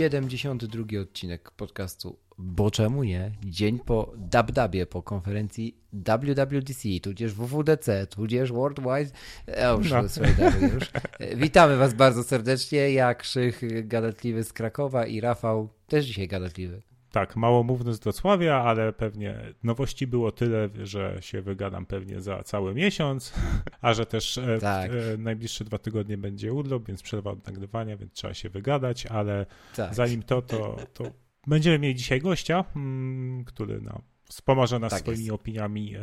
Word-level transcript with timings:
Siedemdziesiąty 0.00 0.68
drugi 0.68 0.98
odcinek 0.98 1.50
podcastu 1.50 2.16
Bo 2.38 2.70
czemu 2.70 3.04
nie? 3.04 3.32
Dzień 3.44 3.78
po 3.78 4.12
DabDabie, 4.16 4.86
po 4.86 5.02
konferencji 5.02 5.76
WWDC, 5.92 6.88
tudzież 7.02 7.34
WWDC, 7.34 8.06
tudzież 8.06 8.52
Worldwide. 8.52 9.10
E, 9.46 9.76
już, 9.76 9.90
No. 9.90 10.02
już. 10.74 10.90
Witamy 11.36 11.76
Was 11.76 11.94
bardzo 11.94 12.24
serdecznie. 12.24 12.90
Ja, 12.90 13.14
Krzych, 13.14 13.88
gadatliwy 13.88 14.44
z 14.44 14.52
Krakowa 14.52 15.06
i 15.06 15.20
Rafał, 15.20 15.68
też 15.86 16.06
dzisiaj 16.06 16.28
gadatliwy. 16.28 16.82
Tak, 17.12 17.36
małomówny 17.36 17.94
z 17.94 17.98
Wrocławia, 18.00 18.54
ale 18.56 18.92
pewnie 18.92 19.38
nowości 19.62 20.06
było 20.06 20.32
tyle, 20.32 20.68
że 20.82 21.16
się 21.20 21.42
wygadam 21.42 21.86
pewnie 21.86 22.20
za 22.20 22.42
cały 22.42 22.74
miesiąc, 22.74 23.32
a 23.82 23.94
że 23.94 24.06
też 24.06 24.38
e, 24.38 24.58
w- 24.58 24.60
Tak. 24.60 24.90
e, 24.90 25.16
najbliższe 25.18 25.64
dwa 25.64 25.78
tygodnie 25.78 26.18
będzie 26.18 26.52
urlop, 26.52 26.86
więc 26.88 27.02
przerwa 27.02 27.30
od 27.30 27.46
nagrywania, 27.46 27.96
więc 27.96 28.12
trzeba 28.12 28.34
się 28.34 28.48
wygadać, 28.50 29.06
ale 29.06 29.46
Tak. 29.76 29.94
zanim 29.94 30.22
to, 30.22 30.42
to, 30.42 30.76
to 30.94 31.04
będziemy 31.46 31.78
mieli 31.78 31.94
dzisiaj 31.94 32.20
gościa, 32.20 32.64
mm, 32.76 33.44
który 33.44 33.80
no, 33.80 34.02
wspomoże 34.24 34.78
nas 34.78 34.90
Tak 34.90 35.00
swoimi 35.00 35.20
jest. 35.24 35.34
opiniami 35.34 35.94
e, 35.96 36.00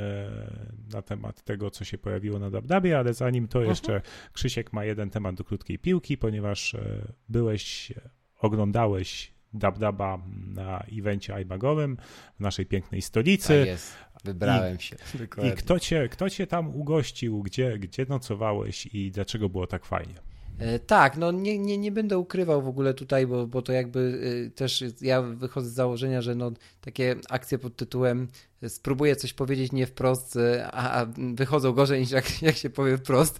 na 0.93 1.01
temat 1.01 1.43
tego, 1.43 1.71
co 1.71 1.85
się 1.85 1.97
pojawiło 1.97 2.39
na 2.39 2.49
Dabdabie, 2.49 2.99
ale 2.99 3.13
zanim 3.13 3.47
to 3.47 3.59
Mhm. 3.59 3.69
jeszcze 3.69 4.01
Krzysiek 4.33 4.73
ma 4.73 4.85
jeden 4.85 5.09
temat 5.09 5.35
do 5.35 5.43
krótkiej 5.43 5.79
piłki, 5.79 6.17
ponieważ 6.17 6.75
e, 6.75 7.13
byłeś, 7.29 7.93
oglądałeś 8.39 9.36
Dabdaba 9.53 10.21
na 10.55 10.83
evencie 10.99 11.41
iMagowym 11.41 11.97
w 12.35 12.39
naszej 12.39 12.65
pięknej 12.65 13.01
stolicy. 13.01 13.59
Tak 13.59 13.67
jest. 13.67 13.95
Wybrałem 14.23 14.79
się. 14.79 14.95
I 15.43 15.51
kto 15.51 15.79
cię, 15.79 16.09
kto 16.09 16.29
cię 16.29 16.47
tam 16.47 16.75
ugościł, 16.75 17.43
gdzie, 17.43 17.79
gdzie 17.79 18.05
nocowałeś 18.09 18.85
i 18.85 19.11
dlaczego 19.11 19.49
było 19.49 19.67
tak 19.67 19.85
fajnie? 19.85 20.15
E, 20.59 20.79
Tak, 20.79 21.17
no 21.17 21.31
nie, 21.31 21.59
nie, 21.59 21.77
nie 21.77 21.91
będę 21.91 22.17
ukrywał 22.17 22.61
w 22.61 22.67
ogóle 22.67 22.93
tutaj, 22.93 23.27
bo, 23.27 23.47
bo 23.47 23.61
to 23.61 23.73
jakby 23.73 23.99
y, 23.99 24.51
też 24.55 24.83
ja 25.01 25.21
wychodzę 25.21 25.69
z 25.69 25.73
założenia, 25.73 26.21
że 26.21 26.35
no, 26.35 26.51
takie 26.81 27.15
akcje 27.29 27.59
pod 27.59 27.75
tytułem 27.75 28.27
y, 28.63 28.69
spróbuję 28.69 29.15
coś 29.15 29.33
powiedzieć 29.33 29.71
nie 29.71 29.87
wprost, 29.87 30.37
a, 30.71 31.05
wychodzą 31.35 31.73
gorzej 31.73 31.99
niż 31.99 32.11
jak, 32.11 32.41
jak 32.41 32.55
się 32.55 32.69
powie 32.69 32.97
wprost. 32.97 33.39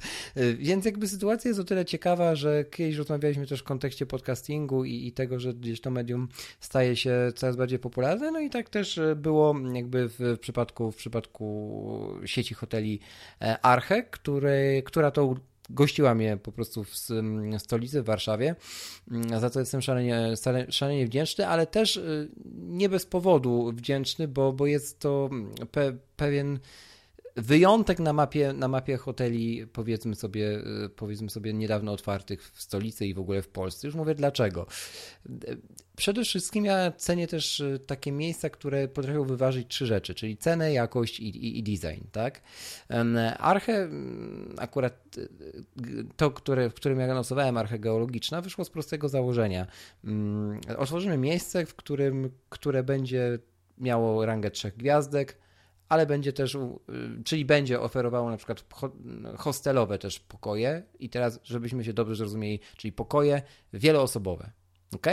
Więc 0.60 0.86
jakby 0.86 1.08
sytuacja 1.08 1.50
jest 1.50 1.60
o 1.60 1.64
tyle 1.64 1.86
ciekawa, 1.86 2.36
że 2.36 2.66
kiedyś 2.66 2.96
rozmawialiśmy 2.96 3.48
też 3.48 3.60
w 3.60 3.64
kontekście 3.64 4.06
podcastingu 4.06 4.86
i, 4.86 5.08
i 5.08 5.12
tego, 5.12 5.40
że 5.40 5.54
gdzieś 5.54 5.82
to 5.82 5.92
medium 5.92 6.28
staje 6.60 6.96
się 6.96 7.32
coraz 7.36 7.56
bardziej 7.56 7.80
popularne, 7.80 8.32
no 8.32 8.40
i 8.40 8.50
tak 8.50 8.70
też 8.70 9.00
było 9.16 9.56
jakby 9.74 10.10
w, 10.10 10.20
w 10.20 10.40
przypadku 10.40 10.92
w 10.92 10.96
przypadku 10.96 12.18
sieci 12.26 12.54
hoteli 12.54 13.00
e, 13.42 13.62
Arche, 13.62 14.04
który, 14.04 14.84
która 14.86 15.12
to 15.12 15.36
gościła 15.70 16.16
mnie 16.16 16.38
po 16.38 16.52
prostu 16.52 16.84
w 16.84 16.98
stolicy, 17.58 18.02
w 18.02 18.06
Warszawie, 18.06 18.56
mm, 19.12 19.40
za 19.40 19.50
co 19.50 19.60
jestem 19.60 19.82
szalenie, 19.82 20.34
szale- 20.36 20.72
szalenie 20.72 21.06
wdzięczny, 21.06 21.48
ale 21.48 21.68
też 21.68 21.98
y, 21.98 22.30
nie 22.56 22.90
bez 22.90 23.06
powodu 23.06 23.72
wdzięczny, 23.76 24.28
bo, 24.28 24.54
bo 24.54 24.66
jest 24.66 25.00
to 25.00 25.30
mm, 25.32 25.52
pe, 25.72 25.98
pewien 26.16 26.60
wyjątek 27.38 28.00
na 28.00 28.14
mapie, 28.14 28.54
na 28.54 28.68
mapie 28.68 28.98
hoteli, 28.98 29.68
powiedzmy 29.68 30.16
sobie, 30.16 30.60
y, 30.86 30.90
powiedzmy 30.90 31.30
sobie, 31.30 31.54
niedawno 31.54 31.92
otwartych 31.92 32.52
w 32.52 32.62
stolicy 32.62 33.06
i 33.06 33.14
w 33.14 33.20
ogóle 33.20 33.42
w 33.42 33.48
Polsce. 33.48 33.88
Już 33.88 33.96
mówię 33.96 34.16
dlaczego. 34.16 34.68
Y, 35.30 35.58
Przede 35.98 36.24
wszystkim 36.24 36.66
ja 36.66 36.92
cenię 36.92 37.28
też 37.28 37.60
y, 37.60 37.80
takie 37.88 38.12
miejsca, 38.12 38.50
które 38.50 38.88
potrafią 38.88 39.24
wyważyć 39.24 39.68
trzy 39.68 39.86
rzeczy, 39.86 40.16
czyli 40.16 40.38
cenę, 40.38 40.74
jakość 40.74 41.20
i, 41.20 41.28
i, 41.30 41.60
i 41.60 41.64
design, 41.64 42.04
tak? 42.12 42.42
Arche, 43.40 43.90
akurat 44.58 45.16
to, 46.18 46.32
które, 46.32 46.70
w 46.70 46.74
którym 46.74 47.00
ja 47.00 47.14
nocowałem, 47.14 47.58
Arche 47.58 47.80
Geologiczna, 47.80 48.42
wyszło 48.42 48.66
z 48.66 48.70
prostego 48.70 49.10
założenia. 49.10 49.68
Mm, 50.04 50.62
Otworzymy 50.78 51.18
miejsce, 51.18 51.66
w 51.66 51.76
którym, 51.76 52.32
które 52.50 52.84
będzie 52.84 53.40
miało 53.78 54.26
rangę 54.26 54.52
trzech 54.52 54.78
gwiazdek, 54.78 55.38
ale 55.90 56.06
będzie 56.06 56.34
też, 56.34 56.56
y, 56.56 56.60
czyli 57.24 57.46
będzie 57.46 57.82
oferowało 57.82 58.30
na 58.30 58.38
przykład 58.38 58.66
ho- 58.74 58.96
hostelowe 59.38 59.98
też 60.00 60.20
pokoje 60.20 60.84
i 61.00 61.10
teraz, 61.10 61.40
żebyśmy 61.44 61.84
się 61.84 61.94
dobrze 61.94 62.16
zrozumieli, 62.16 62.60
czyli 62.78 62.92
pokoje 62.92 63.42
wieloosobowe, 63.74 64.52
ok? 64.96 65.08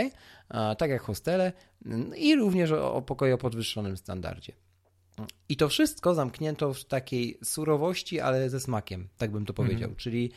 Tak 0.79 0.91
jak 0.91 1.03
hostele 1.03 1.53
mm, 1.87 2.17
i 2.17 2.37
również 2.37 2.73
o, 2.73 3.03
pokoje 3.03 3.35
o 3.35 3.39
podwyższonym 3.39 3.97
standardzie. 3.97 4.53
I 5.49 5.57
to 5.57 5.69
wszystko 5.69 6.15
zamknięto 6.15 6.75
w 6.75 6.85
takiej 6.85 7.39
surowości, 7.45 8.21
ale 8.21 8.51
ze 8.51 8.61
smakiem, 8.61 9.09
tak 9.19 9.31
bym 9.31 9.47
to 9.47 9.53
powiedział. 9.55 9.91
Czyli 9.97 10.25
em, 10.25 10.33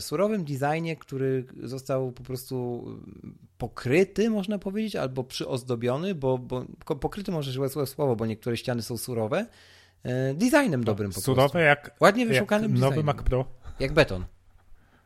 surowym 0.00 0.44
designie, 0.44 0.96
który 0.96 1.46
został 1.62 2.12
po 2.12 2.22
prostu 2.22 2.84
pokryty, 3.58 4.30
można 4.30 4.58
powiedzieć, 4.58 4.96
albo 4.96 5.24
przyozdobiony, 5.24 6.14
bo, 6.14 6.38
bo 6.38 6.64
pokryty 7.00 7.32
może 7.32 7.52
złe 7.52 7.68
złe 7.68 7.86
słowo, 7.86 8.16
bo 8.16 8.26
niektóre 8.26 8.56
ściany 8.56 8.82
są 8.82 8.96
surowe, 8.96 9.46
e, 10.02 10.34
designem 10.34 10.84
dobrym 10.84 11.12
po 11.12 11.20
Surowe 11.20 11.40
prostu. 11.40 11.58
jak, 11.58 11.96
Ładnie 12.00 12.24
jak 12.24 12.32
wyszukanym 12.32 12.74
nowy 12.74 12.80
designem. 12.80 13.06
Mac 13.06 13.22
Pro. 13.22 13.44
Jak 13.80 13.92
beton. 13.92 14.24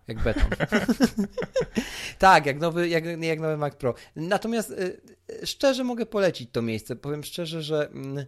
Jak 0.08 0.18
beton. 0.22 0.44
tak, 2.18 2.46
jak 2.46 2.60
nowy, 2.60 2.88
jak, 2.88 3.04
jak 3.22 3.40
nowy 3.40 3.56
Mac 3.56 3.76
Pro. 3.76 3.94
Natomiast 4.16 4.70
y, 4.70 5.00
szczerze 5.46 5.84
mogę 5.84 6.06
polecić 6.06 6.50
to 6.52 6.62
miejsce. 6.62 6.96
Powiem 6.96 7.24
szczerze, 7.24 7.62
że 7.62 7.88
mm, 7.90 8.26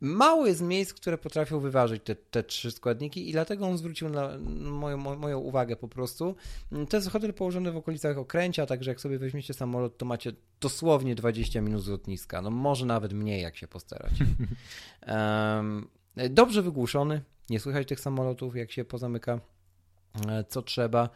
mało 0.00 0.46
jest 0.46 0.62
miejsc, 0.62 0.94
które 0.94 1.18
potrafią 1.18 1.60
wyważyć 1.60 2.02
te, 2.04 2.14
te 2.14 2.42
trzy 2.42 2.70
składniki 2.70 3.28
i 3.28 3.32
dlatego 3.32 3.66
on 3.66 3.78
zwrócił 3.78 4.08
na 4.08 4.38
moją, 4.60 4.96
mo- 4.96 5.16
moją 5.16 5.38
uwagę 5.38 5.76
po 5.76 5.88
prostu. 5.88 6.34
To 6.88 6.96
jest 6.96 7.10
hotel 7.10 7.34
położony 7.34 7.72
w 7.72 7.76
okolicach 7.76 8.18
Okręcia, 8.18 8.66
także 8.66 8.90
jak 8.90 9.00
sobie 9.00 9.18
weźmiecie 9.18 9.54
samolot, 9.54 9.98
to 9.98 10.06
macie 10.06 10.32
dosłownie 10.60 11.14
20 11.14 11.60
minut 11.60 11.82
z 11.82 11.88
lotniska. 11.88 12.42
No 12.42 12.50
może 12.50 12.86
nawet 12.86 13.12
mniej, 13.12 13.42
jak 13.42 13.56
się 13.56 13.68
postarać. 13.68 14.12
Em, 15.00 15.88
dobrze 16.30 16.62
wygłuszony. 16.62 17.22
Nie 17.50 17.60
słychać 17.60 17.88
tych 17.88 18.00
samolotów, 18.00 18.56
jak 18.56 18.72
się 18.72 18.84
pozamyka 18.84 19.40
e, 20.28 20.44
co 20.44 20.62
trzeba. 20.62 21.08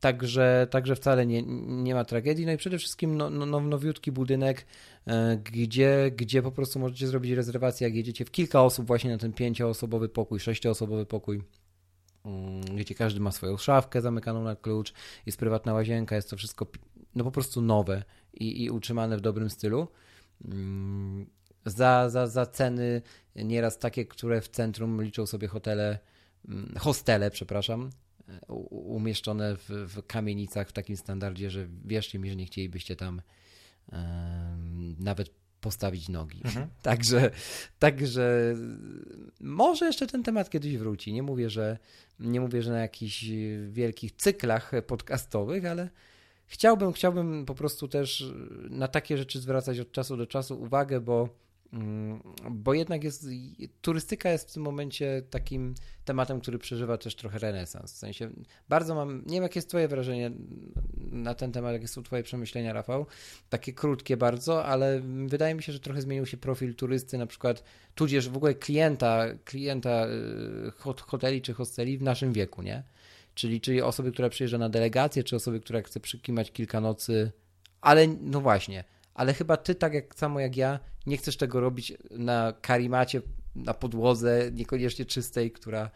Także, 0.00 0.66
także 0.70 0.96
wcale 0.96 1.26
nie, 1.26 1.42
nie 1.66 1.94
ma 1.94 2.04
tragedii. 2.04 2.46
No 2.46 2.52
i 2.52 2.56
przede 2.56 2.78
wszystkim 2.78 3.16
no, 3.16 3.30
no, 3.30 3.46
no, 3.46 3.60
nowiutki 3.60 4.12
budynek, 4.12 4.66
e, 5.06 5.36
gdzie, 5.44 6.10
gdzie 6.16 6.42
po 6.42 6.52
prostu 6.52 6.78
możecie 6.78 7.06
zrobić 7.06 7.32
rezerwację, 7.32 7.86
jak 7.86 7.96
jedziecie 7.96 8.24
w 8.24 8.30
kilka 8.30 8.62
osób 8.62 8.86
właśnie 8.86 9.10
na 9.10 9.18
ten 9.18 9.32
pięcioosobowy 9.32 10.08
pokój, 10.08 10.40
sześcioosobowy 10.40 11.06
pokój. 11.06 11.42
mm, 12.24 12.60
Gdzie 12.76 12.94
każdy 12.94 13.20
ma 13.20 13.32
swoją 13.32 13.56
szafkę 13.56 14.00
zamykaną 14.02 14.44
na 14.44 14.56
klucz, 14.56 14.92
jest 15.26 15.38
prywatna 15.38 15.72
łazienka, 15.74 16.16
jest 16.16 16.30
to 16.30 16.36
wszystko 16.36 16.66
no 17.14 17.24
po 17.24 17.30
prostu 17.30 17.60
nowe 17.62 18.02
i, 18.34 18.64
i 18.64 18.70
utrzymane 18.70 19.16
w 19.16 19.20
dobrym 19.20 19.50
stylu. 19.50 19.88
Mm, 20.44 21.26
Za, 21.66 22.10
za, 22.10 22.26
za 22.26 22.46
ceny 22.46 23.02
nieraz 23.36 23.78
takie, 23.78 24.04
które 24.06 24.40
w 24.40 24.48
centrum 24.48 25.02
liczą 25.02 25.26
sobie 25.26 25.48
hotele, 25.48 25.98
mm, 26.48 26.74
hostele, 26.78 27.30
przepraszam, 27.30 27.90
umieszczone 28.70 29.56
w, 29.56 29.68
w 29.68 30.06
kamienicach 30.06 30.68
w 30.68 30.72
takim 30.72 30.96
standardzie, 30.96 31.50
że 31.50 31.68
wierzcie 31.84 32.18
mi, 32.18 32.30
że 32.30 32.36
nie 32.36 32.46
chcielibyście 32.46 32.96
tam 32.96 33.22
nawet 34.98 35.30
postawić 35.60 36.08
nogi. 36.08 36.42
Także, 36.82 37.30
także 37.78 38.54
może 39.40 39.86
jeszcze 39.86 40.06
ten 40.06 40.22
temat 40.22 40.50
kiedyś 40.50 40.76
wróci. 40.76 41.12
Nie 41.12 41.22
mówię, 41.22 41.50
że 41.50 41.78
nie 42.20 42.40
mówię, 42.40 42.62
że 42.62 42.70
na 42.70 42.78
jakichś 42.78 43.24
wielkich 43.68 44.12
cyklach 44.12 44.72
podcastowych, 44.86 45.64
ale 45.64 45.90
chciałbym, 46.46 46.92
chciałbym 46.92 47.46
po 47.46 47.54
prostu 47.54 47.88
też 47.88 48.32
na 48.70 48.88
takie 48.88 49.18
rzeczy 49.18 49.40
zwracać 49.40 49.80
od 49.80 49.92
czasu 49.92 50.16
do 50.16 50.26
czasu 50.26 50.62
uwagę, 50.62 51.00
bo 51.00 51.28
bo 52.50 52.74
jednak 52.74 53.04
jest, 53.04 53.26
turystyka 53.80 54.30
jest 54.30 54.50
w 54.50 54.52
tym 54.52 54.62
momencie 54.62 55.22
takim 55.30 55.74
tematem, 56.04 56.40
który 56.40 56.58
przeżywa 56.58 56.98
też 56.98 57.14
trochę 57.14 57.38
renesans. 57.38 57.92
W 57.92 57.96
sensie 57.96 58.30
bardzo 58.68 58.94
mam, 58.94 59.22
nie 59.26 59.34
wiem 59.34 59.42
jakie 59.42 59.58
jest 59.58 59.68
twoje 59.68 59.88
wrażenie 59.88 60.30
na 60.96 61.34
ten 61.34 61.52
temat, 61.52 61.72
jakie 61.72 61.88
są 61.88 62.02
twoje 62.02 62.22
przemyślenia, 62.22 62.72
Rafał, 62.72 63.06
takie 63.48 63.72
krótkie 63.72 64.16
bardzo, 64.16 64.64
ale 64.64 65.00
wydaje 65.26 65.54
mi 65.54 65.62
się, 65.62 65.72
że 65.72 65.80
trochę 65.80 66.02
zmienił 66.02 66.26
się 66.26 66.36
profil 66.36 66.74
turysty, 66.74 67.18
na 67.18 67.26
przykład 67.26 67.64
tudzież 67.94 68.28
w 68.28 68.36
ogóle 68.36 68.54
klienta, 68.54 69.24
klienta 69.44 70.06
y, 70.06 70.96
hoteli 71.00 71.42
czy 71.42 71.54
hosteli 71.54 71.98
w 71.98 72.02
naszym 72.02 72.32
wieku, 72.32 72.62
nie? 72.62 72.82
Czyli, 73.34 73.60
czyli 73.60 73.82
osoby, 73.82 74.12
która 74.12 74.28
przyjeżdża 74.28 74.58
na 74.58 74.68
delegację, 74.68 75.24
czy 75.24 75.36
osoby, 75.36 75.60
która 75.60 75.82
chce 75.82 76.00
przykimać 76.00 76.52
kilka 76.52 76.80
nocy, 76.80 77.32
ale 77.80 78.06
no 78.06 78.40
właśnie, 78.40 78.84
ale 79.18 79.34
chyba 79.34 79.56
ty 79.56 79.74
tak 79.74 79.94
jak 79.94 80.14
samo 80.14 80.40
jak 80.40 80.56
ja 80.56 80.80
nie 81.06 81.16
chcesz 81.16 81.36
tego 81.36 81.60
robić 81.60 81.92
na 82.10 82.52
karimacie, 82.60 83.22
na 83.54 83.74
podłodze, 83.74 84.50
niekoniecznie 84.52 85.04
czystej, 85.04 85.50
która 85.50 85.90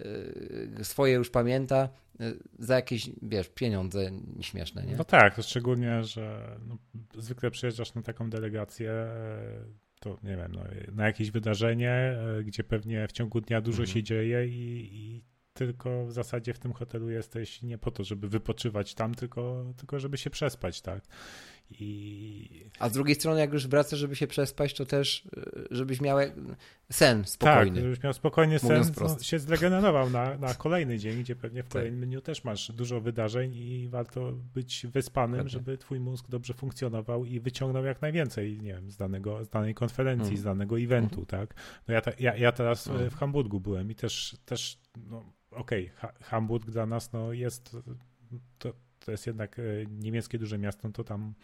y, 0.00 0.84
swoje 0.84 1.14
już 1.14 1.30
pamięta, 1.30 1.88
y, 2.20 2.38
za 2.58 2.74
jakieś, 2.74 3.10
wiesz, 3.22 3.48
pieniądze 3.48 4.10
śmieszne, 4.40 4.86
nie? 4.86 4.96
No 4.96 5.04
tak, 5.04 5.36
szczególnie, 5.42 6.04
że 6.04 6.56
no, 6.66 6.78
zwykle 7.18 7.50
przyjeżdżasz 7.50 7.94
na 7.94 8.02
taką 8.02 8.30
delegację, 8.30 8.92
to 10.00 10.18
nie 10.22 10.36
wiem, 10.36 10.52
no, 10.52 10.64
na 10.92 11.06
jakieś 11.06 11.30
wydarzenie, 11.30 12.16
gdzie 12.44 12.64
pewnie 12.64 13.08
w 13.08 13.12
ciągu 13.12 13.40
dnia 13.40 13.60
dużo 13.60 13.82
mhm. 13.82 13.94
się 13.94 14.02
dzieje 14.02 14.46
i, 14.46 14.88
i 14.92 15.24
tylko 15.58 16.06
w 16.06 16.12
zasadzie 16.12 16.54
w 16.54 16.58
tym 16.58 16.72
hotelu 16.72 17.10
jesteś 17.10 17.62
nie 17.62 17.78
po 17.78 17.90
to, 17.90 18.04
żeby 18.04 18.28
wypoczywać 18.28 18.94
tam, 18.94 19.14
tylko, 19.14 19.72
tylko 19.76 19.98
żeby 19.98 20.18
się 20.18 20.30
przespać, 20.30 20.80
tak? 20.80 21.04
I... 21.70 22.70
A 22.78 22.88
z 22.88 22.92
drugiej 22.92 23.14
strony, 23.14 23.40
jak 23.40 23.52
już 23.52 23.66
wracasz, 23.66 23.98
żeby 23.98 24.16
się 24.16 24.26
przespać, 24.26 24.74
to 24.74 24.86
też, 24.86 25.28
e, 25.36 25.62
żebyś 25.70 26.00
miał 26.00 26.18
sen 26.92 27.24
spokojny. 27.24 27.76
Tak, 27.76 27.82
żebyś 27.84 28.02
miał 28.02 28.12
spokojny 28.12 28.58
sen, 28.58 28.82
no, 29.00 29.18
się 29.22 29.38
zregenerował 29.38 30.10
na, 30.10 30.38
na 30.38 30.54
kolejny 30.54 30.98
dzień, 30.98 31.20
gdzie 31.20 31.36
pewnie 31.36 31.62
w 31.62 31.64
tak. 31.64 31.72
kolejnym 31.72 32.08
dniu 32.08 32.20
też 32.20 32.44
masz 32.44 32.72
dużo 32.72 33.00
wydarzeń 33.00 33.54
i 33.54 33.88
warto 33.88 34.32
być 34.32 34.86
wyspanym, 34.86 35.48
żeby 35.48 35.78
twój 35.78 36.00
mózg 36.00 36.28
dobrze 36.28 36.54
funkcjonował 36.54 37.24
i 37.24 37.40
wyciągnął 37.40 37.84
jak 37.84 38.02
najwięcej, 38.02 38.60
nie 38.62 38.74
wiem, 38.74 38.90
z, 38.90 38.96
danego, 38.96 39.44
z 39.44 39.48
danej 39.48 39.74
konferencji, 39.74 40.28
mm. 40.28 40.40
z 40.40 40.44
danego 40.44 40.80
eventu, 40.80 41.16
mm. 41.16 41.26
tak? 41.26 41.54
No 41.88 41.94
ja, 41.94 42.02
ja, 42.18 42.36
ja 42.36 42.52
teraz 42.52 42.86
mm. 42.86 43.10
w 43.10 43.14
Hamburgu 43.14 43.60
byłem 43.60 43.90
i 43.90 43.94
też, 43.94 44.36
też 44.44 44.78
no, 44.96 45.24
okej, 45.50 45.90
okay, 45.98 46.12
Hamburg 46.22 46.70
dla 46.70 46.86
nas 46.86 47.12
no, 47.12 47.32
jest 47.32 47.76
to, 48.58 48.72
to 49.04 49.10
jest 49.10 49.26
jednak 49.26 49.58
e, 49.58 49.62
niemieckie 49.90 50.38
duże 50.38 50.58
miasto, 50.58 50.88
to 50.88 51.04
tam, 51.04 51.34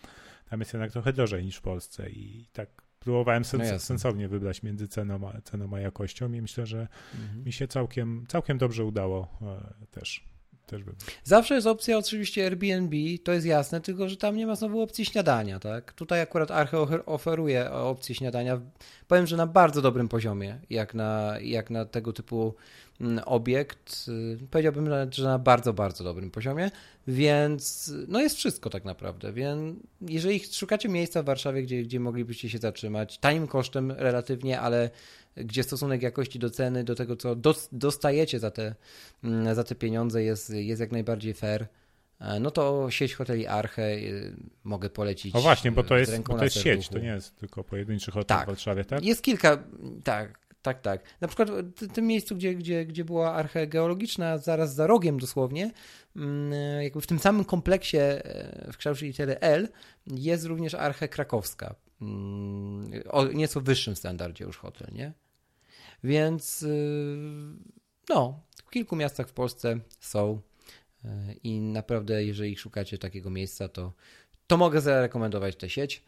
tam 0.51 0.61
jest 0.61 0.73
jednak 0.73 0.93
trochę 0.93 1.13
drożej 1.13 1.45
niż 1.45 1.57
w 1.57 1.63
Polsce 1.63 2.11
i 2.11 2.47
tak 2.53 2.69
próbowałem 3.01 3.45
sens 3.45 3.73
no 3.73 3.79
sensownie 3.79 4.29
wybrać 4.29 4.63
między 4.63 4.89
ceną 4.89 5.29
a, 5.29 5.41
ceną 5.41 5.75
a 5.75 5.81
jakością 5.81 6.33
i 6.33 6.43
myślę, 6.43 6.67
że 6.67 6.89
mhm. 7.21 7.45
mi 7.45 7.53
się 7.53 7.69
całkiem, 7.69 8.25
całkiem 8.29 8.59
dobrze 8.59 8.85
udało 8.85 9.29
e, 9.43 9.87
też. 9.91 10.35
Też 10.67 10.83
Zawsze 11.25 11.55
jest 11.55 11.67
opcja 11.67 11.99
oczywiście 11.99 12.45
Airbnb, 12.45 12.97
to 13.25 13.33
jest 13.33 13.47
jasne, 13.47 13.81
tylko 13.81 14.09
że 14.09 14.17
tam 14.17 14.37
nie 14.37 14.47
ma 14.47 14.55
znowu 14.55 14.81
opcji 14.81 15.05
śniadania, 15.05 15.59
tak? 15.59 15.93
Tutaj 15.93 16.21
akurat 16.21 16.51
Arche 16.51 16.79
oferuje 17.07 17.71
opcję 17.71 18.15
śniadania, 18.15 18.61
powiem, 19.09 19.27
że 19.27 19.37
na 19.37 19.47
bardzo 19.47 19.83
dobrym 19.83 20.09
poziomie, 20.09 20.61
jak 20.71 20.95
na, 20.95 21.35
jak 21.41 21.71
na 21.71 21.85
tego 21.85 22.13
typu 22.13 22.55
obiekt, 23.25 24.07
y, 24.43 24.47
powiedziałbym, 24.51 24.89
że 25.11 25.25
na 25.25 25.39
bardzo, 25.39 25.73
bardzo 25.73 26.05
dobrym 26.05 26.31
poziomie, 26.31 26.71
więc 27.07 27.93
no 28.09 28.21
jest 28.21 28.37
wszystko 28.37 28.71
tak 28.71 28.85
naprawdę, 28.85 29.33
więc 29.33 29.77
jeżeli 30.01 30.41
szukacie 30.41 30.89
miejsca 30.89 31.23
w 31.23 31.27
Warszawie, 31.27 31.63
gdzie, 31.63 31.83
gdzie 31.83 32.01
moglibyście 32.01 32.51
się 32.51 32.59
zatrzymać, 32.59 33.19
tanim 33.19 33.47
kosztem 33.47 33.91
relatywnie, 33.91 34.61
ale 34.61 34.91
gdzie 35.37 35.63
stosunek 35.63 36.03
jakości 36.03 36.39
do 36.39 36.51
ceny, 36.51 36.85
do 36.85 36.95
tego, 36.95 37.17
co 37.17 37.37
dostajecie 37.73 38.39
za 38.39 38.51
te, 38.51 38.75
mm, 39.25 39.55
za 39.55 39.65
te 39.65 39.75
pieniądze 39.75 40.23
jest, 40.23 40.51
jest 40.51 40.81
jak 40.81 40.93
najbardziej 40.93 41.35
fair, 41.35 41.67
e, 42.21 42.41
no 42.41 42.51
to 42.51 42.91
sieć 42.91 43.15
hoteli 43.15 43.47
Arche 43.47 43.83
y, 43.83 44.37
mogę 44.65 44.91
polecić. 44.91 45.35
O 45.35 45.41
właśnie, 45.41 45.73
bo 45.73 45.83
to 45.83 45.99
jest, 45.99 46.19
bo 46.21 46.39
to 46.39 46.45
jest 46.45 46.57
sieć, 46.57 46.89
to 46.89 46.99
nie 46.99 47.09
jest 47.09 47.37
tylko 47.37 47.65
pojedynczy 47.65 48.11
hotel 48.11 48.37
tak. 48.37 48.47
w 48.47 48.47
Warszawie, 48.47 48.85
tak? 48.85 49.05
Jest 49.05 49.23
kilka, 49.23 49.59
tak, 50.05 50.44
tak, 50.65 50.81
tak. 50.81 51.03
Na 51.21 51.29
przykład 51.29 51.51
w 51.51 51.93
tym 51.93 52.07
miejscu, 52.07 52.37
gdzie, 52.37 52.55
gdzie, 52.55 52.87
gdzie 52.87 53.05
była 53.05 53.35
archa 53.35 53.67
geologiczna, 53.67 54.39
zaraz 54.39 54.75
za 54.75 54.87
rogiem 54.87 55.21
dosłownie, 55.21 55.71
mm, 56.17 56.83
jakby 56.83 57.01
w 57.01 57.07
tym 57.07 57.19
samym 57.19 57.45
kompleksie 57.45 57.97
e, 57.97 58.73
w 58.73 58.77
kształcie 58.77 59.07
litery 59.07 59.41
L 59.41 59.69
jest 60.07 60.45
również 60.45 60.75
archa 60.75 61.09
krakowska. 61.09 61.75
Mm, 62.01 62.91
o 63.11 63.25
nieco 63.25 63.61
wyższym 63.61 63.97
standardzie 63.97 64.45
już 64.45 64.57
hotel, 64.57 64.89
nie? 64.93 65.13
Więc 66.05 66.63
y, 66.63 67.17
no, 68.09 68.41
w 68.65 68.71
kilku 68.71 68.97
miastach 68.97 69.29
w 69.29 69.33
Polsce 69.33 69.81
są 70.01 70.41
e, 71.05 71.35
i 71.43 71.61
naprawdę 71.61 72.25
jeżeli 72.25 72.57
szukacie 72.57 72.99
takiego 72.99 73.31
miejsca, 73.31 73.69
to, 73.69 73.93
to 74.47 74.57
mogę 74.57 74.81
zarekomendować 74.81 75.57
tę 75.57 75.71
sieć 75.71 76.03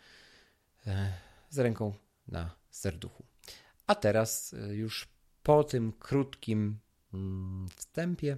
e, 0.86 1.12
z 1.50 1.58
ręką 1.58 1.94
na 2.28 2.50
serduchu. 2.70 3.24
A 3.86 3.94
teraz 3.94 4.52
y, 4.52 4.76
już 4.76 5.08
po 5.42 5.64
tym 5.64 5.92
krótkim 5.92 6.78
mm, 7.14 7.66
wstępie 7.76 8.36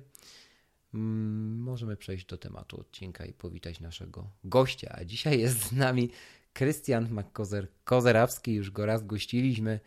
mm, 0.95 1.59
możemy 1.59 1.97
przejść 1.97 2.27
do 2.27 2.39
tematu 2.39 2.81
odcinka 2.81 3.25
i 3.25 3.33
powitać 3.33 3.81
naszego 3.81 4.31
gościa. 4.45 4.95
A 4.99 5.05
dzisiaj 5.05 5.41
jest 5.41 5.59
z 5.59 5.73
nami 5.73 6.11
Krystian 6.53 7.09
McKozer-Kozerawski, 7.09 8.53
już 8.53 8.71
go 8.71 8.87
raz 8.87 9.07
gościliśmy. 9.07 9.81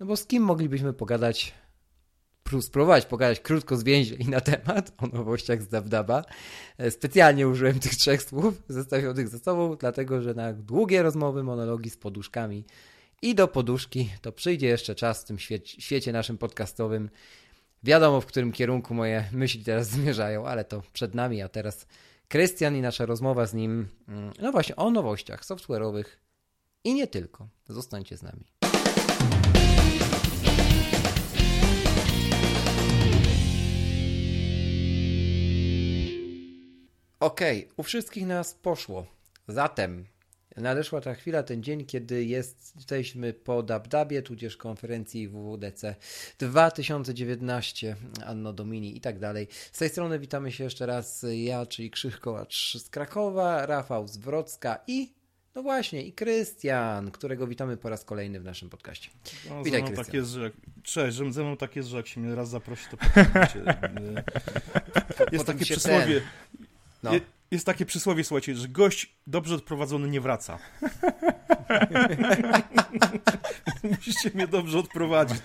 No 0.00 0.06
bo 0.06 0.16
z 0.16 0.26
kim 0.26 0.42
moglibyśmy 0.42 0.92
pogadać, 0.92 1.54
spróbować 2.60 3.06
pogadać 3.06 3.40
krótko 3.40 3.76
zwięźlej 3.76 4.28
na 4.28 4.40
temat 4.40 4.92
o 4.98 5.06
nowościach 5.06 5.62
z 5.62 5.68
Dabdaba. 5.68 6.24
E, 6.78 6.90
specjalnie 6.90 7.48
użyłem 7.48 7.80
tych 7.80 7.96
trzech 7.96 8.22
słów 8.22 8.62
zestawionych 8.68 9.28
ze 9.28 9.38
sobą, 9.38 9.76
dlatego 9.76 10.22
że 10.22 10.34
na 10.34 10.52
długie 10.52 11.02
rozmowy, 11.02 11.42
monologi 11.42 11.90
z 11.90 11.96
poduszkami 11.96 12.64
i 13.22 13.34
do 13.34 13.48
poduszki, 13.48 14.10
to 14.22 14.32
przyjdzie 14.32 14.66
jeszcze 14.66 14.94
czas 14.94 15.22
w 15.22 15.24
tym 15.24 15.38
świecie, 15.78 16.12
naszym 16.12 16.38
podcastowym. 16.38 17.10
Wiadomo, 17.82 18.20
w 18.20 18.26
którym 18.26 18.52
kierunku 18.52 18.94
moje 18.94 19.24
myśli 19.32 19.64
teraz 19.64 19.88
zmierzają, 19.96 20.46
ale 20.46 20.64
to 20.64 20.82
przed 20.92 21.14
nami, 21.14 21.42
a 21.42 21.48
teraz 21.48 21.86
Krystian 22.28 22.76
i 22.76 22.80
nasza 22.80 23.06
rozmowa 23.06 23.46
z 23.46 23.54
nim, 23.54 23.88
mm, 24.08 24.32
no 24.40 24.52
właśnie, 24.52 24.76
o 24.76 24.90
nowościach 24.90 25.44
software'owych 25.44 26.04
i 26.84 26.94
nie 26.94 27.06
tylko. 27.06 27.48
Zostańcie 27.68 28.16
z 28.16 28.22
nami. 28.22 28.44
Okej, 37.20 37.64
okay, 37.64 37.74
u 37.76 37.82
wszystkich 37.82 38.26
nas 38.26 38.54
poszło. 38.54 39.06
Zatem 39.48 40.04
nadeszła 40.56 41.00
ta 41.00 41.14
chwila, 41.14 41.42
ten 41.42 41.62
dzień, 41.62 41.84
kiedy 41.84 42.24
jesteśmy 42.24 43.32
po 43.32 43.62
Dabdabie, 43.62 44.22
tudzież 44.22 44.56
konferencji 44.56 45.28
WWDC 45.28 45.94
2019, 46.38 47.96
Anno 48.26 48.52
Domini 48.52 48.96
i 48.96 49.00
tak 49.00 49.18
dalej. 49.18 49.48
Z 49.72 49.78
tej 49.78 49.88
strony 49.88 50.18
witamy 50.18 50.52
się 50.52 50.64
jeszcze 50.64 50.86
raz 50.86 51.26
ja, 51.32 51.66
czyli 51.66 51.90
Krzych 51.90 52.20
Kołacz 52.20 52.78
z 52.78 52.90
Krakowa, 52.90 53.66
Rafał 53.66 54.08
z 54.08 54.16
Wrocka 54.16 54.78
i 54.86 55.12
no 55.54 55.62
właśnie, 55.62 56.02
i 56.02 56.12
Krystian, 56.12 57.10
którego 57.10 57.46
witamy 57.46 57.76
po 57.76 57.88
raz 57.88 58.04
kolejny 58.04 58.40
w 58.40 58.44
naszym 58.44 58.70
podcaście. 58.70 59.10
No, 59.48 59.64
Witaj, 59.64 59.82
Krystian. 59.82 60.04
Tak 60.04 60.14
jest, 60.14 60.30
że, 60.30 60.50
cześć, 60.82 61.16
że 61.16 61.32
ze 61.32 61.42
mną 61.42 61.56
tak 61.56 61.76
jest, 61.76 61.88
że 61.88 61.96
jak 61.96 62.06
się 62.06 62.20
mnie 62.20 62.34
raz 62.34 62.48
zaprosi, 62.48 62.86
to 62.90 62.96
Jest 65.32 65.46
takie 65.46 65.64
przysłowie. 65.64 66.20
No 67.02 67.10
jest 67.50 67.66
takie 67.66 67.86
przysłowie, 67.86 68.24
słuchajcie, 68.24 68.54
że 68.54 68.68
gość 68.68 69.16
dobrze 69.26 69.54
odprowadzony 69.54 70.08
nie 70.08 70.20
wraca. 70.20 70.58
Musicie 73.82 74.30
mnie 74.34 74.46
dobrze 74.46 74.78
odprowadzić. 74.78 75.42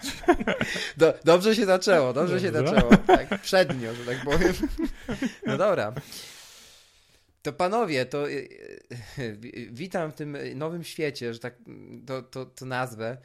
Do, 0.97 1.13
dobrze 1.23 1.55
się 1.55 1.65
zaczęło, 1.65 2.13
dobrze 2.13 2.39
się 2.39 2.51
zaczęło. 2.51 2.97
Tak, 2.97 3.41
przednio, 3.41 3.95
że 3.95 4.05
tak 4.05 4.23
powiem. 4.23 4.53
No 5.45 5.57
dobra. 5.57 5.93
To 7.41 7.53
panowie, 7.53 8.05
to 8.05 8.29
e, 8.29 8.33
e, 8.33 8.41
witam 9.71 10.11
w 10.11 10.15
tym 10.15 10.37
nowym 10.55 10.83
świecie, 10.83 11.33
że 11.33 11.39
tak 11.39 11.55
to, 12.05 12.21
to, 12.21 12.45
to 12.45 12.65
nazwę. 12.65 13.17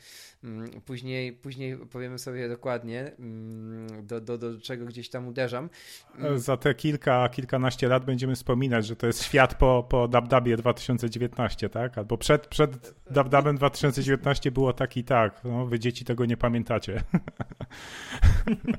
Mm, 0.44 0.80
później, 0.80 1.32
później 1.32 1.76
powiemy 1.76 2.18
sobie 2.18 2.48
dokładnie, 2.48 3.12
mm, 3.18 4.06
do, 4.06 4.20
do, 4.20 4.38
do 4.38 4.60
czego 4.60 4.84
gdzieś 4.84 5.08
tam 5.08 5.28
uderzam. 5.28 5.70
Mm. 6.18 6.38
Za 6.38 6.56
te 6.56 6.74
kilka, 6.74 7.28
kilkanaście 7.28 7.88
lat 7.88 8.04
będziemy 8.04 8.34
wspominać, 8.34 8.86
że 8.86 8.96
to 8.96 9.06
jest 9.06 9.22
świat 9.24 9.54
po, 9.54 9.86
po 9.88 10.08
Dabdabie 10.08 10.56
2019, 10.56 11.68
tak? 11.68 11.98
Albo 11.98 12.18
przed, 12.18 12.46
przed 12.46 12.94
Dabdabem 13.10 13.56
2019 13.56 14.50
było 14.50 14.72
tak 14.72 14.96
i 14.96 15.04
tak. 15.04 15.44
No, 15.44 15.66
wy 15.66 15.78
dzieci 15.78 16.04
tego 16.04 16.26
nie 16.26 16.36
pamiętacie. 16.36 17.02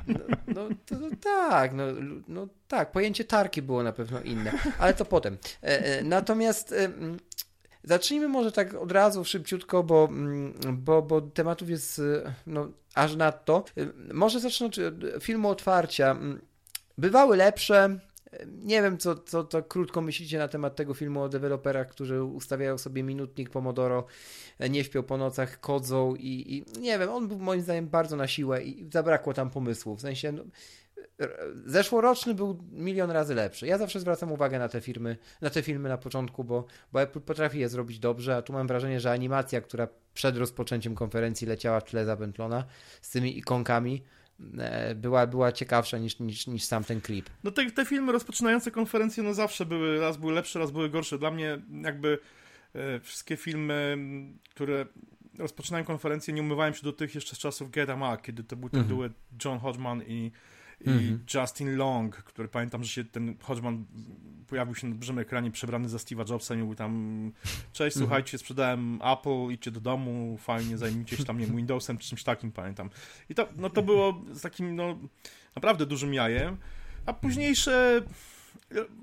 No, 0.08 0.20
no 0.48 0.70
to, 0.86 0.96
to 0.96 1.16
tak, 1.24 1.74
no, 1.74 1.84
no 2.28 2.48
tak, 2.68 2.92
pojęcie 2.92 3.24
tarki 3.24 3.62
było 3.62 3.84
na 3.84 3.92
pewno 3.92 4.22
inne, 4.22 4.52
ale 4.80 4.94
to 4.94 5.06
potem. 5.06 5.38
E, 5.64 5.86
e, 5.86 6.04
natomiast 6.04 6.76
zacznijmy 7.86 8.28
może 8.28 8.52
tak 8.52 8.74
od 8.74 8.92
razu 8.92 9.26
szybciutko, 9.26 9.84
bo, 9.84 10.08
mm, 10.12 10.54
bo, 10.74 11.02
bo 11.02 11.22
tematów 11.22 11.70
jest 11.70 12.02
no, 12.48 12.68
aż 12.96 13.16
nadto. 13.16 13.66
Może 14.14 14.40
zacznę 14.40 14.68
od 14.68 14.76
filmu 15.24 15.50
otwarcia. 15.50 16.12
Mm, 16.12 16.42
bywały 16.98 17.38
lepsze, 17.38 18.00
nie 18.48 18.82
wiem, 18.82 18.98
co, 18.98 19.16
co, 19.16 19.44
co 19.44 19.64
krótko 19.64 20.02
myślicie 20.02 20.38
na 20.38 20.48
temat 20.48 20.76
tego 20.76 20.94
filmu 20.94 21.22
o 21.22 21.30
deweloperach, 21.30 21.88
którzy 21.88 22.24
ustawiają 22.24 22.78
sobie 22.78 23.04
minutnik 23.04 23.50
Pomodoro, 23.50 24.06
nie 24.70 24.84
śpią 24.84 25.04
po 25.04 25.18
nocach, 25.18 25.60
kodzą 25.60 26.16
i, 26.16 26.56
i 26.56 26.80
nie 26.80 27.00
wiem, 27.00 27.10
on 27.10 27.28
był 27.28 27.40
moim 27.40 27.62
zdaniem 27.62 27.88
bardzo 27.88 28.16
na 28.16 28.28
siłę 28.28 28.64
i 28.64 28.90
zabrakło 28.92 29.34
tam 29.34 29.50
pomysłu. 29.50 29.96
W 29.96 30.02
sensie, 30.02 30.32
no, 30.32 30.44
zeszłoroczny 31.66 32.34
był 32.34 32.64
milion 32.72 33.12
razy 33.12 33.36
lepszy. 33.36 33.68
Ja 33.68 33.78
zawsze 33.78 34.00
zwracam 34.00 34.32
uwagę 34.32 34.60
na 34.60 34.70
te 34.70 34.82
firmy, 34.82 35.18
na 35.42 35.50
te 35.50 35.62
filmy 35.62 35.90
na 35.90 35.98
początku, 35.98 36.44
bo, 36.44 36.66
bo 36.92 37.02
Apple 37.02 37.22
potrafi 37.22 37.60
je 37.60 37.70
zrobić 37.70 38.00
dobrze, 38.00 38.36
a 38.36 38.42
tu 38.42 38.54
mam 38.54 38.68
wrażenie, 38.68 39.00
że 39.00 39.12
animacja, 39.12 39.62
która 39.62 39.88
przed 40.14 40.38
rozpoczęciem 40.38 40.96
konferencji 40.96 41.48
leciała 41.48 41.80
w 41.80 41.84
tle 41.84 42.06
zapętlona 42.06 42.66
z 43.02 43.10
tymi 43.10 43.38
ikonkami, 43.38 44.02
E, 44.58 44.96
była, 44.96 45.28
była 45.28 45.52
ciekawsza 45.52 45.98
niż, 45.98 46.20
niż, 46.20 46.48
niż 46.48 46.64
sam 46.64 46.84
ten 46.84 47.02
klip. 47.02 47.30
No 47.44 47.52
te, 47.52 47.72
te 47.72 47.86
filmy 47.86 48.12
rozpoczynające 48.12 48.72
konferencje 48.72 49.24
no 49.24 49.34
zawsze 49.34 49.66
były, 49.66 50.00
raz 50.00 50.18
były 50.18 50.34
lepsze, 50.34 50.60
raz 50.60 50.72
były 50.72 50.90
gorsze. 50.90 51.18
Dla 51.18 51.32
mnie 51.32 51.62
jakby 51.84 52.20
e, 52.74 53.00
wszystkie 53.00 53.38
filmy, 53.38 53.98
które 54.50 54.86
rozpoczynają 55.38 55.86
konferencję, 55.86 56.34
nie 56.34 56.42
umywałem 56.42 56.74
się 56.74 56.84
do 56.84 56.94
tych 56.94 57.16
jeszcze 57.16 57.36
z 57.36 57.40
czasów 57.40 57.72
Get 57.72 57.90
Up, 57.90 58.18
kiedy 58.24 58.44
to 58.44 58.56
był 58.56 58.70
ten 58.70 58.80
mhm. 58.80 58.98
duet 58.98 59.14
John 59.46 59.60
Hodgman 59.60 60.04
i 60.04 60.32
i 60.82 60.90
mm-hmm. 60.90 61.40
Justin 61.42 61.76
Long, 61.76 62.16
który 62.16 62.48
pamiętam, 62.48 62.84
że 62.84 62.90
się 62.90 63.04
ten 63.04 63.36
Hodgman 63.42 63.86
pojawił 64.48 64.76
się 64.76 64.88
na 64.88 64.96
dużym 64.96 65.20
ekranie 65.20 65.52
przebrany 65.52 65.90
za 65.90 65.98
Steve'a 65.98 66.32
Jobsa 66.32 66.56
i 66.56 66.58
mówił 66.58 66.76
tam 66.76 67.32
cześć, 67.74 67.98
mm-hmm. 67.98 68.00
słuchajcie, 68.00 68.38
sprzedałem 68.38 69.00
Apple, 69.02 69.52
idźcie 69.52 69.72
do 69.72 69.82
domu, 69.82 70.38
fajnie, 70.38 70.78
zajmijcie 70.78 71.18
się 71.18 71.26
tam, 71.26 71.40
nie 71.40 71.46
Windowsem 71.48 71.98
czy 71.98 72.10
czymś 72.10 72.24
takim, 72.24 72.52
pamiętam. 72.52 72.90
I 73.30 73.36
to, 73.36 73.48
no 73.58 73.70
to 73.70 73.82
było 73.82 74.22
z 74.34 74.42
takim, 74.42 74.76
no, 74.76 75.00
naprawdę 75.56 75.86
dużym 75.86 76.14
jajem, 76.14 76.58
a 77.06 77.14
późniejsze 77.14 78.02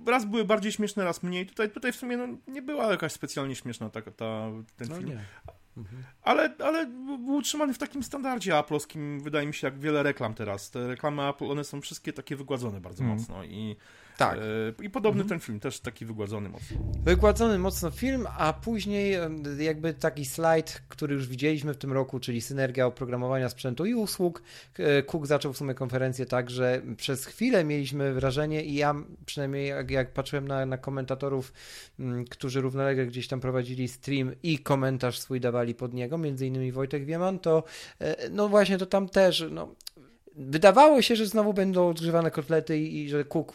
raz 0.07 0.25
były 0.25 0.45
bardziej 0.45 0.73
śmieszne, 0.73 1.05
raz 1.05 1.23
mniej. 1.23 1.47
Tutaj, 1.47 1.71
tutaj 1.71 1.93
w 1.93 1.97
sumie 1.97 2.17
no, 2.17 2.29
nie 2.49 2.63
była 2.63 2.91
jakaś 2.91 3.13
specjalnie 3.13 3.55
śmieszna 3.55 3.91
ta, 3.91 4.03
ta 4.03 4.51
ten 4.77 4.89
no 4.89 4.95
film. 4.95 5.09
Nie. 5.09 5.25
Mhm. 5.77 6.03
Ale, 6.23 6.55
ale 6.59 6.87
był 6.87 7.35
utrzymany 7.35 7.75
w 7.75 7.79
takim 7.79 8.03
standardzie 8.03 8.59
aplowskim, 8.59 9.21
wydaje 9.21 9.47
mi 9.47 9.55
się, 9.55 9.67
jak 9.67 9.79
wiele 9.79 10.03
reklam 10.03 10.35
teraz. 10.35 10.71
Te 10.71 10.87
reklamy 10.87 11.29
Apple, 11.29 11.51
one 11.51 11.65
są 11.65 11.81
wszystkie 11.81 12.13
takie 12.13 12.37
wygładzone 12.37 12.81
bardzo 12.81 13.05
mm. 13.05 13.17
mocno 13.17 13.45
i 13.45 13.77
tak. 14.17 14.39
E, 14.39 14.85
I 14.85 14.91
podobny 14.91 15.23
mhm. 15.23 15.29
ten 15.29 15.47
film, 15.47 15.61
też 15.61 15.81
taki 15.81 16.07
wygładzony 16.07 16.49
mocno. 16.49 16.77
Wygładzony 17.05 17.59
mocno 17.59 17.91
film, 17.91 18.27
a 18.39 18.53
później 18.53 19.17
jakby 19.59 19.95
taki 19.95 20.25
slajd, 20.25 20.83
który 20.89 21.15
już 21.15 21.29
widzieliśmy 21.29 21.75
w 21.75 21.77
tym 21.77 21.93
roku, 21.93 22.21
czyli 22.21 22.41
synergia 22.41 22.87
oprogramowania 22.87 23.49
sprzętu 23.49 23.87
i 23.87 23.95
usług. 23.95 24.43
E, 24.79 25.03
Cook 25.03 25.27
zaczął 25.27 25.53
w 25.53 25.57
sumie 25.57 25.75
konferencję 25.75 26.27
tak, 26.27 26.51
że 26.51 26.83
przez 26.97 27.27
chwilę 27.27 27.65
mieliśmy 27.65 28.13
wrażenie 28.15 28.65
i 28.65 28.75
ja 28.75 28.95
przynajmniej 29.27 29.69
jak, 29.69 29.91
jak 29.91 30.13
patrzyłem 30.13 30.49
na, 30.49 30.67
na 30.67 30.79
komentatorów, 30.79 31.53
którzy 32.31 32.61
równolegle 32.61 33.07
gdzieś 33.07 33.29
tam 33.29 33.41
prowadzili 33.41 33.89
stream 33.89 34.33
i 34.43 34.59
komentarz 34.59 35.19
swój 35.19 35.41
dawali 35.41 35.62
pod 35.75 35.95
niego, 35.95 36.19
między 36.19 36.47
innymi 36.47 36.73
Wojtek 36.73 37.05
Wieman, 37.05 37.39
to 37.39 37.65
e, 38.01 38.29
no 38.31 38.49
właśnie 38.49 38.79
to 38.79 38.87
tam 38.87 39.09
też 39.09 39.45
no, 39.51 39.75
wydawało 40.37 41.03
się, 41.03 41.17
że 41.17 41.27
znowu 41.27 41.55
będą 41.55 41.89
odgrzewane 41.89 42.31
kotlety 42.31 42.79
i, 42.79 43.03
i 43.03 43.09
że 43.09 43.25
Cook 43.25 43.53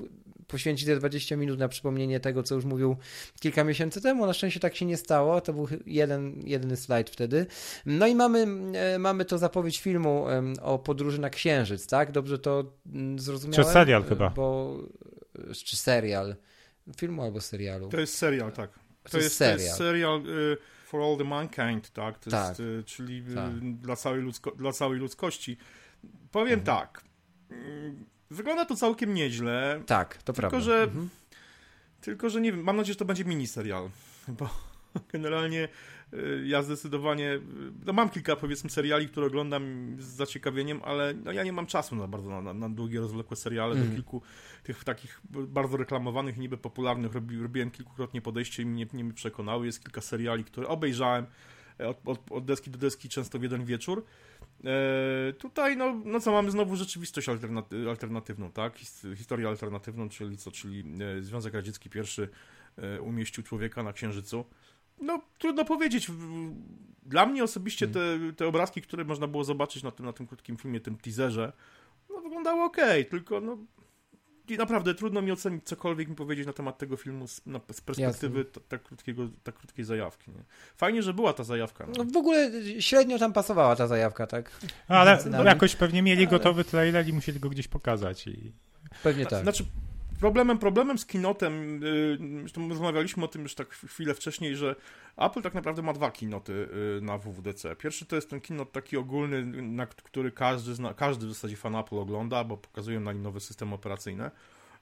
poświęci 0.47 0.85
te 0.85 0.95
20 0.95 1.35
minut 1.35 1.59
na 1.59 1.67
przypomnienie 1.67 2.19
tego, 2.19 2.43
co 2.43 2.55
już 2.55 2.65
mówił 2.65 2.95
kilka 3.39 3.63
miesięcy 3.63 4.01
temu. 4.01 4.25
Na 4.25 4.33
szczęście 4.33 4.59
tak 4.59 4.75
się 4.75 4.85
nie 4.85 4.97
stało. 4.97 5.41
To 5.41 5.53
był 5.53 5.67
jeden, 5.85 6.41
jedyny 6.45 6.77
slajd 6.77 7.09
wtedy. 7.09 7.45
No 7.85 8.07
i 8.07 8.15
mamy, 8.15 8.47
e, 8.77 8.99
mamy 8.99 9.25
to 9.25 9.37
zapowiedź 9.37 9.79
filmu 9.79 10.25
o 10.61 10.79
podróży 10.79 11.21
na 11.21 11.29
Księżyc, 11.29 11.87
tak? 11.87 12.11
Dobrze 12.11 12.39
to 12.39 12.73
mm, 12.93 13.19
zrozumiałem? 13.19 13.65
Czy 13.65 13.73
serial 13.73 14.03
chyba. 14.03 14.29
Bo, 14.29 14.77
czy 15.65 15.77
serial. 15.77 16.35
Filmu 16.97 17.21
albo 17.21 17.41
serialu. 17.41 17.89
To 17.89 17.99
jest 17.99 18.17
serial, 18.17 18.51
tak. 18.51 18.71
To, 19.03 19.11
to 19.11 19.17
jest, 19.17 19.25
jest, 19.25 19.37
serial. 19.37 19.57
To 19.57 19.63
jest 19.63 19.77
serial 19.77 20.21
y, 20.27 20.57
For 20.88 21.01
All 21.01 21.17
the 21.17 21.24
Mankind, 21.24 21.89
tak? 21.94 22.20
To 22.20 22.32
tak. 22.32 22.60
Jest, 22.60 22.62
czyli 22.86 23.24
y, 23.32 23.36
tak. 23.36 23.60
Dla, 23.60 23.96
całej 23.96 24.22
ludzko 24.22 24.51
dla 24.51 24.72
całej 24.72 25.00
ludzkości. 25.00 25.58
Powiem 26.32 26.60
mhm. 26.60 26.77
tak. 26.79 27.03
Mm, 27.50 28.06
Wygląda 28.32 28.65
to 28.65 28.75
całkiem 28.75 29.13
nieźle. 29.13 29.84
Tak, 29.86 30.17
to 30.17 30.34
tylko, 30.34 30.34
prawda. 30.34 30.60
Że, 30.60 30.84
mhm. 30.84 31.10
Tylko, 32.01 32.29
że 32.29 32.41
nie 32.41 32.51
wiem, 32.51 32.63
mam 32.63 32.77
nadzieję, 32.77 32.94
że 32.94 33.00
to 33.00 33.06
będzie 33.06 33.25
miniserial, 33.25 33.89
bo 34.39 34.50
generalnie 35.12 35.67
ja 36.45 36.63
zdecydowanie, 36.63 37.33
y, 37.33 37.41
no 37.85 37.93
mam 37.93 38.09
kilka 38.09 38.35
powiedzmy 38.35 38.69
seriali, 38.69 39.07
które 39.07 39.27
oglądam 39.27 39.95
z 39.99 40.05
zaciekawieniem, 40.05 40.81
ale 40.83 41.13
no 41.13 41.31
ja 41.31 41.43
nie 41.43 41.53
mam 41.53 41.65
czasu 41.65 41.95
na 41.95 42.07
bardzo 42.07 42.41
na, 42.41 42.53
na 42.53 42.69
długie, 42.69 42.99
rozwlekłe 42.99 43.37
seriale, 43.37 43.71
mm. 43.71 43.77
do 43.77 43.83
mhm. 43.83 43.95
kilku 43.95 44.21
tych 44.63 44.83
takich 44.83 45.21
bardzo 45.29 45.77
reklamowanych 45.77 46.37
niby 46.37 46.57
popularnych 46.57 47.13
robi, 47.13 47.39
robiłem 47.39 47.71
kilkukrotnie 47.71 48.21
podejście 48.21 48.63
i 48.63 48.65
mnie 48.65 48.87
nie 48.93 49.13
przekonały. 49.13 49.65
Jest 49.65 49.83
kilka 49.83 50.01
seriali, 50.01 50.43
które 50.43 50.67
obejrzałem 50.67 51.25
e, 51.79 51.87
od, 51.87 51.97
od, 52.05 52.31
od 52.31 52.45
deski 52.45 52.71
do 52.71 52.77
deski 52.77 53.09
często 53.09 53.39
w 53.39 53.43
jeden 53.43 53.65
wieczór. 53.65 54.03
E, 54.63 55.33
tutaj, 55.33 55.77
no, 55.77 56.01
no 56.05 56.19
co, 56.19 56.31
mamy 56.31 56.51
znowu 56.51 56.75
rzeczywistość 56.75 57.29
alternaty 57.29 57.89
alternatywną, 57.89 58.51
tak? 58.51 58.77
historię 59.15 59.47
alternatywną, 59.47 60.09
czyli 60.09 60.37
co, 60.37 60.51
czyli 60.51 60.83
e, 61.19 61.21
Związek 61.21 61.53
Radziecki 61.53 61.89
pierwszy 61.89 62.29
umieścił 63.01 63.43
człowieka 63.43 63.83
na 63.83 63.93
Księżycu. 63.93 64.45
No, 65.01 65.21
trudno 65.37 65.65
powiedzieć. 65.65 66.11
Dla 67.05 67.25
mnie 67.25 67.43
osobiście 67.43 67.87
te, 67.87 67.99
te 68.37 68.47
obrazki, 68.47 68.81
które 68.81 69.05
można 69.05 69.27
było 69.27 69.43
zobaczyć 69.43 69.83
na 69.83 69.91
tym, 69.91 70.05
na 70.05 70.13
tym 70.13 70.27
krótkim 70.27 70.57
filmie, 70.57 70.79
tym 70.79 70.97
teaserze, 70.97 71.53
no, 72.09 72.21
wyglądały 72.21 72.63
ok, 72.63 72.77
tylko 73.09 73.41
no, 73.41 73.57
i 74.49 74.57
naprawdę 74.57 74.95
trudno 74.95 75.21
mi 75.21 75.31
ocenić 75.31 75.63
cokolwiek 75.63 76.09
mi 76.09 76.15
powiedzieć 76.15 76.47
na 76.47 76.53
temat 76.53 76.77
tego 76.77 76.97
filmu 76.97 77.27
z, 77.27 77.45
na, 77.45 77.59
z 77.71 77.81
perspektywy 77.81 78.45
tak 78.45 78.83
krótkiego, 78.83 79.29
tak 79.43 79.55
krótkiej 79.55 79.85
zajawki. 79.85 80.31
Nie? 80.31 80.43
Fajnie, 80.77 81.03
że 81.03 81.13
była 81.13 81.33
ta 81.33 81.43
zajawka. 81.43 81.85
No. 81.87 81.93
no. 81.97 82.11
w 82.11 82.17
ogóle 82.17 82.51
średnio 82.79 83.19
tam 83.19 83.33
pasowała 83.33 83.75
ta 83.75 83.87
zajawka, 83.87 84.27
tak? 84.27 84.51
Ale 84.87 85.23
no, 85.29 85.43
jakoś 85.43 85.75
pewnie 85.75 86.01
mieli 86.01 86.21
Ale... 86.21 86.31
gotowy 86.31 86.63
trailer 86.63 87.07
i 87.07 87.13
musieli 87.13 87.39
go 87.39 87.49
gdzieś 87.49 87.67
pokazać. 87.67 88.27
I... 88.27 88.51
Pewnie 89.03 89.25
tak. 89.25 89.43
Znaczy, 89.43 89.65
Problemem, 90.19 90.57
problemem 90.57 90.97
z 90.97 91.05
kinotem, 91.05 91.81
yy, 92.57 92.69
rozmawialiśmy 92.69 93.24
o 93.24 93.27
tym 93.27 93.41
już 93.41 93.55
tak 93.55 93.69
chwilę 93.69 94.13
wcześniej, 94.13 94.55
że 94.55 94.75
Apple 95.17 95.41
tak 95.41 95.53
naprawdę 95.53 95.81
ma 95.81 95.93
dwa 95.93 96.12
kinoty 96.12 96.69
yy, 96.93 97.01
na 97.01 97.17
WWDC. 97.17 97.75
Pierwszy 97.75 98.05
to 98.05 98.15
jest 98.15 98.29
ten 98.29 98.41
kinot 98.41 98.71
taki 98.71 98.97
ogólny, 98.97 99.45
na 99.62 99.86
który 99.86 100.31
każdy, 100.31 100.75
zna, 100.75 100.93
każdy 100.93 101.25
w 101.25 101.29
zasadzie 101.29 101.55
fan 101.55 101.75
Apple 101.75 101.95
ogląda, 101.95 102.43
bo 102.43 102.57
pokazują 102.57 103.00
na 103.00 103.13
nim 103.13 103.21
nowe 103.21 103.39
systemy 103.39 103.75
operacyjne 103.75 104.31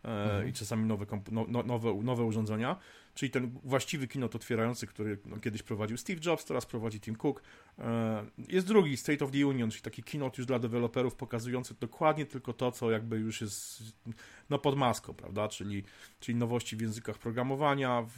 yy, 0.04 0.12
mhm. 0.12 0.48
i 0.48 0.54
czasami 0.54 0.86
nowe, 0.86 1.06
no, 1.32 1.46
no, 1.48 1.64
nowe, 1.64 1.94
nowe 2.04 2.24
urządzenia 2.24 2.76
czyli 3.16 3.32
ten 3.32 3.60
właściwy 3.64 4.08
kinot 4.08 4.36
otwierający, 4.36 4.88
który 4.88 5.18
no, 5.26 5.38
kiedyś 5.38 5.64
prowadził 5.64 5.98
Steve 5.98 6.20
Jobs, 6.26 6.46
teraz 6.46 6.66
prowadzi 6.66 7.00
Tim 7.00 7.16
Cook. 7.16 7.44
E, 7.80 8.26
jest 8.48 8.68
drugi, 8.68 8.98
State 8.98 9.26
of 9.26 9.32
the 9.32 9.48
Union, 9.48 9.72
czyli 9.72 9.82
taki 9.82 10.04
kinot 10.04 10.38
już 10.38 10.48
dla 10.48 10.60
deweloperów 10.60 11.16
pokazujący 11.16 11.76
dokładnie 11.80 12.26
tylko 12.26 12.54
to, 12.54 12.72
co 12.72 12.92
jakby 12.92 13.18
już 13.18 13.42
jest 13.42 13.84
no, 14.50 14.60
pod 14.60 14.78
maską, 14.78 15.14
prawda, 15.14 15.48
czyli, 15.48 15.84
czyli 16.20 16.36
nowości 16.38 16.76
w 16.76 16.82
językach 16.82 17.18
programowania, 17.18 18.02
w, 18.02 18.12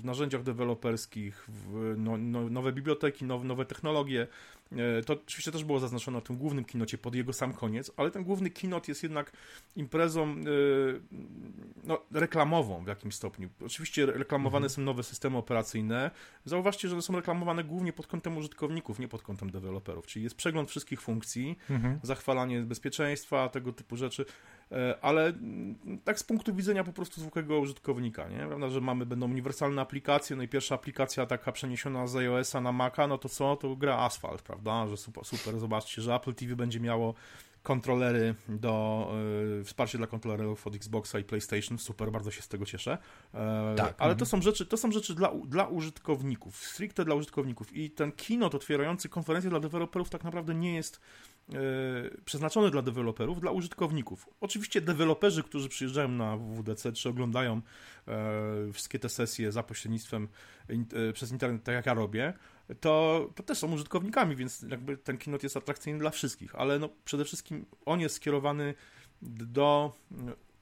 w 0.00 0.04
narzędziach 0.04 0.42
deweloperskich, 0.42 1.48
w, 1.48 1.94
no, 1.98 2.16
no, 2.16 2.50
nowe 2.50 2.72
biblioteki, 2.72 3.24
nowe, 3.24 3.44
nowe 3.44 3.64
technologie. 3.64 4.26
E, 4.72 5.02
to 5.02 5.12
oczywiście 5.12 5.52
też 5.52 5.64
było 5.64 5.80
zaznaczone 5.80 6.18
na 6.18 6.20
tym 6.20 6.36
głównym 6.36 6.64
kinocie 6.64 6.98
pod 6.98 7.14
jego 7.14 7.32
sam 7.32 7.52
koniec, 7.52 7.92
ale 7.96 8.10
ten 8.10 8.24
główny 8.24 8.50
kinot 8.50 8.88
jest 8.88 9.02
jednak 9.02 9.32
imprezą 9.76 10.24
e, 10.28 10.34
no, 11.84 12.02
reklamową 12.12 12.84
w 12.84 12.86
jakimś 12.86 13.14
stopniu. 13.14 13.48
Oczywiście 13.64 14.06
reklamowane 14.06 14.66
mhm. 14.66 14.70
są 14.70 14.82
nowe 14.82 15.02
systemy 15.02 15.36
operacyjne. 15.36 16.10
Zauważcie, 16.44 16.88
że 16.88 16.94
one 16.94 17.02
są 17.02 17.16
reklamowane 17.16 17.64
głównie 17.64 17.92
pod 17.92 18.06
kątem 18.06 18.36
użytkowników, 18.36 18.98
nie 18.98 19.08
pod 19.08 19.22
kątem 19.22 19.50
deweloperów. 19.50 20.06
Czyli 20.06 20.22
jest 20.22 20.36
przegląd 20.36 20.70
wszystkich 20.70 21.00
funkcji, 21.00 21.58
mhm. 21.70 22.00
zachwalanie 22.02 22.60
bezpieczeństwa, 22.60 23.48
tego 23.48 23.72
typu 23.72 23.96
rzeczy, 23.96 24.24
ale 25.00 25.26
mm, 25.26 25.98
tak 26.04 26.18
z 26.18 26.24
punktu 26.24 26.54
widzenia 26.54 26.84
po 26.84 26.92
prostu 26.92 27.20
zwykłego 27.20 27.58
użytkownika, 27.58 28.28
nie? 28.28 28.46
Prawda, 28.46 28.68
że 28.68 28.80
mamy, 28.80 29.06
będą 29.06 29.26
uniwersalne 29.26 29.82
aplikacje, 29.82 30.36
no 30.36 30.42
i 30.42 30.48
pierwsza 30.48 30.74
aplikacja 30.74 31.26
taka 31.26 31.52
przeniesiona 31.52 32.06
z 32.06 32.16
iOS-a 32.16 32.60
na 32.60 32.72
Maca, 32.72 33.06
no 33.06 33.18
to 33.18 33.28
co? 33.28 33.56
To 33.56 33.76
gra 33.76 33.98
Asphalt, 33.98 34.42
prawda? 34.42 34.86
Że 34.88 34.96
super, 34.96 35.24
super, 35.24 35.58
zobaczcie, 35.58 36.02
że 36.02 36.14
Apple 36.14 36.34
TV 36.34 36.56
będzie 36.56 36.80
miało 36.80 37.14
kontrolery 37.62 38.34
do 38.48 39.08
y, 39.60 39.64
wsparcie 39.64 39.98
dla 39.98 40.06
kontrolerów 40.06 40.66
od 40.66 40.74
Xboxa 40.74 41.18
i 41.18 41.24
PlayStation. 41.24 41.78
Super, 41.78 42.12
bardzo 42.12 42.30
się 42.30 42.42
z 42.42 42.48
tego 42.48 42.66
cieszę. 42.66 42.98
E, 43.34 43.74
tak. 43.76 43.94
Ale 43.98 44.16
to 44.16 44.24
mhm. 44.24 44.26
są 44.26 44.42
rzeczy, 44.42 44.66
to 44.66 44.76
są 44.76 44.92
rzeczy 44.92 45.14
dla, 45.14 45.32
dla 45.46 45.66
użytkowników, 45.66 46.56
stricte 46.56 47.04
dla 47.04 47.14
użytkowników. 47.14 47.76
I 47.76 47.90
ten 47.90 48.12
keynote 48.12 48.56
otwierający 48.56 49.08
konferencję 49.08 49.50
dla 49.50 49.60
deweloperów 49.60 50.10
tak 50.10 50.24
naprawdę 50.24 50.54
nie 50.54 50.74
jest 50.74 51.00
przeznaczony 52.24 52.70
dla 52.70 52.82
deweloperów, 52.82 53.40
dla 53.40 53.50
użytkowników. 53.50 54.28
Oczywiście 54.40 54.80
deweloperzy, 54.80 55.42
którzy 55.42 55.68
przyjeżdżają 55.68 56.08
na 56.08 56.36
WWDC, 56.36 56.92
czy 56.92 57.08
oglądają 57.08 57.60
wszystkie 58.72 58.98
te 58.98 59.08
sesje 59.08 59.52
za 59.52 59.62
pośrednictwem 59.62 60.28
przez 61.12 61.32
internet, 61.32 61.64
tak 61.64 61.74
jak 61.74 61.86
ja 61.86 61.94
robię, 61.94 62.32
to, 62.80 63.28
to 63.34 63.42
też 63.42 63.58
są 63.58 63.72
użytkownikami, 63.72 64.36
więc 64.36 64.62
jakby 64.62 64.96
ten 64.96 65.18
keynote 65.18 65.46
jest 65.46 65.56
atrakcyjny 65.56 65.98
dla 65.98 66.10
wszystkich, 66.10 66.54
ale 66.54 66.78
no 66.78 66.88
przede 67.04 67.24
wszystkim 67.24 67.66
on 67.86 68.00
jest 68.00 68.14
skierowany 68.14 68.74
do 69.22 69.92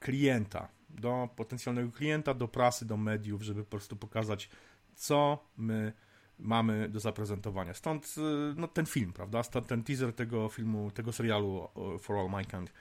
klienta, 0.01 0.69
do 0.91 1.29
potencjalnego 1.37 1.93
klienta, 1.93 2.35
do 2.35 2.49
prasy, 2.49 2.87
do 2.87 2.97
mediów, 2.97 3.43
żeby 3.43 3.65
po 3.65 3.71
prostu 3.71 3.97
pokazać, 3.97 4.51
co 4.95 5.45
my 5.57 5.93
mamy 6.39 6.89
do 6.89 7.01
zaprezentowania. 7.01 7.75
Stąd 7.75 8.15
y, 8.19 8.21
no, 8.57 8.69
ten 8.69 8.87
film, 8.87 9.13
prawda? 9.13 9.43
Stąd 9.43 9.67
ten 9.67 9.83
teaser 9.83 10.13
tego 10.13 10.49
filmu, 10.49 10.91
tego 10.91 11.13
serialu 11.13 11.69
For 12.01 12.17
All 12.17 12.31
Mankind, 12.31 12.73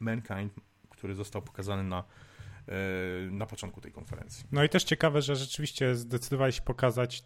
Mankind 0.00 0.52
który 1.00 1.14
został 1.14 1.42
pokazany 1.42 1.84
na 1.84 2.04
y, 2.68 3.30
na 3.30 3.46
początku 3.46 3.80
tej 3.80 3.92
konferencji. 3.92 4.44
No 4.52 4.64
i 4.64 4.68
też 4.68 4.84
ciekawe, 4.84 5.22
że 5.22 5.36
rzeczywiście 5.36 5.94
zdecydowali 5.94 6.52
się 6.52 6.62
pokazać 6.62 7.22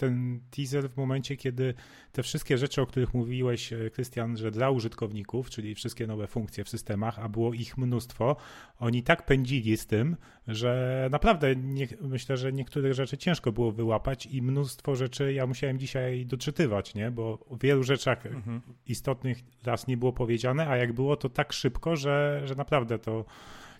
ten 0.00 0.40
teaser 0.50 0.90
w 0.90 0.96
momencie, 0.96 1.36
kiedy 1.36 1.74
te 2.12 2.22
wszystkie 2.22 2.58
rzeczy, 2.58 2.82
o 2.82 2.86
których 2.86 3.14
mówiłeś, 3.14 3.72
e, 3.72 3.90
Krystian, 3.90 4.36
że 4.36 4.50
dla 4.50 4.70
użytkowników, 4.70 5.50
czyli 5.50 5.74
wszystkie 5.74 6.06
nowe 6.06 6.26
funkcje 6.26 6.64
w 6.64 6.68
systemach, 6.68 7.18
a 7.18 7.28
było 7.28 7.54
ich 7.54 7.78
mnóstwo, 7.78 8.36
oni 8.78 9.02
tak 9.02 9.26
pędzili 9.26 9.76
z 9.76 9.86
tym, 9.86 10.16
że 10.48 11.08
naprawdę 11.10 11.56
nie, 11.56 11.88
myślę, 12.00 12.36
że 12.36 12.52
niektórych 12.52 12.94
rzeczy 12.94 13.18
ciężko 13.18 13.52
było 13.52 13.72
wyłapać 13.72 14.26
i 14.26 14.42
mnóstwo 14.42 14.96
rzeczy 14.96 15.32
ja 15.32 15.46
musiałem 15.46 15.78
dzisiaj 15.78 16.26
doczytywać, 16.26 16.94
nie? 16.94 17.10
bo 17.10 17.38
o 17.50 17.56
wielu 17.56 17.82
rzeczach 17.82 18.26
mhm. 18.26 18.60
istotnych 18.86 19.38
raz 19.64 19.86
nie 19.86 19.96
było 19.96 20.12
powiedziane, 20.12 20.68
a 20.68 20.76
jak 20.76 20.92
było, 20.92 21.16
to 21.16 21.28
tak 21.28 21.52
szybko, 21.52 21.96
że, 21.96 22.42
że 22.44 22.54
naprawdę 22.54 22.98
to 22.98 23.24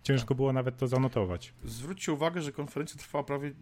ciężko 0.02 0.34
było 0.34 0.52
nawet 0.52 0.76
to 0.76 0.88
zanotować. 0.88 1.54
Zwróćcie 1.64 2.12
uwagę, 2.12 2.42
że 2.42 2.52
konferencja 2.52 2.98
trwała 2.98 3.24
prawie 3.24 3.52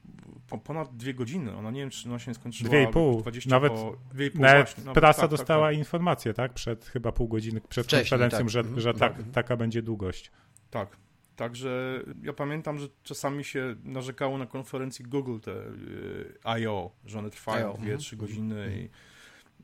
ponad 0.64 0.96
dwie 0.96 1.14
godziny. 1.14 1.56
Ona 1.56 1.70
nie 1.70 1.80
wiem, 1.80 1.90
czy 1.90 2.08
ona 2.08 2.18
się 2.18 2.34
skończyła. 2.34 2.68
Dwie 2.68 2.82
i 2.82 2.88
pół. 2.88 3.24
Nawet, 3.46 3.72
po, 3.72 3.96
dwie 4.10 4.26
i 4.26 4.30
pół 4.30 4.40
nawet 4.40 4.74
właśnie, 4.74 4.92
prasa 4.92 5.20
tak, 5.20 5.30
dostała 5.30 5.66
tak, 5.66 5.74
tak. 5.74 5.78
informację, 5.78 6.34
tak? 6.34 6.52
Przed 6.52 6.84
chyba 6.84 7.12
pół 7.12 7.28
godziny, 7.28 7.60
przed 7.68 7.86
Wcześniej, 7.86 8.10
konferencją, 8.10 8.38
tak. 8.38 8.48
że, 8.48 8.60
mhm. 8.60 8.80
że 8.80 8.94
tak, 8.94 9.12
mhm. 9.12 9.32
taka 9.32 9.56
będzie 9.56 9.82
długość. 9.82 10.30
Tak. 10.70 10.96
Także 11.36 12.02
ja 12.22 12.32
pamiętam, 12.32 12.78
że 12.78 12.88
czasami 13.02 13.44
się 13.44 13.76
narzekało 13.84 14.38
na 14.38 14.46
konferencji 14.46 15.04
Google 15.04 15.38
te 15.38 15.52
y, 15.52 16.38
I.O., 16.60 16.90
że 17.04 17.18
one 17.18 17.30
trwają 17.30 17.72
dwie, 17.72 17.98
trzy 17.98 18.16
mhm. 18.16 18.28
godziny 18.28 18.88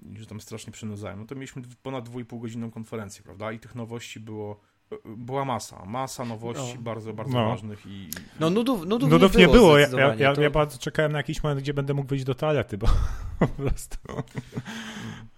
i, 0.03 0.13
i 0.13 0.19
że 0.19 0.27
tam 0.27 0.41
strasznie 0.41 0.73
przynudzają. 0.73 1.17
No 1.17 1.27
to 1.27 1.35
mieliśmy 1.35 1.63
ponad 1.83 2.05
dwóch 2.05 2.41
godzinną 2.41 2.71
konferencję, 2.71 3.25
prawda? 3.25 3.53
I 3.53 3.59
tych 3.59 3.75
nowości 3.75 4.21
było 4.21 4.61
była 5.05 5.45
masa, 5.45 5.85
masa 5.85 6.25
nowości 6.25 6.75
no. 6.75 6.83
bardzo, 6.83 7.13
bardzo 7.13 7.33
no. 7.33 7.49
ważnych 7.49 7.87
i... 7.87 8.09
No 8.41 8.51
nudów, 8.51 8.87
nudów, 8.87 9.11
nudów 9.11 9.37
nie 9.37 9.49
było, 9.49 9.79
nie 9.79 9.87
było. 9.87 10.01
Ja, 10.01 10.15
ja, 10.15 10.35
to... 10.35 10.43
ja, 10.43 10.51
bardzo 10.51 10.79
czekałem 10.79 11.13
na 11.13 11.19
jakiś 11.19 11.43
moment, 11.43 11.61
gdzie 11.61 11.75
będę 11.75 11.95
mógł 11.95 12.09
wyjść 12.09 12.25
do 12.25 12.35
toalety, 12.35 12.79
bo 12.79 12.87
po 13.39 13.47
prostu... 13.49 13.97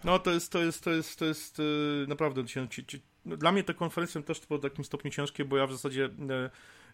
No 0.04 0.18
to 0.18 0.30
jest, 0.30 0.52
to 0.52 0.58
jest, 0.58 0.84
to 0.84 0.90
jest, 0.90 1.18
to 1.18 1.25
jest 1.25 1.58
yy, 1.58 2.06
naprawdę... 2.08 2.42
Dla 3.25 3.52
mnie 3.52 3.64
te 3.64 3.75
konferencje 3.75 4.22
też 4.22 4.46
było 4.46 4.58
w 4.58 4.62
takim 4.62 4.84
stopniu 4.84 5.10
ciężkie, 5.10 5.44
bo 5.44 5.56
ja 5.56 5.66
w 5.66 5.72
zasadzie... 5.72 6.10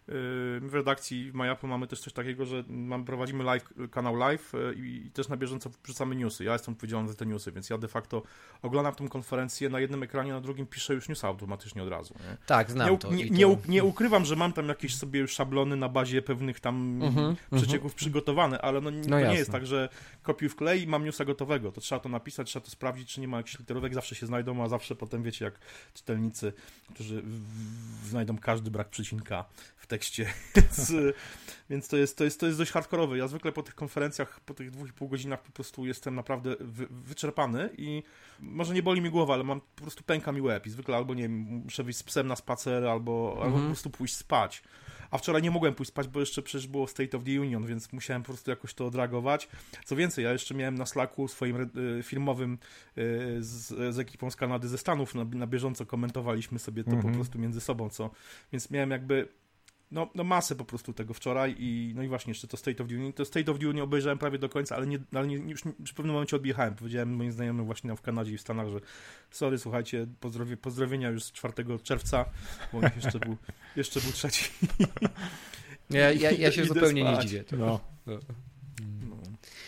Yy, 0.07 0.13
w 0.59 0.73
redakcji 0.73 1.31
w 1.31 1.35
MyApple 1.35 1.67
mamy 1.67 1.87
też 1.87 1.99
coś 1.99 2.13
takiego, 2.13 2.45
że 2.45 2.63
mam, 2.67 3.05
prowadzimy 3.05 3.43
live, 3.43 3.73
kanał 3.91 4.15
live 4.15 4.55
e, 4.55 4.73
i 4.73 5.11
też 5.13 5.29
na 5.29 5.37
bieżąco 5.37 5.69
wrzucamy 5.83 6.15
newsy. 6.15 6.43
Ja 6.43 6.53
jestem 6.53 6.73
odpowiedzialny 6.73 7.09
za 7.09 7.15
te 7.15 7.25
newsy, 7.25 7.51
więc 7.51 7.69
ja 7.69 7.77
de 7.77 7.87
facto 7.87 8.23
oglądam 8.61 8.95
tę 8.95 9.09
konferencję 9.09 9.69
na 9.69 9.79
jednym 9.79 10.03
ekranie, 10.03 10.31
na 10.31 10.41
drugim 10.41 10.67
piszę 10.67 10.93
już 10.93 11.09
newsy 11.09 11.27
automatycznie 11.27 11.83
od 11.83 11.89
razu. 11.89 12.13
Nie? 12.13 12.37
Tak, 12.45 12.71
znam 12.71 12.91
nie, 12.91 12.97
to. 12.97 13.13
Nie, 13.13 13.29
nie, 13.29 13.57
nie, 13.67 13.83
ukrywam, 13.83 14.25
że 14.25 14.35
mam 14.35 14.53
tam 14.53 14.67
jakieś 14.67 14.95
sobie 14.95 15.19
już 15.19 15.31
szablony 15.31 15.75
na 15.75 15.89
bazie 15.89 16.21
pewnych 16.21 16.59
tam 16.59 16.99
uh-huh, 16.99 17.35
przecieków 17.57 17.93
uh-huh. 17.93 17.95
przygotowane, 17.95 18.61
ale 18.61 18.81
no, 18.81 18.91
no 18.91 19.03
to 19.03 19.19
nie 19.19 19.35
jest 19.35 19.51
tak, 19.51 19.65
że 19.65 19.89
kopiuj 20.23 20.49
w 20.49 20.55
klej 20.55 20.81
i 20.81 20.87
mam 20.87 21.05
newsa 21.05 21.25
gotowego. 21.25 21.71
To 21.71 21.81
trzeba 21.81 21.99
to 21.99 22.09
napisać, 22.09 22.47
trzeba 22.47 22.65
to 22.65 22.71
sprawdzić, 22.71 23.13
czy 23.13 23.21
nie 23.21 23.27
ma 23.27 23.37
jakichś 23.37 23.59
literówek, 23.59 23.93
zawsze 23.93 24.15
się 24.15 24.25
znajdą, 24.25 24.63
a 24.63 24.67
zawsze 24.67 24.95
potem 24.95 25.23
wiecie, 25.23 25.45
jak 25.45 25.59
czytelnicy, 25.93 26.53
którzy 26.93 27.21
w, 27.21 28.03
w, 28.03 28.09
znajdą 28.09 28.37
każdy 28.37 28.71
brak 28.71 28.89
przecinka 28.89 29.45
w 29.75 29.87
tekście 29.93 30.25
więc, 30.55 30.93
więc 31.69 31.87
to, 31.87 31.97
jest, 31.97 32.17
to, 32.17 32.23
jest, 32.23 32.39
to 32.39 32.45
jest 32.45 32.57
dość 32.57 32.71
hardkorowe. 32.71 33.17
Ja 33.17 33.27
zwykle 33.27 33.51
po 33.51 33.63
tych 33.63 33.75
konferencjach, 33.75 34.39
po 34.39 34.53
tych 34.53 34.71
dwóch 34.71 34.89
i 34.89 34.93
pół 34.93 35.07
godzinach 35.07 35.43
po 35.43 35.51
prostu 35.51 35.85
jestem 35.85 36.15
naprawdę 36.15 36.55
wy, 36.59 36.87
wyczerpany 36.89 37.69
i 37.77 38.03
może 38.39 38.73
nie 38.73 38.83
boli 38.83 39.01
mi 39.01 39.09
głowa, 39.09 39.33
ale 39.33 39.43
mam 39.43 39.61
po 39.61 39.81
prostu 39.81 40.03
pęka 40.03 40.31
mi 40.31 40.41
łeb 40.41 40.65
i 40.65 40.69
zwykle 40.69 40.95
albo 40.95 41.13
nie 41.13 41.23
wiem, 41.23 41.31
muszę 41.31 41.83
wyjść 41.83 41.99
z 41.99 42.03
psem 42.03 42.27
na 42.27 42.35
spacer, 42.35 42.85
albo, 42.85 43.31
mhm. 43.31 43.47
albo 43.47 43.59
po 43.59 43.65
prostu 43.65 43.89
pójść 43.89 44.15
spać. 44.15 44.63
A 45.11 45.17
wczoraj 45.17 45.41
nie 45.41 45.51
mogłem 45.51 45.75
pójść 45.75 45.89
spać, 45.89 46.07
bo 46.07 46.19
jeszcze 46.19 46.41
przecież 46.41 46.67
było 46.67 46.87
State 46.87 47.17
of 47.17 47.23
the 47.23 47.41
Union, 47.41 47.65
więc 47.65 47.93
musiałem 47.93 48.23
po 48.23 48.25
prostu 48.25 48.49
jakoś 48.49 48.73
to 48.73 48.85
odreagować. 48.85 49.47
Co 49.85 49.95
więcej, 49.95 50.23
ja 50.23 50.31
jeszcze 50.31 50.55
miałem 50.55 50.75
na 50.75 50.85
Slacku 50.85 51.27
swoim 51.27 51.69
y, 51.99 52.03
filmowym 52.03 52.53
y, 52.53 52.57
z, 53.39 53.95
z 53.95 53.99
ekipą 53.99 54.31
z 54.31 54.35
Kanady, 54.35 54.67
ze 54.67 54.77
Stanów, 54.77 55.15
na, 55.15 55.23
na 55.23 55.47
bieżąco 55.47 55.85
komentowaliśmy 55.85 56.59
sobie 56.59 56.83
to 56.83 56.89
po 56.89 56.95
mhm. 56.95 57.15
prostu 57.15 57.39
między 57.39 57.61
sobą, 57.61 57.89
co, 57.89 58.09
więc 58.51 58.71
miałem 58.71 58.91
jakby 58.91 59.27
no, 59.93 60.09
no 60.15 60.23
masę 60.23 60.55
po 60.55 60.65
prostu 60.65 60.93
tego 60.93 61.13
wczoraj 61.13 61.55
i 61.59 61.93
no 61.95 62.03
i 62.03 62.07
właśnie 62.07 62.31
jeszcze 62.31 62.47
to 62.47 62.57
State 62.57 62.83
of 62.83 62.89
the 62.89 62.95
Union. 62.95 63.13
To 63.13 63.25
State 63.25 63.51
of 63.51 63.59
the 63.59 63.67
Union 63.67 63.83
obejrzałem 63.83 64.17
prawie 64.17 64.39
do 64.39 64.49
końca, 64.49 64.75
ale, 64.75 64.87
nie, 64.87 64.99
ale 65.13 65.27
nie, 65.27 65.35
już, 65.35 65.61
w 65.63 65.93
pewnym 65.93 66.13
momencie 66.13 66.35
odjechałem. 66.35 66.75
Powiedziałem 66.75 67.15
moim 67.15 67.31
znajomym 67.31 67.65
właśnie 67.65 67.95
w 67.95 68.01
Kanadzie 68.01 68.33
i 68.33 68.37
w 68.37 68.41
Stanach, 68.41 68.69
że 68.69 68.79
sorry, 69.31 69.57
słuchajcie, 69.57 70.07
pozdrowie, 70.19 70.57
pozdrowienia 70.57 71.09
już 71.09 71.23
z 71.23 71.31
4 71.31 71.53
czerwca, 71.83 72.25
bo 72.73 72.79
jeszcze 72.95 73.19
był, 73.19 73.37
jeszcze 73.75 74.01
był 74.01 74.11
trzeci. 74.11 74.49
Ja, 75.89 76.11
ja, 76.23 76.31
ja 76.31 76.51
się 76.51 76.65
zupełnie 76.65 77.01
spać. 77.01 77.17
nie 77.17 77.29
dziwię. 77.29 77.43
No. 77.57 77.79
No. 78.05 78.19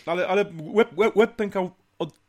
Ale, 0.06 0.28
ale 0.28 0.44
web, 0.44 0.88
web, 0.96 1.14
web 1.16 1.36
pękał 1.36 1.70
od 1.98 2.20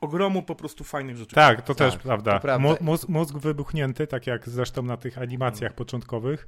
ogromu 0.00 0.42
po 0.42 0.54
prostu 0.54 0.84
fajnych 0.84 1.16
rzeczy. 1.16 1.34
Tak, 1.34 1.62
to 1.62 1.74
tak, 1.74 1.92
też 1.92 2.02
prawda. 2.02 2.40
prawda. 2.40 2.76
Mózg, 2.80 3.08
mózg 3.08 3.36
wybuchnięty, 3.36 4.06
tak 4.06 4.26
jak 4.26 4.48
zresztą 4.48 4.82
na 4.82 4.96
tych 4.96 5.18
animacjach 5.18 5.70
hmm. 5.70 5.76
początkowych. 5.76 6.46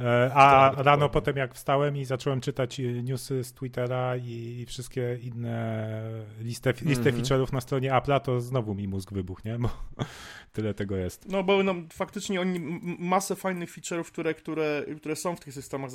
E, 0.00 0.30
a 0.34 0.70
tak, 0.70 0.86
rano 0.86 1.08
potem 1.08 1.36
jak 1.36 1.54
wstałem 1.54 1.96
i 1.96 2.04
zacząłem 2.04 2.40
czytać 2.40 2.80
e, 2.80 2.82
newsy 2.82 3.44
z 3.44 3.52
Twittera 3.52 4.16
i 4.16 4.64
wszystkie 4.68 5.18
inne 5.22 6.02
listę, 6.40 6.72
listę 6.82 7.10
mm 7.10 7.22
-hmm. 7.22 7.24
feature'ów 7.24 7.52
na 7.52 7.60
stronie 7.60 7.90
Apple'a, 7.90 8.20
to 8.20 8.40
znowu 8.40 8.74
mi 8.74 8.88
mózg 8.88 9.12
wybuchnie, 9.12 9.58
bo 9.58 9.70
tyle 10.52 10.74
tego 10.74 10.96
jest. 10.96 11.28
No 11.28 11.42
bo 11.44 11.62
no, 11.62 11.74
faktycznie 11.92 12.40
oni 12.40 12.80
masę 12.98 13.36
fajnych 13.36 13.70
feature'ów, 13.76 14.04
które, 14.04 14.34
które, 14.34 14.84
które 14.96 15.16
są 15.16 15.36
w 15.36 15.40
tych 15.40 15.54
systemach 15.54 15.90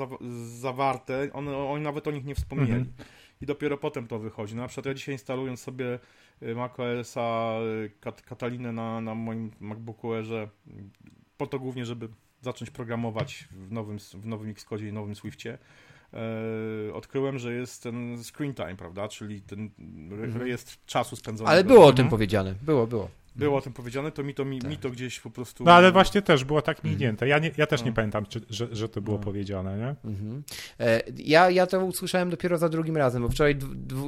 zawarte, 0.59 1.29
one, 1.33 1.57
oni 1.57 1.83
nawet 1.83 2.07
o 2.07 2.11
nich 2.11 2.25
nie 2.25 2.35
wspomnieli. 2.35 2.71
Mm 2.71 2.83
-hmm. 2.83 3.03
I 3.41 3.45
dopiero 3.45 3.77
potem 3.77 4.07
to 4.07 4.19
wychodzi. 4.19 4.55
No, 4.55 4.61
na 4.61 4.67
przykład 4.67 4.85
ja 4.85 4.93
dzisiaj 4.93 5.15
instalując 5.15 5.59
sobie 5.59 5.99
y, 6.43 6.55
macOSa 6.55 7.57
y, 7.85 7.91
Katalinę 8.25 8.71
na, 8.71 9.01
na 9.01 9.15
moim 9.15 9.51
MacBooku 9.59 10.13
Airze, 10.13 10.49
po 11.37 11.47
to 11.47 11.59
głównie, 11.59 11.85
żeby 11.85 12.09
zacząć 12.41 12.71
programować 12.71 13.47
w 13.51 13.71
nowym, 13.71 13.99
w 13.99 14.25
nowym 14.25 14.49
Xcode 14.49 14.83
i 14.83 14.93
nowym 14.93 15.15
Swiftie, 15.15 15.57
e, 16.13 16.93
odkryłem, 16.93 17.39
że 17.39 17.53
jest 17.53 17.83
ten 17.83 18.23
screen 18.23 18.53
time, 18.53 18.75
prawda, 18.75 19.07
czyli 19.07 19.41
ten 19.41 19.69
mhm. 19.79 20.37
rejestr 20.37 20.77
czasu 20.85 21.15
spędzonego. 21.15 21.51
Ale 21.51 21.63
było 21.63 21.85
o 21.85 21.93
tym 21.93 22.09
powiedziane, 22.09 22.55
było, 22.61 22.87
było 22.87 23.20
było 23.35 23.57
o 23.57 23.61
tym 23.61 23.73
powiedziane, 23.73 24.11
to 24.11 24.23
mi 24.23 24.33
to, 24.33 24.45
mi, 24.45 24.59
tak. 24.59 24.71
mi 24.71 24.77
to 24.77 24.89
gdzieś 24.89 25.19
po 25.19 25.29
prostu... 25.29 25.63
No 25.63 25.73
ale 25.73 25.91
właśnie 25.91 26.21
też 26.21 26.43
było 26.43 26.61
tak 26.61 26.83
minięte. 26.83 27.27
Ja, 27.27 27.39
nie, 27.39 27.51
ja 27.57 27.67
też 27.67 27.81
no. 27.81 27.85
nie 27.85 27.93
pamiętam, 27.93 28.25
czy, 28.25 28.41
że, 28.49 28.67
że 28.71 28.89
to 28.89 29.01
było 29.01 29.17
no. 29.17 29.23
powiedziane, 29.23 29.77
nie? 29.77 30.11
Mhm. 30.11 30.43
E, 30.79 31.01
ja, 31.17 31.49
ja 31.49 31.67
to 31.67 31.85
usłyszałem 31.85 32.29
dopiero 32.29 32.57
za 32.57 32.69
drugim 32.69 32.97
razem, 32.97 33.21
bo 33.21 33.29
wczoraj 33.29 33.55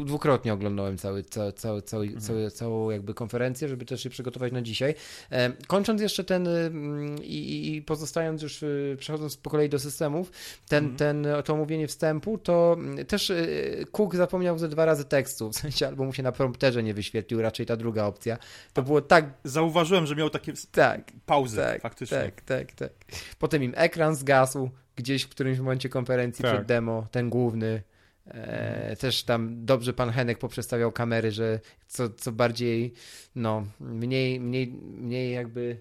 dwukrotnie 0.06 0.54
oglądałem 0.54 0.98
cały, 0.98 1.24
cały, 1.24 1.54
cały, 1.54 1.82
cały, 1.82 2.06
mhm. 2.06 2.22
cały, 2.22 2.52
całą 2.52 2.90
jakby 2.90 3.14
konferencję, 3.14 3.68
żeby 3.68 3.86
też 3.86 4.04
się 4.04 4.10
przygotować 4.10 4.54
na 4.54 4.62
dzisiaj. 4.62 4.96
E, 5.32 5.52
kończąc 5.68 6.02
jeszcze 6.02 6.24
ten 6.24 6.48
mm, 6.48 7.24
i, 7.24 7.76
i 7.76 7.82
pozostając 7.82 8.42
już, 8.42 8.64
y, 8.64 8.98
przechodząc 9.00 9.38
po 9.38 9.50
kolei 9.50 9.70
do 9.70 9.80
systemów, 9.80 10.32
ten, 10.68 10.86
mhm. 10.86 10.98
ten, 10.98 11.44
to 11.44 11.54
omówienie 11.54 11.88
wstępu, 11.88 12.38
to 12.38 12.76
mm, 12.80 13.06
też 13.06 13.30
y, 13.30 13.86
Cook 13.92 14.16
zapomniał 14.16 14.58
ze 14.58 14.70
dwa 14.70 14.86
razy 14.86 15.06
tekstu, 15.06 15.50
w 15.50 15.56
sensie 15.56 15.88
albo 15.88 16.04
mu 16.04 16.14
się 16.14 16.24
na 16.24 16.32
prompterze 16.32 16.84
nie 16.84 16.94
wyświetlił, 16.94 17.42
raczej 17.42 17.66
ta 17.66 17.76
druga 17.76 18.06
opcja. 18.06 18.38
To 18.74 18.84
było 18.84 19.02
tak. 19.02 19.12
Zauważyłem, 19.43 20.06
że 20.06 20.15
miał 20.15 20.30
takie 20.30 20.54
tak, 20.71 21.12
pauzy 21.26 21.58
tak, 21.58 21.82
faktycznie. 21.82 22.17
Tak, 22.17 22.41
tak, 22.41 22.71
tak. 22.71 22.91
Potem 23.39 23.63
im 23.63 23.73
ekran 23.76 24.15
zgasł 24.15 24.69
gdzieś 24.95 25.23
w 25.23 25.30
którymś 25.30 25.60
momencie 25.60 25.89
konferencji 25.89 26.43
tak. 26.43 26.54
przed 26.54 26.67
demo, 26.67 27.08
ten 27.12 27.30
główny. 27.30 27.84
E, 28.28 28.95
też 28.95 29.23
tam 29.23 29.65
dobrze 29.65 29.93
pan 29.93 30.10
Henek 30.10 30.38
poprzestawiał 30.38 30.91
kamery, 30.91 31.32
że 31.32 31.60
co, 31.88 32.10
co 32.10 32.32
bardziej, 32.32 32.93
no, 33.36 33.65
mniej, 33.80 34.39
mniej, 34.39 34.67
mniej 34.84 35.34
jakby 35.34 35.80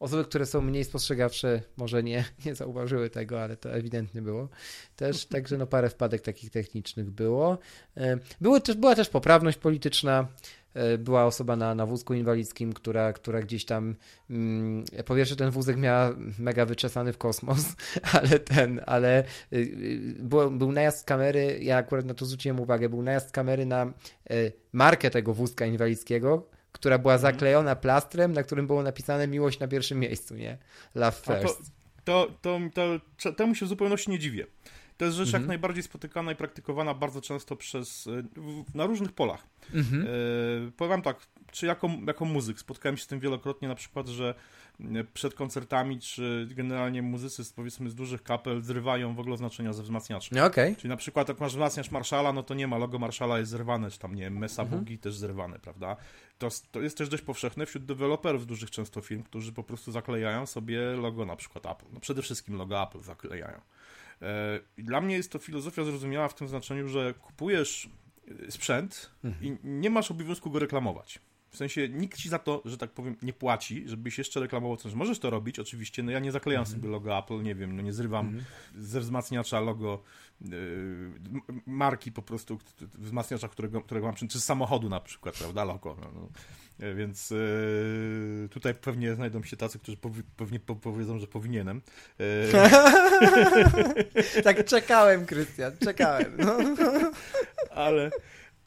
Osoby, 0.00 0.24
które 0.24 0.46
są 0.46 0.60
mniej 0.60 0.84
spostrzegawcze, 0.84 1.62
może 1.76 2.02
nie, 2.02 2.24
nie 2.46 2.54
zauważyły 2.54 3.10
tego, 3.10 3.42
ale 3.42 3.56
to 3.56 3.72
ewidentnie 3.72 4.22
było. 4.22 4.48
Też, 4.96 5.26
także 5.26 5.58
no 5.58 5.66
parę 5.66 5.90
wpadek 5.90 6.22
takich 6.22 6.50
technicznych 6.50 7.10
było. 7.10 7.58
Były 8.40 8.60
też, 8.60 8.76
była 8.76 8.94
też 8.94 9.08
poprawność 9.08 9.58
polityczna. 9.58 10.28
E, 10.78 10.98
była 10.98 11.24
osoba 11.24 11.56
na, 11.56 11.74
na 11.74 11.86
wózku 11.86 12.14
inwalidzkim, 12.14 12.72
która, 12.72 13.12
która 13.12 13.40
gdzieś 13.40 13.64
tam, 13.64 13.94
mm, 14.30 14.84
po 15.06 15.14
pierwsze 15.16 15.36
ten 15.36 15.50
wózek 15.50 15.76
miała 15.76 16.14
mega 16.38 16.66
wyczesany 16.66 17.12
w 17.12 17.18
kosmos, 17.18 17.76
ale 18.18 18.38
ten, 18.38 18.80
ale 18.86 19.24
y, 19.52 19.56
y, 19.56 20.14
był, 20.18 20.50
był 20.50 20.72
najazd 20.72 21.06
kamery, 21.06 21.58
ja 21.62 21.76
akurat 21.76 22.04
na 22.04 22.14
to 22.14 22.26
zwróciłem 22.26 22.60
uwagę, 22.60 22.88
był 22.88 23.02
najazd 23.02 23.32
kamery 23.32 23.66
na 23.66 23.92
y, 24.30 24.52
markę 24.72 25.10
tego 25.10 25.34
wózka 25.34 25.66
inwalidzkiego, 25.66 26.48
która 26.72 26.98
była 26.98 27.14
mhm. 27.14 27.32
zaklejona 27.32 27.76
plastrem, 27.76 28.32
na 28.32 28.42
którym 28.42 28.66
było 28.66 28.82
napisane 28.82 29.26
miłość 29.26 29.58
na 29.58 29.68
pierwszym 29.68 30.00
miejscu, 30.00 30.34
nie? 30.34 30.58
Love 30.94 31.16
first. 31.22 31.72
To, 32.04 32.26
to, 32.42 32.60
to, 32.74 33.00
to, 33.22 33.32
temu 33.32 33.54
się 33.54 33.66
w 33.66 33.68
zupełności 33.68 34.10
nie 34.10 34.18
dziwię. 34.18 34.46
To 34.98 35.04
jest 35.04 35.16
rzecz 35.16 35.28
mhm. 35.28 35.42
jak 35.42 35.48
najbardziej 35.48 35.82
spotykana 35.82 36.32
i 36.32 36.36
praktykowana 36.36 36.94
bardzo 36.94 37.20
często 37.20 37.56
przez, 37.56 38.06
e, 38.06 38.22
na 38.74 38.86
różnych 38.86 39.12
polach. 39.12 39.46
Mhm. 39.74 40.02
E, 40.02 40.06
powiem 40.76 41.02
tak, 41.02 41.16
czy 41.52 41.66
jako, 41.66 41.90
jako 42.06 42.24
muzyk 42.24 42.58
spotkałem 42.58 42.96
się 42.96 43.04
z 43.04 43.06
tym 43.06 43.20
wielokrotnie 43.20 43.68
na 43.68 43.74
przykład, 43.74 44.08
że 44.08 44.34
e, 44.80 45.04
przed 45.14 45.34
koncertami, 45.34 46.00
czy 46.00 46.48
generalnie 46.54 47.02
muzycy 47.02 47.44
z, 47.44 47.52
powiedzmy 47.52 47.90
z 47.90 47.94
dużych 47.94 48.22
kapel 48.22 48.62
zrywają 48.62 49.14
w 49.14 49.20
ogóle 49.20 49.36
znaczenia 49.36 49.72
ze 49.72 49.82
wzmacniaczy. 49.82 50.42
Okay. 50.42 50.76
Czyli 50.76 50.88
na 50.88 50.96
przykład 50.96 51.28
jak 51.28 51.40
masz 51.40 51.52
wzmacniacz 51.52 51.90
Marszala, 51.90 52.32
no 52.32 52.42
to 52.42 52.54
nie 52.54 52.66
ma, 52.66 52.78
logo 52.78 52.98
Marszala 52.98 53.38
jest 53.38 53.50
zerwane, 53.50 53.90
czy 53.90 53.98
tam 53.98 54.14
nie 54.14 54.22
wiem, 54.22 54.38
Mesa 54.38 54.62
mhm. 54.62 54.80
Bugi 54.80 54.98
też 54.98 55.16
zerwane, 55.16 55.58
prawda? 55.58 55.96
To, 56.38 56.48
to 56.72 56.80
jest 56.80 56.98
też 56.98 57.08
dość 57.08 57.22
powszechne 57.22 57.66
wśród 57.66 57.84
deweloperów 57.84 58.46
dużych 58.46 58.70
często 58.70 59.00
firm, 59.00 59.22
którzy 59.22 59.52
po 59.52 59.62
prostu 59.62 59.92
zaklejają 59.92 60.46
sobie 60.46 60.80
logo 60.80 61.26
na 61.26 61.36
przykład 61.36 61.66
Apple. 61.66 61.86
No 61.92 62.00
przede 62.00 62.22
wszystkim 62.22 62.56
logo 62.56 62.82
Apple 62.82 63.00
zaklejają. 63.00 63.60
E, 64.22 64.60
dla 64.78 65.00
mnie 65.00 65.16
jest 65.16 65.32
to 65.32 65.38
filozofia 65.38 65.84
zrozumiała 65.84 66.28
w 66.28 66.34
tym 66.34 66.48
znaczeniu, 66.48 66.88
że 66.88 67.14
kupujesz 67.14 67.90
e, 68.46 68.50
sprzęt 68.50 69.10
mhm. 69.24 69.44
i 69.44 69.58
nie 69.64 69.90
masz 69.90 70.10
obowiązku 70.10 70.50
go 70.50 70.58
reklamować. 70.58 71.20
W 71.50 71.56
sensie 71.56 71.88
nikt 71.88 72.18
ci 72.18 72.28
za 72.28 72.38
to, 72.38 72.62
że 72.64 72.78
tak 72.78 72.90
powiem, 72.90 73.16
nie 73.22 73.32
płaci, 73.32 73.82
żebyś 73.86 74.18
jeszcze 74.18 74.40
reklamował 74.40 74.76
coś. 74.76 74.94
Możesz 74.94 75.18
to 75.18 75.30
robić, 75.30 75.58
oczywiście. 75.58 76.02
No 76.02 76.12
ja 76.12 76.18
nie 76.18 76.32
zaklejam 76.32 76.60
mhm. 76.60 76.76
sobie 76.76 76.88
logo 76.88 77.18
Apple, 77.18 77.42
nie 77.42 77.54
wiem, 77.54 77.76
no 77.76 77.82
nie 77.82 77.92
zrywam 77.92 78.26
mhm. 78.26 78.44
ze 78.76 79.00
wzmacniacza 79.00 79.60
logo 79.60 80.02
yy, 80.40 80.50
marki 81.66 82.12
po 82.12 82.22
prostu, 82.22 82.58
wzmacniacza, 82.94 83.48
którego, 83.48 83.80
którego 83.80 84.06
mam, 84.06 84.14
czy 84.14 84.40
z 84.40 84.44
samochodu 84.44 84.88
na 84.88 85.00
przykład, 85.00 85.38
prawda, 85.38 85.64
logo. 85.64 85.96
No, 86.00 86.10
no. 86.14 86.28
E, 86.80 86.94
więc 86.94 87.32
e, 87.32 88.48
tutaj 88.48 88.74
pewnie 88.74 89.14
znajdą 89.14 89.42
się 89.42 89.56
tacy, 89.56 89.78
którzy 89.78 89.96
powi 89.96 90.22
pewnie 90.36 90.60
po 90.60 90.76
powiedzą, 90.76 91.18
że 91.18 91.26
powinienem. 91.26 91.82
E... 92.20 94.42
tak 94.42 94.64
czekałem, 94.64 95.26
Krystian, 95.26 95.72
czekałem. 95.84 96.36
No. 96.38 96.58
ale, 97.70 98.10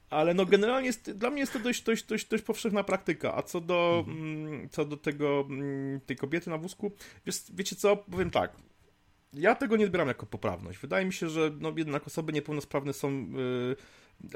ale 0.10 0.34
no 0.34 0.46
generalnie 0.46 0.88
jest, 0.88 1.12
dla 1.12 1.30
mnie 1.30 1.40
jest 1.40 1.54
to 1.54 1.60
dość, 1.60 1.84
dość, 1.84 2.04
dość, 2.04 2.28
dość 2.28 2.44
powszechna 2.44 2.84
praktyka. 2.84 3.36
A 3.36 3.44
co 3.44 3.62
do, 3.62 4.06
mhm. 4.08 4.48
Mm, 4.48 4.70
co 4.70 4.86
do 4.86 4.98
tego, 4.98 5.46
mm, 5.50 6.02
tej 6.02 6.18
kobiety 6.18 6.50
na 6.50 6.58
wózku, 6.58 6.92
wiesz, 7.26 7.44
wiecie 7.54 7.76
co, 7.76 7.98
powiem 7.98 8.32
tak, 8.32 8.56
ja 9.34 9.56
tego 9.56 9.78
nie 9.78 9.86
odbieram 9.86 10.08
jako 10.08 10.26
poprawność. 10.26 10.80
Wydaje 10.80 11.06
mi 11.06 11.14
się, 11.14 11.30
że 11.30 11.52
no, 11.60 11.74
jednak 11.78 12.08
osoby 12.08 12.34
niepełnosprawne 12.34 12.94
są. 12.94 13.12
Yy, 13.12 13.76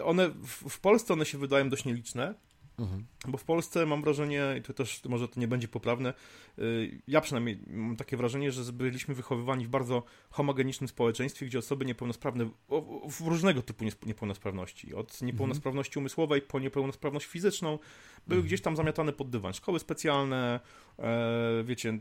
one 0.04 0.30
w, 0.30 0.70
w 0.70 0.80
Polsce 0.80 1.14
one 1.14 1.26
się 1.26 1.38
wydają 1.38 1.70
dość 1.70 1.86
nieliczne. 1.86 2.34
Mhm. 2.80 3.06
Bo 3.28 3.38
w 3.38 3.44
Polsce 3.44 3.86
mam 3.86 4.02
wrażenie, 4.02 4.56
i 4.60 4.62
to 4.62 4.74
też 4.74 5.02
może 5.06 5.28
to 5.28 5.40
nie 5.40 5.48
będzie 5.48 5.68
poprawne, 5.68 6.14
y, 6.60 7.02
ja 7.08 7.22
przynajmniej 7.22 7.60
mam 7.68 7.96
takie 7.96 8.18
wrażenie, 8.18 8.52
że 8.52 8.74
byliśmy 8.74 9.16
wychowywani 9.16 9.66
w 9.66 9.70
bardzo 9.70 10.04
homogenicznym 10.30 10.88
społeczeństwie, 10.88 11.46
gdzie 11.46 11.60
osoby 11.60 11.86
niepełnosprawne, 11.86 12.50
w 13.10 13.22
różnego 13.28 13.62
typu 13.62 13.86
niepełnosprawności, 14.06 14.94
od 14.94 15.22
niepełnosprawności 15.22 16.00
umysłowej 16.00 16.42
po 16.42 16.60
niepełnosprawność 16.60 17.26
fizyczną, 17.26 17.80
były 18.28 18.38
mhm. 18.40 18.48
gdzieś 18.48 18.62
tam 18.62 18.76
zamiatane 18.76 19.14
pod 19.14 19.30
dywan. 19.30 19.54
Szkoły 19.54 19.80
specjalne, 19.80 20.60
e, 21.00 21.64
wiecie, 21.64 22.00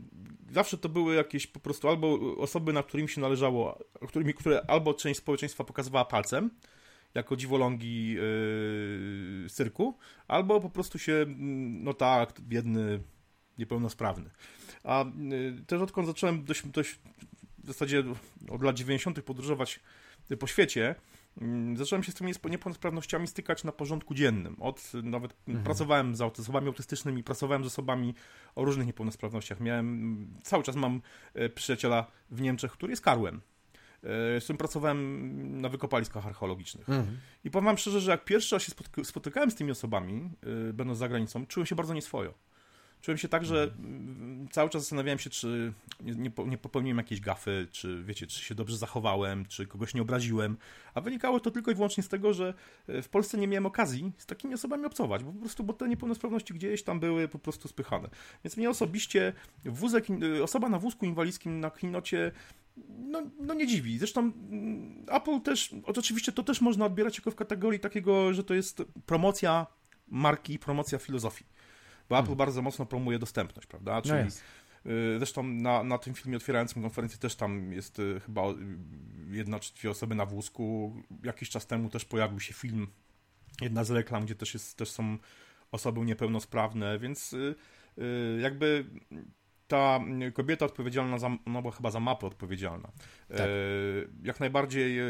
zawsze 0.51 0.77
to 0.77 0.89
były 0.89 1.15
jakieś 1.15 1.47
po 1.47 1.59
prostu 1.59 1.89
albo 1.89 2.19
osoby, 2.37 2.73
na 2.73 2.83
którym 2.83 3.07
się 3.07 3.21
należało, 3.21 3.79
którymi, 4.07 4.33
które 4.33 4.65
albo 4.67 4.93
część 4.93 5.19
społeczeństwa 5.19 5.63
pokazywała 5.63 6.05
palcem, 6.05 6.49
jako 7.15 7.35
dziwolągi 7.35 8.13
yy, 8.13 9.49
cyrku, 9.49 9.97
albo 10.27 10.61
po 10.61 10.69
prostu 10.69 10.99
się, 10.99 11.13
mm, 11.13 11.83
no 11.83 11.93
tak, 11.93 12.41
biedny, 12.41 12.99
niepełnosprawny. 13.57 14.29
A 14.83 15.05
yy, 15.17 15.61
też 15.67 15.81
odkąd 15.81 16.07
zacząłem 16.07 16.45
dość, 16.45 16.67
dość 16.67 16.99
w 17.57 17.67
zasadzie 17.67 18.03
od 18.49 18.63
lat 18.63 18.75
90. 18.75 19.21
podróżować 19.21 19.79
po 20.39 20.47
świecie, 20.47 20.95
yy, 21.41 21.47
zacząłem 21.77 22.03
się 22.03 22.11
z 22.11 22.15
tymi 22.15 22.33
niepełnosprawnościami 22.49 23.27
stykać 23.27 23.63
na 23.63 23.71
porządku 23.71 24.13
dziennym. 24.13 24.55
Od 24.59 24.93
nawet 25.03 25.35
mhm. 25.47 25.65
pracowałem 25.65 26.15
z 26.15 26.21
osobami 26.21 26.67
autystycznymi, 26.67 27.23
pracowałem 27.23 27.63
z 27.63 27.67
osobami 27.67 28.13
o 28.55 28.65
różnych 28.65 28.87
niepełnosprawnościach. 28.87 29.59
Miałem, 29.59 30.27
cały 30.43 30.63
czas 30.63 30.75
mam 30.75 31.01
e, 31.33 31.49
przyjaciela 31.49 32.07
w 32.31 32.41
Niemczech, 32.41 32.71
który 32.71 32.91
jest 32.91 33.03
karłem 33.03 33.41
z 34.39 34.43
którym 34.43 34.57
pracowałem 34.57 35.61
na 35.61 35.69
wykopaliskach 35.69 36.27
archeologicznych. 36.27 36.89
Mhm. 36.89 37.17
I 37.43 37.51
powiem 37.51 37.65
wam 37.65 37.77
szczerze, 37.77 38.01
że 38.01 38.11
jak 38.11 38.25
pierwszy 38.25 38.55
raz 38.55 38.63
się 38.63 38.71
spotykałem 39.03 39.51
z 39.51 39.55
tymi 39.55 39.71
osobami, 39.71 40.29
yy, 40.45 40.73
będąc 40.73 40.99
za 40.99 41.07
granicą, 41.07 41.45
czułem 41.45 41.65
się 41.65 41.75
bardzo 41.75 41.93
nieswojo. 41.93 42.33
Czułem 43.01 43.17
się 43.17 43.27
tak, 43.27 43.45
że 43.45 43.63
mhm. 43.63 44.47
cały 44.51 44.69
czas 44.69 44.81
zastanawiałem 44.81 45.19
się, 45.19 45.29
czy 45.29 45.73
nie, 46.03 46.31
nie 46.45 46.57
popełniłem 46.57 46.97
jakiejś 46.97 47.21
gafy, 47.21 47.67
czy 47.71 48.03
wiecie, 48.03 48.27
czy 48.27 48.39
się 48.39 48.55
dobrze 48.55 48.77
zachowałem, 48.77 49.45
czy 49.45 49.67
kogoś 49.67 49.93
nie 49.93 50.01
obraziłem. 50.01 50.57
A 50.93 51.01
wynikało 51.01 51.39
to 51.39 51.51
tylko 51.51 51.71
i 51.71 51.75
wyłącznie 51.75 52.03
z 52.03 52.07
tego, 52.07 52.33
że 52.33 52.53
e, 52.87 53.01
w 53.01 53.09
Polsce 53.09 53.37
nie 53.37 53.47
miałem 53.47 53.65
okazji 53.65 54.11
z 54.17 54.25
takimi 54.25 54.53
osobami 54.53 54.85
obcować, 54.85 55.23
bo 55.23 55.31
po 55.31 55.39
prostu, 55.39 55.63
bo 55.63 55.73
te 55.73 55.89
niepełnosprawności 55.89 56.53
gdzieś 56.53 56.83
tam 56.83 56.99
były 56.99 57.27
po 57.27 57.39
prostu 57.39 57.67
spychane. 57.67 58.09
Więc 58.43 58.57
mnie 58.57 58.69
osobiście 58.69 59.33
wózek, 59.65 60.05
e, 60.39 60.43
osoba 60.43 60.69
na 60.69 60.79
wózku 60.79 61.05
inwalidzkim 61.05 61.59
na 61.59 61.71
klinocie 61.71 62.31
no, 62.87 63.21
no 63.39 63.53
nie 63.53 63.67
dziwi. 63.67 63.97
Zresztą 63.97 64.21
mm, 64.21 65.05
Apple 65.07 65.41
też, 65.41 65.75
oczywiście 65.83 66.31
to 66.31 66.43
też 66.43 66.61
można 66.61 66.85
odbierać 66.85 67.17
jako 67.17 67.31
w 67.31 67.35
kategorii 67.35 67.79
takiego, 67.79 68.33
że 68.33 68.43
to 68.43 68.53
jest 68.53 68.83
promocja 69.05 69.67
marki, 70.07 70.59
promocja 70.59 70.99
filozofii. 70.99 71.45
Bo 72.09 72.15
Apple 72.15 72.25
hmm. 72.25 72.37
bardzo 72.37 72.61
mocno 72.61 72.85
promuje 72.85 73.19
dostępność, 73.19 73.67
prawda? 73.67 73.95
No 73.95 74.01
Czyli 74.01 74.23
no 74.23 74.29
Zresztą 75.17 75.43
na, 75.43 75.83
na 75.83 75.97
tym 75.97 76.13
filmie 76.13 76.37
otwierającym 76.37 76.81
konferencję 76.81 77.19
też 77.19 77.35
tam 77.35 77.73
jest 77.73 77.99
y, 77.99 78.19
chyba 78.25 78.41
jedna 79.27 79.59
czy 79.59 79.73
dwie 79.73 79.89
osoby 79.91 80.15
na 80.15 80.25
wózku. 80.25 80.95
Jakiś 81.23 81.49
czas 81.49 81.67
temu 81.67 81.89
też 81.89 82.05
pojawił 82.05 82.39
się 82.39 82.53
film, 82.53 82.87
jedna 83.61 83.83
z 83.83 83.91
reklam, 83.91 84.25
gdzie 84.25 84.35
też, 84.35 84.53
jest, 84.53 84.77
też 84.77 84.91
są 84.91 85.17
osoby 85.71 86.01
niepełnosprawne, 86.01 86.99
więc 86.99 87.33
y, 87.33 87.55
jakby 88.41 88.85
ta 89.67 89.99
kobieta 90.33 90.65
odpowiedzialna 90.65 91.19
za, 91.19 91.29
no 91.45 91.61
bo 91.61 91.71
chyba 91.71 91.91
za 91.91 91.99
mapę 91.99 92.27
odpowiedzialna, 92.27 92.91
tak. 93.29 93.39
e, 93.39 93.45
jak 94.23 94.39
najbardziej 94.39 94.99
e, 94.99 95.03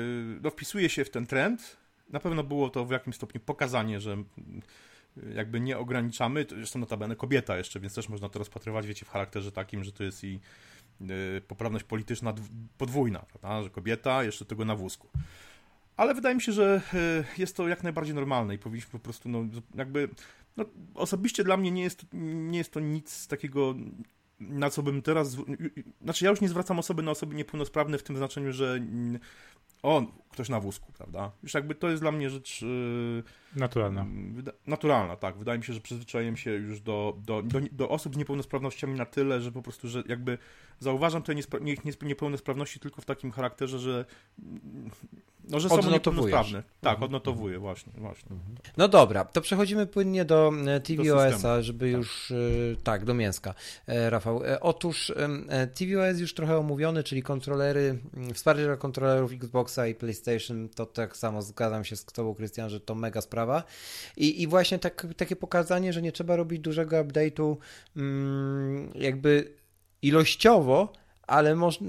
no, 0.43 0.49
wpisuje 0.49 0.89
się 0.89 1.05
w 1.05 1.09
ten 1.09 1.25
trend. 1.25 1.77
Na 2.09 2.19
pewno 2.19 2.43
było 2.43 2.69
to 2.69 2.85
w 2.85 2.91
jakimś 2.91 3.15
stopniu 3.15 3.41
pokazanie, 3.41 3.99
że 3.99 4.17
jakby 5.35 5.59
nie 5.59 5.77
ograniczamy, 5.77 6.45
to 6.45 6.55
zresztą 6.55 6.79
notabene 6.79 7.15
kobieta 7.15 7.57
jeszcze, 7.57 7.79
więc 7.79 7.93
też 7.95 8.09
można 8.09 8.29
to 8.29 8.39
rozpatrywać, 8.39 8.87
wiecie, 8.87 9.05
w 9.05 9.09
charakterze 9.09 9.51
takim, 9.51 9.83
że 9.83 9.91
to 9.91 10.03
jest 10.03 10.23
i 10.23 10.39
e, 11.01 11.41
poprawność 11.41 11.85
polityczna 11.85 12.33
podwójna, 12.77 13.19
prawda? 13.19 13.63
że 13.63 13.69
kobieta, 13.69 14.23
jeszcze 14.23 14.45
tego 14.45 14.65
na 14.65 14.75
wózku. 14.75 15.07
Ale 15.97 16.13
wydaje 16.13 16.35
mi 16.35 16.41
się, 16.41 16.51
że 16.51 16.81
e, 16.93 17.23
jest 17.37 17.57
to 17.57 17.67
jak 17.67 17.83
najbardziej 17.83 18.15
normalne 18.15 18.55
i 18.55 18.57
powinniśmy 18.57 18.91
po 18.91 18.99
prostu, 18.99 19.29
no, 19.29 19.45
jakby, 19.75 20.09
no, 20.57 20.65
osobiście 20.95 21.43
dla 21.43 21.57
mnie 21.57 21.71
nie 21.71 21.83
jest, 21.83 22.05
nie 22.13 22.57
jest 22.57 22.71
to 22.71 22.79
nic 22.79 23.27
takiego 23.27 23.75
na 24.39 24.69
co 24.69 24.83
bym 24.83 25.01
teraz. 25.01 25.37
Znaczy, 26.01 26.25
ja 26.25 26.31
już 26.31 26.41
nie 26.41 26.49
zwracam 26.49 26.79
osoby 26.79 27.03
na 27.03 27.11
osoby 27.11 27.35
niepełnosprawne 27.35 27.97
w 27.97 28.03
tym 28.03 28.17
znaczeniu, 28.17 28.53
że 28.53 28.79
o, 29.83 30.03
ktoś 30.35 30.49
na 30.49 30.59
wózku, 30.59 30.91
prawda? 30.97 31.31
Już 31.43 31.53
jakby 31.53 31.75
to 31.75 31.89
jest 31.89 32.03
dla 32.03 32.11
mnie 32.11 32.29
rzecz. 32.29 32.61
Yy, 32.61 33.23
naturalna. 33.55 34.05
naturalna, 34.67 35.15
tak. 35.15 35.37
Wydaje 35.37 35.59
mi 35.59 35.65
się, 35.65 35.73
że 35.73 35.81
przyzwyczaiłem 35.81 36.37
się 36.37 36.51
już 36.51 36.81
do, 36.81 37.17
do, 37.25 37.41
do, 37.41 37.59
do, 37.71 37.89
osób 37.89 38.15
z 38.15 38.17
niepełnosprawnościami 38.17 38.95
na 38.95 39.05
tyle, 39.05 39.41
że 39.41 39.51
po 39.51 39.61
prostu, 39.61 39.87
że 39.87 40.03
jakby 40.07 40.37
zauważam 40.79 41.23
te 41.23 41.35
niepełnosprawności 42.01 42.79
tylko 42.79 43.01
w 43.01 43.05
takim 43.05 43.31
charakterze, 43.31 43.79
że 43.79 44.05
no, 45.49 45.59
że 45.59 45.69
są 45.69 45.91
niepełnosprawne. 45.91 46.63
Tak, 46.81 46.93
mhm. 46.93 47.03
odnotowuję, 47.03 47.59
właśnie, 47.59 47.93
właśnie. 47.97 48.31
Mhm. 48.31 48.55
No 48.77 48.87
dobra, 48.87 49.25
to 49.25 49.41
przechodzimy 49.41 49.87
płynnie 49.87 50.25
do 50.25 50.51
e, 50.67 50.79
tvOS-a, 50.79 51.61
żeby 51.61 51.91
tak. 51.91 51.97
już, 51.97 52.31
e, 52.31 52.35
tak, 52.83 53.05
do 53.05 53.13
mięska, 53.13 53.53
e, 53.87 54.09
Rafał. 54.09 54.41
Otóż 54.61 55.11
tvOS 55.73 56.19
już 56.19 56.33
trochę 56.33 56.57
omówiony, 56.57 57.03
czyli 57.03 57.23
kontrolery, 57.23 57.99
mm, 58.13 58.33
wsparcie 58.33 58.65
dla 58.65 58.77
kontrolerów 58.77 59.31
Xboxa 59.31 59.87
i 59.87 59.95
PlayStation, 59.95 60.24
to 60.75 60.85
tak 60.85 61.17
samo 61.17 61.41
zgadzam 61.41 61.83
się 61.83 61.95
z 61.95 62.05
Tobą, 62.05 62.35
Krystian, 62.35 62.69
że 62.69 62.79
to 62.79 62.95
mega 62.95 63.21
sprawa. 63.21 63.63
I, 64.17 64.41
i 64.41 64.47
właśnie 64.47 64.79
tak, 64.79 65.07
takie 65.17 65.35
pokazanie, 65.35 65.93
że 65.93 66.01
nie 66.01 66.11
trzeba 66.11 66.35
robić 66.35 66.59
dużego 66.59 67.03
update'u, 67.03 67.57
mm, 67.97 68.91
jakby 68.95 69.53
ilościowo, 70.01 70.93
ale, 71.27 71.55
moż, 71.55 71.79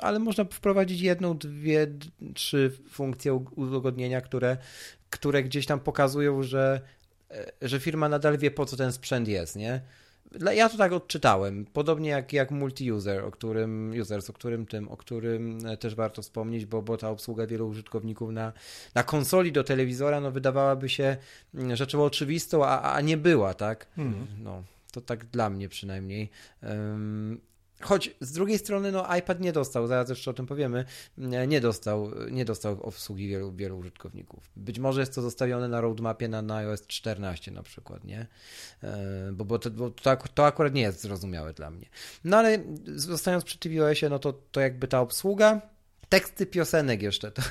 ale 0.00 0.18
można 0.18 0.44
wprowadzić 0.44 1.00
jedną, 1.00 1.38
dwie, 1.38 1.86
trzy 2.34 2.72
funkcje 2.90 3.34
udogodnienia, 3.34 4.20
które, 4.20 4.56
które 5.10 5.42
gdzieś 5.42 5.66
tam 5.66 5.80
pokazują, 5.80 6.42
że, 6.42 6.80
że 7.62 7.80
firma 7.80 8.08
nadal 8.08 8.38
wie, 8.38 8.50
po 8.50 8.66
co 8.66 8.76
ten 8.76 8.92
sprzęt 8.92 9.28
jest, 9.28 9.56
nie? 9.56 9.80
Ja 10.54 10.68
to 10.68 10.76
tak 10.76 10.92
odczytałem, 10.92 11.66
podobnie 11.72 12.10
jak, 12.10 12.32
jak 12.32 12.50
multi-user, 12.50 13.24
o 13.24 13.30
którym, 13.30 13.94
users, 14.00 14.30
o 14.30 14.32
którym 14.32 14.66
tym, 14.66 14.88
o 14.88 14.96
którym 14.96 15.58
też 15.78 15.94
warto 15.94 16.22
wspomnieć, 16.22 16.66
bo, 16.66 16.82
bo 16.82 16.96
ta 16.96 17.10
obsługa 17.10 17.46
wielu 17.46 17.68
użytkowników 17.68 18.30
na, 18.30 18.52
na 18.94 19.02
konsoli 19.02 19.52
do 19.52 19.64
telewizora, 19.64 20.20
no 20.20 20.30
wydawałaby 20.30 20.88
się 20.88 21.16
rzeczą 21.72 22.04
oczywistą, 22.04 22.64
a, 22.64 22.92
a 22.92 23.00
nie 23.00 23.16
była, 23.16 23.54
tak? 23.54 23.86
Hmm. 23.96 24.26
No, 24.42 24.62
to 24.92 25.00
tak 25.00 25.24
dla 25.24 25.50
mnie 25.50 25.68
przynajmniej. 25.68 26.30
Um, 26.62 27.40
Choć 27.80 28.10
z 28.20 28.32
drugiej 28.32 28.58
strony, 28.58 28.92
no 28.92 29.16
iPad 29.16 29.40
nie 29.40 29.52
dostał, 29.52 29.86
zaraz 29.86 30.08
jeszcze 30.08 30.30
o 30.30 30.34
tym 30.34 30.46
powiemy, 30.46 30.84
nie 31.48 31.60
dostał, 31.60 32.10
nie 32.30 32.44
dostał 32.44 32.82
obsługi 32.82 33.28
wielu, 33.28 33.52
wielu 33.52 33.78
użytkowników. 33.78 34.50
Być 34.56 34.78
może 34.78 35.00
jest 35.00 35.14
to 35.14 35.22
zostawione 35.22 35.68
na 35.68 35.80
roadmapie 35.80 36.28
na, 36.28 36.42
na 36.42 36.56
iOS 36.56 36.86
14 36.86 37.50
na 37.50 37.62
przykład, 37.62 38.04
nie? 38.04 38.26
E, 38.82 39.30
bo, 39.32 39.44
bo, 39.44 39.58
to, 39.58 39.70
bo 39.70 39.90
to, 39.90 40.16
to, 40.34 40.46
akurat 40.46 40.74
nie 40.74 40.82
jest 40.82 41.00
zrozumiałe 41.00 41.52
dla 41.52 41.70
mnie. 41.70 41.86
No 42.24 42.36
ale 42.36 42.58
zostając 42.86 43.44
przy 43.44 43.58
tvOSie, 43.58 44.08
no 44.08 44.18
to, 44.18 44.32
to 44.32 44.60
jakby 44.60 44.88
ta 44.88 45.00
obsługa, 45.00 45.60
Teksty 46.08 46.46
piosenek 46.46 47.02
jeszcze. 47.02 47.30
To, 47.30 47.42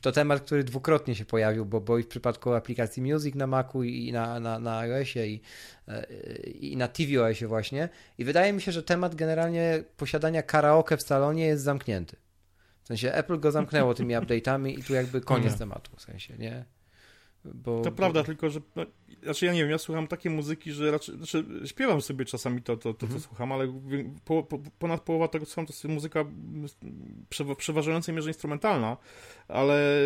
to 0.00 0.12
temat, 0.12 0.40
który 0.40 0.64
dwukrotnie 0.64 1.14
się 1.14 1.24
pojawił, 1.24 1.66
bo, 1.66 1.80
bo 1.80 1.98
i 1.98 2.02
w 2.02 2.08
przypadku 2.08 2.52
aplikacji 2.52 3.02
Music 3.02 3.34
na 3.34 3.46
Macu 3.46 3.82
i 3.82 4.12
na, 4.12 4.40
na, 4.40 4.58
na 4.58 4.78
iOSie 4.78 5.26
i, 5.26 5.40
e, 5.88 6.06
i 6.44 6.76
na 6.76 6.88
tvOSie 6.88 7.46
właśnie. 7.46 7.88
I 8.18 8.24
wydaje 8.24 8.52
mi 8.52 8.62
się, 8.62 8.72
że 8.72 8.82
temat 8.82 9.14
generalnie 9.14 9.84
posiadania 9.96 10.42
karaoke 10.42 10.96
w 10.96 11.02
salonie 11.02 11.46
jest 11.46 11.62
zamknięty. 11.62 12.16
W 12.82 12.86
sensie 12.86 13.12
Apple 13.12 13.40
go 13.40 13.52
zamknęło 13.52 13.94
tymi 13.94 14.14
update'ami 14.14 14.78
i 14.78 14.82
tu 14.82 14.94
jakby 14.94 15.20
koniec 15.20 15.58
tematu. 15.58 15.96
W 15.96 16.02
sensie, 16.02 16.34
nie? 16.38 16.64
Bo, 17.44 17.80
to 17.80 17.90
bo... 17.90 17.96
prawda, 17.96 18.24
tylko 18.24 18.50
że. 18.50 18.60
No, 18.76 18.86
znaczy, 19.22 19.46
ja 19.46 19.52
nie 19.52 19.60
wiem, 19.60 19.70
ja 19.70 19.78
słucham 19.78 20.06
takiej 20.06 20.32
muzyki, 20.32 20.72
że 20.72 20.90
raczej. 20.90 21.16
Znaczy, 21.16 21.44
śpiewam 21.64 22.02
sobie 22.02 22.24
czasami 22.24 22.62
to, 22.62 22.76
to, 22.76 22.94
to 22.94 23.06
mhm. 23.06 23.20
co 23.20 23.28
słucham, 23.28 23.52
ale 23.52 23.80
po, 24.24 24.42
po, 24.42 24.58
ponad 24.78 25.00
połowa 25.00 25.28
tego, 25.28 25.46
co 25.46 25.52
słucham, 25.52 25.66
to 25.66 25.72
jest 25.72 25.84
muzyka 25.84 26.24
w 26.24 27.56
przeważającej 27.56 28.14
mierze 28.14 28.30
instrumentalna, 28.30 28.96
ale. 29.48 29.96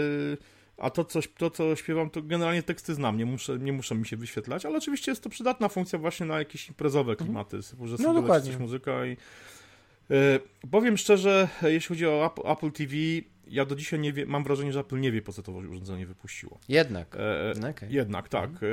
A 0.77 0.91
to 0.91 1.05
co, 1.05 1.21
to, 1.37 1.51
co 1.51 1.77
śpiewam, 1.77 2.11
to 2.11 2.23
generalnie 2.23 2.63
teksty 2.63 2.95
znam, 2.95 3.17
nie 3.17 3.27
muszę, 3.27 3.59
nie 3.59 3.73
muszę 3.73 3.95
mi 3.95 4.07
się 4.07 4.17
wyświetlać, 4.17 4.67
ale 4.67 4.79
oczywiście 4.79 5.13
jest 5.13 5.23
to 5.23 5.31
przydatna 5.31 5.69
funkcja 5.69 5.99
właśnie 5.99 6.27
na 6.27 6.39
jakieś 6.39 6.69
imprezowe 6.69 7.13
mhm. 7.13 7.27
klimaty, 7.27 7.57
mhm. 7.57 7.89
że 7.89 7.97
sobie 7.97 8.09
no, 8.09 8.21
dokładnie. 8.21 8.51
coś 8.51 8.61
muzyka 8.61 9.07
i... 9.07 9.17
Yy, 10.11 10.41
powiem 10.71 10.97
szczerze, 10.97 11.49
jeśli 11.63 11.89
chodzi 11.89 12.07
o 12.07 12.35
Apple 12.45 12.73
TV, 12.73 12.95
ja 13.49 13.65
do 13.65 13.77
dzisiaj 13.77 14.01
nie 14.01 14.13
wie, 14.13 14.27
mam 14.27 14.45
wrażenie, 14.45 14.73
że 14.73 14.81
Apple 14.81 15.01
nie 15.01 15.13
wie, 15.13 15.23
po 15.23 15.33
co 15.33 15.43
to 15.43 15.53
urządzenie 15.53 16.07
wypuściło. 16.07 16.59
Jednak. 16.69 17.17
E, 17.17 17.51
e 17.51 17.71
okay. 17.71 17.89
Jednak, 17.93 18.29
tak. 18.29 18.51
Mhm. 18.51 18.73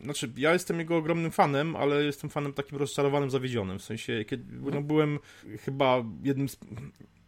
E, 0.00 0.04
znaczy, 0.04 0.32
ja 0.36 0.52
jestem 0.52 0.78
jego 0.78 0.96
ogromnym 0.96 1.30
fanem, 1.30 1.76
ale 1.76 2.04
jestem 2.04 2.30
fanem 2.30 2.52
takim 2.52 2.78
rozczarowanym, 2.78 3.30
zawiedzionym. 3.30 3.78
W 3.78 3.82
sensie, 3.82 4.24
kiedy 4.24 4.44
no, 4.70 4.82
byłem 4.82 5.18
chyba 5.64 6.04
jednym 6.22 6.48
z... 6.48 6.56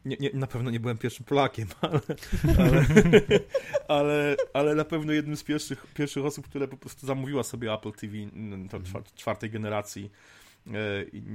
Nie, 0.05 0.16
nie, 0.20 0.31
na 0.35 0.46
pewno 0.46 0.70
nie 0.70 0.81
byłem 0.81 0.98
pierwszym 0.98 1.26
Polakiem, 1.26 1.68
ale, 1.81 2.00
ale, 2.59 2.85
ale, 3.98 4.37
ale, 4.52 4.74
na 4.74 4.85
pewno 4.85 5.12
jednym 5.12 5.37
z 5.37 5.44
pierwszych, 5.44 5.87
pierwszych 5.94 6.24
osób, 6.24 6.48
które 6.48 6.68
po 6.68 6.76
prostu 6.76 7.07
zamówiła 7.07 7.42
sobie 7.42 7.72
Apple 7.72 7.92
TV 7.92 8.16
to 8.70 8.76
mhm. 8.76 9.05
czwartej 9.16 9.50
generacji 9.50 10.11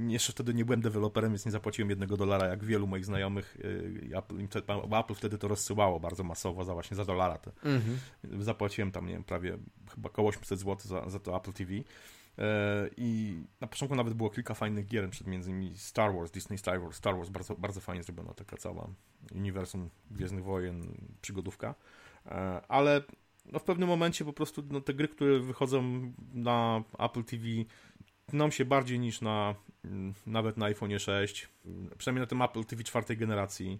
jeszcze 0.08 0.32
wtedy 0.32 0.54
nie 0.54 0.64
byłem 0.64 0.80
deweloperem, 0.80 1.30
więc 1.30 1.46
nie 1.46 1.52
zapłaciłem 1.52 1.90
jednego 1.90 2.16
dolara, 2.16 2.46
jak 2.46 2.64
wielu 2.64 2.86
moich 2.86 3.04
znajomych. 3.04 3.56
E, 4.12 4.18
Apple, 4.18 4.36
Apple 4.98 5.14
wtedy 5.14 5.38
to 5.38 5.48
rozsyłało 5.48 6.00
bardzo 6.00 6.24
masowo, 6.24 6.64
za 6.64 6.72
właśnie 6.72 6.96
za 6.96 7.04
dolara. 7.04 7.38
Mhm. 7.64 7.98
Zapłaciłem 8.42 8.92
tam, 8.92 9.06
nie 9.06 9.12
wiem, 9.12 9.24
prawie 9.24 9.58
chyba 9.94 10.08
około 10.08 10.28
800 10.28 10.58
zł 10.58 10.76
za, 10.84 11.10
za 11.10 11.18
to 11.18 11.36
Apple 11.36 11.52
TV. 11.52 11.72
E, 12.38 12.90
I 12.96 13.38
na 13.60 13.66
początku 13.66 13.96
nawet 13.96 14.14
było 14.14 14.30
kilka 14.30 14.54
fajnych 14.54 14.86
gier, 14.86 15.10
przed 15.10 15.26
między 15.26 15.50
innymi 15.50 15.76
Star 15.76 16.14
Wars, 16.14 16.30
Disney 16.30 16.58
Star 16.58 16.80
Wars, 16.80 16.96
Star 16.96 17.16
Wars 17.16 17.28
bardzo, 17.28 17.54
bardzo 17.54 17.80
fajnie 17.80 18.02
zrobiona 18.02 18.34
taka 18.34 18.56
cała 18.56 18.88
uniwersum 19.34 19.90
Gwiezdnych 20.10 20.44
Wojen, 20.44 20.94
przygodówka. 21.20 21.74
Ale 22.68 23.02
no 23.52 23.58
w 23.58 23.64
pewnym 23.64 23.88
momencie 23.88 24.24
po 24.24 24.32
prostu 24.32 24.62
no, 24.70 24.80
te 24.80 24.94
gry, 24.94 25.08
które 25.08 25.40
wychodzą 25.40 25.82
na 26.34 26.82
Apple 26.98 27.24
TV 27.24 27.44
tną 28.28 28.50
się 28.50 28.64
bardziej 28.64 28.98
niż 29.00 29.20
na 29.20 29.54
mm, 29.84 30.14
nawet 30.26 30.56
na 30.56 30.66
iPhone 30.66 30.98
6, 30.98 31.48
przynajmniej 31.98 32.20
na 32.20 32.26
tym 32.26 32.42
Apple 32.42 32.64
TV 32.64 32.84
czwartej 32.84 33.16
generacji. 33.16 33.78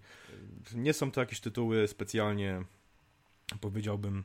Nie 0.75 0.93
są 0.93 1.11
to 1.11 1.21
jakieś 1.21 1.41
tytuły 1.41 1.89
specjalnie, 1.89 2.63
powiedziałbym, 3.61 4.25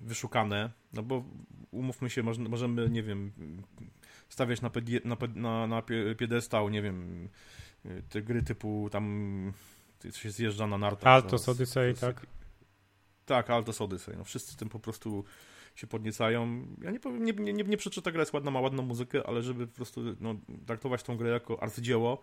wyszukane, 0.00 0.70
no 0.92 1.02
bo 1.02 1.24
umówmy 1.70 2.10
się, 2.10 2.22
możemy, 2.22 2.90
nie 2.90 3.02
wiem, 3.02 3.32
stawiać 4.28 4.60
na, 4.60 4.70
na, 5.04 5.16
na, 5.34 5.66
na 5.66 5.82
piedestał, 6.18 6.68
nie 6.68 6.82
wiem, 6.82 7.28
te 8.08 8.22
gry 8.22 8.42
typu 8.42 8.88
tam 8.92 9.52
się 10.12 10.30
zjeżdża 10.30 10.66
na 10.66 10.78
nartach. 10.78 11.12
Altos 11.12 11.48
Odyssey, 11.48 11.94
tak? 11.94 12.26
Tak, 13.26 13.50
Altos 13.50 13.80
Odyssey. 13.80 14.16
No 14.16 14.24
wszyscy 14.24 14.56
tym 14.56 14.68
po 14.68 14.78
prostu 14.78 15.24
się 15.76 15.86
podniecają. 15.86 16.66
Ja 16.82 16.90
nie 16.90 17.00
powiem, 17.00 17.24
nie, 17.24 17.32
nie, 17.32 17.52
nie, 17.52 17.64
nie 17.64 17.76
przeczę, 17.76 18.02
ta 18.02 18.12
gra 18.12 18.20
jest 18.20 18.32
ładna, 18.32 18.50
ma 18.50 18.60
ładną 18.60 18.82
muzykę, 18.82 19.26
ale 19.26 19.42
żeby 19.42 19.66
po 19.66 19.76
prostu 19.76 20.00
no, 20.20 20.34
traktować 20.66 21.02
tą 21.02 21.16
grę 21.16 21.30
jako 21.30 21.62
arcydzieło. 21.62 22.20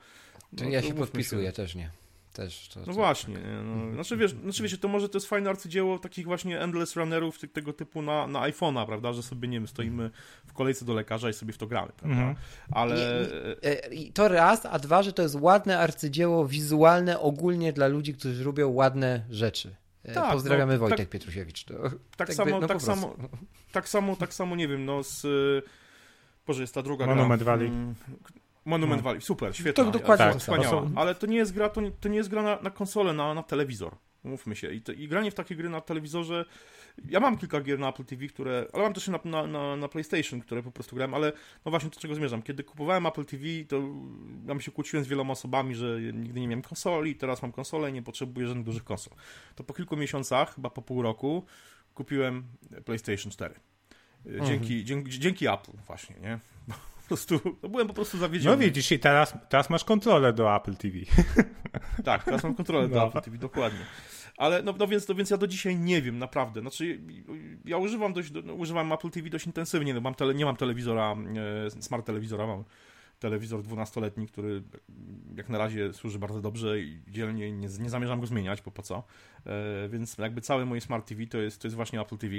No, 0.62 0.70
ja 0.70 0.82
się 0.82 0.94
podpisuję, 0.94 1.46
się. 1.48 1.54
też 1.54 1.76
nie. 1.76 1.92
Też, 2.34 2.70
to, 2.74 2.80
no 2.80 2.86
to, 2.86 2.94
właśnie, 2.94 3.36
tak. 3.36 3.44
no. 3.66 3.94
znaczy, 3.94 4.18
wiesz, 4.18 4.32
znaczy 4.32 4.64
wiecie, 4.64 4.78
to 4.78 4.88
może 4.88 5.10
to 5.10 5.18
jest 5.18 5.28
fajne 5.28 5.50
arcydzieło 5.50 6.00
takich 6.00 6.26
właśnie 6.26 6.62
endless 6.62 6.96
runnerów 6.96 7.40
tego 7.54 7.74
typu 7.74 8.02
na, 8.02 8.28
na 8.28 8.40
iPhone'a, 8.40 8.86
prawda, 8.86 9.14
że 9.14 9.24
sobie, 9.24 9.48
nie 9.48 9.58
wiem, 9.58 9.68
stoimy 9.68 10.12
w 10.46 10.54
kolejce 10.54 10.86
do 10.86 10.94
lekarza 10.94 11.30
i 11.30 11.34
sobie 11.34 11.54
w 11.54 11.58
to 11.58 11.68
gramy, 11.68 11.92
prawda, 11.98 12.18
mhm. 12.18 12.36
ale... 12.72 13.28
I, 13.92 14.12
to 14.12 14.28
raz, 14.28 14.66
a 14.66 14.80
dwa, 14.80 15.04
że 15.04 15.14
to 15.14 15.22
jest 15.22 15.36
ładne 15.36 15.80
arcydzieło 15.80 16.48
wizualne 16.48 17.20
ogólnie 17.20 17.74
dla 17.74 17.88
ludzi, 17.88 18.14
którzy 18.14 18.44
lubią 18.44 18.70
ładne 18.70 19.26
rzeczy. 19.30 19.76
E, 20.04 20.14
tak, 20.14 20.32
Pozdrawiamy 20.32 20.74
no, 20.74 20.80
Wojtek 20.80 20.98
tak, 20.98 21.10
Pietrusiewicz. 21.10 21.64
To, 21.64 21.74
tak, 21.84 22.00
tak, 22.18 22.34
samo, 22.34 22.60
no 22.60 22.68
tak, 22.68 22.82
samo, 22.82 23.16
tak 23.72 23.90
samo, 23.90 24.16
tak 24.16 24.34
samo, 24.34 24.56
nie 24.56 24.68
wiem, 24.68 24.86
no 24.86 25.04
z... 25.04 25.26
Boże, 26.48 26.62
jest 26.62 26.74
ta 26.74 26.82
druga 26.82 27.06
Monument 27.06 27.44
gra. 27.44 27.52
Valley. 27.52 27.68
Mm, 27.68 27.96
Monument 28.66 29.02
no. 29.02 29.04
Valley, 29.04 29.22
super, 29.22 29.56
świetna. 29.56 29.84
To 29.84 29.92
dokładnie 29.92 30.26
tak, 30.26 30.38
wspaniała. 30.38 30.90
Ale 30.96 31.16
to 31.16 31.28
nie 31.28 31.38
jest 31.38 31.54
gra, 31.54 31.70
to 31.70 31.82
nie, 31.82 31.92
to 31.92 32.10
nie 32.10 32.18
jest 32.18 32.30
gra 32.30 32.44
na, 32.44 32.60
na 32.62 32.70
konsolę, 32.70 33.14
na, 33.14 33.34
na 33.34 33.44
telewizor. 33.44 33.96
Mówmy 34.24 34.56
się. 34.56 34.74
I, 34.74 34.82
to, 34.82 34.92
I 34.92 35.08
granie 35.08 35.32
w 35.32 35.34
takie 35.34 35.56
gry 35.56 35.70
na 35.70 35.82
telewizorze 35.82 36.46
ja 37.10 37.20
mam 37.20 37.38
kilka 37.38 37.62
gier 37.62 37.80
na 37.80 37.90
Apple 37.90 38.06
TV, 38.06 38.28
które, 38.28 38.68
ale 38.74 38.84
mam 38.84 38.94
też 38.94 39.08
na, 39.08 39.48
na, 39.48 39.76
na, 39.76 39.88
PlayStation, 39.88 40.40
które 40.40 40.64
po 40.64 40.72
prostu 40.72 40.96
grałem, 40.96 41.14
ale 41.14 41.32
no 41.66 41.70
właśnie 41.70 41.90
do 41.90 42.00
czego 42.00 42.16
zmierzam. 42.16 42.42
Kiedy 42.42 42.64
kupowałem 42.64 43.06
Apple 43.06 43.26
TV, 43.26 43.46
to 43.68 43.82
ja 44.48 44.60
się 44.60 44.72
kłóciłem 44.72 45.06
z 45.06 45.08
wieloma 45.08 45.32
osobami, 45.32 45.76
że 45.76 46.02
nigdy 46.02 46.40
nie 46.40 46.48
miałem 46.48 46.62
konsoli, 46.62 47.16
teraz 47.16 47.42
mam 47.42 47.52
konsolę 47.52 47.90
i 47.90 47.94
nie 47.94 48.02
potrzebuję 48.02 48.48
żadnych 48.48 48.66
dużych 48.66 48.84
konsol. 48.84 49.14
To 49.56 49.64
po 49.64 49.74
kilku 49.74 49.98
miesiącach, 49.98 50.56
chyba 50.56 50.70
po 50.70 50.82
pół 50.82 51.02
roku, 51.02 51.46
kupiłem 51.94 52.44
PlayStation 52.86 53.32
4. 53.32 53.56
Mhm. 54.26 54.46
Dzięki, 54.46 54.74
mhm. 54.74 54.86
dzięki, 54.86 55.20
dzięki 55.20 55.48
Apple 55.48 55.72
właśnie, 55.88 56.16
nie? 56.22 56.40
Po 57.04 57.08
prostu, 57.08 57.58
no 57.64 57.70
byłem 57.70 57.88
po 57.88 57.94
prostu 57.94 58.18
zawiedziony. 58.18 58.56
No 58.56 58.62
widzisz, 58.62 58.92
i 58.92 59.00
teraz, 59.00 59.34
teraz 59.50 59.70
masz 59.70 59.84
kontrolę 59.84 60.34
do 60.34 60.56
Apple 60.56 60.76
TV. 60.76 60.98
Tak, 62.04 62.24
teraz 62.24 62.44
mam 62.44 62.56
kontrolę 62.56 62.88
do 62.88 62.96
no. 62.96 63.08
Apple 63.08 63.22
TV, 63.22 63.38
dokładnie. 63.38 63.86
Ale 64.38 64.64
no, 64.64 64.74
no, 64.80 64.88
więc, 64.88 65.08
no 65.08 65.16
więc 65.16 65.30
ja 65.30 65.38
do 65.38 65.48
dzisiaj 65.48 65.76
nie 65.76 66.02
wiem, 66.02 66.20
naprawdę. 66.20 66.62
Znaczy, 66.62 67.00
ja 67.66 67.78
używam 67.78 68.14
dość, 68.14 68.32
no, 68.44 68.54
używam 68.54 68.92
Apple 68.92 69.10
TV 69.10 69.30
dość 69.30 69.46
intensywnie, 69.46 69.94
no 69.94 70.02
mam 70.02 70.16
tele, 70.16 70.34
nie 70.34 70.46
mam 70.46 70.56
telewizora, 70.56 71.16
e, 71.68 71.82
smart 71.82 72.06
telewizora, 72.06 72.48
mam 72.48 72.64
telewizor 73.20 73.62
12-letni, 73.62 74.28
który 74.28 74.64
jak 75.36 75.50
na 75.50 75.58
razie 75.58 75.94
służy 75.94 76.20
bardzo 76.20 76.42
dobrze 76.42 76.80
i 76.80 77.00
dzielnie 77.08 77.52
nie, 77.52 77.68
nie 77.68 77.90
zamierzam 77.90 78.20
go 78.20 78.28
zmieniać, 78.28 78.62
bo 78.62 78.72
po 78.72 78.82
co. 78.82 79.04
E, 79.46 79.90
więc 79.90 80.18
jakby 80.18 80.42
cały 80.42 80.66
mój 80.66 80.82
smart 80.82 81.08
TV 81.08 81.28
to 81.28 81.38
jest, 81.38 81.62
to 81.62 81.68
jest 81.68 81.76
właśnie 81.76 82.02
Apple 82.02 82.18
TV 82.18 82.36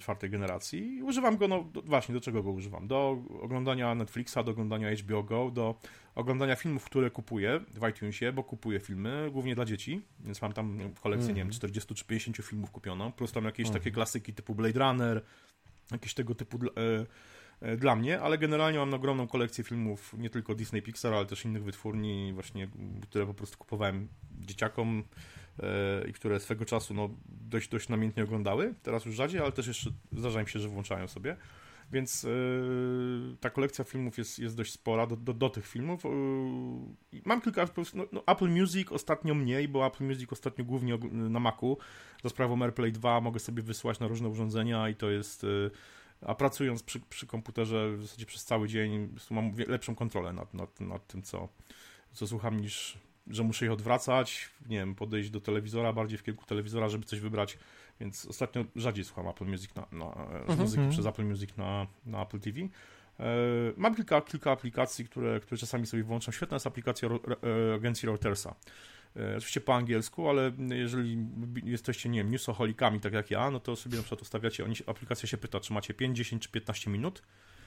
czwartej 0.00 0.30
generacji 0.30 0.96
i 0.96 1.02
używam 1.02 1.36
go, 1.36 1.48
no 1.48 1.64
właśnie 1.84 2.14
do 2.14 2.20
czego 2.20 2.42
go 2.42 2.50
używam? 2.50 2.88
Do 2.88 3.22
oglądania 3.40 3.94
Netflixa, 3.94 4.34
do 4.44 4.50
oglądania 4.50 4.90
HBO 4.96 5.22
Go, 5.22 5.50
do 5.50 5.74
oglądania 6.14 6.56
filmów, 6.56 6.84
które 6.84 7.10
kupuję 7.10 7.60
w 7.74 7.88
iTunesie, 7.88 8.32
bo 8.32 8.44
kupuję 8.44 8.80
filmy 8.80 9.28
głównie 9.32 9.54
dla 9.54 9.64
dzieci, 9.64 10.02
więc 10.20 10.42
mam 10.42 10.52
tam 10.52 10.78
kolekcję, 11.02 11.26
mm. 11.26 11.36
nie 11.36 11.42
wiem, 11.42 11.50
40 11.50 11.86
mhm. 11.86 11.96
czy 11.96 12.04
50 12.04 12.36
filmów 12.36 12.70
kupiono, 12.70 13.12
plus 13.12 13.32
tam 13.32 13.44
jakieś 13.44 13.66
mm. 13.66 13.78
takie 13.78 13.90
klasyki 13.90 14.34
typu 14.34 14.54
Blade 14.54 14.78
Runner, 14.78 15.22
jakieś 15.92 16.14
tego 16.14 16.34
typu 16.34 16.58
e, 16.66 16.70
e, 17.60 17.76
dla 17.76 17.96
mnie, 17.96 18.20
ale 18.20 18.38
generalnie 18.38 18.78
mam 18.78 18.94
ogromną 18.94 19.28
kolekcję 19.28 19.64
filmów, 19.64 20.14
nie 20.18 20.30
tylko 20.30 20.54
Disney 20.54 20.82
Pixar, 20.82 21.14
ale 21.14 21.26
też 21.26 21.44
innych 21.44 21.64
wytwórni, 21.64 22.32
właśnie, 22.32 22.68
które 23.02 23.26
po 23.26 23.34
prostu 23.34 23.58
kupowałem 23.58 24.08
dzieciakom 24.40 24.98
e, 25.00 25.04
i 26.08 26.12
które 26.12 26.40
swego 26.40 26.64
czasu 26.64 26.94
no, 26.94 27.10
dość, 27.26 27.68
dość 27.68 27.88
namiętnie 27.88 28.24
oglądały. 28.24 28.74
Teraz 28.82 29.04
już 29.04 29.14
rzadziej, 29.14 29.40
ale 29.40 29.52
też 29.52 29.66
jeszcze 29.66 29.90
zdarza 30.12 30.42
mi 30.42 30.48
się, 30.48 30.58
że 30.58 30.68
włączają 30.68 31.08
sobie. 31.08 31.36
Więc 31.92 32.22
yy, 32.22 33.36
ta 33.40 33.50
kolekcja 33.50 33.84
filmów 33.84 34.18
jest, 34.18 34.38
jest 34.38 34.56
dość 34.56 34.72
spora 34.72 35.06
do, 35.06 35.16
do, 35.16 35.34
do 35.34 35.50
tych 35.50 35.66
filmów. 35.66 36.04
Yy, 36.04 37.20
mam 37.24 37.40
kilka. 37.40 37.68
No, 37.94 38.04
no, 38.12 38.22
Apple 38.26 38.48
Music 38.48 38.92
ostatnio 38.92 39.34
mniej, 39.34 39.68
bo 39.68 39.86
Apple 39.86 40.04
Music 40.04 40.32
ostatnio 40.32 40.64
głównie 40.64 40.98
na 41.12 41.40
Macu. 41.40 41.78
Za 42.22 42.28
sprawą 42.28 42.62
AirPlay 42.62 42.92
2 42.92 43.20
mogę 43.20 43.40
sobie 43.40 43.62
wysłać 43.62 44.00
na 44.00 44.06
różne 44.06 44.28
urządzenia 44.28 44.88
i 44.88 44.94
to 44.94 45.10
jest. 45.10 45.42
Yy, 45.42 45.70
a 46.20 46.34
pracując 46.34 46.82
przy, 46.82 47.00
przy 47.00 47.26
komputerze 47.26 47.96
w 47.96 48.02
zasadzie 48.02 48.26
przez 48.26 48.44
cały 48.44 48.68
dzień 48.68 49.08
mam 49.30 49.52
lepszą 49.68 49.94
kontrolę 49.94 50.32
nad, 50.32 50.54
nad, 50.54 50.80
nad 50.80 51.06
tym, 51.06 51.22
co, 51.22 51.48
co 52.12 52.26
słucham, 52.26 52.60
niż 52.60 52.98
że 53.30 53.42
muszę 53.42 53.66
ich 53.66 53.72
odwracać, 53.72 54.50
nie 54.68 54.78
wiem, 54.78 54.94
podejść 54.94 55.30
do 55.30 55.40
telewizora, 55.40 55.92
bardziej 55.92 56.18
w 56.18 56.22
kierunku 56.22 56.46
telewizora, 56.46 56.88
żeby 56.88 57.04
coś 57.04 57.20
wybrać, 57.20 57.58
więc 58.00 58.26
ostatnio 58.26 58.64
rzadziej 58.76 59.04
słucham 59.04 59.28
Apple 59.28 59.46
Music 59.46 59.74
na, 59.74 59.86
na 59.92 60.06
mhm. 60.06 60.58
muzyki 60.58 60.80
mhm. 60.80 60.90
przez 60.90 61.06
Apple 61.06 61.24
Music 61.24 61.56
na, 61.56 61.86
na 62.06 62.22
Apple 62.22 62.40
TV. 62.40 62.60
E, 62.60 62.68
mam 63.76 63.94
kilka, 63.94 64.20
kilka 64.20 64.50
aplikacji, 64.50 65.04
które, 65.04 65.40
które 65.40 65.58
czasami 65.58 65.86
sobie 65.86 66.02
włączam. 66.02 66.34
Świetna 66.34 66.54
jest 66.54 66.66
aplikacja 66.66 67.08
e, 67.08 67.74
agencji 67.74 68.06
Reutersa. 68.06 68.54
E, 69.16 69.36
oczywiście 69.36 69.60
po 69.60 69.74
angielsku, 69.74 70.28
ale 70.28 70.52
jeżeli 70.68 71.26
jesteście, 71.64 72.08
nie 72.08 72.18
wiem, 72.18 72.30
newsoholikami, 72.30 73.00
tak 73.00 73.12
jak 73.12 73.30
ja, 73.30 73.50
no 73.50 73.60
to 73.60 73.76
sobie 73.76 73.96
na 73.96 74.02
przykład 74.02 74.22
ustawiacie, 74.22 74.64
aplikacja 74.86 75.28
się 75.28 75.38
pyta, 75.38 75.60
czy 75.60 75.72
macie 75.72 75.94
5, 75.94 76.16
10 76.16 76.42
czy 76.42 76.48
15 76.48 76.90
minut, 76.90 77.22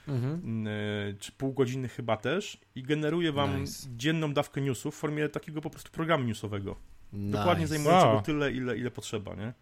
mhm. 0.07 0.67
E, 0.67 1.13
czy 1.19 1.31
pół 1.31 1.53
godziny 1.53 1.87
chyba 1.87 2.17
też 2.17 2.57
i 2.75 2.83
generuje 2.83 3.31
wam 3.31 3.61
nice. 3.61 3.89
dzienną 3.95 4.33
dawkę 4.33 4.61
newsów 4.61 4.95
w 4.95 4.97
formie 4.97 5.29
takiego 5.29 5.61
po 5.61 5.69
prostu 5.69 5.91
programu 5.91 6.23
newsowego. 6.23 6.75
Nice. 7.13 7.37
Dokładnie 7.37 7.67
zajmującego 7.67 8.13
wow. 8.13 8.21
tyle, 8.21 8.51
ile, 8.51 8.77
ile 8.77 8.91
potrzeba, 8.91 9.35
nie? 9.35 9.53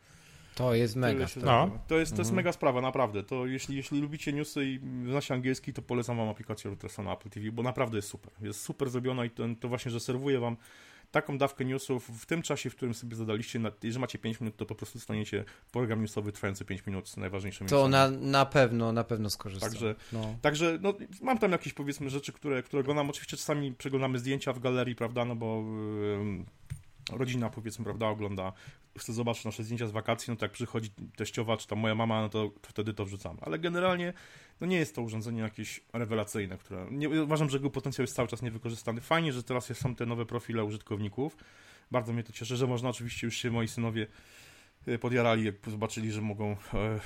To 0.56 0.74
jest 0.74 0.96
mega 0.96 1.28
sprawa. 1.28 1.66
No. 1.66 1.80
To, 1.88 1.98
jest, 1.98 2.12
to 2.12 2.22
jest 2.22 2.30
mhm. 2.30 2.36
mega 2.36 2.52
sprawa, 2.52 2.82
naprawdę. 2.82 3.24
To 3.24 3.46
jeśli, 3.46 3.76
jeśli 3.76 4.02
lubicie 4.02 4.34
newsy 4.34 4.66
i 4.66 4.80
znacie 5.10 5.34
angielski, 5.34 5.74
to 5.74 5.82
polecam 5.82 6.18
wam 6.18 6.30
aplikację 6.30 6.72
Ultrasa 6.72 7.04
na 7.04 7.14
Apple 7.14 7.30
TV, 7.30 7.52
bo 7.52 7.64
naprawdę 7.64 7.98
jest 7.98 8.08
super. 8.08 8.34
Jest 8.42 8.62
super 8.62 8.90
zrobiona 8.90 9.26
i 9.26 9.30
to, 9.30 9.44
to 9.60 9.68
właśnie, 9.68 9.92
że 9.92 10.00
serwuje 10.00 10.40
wam 10.40 10.58
taką 11.12 11.38
dawkę 11.38 11.66
newsów 11.66 12.10
w 12.22 12.26
tym 12.26 12.42
czasie, 12.42 12.70
w 12.70 12.76
którym 12.76 12.94
sobie 12.94 13.16
zadaliście, 13.16 13.60
jeżeli 13.84 14.02
macie 14.02 14.20
5 14.20 14.40
minut, 14.40 14.56
to 14.56 14.66
po 14.66 14.76
prostu 14.76 15.00
dostaniecie 15.00 15.46
program 15.72 16.02
newsowy 16.02 16.32
trwający 16.32 16.66
5 16.66 16.86
minut 16.86 17.10
z 17.10 17.18
najważniejszymi 17.18 17.70
To 17.70 17.88
na, 17.88 18.10
na 18.10 18.46
pewno, 18.46 18.92
na 18.92 19.04
pewno 19.04 19.30
skorzystam. 19.30 19.70
Także, 19.70 19.96
no. 20.14 20.36
także 20.42 20.78
no, 20.82 20.94
mam 21.22 21.38
tam 21.38 21.52
jakieś 21.52 21.74
powiedzmy 21.74 22.10
rzeczy, 22.10 22.34
które, 22.34 22.64
które 22.64 22.80
oglądam. 22.80 23.10
Oczywiście 23.10 23.38
czasami 23.38 23.74
przeglądamy 23.74 24.20
zdjęcia 24.20 24.54
w 24.54 24.60
galerii, 24.60 24.96
prawda, 24.96 25.26
no 25.26 25.36
bo 25.36 25.64
yy, 27.12 27.18
rodzina 27.18 27.50
powiedzmy, 27.50 27.86
prawda, 27.86 28.08
ogląda, 28.08 28.54
chce 28.98 29.14
zobaczyć 29.14 29.46
nasze 29.46 29.64
zdjęcia 29.64 29.88
z 29.88 29.92
wakacji, 29.92 30.32
no 30.32 30.38
to 30.38 30.46
jak 30.46 30.52
przychodzi 30.52 30.90
teściowa, 31.16 31.58
czy 31.58 31.68
tam 31.68 31.80
moja 31.80 31.96
mama, 31.96 32.22
no 32.22 32.30
to, 32.30 32.52
to 32.62 32.70
wtedy 32.70 32.94
to 32.94 33.06
wrzucamy. 33.06 33.40
Ale 33.42 33.60
generalnie 33.60 34.14
no 34.62 34.68
nie 34.68 34.78
jest 34.78 34.96
to 34.96 35.02
urządzenie 35.02 35.42
jakieś 35.42 35.82
rewelacyjne, 35.94 36.58
które 36.58 36.88
nie, 36.92 37.10
uważam, 37.10 37.50
że 37.50 37.58
jego 37.58 37.70
potencjał 37.70 38.04
jest 38.04 38.16
cały 38.16 38.28
czas 38.28 38.42
niewykorzystany. 38.42 39.02
Fajnie, 39.02 39.34
że 39.34 39.44
teraz 39.44 39.78
są 39.78 39.96
te 39.96 40.06
nowe 40.06 40.26
profile 40.26 40.64
użytkowników. 40.64 41.38
Bardzo 41.92 42.14
mnie 42.14 42.24
to 42.24 42.34
cieszy, 42.34 42.56
że 42.56 42.68
można 42.68 42.90
oczywiście 42.90 43.28
już 43.28 43.36
się 43.36 43.52
moi 43.52 43.68
synowie 43.68 44.08
e, 44.88 44.98
podjarali, 44.98 45.44
jak 45.44 45.56
zobaczyli, 45.68 46.12
że 46.12 46.22
mogą 46.22 46.52
e, 46.74 47.00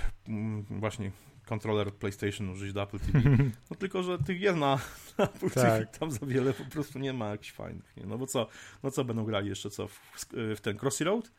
właśnie 0.70 1.12
kontroler 1.46 1.94
PlayStation 1.94 2.50
użyć 2.50 2.74
do 2.74 2.82
Apple 2.84 3.00
TV. 3.00 3.20
No 3.70 3.76
tylko, 3.76 4.04
że 4.04 4.18
tych 4.18 4.40
gier 4.40 4.56
na, 4.56 4.80
na 5.18 5.26
Apple 5.26 5.50
tak. 5.50 5.64
TV 5.64 5.86
tam 6.00 6.12
za 6.12 6.26
wiele 6.26 6.54
po 6.54 6.66
prostu 6.66 7.00
nie 7.00 7.14
ma 7.14 7.30
jakichś 7.30 7.52
fajnych. 7.52 7.98
Nie? 7.98 8.06
No 8.06 8.18
bo 8.18 8.28
co, 8.28 8.48
no 8.84 8.92
co 8.92 9.04
będą 9.04 9.26
grali 9.26 9.50
jeszcze 9.50 9.70
co 9.70 9.88
w, 9.88 10.00
w 10.56 10.62
ten 10.62 10.78
Crossy 10.78 11.04
Road? 11.04 11.32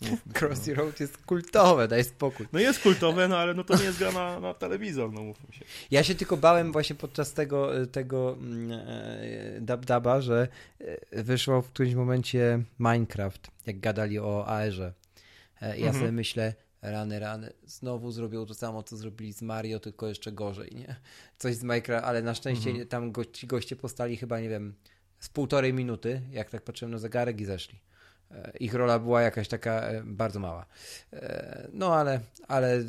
Crossy 0.38 0.74
Road 0.74 1.00
jest 1.00 1.18
kultowe, 1.18 1.88
daj 1.88 2.04
spokój. 2.04 2.46
No 2.52 2.60
jest 2.60 2.80
kultowe, 2.80 3.28
no 3.28 3.38
ale 3.38 3.54
no 3.54 3.64
to 3.64 3.76
nie 3.76 3.84
jest 3.84 3.98
gra 3.98 4.12
na, 4.12 4.40
na 4.40 4.54
telewizor, 4.54 5.12
no 5.12 5.22
mówmy 5.22 5.52
się. 5.52 5.64
Ja 5.90 6.02
się 6.04 6.14
tylko 6.14 6.36
bałem 6.36 6.72
właśnie 6.72 6.96
podczas 6.96 7.32
tego, 7.32 7.70
tego 7.86 8.36
mm, 8.40 8.72
e, 8.72 9.60
dab-daba, 9.60 10.20
że 10.20 10.48
e, 10.80 11.22
wyszło 11.22 11.62
w 11.62 11.68
którymś 11.68 11.94
momencie 11.94 12.62
Minecraft, 12.78 13.50
jak 13.66 13.80
gadali 13.80 14.18
o 14.18 14.46
AR-ze. 14.46 14.92
E, 15.62 15.68
ja 15.68 15.86
mhm. 15.86 15.94
sobie 15.94 16.12
myślę, 16.12 16.54
rany, 16.82 17.18
rany, 17.18 17.52
znowu 17.66 18.10
zrobią 18.10 18.46
to 18.46 18.54
samo, 18.54 18.82
co 18.82 18.96
zrobili 18.96 19.32
z 19.32 19.42
Mario, 19.42 19.80
tylko 19.80 20.08
jeszcze 20.08 20.32
gorzej, 20.32 20.70
nie? 20.74 20.96
Coś 21.38 21.54
z 21.54 21.62
Minecraft, 21.62 22.06
ale 22.06 22.22
na 22.22 22.34
szczęście 22.34 22.70
mhm. 22.70 22.88
tam 22.88 23.12
go, 23.12 23.24
ci 23.24 23.46
goście 23.46 23.76
postali 23.76 24.16
chyba, 24.16 24.40
nie 24.40 24.48
wiem, 24.48 24.74
z 25.18 25.28
półtorej 25.28 25.74
minuty, 25.74 26.22
jak 26.30 26.50
tak 26.50 26.62
patrzyłem 26.62 26.92
na 26.92 26.98
zegarek 26.98 27.40
i 27.40 27.44
zeszli. 27.44 27.80
E, 28.30 28.52
ich 28.60 28.74
rola 28.74 28.98
była 28.98 29.22
jakaś 29.22 29.48
taka 29.48 29.80
e, 29.80 30.02
bardzo 30.04 30.40
mała. 30.40 30.66
E, 31.12 31.68
no 31.72 31.94
ale, 31.94 32.20
ale 32.48 32.84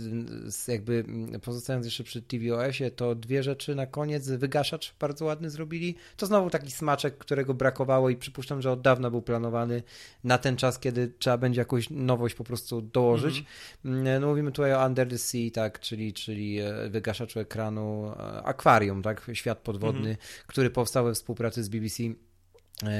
jakby 0.67 1.03
pozostając 1.41 1.85
jeszcze 1.85 2.03
przy 2.03 2.21
tvOS-ie, 2.21 2.91
to 2.91 3.15
dwie 3.15 3.43
rzeczy 3.43 3.75
na 3.75 3.85
koniec. 3.85 4.29
Wygaszacz 4.29 4.95
bardzo 4.99 5.25
ładny 5.25 5.49
zrobili. 5.49 5.95
To 6.17 6.25
znowu 6.25 6.49
taki 6.49 6.71
smaczek, 6.71 7.17
którego 7.17 7.53
brakowało 7.53 8.09
i 8.09 8.15
przypuszczam, 8.15 8.61
że 8.61 8.71
od 8.71 8.81
dawna 8.81 9.09
był 9.09 9.21
planowany 9.21 9.83
na 10.23 10.37
ten 10.37 10.57
czas, 10.57 10.79
kiedy 10.79 11.13
trzeba 11.19 11.37
będzie 11.37 11.61
jakąś 11.61 11.89
nowość 11.89 12.35
po 12.35 12.43
prostu 12.43 12.81
dołożyć. 12.81 13.43
Mm-hmm. 13.85 14.19
No 14.21 14.27
mówimy 14.27 14.51
tutaj 14.51 14.73
o 14.73 14.85
Under 14.85 15.09
the 15.09 15.17
Sea, 15.17 15.51
tak, 15.53 15.79
czyli, 15.79 16.13
czyli 16.13 16.59
wygaszaczu 16.89 17.39
ekranu 17.39 18.11
akwarium, 18.43 19.01
tak, 19.01 19.31
świat 19.33 19.57
podwodny, 19.57 20.13
mm-hmm. 20.13 20.47
który 20.47 20.69
powstał 20.69 21.05
we 21.05 21.13
współpracy 21.13 21.63
z 21.63 21.69
BBC 21.69 22.03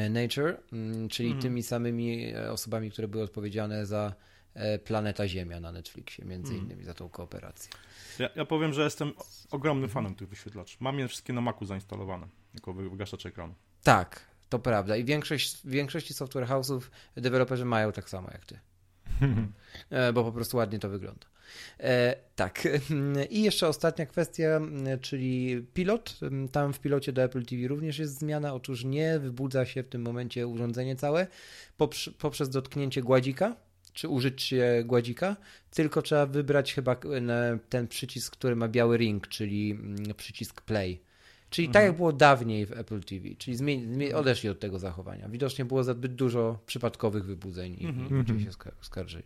Nature, 0.09 0.57
mm, 0.73 1.09
czyli 1.09 1.29
mm. 1.29 1.41
tymi 1.41 1.63
samymi 1.63 2.33
e, 2.33 2.51
osobami, 2.51 2.91
które 2.91 3.07
były 3.07 3.23
odpowiedzialne 3.23 3.85
za 3.85 4.13
e, 4.53 4.79
Planeta 4.79 5.27
Ziemia 5.27 5.59
na 5.59 5.71
Netflixie, 5.71 6.25
między 6.25 6.53
mm. 6.53 6.65
innymi 6.65 6.83
za 6.83 6.93
tą 6.93 7.09
kooperację. 7.09 7.71
Ja, 8.19 8.29
ja, 8.35 8.45
powiem, 8.45 8.73
że 8.73 8.83
jestem 8.83 9.13
ogromnym 9.51 9.89
fanem 9.89 10.15
tych 10.15 10.29
wyświetlaczy. 10.29 10.77
Mam 10.79 10.99
je 10.99 11.07
wszystkie 11.07 11.33
na 11.33 11.41
Macu 11.41 11.65
zainstalowane, 11.65 12.27
jako 12.53 12.73
wygaszacz 12.73 13.25
ekranu. 13.25 13.53
Tak, 13.83 14.25
to 14.49 14.59
prawda. 14.59 14.97
I 14.97 15.03
większość, 15.03 15.57
w 15.57 15.69
większości 15.69 16.13
software 16.13 16.47
house'ów 16.47 16.81
deweloperzy 17.15 17.65
mają 17.65 17.91
tak 17.91 18.09
samo 18.09 18.29
jak 18.31 18.45
ty. 18.45 18.59
Bo 20.13 20.23
po 20.23 20.31
prostu 20.31 20.57
ładnie 20.57 20.79
to 20.79 20.89
wygląda. 20.89 21.27
E, 21.79 22.15
tak. 22.35 22.67
I 23.29 23.43
jeszcze 23.43 23.67
ostatnia 23.67 24.05
kwestia, 24.05 24.61
czyli 25.01 25.65
pilot. 25.73 26.19
Tam 26.51 26.73
w 26.73 26.79
pilocie 26.79 27.13
do 27.13 27.23
Apple 27.23 27.45
TV 27.45 27.67
również 27.67 27.99
jest 27.99 28.19
zmiana. 28.19 28.53
Otóż 28.53 28.83
nie 28.83 29.19
wybudza 29.19 29.65
się 29.65 29.83
w 29.83 29.89
tym 29.89 30.01
momencie 30.01 30.47
urządzenie 30.47 30.95
całe 30.95 31.27
poprzez 32.17 32.49
dotknięcie 32.49 33.01
gładzika 33.01 33.55
czy 33.93 34.07
użycie 34.07 34.83
gładzika, 34.85 35.35
tylko 35.71 36.01
trzeba 36.01 36.25
wybrać 36.25 36.73
chyba 36.73 36.95
ten 37.69 37.87
przycisk, 37.87 38.33
który 38.33 38.55
ma 38.55 38.67
biały 38.67 38.97
ring, 38.97 39.27
czyli 39.27 39.79
przycisk 40.17 40.61
play. 40.61 41.01
Czyli 41.49 41.67
mhm. 41.67 41.73
tak 41.73 41.83
jak 41.83 41.97
było 41.97 42.13
dawniej 42.13 42.65
w 42.65 42.71
Apple 42.71 42.99
TV, 42.99 43.27
czyli 43.37 43.57
zmieni, 43.57 44.13
odeszli 44.13 44.49
od 44.49 44.59
tego 44.59 44.79
zachowania. 44.79 45.29
Widocznie 45.29 45.65
było 45.65 45.83
zbyt 45.83 46.15
dużo 46.15 46.59
przypadkowych 46.65 47.25
wybudzeń 47.25 47.75
i, 47.79 47.85
mhm. 47.85 48.07
i 48.07 48.13
ludzie 48.13 48.45
się 48.45 48.51
skarżyli. 48.81 49.23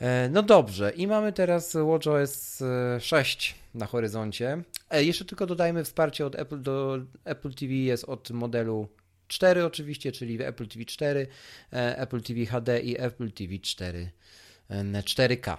E, 0.00 0.28
no 0.28 0.42
dobrze, 0.42 0.90
i 0.90 1.06
mamy 1.06 1.32
teraz 1.32 1.76
WatchOS 1.76 2.62
6 3.00 3.50
e, 3.74 3.78
na 3.78 3.86
horyzoncie. 3.86 4.62
E, 4.90 5.04
jeszcze 5.04 5.24
tylko 5.24 5.46
dodajmy 5.46 5.84
wsparcie 5.84 6.26
od 6.26 6.34
Apple 6.34 6.62
do 6.62 6.98
Apple 7.24 7.54
TV 7.54 7.72
jest 7.72 8.04
od 8.04 8.30
modelu 8.30 8.88
4 9.28 9.64
oczywiście, 9.64 10.12
czyli 10.12 10.42
Apple 10.42 10.68
TV 10.68 10.84
4, 10.84 11.26
Apple 11.70 12.20
TV 12.20 12.46
HD 12.46 12.80
i 12.80 13.00
Apple 13.00 13.32
TV 13.32 13.58
4 13.58 14.10
4K. 15.02 15.56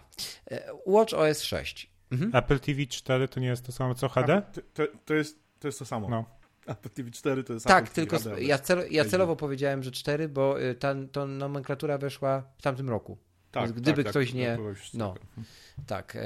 WatchOS 0.88 1.42
6. 1.42 1.90
Mhm. 2.12 2.36
Apple 2.36 2.60
TV 2.60 2.86
4 2.86 3.28
to 3.28 3.40
nie 3.40 3.48
jest 3.48 3.66
to 3.66 3.72
samo 3.72 3.96
co 3.96 4.10
HD? 4.10 4.42
To, 4.54 4.62
to, 4.74 4.84
to, 5.06 5.14
jest, 5.14 5.40
to 5.60 5.68
jest 5.68 5.80
to 5.80 5.86
samo. 5.86 6.10
No. 6.10 6.26
Apple 6.68 6.90
TV 6.90 7.12
4 7.12 7.44
to 7.44 7.54
jest 7.54 7.66
Tak, 7.66 7.84
Apple 7.84 7.96
tylko 7.96 8.20
TV 8.20 8.44
ja, 8.44 8.60
cel, 8.60 8.86
ja 8.92 9.06
celowo 9.06 9.36
powiedziałem, 9.36 9.84
że 9.84 9.92
4, 9.92 10.30
bo 10.30 10.62
y, 10.62 10.76
ta, 10.76 10.96
ta 11.12 11.26
nomenklatura 11.26 11.98
weszła 11.98 12.44
w 12.58 12.62
tamtym 12.62 12.90
roku. 12.90 13.18
Tak, 13.52 13.72
gdyby 13.72 14.04
tak, 14.04 14.12
ktoś 14.12 14.28
tak, 14.28 14.36
nie. 14.36 14.58
No, 14.94 15.16
tak, 15.88 16.18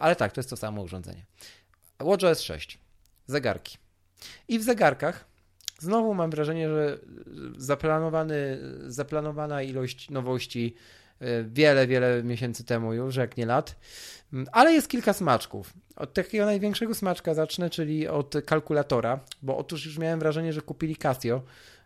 ale 0.00 0.16
tak, 0.16 0.32
to 0.32 0.40
jest 0.40 0.50
to 0.50 0.56
samo 0.56 0.82
urządzenie. 0.82 1.24
WatchOS 1.98 2.40
6. 2.40 2.78
Zegarki. 3.26 3.78
I 4.48 4.58
w 4.58 4.62
zegarkach 4.62 5.24
znowu 5.78 6.14
mam 6.14 6.30
wrażenie, 6.30 6.68
że 6.68 6.98
zaplanowany, 7.56 8.58
zaplanowana 8.86 9.62
ilość 9.62 10.10
nowości 10.10 10.74
e, 11.20 11.44
wiele, 11.44 11.86
wiele 11.86 12.22
miesięcy 12.22 12.64
temu 12.64 12.94
już, 12.94 13.16
jak 13.16 13.36
nie 13.36 13.46
lat. 13.46 13.76
Mm, 14.32 14.46
ale 14.52 14.72
jest 14.72 14.88
kilka 14.88 15.12
smaczków. 15.12 15.72
Od 15.96 16.14
takiego 16.14 16.44
największego 16.44 16.94
smaczka 16.94 17.34
zacznę, 17.34 17.70
czyli 17.70 18.08
od 18.08 18.34
kalkulatora, 18.46 19.20
bo 19.42 19.56
otóż 19.56 19.86
już 19.86 19.98
miałem 19.98 20.20
wrażenie, 20.20 20.52
że 20.52 20.60
kupili 20.60 20.96
Casio. 20.96 21.42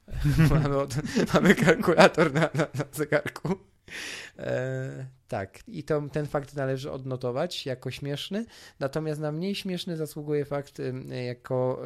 mamy, 0.51 0.77
od, 0.77 0.95
mamy 1.35 1.55
kalkulator 1.55 2.33
na, 2.33 2.41
na, 2.41 2.67
na 2.75 2.85
zegarku. 2.93 3.59
E, 4.39 5.07
tak, 5.29 5.69
i 5.69 5.83
to, 5.83 6.03
ten 6.13 6.27
fakt 6.27 6.55
należy 6.55 6.91
odnotować 6.91 7.67
jako 7.67 7.91
śmieszny, 7.91 8.47
natomiast 8.81 9.21
na 9.21 9.33
mniej 9.33 9.55
śmieszny 9.55 9.97
zasługuje 9.97 10.45
fakt 10.45 10.79
jako 11.27 11.83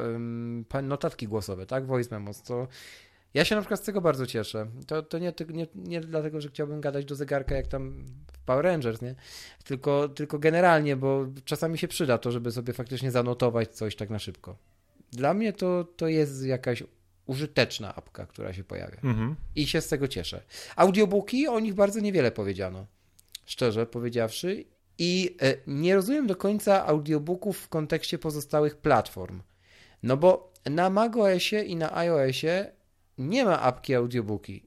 notatki 0.83 1.27
głosowe, 1.27 1.65
tak, 1.65 1.85
voice 1.85 2.09
memos, 2.11 2.41
co 2.41 2.67
Ja 3.33 3.45
się 3.45 3.55
na 3.55 3.61
przykład 3.61 3.79
z 3.79 3.83
tego 3.83 4.01
bardzo 4.01 4.27
cieszę. 4.27 4.67
To, 4.87 5.03
to 5.03 5.19
nie, 5.19 5.33
nie, 5.49 5.67
nie 5.75 6.01
dlatego, 6.01 6.41
że 6.41 6.49
chciałbym 6.49 6.81
gadać 6.81 7.05
do 7.05 7.15
zegarka 7.15 7.55
jak 7.55 7.67
tam 7.67 8.05
w 8.33 8.39
Power 8.45 8.65
Rangers, 8.65 9.01
nie? 9.01 9.15
Tylko, 9.63 10.09
tylko 10.09 10.39
generalnie, 10.39 10.95
bo 10.95 11.27
czasami 11.45 11.77
się 11.77 11.87
przyda 11.87 12.17
to, 12.17 12.31
żeby 12.31 12.51
sobie 12.51 12.73
faktycznie 12.73 13.11
zanotować 13.11 13.75
coś 13.75 13.95
tak 13.95 14.09
na 14.09 14.19
szybko. 14.19 14.57
Dla 15.11 15.33
mnie 15.33 15.53
to, 15.53 15.83
to 15.83 16.07
jest 16.07 16.45
jakaś 16.45 16.83
użyteczna 17.25 17.95
apka, 17.95 18.25
która 18.25 18.53
się 18.53 18.63
pojawia. 18.63 18.97
Mhm. 19.03 19.35
I 19.55 19.67
się 19.67 19.81
z 19.81 19.87
tego 19.87 20.07
cieszę. 20.07 20.41
Audiobooki, 20.75 21.47
o 21.47 21.59
nich 21.59 21.73
bardzo 21.73 21.99
niewiele 21.99 22.31
powiedziano. 22.31 22.85
Szczerze 23.45 23.85
powiedziawszy. 23.85 24.65
I 24.97 25.35
e, 25.41 25.57
nie 25.67 25.95
rozumiem 25.95 26.27
do 26.27 26.35
końca 26.35 26.87
audiobooków 26.87 27.59
w 27.59 27.69
kontekście 27.69 28.17
pozostałych 28.17 28.77
platform. 28.77 29.41
No 30.03 30.17
bo 30.17 30.53
na 30.65 30.89
macOSie 30.89 31.63
i 31.63 31.75
na 31.75 31.97
iOSie 31.97 32.71
nie 33.17 33.45
ma 33.45 33.61
apki 33.61 33.95
audiobooki 33.95 34.65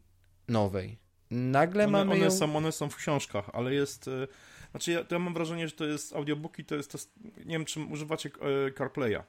nowej. 0.48 0.98
Nagle 1.30 1.84
one, 1.84 1.92
mamy 1.92 2.12
one 2.12 2.24
ją... 2.24 2.30
Są, 2.30 2.56
one 2.56 2.72
są 2.72 2.88
w 2.88 2.96
książkach, 2.96 3.50
ale 3.52 3.74
jest... 3.74 4.08
E, 4.08 4.26
znaczy 4.70 4.92
ja, 4.92 5.04
ja 5.10 5.18
mam 5.18 5.34
wrażenie, 5.34 5.68
że 5.68 5.74
to 5.74 5.84
jest 5.84 6.16
audiobooki, 6.16 6.64
to 6.64 6.74
jest... 6.74 6.92
To, 6.92 6.98
nie 7.38 7.58
wiem, 7.58 7.64
czy 7.64 7.80
używacie 7.80 8.30
e, 8.68 8.72
CarPlaya. 8.72 9.22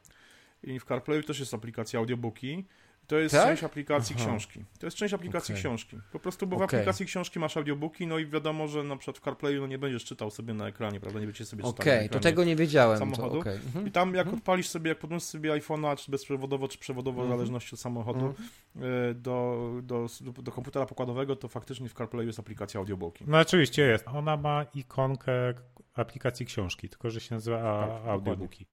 I 0.64 0.80
w 0.80 0.86
CarPlayu 0.86 1.24
też 1.24 1.40
jest 1.40 1.54
aplikacja 1.54 2.00
audiobooki. 2.00 2.66
To 3.08 3.20
jest 3.20 3.36
tak? 3.36 3.48
część 3.48 3.64
aplikacji 3.64 4.16
Aha. 4.20 4.26
książki. 4.26 4.66
To 4.80 4.88
jest 4.88 4.98
część 4.98 5.14
aplikacji 5.14 5.54
okay. 5.54 5.62
książki. 5.62 6.00
Po 6.12 6.20
prostu, 6.20 6.48
bo 6.48 6.58
w 6.58 6.62
okay. 6.62 6.80
aplikacji 6.80 7.06
książki 7.06 7.40
masz 7.40 7.58
audiobooki, 7.58 8.08
no 8.08 8.20
i 8.20 8.26
wiadomo, 8.26 8.68
że 8.68 8.84
na 8.84 8.98
przykład 8.98 9.18
w 9.18 9.22
CarPlayu 9.22 9.62
no 9.62 9.68
nie 9.68 9.78
będziesz 9.78 10.06
czytał 10.06 10.32
sobie 10.32 10.54
na 10.54 10.68
ekranie, 10.68 11.00
prawda? 11.00 11.20
Nie 11.20 11.26
będziecie 11.26 11.46
sobie 11.46 11.64
czytał 11.64 11.72
Okej, 11.72 11.98
okay, 11.98 12.10
to 12.10 12.20
tego 12.20 12.44
nie 12.44 12.56
wiedziałem. 12.56 13.00
Samochodu. 13.00 13.44
To, 13.44 13.52
mhm. 13.52 13.88
I 13.88 13.92
tam 13.92 14.14
jak 14.14 14.26
mhm. 14.26 14.38
odpalisz 14.38 14.70
sobie, 14.70 14.90
jak 14.90 15.00
podłączysz 15.00 15.30
sobie 15.30 15.52
iPhone'a, 15.52 15.98
czy 15.98 16.12
bezprzewodowo, 16.12 16.68
czy 16.68 16.78
przewodowo, 16.78 17.22
w 17.22 17.24
mhm. 17.24 17.40
zależności 17.40 17.76
od 17.76 17.80
samochodu, 17.80 18.26
mhm. 18.26 19.10
e, 19.10 19.14
do, 19.14 19.72
do, 19.84 20.08
do, 20.22 20.42
do, 20.42 20.52
komputera 20.52 20.86
pokładowego, 20.86 21.36
to 21.36 21.48
faktycznie 21.48 21.90
w 21.90 21.94
CarPlayu 21.94 22.28
jest 22.28 22.40
aplikacja 22.40 22.80
audiobooki. 22.80 23.26
No 23.28 23.40
oczywiście 23.40 23.82
jest. 23.82 24.08
Ona 24.08 24.38
ma 24.38 24.66
ikonkę 24.74 25.54
aplikacji 25.94 26.46
książki, 26.46 26.90
tylko 26.90 27.10
że 27.10 27.20
się 27.20 27.36
nazywa 27.36 27.88
tak, 27.88 28.08
audiobooki. 28.08 28.66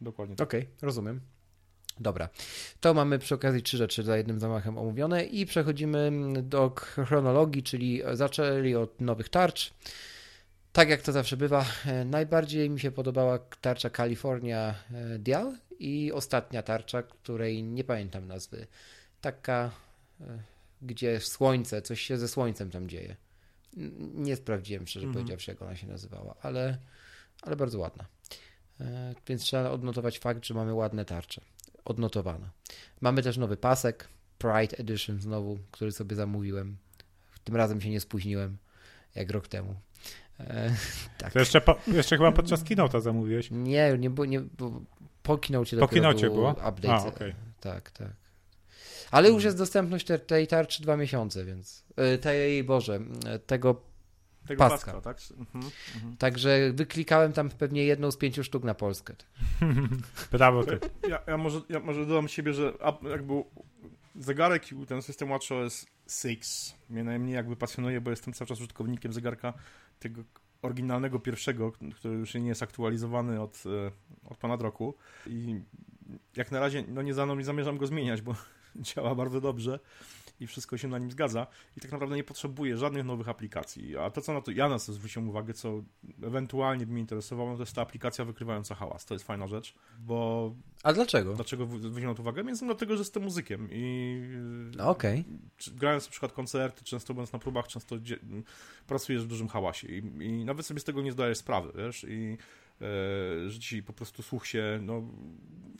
Dokładnie. 0.00 0.36
Tak. 0.36 0.48
Okej, 0.48 0.68
rozumiem. 0.82 1.20
Dobra, 2.00 2.28
to 2.80 2.94
mamy 2.94 3.18
przy 3.18 3.34
okazji 3.34 3.62
trzy 3.62 3.76
rzeczy 3.76 4.02
za 4.02 4.16
jednym 4.16 4.40
zamachem 4.40 4.78
omówione 4.78 5.24
i 5.24 5.46
przechodzimy 5.46 6.12
do 6.42 6.72
chronologii, 6.76 7.62
czyli 7.62 8.02
zaczęli 8.12 8.74
od 8.74 9.00
nowych 9.00 9.28
tarcz. 9.28 9.72
Tak 10.72 10.88
jak 10.88 11.02
to 11.02 11.12
zawsze 11.12 11.36
bywa, 11.36 11.64
e, 11.86 12.04
najbardziej 12.04 12.70
mi 12.70 12.80
się 12.80 12.90
podobała 12.90 13.38
tarcza 13.38 13.90
California 13.90 14.74
e, 14.92 15.18
Dial 15.18 15.52
i 15.78 16.12
ostatnia 16.12 16.62
tarcza, 16.62 17.02
której 17.02 17.62
nie 17.62 17.84
pamiętam 17.84 18.28
nazwy. 18.28 18.66
Taka, 19.20 19.70
e, 20.20 20.42
gdzie 20.82 21.20
słońce, 21.20 21.82
coś 21.82 22.00
się 22.00 22.18
ze 22.18 22.28
słońcem 22.28 22.70
tam 22.70 22.88
dzieje. 22.88 23.16
Nie 24.14 24.36
sprawdziłem, 24.36 24.86
szczerze 24.86 25.04
mm. 25.04 25.14
powiedziawszy, 25.14 25.50
jak 25.50 25.62
ona 25.62 25.76
się 25.76 25.86
nazywała, 25.86 26.34
ale, 26.42 26.78
ale 27.42 27.56
bardzo 27.56 27.78
ładna. 27.78 28.06
Więc 29.26 29.42
trzeba 29.42 29.70
odnotować 29.70 30.18
fakt, 30.18 30.44
że 30.44 30.54
mamy 30.54 30.74
ładne 30.74 31.04
tarcze 31.04 31.40
odnotowana. 31.88 32.50
Mamy 33.00 33.22
też 33.22 33.36
nowy 33.36 33.56
pasek, 33.56 34.08
Pride 34.38 34.78
Edition 34.78 35.20
znowu, 35.20 35.58
który 35.70 35.92
sobie 35.92 36.16
zamówiłem. 36.16 36.76
Tym 37.44 37.56
razem 37.56 37.80
się 37.80 37.90
nie 37.90 38.00
spóźniłem, 38.00 38.56
jak 39.14 39.30
rok 39.30 39.48
temu. 39.48 39.74
E, 40.40 40.74
tak. 41.18 41.32
To 41.32 41.38
jeszcze, 41.38 41.60
po, 41.60 41.76
jeszcze 41.86 42.16
chyba 42.16 42.32
podczas 42.32 42.64
keynote'a 42.64 43.00
zamówiłeś? 43.00 43.50
Nie, 43.50 43.98
nie, 43.98 44.10
bo, 44.10 44.24
nie 44.24 44.40
bo 44.40 44.80
po 45.22 45.38
keynote 45.38 45.76
po 45.76 45.88
keynote 45.88 46.20
było? 46.20 46.50
update. 46.50 46.94
A, 46.94 47.06
okay. 47.06 47.34
Tak, 47.60 47.90
tak. 47.90 48.10
Ale 49.10 49.28
już 49.28 49.44
jest 49.44 49.58
dostępność 49.58 50.06
tej, 50.26 50.46
tarczy 50.46 50.82
dwa 50.82 50.96
miesiące, 50.96 51.44
więc 51.44 51.84
e, 51.96 52.18
tej, 52.18 52.64
Boże, 52.64 53.00
tego 53.46 53.87
tego 54.48 55.00
tak? 55.00 55.18
Mhm, 55.38 55.72
mhm. 55.94 56.16
Także 56.16 56.72
wyklikałem 56.72 57.32
tam 57.32 57.50
pewnie 57.50 57.84
jedną 57.84 58.10
z 58.10 58.16
pięciu 58.16 58.44
sztuk 58.44 58.64
na 58.64 58.74
Polskę. 58.74 59.14
Brawo 60.32 60.64
ty. 60.64 60.78
Ja, 61.08 61.18
ja, 61.26 61.36
może, 61.36 61.60
ja 61.68 61.80
może 61.80 62.06
dodam 62.06 62.28
siebie, 62.28 62.52
że 62.52 62.72
jakby 63.10 63.34
zegarek 64.16 64.72
i 64.72 64.86
ten 64.86 65.02
system 65.02 65.28
WatchOS 65.28 65.86
6 66.08 66.74
mnie 66.90 67.04
najmniej 67.04 67.34
jakby 67.34 67.56
pasjonuje, 67.56 68.00
bo 68.00 68.10
jestem 68.10 68.34
cały 68.34 68.48
czas 68.48 68.58
użytkownikiem 68.58 69.12
zegarka 69.12 69.52
tego 69.98 70.22
oryginalnego 70.62 71.18
pierwszego, 71.18 71.72
który 71.94 72.14
już 72.14 72.34
nie 72.34 72.48
jest 72.48 72.62
aktualizowany 72.62 73.40
od, 73.40 73.64
e, 73.66 73.90
od 74.30 74.38
ponad 74.38 74.62
roku 74.62 74.94
i 75.26 75.60
jak 76.36 76.50
na 76.50 76.60
razie 76.60 76.84
no 76.88 77.02
nie, 77.02 77.14
za, 77.14 77.26
nie 77.26 77.44
zamierzam 77.44 77.78
go 77.78 77.86
zmieniać, 77.86 78.22
bo 78.22 78.34
działa 78.76 79.14
bardzo 79.14 79.40
dobrze 79.40 79.78
i 80.40 80.46
wszystko 80.46 80.78
się 80.78 80.88
na 80.88 80.98
nim 80.98 81.10
zgadza 81.10 81.46
i 81.76 81.80
tak 81.80 81.92
naprawdę 81.92 82.16
nie 82.16 82.24
potrzebuje 82.24 82.76
żadnych 82.76 83.04
nowych 83.04 83.28
aplikacji. 83.28 83.96
A 83.96 84.10
to, 84.10 84.20
co 84.20 84.32
na 84.32 84.40
to 84.40 84.50
ja 84.50 84.68
na 84.68 84.78
to 84.78 84.92
zwróciłem 84.92 85.28
uwagę, 85.28 85.54
co 85.54 85.82
ewentualnie 86.22 86.86
by 86.86 86.92
mnie 86.92 87.00
interesowało, 87.00 87.54
to 87.54 87.62
jest 87.62 87.74
ta 87.74 87.82
aplikacja 87.82 88.24
wykrywająca 88.24 88.74
hałas. 88.74 89.04
To 89.04 89.14
jest 89.14 89.26
fajna 89.26 89.46
rzecz, 89.46 89.74
bo... 89.98 90.54
A 90.82 90.92
dlaczego? 90.92 91.34
Dlaczego 91.34 91.66
zwróciłem 91.66 92.14
to 92.14 92.22
uwagę? 92.22 92.44
Między 92.44 92.64
innymi 92.64 92.76
dlatego, 92.76 92.96
że 92.96 93.00
jestem 93.00 93.22
muzykiem 93.22 93.68
i... 93.72 94.22
Okej. 94.78 95.20
Okay. 95.20 95.78
Grając 95.78 96.04
na 96.04 96.10
przykład 96.10 96.32
koncerty, 96.32 96.84
często 96.84 97.14
będąc 97.14 97.32
na 97.32 97.38
próbach, 97.38 97.68
często 97.68 97.96
pracujesz 98.86 99.24
w 99.24 99.26
dużym 99.26 99.48
hałasie 99.48 99.88
i, 99.88 99.98
i 99.98 100.44
nawet 100.44 100.66
sobie 100.66 100.80
z 100.80 100.84
tego 100.84 101.02
nie 101.02 101.12
zdajesz 101.12 101.38
sprawy, 101.38 101.72
wiesz, 101.76 102.04
i 102.08 102.36
e, 102.80 103.50
że 103.50 103.58
ci 103.58 103.82
po 103.82 103.92
prostu 103.92 104.22
słuch 104.22 104.46
się 104.46 104.80
no, 104.82 105.02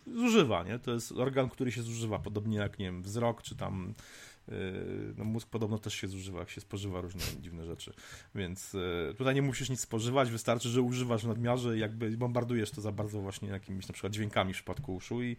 zużywa, 0.07 0.63
nie? 0.63 0.79
To 0.79 0.91
jest 0.91 1.13
organ, 1.13 1.49
który 1.49 1.73
się 1.73 1.83
zużywa, 1.83 2.19
podobnie 2.19 2.59
jak, 2.59 2.79
nie 2.79 2.87
wiem, 2.87 3.03
wzrok, 3.03 3.43
czy 3.43 3.57
tam 3.57 3.95
no 5.17 5.25
mózg 5.25 5.49
podobno 5.49 5.79
też 5.79 5.95
się 5.95 6.09
zużywa, 6.09 6.39
jak 6.39 6.51
się 6.51 6.61
spożywa 6.61 7.01
różne 7.01 7.21
dziwne 7.41 7.67
rzeczy. 7.67 7.93
Więc 8.35 8.73
yy, 8.73 9.15
tutaj 9.19 9.35
nie 9.35 9.43
musisz 9.43 9.71
nic 9.71 9.81
spożywać, 9.81 10.31
wystarczy, 10.31 10.69
że 10.69 10.83
używasz 10.83 11.25
w 11.25 11.29
nadmiarze 11.29 11.77
i 11.77 11.81
jakby 11.81 12.11
bombardujesz 12.11 12.71
to 12.71 12.81
za 12.81 12.93
bardzo 12.93 13.21
właśnie 13.21 13.49
jakimiś 13.49 13.89
na 13.89 13.93
przykład 13.93 14.13
dźwiękami 14.13 14.53
w 14.53 14.57
przypadku 14.57 14.95
uszu 14.95 15.23
i, 15.23 15.37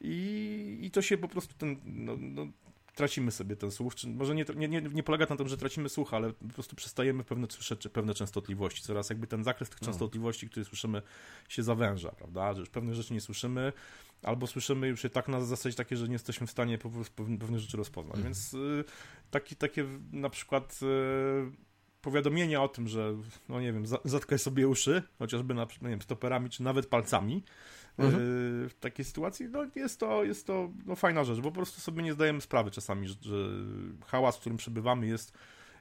i, 0.00 0.78
i 0.82 0.90
to 0.90 1.02
się 1.02 1.18
po 1.18 1.28
prostu 1.28 1.54
ten, 1.58 1.76
no, 1.84 2.16
no, 2.20 2.46
tracimy 2.94 3.30
sobie 3.30 3.56
ten 3.56 3.70
słuch, 3.70 3.94
czy 3.94 4.08
może 4.08 4.34
nie, 4.34 4.44
nie, 4.56 4.68
nie, 4.82 5.02
polega 5.02 5.26
na 5.30 5.36
tym, 5.36 5.48
że 5.48 5.56
tracimy 5.56 5.88
słuch, 5.88 6.14
ale 6.14 6.32
po 6.32 6.54
prostu 6.54 6.76
przestajemy 6.76 7.24
pewne 7.24 7.46
pewne 7.92 8.14
częstotliwości. 8.14 8.82
Coraz 8.82 9.10
jakby 9.10 9.26
ten 9.26 9.44
zakres 9.44 9.70
tych 9.70 9.80
no. 9.80 9.86
częstotliwości, 9.86 10.48
które 10.48 10.64
słyszymy, 10.64 11.02
się 11.48 11.62
zawęża, 11.62 12.12
prawda? 12.12 12.54
Że 12.54 12.60
już 12.60 12.68
pewne 12.70 12.94
rzeczy 12.94 13.14
nie 13.14 13.20
słyszymy, 13.20 13.72
albo 14.22 14.46
słyszymy 14.46 14.88
już 14.88 15.04
je 15.04 15.10
tak 15.10 15.28
na 15.28 15.40
zasadzie 15.40 15.76
takie, 15.76 15.96
że 15.96 16.06
nie 16.06 16.12
jesteśmy 16.12 16.46
w 16.46 16.50
stanie 16.50 16.78
po 16.78 16.90
prostu 16.90 17.24
pewne 17.38 17.58
rzeczy 17.58 17.76
rozpoznać. 17.76 18.16
Mhm. 18.16 18.24
Więc 18.24 18.54
y, 18.54 18.84
taki, 19.30 19.56
takie 19.56 19.84
na 20.12 20.30
przykład 20.30 20.80
y, 20.82 20.86
powiadomienia 22.02 22.62
o 22.62 22.68
tym, 22.68 22.88
że 22.88 23.16
no 23.48 23.60
nie 23.60 23.72
wiem, 23.72 23.84
zatkaj 24.04 24.38
sobie 24.38 24.68
uszy, 24.68 25.02
chociażby 25.18 25.54
na, 25.54 25.66
nie 25.82 25.88
wiem, 25.88 26.02
stoperami, 26.02 26.50
czy 26.50 26.62
nawet 26.62 26.86
palcami, 26.86 27.44
mhm. 27.98 28.22
Y, 28.22 28.68
w 28.68 28.74
takiej 28.80 29.04
sytuacji, 29.04 29.48
no 29.48 29.66
jest 29.74 30.00
to, 30.00 30.24
jest 30.24 30.46
to 30.46 30.70
no, 30.86 30.96
fajna 30.96 31.24
rzecz, 31.24 31.40
bo 31.40 31.50
po 31.50 31.54
prostu 31.54 31.80
sobie 31.80 32.02
nie 32.02 32.12
zdajemy 32.12 32.40
sprawy 32.40 32.70
czasami, 32.70 33.08
że, 33.08 33.14
że 33.22 33.36
hałas, 34.06 34.36
w 34.36 34.40
którym 34.40 34.58
przebywamy 34.58 35.06
jest 35.06 35.32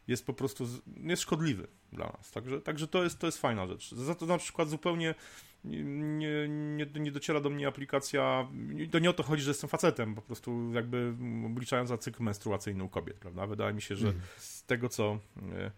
jest 0.09 0.25
po 0.25 0.33
prostu 0.33 0.67
jest 1.03 1.21
szkodliwy 1.21 1.67
dla 1.93 2.05
nas. 2.05 2.31
Także, 2.31 2.61
także 2.61 2.87
to, 2.87 3.03
jest, 3.03 3.19
to 3.19 3.25
jest 3.25 3.37
fajna 3.37 3.67
rzecz. 3.67 3.91
Za 3.91 4.15
to 4.15 4.25
na 4.25 4.37
przykład 4.37 4.69
zupełnie 4.69 5.15
nie, 5.63 6.47
nie, 6.47 6.85
nie 6.85 7.11
dociera 7.11 7.41
do 7.41 7.49
mnie 7.49 7.67
aplikacja, 7.67 8.47
to 8.91 8.99
nie 8.99 9.09
o 9.09 9.13
to 9.13 9.23
chodzi, 9.23 9.43
że 9.43 9.49
jestem 9.49 9.69
facetem, 9.69 10.15
po 10.15 10.21
prostu 10.21 10.73
jakby 10.73 11.13
obliczając 11.45 11.89
za 11.89 11.97
cykl 11.97 12.23
menstruacyjny 12.23 12.83
u 12.83 12.89
kobiet, 12.89 13.17
prawda? 13.17 13.47
Wydaje 13.47 13.73
mi 13.73 13.81
się, 13.81 13.95
że 13.95 14.07
mhm. 14.07 14.25
z 14.37 14.63
tego, 14.63 14.89
co 14.89 15.19
e, 15.51 15.65
e, 15.65 15.71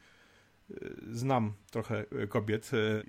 znam 1.12 1.54
trochę 1.72 2.06
kobiet, 2.30 2.72
e, 2.74 3.04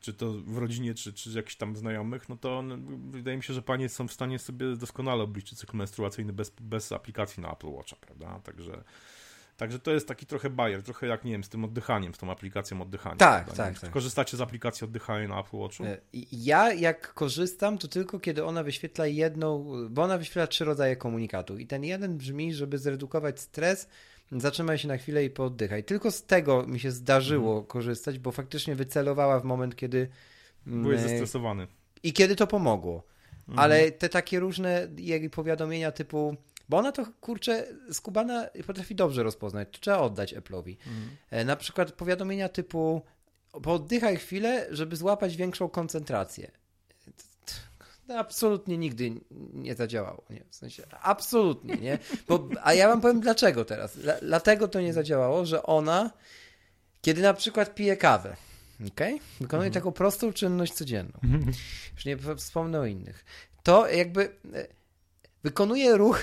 czy 0.00 0.14
to 0.14 0.32
w 0.32 0.58
rodzinie, 0.58 0.94
czy, 0.94 1.12
czy 1.12 1.30
jakichś 1.30 1.56
tam 1.56 1.76
znajomych, 1.76 2.28
no 2.28 2.36
to 2.36 2.64
wydaje 3.10 3.36
mi 3.36 3.42
się, 3.42 3.54
że 3.54 3.62
panie 3.62 3.88
są 3.88 4.08
w 4.08 4.12
stanie 4.12 4.38
sobie 4.38 4.76
doskonale 4.76 5.22
obliczyć 5.22 5.58
cykl 5.58 5.76
menstruacyjny 5.76 6.32
bez, 6.32 6.52
bez 6.60 6.92
aplikacji 6.92 7.42
na 7.42 7.52
Apple 7.52 7.66
Watcha, 7.66 7.96
prawda? 7.96 8.40
Także 8.44 8.84
Także 9.56 9.78
to 9.78 9.90
jest 9.90 10.08
taki 10.08 10.26
trochę 10.26 10.50
bajer, 10.50 10.82
trochę 10.82 11.06
jak, 11.06 11.24
nie 11.24 11.32
wiem, 11.32 11.44
z 11.44 11.48
tym 11.48 11.64
oddychaniem, 11.64 12.14
z 12.14 12.18
tą 12.18 12.30
aplikacją 12.30 12.82
oddychania. 12.82 13.16
Tak, 13.16 13.44
prawda? 13.44 13.64
tak, 13.64 13.78
tak. 13.78 13.90
Korzystacie 13.90 14.36
z 14.36 14.40
aplikacji 14.40 14.84
oddychania 14.84 15.28
na 15.28 15.40
Apple 15.40 15.56
Watchu? 15.56 15.84
E, 15.84 15.98
ja 16.32 16.72
jak 16.72 17.14
korzystam, 17.14 17.78
to 17.78 17.88
tylko 17.88 18.20
kiedy 18.20 18.44
ona 18.44 18.62
wyświetla 18.62 19.06
jedną, 19.06 19.72
bo 19.90 20.02
ona 20.02 20.18
wyświetla 20.18 20.46
trzy 20.46 20.64
rodzaje 20.64 20.96
komunikatu 20.96 21.58
i 21.58 21.66
ten 21.66 21.84
jeden 21.84 22.16
brzmi, 22.18 22.54
żeby 22.54 22.78
zredukować 22.78 23.40
stres, 23.40 23.88
zatrzymaj 24.32 24.78
się 24.78 24.88
na 24.88 24.96
chwilę 24.96 25.24
i 25.24 25.30
pooddychaj. 25.30 25.84
Tylko 25.84 26.10
z 26.10 26.24
tego 26.24 26.66
mi 26.66 26.80
się 26.80 26.90
zdarzyło 26.90 27.50
mhm. 27.50 27.66
korzystać, 27.66 28.18
bo 28.18 28.32
faktycznie 28.32 28.74
wycelowała 28.74 29.40
w 29.40 29.44
moment, 29.44 29.76
kiedy... 29.76 30.08
Byłeś 30.66 30.98
mm, 30.98 31.10
zestresowany. 31.10 31.66
I 32.02 32.12
kiedy 32.12 32.36
to 32.36 32.46
pomogło. 32.46 33.04
Mhm. 33.48 33.58
Ale 33.58 33.92
te 33.92 34.08
takie 34.08 34.40
różne 34.40 34.88
powiadomienia 35.32 35.92
typu 35.92 36.36
bo 36.68 36.76
ona 36.76 36.92
to, 36.92 37.06
kurczę, 37.20 37.66
skubana 37.92 38.46
potrafi 38.66 38.94
dobrze 38.94 39.22
rozpoznać. 39.22 39.68
To 39.72 39.78
trzeba 39.78 39.98
oddać 39.98 40.34
Apple'owi. 40.34 40.76
Mhm. 40.86 41.46
Na 41.46 41.56
przykład 41.56 41.92
powiadomienia 41.92 42.48
typu 42.48 43.02
pooddychaj 43.62 44.16
chwilę, 44.16 44.66
żeby 44.70 44.96
złapać 44.96 45.36
większą 45.36 45.68
koncentrację. 45.68 46.50
absolutnie 48.18 48.78
nigdy 48.78 49.12
nie 49.52 49.74
zadziałało. 49.74 50.24
Nie? 50.30 50.44
W 50.50 50.54
sensie, 50.54 50.82
absolutnie, 51.02 51.76
nie? 51.76 51.98
Bo, 52.28 52.48
a 52.62 52.74
ja 52.74 52.88
wam 52.88 53.00
powiem 53.00 53.20
dlaczego 53.20 53.64
teraz. 53.64 53.98
dlatego 54.22 54.68
to 54.68 54.80
nie 54.80 54.92
zadziałało, 54.92 55.46
że 55.46 55.62
ona, 55.62 56.10
kiedy 57.00 57.22
na 57.22 57.34
przykład 57.34 57.74
pije 57.74 57.96
kawę, 57.96 58.36
okay? 58.92 59.18
wykonuje 59.40 59.66
mhm. 59.66 59.72
taką 59.72 59.92
prostą 59.92 60.32
czynność 60.32 60.72
codzienną, 60.72 61.18
już 61.94 62.04
nie 62.04 62.16
wspomnę 62.36 62.80
o 62.80 62.86
innych, 62.86 63.24
to 63.62 63.88
jakby 63.88 64.36
e, 64.54 64.66
wykonuje 65.42 65.96
ruch 65.96 66.20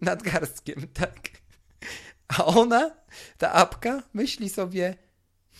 nadgarstkiem, 0.00 0.88
tak? 1.00 1.18
A 2.28 2.44
ona, 2.44 2.90
ta 3.38 3.52
apka, 3.52 4.02
myśli 4.14 4.48
sobie, 4.48 4.94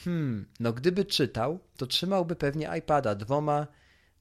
hmm, 0.04 0.46
no 0.60 0.72
gdyby 0.72 1.04
czytał, 1.04 1.58
to 1.76 1.86
trzymałby 1.86 2.36
pewnie 2.36 2.70
iPada 2.78 3.14
dwoma 3.14 3.66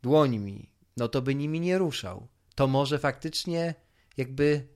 dłońmi, 0.01 0.69
no 0.97 1.07
to 1.07 1.21
by 1.21 1.35
nimi 1.35 1.59
nie 1.59 1.77
ruszał. 1.77 2.27
To 2.55 2.67
może 2.67 2.99
faktycznie 2.99 3.75
jakby 4.17 4.67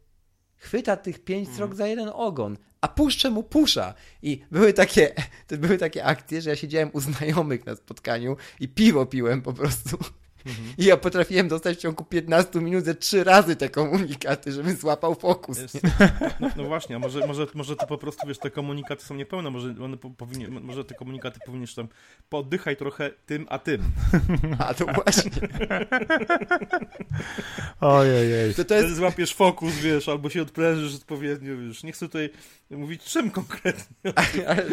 chwyta 0.56 0.98
tych 0.98 1.24
pięć 1.24 1.50
srok 1.50 1.68
mm. 1.68 1.78
za 1.78 1.88
jeden 1.88 2.10
ogon, 2.14 2.58
a 2.82 2.88
puszczę 2.88 3.30
mu 3.30 3.44
pusza. 3.44 3.94
I 4.22 4.42
były 4.52 4.74
takie, 4.74 5.14
były 5.62 5.78
takie 5.78 6.06
akcje, 6.06 6.42
że 6.42 6.50
ja 6.50 6.56
siedziałem 6.56 6.90
u 6.94 7.00
znajomych 7.00 7.66
na 7.66 7.76
spotkaniu 7.76 8.38
i 8.60 8.68
piwo 8.68 9.06
piłem 9.06 9.42
po 9.42 9.54
prostu. 9.54 9.98
Mhm. 10.48 10.74
I 10.78 10.86
ja 10.86 10.98
potrafiłem 10.98 11.48
dostać 11.48 11.78
w 11.78 11.82
ciągu 11.82 12.04
15 12.04 12.60
minut 12.60 12.86
ze 12.86 12.96
trzy 12.96 13.24
razy 13.24 13.56
te 13.56 13.70
komunikaty, 13.70 14.52
żebym 14.52 14.76
złapał 14.76 15.16
fokus. 15.16 15.58
Jest, 15.58 15.80
no, 16.40 16.50
no, 16.56 16.64
właśnie, 16.64 16.96
a 16.96 17.00
może, 17.00 17.28
może, 17.28 17.48
może 17.54 17.76
to 17.76 17.88
po 17.88 17.98
prostu, 17.98 18.28
wiesz, 18.28 18.38
te 18.38 18.52
komunikaty 18.52 19.06
są 19.06 19.16
niepełne, 19.16 19.50
może, 19.50 19.76
one 19.84 19.98
powinien, 19.98 20.62
może 20.62 20.86
te 20.86 20.96
komunikaty 20.96 21.40
powinieneś 21.46 21.74
tam 21.74 21.88
poddychaj 22.30 22.78
trochę 22.78 23.10
tym, 23.26 23.46
a 23.50 23.60
tym. 23.60 23.82
A 24.68 24.74
to 24.74 24.86
właśnie. 24.86 25.32
Ojej. 27.82 28.54
To, 28.54 28.66
to 28.66 28.76
jest... 28.76 28.96
Złapiesz 28.96 29.34
fokus, 29.34 29.74
wiesz, 29.74 30.10
albo 30.10 30.30
się 30.30 30.42
odprężysz 30.42 30.96
odpowiednio, 30.96 31.58
wiesz. 31.58 31.84
Nie 31.84 31.92
chcę 31.92 32.06
tutaj 32.06 32.30
mówić 32.70 33.04
czym 33.04 33.32
konkretnie. 33.32 34.14
Ale 34.48 34.64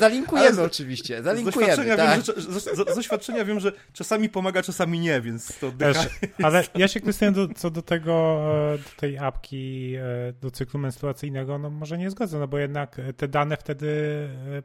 zalinkujemy 0.00 0.48
ale 0.48 0.56
z, 0.56 0.58
oczywiście, 0.58 1.22
zalinkujemy. 1.22 1.72
Z 1.72 1.76
doświadczenia, 1.76 1.96
tak. 1.96 2.14
wiem, 2.14 2.24
że, 2.24 2.60
z, 2.60 2.88
z, 2.90 2.94
doświadczenia 2.94 3.44
wiem, 3.44 3.60
że 3.60 3.72
czasami 3.92 4.28
pomaga, 4.28 4.62
czasami 4.62 5.00
nie, 5.00 5.20
więc 5.20 5.58
to 5.58 5.72
Też, 5.72 5.96
Ale 6.42 6.64
ja 6.74 6.88
się 6.88 7.00
kwestionuję 7.00 7.46
do, 7.48 7.54
co 7.54 7.70
do 7.70 7.82
tego, 7.82 8.40
e, 8.74 8.78
do 8.78 8.90
tej 8.96 9.18
apki, 9.18 9.94
e, 9.94 10.32
do 10.32 10.50
cyklu 10.50 10.80
menstruacyjnego, 10.80 11.58
no 11.58 11.70
może 11.70 11.98
nie 11.98 12.10
zgodzę, 12.10 12.38
no 12.38 12.48
bo 12.48 12.58
jednak 12.58 13.00
te 13.16 13.28
dane 13.28 13.56
wtedy 13.56 13.88
e, 14.56 14.62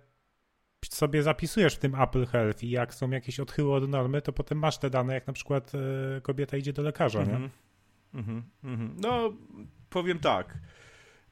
sobie 0.89 1.23
zapisujesz 1.23 1.75
w 1.75 1.79
tym 1.79 2.01
Apple 2.01 2.25
Health 2.25 2.63
i 2.63 2.69
jak 2.69 2.93
są 2.93 3.09
jakieś 3.09 3.39
odchyły 3.39 3.73
od 3.73 3.89
normy, 3.89 4.21
to 4.21 4.33
potem 4.33 4.57
masz 4.57 4.77
te 4.77 4.89
dane, 4.89 5.13
jak 5.13 5.27
na 5.27 5.33
przykład 5.33 5.71
kobieta 6.21 6.57
idzie 6.57 6.73
do 6.73 6.81
lekarza, 6.81 7.21
mm 7.21 7.35
-hmm. 7.35 7.41
nie? 7.41 7.49
Mm 8.13 8.41
-hmm. 8.63 8.93
No, 9.01 9.33
powiem 9.89 10.19
tak. 10.19 10.57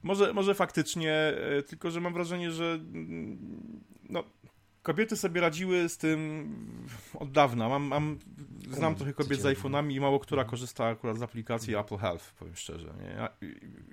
Może, 0.03 0.33
może 0.33 0.55
faktycznie, 0.55 1.13
e, 1.13 1.63
tylko 1.63 1.91
że 1.91 2.01
mam 2.01 2.13
wrażenie, 2.13 2.51
że 2.51 2.73
mm, 2.73 3.83
no, 4.09 4.23
kobiety 4.83 5.15
sobie 5.17 5.41
radziły 5.41 5.89
z 5.89 5.97
tym 5.97 6.87
od 7.13 7.31
dawna. 7.31 7.69
Mam, 7.69 7.83
mam, 7.83 8.19
znam 8.71 8.95
trochę 8.95 9.13
kobiet 9.13 9.41
z 9.41 9.43
iPhone'ami 9.43 9.91
i 9.91 9.99
mało 9.99 10.19
która 10.19 10.45
korzysta 10.45 10.85
akurat 10.85 11.17
z 11.17 11.21
aplikacji 11.21 11.75
Apple 11.75 11.97
Health, 11.97 12.33
powiem 12.33 12.55
szczerze. 12.55 12.93
Nie? 13.01 13.09
Ja, 13.09 13.29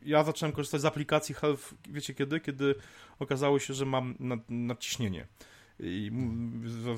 ja 0.03 0.25
zacząłem 0.25 0.53
korzystać 0.53 0.81
z 0.81 0.85
aplikacji 0.85 1.35
Health, 1.35 1.75
wiecie 1.89 2.15
kiedy? 2.15 2.41
Kiedy 2.41 2.75
okazało 3.19 3.59
się, 3.59 3.75
że 3.75 3.87
mam 3.87 4.15
nadciśnienie 4.49 5.27
i 5.81 6.13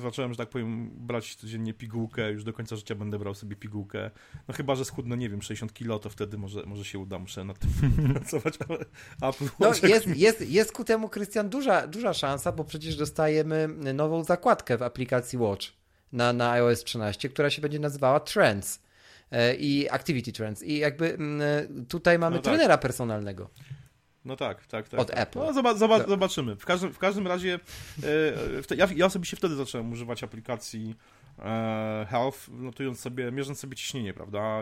zacząłem, 0.01 0.33
że 0.33 0.37
tak 0.37 0.49
powiem, 0.49 0.89
brać 0.93 1.35
codziennie 1.35 1.73
pigułkę, 1.73 2.31
już 2.31 2.43
do 2.43 2.53
końca 2.53 2.75
życia 2.75 2.95
będę 2.95 3.19
brał 3.19 3.35
sobie 3.35 3.55
pigułkę. 3.55 4.11
No 4.47 4.53
chyba, 4.53 4.75
że 4.75 4.85
schudnę, 4.85 5.17
nie 5.17 5.29
wiem, 5.29 5.41
60 5.41 5.73
kilo, 5.73 5.99
to 5.99 6.09
wtedy 6.09 6.37
może, 6.37 6.63
może 6.65 6.85
się 6.85 6.99
uda, 6.99 7.19
muszę 7.19 7.43
nad 7.43 7.59
tym 7.59 7.71
pracować, 8.13 8.53
ale 8.69 8.79
Apple 9.29 9.45
no, 9.59 9.71
jest, 9.83 10.07
jest, 10.07 10.49
jest 10.49 10.71
ku 10.71 10.83
temu, 10.83 11.09
Krystian, 11.09 11.49
duża, 11.49 11.87
duża 11.87 12.13
szansa, 12.13 12.51
bo 12.51 12.63
przecież 12.63 12.95
dostajemy 12.95 13.67
nową 13.93 14.23
zakładkę 14.23 14.77
w 14.77 14.83
aplikacji 14.83 15.39
Watch 15.39 15.67
na, 16.11 16.33
na 16.33 16.51
iOS 16.51 16.83
13, 16.83 17.29
która 17.29 17.49
się 17.49 17.61
będzie 17.61 17.79
nazywała 17.79 18.19
Trends 18.19 18.81
e, 19.31 19.55
i 19.55 19.89
Activity 19.89 20.31
Trends 20.31 20.63
i 20.63 20.77
jakby 20.77 21.13
mm, 21.13 21.85
tutaj 21.85 22.19
mamy 22.19 22.35
no 22.35 22.41
tak. 22.41 22.53
trenera 22.53 22.77
personalnego. 22.77 23.49
No 24.25 24.35
tak, 24.35 24.65
tak, 24.65 24.89
tak. 24.89 24.99
Od 24.99 25.07
tak. 25.07 25.19
Apple. 25.19 25.39
No, 25.39 25.53
zobac, 25.53 25.77
zobac, 25.77 25.99
tak. 25.99 26.09
Zobaczymy. 26.09 26.55
W 26.55 26.65
każdym, 26.65 26.93
w 26.93 26.99
każdym 26.99 27.27
razie 27.27 27.59
e, 28.03 28.63
te, 28.63 28.75
ja, 28.75 28.87
ja 28.95 29.05
osobiście 29.05 29.37
wtedy 29.37 29.55
zacząłem 29.55 29.91
używać 29.91 30.23
aplikacji 30.23 30.95
e, 31.39 32.07
Health, 32.09 32.49
notując 32.49 32.99
sobie, 32.99 33.31
mierząc 33.31 33.59
sobie 33.59 33.75
ciśnienie, 33.75 34.13
prawda? 34.13 34.61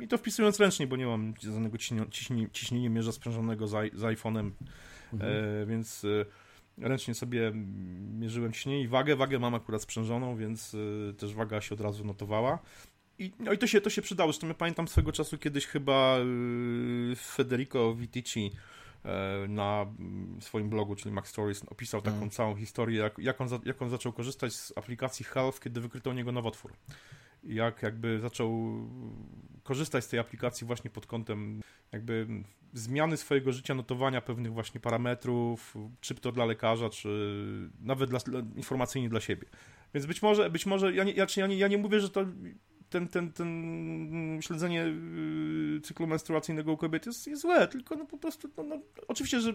I 0.00 0.08
to 0.08 0.18
wpisując 0.18 0.60
ręcznie, 0.60 0.86
bo 0.86 0.96
nie 0.96 1.06
mam 1.06 1.34
żadnego 1.42 1.78
ciśnienia, 1.78 2.06
ciśnienia, 2.52 2.90
mierza 2.90 3.12
sprzężonego 3.12 3.68
z, 3.68 3.70
z 3.94 4.02
iPhone'em, 4.02 4.50
mhm. 5.12 5.32
e, 5.62 5.66
więc 5.66 6.04
e, 6.04 6.88
ręcznie 6.88 7.14
sobie 7.14 7.52
mierzyłem 8.18 8.52
ciśnienie 8.52 8.80
i 8.80 8.88
wagę. 8.88 9.16
Wagę 9.16 9.38
mam 9.38 9.54
akurat 9.54 9.82
sprzężoną, 9.82 10.36
więc 10.36 10.76
e, 11.10 11.12
też 11.14 11.34
waga 11.34 11.60
się 11.60 11.74
od 11.74 11.80
razu 11.80 12.04
notowała. 12.04 12.58
I, 13.22 13.32
no 13.38 13.52
i 13.52 13.58
to 13.58 13.66
się, 13.66 13.80
to 13.80 13.90
się 13.90 14.02
przydało. 14.02 14.32
Zresztą 14.32 14.48
ja 14.48 14.54
pamiętam 14.54 14.88
swego 14.88 15.12
czasu 15.12 15.38
kiedyś 15.38 15.66
chyba 15.66 16.18
y, 17.12 17.16
Federico 17.16 17.94
Vitici 17.94 18.52
e, 19.04 19.48
na 19.48 19.86
swoim 20.40 20.68
blogu, 20.68 20.96
czyli 20.96 21.14
Max 21.14 21.30
Stories, 21.30 21.64
opisał 21.68 22.02
taką 22.02 22.16
mm. 22.16 22.30
całą 22.30 22.56
historię, 22.56 22.98
jak, 22.98 23.18
jak, 23.18 23.40
on 23.40 23.48
za, 23.48 23.60
jak 23.64 23.82
on 23.82 23.90
zaczął 23.90 24.12
korzystać 24.12 24.54
z 24.54 24.72
aplikacji 24.78 25.24
Health, 25.24 25.60
kiedy 25.60 25.80
wykryto 25.80 26.10
u 26.10 26.12
niego 26.12 26.32
nowotwór. 26.32 26.72
Jak 27.44 27.82
jakby 27.82 28.20
zaczął 28.20 28.78
korzystać 29.62 30.04
z 30.04 30.08
tej 30.08 30.20
aplikacji 30.20 30.66
właśnie 30.66 30.90
pod 30.90 31.06
kątem 31.06 31.60
jakby 31.92 32.26
zmiany 32.72 33.16
swojego 33.16 33.52
życia, 33.52 33.74
notowania 33.74 34.20
pewnych 34.20 34.52
właśnie 34.52 34.80
parametrów, 34.80 35.74
czy 36.00 36.14
to 36.14 36.32
dla 36.32 36.44
lekarza, 36.44 36.90
czy 36.90 37.08
nawet 37.80 38.10
dla, 38.10 38.20
informacyjnie 38.56 39.08
dla 39.08 39.20
siebie. 39.20 39.46
Więc 39.94 40.06
być 40.06 40.22
może, 40.22 40.50
być 40.50 40.66
może 40.66 40.92
ja, 40.92 41.04
nie, 41.04 41.12
ja, 41.12 41.26
ja, 41.36 41.46
nie, 41.46 41.56
ja 41.56 41.68
nie 41.68 41.78
mówię, 41.78 42.00
że 42.00 42.10
to 42.10 42.26
ten, 42.92 43.08
ten, 43.08 43.32
ten 43.32 44.38
śledzenie 44.42 44.84
y, 45.76 45.80
cyklu 45.80 46.06
menstruacyjnego 46.06 46.72
u 46.72 46.76
kobiet 46.76 47.06
jest, 47.06 47.26
jest 47.26 47.42
złe, 47.42 47.68
tylko 47.68 47.96
no 47.96 48.06
po 48.06 48.18
prostu, 48.18 48.48
no, 48.56 48.62
no 48.62 48.76
oczywiście, 49.08 49.40
że 49.40 49.52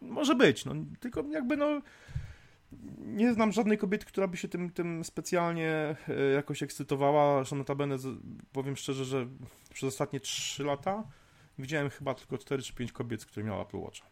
może 0.00 0.34
być, 0.34 0.64
no, 0.64 0.74
tylko 1.00 1.24
jakby 1.30 1.56
no 1.56 1.80
nie 2.98 3.32
znam 3.32 3.52
żadnej 3.52 3.78
kobiety, 3.78 4.06
która 4.06 4.28
by 4.28 4.36
się 4.36 4.48
tym, 4.48 4.70
tym 4.70 5.04
specjalnie 5.04 5.96
e, 6.08 6.22
jakoś 6.34 6.62
ekscytowała, 6.62 7.36
zresztą 7.36 7.56
notabene 7.56 7.96
powiem 8.52 8.76
szczerze, 8.76 9.04
że 9.04 9.26
przez 9.72 9.88
ostatnie 9.88 10.20
3 10.20 10.64
lata 10.64 11.04
widziałem 11.58 11.90
chyba 11.90 12.14
tylko 12.14 12.38
4 12.38 12.62
czy 12.62 12.72
5 12.74 12.92
kobiet, 12.92 13.24
które 13.24 13.46
miały 13.46 13.62
Apple 13.62 13.78
Watcha, 13.78 14.06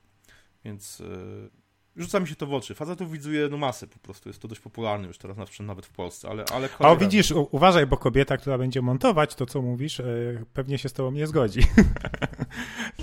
więc 0.65 1.01
e, 1.01 1.66
rzuca 1.97 2.21
mi 2.21 2.29
się 2.29 2.37
to 2.37 2.47
w 2.47 2.55
oczy. 2.55 2.75
Facetów 2.75 3.13
widzuje 3.13 3.49
no 3.49 3.57
masę 3.57 3.87
po 3.87 3.99
prostu, 3.99 4.29
jest 4.29 4.43
to 4.43 4.49
dość 4.49 4.61
popularne 4.61 5.07
już 5.07 5.19
teraz 5.19 5.37
nawet 5.61 5.87
w 5.87 5.91
Polsce, 5.91 6.29
ale... 6.29 6.45
ale 6.53 6.69
o, 6.79 6.97
widzisz, 6.97 7.33
uważaj, 7.51 7.87
bo 7.87 7.97
kobieta, 7.97 8.37
która 8.37 8.59
będzie 8.59 8.83
montować 8.83 9.35
to, 9.35 9.47
co 9.47 9.63
mówisz, 9.63 9.99
yy, 9.99 10.45
pewnie 10.55 10.79
się 10.79 10.89
z 10.89 10.93
tobą 10.93 11.11
nie 11.11 11.27
zgodzi. 11.27 11.61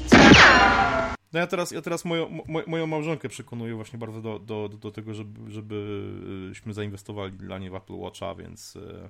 No 1.33 1.39
ja 1.39 1.47
teraz, 1.47 1.71
ja 1.71 1.81
teraz 1.81 2.05
moją, 2.05 2.29
mo, 2.29 2.61
moją 2.67 2.87
małżonkę 2.87 3.29
przekonuję 3.29 3.75
właśnie 3.75 3.99
bardzo 3.99 4.21
do, 4.21 4.39
do, 4.39 4.69
do 4.69 4.91
tego, 4.91 5.13
żeby, 5.13 5.51
żebyśmy 5.51 6.73
zainwestowali 6.73 7.33
dla 7.33 7.59
niej 7.59 7.69
w 7.69 7.75
Apple 7.75 7.93
Watcha, 7.93 8.35
więc 8.35 8.75
e, 8.75 9.09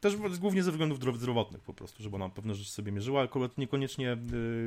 też 0.00 0.16
głównie 0.16 0.62
ze 0.62 0.70
względów 0.70 1.18
zdrowotnych 1.18 1.62
po 1.62 1.74
prostu, 1.74 2.02
żeby 2.02 2.16
ona 2.16 2.28
pewne 2.28 2.54
rzeczy 2.54 2.70
sobie 2.70 2.92
mierzyła, 2.92 3.20
ale 3.20 3.48
niekoniecznie 3.58 4.12
e, 4.12 4.18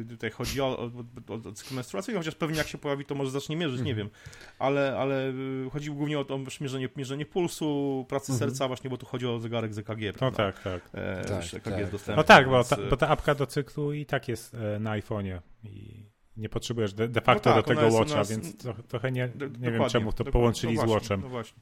tutaj 0.10 0.32
chodzi 0.32 0.62
o, 0.62 0.80
o, 0.80 0.92
o, 1.34 1.50
o 1.50 1.52
cykl 1.52 1.76
menstruacyjny, 1.76 2.20
chociaż 2.20 2.36
pewnie 2.36 2.58
jak 2.58 2.68
się 2.68 2.78
pojawi, 2.78 3.06
to 3.06 3.16
może 3.16 3.32
zacznie 3.32 3.56
mierzyć, 3.56 3.82
nie 3.82 3.92
mhm. 3.92 4.08
wiem, 4.08 4.18
ale, 4.60 4.98
ale 4.98 5.30
e, 5.30 5.34
chodzi 5.72 5.92
głównie 5.92 6.20
o 6.20 6.26
to 6.26 6.40
mierzenie, 6.62 6.90
mierzenie 6.96 7.26
pulsu, 7.26 8.06
pracy 8.10 8.32
mhm. 8.32 8.50
serca 8.50 8.68
właśnie, 8.68 8.90
bo 8.90 8.98
tu 8.98 9.06
chodzi 9.06 9.28
o 9.28 9.40
zegarek 9.40 9.74
z 9.74 9.78
EKG, 9.78 10.18
prawda? 10.18 10.26
No 10.26 10.32
tak, 10.32 10.64
tak. 10.64 10.90
E, 10.94 11.26
tak, 11.26 11.54
EKG 11.54 11.64
tak, 11.64 11.80
jest 11.80 11.92
dostępny. 11.92 12.16
No 12.16 12.24
tak, 12.24 12.50
bo 12.50 12.64
ta, 12.64 12.78
bo 12.90 12.98
ta 12.98 13.08
apka 13.08 13.36
do 13.36 13.48
cyklu 13.48 13.94
i 13.94 14.06
tak 14.06 14.28
jest 14.28 14.56
na 14.80 14.92
iPhone'ie 15.00 15.40
i 15.64 16.07
nie 16.38 16.50
potrzebujesz 16.50 16.94
de, 16.94 17.08
de 17.08 17.22
facto 17.22 17.50
no 17.50 17.56
tak, 17.56 17.66
do 17.66 17.82
tego 17.82 17.96
Watcha, 17.96 18.20
jest, 18.20 18.32
więc 18.32 18.58
to, 18.58 18.74
trochę 18.74 19.12
nie, 19.12 19.30
nie 19.60 19.72
wiem 19.72 19.90
czemu 19.90 20.14
to 20.14 20.26
połączyli 20.26 20.76
no 20.76 20.86
właśnie, 20.86 20.92
z 20.92 20.96
Watchem. 20.96 21.22
No 21.22 21.30
właśnie. 21.30 21.60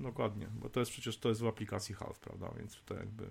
Dokładnie, 0.00 0.46
bo 0.52 0.68
to 0.68 0.80
jest 0.80 0.92
przecież 0.92 1.18
to 1.18 1.28
jest 1.28 1.40
w 1.40 1.46
aplikacji 1.46 1.94
Half, 1.94 2.18
prawda? 2.18 2.50
Więc 2.58 2.82
to 2.86 2.94
jakby. 2.94 3.30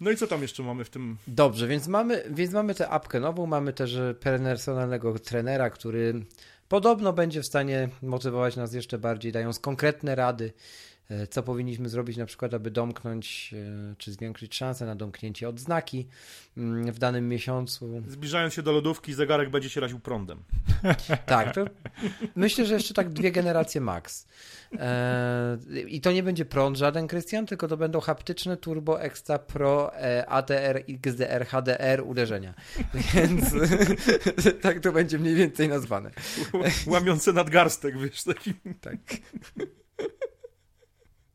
No 0.00 0.10
i 0.10 0.16
co 0.16 0.26
tam 0.26 0.42
jeszcze 0.42 0.62
mamy 0.62 0.84
w 0.84 0.90
tym? 0.90 1.16
Dobrze, 1.26 1.66
więc 1.66 1.88
mamy, 1.88 2.24
więc 2.30 2.52
mamy 2.52 2.74
tę 2.74 2.88
apkę 2.88 3.20
nową, 3.20 3.46
mamy 3.46 3.72
też 3.72 3.98
personalnego 4.20 5.18
trenera, 5.18 5.70
który 5.70 6.24
podobno 6.68 7.12
będzie 7.12 7.42
w 7.42 7.46
stanie 7.46 7.88
motywować 8.02 8.56
nas 8.56 8.74
jeszcze 8.74 8.98
bardziej, 8.98 9.32
dając 9.32 9.58
konkretne 9.58 10.14
rady 10.14 10.52
E, 11.03 11.03
co 11.30 11.42
powinniśmy 11.42 11.88
zrobić 11.88 12.16
na 12.16 12.26
przykład, 12.26 12.54
aby 12.54 12.70
domknąć, 12.70 13.54
e, 13.92 13.94
czy 13.98 14.12
zwiększyć 14.12 14.54
szanse 14.54 14.86
na 14.86 14.96
domknięcie 14.96 15.48
odznaki 15.48 16.08
mm, 16.56 16.92
w 16.92 16.98
danym 16.98 17.28
miesiącu. 17.28 18.02
Zbliżając 18.08 18.54
się 18.54 18.62
do 18.62 18.72
lodówki, 18.72 19.14
zegarek 19.14 19.50
będzie 19.50 19.70
się 19.70 19.80
raził 19.80 20.00
prądem. 20.00 20.42
Tak, 21.26 21.54
to 21.54 21.64
myślę, 22.36 22.66
że 22.66 22.74
jeszcze 22.74 22.94
tak 22.94 23.10
dwie 23.10 23.32
generacje 23.32 23.80
max. 23.80 24.26
E, 24.78 25.58
I 25.88 26.00
to 26.00 26.12
nie 26.12 26.22
będzie 26.22 26.44
prąd 26.44 26.76
żaden, 26.76 27.06
Krystian, 27.06 27.46
tylko 27.46 27.68
to 27.68 27.76
będą 27.76 28.00
haptyczne 28.00 28.56
Turbo 28.56 29.02
Extra 29.02 29.38
Pro 29.38 29.92
ATR, 30.28 30.84
XDR, 30.88 31.46
HDR 31.46 32.02
uderzenia. 32.04 32.54
Więc 32.94 33.44
tak 34.62 34.80
to 34.80 34.92
będzie 34.92 35.18
mniej 35.18 35.34
więcej 35.34 35.68
nazwane. 35.68 36.10
Łamiące 36.86 37.32
nadgarstek, 37.32 37.98
wiesz, 37.98 38.22
taki. 38.22 38.54
Tak. 38.80 38.98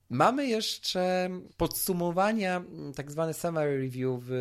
Mamy 0.10 0.48
jeszcze 0.48 1.30
podsumowania, 1.58 2.64
tak 2.96 3.12
zwane 3.12 3.34
summary 3.34 3.78
review 3.78 4.20
w 4.22 4.32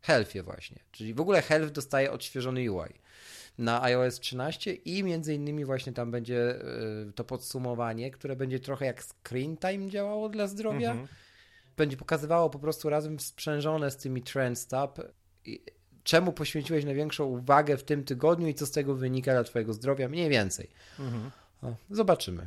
Healthie 0.00 0.42
właśnie. 0.42 0.78
Czyli 0.92 1.14
w 1.14 1.20
ogóle 1.20 1.42
Health 1.42 1.72
dostaje 1.72 2.12
odświeżony 2.12 2.72
UI 2.72 2.88
na 3.58 3.82
iOS 3.82 4.20
13 4.20 4.74
i 4.74 5.04
między 5.04 5.34
innymi 5.34 5.64
właśnie 5.64 5.92
tam 5.92 6.10
będzie 6.10 6.56
y, 7.08 7.12
to 7.12 7.24
podsumowanie, 7.24 8.10
które 8.10 8.36
będzie 8.36 8.60
trochę 8.60 8.86
jak 8.86 9.02
screen 9.02 9.56
time 9.56 9.90
działało 9.90 10.28
dla 10.28 10.46
zdrowia. 10.46 10.90
Mhm. 10.90 11.08
Będzie 11.76 11.96
pokazywało 11.96 12.50
po 12.50 12.58
prostu 12.58 12.88
razem 12.88 13.20
sprzężone 13.20 13.90
z 13.90 13.96
tymi 13.96 14.22
Trends 14.22 14.66
Tab 14.66 15.00
czemu 16.04 16.32
poświęciłeś 16.32 16.84
największą 16.84 17.24
uwagę 17.24 17.76
w 17.76 17.82
tym 17.82 18.04
tygodniu 18.04 18.48
i 18.48 18.54
co 18.54 18.66
z 18.66 18.70
tego 18.70 18.94
wynika 18.94 19.32
dla 19.32 19.44
twojego 19.44 19.72
zdrowia, 19.72 20.08
mniej 20.08 20.28
więcej. 20.30 20.70
Mhm. 20.98 21.30
Zobaczymy, 21.90 22.46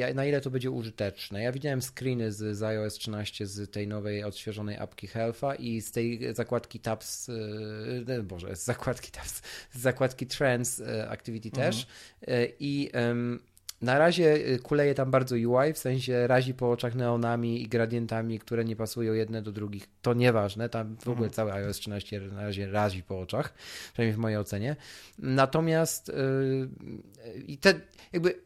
e, 0.00 0.14
na 0.14 0.26
ile 0.26 0.40
to 0.40 0.50
będzie 0.50 0.70
użyteczne. 0.70 1.42
Ja 1.42 1.52
widziałem 1.52 1.82
screeny 1.82 2.32
z, 2.32 2.56
z 2.56 2.62
iOS 2.62 2.94
13 2.94 3.46
z 3.46 3.70
tej 3.70 3.88
nowej, 3.88 4.24
odświeżonej 4.24 4.78
apki 4.78 5.08
Health'a 5.08 5.60
i 5.60 5.80
z 5.80 5.92
tej 5.92 6.34
zakładki 6.34 6.80
Tabs, 6.80 7.28
e, 8.08 8.22
boże, 8.22 8.56
z 8.56 8.64
zakładki 8.64 9.10
Tabs, 9.10 9.42
z 9.72 9.78
zakładki 9.78 10.26
Trends 10.26 10.82
Activity 11.08 11.48
mhm. 11.48 11.72
też. 11.72 11.86
I 12.60 12.90
um, 12.94 13.40
na 13.82 13.98
razie 13.98 14.58
kuleje 14.62 14.94
tam 14.94 15.10
bardzo 15.10 15.34
UI, 15.34 15.72
w 15.72 15.78
sensie 15.78 16.26
razi 16.26 16.54
po 16.54 16.70
oczach 16.70 16.94
neonami 16.94 17.62
i 17.62 17.68
gradientami, 17.68 18.38
które 18.38 18.64
nie 18.64 18.76
pasują 18.76 19.12
jedne 19.12 19.42
do 19.42 19.52
drugich. 19.52 19.88
To 20.02 20.14
nieważne, 20.14 20.68
tam 20.68 20.96
w 20.96 21.08
ogóle 21.08 21.26
mhm. 21.26 21.30
cały 21.30 21.52
iOS 21.52 21.76
13 21.76 22.20
na 22.20 22.42
razie 22.42 22.70
razi 22.70 23.02
po 23.02 23.20
oczach, 23.20 23.54
przynajmniej 23.92 24.16
w 24.16 24.18
mojej 24.18 24.38
ocenie. 24.38 24.76
Natomiast 25.18 26.08
yy, 26.08 26.68
i 27.46 27.58
te 27.58 27.80
jakby 28.12 28.40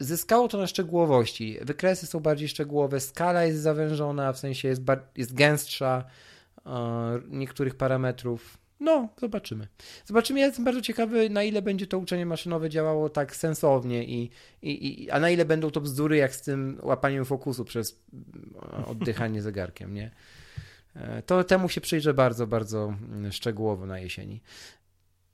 zyskało 0.00 0.48
to 0.48 0.58
na 0.58 0.66
szczegółowości. 0.66 1.58
Wykresy 1.62 2.06
są 2.06 2.20
bardziej 2.20 2.48
szczegółowe, 2.48 3.00
skala 3.00 3.44
jest 3.44 3.60
zawężona, 3.60 4.32
w 4.32 4.38
sensie 4.38 4.68
jest, 4.68 4.82
jest 5.16 5.34
gęstsza 5.34 6.04
yy, 6.66 6.72
niektórych 7.28 7.74
parametrów. 7.74 8.65
No, 8.80 9.08
zobaczymy. 9.16 9.68
Zobaczymy. 10.04 10.40
Ja 10.40 10.46
jestem 10.46 10.64
bardzo 10.64 10.80
ciekawy, 10.80 11.30
na 11.30 11.42
ile 11.42 11.62
będzie 11.62 11.86
to 11.86 11.98
uczenie 11.98 12.26
maszynowe 12.26 12.70
działało 12.70 13.08
tak 13.08 13.36
sensownie 13.36 14.04
i, 14.04 14.30
i, 14.62 15.02
i 15.02 15.10
a 15.10 15.20
na 15.20 15.30
ile 15.30 15.44
będą 15.44 15.70
to 15.70 15.80
bzdury, 15.80 16.16
jak 16.16 16.34
z 16.34 16.42
tym 16.42 16.78
łapaniem 16.82 17.24
fokusu 17.24 17.64
przez 17.64 18.02
e, 18.54 18.86
oddychanie 18.86 19.42
zegarkiem, 19.48 19.94
nie? 19.94 20.10
E, 20.96 21.22
to 21.22 21.44
temu 21.44 21.68
się 21.68 21.80
przyjrzę 21.80 22.14
bardzo, 22.14 22.46
bardzo 22.46 22.84
mm, 22.84 23.32
szczegółowo 23.32 23.86
na 23.86 23.98
jesieni. 23.98 24.42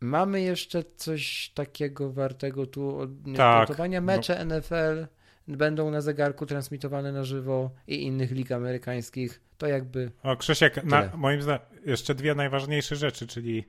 Mamy 0.00 0.40
jeszcze 0.40 0.84
coś 0.96 1.52
takiego 1.54 2.12
wartego 2.12 2.66
tu 2.66 2.98
odnotowania. 2.98 3.98
Tak, 4.00 4.04
Mecze 4.04 4.44
no. 4.44 4.56
NFL 4.56 5.06
będą 5.48 5.90
na 5.90 6.00
zegarku 6.00 6.46
transmitowane 6.46 7.12
na 7.12 7.24
żywo 7.24 7.70
i 7.86 8.02
innych 8.02 8.30
lig 8.30 8.52
amerykańskich. 8.52 9.40
To 9.62 9.68
jakby. 9.68 10.10
O, 10.22 10.36
Krzysiek, 10.36 10.84
na, 10.84 11.10
moim 11.16 11.42
zdaniem 11.42 11.60
jeszcze 11.86 12.14
dwie 12.14 12.34
najważniejsze 12.34 12.96
rzeczy, 12.96 13.26
czyli 13.26 13.64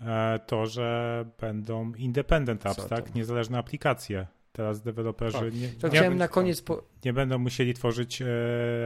e, 0.00 0.38
to, 0.46 0.66
że 0.66 1.24
będą 1.40 1.92
independent 1.94 2.66
apps, 2.66 2.86
tak? 2.86 3.14
Niezależne 3.14 3.58
aplikacje. 3.58 4.26
Teraz 4.52 4.82
deweloperzy 4.82 5.38
tak. 5.38 5.54
nie, 5.54 5.68
to 5.68 5.88
nie, 5.88 6.10
na 6.10 6.28
koniec 6.28 6.62
po... 6.62 6.82
nie 7.04 7.12
będą 7.12 7.38
musieli 7.38 7.74
tworzyć 7.74 8.22
e, 8.22 8.26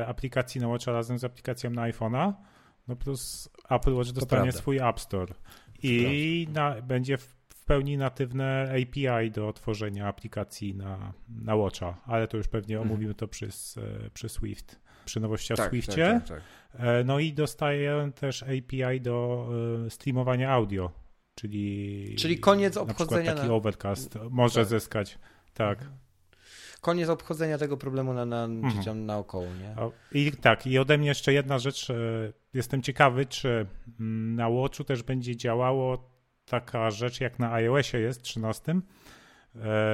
aplikacji 0.07 0.61
na 0.61 0.69
Watcha 0.69 0.93
razem 0.93 1.19
z 1.19 1.25
aplikacją 1.25 1.71
na 1.71 1.83
iPhone'a. 1.83 2.33
No 2.89 2.97
plus 2.97 3.51
Apple 3.71 3.95
Watch 3.95 4.11
dostanie 4.11 4.53
swój 4.53 4.79
App 4.79 5.01
Store. 5.01 5.35
I 5.83 6.49
na, 6.53 6.83
będzie 6.83 7.19
w, 7.19 7.37
w, 7.55 7.65
pełni 7.65 7.97
natywne 7.97 8.73
API 8.83 9.31
do 9.31 9.53
tworzenia 9.53 10.09
aplikacji 10.09 10.75
na, 10.75 11.13
na 11.29 11.57
Watcha, 11.57 11.97
ale 12.07 12.29
to 12.29 12.37
już 12.37 12.49
pewnie 12.49 12.77
mhm. 12.77 12.91
omówimy 12.91 13.15
to 13.15 13.29
przy, 13.29 13.49
przy 14.15 14.29
Swift, 14.29 14.81
przy 15.05 15.21
nowościach 15.21 15.57
tak, 15.57 15.67
w 15.67 15.71
Swiftie. 15.71 16.21
Tak, 16.21 16.29
tak, 16.29 16.43
tak, 16.73 16.81
e, 16.81 17.05
no 17.05 17.19
i 17.19 17.33
dostaję 17.33 18.11
też 18.15 18.43
API 18.43 19.01
do 19.01 19.49
e, 19.87 19.91
streamowania 19.91 20.51
audio, 20.51 20.91
czyli, 21.35 22.15
czyli 22.19 22.39
koniec 22.39 22.77
obchodzenia. 22.77 23.35
taki 23.35 23.49
na... 23.49 23.55
Overcast 23.55 24.19
może 24.31 24.61
tak. 24.61 24.69
zyskać. 24.69 25.19
Tak. 25.55 25.79
Mhm 25.79 26.01
koniec 26.81 27.09
obchodzenia 27.09 27.59
tego 27.59 27.77
problemu 27.77 28.13
na, 28.13 28.27
na, 28.27 28.45
mhm. 28.45 29.07
naokoło, 29.07 29.45
nie? 29.45 29.75
I 30.13 30.33
tak, 30.33 30.67
i 30.67 30.79
ode 30.79 30.99
mnie 30.99 31.09
jeszcze 31.09 31.33
jedna 31.33 31.59
rzecz. 31.59 31.91
E, 31.91 31.95
jestem 32.55 32.83
ciekawy, 32.83 33.27
czy 33.27 33.67
mm, 34.01 34.37
na 34.37 34.51
Watchu 34.51 34.85
też 34.85 35.03
będzie 35.03 35.37
działało 35.37 36.11
taka 36.45 36.91
rzecz, 36.91 37.21
jak 37.21 37.39
na 37.39 37.53
iOSie 37.53 37.99
jest 37.99 38.23
13, 38.23 38.73
e, 38.73 38.81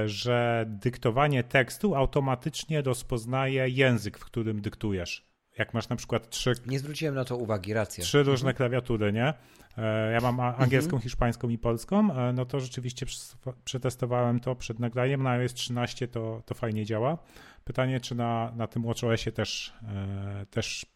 że 0.06 0.64
dyktowanie 0.68 1.44
tekstu 1.44 1.94
automatycznie 1.94 2.82
rozpoznaje 2.82 3.68
język, 3.68 4.18
w 4.18 4.24
którym 4.24 4.60
dyktujesz. 4.60 5.26
Jak 5.58 5.74
masz 5.74 5.88
na 5.88 5.96
przykład 5.96 6.30
trzy. 6.30 6.52
Nie 6.66 6.78
zwróciłem 6.78 7.14
na 7.14 7.24
to 7.24 7.36
uwagi, 7.36 7.74
racja. 7.74 8.04
Trzy 8.04 8.18
różne 8.18 8.50
mhm. 8.50 8.56
klawiatury, 8.56 9.12
nie? 9.12 9.34
E, 9.78 10.12
ja 10.12 10.20
mam 10.20 10.40
angielską, 10.40 10.88
mhm. 10.88 11.02
hiszpańską 11.02 11.48
i 11.48 11.58
polską, 11.58 12.14
e, 12.14 12.32
no 12.32 12.44
to 12.44 12.60
rzeczywiście 12.60 13.06
przetestowałem 13.64 14.40
to 14.40 14.56
przed 14.56 14.78
nagraniem. 14.78 15.22
Na 15.22 15.30
iOS 15.30 15.54
13 15.54 16.08
to, 16.08 16.42
to 16.46 16.54
fajnie 16.54 16.84
działa. 16.84 17.18
Pytanie, 17.64 18.00
czy 18.00 18.14
na, 18.14 18.52
na 18.56 18.66
tym 18.66 18.82
WatchOSie 18.82 19.32
też, 19.32 19.72
e, 19.82 20.46
też 20.50 20.86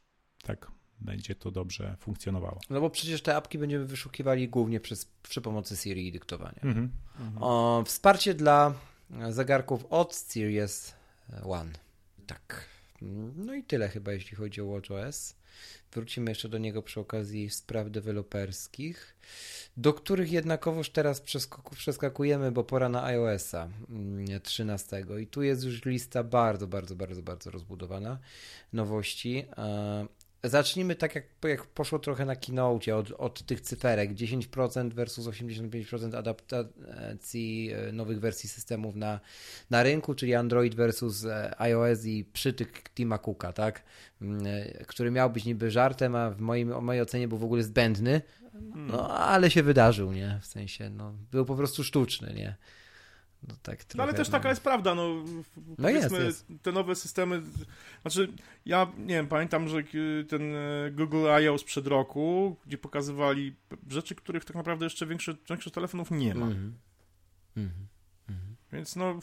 tak 0.42 0.70
będzie 1.00 1.34
to 1.34 1.50
dobrze 1.50 1.96
funkcjonowało. 2.00 2.60
No 2.70 2.80
bo 2.80 2.90
przecież 2.90 3.22
te 3.22 3.36
apki 3.36 3.58
będziemy 3.58 3.84
wyszukiwali 3.84 4.48
głównie 4.48 4.80
przez, 4.80 5.04
przy 5.22 5.40
pomocy 5.40 5.76
Siri 5.76 6.06
i 6.06 6.12
dyktowania. 6.12 6.60
Mhm. 6.62 6.90
Mhm. 7.20 7.42
O, 7.42 7.82
wsparcie 7.86 8.34
dla 8.34 8.74
zegarków 9.30 9.86
od 9.90 10.14
Series 10.14 10.94
One. 11.44 11.72
Tak. 12.26 12.64
No 13.36 13.54
i 13.54 13.62
tyle 13.62 13.88
chyba, 13.88 14.12
jeśli 14.12 14.36
chodzi 14.36 14.60
o 14.60 14.66
WatchOS. 14.66 15.34
Wrócimy 15.92 16.30
jeszcze 16.30 16.48
do 16.48 16.58
niego 16.58 16.82
przy 16.82 17.00
okazji 17.00 17.50
spraw 17.50 17.90
deweloperskich, 17.90 19.16
do 19.76 19.94
których 19.94 20.32
jednakowoż 20.32 20.90
teraz 20.90 21.22
przeskakujemy, 21.76 22.52
bo 22.52 22.64
pora 22.64 22.88
na 22.88 23.04
iOS-a 23.04 23.68
13. 24.42 24.96
Mm, 24.96 25.20
I 25.20 25.26
tu 25.26 25.42
jest 25.42 25.64
już 25.64 25.84
lista 25.84 26.24
bardzo, 26.24 26.66
bardzo, 26.66 26.96
bardzo, 26.96 27.22
bardzo 27.22 27.50
rozbudowana 27.50 28.18
nowości. 28.72 29.46
Zacznijmy 30.44 30.94
tak, 30.94 31.14
jak, 31.14 31.24
jak 31.44 31.66
poszło 31.66 31.98
trochę 31.98 32.24
na 32.24 32.36
keynote, 32.36 32.96
od, 32.96 33.10
od 33.10 33.42
tych 33.42 33.60
cyferek 33.60 34.14
10% 34.14 34.92
versus 34.92 35.26
85% 35.26 36.16
adaptacji 36.16 37.70
e, 37.72 37.92
nowych 37.92 38.20
wersji 38.20 38.48
systemów 38.48 38.96
na, 38.96 39.20
na 39.70 39.82
rynku, 39.82 40.14
czyli 40.14 40.34
Android 40.34 40.74
versus 40.74 41.24
e, 41.24 41.60
iOS 41.60 42.04
i 42.04 42.24
przytyk 42.32 42.90
Tima 42.94 43.18
Cooka, 43.18 43.52
tak? 43.52 43.82
Mm, 44.22 44.46
e, 44.46 44.84
który 44.84 45.10
miał 45.10 45.30
być 45.30 45.44
niby 45.44 45.70
żartem, 45.70 46.14
a 46.14 46.30
w 46.30 46.40
moim, 46.40 46.72
w 46.72 46.82
mojej 46.82 47.02
ocenie 47.02 47.28
był 47.28 47.38
w 47.38 47.44
ogóle 47.44 47.62
zbędny, 47.62 48.22
no 48.74 49.18
ale 49.18 49.50
się 49.50 49.62
wydarzył, 49.62 50.12
nie? 50.12 50.38
W 50.42 50.46
sensie, 50.46 50.90
no, 50.90 51.14
był 51.30 51.44
po 51.44 51.56
prostu 51.56 51.84
sztuczny, 51.84 52.34
nie? 52.34 52.56
No, 53.48 53.54
tak 53.62 53.84
trochę, 53.84 53.96
no 53.98 54.02
ale 54.02 54.14
też 54.14 54.28
taka 54.28 54.48
jest 54.48 54.62
prawda, 54.62 54.94
no, 54.94 55.24
no 55.78 55.88
jest, 55.88 56.12
jest. 56.12 56.46
te 56.62 56.72
nowe 56.72 56.94
systemy, 56.94 57.42
znaczy 58.02 58.32
ja 58.66 58.92
nie 58.98 59.14
wiem, 59.14 59.26
pamiętam, 59.26 59.68
że 59.68 59.82
ten 60.28 60.54
e, 60.54 60.90
Google 60.90 61.26
I.O. 61.42 61.58
sprzed 61.58 61.86
roku, 61.86 62.56
gdzie 62.66 62.78
pokazywali 62.78 63.56
rzeczy, 63.88 64.14
których 64.14 64.44
tak 64.44 64.56
naprawdę 64.56 64.86
jeszcze 64.86 65.06
większe, 65.06 65.36
większość 65.48 65.74
telefonów 65.74 66.10
nie 66.10 66.34
ma. 66.34 66.46
Mm 66.46 66.78
-hmm. 67.56 67.68
Więc 68.72 68.96
no... 68.96 69.18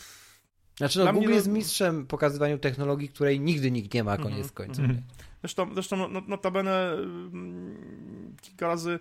Znaczy 0.77 0.99
no, 0.99 1.13
Google 1.13 1.29
jest 1.33 1.47
mistrzem 1.47 2.07
pokazywaniu 2.07 2.57
technologii, 2.57 3.09
której 3.09 3.39
nigdy 3.39 3.71
nikt 3.71 3.93
nie 3.93 4.03
ma, 4.03 4.17
koniec 4.17 4.33
mm 4.33 4.47
-hmm. 4.47 4.53
końców. 4.53 4.85
Mm 4.85 4.97
-hmm. 4.97 5.01
Zresztą, 5.41 5.73
zresztą 5.73 5.97
no, 5.97 6.07
no, 6.07 6.21
notabene 6.27 6.91
mm, 6.91 8.35
kilka 8.41 8.67
razy 8.67 8.99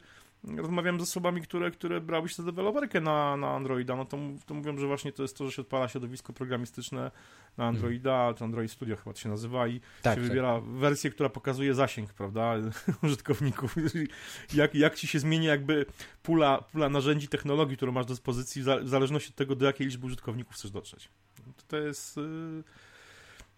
rozmawiam 0.56 1.00
z 1.00 1.02
osobami, 1.02 1.40
które, 1.40 1.70
które 1.70 2.00
brały 2.00 2.28
się 2.28 2.34
za 2.34 2.42
deweloperkę 2.42 3.00
na, 3.00 3.36
na 3.36 3.50
Androida, 3.50 3.96
no 3.96 4.04
to, 4.04 4.18
to 4.46 4.54
mówią, 4.54 4.78
że 4.78 4.86
właśnie 4.86 5.12
to 5.12 5.22
jest 5.22 5.36
to, 5.36 5.44
że 5.46 5.52
się 5.52 5.62
odpala 5.62 5.88
środowisko 5.88 6.32
programistyczne 6.32 7.00
na 7.56 7.68
mhm. 7.68 7.74
Androida, 7.74 8.34
to 8.34 8.44
Android 8.44 8.70
Studio 8.70 8.96
chyba 8.96 9.12
to 9.12 9.20
się 9.20 9.28
nazywa 9.28 9.68
i 9.68 9.80
tak, 9.80 10.14
się 10.14 10.20
tak. 10.20 10.28
wybiera 10.28 10.60
wersję, 10.60 11.10
która 11.10 11.28
pokazuje 11.28 11.74
zasięg, 11.74 12.12
prawda, 12.12 12.54
użytkowników. 13.04 13.74
jak, 14.54 14.74
jak 14.74 14.94
ci 14.94 15.06
się 15.06 15.18
zmieni 15.18 15.46
jakby 15.46 15.86
pula, 16.22 16.62
pula 16.72 16.88
narzędzi, 16.88 17.28
technologii, 17.28 17.76
którą 17.76 17.92
masz 17.92 18.06
do 18.06 18.14
dyspozycji 18.14 18.62
w 18.62 18.88
zależności 18.88 19.30
od 19.30 19.36
tego, 19.36 19.56
do 19.56 19.66
jakiej 19.66 19.86
liczby 19.86 20.06
użytkowników 20.06 20.54
chcesz 20.54 20.70
dotrzeć. 20.70 21.08
To 21.68 21.76
jest... 21.76 22.16
Yy 22.16 22.85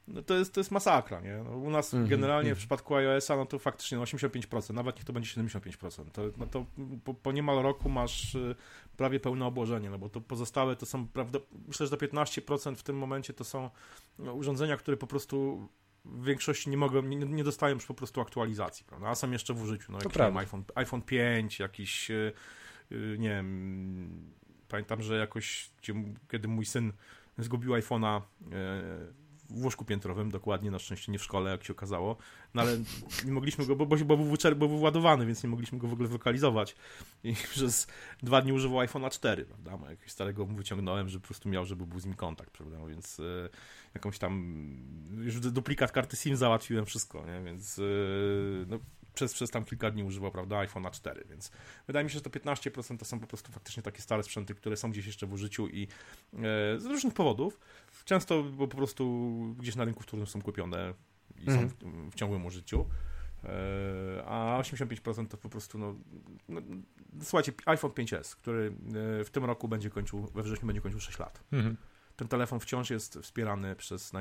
no 0.08 0.22
to, 0.22 0.34
jest, 0.34 0.54
to 0.54 0.60
jest 0.60 0.70
masakra, 0.70 1.20
nie? 1.20 1.40
No, 1.44 1.50
u 1.50 1.70
nas 1.70 1.94
mm 1.94 2.08
generalnie 2.08 2.48
mm. 2.48 2.56
w 2.56 2.58
przypadku 2.58 2.94
iOS-a, 2.94 3.36
no 3.36 3.46
to 3.46 3.58
faktycznie 3.58 3.98
no 3.98 4.04
85%, 4.04 4.74
nawet 4.74 4.96
niech 4.96 5.04
to 5.04 5.12
będzie 5.12 5.30
75%. 5.40 6.10
To, 6.10 6.22
no 6.36 6.46
to 6.46 6.66
po, 7.04 7.14
po 7.14 7.32
niemal 7.32 7.62
roku 7.62 7.88
masz 7.88 8.34
y, 8.34 8.54
prawie 8.96 9.20
pełne 9.20 9.46
obłożenie, 9.46 9.90
no 9.90 9.98
bo 9.98 10.08
to 10.08 10.20
pozostałe 10.20 10.76
to 10.76 10.86
są, 10.86 11.08
prawda, 11.08 11.38
myślę, 11.68 11.86
że 11.86 11.90
do 11.90 12.06
15% 12.06 12.76
w 12.76 12.82
tym 12.82 12.96
momencie 12.96 13.32
to 13.32 13.44
są 13.44 13.70
no, 14.18 14.34
urządzenia, 14.34 14.76
które 14.76 14.96
po 14.96 15.06
prostu 15.06 15.68
w 16.04 16.24
większości 16.24 16.70
nie 16.70 16.76
mogą, 16.76 17.02
nie, 17.02 17.16
nie 17.16 17.44
dostają 17.44 17.74
już 17.74 17.86
po 17.86 17.94
prostu 17.94 18.20
aktualizacji, 18.20 18.84
prawda? 18.86 19.08
A 19.08 19.14
są 19.14 19.30
jeszcze 19.30 19.54
w 19.54 19.62
użyciu, 19.62 19.92
no 19.92 19.98
jakiś 19.98 20.20
iPhone, 20.20 20.64
iPhone 20.74 21.02
5, 21.02 21.58
jakiś, 21.58 22.08
yy, 22.08 22.32
nie 23.18 23.28
wiem, 23.28 24.32
pamiętam, 24.68 25.02
że 25.02 25.18
jakoś, 25.18 25.70
kiedy 26.30 26.48
mój 26.48 26.66
syn 26.66 26.92
zgubił 27.38 27.72
iPhone'a, 27.72 28.20
yy, 28.40 28.48
w 29.50 29.64
łóżku 29.64 29.84
piętrowym, 29.84 30.30
dokładnie, 30.30 30.70
na 30.70 30.78
szczęście 30.78 31.12
nie 31.12 31.18
w 31.18 31.22
szkole, 31.22 31.50
jak 31.50 31.64
się 31.64 31.72
okazało, 31.72 32.16
no 32.54 32.62
ale 32.62 32.78
nie 33.24 33.32
mogliśmy 33.32 33.66
go, 33.66 33.76
bo, 33.76 33.86
bo, 33.86 33.96
bo, 33.96 34.16
był, 34.16 34.36
bo 34.56 34.68
był 34.68 34.80
ładowany, 34.80 35.26
więc 35.26 35.42
nie 35.42 35.50
mogliśmy 35.50 35.78
go 35.78 35.88
w 35.88 35.92
ogóle 35.92 36.08
zlokalizować 36.08 36.76
i 37.24 37.34
przez 37.54 37.86
dwa 38.22 38.42
dni 38.42 38.52
używał 38.52 38.78
iPhone'a 38.78 39.10
4, 39.10 39.44
prawda, 39.44 39.76
no, 39.80 39.90
jakiegoś 39.90 40.12
starego 40.12 40.46
mu 40.46 40.56
wyciągnąłem, 40.56 41.08
że 41.08 41.20
po 41.20 41.26
prostu 41.26 41.48
miał, 41.48 41.64
żeby 41.64 41.86
był 41.86 42.00
z 42.00 42.04
nim 42.04 42.14
kontakt, 42.14 42.50
prawda, 42.50 42.86
więc 42.86 43.20
e, 43.20 43.48
jakąś 43.94 44.18
tam, 44.18 44.62
już 45.18 45.40
duplikat 45.40 45.92
karty 45.92 46.16
SIM 46.16 46.36
załatwiłem, 46.36 46.86
wszystko, 46.86 47.26
nie, 47.26 47.42
więc 47.44 47.78
e, 47.78 47.82
no, 48.66 48.78
przez, 49.18 49.34
przez 49.34 49.50
tam 49.50 49.64
kilka 49.64 49.90
dni 49.90 50.04
używał, 50.04 50.30
prawda, 50.30 50.56
iPhone'a 50.56 50.90
4, 50.90 51.24
więc 51.30 51.50
wydaje 51.86 52.04
mi 52.04 52.10
się, 52.10 52.14
że 52.14 52.20
to 52.20 52.30
15% 52.30 52.98
to 52.98 53.04
są 53.04 53.20
po 53.20 53.26
prostu 53.26 53.52
faktycznie 53.52 53.82
takie 53.82 54.02
stare 54.02 54.22
sprzęty, 54.22 54.54
które 54.54 54.76
są 54.76 54.90
gdzieś 54.90 55.06
jeszcze 55.06 55.26
w 55.26 55.32
użyciu 55.32 55.68
i 55.68 55.82
e, 55.82 56.38
z 56.78 56.86
różnych 56.86 57.14
powodów, 57.14 57.60
często 58.08 58.42
bo 58.42 58.68
po 58.68 58.76
prostu 58.76 59.34
gdzieś 59.58 59.76
na 59.76 59.84
rynku 59.84 60.02
wtórnym 60.02 60.26
są 60.26 60.42
kupione 60.42 60.94
i 61.36 61.46
są 61.46 61.60
mhm. 61.60 61.68
w, 61.68 62.10
w 62.10 62.14
ciągłym 62.14 62.46
użyciu, 62.46 62.86
e, 63.44 63.48
a 64.26 64.60
85% 64.60 65.28
to 65.28 65.36
po 65.36 65.48
prostu, 65.48 65.78
no, 65.78 65.94
no, 66.48 66.60
słuchajcie, 67.22 67.52
iPhone 67.66 67.90
5S, 67.90 68.36
który 68.36 68.72
e, 69.20 69.24
w 69.24 69.30
tym 69.30 69.44
roku 69.44 69.68
będzie 69.68 69.90
kończył, 69.90 70.26
we 70.34 70.42
wrześniu 70.42 70.66
będzie 70.66 70.80
kończył 70.80 71.00
6 71.00 71.18
lat. 71.18 71.44
Mhm 71.52 71.76
ten 72.18 72.28
telefon 72.28 72.60
wciąż 72.60 72.90
jest 72.90 73.18
wspierany 73.22 73.76
przez, 73.76 74.12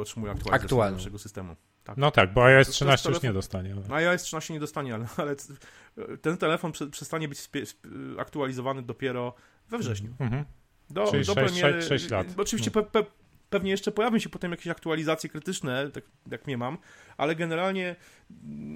otrzymuje 0.00 0.32
aktualizację 0.32 0.90
naszego 0.90 1.18
systemu. 1.18 1.56
Tak. 1.84 1.96
No 1.96 2.10
tak, 2.10 2.32
bo 2.32 2.44
iOS 2.44 2.68
13 2.68 3.08
już 3.08 3.22
nie 3.22 3.32
dostanie. 3.32 3.72
Ale... 3.72 3.82
No, 3.88 3.94
iOS 3.94 4.22
13 4.22 4.54
nie 4.54 4.60
dostanie, 4.60 4.94
ale, 4.94 5.06
ale 5.16 5.36
ten 6.22 6.36
telefon 6.36 6.72
przestanie 6.90 7.28
być 7.28 7.50
aktualizowany 8.18 8.82
dopiero 8.82 9.34
we 9.68 9.78
wrześniu. 9.78 10.14
Mhm. 10.18 10.44
Do, 10.92 11.10
Czyli 11.10 11.24
do 11.24 11.34
6, 11.34 11.60
premiery, 11.60 11.82
6, 11.82 12.10
lat. 12.10 12.26
Oczywiście 12.36 12.70
no. 12.74 12.82
pe, 12.82 13.02
pe, 13.02 13.10
pewnie 13.50 13.70
jeszcze 13.70 13.92
pojawią 13.92 14.18
się 14.18 14.28
potem 14.28 14.50
jakieś 14.50 14.68
aktualizacje 14.68 15.30
krytyczne, 15.30 15.90
tak 15.90 16.04
jak 16.30 16.46
nie 16.46 16.58
mam, 16.58 16.78
ale 17.16 17.34
generalnie 17.36 17.96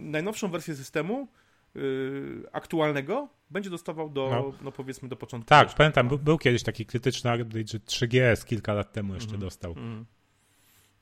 najnowszą 0.02 0.50
wersję 0.50 0.76
systemu 0.76 1.28
yy, 1.74 2.42
aktualnego 2.52 3.28
będzie 3.50 3.70
dostawał 3.70 4.10
do, 4.10 4.28
no. 4.30 4.52
no 4.64 4.72
powiedzmy, 4.72 5.08
do 5.08 5.16
początku. 5.16 5.48
Tak, 5.48 5.74
pamiętam, 5.74 6.08
był, 6.08 6.18
był, 6.18 6.38
kiedyś 6.38 6.62
taki 6.62 6.86
krytyczny 6.86 7.42
update, 7.42 7.66
że 7.66 7.78
3GS 7.78 8.44
kilka 8.44 8.74
lat 8.74 8.92
temu 8.92 9.14
jeszcze 9.14 9.28
mm 9.28 9.40
-hmm. 9.40 9.44
dostał. 9.44 9.72
Mm. 9.72 10.06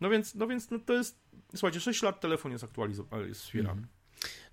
No 0.00 0.10
więc, 0.10 0.34
no 0.34 0.46
więc 0.46 0.70
no 0.70 0.78
to 0.78 0.92
jest, 0.92 1.20
słuchajcie, 1.54 1.80
6 1.80 2.02
lat 2.02 2.20
telefon 2.20 2.52
jest 2.52 2.64
aktualizowany, 2.64 3.28
jest 3.28 3.40
wspierany. 3.40 3.78
Mm. 3.78 3.86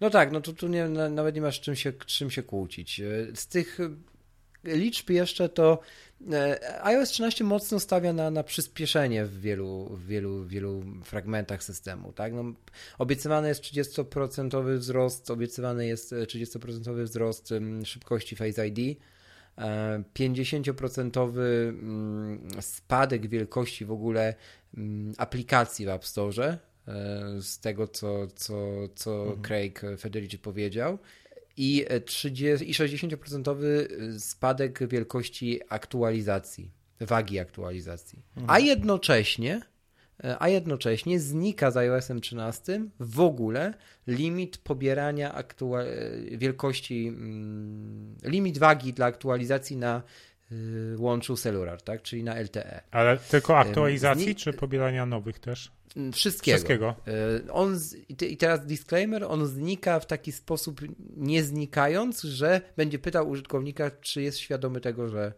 No 0.02 0.10
tak, 0.10 0.32
no 0.32 0.42
to 0.42 0.54
tu 0.54 0.68
nie, 0.68 0.90
nawet 0.90 1.36
nie 1.36 1.42
masz 1.42 1.62
czym 1.62 1.76
się, 1.76 1.94
czym 1.94 2.32
się 2.32 2.44
kłócić. 2.44 3.00
E, 3.00 3.36
z 3.36 3.48
tych 3.48 3.80
liczb 4.64 5.10
jeszcze 5.10 5.50
to 5.50 5.80
e, 6.32 6.84
iOS 6.84 7.10
13 7.10 7.44
mocno 7.44 7.80
stawia 7.80 8.14
na, 8.14 8.32
na 8.32 8.44
przyspieszenie 8.44 9.26
w 9.26 9.42
wielu, 9.42 9.86
w 9.86 10.08
wielu, 10.08 10.46
wielu 10.46 10.84
fragmentach 11.04 11.64
systemu. 11.64 12.14
Tak? 12.14 12.34
No, 12.34 12.44
obiecywany 12.98 13.48
jest 13.48 13.64
30% 13.64 14.78
wzrost, 14.78 15.32
obiecywany 15.32 15.88
jest 15.88 16.14
30% 16.14 17.00
e, 17.00 17.04
wzrost 17.04 17.54
szybkości 17.84 18.36
Face 18.36 18.68
ID. 18.68 19.00
50% 20.14 21.40
e, 21.40 21.70
mm, 21.70 22.62
spadek 22.62 23.28
wielkości 23.28 23.86
w 23.86 23.92
ogóle 23.92 24.36
mm, 24.78 25.14
aplikacji 25.18 25.86
w 25.86 25.90
App 25.90 26.06
Store, 26.06 26.58
z 27.40 27.60
tego 27.60 27.88
co, 27.88 28.28
co, 28.28 28.56
co 28.96 29.22
mhm. 29.22 29.42
Craig 29.42 29.82
Federici 29.98 30.38
powiedział 30.40 30.98
i, 31.62 31.86
30, 32.06 32.70
i 32.70 32.74
60% 32.74 33.56
spadek 34.20 34.88
wielkości 34.88 35.60
aktualizacji, 35.70 36.72
wagi 37.00 37.40
aktualizacji. 37.40 38.20
Mhm. 38.36 38.50
A 38.50 38.60
jednocześnie 38.60 39.62
a 40.40 40.50
jednocześnie 40.50 41.20
znika 41.20 41.72
z 41.72 41.78
iOS 41.78 42.10
13 42.22 42.82
w 43.00 43.20
ogóle 43.20 43.74
limit 44.08 44.58
pobierania 44.58 45.44
wielkości, 46.32 47.08
mm, 47.08 48.16
limit 48.24 48.58
wagi 48.58 48.94
dla 48.94 49.06
aktualizacji 49.06 49.78
na 49.78 50.04
y, 50.52 50.96
łączu 50.98 51.38
cellular, 51.38 51.82
tak? 51.82 52.02
czyli 52.02 52.24
na 52.24 52.40
LTE. 52.40 52.82
Ale 52.92 53.18
tylko 53.18 53.58
aktualizacji, 53.58 54.36
czy 54.36 54.54
pobierania 54.54 55.06
nowych 55.06 55.40
też? 55.40 55.72
Wszystkiego. 56.14 56.56
Wszystkiego. 56.56 56.96
E, 57.08 57.52
on 57.54 57.80
z, 57.80 57.96
I 58.10 58.38
teraz 58.38 58.66
disclaimer, 58.66 59.24
on 59.24 59.48
znika 59.48 60.00
w 60.00 60.06
taki 60.06 60.32
sposób 60.32 60.82
nie 61.18 61.44
znikając, 61.44 62.22
że 62.22 62.62
będzie 62.78 63.00
pytał 63.00 63.30
użytkownika, 63.30 63.92
czy 63.92 64.22
jest 64.22 64.38
świadomy 64.38 64.82
tego, 64.82 65.08
że, 65.08 65.34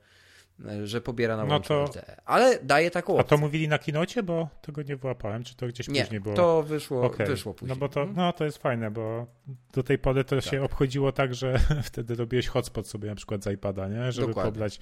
że 0.84 1.02
pobiera 1.02 1.38
na 1.38 1.46
no 1.46 1.60
to. 1.60 1.90
Ale 2.26 2.60
daje 2.64 2.92
taką 2.92 3.14
opcję. 3.14 3.26
A 3.26 3.30
to 3.30 3.38
mówili 3.38 3.68
na 3.68 3.80
kinocie, 3.80 4.24
bo 4.24 4.50
tego 4.62 4.82
nie 4.82 4.96
wyłapałem, 4.96 5.44
czy 5.44 5.56
to 5.56 5.68
gdzieś 5.68 5.88
nie, 5.88 6.02
później 6.02 6.20
było? 6.20 6.36
to 6.36 6.64
wyszło, 6.64 7.04
okay. 7.04 7.28
wyszło 7.28 7.54
później. 7.54 7.70
No 7.70 7.80
bo 7.80 7.90
to, 7.90 8.02
mhm. 8.02 8.18
no, 8.18 8.34
to 8.34 8.46
jest 8.46 8.58
fajne, 8.58 8.92
bo 8.92 9.28
do 9.74 9.84
tej 9.84 9.98
pory 9.98 10.24
to 10.24 10.36
tak. 10.36 10.46
się 10.46 10.64
obchodziło 10.64 11.12
tak, 11.12 11.36
że 11.36 11.60
wtedy 11.84 12.16
robiłeś 12.16 12.48
hotspot 12.48 12.88
sobie 12.88 13.10
na 13.10 13.16
przykład 13.16 13.44
z 13.44 13.48
iPada, 13.48 13.88
nie? 13.88 14.12
żeby 14.12 14.28
Dokładnie. 14.28 14.52
pobrać. 14.52 14.80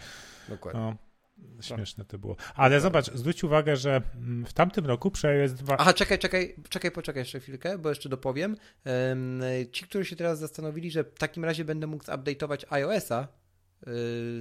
Dokładnie. 0.49 0.81
No, 0.81 0.95
Śmieszne 1.61 2.05
to 2.05 2.17
było. 2.17 2.35
Ale 2.55 2.75
tak. 2.75 2.81
zobacz, 2.81 3.11
zwróć 3.13 3.43
uwagę, 3.43 3.75
że 3.75 4.01
mm, 4.15 4.45
w 4.45 4.53
tamtym 4.53 4.85
roku 4.85 5.11
przy 5.11 5.27
iOS 5.27 5.53
2... 5.53 5.75
Aha, 5.79 5.93
czekaj, 5.93 6.19
czekaj, 6.19 6.55
czekaj, 6.69 6.91
poczekaj 6.91 7.21
jeszcze 7.21 7.39
chwilkę, 7.39 7.77
bo 7.77 7.89
jeszcze 7.89 8.09
dopowiem. 8.09 8.57
Ci, 9.71 9.85
którzy 9.85 10.05
się 10.05 10.15
teraz 10.15 10.39
zastanowili, 10.39 10.91
że 10.91 11.03
w 11.03 11.19
takim 11.19 11.45
razie 11.45 11.65
będę 11.65 11.87
mógł 11.87 12.03
zupdate'ować 12.03 12.65
iOS-a 12.69 13.27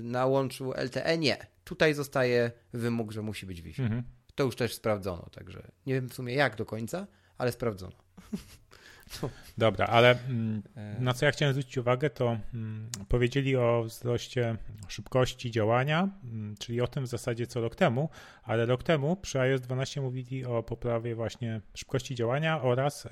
na 0.03 0.26
łączu 0.26 0.72
LTE, 0.72 1.18
nie. 1.18 1.36
Tutaj 1.64 1.95
zostaje 1.95 2.53
wymóg, 2.72 3.12
że 3.12 3.22
musi 3.22 3.47
być 3.47 3.62
Wi-Fi. 3.62 3.82
Mhm. 3.82 4.03
To 4.34 4.45
już 4.45 4.57
też 4.57 4.74
sprawdzono, 4.74 5.26
także 5.32 5.70
nie 5.86 5.95
wiem 5.95 6.09
w 6.09 6.14
sumie 6.14 6.34
jak 6.34 6.57
do 6.57 6.66
końca, 6.66 7.07
ale 7.38 7.53
sprawdzono. 7.53 7.97
Dobra, 9.59 9.86
ale 9.86 10.18
mm, 10.28 10.62
e. 10.76 11.01
na 11.01 11.14
co 11.14 11.26
ja 11.26 11.32
chciałem 11.32 11.55
zwrócić 11.55 11.78
uwagę, 11.78 12.11
to 12.11 12.38
mm, 12.55 12.91
powiedzieli 13.09 13.57
o 13.57 13.84
wzroście 13.86 14.57
szybkości 14.88 15.51
działania, 15.51 16.09
mm, 16.24 16.55
czyli 16.59 16.80
o 16.80 16.86
tym 16.86 17.05
w 17.05 17.09
zasadzie 17.09 17.47
co 17.47 17.61
rok 17.61 17.74
temu, 17.74 18.09
ale 18.43 18.66
rok 18.66 18.82
temu 18.82 19.16
przy 19.16 19.41
iOS 19.41 19.61
12 19.61 20.01
mówili 20.01 20.45
o 20.45 20.62
poprawie 20.62 21.14
właśnie 21.14 21.61
szybkości 21.74 22.14
działania 22.14 22.62
oraz 22.62 23.09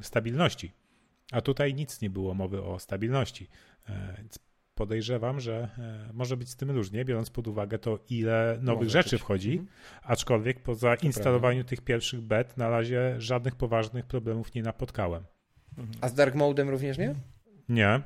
stabilności. 0.00 0.72
A 1.32 1.40
tutaj 1.40 1.74
nic 1.74 2.00
nie 2.00 2.10
było 2.10 2.34
mowy 2.34 2.62
o 2.62 2.78
stabilności. 2.78 3.48
Podejrzewam, 4.74 5.40
że 5.40 5.68
e, 5.78 6.10
może 6.12 6.36
być 6.36 6.50
z 6.50 6.56
tym 6.56 6.70
różnie, 6.70 7.04
biorąc 7.04 7.30
pod 7.30 7.48
uwagę 7.48 7.78
to, 7.78 7.98
ile 8.10 8.58
nowych 8.60 8.84
może 8.84 8.90
rzeczy 8.90 9.10
być. 9.10 9.20
wchodzi, 9.20 9.52
mhm. 9.52 9.68
aczkolwiek 10.02 10.62
poza 10.62 10.94
instalowaniu 10.94 11.64
tych 11.64 11.80
pierwszych 11.80 12.20
bet 12.20 12.56
na 12.56 12.68
razie 12.68 13.14
żadnych 13.18 13.54
poważnych 13.54 14.06
problemów 14.06 14.54
nie 14.54 14.62
napotkałem. 14.62 15.24
Mhm. 15.78 15.98
A 16.00 16.08
z 16.08 16.14
Dark 16.14 16.34
Modem 16.34 16.68
również 16.68 16.98
nie? 16.98 17.14
Nie. 17.68 18.00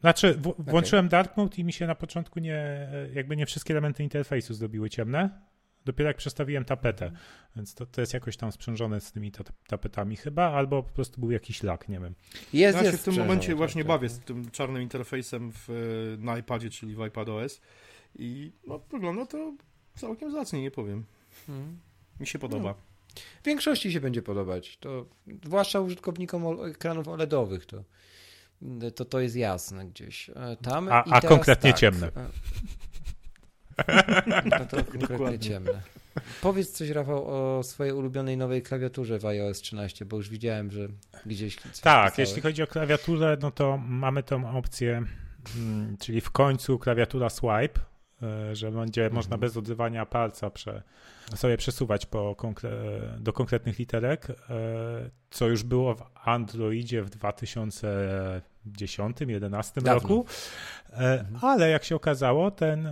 Znaczy, 0.00 0.34
w, 0.34 0.54
włączyłem 0.58 1.06
okay. 1.06 1.10
Dark 1.10 1.36
Mode 1.36 1.56
i 1.56 1.64
mi 1.64 1.72
się 1.72 1.86
na 1.86 1.94
początku 1.94 2.40
nie, 2.40 2.56
e, 2.56 3.08
jakby 3.12 3.36
nie 3.36 3.46
wszystkie 3.46 3.74
elementy 3.74 4.02
interfejsu 4.02 4.54
zrobiły 4.54 4.90
ciemne, 4.90 5.47
Dopiero 5.84 6.10
jak 6.10 6.16
przestawiłem 6.16 6.64
tapetę, 6.64 7.12
więc 7.56 7.74
to, 7.74 7.86
to 7.86 8.00
jest 8.00 8.14
jakoś 8.14 8.36
tam 8.36 8.52
sprzężone 8.52 9.00
z 9.00 9.12
tymi 9.12 9.32
tapetami 9.66 10.16
chyba, 10.16 10.50
albo 10.52 10.82
po 10.82 10.90
prostu 10.90 11.20
był 11.20 11.30
jakiś 11.30 11.62
lak, 11.62 11.88
nie 11.88 12.00
wiem. 12.00 12.14
Jest, 12.52 12.78
ja 12.78 12.84
jest 12.84 12.96
się 12.96 12.98
w 12.98 13.04
tym 13.04 13.14
momencie 13.14 13.54
właśnie 13.54 13.82
tak, 13.82 13.88
bawię 13.88 14.08
tak. 14.08 14.16
z 14.16 14.20
tym 14.20 14.50
czarnym 14.50 14.82
interfejsem 14.82 15.52
w, 15.54 15.68
na 16.18 16.38
iPadzie, 16.38 16.70
czyli 16.70 16.94
w 16.94 17.00
iPadOS 17.00 17.60
i 18.18 18.52
no, 18.66 18.80
wygląda 18.90 19.26
to 19.26 19.52
całkiem 19.94 20.30
zacnie, 20.30 20.62
nie 20.62 20.70
powiem. 20.70 21.04
Hmm. 21.46 21.78
Mi 22.20 22.26
się 22.26 22.38
podoba. 22.38 22.68
No. 22.68 22.88
W 23.42 23.46
większości 23.46 23.92
się 23.92 24.00
będzie 24.00 24.22
podobać, 24.22 24.76
to 24.76 25.06
zwłaszcza 25.44 25.80
użytkownikom 25.80 26.64
ekranów 26.64 27.08
OLEDowych, 27.08 27.66
to 27.66 27.84
to, 28.94 29.04
to 29.04 29.20
jest 29.20 29.36
jasne 29.36 29.86
gdzieś. 29.86 30.30
E, 30.30 30.56
tam 30.62 30.88
a, 30.88 31.04
a 31.04 31.20
konkretnie 31.20 31.70
tak. 31.70 31.80
ciemne. 31.80 32.10
E, 33.86 34.42
no 34.58 34.66
to 34.66 34.84
konkretnie 34.84 35.38
ciemne. 35.38 35.82
Powiedz 36.42 36.72
coś, 36.72 36.88
Rafał, 36.88 37.24
o 37.26 37.62
swojej 37.62 37.92
ulubionej 37.92 38.36
nowej 38.36 38.62
klawiaturze 38.62 39.18
w 39.18 39.26
iOS 39.26 39.60
13, 39.60 40.04
bo 40.04 40.16
już 40.16 40.28
widziałem, 40.28 40.70
że 40.70 40.88
gdzieś. 41.26 41.56
Tak, 41.82 42.18
jeśli 42.18 42.42
chodzi 42.42 42.62
o 42.62 42.66
klawiaturę, 42.66 43.36
no 43.40 43.50
to 43.50 43.78
mamy 43.88 44.22
tą 44.22 44.58
opcję, 44.58 45.04
mm, 45.56 45.96
czyli 45.96 46.20
w 46.20 46.30
końcu 46.30 46.78
klawiatura 46.78 47.30
swipe 47.30 47.80
e, 48.22 48.56
że 48.56 48.72
będzie 48.72 49.02
mhm. 49.02 49.14
można 49.14 49.38
bez 49.38 49.56
odzywania 49.56 50.06
palca 50.06 50.50
prze, 50.50 50.82
sobie 51.34 51.56
przesuwać 51.56 52.06
po 52.06 52.34
konkre 52.34 52.70
do 53.18 53.32
konkretnych 53.32 53.78
literek, 53.78 54.26
co 55.30 55.48
już 55.48 55.62
było 55.62 55.94
w 55.94 56.02
Androidzie 56.24 57.02
w 57.02 57.10
2010-2011 57.10 59.86
roku. 59.86 60.26
Mhm. 60.90 61.26
Ale 61.42 61.70
jak 61.70 61.84
się 61.84 61.96
okazało, 61.96 62.50
ten, 62.50 62.88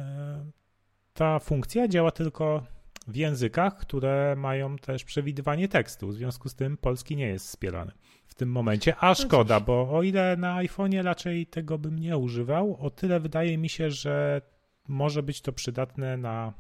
ta 1.17 1.39
funkcja 1.39 1.89
działa 1.89 2.11
tylko 2.11 2.63
w 3.09 3.17
językach, 3.17 3.77
które 3.79 4.35
mają 4.37 4.77
też 4.77 5.05
przewidywanie 5.05 5.69
tekstu. 5.69 6.09
W 6.09 6.15
związku 6.15 6.49
z 6.49 6.55
tym 6.55 6.77
polski 6.77 7.17
nie 7.17 7.27
jest 7.27 7.47
wspierany 7.47 7.93
w 8.27 8.35
tym 8.35 8.51
momencie, 8.53 8.97
a 8.97 9.09
no 9.09 9.15
szkoda, 9.15 9.61
bo 9.61 9.91
o 9.91 10.03
ile 10.03 10.37
na 10.37 10.57
iPhone'ie 10.57 11.03
raczej 11.03 11.47
tego 11.47 11.79
bym 11.79 11.99
nie 11.99 12.17
używał, 12.17 12.77
o 12.81 12.91
tyle 12.91 13.21
wydaje 13.21 13.59
mi 13.59 13.69
się, 13.69 13.91
że 13.91 14.41
może 14.89 15.23
być 15.23 15.41
to 15.41 15.53
przydatne 15.53 16.17
na, 16.17 16.53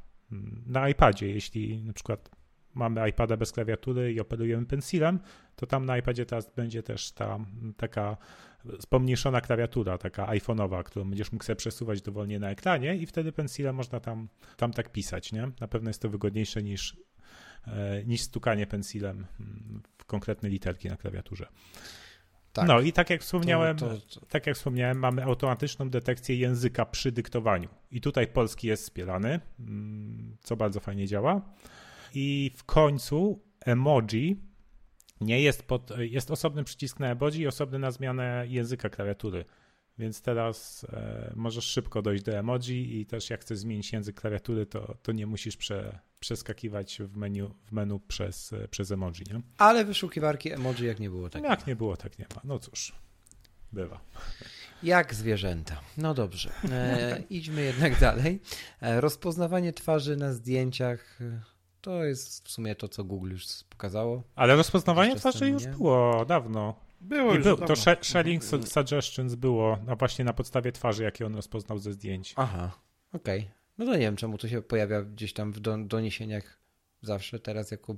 na 0.67 0.89
iPadzie, 0.89 1.29
jeśli 1.29 1.83
na 1.83 1.93
przykład 1.93 2.31
mamy 2.77 3.09
iPada 3.09 3.37
bez 3.37 3.53
klawiatury 3.53 4.12
i 4.12 4.20
operujemy 4.20 4.66
pensilem, 4.66 5.20
to 5.57 5.66
tam 5.66 5.87
na 5.87 5.99
iPadzie 5.99 6.27
teraz 6.27 6.55
będzie 6.57 6.83
też 6.83 7.12
ta 7.12 7.39
taka 7.77 8.16
pomniejszona 8.89 9.41
klawiatura, 9.41 9.99
taka 9.99 10.27
iPhone'owa, 10.27 10.83
którą 10.83 11.05
będziesz 11.05 11.33
mógł 11.33 11.45
sobie 11.45 11.57
przesuwać 11.57 12.03
dowolnie 12.03 12.39
na 12.39 12.51
ekranie 12.51 12.97
i 12.97 13.07
wtedy 13.07 13.33
pensilem 13.33 13.77
można 13.77 14.01
tam, 14.01 14.29
tam 14.57 14.72
tak 14.72 14.93
pisać, 14.93 15.33
nie? 15.33 15.51
Na 15.61 15.68
pewno 15.68 15.91
jest 15.91 16.03
to 16.03 16.09
wygodniejsze 16.09 16.62
niż, 16.62 16.97
e, 17.66 18.05
niż 18.05 18.20
stukanie 18.20 18.66
pensilem 18.66 19.27
w 19.99 20.05
konkretne 20.05 20.49
literki 20.49 20.89
na 20.89 20.97
klawiaturze. 20.97 21.47
Tak. 22.53 22.68
No 22.68 22.81
i 22.81 22.93
tak 22.93 23.11
jak 23.11 23.20
wspomniałem, 23.20 23.77
to, 23.77 23.89
to, 23.89 24.20
to... 24.20 24.27
tak 24.27 24.47
jak 24.47 24.57
wspomniałem, 24.57 24.99
mamy 24.99 25.24
automatyczną 25.24 25.91
detekcję 25.91 26.37
języka 26.37 26.87
przy 26.87 27.12
dyktowaniu. 27.12 27.68
I 27.91 28.01
tutaj 28.01 28.27
polski 28.27 28.68
jest 28.68 28.83
wspierany, 28.83 29.41
mm, 29.61 30.37
co 30.43 30.57
bardzo 30.57 30.81
fajnie 30.81 31.07
działa. 31.07 31.41
I 32.19 32.51
w 32.57 32.64
końcu 32.64 33.43
emoji 33.61 34.37
nie 35.21 35.41
jest 35.41 35.62
pod, 35.62 35.91
jest 35.99 36.31
osobny 36.31 36.64
przycisk 36.64 37.01
na 37.01 37.11
emoji 37.11 37.41
i 37.41 37.47
osobny 37.47 37.79
na 37.79 37.91
zmianę 37.91 38.45
języka 38.49 38.89
klawiatury. 38.89 39.45
Więc 39.99 40.23
teraz 40.23 40.87
e, 40.93 41.33
możesz 41.37 41.64
szybko 41.64 42.03
dojść 42.03 42.25
do 42.25 42.33
emoji 42.33 43.01
i 43.01 43.07
też 43.07 43.31
jak 43.31 43.41
chcesz 43.41 43.59
zmienić 43.59 43.93
język 43.93 44.21
klawiatury, 44.21 44.67
to, 44.67 44.97
to 45.03 45.12
nie 45.12 45.27
musisz 45.27 45.57
prze, 45.57 45.99
przeskakiwać 46.21 46.99
w 47.03 47.17
menu, 47.17 47.55
w 47.64 47.73
menu 47.73 48.01
przez, 48.01 48.55
przez 48.71 48.91
emoji. 48.91 49.25
Nie? 49.33 49.41
Ale 49.59 49.85
wyszukiwarki 49.85 50.53
emoji 50.53 50.87
jak 50.87 51.01
nie 51.01 51.11
było, 51.11 51.31
tak 51.31 51.43
Jak 51.43 51.67
nie, 51.67 51.71
nie 51.71 51.77
było, 51.77 51.97
tak 51.97 52.19
nie 52.19 52.27
ma. 52.35 52.41
No 52.45 52.59
cóż, 52.59 52.93
bywa. 53.73 54.01
Jak 54.83 55.14
zwierzęta. 55.14 55.81
No 55.97 56.14
dobrze. 56.14 56.51
E, 56.71 57.23
idźmy 57.31 57.62
jednak 57.62 58.01
dalej. 58.01 58.41
E, 58.81 59.01
rozpoznawanie 59.01 59.73
twarzy 59.73 60.17
na 60.17 60.33
zdjęciach 60.33 61.19
to 61.87 62.05
jest 62.05 62.49
w 62.49 62.51
sumie 62.51 62.74
to, 62.74 62.89
co 62.89 63.05
Google 63.05 63.30
już 63.30 63.47
pokazało. 63.68 64.22
Ale 64.34 64.57
rozpoznawanie 64.57 65.16
twarzy 65.16 65.51
już 65.51 65.66
było 65.66 66.24
dawno. 66.24 66.74
Było 67.01 67.34
już 67.34 67.45
był, 67.45 67.57
To 67.57 67.76
sharing 68.03 68.45
mhm. 68.45 68.66
suggestions 68.66 69.34
było 69.34 69.78
a 69.89 69.97
właśnie 69.97 70.24
na 70.24 70.32
podstawie 70.32 70.72
twarzy, 70.72 71.03
jakie 71.03 71.26
on 71.26 71.34
rozpoznał 71.34 71.78
ze 71.78 71.93
zdjęć. 71.93 72.34
Aha, 72.37 72.70
okej. 73.12 73.41
Okay. 73.41 73.53
No 73.78 73.84
to 73.84 73.93
nie 73.93 73.99
wiem, 73.99 74.16
czemu 74.16 74.39
to 74.39 74.49
się 74.49 74.62
pojawia 74.62 75.03
gdzieś 75.03 75.32
tam 75.32 75.53
w 75.53 75.61
doniesieniach 75.87 76.59
zawsze, 77.03 77.39
teraz 77.39 77.70
jako 77.70 77.97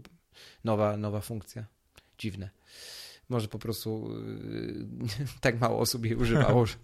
nowa, 0.64 0.96
nowa 0.96 1.20
funkcja. 1.20 1.66
Dziwne. 2.18 2.50
Może 3.28 3.48
po 3.48 3.58
prostu 3.58 4.10
yy, 5.18 5.26
tak 5.40 5.60
mało 5.60 5.78
osób 5.78 6.04
jej 6.04 6.14
używało. 6.14 6.64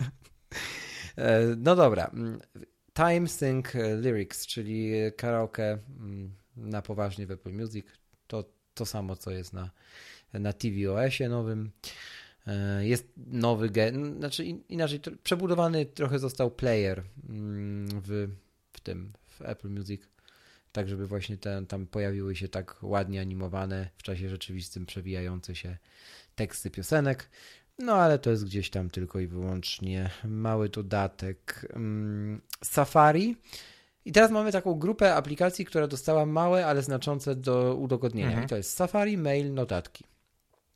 E, 1.17 1.41
no 1.59 1.77
dobra. 1.77 2.11
Time 2.95 3.29
Sync 3.29 3.67
Lyrics, 3.75 4.47
czyli 4.47 4.93
karaoke 5.17 5.79
mm, 6.01 6.35
na 6.57 6.83
poważnie 6.83 7.27
w 7.27 7.31
Apple 7.31 7.53
Music. 7.53 7.87
To 8.27 8.45
to 8.75 8.87
samo, 8.87 9.17
co 9.17 9.31
jest 9.31 9.53
na, 9.53 9.71
na 10.33 10.53
tvOSie 10.53 11.29
nowym. 11.29 11.71
E, 12.47 12.87
jest 12.87 13.09
nowy, 13.17 13.71
gen, 13.71 14.17
znaczy 14.19 14.45
inaczej, 14.45 15.01
przebudowany 15.23 15.87
trochę 15.87 16.19
został 16.19 16.51
player 16.51 17.03
mm, 17.29 17.89
w, 17.89 18.29
w 18.73 18.81
tym, 18.81 19.13
w 19.27 19.43
Apple 19.43 19.69
Music, 19.69 20.03
tak 20.73 20.89
żeby 20.89 21.07
właśnie 21.07 21.37
te, 21.37 21.67
tam 21.67 21.87
pojawiły 21.87 22.37
się 22.37 22.49
tak 22.49 22.77
ładnie 22.83 23.21
animowane, 23.21 23.89
w 23.97 24.03
czasie 24.03 24.29
rzeczywistym 24.29 24.87
przewijające 24.87 25.55
się 25.55 25.77
teksty 26.35 26.71
piosenek. 26.71 27.31
No 27.79 27.95
ale 27.95 28.19
to 28.19 28.31
jest 28.31 28.45
gdzieś 28.45 28.71
tam 28.71 28.91
tylko 28.91 29.21
i 29.21 29.27
wyłącznie 29.27 30.11
mały 30.25 30.69
dodatek. 30.69 31.67
Mm, 31.73 32.41
Safari 32.65 33.37
i 34.05 34.13
teraz 34.13 34.31
mamy 34.31 34.53
taką 34.53 34.75
grupę 34.75 35.15
aplikacji, 35.15 35.65
która 35.65 35.87
dostała 35.87 36.27
małe, 36.27 36.67
ale 36.67 36.83
znaczące 36.83 37.37
do 37.37 37.75
udogodnienia. 37.75 38.29
Mhm. 38.29 38.45
I 38.45 38.49
to 38.49 38.57
jest 38.57 38.77
Safari, 38.77 39.19
Mail, 39.19 39.55
Notatki. 39.55 40.05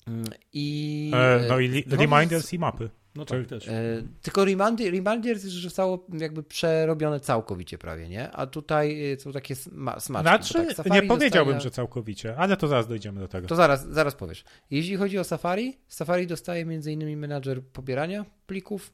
Mm, 0.06 0.24
I, 0.52 1.10
e, 1.14 1.46
no 1.48 1.58
i 1.58 1.68
li, 1.68 1.84
Reminders 1.90 2.52
i 2.52 2.58
mapy. 2.58 2.90
No 3.14 3.24
tak, 3.24 3.46
też. 3.46 3.68
E, 3.68 4.02
tylko 4.22 4.44
Reminder, 4.44 4.92
Reminders 4.92 5.42
zostało 5.42 6.06
jakby 6.12 6.42
przerobione 6.42 7.20
całkowicie 7.20 7.78
prawie, 7.78 8.08
nie? 8.08 8.30
A 8.30 8.46
tutaj 8.46 9.12
e, 9.12 9.20
są 9.20 9.32
takie 9.32 9.56
sma 9.56 10.00
smaczki. 10.00 10.52
Znaczy, 10.52 10.74
tak, 10.74 10.92
nie 10.92 11.02
powiedziałbym, 11.02 11.54
dostaje... 11.54 11.70
że 11.70 11.76
całkowicie, 11.76 12.36
ale 12.36 12.56
to 12.56 12.68
zaraz 12.68 12.88
dojdziemy 12.88 13.20
do 13.20 13.28
tego. 13.28 13.48
To 13.48 13.56
zaraz, 13.56 13.86
zaraz 13.86 14.14
powiesz. 14.14 14.44
Jeśli 14.70 14.96
chodzi 14.96 15.18
o 15.18 15.24
Safari, 15.24 15.78
Safari 15.88 16.26
dostaje 16.26 16.62
m.in. 16.62 17.18
menadżer 17.18 17.62
pobierania 17.62 18.24
plików, 18.46 18.92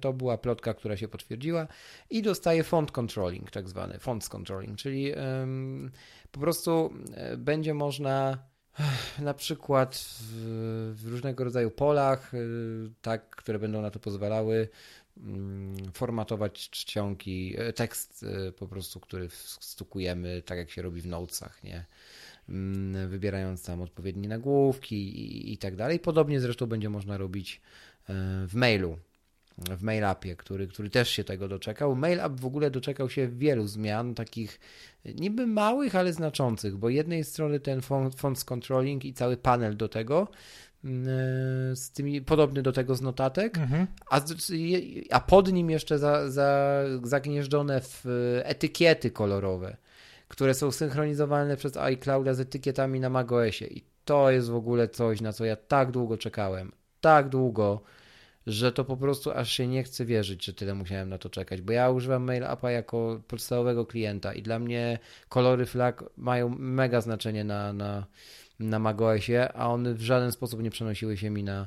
to 0.00 0.12
była 0.12 0.38
plotka, 0.38 0.74
która 0.74 0.96
się 0.96 1.08
potwierdziła 1.08 1.66
i 2.10 2.22
dostaje 2.22 2.64
font 2.64 2.92
controlling, 2.92 3.50
tak 3.50 3.68
zwany 3.68 3.98
fonts 3.98 4.28
controlling, 4.28 4.78
czyli 4.78 5.12
po 6.36 6.40
prostu 6.40 6.94
e, 7.14 7.36
będzie 7.36 7.74
można 7.74 8.38
na 9.18 9.34
przykład 9.34 9.96
w, 10.20 10.94
w, 10.96 11.08
różnego 11.08 11.44
rodzaju 11.44 11.70
polach, 11.70 12.34
e, 12.34 12.38
tak, 13.02 13.30
które 13.36 13.58
będą 13.58 13.82
na 13.82 13.90
to 13.90 13.98
pozwalały, 13.98 14.68
mm, 15.16 15.76
formatować 15.92 16.70
czcionki, 16.70 17.54
e, 17.58 17.72
tekst 17.72 18.24
po 18.56 18.68
prostu, 18.68 19.00
który 19.00 19.28
stukujemy, 19.60 20.42
tak 20.42 20.58
jak 20.58 20.70
się 20.70 20.82
robi 20.82 21.00
w 21.00 21.06
notesach, 21.06 21.64
nie? 21.64 21.84
Mm, 22.48 23.08
wybierając 23.08 23.64
tam 23.64 23.82
odpowiednie 23.82 24.28
nagłówki 24.28 24.96
i, 24.96 25.52
i 25.52 25.58
tak 25.58 25.76
dalej. 25.76 26.00
Podobnie 26.00 26.40
zresztą 26.40 26.66
będzie 26.66 26.88
można 26.88 27.16
robić 27.16 27.60
w 28.48 28.54
mailu 28.54 28.98
w 29.58 29.82
MailAppie, 29.82 30.36
który, 30.36 30.68
który 30.68 30.90
też 30.90 31.10
się 31.10 31.24
tego 31.24 31.48
doczekał. 31.48 31.94
MailApp 31.94 32.40
w 32.40 32.46
ogóle 32.46 32.70
doczekał 32.70 33.10
się 33.10 33.28
wielu 33.28 33.66
zmian, 33.66 34.14
takich 34.14 34.60
niby 35.04 35.46
małych, 35.46 35.96
ale 35.96 36.12
znaczących, 36.12 36.76
bo 36.76 36.88
jednej 36.88 37.24
strony 37.24 37.60
ten 37.60 37.80
font 38.16 38.44
controlling 38.44 39.04
i 39.04 39.14
cały 39.14 39.36
panel 39.36 39.76
do 39.76 39.88
tego, 39.88 40.28
mm, 40.84 41.06
z 41.76 41.90
tymi, 41.90 42.22
podobny 42.22 42.62
do 42.62 42.72
tego 42.72 42.94
z 42.94 43.00
notatek, 43.00 43.58
mhm. 43.58 43.86
a, 44.10 44.20
a 45.10 45.20
pod 45.20 45.52
nim 45.52 45.70
jeszcze 45.70 45.98
za, 45.98 46.30
za, 46.30 46.82
zagnieżdżone 47.02 47.80
w 47.80 48.04
etykiety 48.44 49.10
kolorowe, 49.10 49.76
które 50.28 50.54
są 50.54 50.72
synchronizowane 50.72 51.56
przez 51.56 51.76
iClouda 51.76 52.34
z 52.34 52.40
etykietami 52.40 53.00
na 53.00 53.10
macOSie 53.10 53.66
i 53.66 53.84
to 54.04 54.30
jest 54.30 54.48
w 54.48 54.54
ogóle 54.54 54.88
coś, 54.88 55.20
na 55.20 55.32
co 55.32 55.44
ja 55.44 55.56
tak 55.56 55.90
długo 55.90 56.18
czekałem. 56.18 56.72
Tak 57.00 57.28
długo 57.28 57.82
że 58.46 58.72
to 58.72 58.84
po 58.84 58.96
prostu 58.96 59.30
aż 59.30 59.52
się 59.52 59.66
nie 59.66 59.82
chce 59.82 60.04
wierzyć, 60.04 60.44
że 60.44 60.52
tyle 60.52 60.74
musiałem 60.74 61.08
na 61.08 61.18
to 61.18 61.30
czekać, 61.30 61.62
bo 61.62 61.72
ja 61.72 61.90
używam 61.90 62.24
MailAppa 62.24 62.70
jako 62.70 63.20
podstawowego 63.28 63.86
klienta 63.86 64.34
i 64.34 64.42
dla 64.42 64.58
mnie 64.58 64.98
kolory 65.28 65.66
flag 65.66 66.04
mają 66.16 66.48
mega 66.48 67.00
znaczenie 67.00 67.44
na, 67.44 67.72
na, 67.72 68.06
na 68.60 68.78
macOSie, 68.78 69.52
a 69.52 69.68
one 69.68 69.94
w 69.94 70.02
żaden 70.02 70.32
sposób 70.32 70.62
nie 70.62 70.70
przenosiły 70.70 71.16
się 71.16 71.30
mi 71.30 71.44
na, 71.44 71.66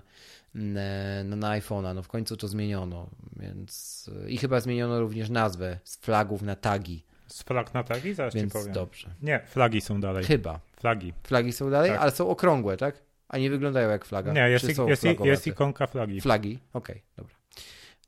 na, 0.56 1.24
na 1.24 1.60
iPhone'a. 1.60 1.96
No 1.96 2.04
w 2.04 2.08
końcu 2.08 2.38
to 2.38 2.48
zmieniono, 2.48 3.10
więc 3.36 4.10
i 4.28 4.38
chyba 4.38 4.60
zmieniono 4.60 5.00
również 5.00 5.30
nazwę 5.30 5.80
z 5.84 5.98
flagów 5.98 6.42
na 6.42 6.56
tagi. 6.56 7.04
Z 7.28 7.44
flag 7.44 7.74
na 7.74 7.84
tagi? 7.84 8.14
Zaraz 8.14 8.34
Więc 8.34 8.54
ci 8.54 8.60
powiem. 8.60 8.74
dobrze. 8.74 9.10
Nie, 9.22 9.40
flagi 9.40 9.82
są 9.82 10.02
dalej. 10.02 10.24
Chyba. 10.24 10.60
Flagi. 10.78 11.14
Flagi 11.24 11.54
są 11.54 11.72
dalej, 11.72 11.92
tak. 11.92 12.02
ale 12.02 12.12
są 12.12 12.30
okrągłe, 12.30 12.78
tak? 12.78 13.09
A 13.30 13.38
nie 13.38 13.50
wyglądają 13.50 13.90
jak 13.90 14.06
flaga? 14.06 14.34
Nie, 14.34 14.50
jest, 14.50 14.68
jest, 14.88 15.04
jest 15.24 15.48
ikonka 15.48 15.88
flagi. 15.88 16.22
Flagi, 16.22 16.60
okej, 16.74 16.96
okay, 16.96 17.02
dobra. 17.18 17.36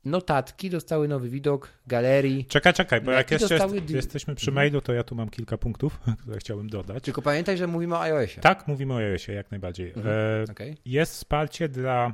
Notatki 0.04 0.70
dostały 0.70 1.08
nowy 1.08 1.28
widok, 1.28 1.68
galerii. 1.86 2.44
Czekaj, 2.44 2.72
czekaj, 2.72 3.00
bo 3.00 3.10
jak 3.10 3.30
jeszcze 3.30 3.54
jest, 3.54 3.90
jesteśmy 3.90 4.34
przy 4.34 4.52
mailu, 4.52 4.80
to 4.80 4.92
ja 4.92 5.04
tu 5.04 5.14
mam 5.14 5.28
kilka 5.28 5.58
punktów, 5.58 6.00
które 6.22 6.38
chciałbym 6.38 6.68
dodać. 6.68 7.04
Tylko 7.04 7.22
pamiętaj, 7.22 7.56
że 7.56 7.66
mówimy 7.66 7.94
o 7.94 8.00
iOSie. 8.00 8.40
Tak, 8.40 8.68
mówimy 8.68 8.94
o 8.94 8.96
iOSie, 8.96 9.32
jak 9.32 9.50
najbardziej. 9.50 9.88
Mhm. 9.88 10.06
E, 10.48 10.52
okay. 10.52 10.76
Jest 10.84 11.12
wsparcie 11.12 11.68
dla 11.68 12.12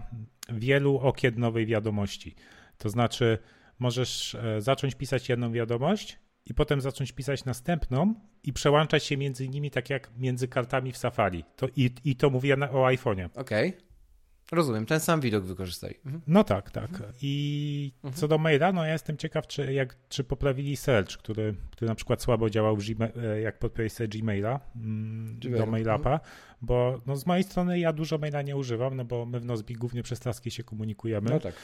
wielu 0.53 0.99
okien 0.99 1.39
nowej 1.39 1.67
wiadomości. 1.67 2.35
To 2.79 2.89
znaczy, 2.89 3.39
możesz 3.79 4.35
e, 4.35 4.61
zacząć 4.61 4.95
pisać 4.95 5.29
jedną 5.29 5.53
wiadomość 5.53 6.19
i 6.51 6.55
potem 6.55 6.81
zacząć 6.81 7.13
pisać 7.13 7.45
następną 7.45 8.15
i 8.45 8.53
przełączać 8.53 9.05
się 9.05 9.17
między 9.17 9.49
nimi 9.49 9.71
tak 9.71 9.91
jak 9.91 10.11
między 10.17 10.49
kartami 10.49 10.93
w 10.93 10.97
Safari. 10.97 11.45
To, 11.57 11.67
i, 11.77 11.91
I 12.05 12.17
to 12.17 12.31
mówię 12.31 12.57
na, 12.57 12.71
o 12.71 12.87
iPhone'ie. 12.87 13.29
Okej. 13.35 13.69
Okay. 13.69 13.88
Rozumiem, 14.53 14.87
ten 14.87 15.01
sam 15.01 15.21
widok 15.21 15.45
wykorzystali. 15.45 15.95
Mhm. 16.07 16.23
No 16.27 16.45
tak, 16.45 16.71
tak. 16.71 16.91
I 17.23 17.93
mhm. 18.05 18.15
co 18.15 18.29
do 18.29 18.39
maila, 18.39 18.73
no 18.73 18.85
ja 18.85 18.93
jestem 18.93 19.17
ciekaw, 19.17 19.47
czy, 19.47 19.73
jak, 19.73 19.97
czy 20.09 20.25
poprawili 20.25 20.77
search, 20.77 21.17
który, 21.17 21.55
który 21.71 21.89
na 21.89 21.95
przykład 21.95 22.23
słabo 22.23 22.51
działał, 22.51 22.77
Gmail, 22.77 23.13
e, 23.17 23.41
jak 23.41 23.59
podpiąłeś 23.59 23.93
sobie 23.93 24.09
Gmaila 24.09 24.61
mm, 24.77 25.39
do 25.39 25.67
mailapa, 25.67 26.13
mhm. 26.13 26.31
bo 26.63 27.01
no 27.07 27.17
z 27.17 27.27
mojej 27.27 27.45
strony 27.45 27.79
ja 27.79 27.93
dużo 27.93 28.19
maila 28.19 28.43
nie 28.43 28.57
używam, 28.57 28.97
no 28.97 29.05
bo 29.05 29.27
my 29.27 29.41
w 29.41 29.45
Nozbi 29.45 29.75
głównie 29.75 30.03
przez 30.03 30.21
taski 30.21 30.51
się 30.51 30.65
komunikujemy. 30.65 31.31
No 31.31 31.41
tak. 31.41 31.55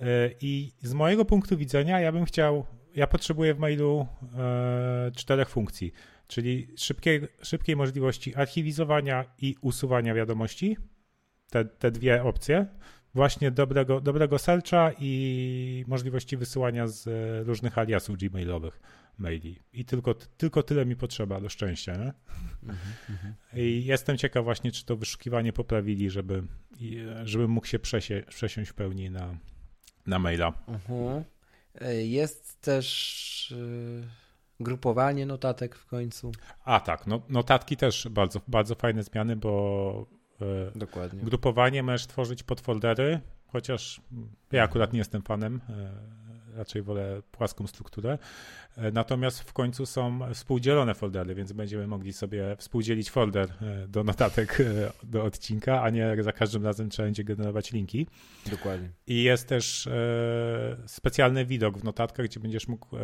E, 0.00 0.30
I 0.40 0.72
z 0.82 0.92
mojego 0.92 1.24
punktu 1.24 1.56
widzenia 1.56 2.00
ja 2.00 2.12
bym 2.12 2.24
chciał, 2.24 2.66
ja 2.94 3.06
potrzebuję 3.06 3.54
w 3.54 3.58
mailu 3.58 4.06
e, 4.38 5.10
czterech 5.16 5.48
funkcji, 5.48 5.92
czyli 6.28 6.68
szybkiej, 6.76 7.20
szybkiej 7.42 7.76
możliwości 7.76 8.34
archiwizowania 8.34 9.24
i 9.38 9.56
usuwania 9.60 10.14
wiadomości, 10.14 10.76
te, 11.56 11.64
te 11.64 11.90
dwie 11.90 12.22
opcje, 12.22 12.66
właśnie 13.14 13.50
dobrego, 13.50 14.00
dobrego 14.00 14.38
searcha 14.38 14.92
i 14.98 15.84
możliwości 15.86 16.36
wysyłania 16.36 16.86
z 16.86 17.08
różnych 17.46 17.78
aliasów 17.78 18.16
gmailowych 18.18 18.80
maili. 19.18 19.62
I 19.72 19.84
tylko, 19.84 20.14
tylko 20.14 20.62
tyle 20.62 20.86
mi 20.86 20.96
potrzeba 20.96 21.40
do 21.40 21.48
szczęścia. 21.48 21.96
Nie? 21.96 22.12
-hmm. 22.64 23.32
I 23.56 23.84
jestem 23.84 24.18
ciekaw 24.18 24.44
właśnie, 24.44 24.72
czy 24.72 24.84
to 24.84 24.96
wyszukiwanie 24.96 25.52
poprawili, 25.52 26.10
żeby, 26.10 26.42
żebym 27.24 27.50
mógł 27.50 27.66
się 27.66 27.78
przesie, 27.78 28.22
przesiąść 28.28 28.70
w 28.70 28.74
pełni 28.74 29.10
na, 29.10 29.38
na 30.06 30.18
maila. 30.18 30.52
Mhm. 30.68 31.24
Jest 32.02 32.60
też 32.60 33.50
y, 33.50 34.08
grupowanie 34.60 35.26
notatek 35.26 35.76
w 35.76 35.86
końcu. 35.86 36.32
A 36.64 36.80
tak, 36.80 37.06
no, 37.06 37.22
notatki 37.28 37.76
też 37.76 38.08
bardzo, 38.10 38.40
bardzo 38.48 38.74
fajne 38.74 39.02
zmiany, 39.02 39.36
bo 39.36 40.06
e, 40.12 40.15
Dokładnie. 40.74 41.22
grupowanie 41.22 41.82
możesz 41.82 42.06
tworzyć 42.06 42.42
podfoldery, 42.42 43.20
chociaż 43.46 44.00
ja 44.52 44.62
akurat 44.62 44.92
nie 44.92 44.98
jestem 44.98 45.22
fanem 45.22 45.60
e, 45.68 46.16
raczej 46.56 46.82
wolę 46.82 47.22
płaską 47.32 47.66
strukturę. 47.66 48.18
E, 48.76 48.92
natomiast 48.92 49.40
w 49.40 49.52
końcu 49.52 49.86
są 49.86 50.34
współdzielone 50.34 50.94
foldery, 50.94 51.34
więc 51.34 51.52
będziemy 51.52 51.86
mogli 51.86 52.12
sobie 52.12 52.56
współdzielić 52.58 53.10
folder 53.10 53.52
e, 53.62 53.88
do 53.88 54.04
notatek 54.04 54.60
e, 54.60 54.92
do 55.02 55.24
odcinka, 55.24 55.82
a 55.82 55.90
nie 55.90 56.22
za 56.22 56.32
każdym 56.32 56.64
razem 56.64 56.90
trzeba 56.90 57.06
będzie 57.06 57.24
generować 57.24 57.72
linki. 57.72 58.06
Dokładnie. 58.50 58.88
I 59.06 59.22
jest 59.22 59.48
też 59.48 59.88
specjalny 60.86 61.46
widok 61.46 61.78
w 61.78 61.84
notatkach, 61.84 62.26
gdzie 62.26 62.40
będziesz 62.40 62.68
mógł 62.68 62.96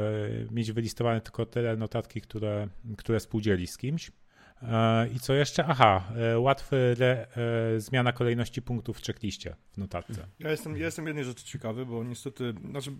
mieć 0.50 0.72
wylistowane 0.72 1.20
tylko 1.20 1.46
tyle 1.46 1.76
notatki, 1.76 2.20
które, 2.20 2.68
które 2.96 3.20
współdzieli 3.20 3.66
z 3.66 3.78
kimś. 3.78 4.12
I 5.14 5.20
co 5.20 5.34
jeszcze? 5.34 5.64
Aha, 5.66 6.04
łatwy 6.36 6.96
re, 6.98 7.26
zmiana 7.80 8.12
kolejności 8.12 8.62
punktów 8.62 8.98
w 8.98 9.06
checkliście 9.06 9.56
w 9.72 9.78
notatce. 9.78 10.26
Ja 10.38 10.50
jestem, 10.50 10.76
ja 10.76 10.84
jestem 10.84 11.06
jednej 11.06 11.24
rzeczy 11.24 11.44
ciekawy, 11.44 11.86
bo 11.86 12.04
niestety, 12.04 12.54
znaczy 12.70 12.92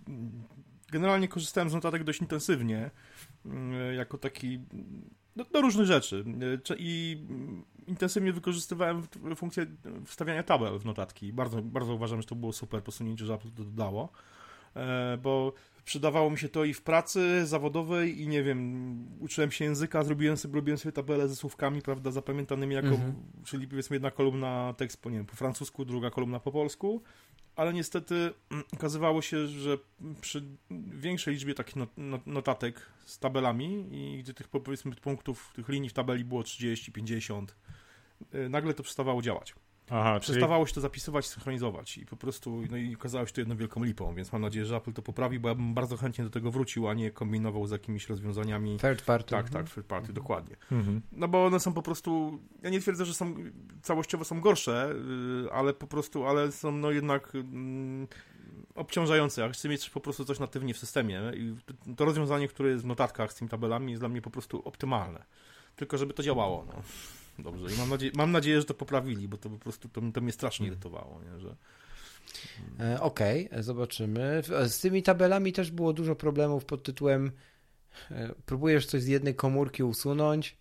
generalnie 0.91 1.27
korzystałem 1.27 1.69
z 1.69 1.73
notatek 1.73 2.03
dość 2.03 2.21
intensywnie, 2.21 2.91
mm, 3.45 3.95
jako 3.95 4.17
taki 4.17 4.59
do, 5.35 5.43
do 5.43 5.61
różnych 5.61 5.87
rzeczy 5.87 6.25
i 6.77 7.17
intensywnie 7.87 8.33
wykorzystywałem 8.33 9.03
funkcję 9.35 9.65
wstawiania 10.05 10.43
tabel 10.43 10.79
w 10.79 10.85
notatki. 10.85 11.33
Bardzo, 11.33 11.61
bardzo 11.61 11.93
uważam, 11.93 12.21
że 12.21 12.27
to 12.27 12.35
było 12.35 12.53
super 12.53 12.83
posunięcie, 12.83 13.25
że 13.25 13.37
to 13.37 13.63
dodało, 13.63 14.09
e, 14.75 15.17
bo 15.21 15.53
Przydawało 15.85 16.29
mi 16.29 16.37
się 16.37 16.49
to 16.49 16.65
i 16.65 16.73
w 16.73 16.81
pracy 16.81 17.47
zawodowej 17.47 18.21
i 18.21 18.27
nie 18.27 18.43
wiem, 18.43 19.07
uczyłem 19.19 19.51
się 19.51 19.65
języka, 19.65 20.03
zrobiłem 20.03 20.37
sobie, 20.37 20.55
robiłem 20.55 20.77
sobie 20.77 20.91
tabelę 20.91 21.27
ze 21.29 21.35
słówkami, 21.35 21.81
prawda, 21.81 22.11
zapamiętanymi 22.11 22.75
jako, 22.75 22.87
mhm. 22.87 23.13
czyli 23.45 23.67
powiedzmy 23.67 23.95
jedna 23.95 24.11
kolumna 24.11 24.73
tekst 24.77 25.01
po, 25.01 25.09
nie 25.09 25.17
wiem, 25.17 25.25
po 25.25 25.35
francusku, 25.35 25.85
druga 25.85 26.09
kolumna 26.09 26.39
po 26.39 26.51
polsku, 26.51 27.01
ale 27.55 27.73
niestety 27.73 28.33
mm, 28.51 28.63
okazywało 28.73 29.21
się, 29.21 29.47
że 29.47 29.77
przy 30.21 30.43
większej 30.91 31.33
liczbie 31.33 31.53
takich 31.53 31.75
notatek 32.25 32.81
z 33.05 33.19
tabelami 33.19 33.87
i 33.91 34.17
gdzie 34.17 34.33
tych 34.33 34.47
powiedzmy 34.47 34.95
punktów, 34.95 35.51
tych 35.55 35.69
linii 35.69 35.89
w 35.89 35.93
tabeli 35.93 36.25
było 36.25 36.43
30, 36.43 36.91
50, 36.91 37.55
y, 38.35 38.49
nagle 38.49 38.73
to 38.73 38.83
przestawało 38.83 39.21
działać. 39.21 39.55
Aha, 39.89 40.19
Przestawało 40.19 40.65
czyli... 40.65 40.69
się 40.69 40.75
to 40.75 40.81
zapisywać, 40.81 41.27
synchronizować 41.27 41.97
i 41.97 42.05
po 42.05 42.15
prostu, 42.15 42.61
no 42.71 42.77
i 42.77 42.95
okazało 42.95 43.25
się 43.25 43.33
to 43.33 43.41
jedną 43.41 43.55
wielką 43.55 43.83
lipą, 43.83 44.15
więc 44.15 44.31
mam 44.31 44.41
nadzieję, 44.41 44.65
że 44.65 44.75
Apple 44.75 44.93
to 44.93 45.01
poprawi, 45.01 45.39
bo 45.39 45.49
ja 45.49 45.55
bym 45.55 45.73
bardzo 45.73 45.97
chętnie 45.97 46.23
do 46.23 46.29
tego 46.29 46.51
wrócił, 46.51 46.87
a 46.87 46.93
nie 46.93 47.11
kombinował 47.11 47.67
z 47.67 47.71
jakimiś 47.71 48.09
rozwiązaniami. 48.09 48.79
Third 48.79 49.01
party. 49.01 49.29
Tak, 49.29 49.49
tak, 49.49 49.69
third 49.69 49.87
party, 49.87 50.07
mhm. 50.07 50.13
dokładnie. 50.13 50.55
Mhm. 50.71 51.01
No 51.11 51.27
bo 51.27 51.45
one 51.45 51.59
są 51.59 51.73
po 51.73 51.81
prostu, 51.81 52.39
ja 52.61 52.69
nie 52.69 52.79
twierdzę, 52.79 53.05
że 53.05 53.13
są, 53.13 53.35
całościowo 53.81 54.25
są 54.25 54.41
gorsze, 54.41 54.93
y, 55.45 55.51
ale 55.51 55.73
po 55.73 55.87
prostu, 55.87 56.25
ale 56.25 56.51
są 56.51 56.71
no 56.71 56.91
jednak 56.91 57.35
mm, 57.35 58.07
obciążające. 58.75 59.41
Ja 59.41 59.49
chcę 59.49 59.69
mieć 59.69 59.89
po 59.89 59.99
prostu 59.99 60.25
coś 60.25 60.39
natywnie 60.39 60.73
w 60.73 60.77
systemie 60.77 61.21
i 61.35 61.55
to 61.95 62.05
rozwiązanie, 62.05 62.47
które 62.47 62.69
jest 62.69 62.83
w 62.83 62.87
notatkach 62.87 63.33
z 63.33 63.35
tymi 63.35 63.49
tabelami 63.49 63.91
jest 63.91 64.01
dla 64.01 64.09
mnie 64.09 64.21
po 64.21 64.29
prostu 64.29 64.61
optymalne. 64.67 65.23
Tylko 65.75 65.97
żeby 65.97 66.13
to 66.13 66.23
działało, 66.23 66.65
no. 66.67 66.81
Dobrze, 67.39 67.75
i 67.75 67.77
mam 67.77 67.89
nadzieję, 67.89 68.11
mam 68.15 68.31
nadzieję, 68.31 68.59
że 68.59 68.65
to 68.65 68.73
poprawili, 68.73 69.27
bo 69.27 69.37
to 69.37 69.49
po 69.49 69.57
prostu 69.57 69.89
to, 69.89 70.01
to 70.13 70.21
mnie 70.21 70.31
strasznie 70.31 70.65
hmm. 70.65 70.73
irytowało, 70.73 71.21
nie? 71.21 71.39
że... 71.39 71.55
E, 72.79 73.01
okej, 73.01 73.47
okay, 73.49 73.63
zobaczymy. 73.63 74.41
Z 74.67 74.79
tymi 74.79 75.03
tabelami 75.03 75.53
też 75.53 75.71
było 75.71 75.93
dużo 75.93 76.15
problemów 76.15 76.65
pod 76.65 76.83
tytułem 76.83 77.31
e, 78.11 78.29
próbujesz 78.45 78.85
coś 78.85 79.01
z 79.01 79.07
jednej 79.07 79.35
komórki 79.35 79.83
usunąć, 79.83 80.57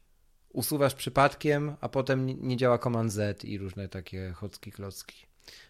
usuwasz 0.52 0.94
przypadkiem, 0.94 1.76
a 1.80 1.88
potem 1.88 2.26
nie 2.48 2.56
działa 2.56 2.78
Command 2.78 3.12
Z 3.12 3.44
i 3.44 3.58
różne 3.58 3.88
takie 3.88 4.32
chocki 4.32 4.72
klocki. 4.72 5.26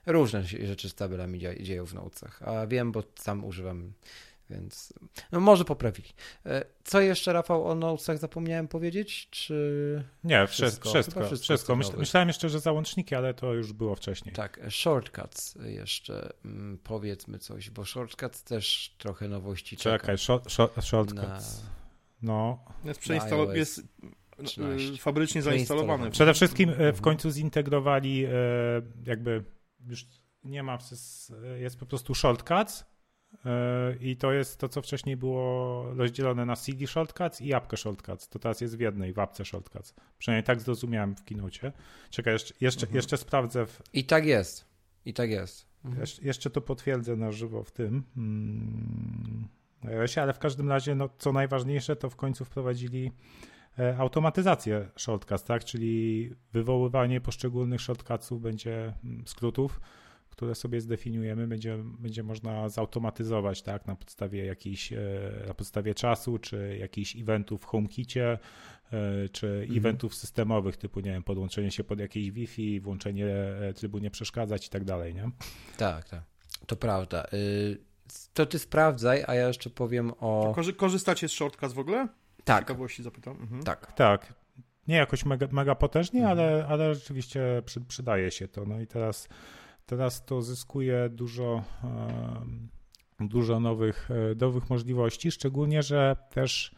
Różne 0.06 0.44
rzeczy 0.44 0.88
z 0.88 0.94
tabelami 0.94 1.40
dzieją 1.60 1.86
w 1.86 1.94
notesach, 1.94 2.42
a 2.42 2.66
wiem, 2.66 2.92
bo 2.92 3.02
sam 3.14 3.44
używam 3.44 3.92
więc 4.52 4.92
no 5.32 5.40
może 5.40 5.64
poprawili. 5.64 6.08
E, 6.46 6.64
co 6.84 7.00
jeszcze, 7.00 7.32
Rafał, 7.32 7.66
o 7.68 7.74
notesach 7.74 8.18
zapomniałem 8.18 8.68
powiedzieć? 8.68 9.28
Czy 9.30 10.04
Nie, 10.24 10.46
wszystko. 10.46 10.88
Wszystko, 10.88 11.26
wszystko. 11.26 11.44
wszystko. 11.44 11.76
Myśl, 11.76 11.92
myślałem 11.98 12.28
jeszcze, 12.28 12.48
że 12.48 12.60
załączniki, 12.60 13.14
ale 13.14 13.34
to 13.34 13.54
już 13.54 13.72
było 13.72 13.94
wcześniej. 13.94 14.34
Tak, 14.34 14.60
shortcuts 14.70 15.58
jeszcze 15.64 16.32
mm, 16.44 16.78
powiedzmy 16.84 17.38
coś, 17.38 17.70
bo 17.70 17.84
shortcuts 17.84 18.44
też 18.44 18.94
trochę 18.98 19.28
nowości 19.28 19.76
Czekaj, 19.76 20.18
short, 20.18 20.50
short, 20.50 20.84
shortcuts. 20.84 21.62
Na... 21.62 21.72
No. 22.22 22.64
Jest, 22.84 23.00
przeinstalo- 23.00 23.52
jest 23.54 23.78
y, 24.58 24.96
fabrycznie 24.98 25.42
zainstalowany. 25.42 26.10
Przede 26.10 26.34
wszystkim 26.34 26.70
e, 26.70 26.74
w 26.74 26.80
mhm. 26.80 27.02
końcu 27.02 27.30
zintegrowali 27.30 28.24
e, 28.24 28.30
jakby 29.06 29.44
już 29.86 30.06
nie 30.44 30.62
ma, 30.62 30.78
jest 31.58 31.78
po 31.78 31.86
prostu 31.86 32.14
shortcuts 32.14 32.84
I 34.00 34.16
to 34.16 34.32
jest 34.32 34.58
to, 34.58 34.68
co 34.68 34.82
wcześniej 34.82 35.16
było 35.16 35.84
rozdzielone 35.94 36.46
na 36.46 36.56
CD 36.56 36.86
Shortcuts 36.86 37.40
i 37.40 37.54
apkę 37.54 37.76
Shortcuts. 37.76 38.28
To 38.28 38.38
teraz 38.38 38.60
jest 38.60 38.76
w 38.76 38.80
jednej, 38.80 39.12
w 39.12 39.18
apce 39.18 39.44
Shortcuts. 39.44 39.94
Przynajmniej 40.18 40.44
tak 40.44 40.60
zrozumiałem 40.60 41.16
w 41.16 41.24
kinocie. 41.24 41.72
Czekaj, 42.10 42.32
jeszcze, 42.32 42.54
jeszcze, 42.60 42.86
mhm. 42.86 42.96
jeszcze 42.96 43.16
sprawdzę. 43.16 43.66
W... 43.66 43.82
I 43.92 44.04
tak 44.04 44.26
jest. 44.26 44.64
I 45.04 45.14
tak 45.14 45.30
jest. 45.30 45.66
Mhm. 45.84 46.00
Jesz 46.00 46.22
jeszcze 46.22 46.50
to 46.50 46.60
potwierdzę 46.60 47.16
na 47.16 47.32
żywo 47.32 47.64
w 47.64 47.70
tym. 47.70 48.02
Hmm. 48.14 49.48
Ale 50.16 50.32
w 50.32 50.38
każdym 50.38 50.68
razie, 50.68 50.94
no, 50.94 51.08
co 51.18 51.32
najważniejsze, 51.32 51.96
to 51.96 52.10
w 52.10 52.16
końcu 52.16 52.44
wprowadzili 52.44 53.12
e, 53.78 53.96
automatyzację 53.98 54.88
shortcuts, 54.96 55.44
tak? 55.44 55.64
Czyli 55.64 56.30
wywoływanie 56.52 57.20
poszczególnych 57.20 57.80
shortcutsów 57.80 58.42
będzie 58.42 58.94
mm, 59.04 59.26
skrótów 59.26 59.80
które 60.32 60.54
sobie 60.54 60.80
zdefiniujemy, 60.80 61.46
będzie, 61.46 61.78
będzie 61.98 62.22
można 62.22 62.68
zautomatyzować 62.68 63.62
tak, 63.62 63.86
na 63.86 63.96
podstawie 63.96 64.46
jakiejś, 64.46 64.92
e, 64.92 64.98
na 65.46 65.54
podstawie 65.54 65.94
czasu, 65.94 66.38
czy 66.38 66.76
jakichś 66.80 67.16
eventów 67.16 67.62
w 67.62 67.64
HomeKicie, 67.64 68.38
e, 68.92 69.28
czy 69.28 69.46
mhm. 69.46 69.78
eventów 69.78 70.14
systemowych, 70.14 70.76
typu, 70.76 71.00
nie 71.00 71.10
wiem, 71.10 71.22
podłączenie 71.22 71.70
się 71.70 71.84
pod 71.84 72.00
jakieś 72.00 72.30
Wi-Fi, 72.30 72.80
włączenie 72.80 73.26
e, 73.26 73.72
trybu 73.72 73.98
nie 73.98 74.10
przeszkadzać 74.10 74.66
i 74.66 74.70
tak 74.70 74.84
dalej, 74.84 75.14
nie? 75.14 75.30
Tak, 75.76 76.08
tak. 76.08 76.22
To 76.66 76.76
prawda. 76.76 77.26
Y, 77.32 77.78
to 78.34 78.46
ty 78.46 78.58
sprawdzaj, 78.58 79.24
a 79.26 79.34
ja 79.34 79.48
jeszcze 79.48 79.70
powiem 79.70 80.12
o... 80.20 80.54
korzystacie 80.76 81.28
z 81.28 81.32
shortcuts 81.32 81.72
w 81.72 81.78
ogóle? 81.78 82.08
Tak. 82.44 82.60
Ciekawości 82.60 83.02
zapytam. 83.02 83.36
Mhm. 83.40 83.62
Tak. 83.62 83.92
Tak. 83.92 84.34
Nie 84.88 84.96
jakoś 84.96 85.24
mega, 85.24 85.46
mega 85.50 85.74
potężnie, 85.74 86.20
mhm. 86.20 86.38
ale, 86.38 86.66
ale 86.66 86.94
rzeczywiście 86.94 87.62
przy, 87.64 87.80
przydaje 87.80 88.30
się 88.30 88.48
to. 88.48 88.64
No 88.64 88.80
i 88.80 88.86
teraz 88.86 89.28
Teraz 89.86 90.24
to 90.24 90.42
zyskuje 90.42 91.08
dużo, 91.08 91.64
dużo 93.20 93.60
nowych, 93.60 94.10
e, 94.10 94.34
nowych 94.34 94.70
możliwości, 94.70 95.30
szczególnie, 95.30 95.82
że 95.82 96.16
też 96.30 96.74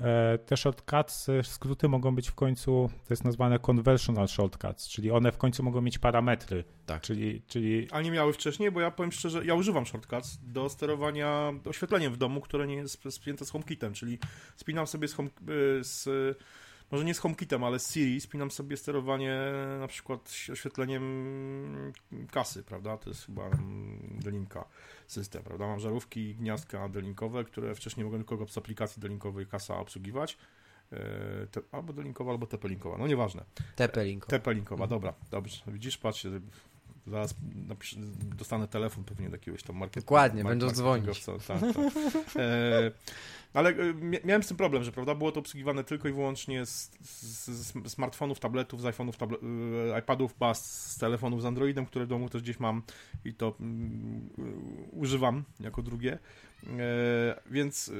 e, 0.00 0.38
te 0.38 0.56
shortcuts, 0.56 1.26
skróty 1.42 1.88
mogą 1.88 2.14
być 2.14 2.28
w 2.28 2.34
końcu, 2.34 2.90
to 3.08 3.14
jest 3.14 3.24
nazwane 3.24 3.58
conversional 3.58 4.28
shortcuts, 4.28 4.88
czyli 4.88 5.10
one 5.10 5.32
w 5.32 5.38
końcu 5.38 5.62
mogą 5.62 5.80
mieć 5.80 5.98
parametry. 5.98 6.64
Tak. 6.86 7.02
Czyli, 7.02 7.42
czyli... 7.46 7.88
A 7.90 8.02
nie 8.02 8.10
miały 8.10 8.32
wcześniej, 8.32 8.70
bo 8.70 8.80
ja 8.80 8.90
powiem 8.90 9.12
szczerze, 9.12 9.44
ja 9.44 9.54
używam 9.54 9.86
shortcuts 9.86 10.38
do 10.42 10.68
sterowania 10.68 11.52
oświetleniem 11.64 12.12
w 12.12 12.16
domu, 12.16 12.40
które 12.40 12.66
nie 12.66 12.74
jest 12.74 13.02
spięte 13.10 13.44
z 13.44 13.50
HomeKitem, 13.50 13.92
czyli 13.92 14.18
spinam 14.56 14.86
sobie 14.86 15.08
z, 15.08 15.14
home, 15.14 15.30
z 15.80 16.08
może 16.90 17.04
nie 17.04 17.14
z 17.14 17.18
HomeKitem, 17.18 17.64
ale 17.64 17.78
z 17.78 17.92
Siri 17.92 18.20
spinam 18.20 18.50
sobie 18.50 18.76
sterowanie 18.76 19.36
na 19.80 19.86
przykład 19.86 20.34
oświetleniem 20.52 21.92
kasy, 22.30 22.62
prawda? 22.62 22.96
To 22.96 23.10
jest 23.10 23.26
chyba 23.26 23.50
delinka 24.10 24.64
system, 25.06 25.42
prawda? 25.42 25.66
Mam 25.66 25.80
żarówki, 25.80 26.34
gniazdka 26.34 26.88
delinkowe, 26.88 27.44
które 27.44 27.74
wcześniej 27.74 28.04
mogłem 28.04 28.24
tylko 28.24 28.46
z 28.46 28.58
aplikacji 28.58 29.02
delinkowej 29.02 29.46
kasa 29.46 29.78
obsługiwać. 29.78 30.38
E, 30.92 31.46
te, 31.46 31.60
albo 31.72 31.92
delinkowa, 31.92 32.32
albo 32.32 32.46
TP-linkowa, 32.46 32.98
no 32.98 33.06
nieważne. 33.06 33.44
TP-linkowa. 33.76 34.38
TP-linkowa, 34.38 34.84
mhm. 34.84 34.90
dobra, 34.90 35.14
dobrze. 35.30 35.62
Widzisz, 35.66 35.98
patrz, 35.98 36.26
zaraz 37.06 37.34
napisz, 37.68 37.96
dostanę 38.38 38.68
telefon 38.68 39.04
pewnie 39.04 39.28
do 39.28 39.36
jakiegoś 39.36 39.62
tam 39.62 39.76
marketu. 39.76 40.00
Dokładnie, 40.00 40.44
będą 40.44 40.70
dzwonić. 40.70 41.24
Tak, 41.24 41.42
tak. 41.46 41.62
E, 42.36 42.90
ale 43.54 43.70
e, 43.70 43.94
miałem 44.24 44.42
z 44.42 44.48
tym 44.48 44.56
problem, 44.56 44.84
że 44.84 44.92
prawda, 44.92 45.14
było 45.14 45.32
to 45.32 45.40
obsługiwane 45.40 45.84
tylko 45.84 46.08
i 46.08 46.12
wyłącznie 46.12 46.66
z, 46.66 46.90
z, 47.00 47.48
z 47.48 47.92
smartfonów, 47.92 48.40
tabletów, 48.40 48.80
z 48.80 48.84
iPhone'ów, 48.84 49.38
e, 49.94 49.98
iPadów, 49.98 50.38
bas, 50.38 50.90
z 50.92 50.98
telefonów 50.98 51.42
z 51.42 51.44
Androidem, 51.44 51.86
które 51.86 52.04
w 52.04 52.08
domu 52.08 52.28
też 52.28 52.42
gdzieś 52.42 52.60
mam 52.60 52.82
i 53.24 53.34
to 53.34 53.54
mm, 53.60 54.30
używam 54.92 55.44
jako 55.60 55.82
drugie. 55.82 56.18
E, 56.78 57.40
więc 57.50 57.92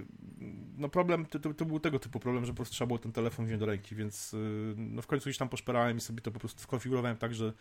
no 0.79 0.89
problem, 0.89 1.27
to, 1.27 1.55
to, 1.55 1.65
był 1.65 1.81
tego 1.81 1.99
typu 1.99 2.21
problem, 2.21 2.45
że 2.45 2.53
po 2.53 2.57
prostu 2.57 2.75
trzeba 2.75 2.87
było 2.87 2.99
ten 2.99 3.13
telefon 3.13 3.47
wziąć 3.47 3.61
do 3.61 3.67
ręki, 3.67 3.95
więc 3.95 4.35
e, 4.35 4.37
no 4.77 5.03
w 5.03 5.07
końcu 5.07 5.25
gdzieś 5.25 5.39
tam 5.39 5.49
poszperałem 5.49 5.97
i 5.97 6.01
sobie 6.01 6.21
to 6.21 6.31
po 6.31 6.41
prostu 6.41 6.63
skonfigurowałem 6.63 7.17
tak, 7.17 7.35
że 7.35 7.53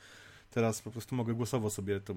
Teraz 0.50 0.82
po 0.82 0.92
prostu 0.92 1.16
mogę 1.16 1.34
głosowo 1.34 1.70
sobie 1.70 2.00
to, 2.00 2.14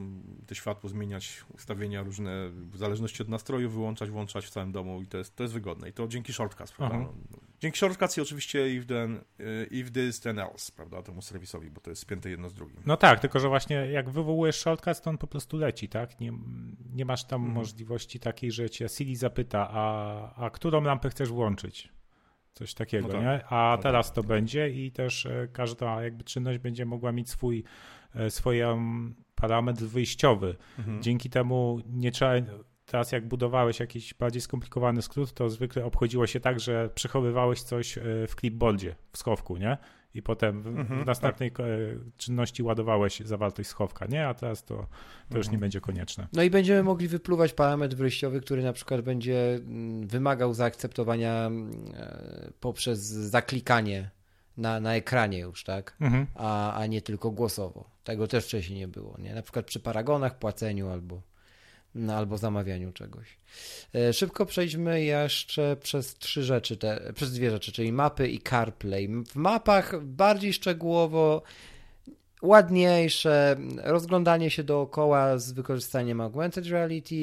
to 0.46 0.54
światło 0.54 0.90
zmieniać, 0.90 1.44
ustawienia 1.54 2.02
różne, 2.02 2.50
w 2.50 2.76
zależności 2.76 3.22
od 3.22 3.28
nastroju, 3.28 3.70
wyłączać, 3.70 4.10
włączać 4.10 4.46
w 4.46 4.50
całym 4.50 4.72
domu 4.72 5.02
i 5.02 5.06
to 5.06 5.18
jest, 5.18 5.36
to 5.36 5.42
jest 5.42 5.54
wygodne. 5.54 5.88
I 5.88 5.92
to 5.92 6.08
dzięki 6.08 6.32
shortcuts, 6.32 6.72
prawda? 6.72 6.98
No, 6.98 7.12
dzięki 7.60 7.78
shortcuts 7.78 8.18
i 8.18 8.20
oczywiście 8.20 8.74
if, 8.74 8.86
then, 8.86 9.20
if 9.70 9.90
this, 9.90 10.20
then 10.20 10.38
else, 10.38 10.72
prawda, 10.76 11.02
temu 11.02 11.22
serwisowi, 11.22 11.70
bo 11.70 11.80
to 11.80 11.90
jest 11.90 12.02
spięte 12.02 12.30
jedno 12.30 12.48
z 12.48 12.54
drugim. 12.54 12.82
No 12.86 12.96
tak, 12.96 13.20
tylko 13.20 13.40
że 13.40 13.48
właśnie 13.48 13.76
jak 13.76 14.10
wywołujesz 14.10 14.56
shortcuts, 14.56 15.00
to 15.00 15.10
on 15.10 15.18
po 15.18 15.26
prostu 15.26 15.56
leci, 15.56 15.88
tak? 15.88 16.20
Nie, 16.20 16.32
nie 16.94 17.04
masz 17.04 17.24
tam 17.24 17.40
mhm. 17.40 17.58
możliwości 17.58 18.20
takiej, 18.20 18.52
że 18.52 18.70
cię 18.70 18.88
Siri 18.88 19.16
zapyta, 19.16 19.68
a, 19.70 20.44
a 20.44 20.50
którą 20.50 20.82
lampę 20.82 21.10
chcesz 21.10 21.28
włączyć? 21.28 21.88
Coś 22.58 22.74
takiego, 22.74 23.06
no 23.06 23.12
tak. 23.12 23.22
nie? 23.22 23.46
A 23.46 23.74
no 23.76 23.82
teraz 23.82 24.06
tak. 24.06 24.14
to 24.14 24.22
będzie 24.22 24.70
i 24.70 24.92
też 24.92 25.26
e, 25.26 25.48
każda 25.52 26.02
jakby 26.02 26.24
czynność 26.24 26.58
będzie 26.58 26.86
mogła 26.86 27.12
mieć 27.12 27.30
swój 27.30 27.64
E, 28.14 28.30
swoje 28.30 28.78
parametr 29.34 29.82
wyjściowy. 29.82 30.56
Mhm. 30.78 31.02
Dzięki 31.02 31.30
temu 31.30 31.80
nie 31.86 32.12
trzeba 32.12 32.32
teraz 32.86 33.12
jak 33.12 33.28
budowałeś 33.28 33.80
jakiś 33.80 34.14
bardziej 34.14 34.42
skomplikowany 34.42 35.02
skrót, 35.02 35.32
to 35.32 35.50
zwykle 35.50 35.84
obchodziło 35.84 36.26
się 36.26 36.40
tak, 36.40 36.60
że 36.60 36.90
przechowywałeś 36.94 37.62
coś 37.62 37.98
e, 37.98 38.02
w 38.28 38.34
clipboardzie, 38.34 38.94
w 39.12 39.18
schowku, 39.18 39.56
nie? 39.56 39.78
I 40.14 40.22
potem 40.22 40.62
w, 40.62 40.66
mhm, 40.66 41.04
następnej 41.04 41.52
tak. 41.52 41.66
czynności 42.16 42.62
ładowałeś 42.62 43.20
zawartość 43.20 43.68
schowka, 43.68 44.06
nie? 44.06 44.28
A 44.28 44.34
teraz 44.34 44.64
to, 44.64 44.74
to 44.74 44.80
mhm. 44.80 44.88
już 45.36 45.46
nie 45.46 45.50
mhm. 45.50 45.60
będzie 45.60 45.80
konieczne. 45.80 46.26
No 46.32 46.42
i 46.42 46.50
będziemy 46.50 46.82
mogli 46.82 47.08
wypluwać 47.08 47.52
parametr 47.52 47.96
wyjściowy, 47.96 48.40
który 48.40 48.62
na 48.62 48.72
przykład 48.72 49.00
będzie 49.00 49.54
mm, 49.54 50.06
wymagał 50.06 50.54
zaakceptowania 50.54 51.46
mm, 51.46 51.70
e, 51.94 52.52
poprzez 52.60 53.00
zaklikanie 53.08 54.10
na, 54.56 54.80
na 54.80 54.94
ekranie 54.94 55.38
już, 55.38 55.64
tak? 55.64 55.96
Mhm. 56.00 56.26
A, 56.34 56.74
a 56.74 56.86
nie 56.86 57.02
tylko 57.02 57.30
głosowo. 57.30 57.90
Tego 58.08 58.26
też 58.26 58.44
wcześniej 58.44 58.78
nie 58.78 58.88
było, 58.88 59.16
nie? 59.18 59.34
Na 59.34 59.42
przykład 59.42 59.66
przy 59.66 59.80
paragonach, 59.80 60.38
płaceniu 60.38 60.88
albo, 60.88 61.22
no, 61.94 62.14
albo 62.14 62.38
zamawianiu 62.38 62.92
czegoś. 62.92 63.38
E, 63.94 64.12
szybko 64.12 64.46
przejdźmy 64.46 65.02
jeszcze 65.02 65.76
przez 65.76 66.14
trzy 66.14 66.42
rzeczy, 66.42 66.76
te, 66.76 67.12
przez 67.14 67.32
dwie 67.32 67.50
rzeczy, 67.50 67.72
czyli 67.72 67.92
mapy 67.92 68.28
i 68.28 68.40
CarPlay. 68.40 69.08
W 69.08 69.36
mapach 69.36 70.04
bardziej 70.04 70.52
szczegółowo 70.52 71.42
ładniejsze, 72.42 73.56
rozglądanie 73.82 74.50
się 74.50 74.64
dookoła 74.64 75.38
z 75.38 75.52
wykorzystaniem 75.52 76.20
augmented 76.20 76.66
reality, 76.66 77.14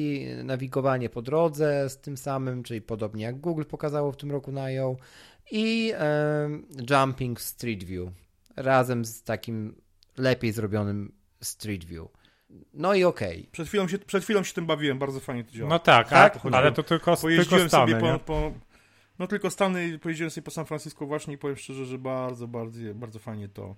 nawigowanie 0.44 1.08
po 1.10 1.22
drodze 1.22 1.90
z 1.90 1.98
tym 1.98 2.16
samym, 2.16 2.62
czyli 2.62 2.82
podobnie 2.82 3.24
jak 3.24 3.40
Google 3.40 3.64
pokazało 3.64 4.12
w 4.12 4.16
tym 4.16 4.30
roku 4.30 4.52
na 4.52 4.70
ją 4.70 4.96
i 5.50 5.92
e, 5.94 6.48
Jumping 6.90 7.40
Street 7.40 7.84
View 7.84 8.08
razem 8.56 9.04
z 9.04 9.22
takim 9.22 9.85
lepiej 10.18 10.52
zrobionym 10.52 11.12
Street 11.40 11.84
View. 11.84 12.08
No 12.74 12.94
i 12.94 13.04
okej. 13.04 13.38
Okay. 13.38 13.52
Przed, 13.52 13.68
chwilą 13.68 13.88
się, 13.88 13.98
przed 13.98 14.24
chwilą 14.24 14.42
się 14.42 14.54
tym 14.54 14.66
bawiłem, 14.66 14.98
bardzo 14.98 15.20
fajnie 15.20 15.44
to 15.44 15.52
działa. 15.52 15.70
No 15.70 15.78
tak, 15.78 16.08
tak? 16.08 16.42
To 16.42 16.48
ale 16.52 16.72
to 16.72 16.82
tylko, 16.82 17.16
tylko 17.16 17.44
Stany, 17.44 17.68
sobie 17.70 17.96
po, 17.96 18.18
po, 18.18 18.52
No 19.18 19.26
tylko 19.26 19.50
Stany, 19.50 19.98
pojeździłem 19.98 20.30
sobie 20.30 20.44
po 20.44 20.50
San 20.50 20.66
Francisco 20.66 21.06
właśnie 21.06 21.34
i 21.34 21.38
powiem 21.38 21.56
szczerze, 21.56 21.84
że 21.84 21.98
bardzo, 21.98 22.48
bardzo, 22.48 22.94
bardzo 22.94 23.18
fajnie 23.18 23.48
to... 23.48 23.76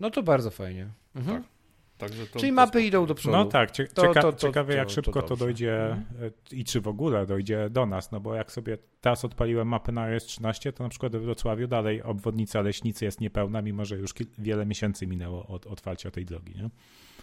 No 0.00 0.10
to 0.10 0.22
bardzo 0.22 0.50
fajnie. 0.50 0.88
Mhm. 1.14 1.42
Tak. 1.42 1.52
Także 1.98 2.26
to, 2.26 2.38
Czyli 2.38 2.52
mapy 2.52 2.82
idą 2.82 3.06
do 3.06 3.14
przodu. 3.14 3.36
No 3.36 3.44
tak, 3.44 3.70
cieka 3.70 3.92
to, 3.94 4.14
to, 4.14 4.32
ciekawe 4.32 4.74
jak 4.74 4.90
szybko 4.90 5.22
to, 5.22 5.36
dojdzie 5.36 5.86
mhm. 5.86 6.30
i 6.52 6.64
czy 6.64 6.80
w 6.80 6.88
ogóle 6.88 7.26
dojdzie 7.26 7.70
do 7.70 7.86
nas, 7.86 8.12
no 8.12 8.20
bo 8.20 8.34
jak 8.34 8.52
sobie 8.52 8.78
teraz 9.00 9.24
odpaliłem 9.24 9.68
mapę 9.68 9.92
na 9.92 10.02
iOS 10.02 10.24
13, 10.24 10.72
to 10.72 10.82
na 10.82 10.88
przykład 10.88 11.12
we 11.12 11.20
Wrocławiu 11.20 11.66
dalej 11.66 12.02
obwodnica 12.02 12.60
Leśnicy 12.60 13.04
jest 13.04 13.20
niepełna, 13.20 13.62
mimo 13.62 13.84
że 13.84 13.96
już 13.96 14.14
wiele 14.38 14.66
miesięcy 14.66 15.06
minęło 15.06 15.46
od 15.46 15.66
otwarcia 15.66 16.10
tej 16.10 16.24
drogi, 16.24 16.54
nie? 16.56 16.70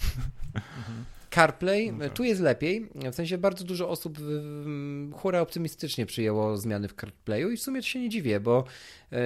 CarPlay, 1.35 1.91
no 1.91 2.03
tak. 2.05 2.13
tu 2.13 2.23
jest 2.23 2.41
lepiej, 2.41 2.89
w 3.11 3.15
sensie 3.15 3.37
bardzo 3.37 3.63
dużo 3.63 3.89
osób 3.89 4.17
hura 5.13 5.41
optymistycznie 5.41 6.05
przyjęło 6.05 6.57
zmiany 6.57 6.87
w 6.87 6.93
CarPlayu 6.93 7.51
i 7.51 7.57
w 7.57 7.61
sumie 7.61 7.81
to 7.81 7.87
się 7.87 7.99
nie 7.99 8.09
dziwię, 8.09 8.39
bo 8.39 8.63
e, 9.11 9.17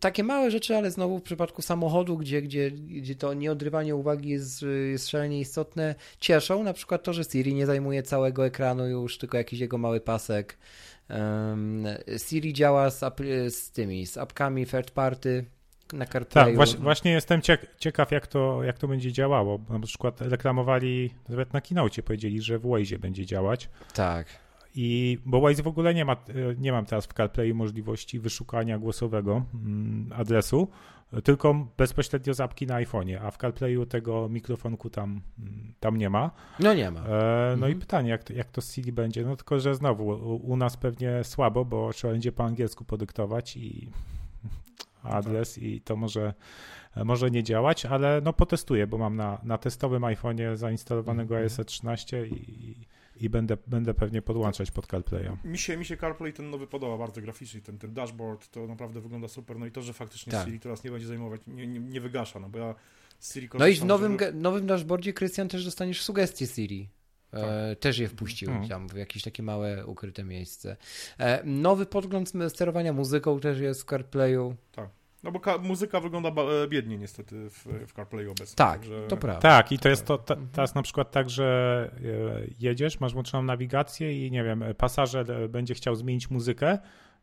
takie 0.00 0.24
małe 0.24 0.50
rzeczy, 0.50 0.76
ale 0.76 0.90
znowu 0.90 1.18
w 1.18 1.22
przypadku 1.22 1.62
samochodu, 1.62 2.16
gdzie, 2.16 2.42
gdzie, 2.42 2.70
gdzie 2.70 3.14
to 3.14 3.34
nieodrywanie 3.34 3.96
uwagi 3.96 4.28
jest, 4.28 4.64
jest 4.90 5.08
szalenie 5.08 5.40
istotne, 5.40 5.94
cieszą, 6.20 6.62
na 6.62 6.72
przykład 6.72 7.02
to, 7.02 7.12
że 7.12 7.24
Siri 7.24 7.54
nie 7.54 7.66
zajmuje 7.66 8.02
całego 8.02 8.46
ekranu 8.46 8.88
już, 8.88 9.18
tylko 9.18 9.36
jakiś 9.36 9.60
jego 9.60 9.78
mały 9.78 10.00
pasek. 10.00 10.58
Siri 12.28 12.52
działa 12.52 12.90
z, 12.90 13.04
z 13.48 13.70
tymi, 13.70 14.06
z 14.06 14.18
apkami 14.18 14.66
third 14.66 14.90
party, 14.90 15.44
na 15.92 16.06
CarPlayu. 16.06 16.46
Tak, 16.46 16.56
właśnie, 16.56 16.80
właśnie 16.80 17.10
jestem 17.10 17.40
ciekaw, 17.78 18.10
jak 18.10 18.26
to, 18.26 18.64
jak 18.64 18.78
to 18.78 18.88
będzie 18.88 19.12
działało. 19.12 19.60
Na 19.68 19.80
przykład 19.80 20.20
reklamowali, 20.20 21.10
nawet 21.28 21.52
na 21.52 21.60
kinocie 21.60 22.02
powiedzieli, 22.02 22.42
że 22.42 22.58
w 22.58 22.66
Waze 22.66 22.98
będzie 22.98 23.26
działać. 23.26 23.68
Tak. 23.94 24.26
I, 24.74 25.18
bo 25.24 25.40
Waze 25.40 25.62
w 25.62 25.66
ogóle 25.66 25.94
nie 25.94 26.04
ma, 26.04 26.16
nie 26.58 26.72
mam 26.72 26.86
teraz 26.86 27.06
w 27.06 27.12
CarPlayu 27.12 27.54
możliwości 27.54 28.20
wyszukania 28.20 28.78
głosowego 28.78 29.42
mm, 29.54 30.12
adresu, 30.12 30.68
tylko 31.24 31.66
bezpośrednio 31.76 32.34
z 32.34 32.40
apki 32.40 32.66
na 32.66 32.74
iPhone'ie, 32.74 33.18
a 33.22 33.30
w 33.30 33.36
CarPlayu 33.36 33.86
tego 33.86 34.28
mikrofonku 34.28 34.90
tam, 34.90 35.20
mm, 35.38 35.74
tam 35.80 35.96
nie 35.96 36.10
ma. 36.10 36.30
No 36.60 36.74
nie 36.74 36.90
ma. 36.90 37.00
E, 37.00 37.04
no 37.48 37.52
mhm. 37.52 37.72
i 37.72 37.76
pytanie, 37.76 38.10
jak 38.10 38.24
to, 38.24 38.32
jak 38.32 38.50
to 38.50 38.60
z 38.60 38.72
Siri 38.72 38.92
będzie? 38.92 39.24
No 39.24 39.36
tylko, 39.36 39.60
że 39.60 39.74
znowu 39.74 40.06
u, 40.06 40.52
u 40.52 40.56
nas 40.56 40.76
pewnie 40.76 41.24
słabo, 41.24 41.64
bo 41.64 41.92
trzeba 41.92 42.12
będzie 42.12 42.32
po 42.32 42.44
angielsku 42.44 42.84
podyktować 42.84 43.56
i 43.56 43.90
adres 45.08 45.58
i 45.58 45.80
to 45.80 45.96
może, 45.96 46.34
może 47.04 47.30
nie 47.30 47.42
działać, 47.42 47.86
ale 47.86 48.20
no 48.24 48.32
potestuję, 48.32 48.86
bo 48.86 48.98
mam 48.98 49.16
na, 49.16 49.38
na 49.42 49.58
testowym 49.58 50.02
iPhone'ie 50.02 50.56
zainstalowanego 50.56 51.36
mm 51.36 51.48
-hmm. 51.48 51.60
iOS 51.60 51.66
13 51.66 52.26
i, 52.26 52.76
i 53.20 53.30
będę, 53.30 53.56
będę 53.66 53.94
pewnie 53.94 54.22
podłączać 54.22 54.70
pod 54.70 54.86
CarPlaya. 54.86 55.36
Mi 55.44 55.58
się, 55.58 55.76
mi 55.76 55.84
się 55.84 55.96
CarPlay 55.96 56.32
ten 56.32 56.50
nowy 56.50 56.66
podoba 56.66 56.98
bardzo 56.98 57.20
graficznie, 57.20 57.60
ten, 57.60 57.78
ten 57.78 57.94
dashboard, 57.94 58.50
to 58.50 58.66
naprawdę 58.66 59.00
wygląda 59.00 59.28
super, 59.28 59.58
no 59.58 59.66
i 59.66 59.70
to, 59.70 59.82
że 59.82 59.92
faktycznie 59.92 60.32
tak. 60.32 60.46
Siri 60.46 60.60
teraz 60.60 60.84
nie 60.84 60.90
będzie 60.90 61.06
zajmować, 61.06 61.40
nie, 61.46 61.66
nie, 61.66 61.80
nie 61.80 62.00
wygasza, 62.00 62.40
no 62.40 62.48
bo 62.48 62.58
ja 62.58 62.74
Siri 63.20 63.48
No 63.58 63.66
i 63.66 63.74
w 63.74 63.84
nowym, 63.84 64.18
żeby... 64.18 64.32
nowym 64.32 64.66
dashboardzie, 64.66 65.12
Krystian, 65.12 65.48
też 65.48 65.64
dostaniesz 65.64 66.02
sugestie 66.02 66.46
Siri. 66.46 66.88
Tak. 67.30 67.44
E, 67.44 67.76
też 67.76 67.98
je 67.98 68.08
wpuścił 68.08 68.50
mhm. 68.50 68.68
tam 68.68 68.88
w 68.88 68.96
jakieś 68.96 69.22
takie 69.22 69.42
małe, 69.42 69.86
ukryte 69.86 70.24
miejsce. 70.24 70.76
E, 71.18 71.44
nowy 71.44 71.86
podgląd 71.86 72.32
sterowania 72.48 72.92
muzyką 72.92 73.40
też 73.40 73.60
jest 73.60 73.82
w 73.82 73.84
CarPlayu. 73.84 74.56
Tak. 74.72 74.90
No 75.22 75.32
bo 75.32 75.58
muzyka 75.58 76.00
wygląda 76.00 76.28
e, 76.28 76.68
biednie 76.68 76.98
niestety 76.98 77.50
w, 77.50 77.66
w 77.86 77.92
CarPlayu 77.92 78.30
obecnie. 78.30 78.56
Tak, 78.56 78.80
także... 78.80 79.06
to 79.08 79.16
prawda. 79.16 79.40
Tak, 79.40 79.72
i 79.72 79.78
to 79.78 79.88
jest 79.88 80.06
to 80.06 80.18
ta, 80.18 80.36
teraz 80.52 80.74
na 80.74 80.82
przykład 80.82 81.10
tak, 81.10 81.30
że 81.30 81.90
e, 81.94 82.46
jedziesz, 82.60 83.00
masz 83.00 83.12
włączoną 83.12 83.42
nawigację 83.42 84.26
i 84.26 84.30
nie 84.30 84.44
wiem, 84.44 84.64
pasażer 84.78 85.50
będzie 85.50 85.74
chciał 85.74 85.94
zmienić 85.94 86.30
muzykę, 86.30 86.78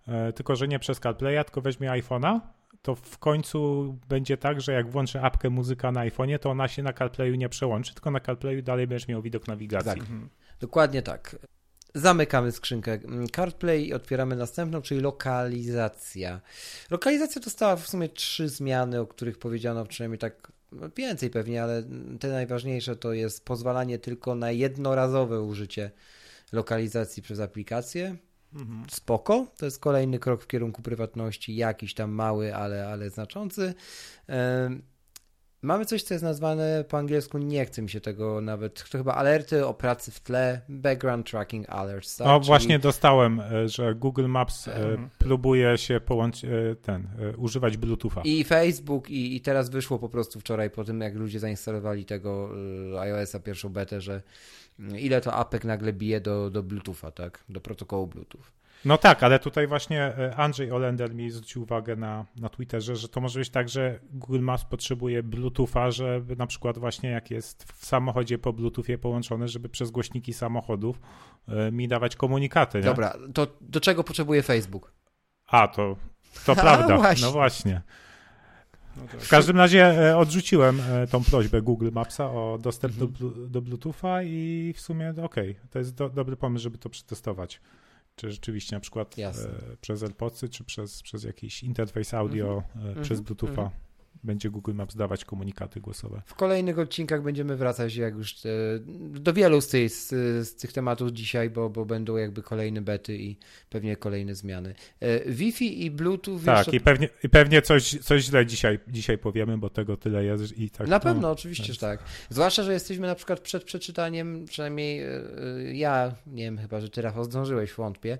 e, 0.07 0.33
tylko 0.33 0.55
że 0.55 0.67
nie 0.67 0.79
przez 0.79 0.99
CarPlaya, 0.99 1.43
tylko 1.45 1.61
weźmie 1.61 1.89
iPhone'a, 1.89 2.39
to 2.81 2.95
w 2.95 3.17
końcu 3.17 3.93
będzie 4.09 4.37
tak, 4.37 4.61
że 4.61 4.73
jak 4.73 4.89
włączę 4.89 5.21
apkę 5.21 5.49
muzyka 5.49 5.91
na 5.91 6.01
iPhone'ie, 6.01 6.39
to 6.39 6.49
ona 6.49 6.67
się 6.67 6.83
na 6.83 6.93
CarPlayu 6.93 7.35
nie 7.35 7.49
przełączy, 7.49 7.93
tylko 7.93 8.11
na 8.11 8.19
CarPlayu 8.19 8.61
dalej 8.61 8.87
będziesz 8.87 9.07
miał 9.07 9.21
widok 9.21 9.47
nawigacji. 9.47 9.91
Tak. 9.91 9.99
Mhm. 9.99 10.29
Dokładnie 10.59 11.01
tak. 11.01 11.35
Zamykamy 11.95 12.51
skrzynkę 12.51 12.99
CarPlay 13.35 13.87
i 13.87 13.93
otwieramy 13.93 14.35
następną, 14.35 14.81
czyli 14.81 15.01
lokalizacja. 15.01 16.41
Lokalizacja 16.91 17.41
dostała 17.41 17.75
w 17.75 17.87
sumie 17.87 18.09
trzy 18.09 18.49
zmiany, 18.49 18.99
o 18.99 19.07
których 19.07 19.37
powiedziano 19.37 19.85
przynajmniej 19.85 20.19
tak 20.19 20.51
więcej 20.97 21.29
pewnie, 21.29 21.63
ale 21.63 21.83
te 22.19 22.27
najważniejsze 22.27 22.95
to 22.95 23.13
jest 23.13 23.45
pozwalanie 23.45 23.99
tylko 23.99 24.35
na 24.35 24.51
jednorazowe 24.51 25.41
użycie 25.41 25.91
lokalizacji 26.51 27.23
przez 27.23 27.39
aplikację. 27.39 28.15
mhm. 28.55 28.85
spoko. 28.91 29.47
To 29.57 29.65
jest 29.65 29.79
kolejny 29.79 30.19
krok 30.19 30.43
w 30.43 30.47
kierunku 30.47 30.81
prywatności, 30.81 31.55
jakiś 31.55 31.93
tam 31.93 32.11
mały, 32.11 32.55
ale, 32.55 32.87
ale 32.87 33.09
znaczący. 33.09 33.73
Mamy 35.63 35.85
coś, 35.85 36.03
co 36.03 36.13
jest 36.13 36.23
nazwane 36.23 36.85
po 36.89 36.97
angielsku, 36.97 37.37
nie 37.37 37.65
chce 37.65 37.81
mi 37.81 37.89
się 37.89 38.01
tego 38.01 38.41
nawet, 38.41 38.89
to 38.89 38.97
chyba 38.97 39.13
alerty 39.13 39.65
o 39.65 39.73
pracy 39.73 40.11
w 40.11 40.19
tle, 40.19 40.61
background 40.69 41.29
tracking 41.29 41.69
alerts. 41.69 42.17
Tak? 42.17 42.27
O, 42.27 42.39
Czyli... 42.39 42.47
właśnie 42.47 42.79
dostałem, 42.79 43.39
e, 43.39 43.69
że 43.69 43.95
Google 43.95 44.27
Maps 44.27 44.67
mhm. 44.67 45.09
próbuje 45.17 45.77
się 45.77 45.99
połączyć, 45.99 46.45
e, 46.45 46.75
ten, 46.81 47.07
używać 47.37 47.77
Bluetootha. 47.77 48.21
I 48.23 48.43
Facebook 48.43 49.09
i, 49.09 49.35
i 49.35 49.41
teraz 49.41 49.69
wyszło 49.69 49.99
po 49.99 50.09
prostu 50.09 50.39
wczoraj 50.39 50.69
po 50.69 50.83
tym, 50.83 51.01
jak 51.01 51.15
ludzie 51.15 51.39
zainstalowali 51.39 52.05
tego 52.05 52.49
iOS-a 52.99 53.39
pierwszą 53.39 53.69
betę, 53.69 54.01
że 54.01 54.21
mm, 54.79 54.99
ile 54.99 55.21
to 55.21 55.33
apek 55.33 55.65
nagle 55.65 55.93
bije 55.93 56.21
do, 56.21 56.49
do 56.49 56.63
Bluetootha, 56.63 57.11
tak, 57.11 57.43
do 57.49 57.61
protokołu 57.61 58.07
Bluetooth. 58.07 58.62
No 58.85 58.97
tak, 58.97 59.23
ale 59.23 59.39
tutaj 59.39 59.67
właśnie 59.67 60.01
e, 60.01 60.35
Andrzej 60.35 60.71
Olender 60.71 61.15
mi 61.15 61.31
zwrócił 61.31 61.61
uwagę 61.61 61.95
na, 61.95 62.25
na 62.35 62.49
Twitterze, 62.49 62.95
że 62.95 63.09
to 63.09 63.21
może 63.21 63.39
być 63.39 63.49
tak, 63.49 63.69
że 63.69 63.99
Google 64.11 64.39
Maps 64.39 64.63
potrzebuje 64.63 65.23
Bluetootha, 65.23 65.91
żeby 65.91 66.35
na 66.35 66.47
przykład 66.47 66.77
właśnie 66.77 67.09
jak 67.09 67.31
jest 67.31 67.63
w 67.73 67.85
samochodzie 67.85 68.37
po 68.37 68.53
Bluetoothie 68.53 68.97
połączone, 68.97 69.47
żeby 69.47 69.69
przez 69.69 69.91
głośniki 69.91 70.33
samochodów 70.33 70.99
e, 71.47 71.71
mi 71.71 71.87
dawać 71.87 72.15
komunikaty. 72.15 72.77
Nie? 72.77 72.83
Dobra, 72.83 73.13
to 73.33 73.47
do 73.61 73.79
czego 73.79 74.03
potrzebuje 74.03 74.43
Facebook? 74.43 74.93
A, 75.47 75.67
to, 75.67 75.95
to 76.45 76.55
prawda. 76.65 76.97
Właśnie. 76.97 77.25
No 77.25 77.31
właśnie. 77.31 77.81
No 78.97 79.03
tak. 79.11 79.21
W 79.21 79.29
każdym 79.29 79.57
razie 79.57 80.09
e, 80.09 80.17
odrzuciłem 80.17 80.81
tą 81.11 81.23
prośbę 81.23 81.61
Google 81.61 81.89
Mapsa 81.91 82.25
o 82.25 82.57
dostęp 82.61 82.93
mhm. 82.93 83.13
do, 83.19 83.47
do 83.47 83.61
Bluetootha 83.61 84.23
i 84.23 84.73
w 84.75 84.81
sumie 84.81 85.09
okej, 85.09 85.51
okay, 85.51 85.55
to 85.69 85.79
jest 85.79 85.95
do, 85.95 86.09
dobry 86.09 86.35
pomysł, 86.35 86.63
żeby 86.63 86.77
to 86.77 86.89
przetestować 86.89 87.61
czy 88.15 88.31
rzeczywiście 88.31 88.75
na 88.75 88.79
przykład 88.79 89.15
e, 89.19 89.77
przez 89.81 90.03
AirPodsy, 90.03 90.49
czy 90.49 90.63
przez, 90.63 91.03
przez 91.03 91.23
jakiś 91.23 91.63
interfejs 91.63 92.13
audio, 92.13 92.63
mm 92.75 92.95
-hmm. 92.95 93.01
przez 93.01 93.21
Bluetootha. 93.21 93.61
Mm 93.61 93.71
-hmm 93.71 93.92
będzie 94.23 94.49
Google 94.49 94.73
Maps 94.73 94.95
dawać 94.95 95.25
komunikaty 95.25 95.79
głosowe. 95.81 96.21
W 96.25 96.35
kolejnych 96.35 96.79
odcinkach 96.79 97.21
będziemy 97.21 97.55
wracać 97.55 97.95
jak 97.95 98.15
już 98.15 98.45
e, 98.45 98.49
do 99.19 99.33
wielu 99.33 99.61
z, 99.61 99.67
tej, 99.67 99.89
z, 99.89 100.09
z, 100.47 100.55
tych 100.55 100.73
tematów 100.73 101.11
dzisiaj, 101.11 101.49
bo, 101.49 101.69
bo 101.69 101.85
będą 101.85 102.17
jakby 102.17 102.41
kolejne 102.41 102.81
bety 102.81 103.17
i 103.17 103.37
pewnie 103.69 103.97
kolejne 103.97 104.35
zmiany. 104.35 104.75
E, 104.99 105.31
Wi-Fi 105.31 105.85
i 105.85 105.91
Bluetooth. 105.91 106.39
Tak, 106.45 106.73
i 106.73 106.79
pewnie, 106.79 107.09
i 107.23 107.29
pewnie 107.29 107.61
coś, 107.61 107.99
coś 107.99 108.23
źle 108.23 108.45
dzisiaj, 108.45 108.79
dzisiaj 108.87 109.17
powiemy, 109.17 109.57
bo 109.57 109.69
tego 109.69 109.97
tyle 109.97 110.23
jest 110.23 110.57
i 110.57 110.69
tak. 110.69 110.87
Na 110.87 110.99
pewno, 110.99 111.21
no, 111.21 111.31
oczywiście, 111.31 111.73
że 111.73 111.79
tak. 111.79 112.03
Zwłaszcza, 112.29 112.63
że 112.63 112.73
jesteśmy 112.73 113.07
na 113.07 113.15
przykład 113.15 113.39
przed 113.39 113.63
przeczytaniem, 113.63 114.45
przynajmniej 114.45 114.99
e, 114.99 115.09
ja, 115.73 116.15
nie 116.27 116.43
wiem, 116.43 116.57
chyba, 116.57 116.81
że 116.81 116.89
ty 116.89 117.01
Rafał 117.01 117.23
zdążyłeś, 117.23 117.73
wątpię, 117.73 118.17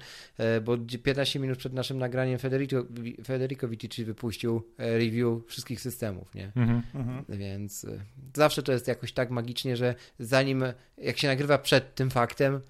bo 0.64 0.78
15 1.04 1.40
minut 1.40 1.58
przed 1.58 1.74
naszym 1.74 1.98
nagraniem 1.98 2.40
Federico, 2.40 2.86
Federico 3.26 3.68
Vitici 3.68 4.06
wypuścił 4.06 4.62
review 4.78 5.46
wszystkich 5.48 5.82
systemów 5.82 5.93
systemów, 5.94 6.36
nie? 6.36 6.52
Mm 6.56 6.82
-hmm. 6.82 7.24
Więc 7.30 7.84
y, 7.84 8.00
zawsze 8.36 8.64
to 8.64 8.72
jest 8.72 8.88
jakoś 8.88 9.14
tak 9.14 9.30
magicznie, 9.30 9.78
że 9.78 9.96
zanim, 10.20 10.64
jak 10.98 11.18
się 11.18 11.28
nagrywa 11.28 11.58
przed 11.58 11.96
tym 11.96 12.10
faktem, 12.10 12.62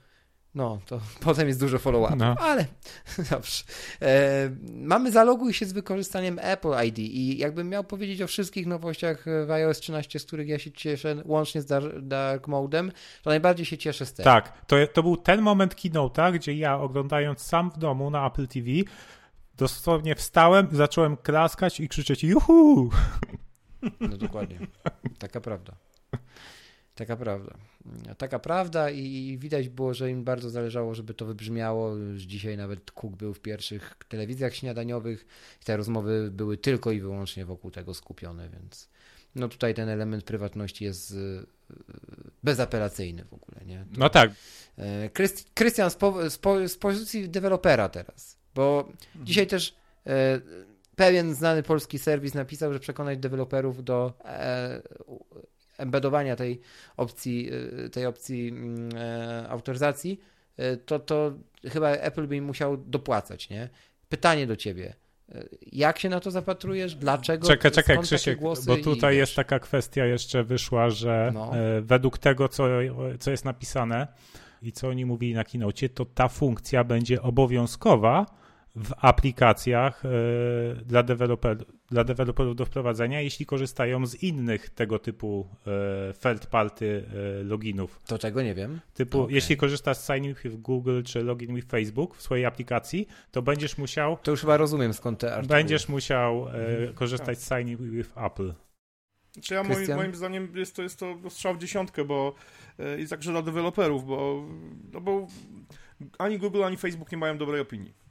no, 0.55 0.79
to 0.85 0.99
potem 1.25 1.47
jest 1.47 1.59
dużo 1.59 1.79
follow-up, 1.79 2.15
no. 2.15 2.35
ale 2.39 2.65
dobrze. 3.31 3.63
E, 4.01 4.49
mamy 4.73 5.11
zaloguj 5.11 5.53
się 5.53 5.65
z 5.65 5.73
wykorzystaniem 5.73 6.39
Apple 6.41 6.85
ID 6.87 6.99
i 6.99 7.37
jakbym 7.37 7.69
miał 7.69 7.83
powiedzieć 7.83 8.21
o 8.21 8.27
wszystkich 8.27 8.67
nowościach 8.67 9.25
w 9.47 9.51
iOS 9.51 9.79
13, 9.79 10.19
z 10.19 10.25
których 10.25 10.47
ja 10.47 10.59
się 10.59 10.71
cieszę, 10.71 11.15
łącznie 11.25 11.61
z 11.61 11.65
Dark, 11.65 11.87
dark 12.01 12.47
Modem, 12.47 12.91
to 13.23 13.29
najbardziej 13.29 13.65
się 13.65 13.77
cieszę 13.77 14.05
z 14.05 14.13
tego. 14.13 14.23
Tak, 14.23 14.65
to, 14.67 14.75
to 14.93 15.03
był 15.03 15.17
ten 15.17 15.41
moment 15.41 15.75
keynote'a, 15.75 16.33
gdzie 16.33 16.53
ja 16.53 16.79
oglądając 16.79 17.41
sam 17.41 17.71
w 17.71 17.77
domu 17.77 18.09
na 18.09 18.27
Apple 18.27 18.47
TV 18.47 18.69
Dosłownie 19.57 20.15
wstałem, 20.15 20.67
zacząłem 20.71 21.17
klaskać 21.17 21.79
i 21.79 21.89
krzyczeć 21.89 22.23
juhu! 22.23 22.89
No 23.99 24.17
dokładnie. 24.17 24.59
Taka 25.19 25.41
prawda. 25.41 25.75
Taka 26.95 27.15
prawda. 27.15 27.57
Taka 28.17 28.39
prawda 28.39 28.89
i 28.89 29.37
widać 29.39 29.69
było, 29.69 29.93
że 29.93 30.11
im 30.11 30.23
bardzo 30.23 30.49
zależało, 30.49 30.95
żeby 30.95 31.13
to 31.13 31.25
wybrzmiało. 31.25 31.95
Już 31.95 32.21
dzisiaj 32.21 32.57
nawet 32.57 32.91
Cook 32.91 33.15
był 33.15 33.33
w 33.33 33.39
pierwszych 33.39 33.95
telewizjach 34.07 34.55
śniadaniowych 34.55 35.25
i 35.61 35.65
te 35.65 35.77
rozmowy 35.77 36.29
były 36.31 36.57
tylko 36.57 36.91
i 36.91 37.01
wyłącznie 37.01 37.45
wokół 37.45 37.71
tego 37.71 37.93
skupione, 37.93 38.49
więc 38.49 38.89
no 39.35 39.47
tutaj 39.47 39.73
ten 39.73 39.89
element 39.89 40.23
prywatności 40.23 40.85
jest 40.85 41.11
y, 41.11 41.45
bezapelacyjny 42.43 43.25
w 43.25 43.33
ogóle. 43.33 43.65
Nie? 43.65 43.79
To, 43.79 43.99
no 43.99 44.09
tak. 44.09 44.31
E, 44.77 45.09
Krystian 45.53 45.89
z, 45.89 45.95
po, 45.95 46.29
z, 46.29 46.37
po, 46.37 46.67
z 46.67 46.77
pozycji 46.77 47.29
dewelopera 47.29 47.89
teraz. 47.89 48.42
Bo 48.55 48.79
mhm. 48.79 49.25
dzisiaj 49.25 49.47
też 49.47 49.75
e, 50.07 50.41
pewien 50.95 51.33
znany 51.33 51.63
polski 51.63 51.99
serwis 51.99 52.33
napisał, 52.33 52.73
że 52.73 52.79
przekonać 52.79 53.19
deweloperów 53.19 53.83
do 53.83 54.13
e, 54.25 54.81
embedowania 55.77 56.35
tej 56.35 56.59
opcji, 56.97 57.49
e, 57.85 57.89
tej 57.89 58.05
opcji 58.05 58.47
mm, 58.47 58.89
e, 58.95 59.49
autoryzacji, 59.49 60.19
e, 60.57 60.77
to, 60.77 60.99
to 60.99 61.33
chyba 61.65 61.89
Apple 61.89 62.27
by 62.27 62.35
im 62.35 62.45
musiał 62.45 62.77
dopłacać, 62.77 63.49
nie? 63.49 63.69
Pytanie 64.09 64.47
do 64.47 64.55
ciebie. 64.55 64.93
E, 65.35 65.43
jak 65.71 65.99
się 65.99 66.09
na 66.09 66.19
to 66.19 66.31
zapatrujesz? 66.31 66.95
Dlaczego? 66.95 67.47
Czekaj, 67.47 67.71
czekaj, 67.71 67.97
Krzysiek, 67.99 68.39
bo 68.65 68.77
tutaj 68.77 69.17
jest 69.17 69.35
taka 69.35 69.59
kwestia 69.59 70.05
jeszcze 70.05 70.43
wyszła, 70.43 70.89
że 70.89 71.31
no. 71.33 71.51
według 71.81 72.17
tego, 72.17 72.49
co, 72.49 72.67
co 73.19 73.31
jest 73.31 73.45
napisane 73.45 74.07
i 74.61 74.71
co 74.71 74.87
oni 74.87 75.05
mówili 75.05 75.33
na 75.33 75.43
kinocie, 75.43 75.89
to 75.89 76.05
ta 76.05 76.27
funkcja 76.27 76.83
będzie 76.83 77.21
obowiązkowa, 77.21 78.25
w 78.75 78.93
aplikacjach 78.97 80.03
e, 80.05 80.09
dla, 80.85 81.03
deweloper, 81.03 81.57
dla 81.91 82.03
deweloperów 82.03 82.55
do 82.55 82.65
wprowadzenia, 82.65 83.21
jeśli 83.21 83.45
korzystają 83.45 84.05
z 84.05 84.23
innych 84.23 84.69
tego 84.69 84.99
typu 84.99 85.47
e, 85.67 86.13
third 86.13 86.45
party 86.45 87.05
e, 87.39 87.43
loginów. 87.43 88.01
To 88.07 88.17
tego 88.17 88.41
nie 88.41 88.55
wiem. 88.55 88.79
Typu, 88.93 89.21
okay. 89.21 89.33
jeśli 89.33 89.57
korzystasz 89.57 89.97
z 89.97 90.07
Sign 90.07 90.33
with 90.43 90.55
Google 90.55 91.01
czy 91.03 91.23
Login 91.23 91.55
with 91.55 91.67
Facebook 91.67 92.15
w 92.15 92.21
swojej 92.21 92.45
aplikacji, 92.45 93.07
to 93.31 93.41
będziesz 93.41 93.77
musiał. 93.77 94.17
To 94.23 94.31
już 94.31 94.41
chyba 94.41 94.57
rozumiem 94.57 94.93
skąd 94.93 95.19
te 95.19 95.35
artykuły. 95.35 95.59
Będziesz 95.59 95.89
musiał 95.89 96.47
mhm. 96.47 96.93
korzystać 96.93 97.41
z 97.41 97.47
Sign 97.47 97.91
with 97.91 98.17
Apple. 98.17 98.53
Czy 99.41 99.53
ja 99.53 99.63
moim, 99.63 99.95
moim, 99.95 100.15
zdaniem 100.15 100.51
jest 100.55 100.75
to, 100.75 100.81
jest 100.81 100.99
to 100.99 101.15
strzał 101.29 101.55
w 101.55 101.57
dziesiątkę, 101.57 102.05
bo 102.05 102.35
i 102.99 103.07
także 103.07 103.31
dla 103.31 103.41
deweloperów, 103.41 104.05
bo, 104.05 104.45
no 104.93 105.01
bo 105.01 105.27
ani 106.17 106.39
Google, 106.39 106.63
ani 106.63 106.77
Facebook 106.77 107.11
nie 107.11 107.17
mają 107.17 107.37
dobrej 107.37 107.61
opinii. 107.61 108.02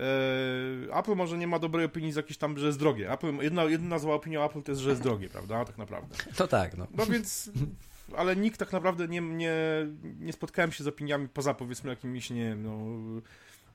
E, 0.00 0.98
Apple 0.98 1.14
może 1.14 1.38
nie 1.38 1.46
ma 1.46 1.58
dobrej 1.58 1.84
opinii 1.84 2.12
z 2.12 2.16
jakiejś 2.16 2.38
tam, 2.38 2.58
że 2.58 2.66
jest 2.66 2.78
drogie. 2.78 3.12
Apple, 3.12 3.34
jedna, 3.40 3.64
jedna 3.64 3.98
zła 3.98 4.14
opinia 4.14 4.44
Apple 4.44 4.62
to 4.62 4.72
jest, 4.72 4.82
że 4.82 4.90
jest 4.90 5.02
drogie, 5.02 5.28
prawda? 5.28 5.64
Tak 5.64 5.78
naprawdę. 5.78 6.16
To 6.36 6.48
tak, 6.48 6.76
no. 6.76 6.86
No 6.96 7.06
więc, 7.06 7.50
ale 8.16 8.36
nikt 8.36 8.58
tak 8.58 8.72
naprawdę 8.72 9.08
nie, 9.08 9.20
nie, 9.20 9.52
nie 10.20 10.32
spotkałem 10.32 10.72
się 10.72 10.84
z 10.84 10.86
opiniami 10.86 11.28
poza 11.28 11.54
powiedzmy 11.54 11.90
jakimiś, 11.90 12.30
nie 12.30 12.44
wiem, 12.44 12.62
no... 12.62 12.76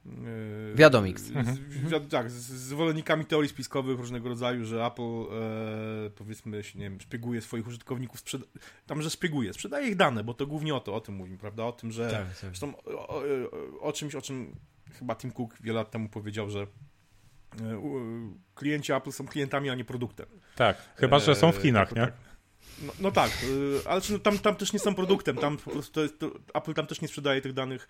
E, 0.05 0.75
Wiadomix. 0.75 1.31
Mhm. 1.35 2.09
tak, 2.09 2.31
z, 2.31 2.35
zwolennikami 2.35 3.25
teorii 3.25 3.49
spiskowych 3.49 3.97
różnego 3.99 4.29
rodzaju, 4.29 4.65
że 4.65 4.85
Apple 4.85 5.01
e, 5.03 6.09
powiedzmy, 6.09 6.61
nie 6.75 6.83
wiem, 6.89 7.01
szpieguje 7.01 7.41
swoich 7.41 7.67
użytkowników, 7.67 8.23
tam, 8.85 9.01
że 9.01 9.09
szpieguje, 9.09 9.53
sprzedaje 9.53 9.87
ich 9.87 9.95
dane, 9.95 10.23
bo 10.23 10.33
to 10.33 10.47
głównie 10.47 10.75
o 10.75 10.79
to, 10.79 10.95
o 10.95 11.01
tym 11.01 11.15
mówimy, 11.15 11.37
prawda? 11.37 11.63
O 11.63 11.71
tym, 11.71 11.91
że 11.91 12.11
tak, 12.11 12.27
tak. 12.27 12.35
Zresztą 12.35 12.73
o, 12.77 13.07
o, 13.07 13.23
o, 13.79 13.93
czymś, 13.93 14.15
o 14.15 14.21
czym 14.21 14.55
chyba 14.91 15.15
Tim 15.15 15.31
Cook 15.31 15.55
wiele 15.61 15.79
lat 15.79 15.91
temu 15.91 16.09
powiedział, 16.09 16.49
że 16.49 16.61
e, 16.61 16.67
klienci 18.55 18.93
Apple 18.93 19.11
są 19.11 19.27
klientami, 19.27 19.69
a 19.69 19.75
nie 19.75 19.85
produktem. 19.85 20.25
Tak, 20.55 20.77
chyba, 20.95 21.19
że 21.19 21.35
są 21.35 21.51
w 21.51 21.57
Chinach, 21.57 21.91
e, 21.91 21.95
nie? 21.95 22.05
Tak. 22.05 22.13
No, 22.81 22.93
no, 22.99 23.11
tak, 23.11 23.31
e, 23.31 23.89
ale 23.89 24.01
tam, 24.23 24.39
tam 24.39 24.55
też 24.55 24.73
nie 24.73 24.79
są 24.79 24.95
produktem, 24.95 25.37
tam 25.37 25.57
po 25.57 25.71
prostu 25.71 25.93
to 25.93 26.01
jest, 26.01 26.19
to 26.19 26.31
Apple 26.53 26.73
tam 26.73 26.87
też 26.87 27.01
nie 27.01 27.07
sprzedaje 27.07 27.41
tych 27.41 27.53
danych 27.53 27.87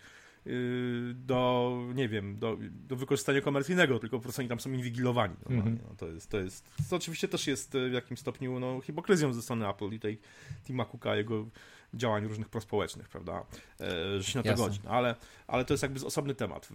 do, 1.14 1.80
nie 1.96 2.10
wiem, 2.10 2.40
do, 2.40 2.58
do 2.72 2.96
wykorzystania 2.96 3.42
komercyjnego, 3.42 4.00
tylko 4.00 4.18
po 4.18 4.24
prostu 4.24 4.42
oni 4.42 4.50
tam 4.50 4.60
są 4.60 4.72
inwigilowani. 4.72 5.36
Mm-hmm. 5.36 5.78
No, 5.90 5.96
to, 5.98 6.08
jest, 6.08 6.30
to 6.30 6.40
jest, 6.40 6.70
to 6.90 6.96
oczywiście 6.96 7.28
też 7.28 7.48
jest 7.48 7.74
w 7.90 7.92
jakimś 7.92 8.20
stopniu 8.20 8.60
no, 8.60 8.82
hipokryzją 8.82 9.34
ze 9.34 9.42
strony 9.42 9.70
Apple 9.70 9.90
i 9.90 10.00
tej 10.00 10.20
Tima 10.66 10.86
Cooka, 10.86 11.16
jego 11.16 11.46
działań 11.96 12.28
różnych 12.28 12.50
prospołecznych, 12.50 13.10
prawda, 13.10 13.46
e, 13.80 14.22
że 14.22 14.24
się 14.24 14.40
na 14.40 14.44
to 14.44 14.56
godzi. 14.56 14.80
No, 14.84 14.90
ale, 14.90 15.16
ale 15.48 15.66
to 15.66 15.74
jest 15.74 15.84
jakby 15.84 16.06
osobny 16.06 16.36
temat. 16.36 16.70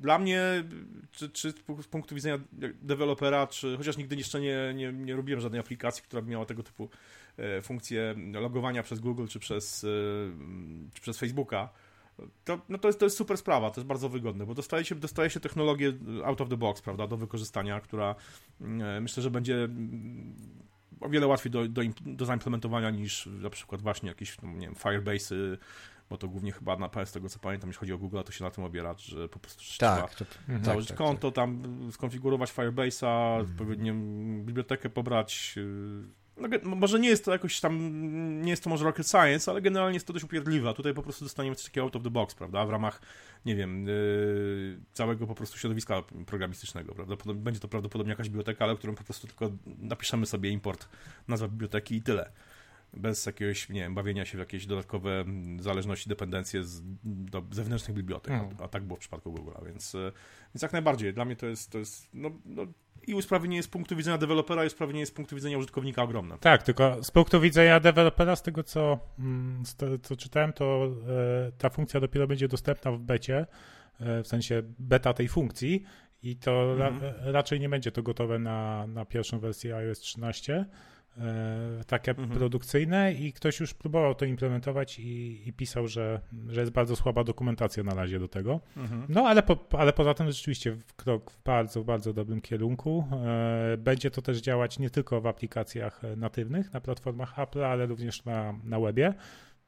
Dla 0.00 0.18
mnie, 0.18 0.64
czy, 1.10 1.30
czy 1.30 1.50
z 1.82 1.86
punktu 1.86 2.14
widzenia 2.14 2.38
dewelopera, 2.82 3.46
czy 3.46 3.76
chociaż 3.76 3.96
nigdy 3.96 4.16
jeszcze 4.16 4.40
nie, 4.40 4.72
nie, 4.74 4.92
nie 4.92 5.16
robiłem 5.16 5.40
żadnej 5.40 5.60
aplikacji, 5.60 6.02
która 6.02 6.22
by 6.22 6.30
miała 6.30 6.46
tego 6.46 6.62
typu 6.62 6.88
e, 7.36 7.62
funkcję 7.62 8.14
logowania 8.32 8.82
przez 8.82 9.00
Google, 9.00 9.26
czy 9.26 9.38
przez, 9.38 9.84
e, 9.84 9.88
czy 10.94 11.02
przez 11.02 11.18
Facebooka, 11.18 11.68
to, 12.44 12.60
no 12.68 12.78
to, 12.78 12.88
jest, 12.88 12.98
to 12.98 13.06
jest 13.06 13.16
super 13.16 13.38
sprawa, 13.38 13.70
to 13.70 13.80
jest 13.80 13.88
bardzo 13.88 14.08
wygodne, 14.08 14.46
bo 14.46 14.54
dostaje 14.54 14.84
się, 14.84 14.94
dostaje 14.94 15.30
się 15.30 15.40
technologię 15.40 15.92
out 16.24 16.40
of 16.40 16.48
the 16.48 16.56
box, 16.56 16.82
prawda, 16.82 17.06
do 17.06 17.16
wykorzystania, 17.16 17.80
która 17.80 18.14
myślę, 19.00 19.22
że 19.22 19.30
będzie 19.30 19.68
o 21.04 21.08
wiele 21.08 21.26
łatwiej 21.26 21.52
do, 21.52 21.68
do, 21.68 21.82
do 22.00 22.24
zaimplementowania 22.24 22.90
niż 22.90 23.26
na 23.26 23.50
przykład 23.50 23.82
właśnie 23.82 24.08
jakieś, 24.08 24.42
no, 24.42 24.52
nie 24.52 24.66
wiem, 24.66 24.74
Firebase'y, 24.74 25.56
bo 26.10 26.18
to 26.18 26.28
głównie 26.28 26.52
chyba 26.52 26.76
na 26.76 26.88
PS, 26.88 27.12
tego 27.12 27.28
co 27.28 27.38
pamiętam, 27.38 27.70
jeśli 27.70 27.80
chodzi 27.80 27.92
o 27.92 27.98
Google, 27.98 28.20
to 28.24 28.32
się 28.32 28.44
na 28.44 28.50
tym 28.50 28.64
obiera, 28.64 28.94
że 28.98 29.28
po 29.28 29.38
prostu 29.38 29.62
tak, 29.78 30.14
trzeba 30.14 30.26
to, 30.58 30.64
założyć 30.64 30.88
tak, 30.88 30.98
konto, 30.98 31.30
tak. 31.30 31.34
tam 31.34 31.62
skonfigurować 31.92 32.52
Firebase'a, 32.52 33.34
mm. 33.34 33.50
odpowiednią 33.50 33.94
bibliotekę 34.44 34.90
pobrać, 34.90 35.58
no, 36.36 36.48
może 36.64 37.00
nie 37.00 37.08
jest 37.08 37.24
to 37.24 37.32
jakoś 37.32 37.60
tam, 37.60 38.42
nie 38.42 38.50
jest 38.50 38.64
to 38.64 38.70
może 38.70 38.84
rocket 38.84 39.08
science, 39.08 39.50
ale 39.50 39.62
generalnie 39.62 39.94
jest 39.94 40.06
to 40.06 40.12
dość 40.12 40.24
upierdliwe, 40.24 40.68
a 40.68 40.74
tutaj 40.74 40.94
po 40.94 41.02
prostu 41.02 41.24
dostaniemy 41.24 41.56
coś 41.56 41.64
takiego 41.64 41.84
out 41.84 41.96
of 41.96 42.02
the 42.02 42.10
box, 42.10 42.34
prawda, 42.34 42.66
w 42.66 42.70
ramach, 42.70 43.00
nie 43.44 43.56
wiem, 43.56 43.86
yy, 43.86 44.80
całego 44.92 45.26
po 45.26 45.34
prostu 45.34 45.58
środowiska 45.58 46.02
programistycznego, 46.26 46.94
prawda, 46.94 47.16
będzie 47.34 47.60
to 47.60 47.68
prawdopodobnie 47.68 48.10
jakaś 48.10 48.28
biblioteka, 48.28 48.64
ale 48.64 48.76
którą 48.76 48.94
po 48.94 49.04
prostu 49.04 49.26
tylko 49.26 49.50
napiszemy 49.78 50.26
sobie 50.26 50.50
import, 50.50 50.88
nazwa 51.28 51.48
biblioteki 51.48 51.94
i 51.94 52.02
tyle 52.02 52.30
bez 52.96 53.26
jakiegoś, 53.26 53.68
nie 53.68 53.80
wiem, 53.80 53.94
bawienia 53.94 54.24
się 54.24 54.38
w 54.38 54.40
jakieś 54.40 54.66
dodatkowe 54.66 55.24
zależności, 55.58 56.08
dependencje 56.08 56.64
z 56.64 56.82
do 57.04 57.42
zewnętrznych 57.50 57.96
bibliotek, 57.96 58.34
hmm. 58.34 58.56
a, 58.60 58.62
a, 58.62 58.68
tak 58.68 58.84
było 58.84 58.96
w 58.96 59.00
przypadku 59.00 59.32
Google, 59.32 59.52
więc, 59.66 59.94
e, 59.94 60.12
więc 60.54 60.62
jak 60.62 60.72
najbardziej, 60.72 61.14
dla 61.14 61.24
mnie 61.24 61.36
to 61.36 61.46
jest, 61.46 61.70
to 61.70 61.78
jest 61.78 62.08
no, 62.14 62.30
no 62.44 62.66
i 63.06 63.14
usprawnienie 63.14 63.62
z 63.62 63.68
punktu 63.68 63.96
widzenia 63.96 64.18
dewelopera 64.18 64.64
i 64.64 64.66
usprawnienie 64.66 65.06
z 65.06 65.10
punktu 65.10 65.36
widzenia 65.36 65.58
użytkownika 65.58 66.02
ogromne. 66.02 66.38
Tak, 66.38 66.62
tylko 66.62 67.04
z 67.04 67.10
punktu 67.10 67.40
widzenia 67.40 67.80
dewelopera, 67.80 68.36
z 68.36 68.42
tego 68.42 68.62
co, 68.62 68.98
mm, 69.18 69.66
z 69.66 69.76
co 70.02 70.16
czytałem, 70.16 70.52
to 70.52 70.86
e, 71.48 71.52
ta 71.58 71.70
funkcja 71.70 72.00
dopiero 72.00 72.26
będzie 72.26 72.48
dostępna 72.48 72.92
w 72.92 72.98
becie, 72.98 73.46
e, 74.00 74.22
w 74.22 74.28
sensie 74.28 74.62
beta 74.78 75.14
tej 75.14 75.28
funkcji 75.28 75.84
i 76.22 76.36
to 76.36 76.72
mhm. 76.72 77.00
ra, 77.00 77.12
raczej 77.32 77.60
nie 77.60 77.68
będzie 77.68 77.92
to 77.92 78.02
gotowe 78.02 78.38
na, 78.38 78.86
na 78.86 79.04
pierwszą 79.04 79.38
wersję 79.38 79.76
iOS 79.76 79.98
13. 79.98 80.66
E, 81.18 81.84
takie 81.86 82.10
mhm. 82.10 82.28
produkcyjne 82.28 83.12
i 83.12 83.32
ktoś 83.32 83.60
już 83.60 83.74
próbował 83.74 84.14
to 84.14 84.24
implementować 84.24 84.98
i, 84.98 85.42
i, 85.48 85.52
pisał, 85.52 85.88
że, 85.88 86.20
że 86.48 86.60
jest 86.60 86.72
bardzo 86.72 86.96
słaba 86.96 87.24
dokumentacja 87.24 87.82
na 87.82 87.94
razie 87.94 88.18
do 88.18 88.28
tego. 88.28 88.60
Mhm. 88.76 89.06
No 89.08 89.20
ale, 89.20 89.42
po, 89.42 89.66
ale 89.78 89.92
poza 89.92 90.14
tym 90.14 90.30
rzeczywiście 90.30 90.76
krok 90.96 91.30
w 91.30 91.42
bardzo, 91.42 91.84
bardzo 91.84 92.12
dobrym 92.12 92.40
kierunku. 92.40 93.04
E, 93.12 93.76
będzie 93.76 94.10
to 94.10 94.22
też 94.22 94.40
działać 94.40 94.78
nie 94.78 94.90
tylko 94.90 95.20
w 95.20 95.26
aplikacjach 95.26 96.02
natywnych 96.16 96.72
na 96.72 96.80
platformach 96.80 97.38
Apple, 97.38 97.64
ale 97.64 97.86
również 97.86 98.24
na, 98.24 98.54
na 98.64 98.80
webie. 98.80 99.14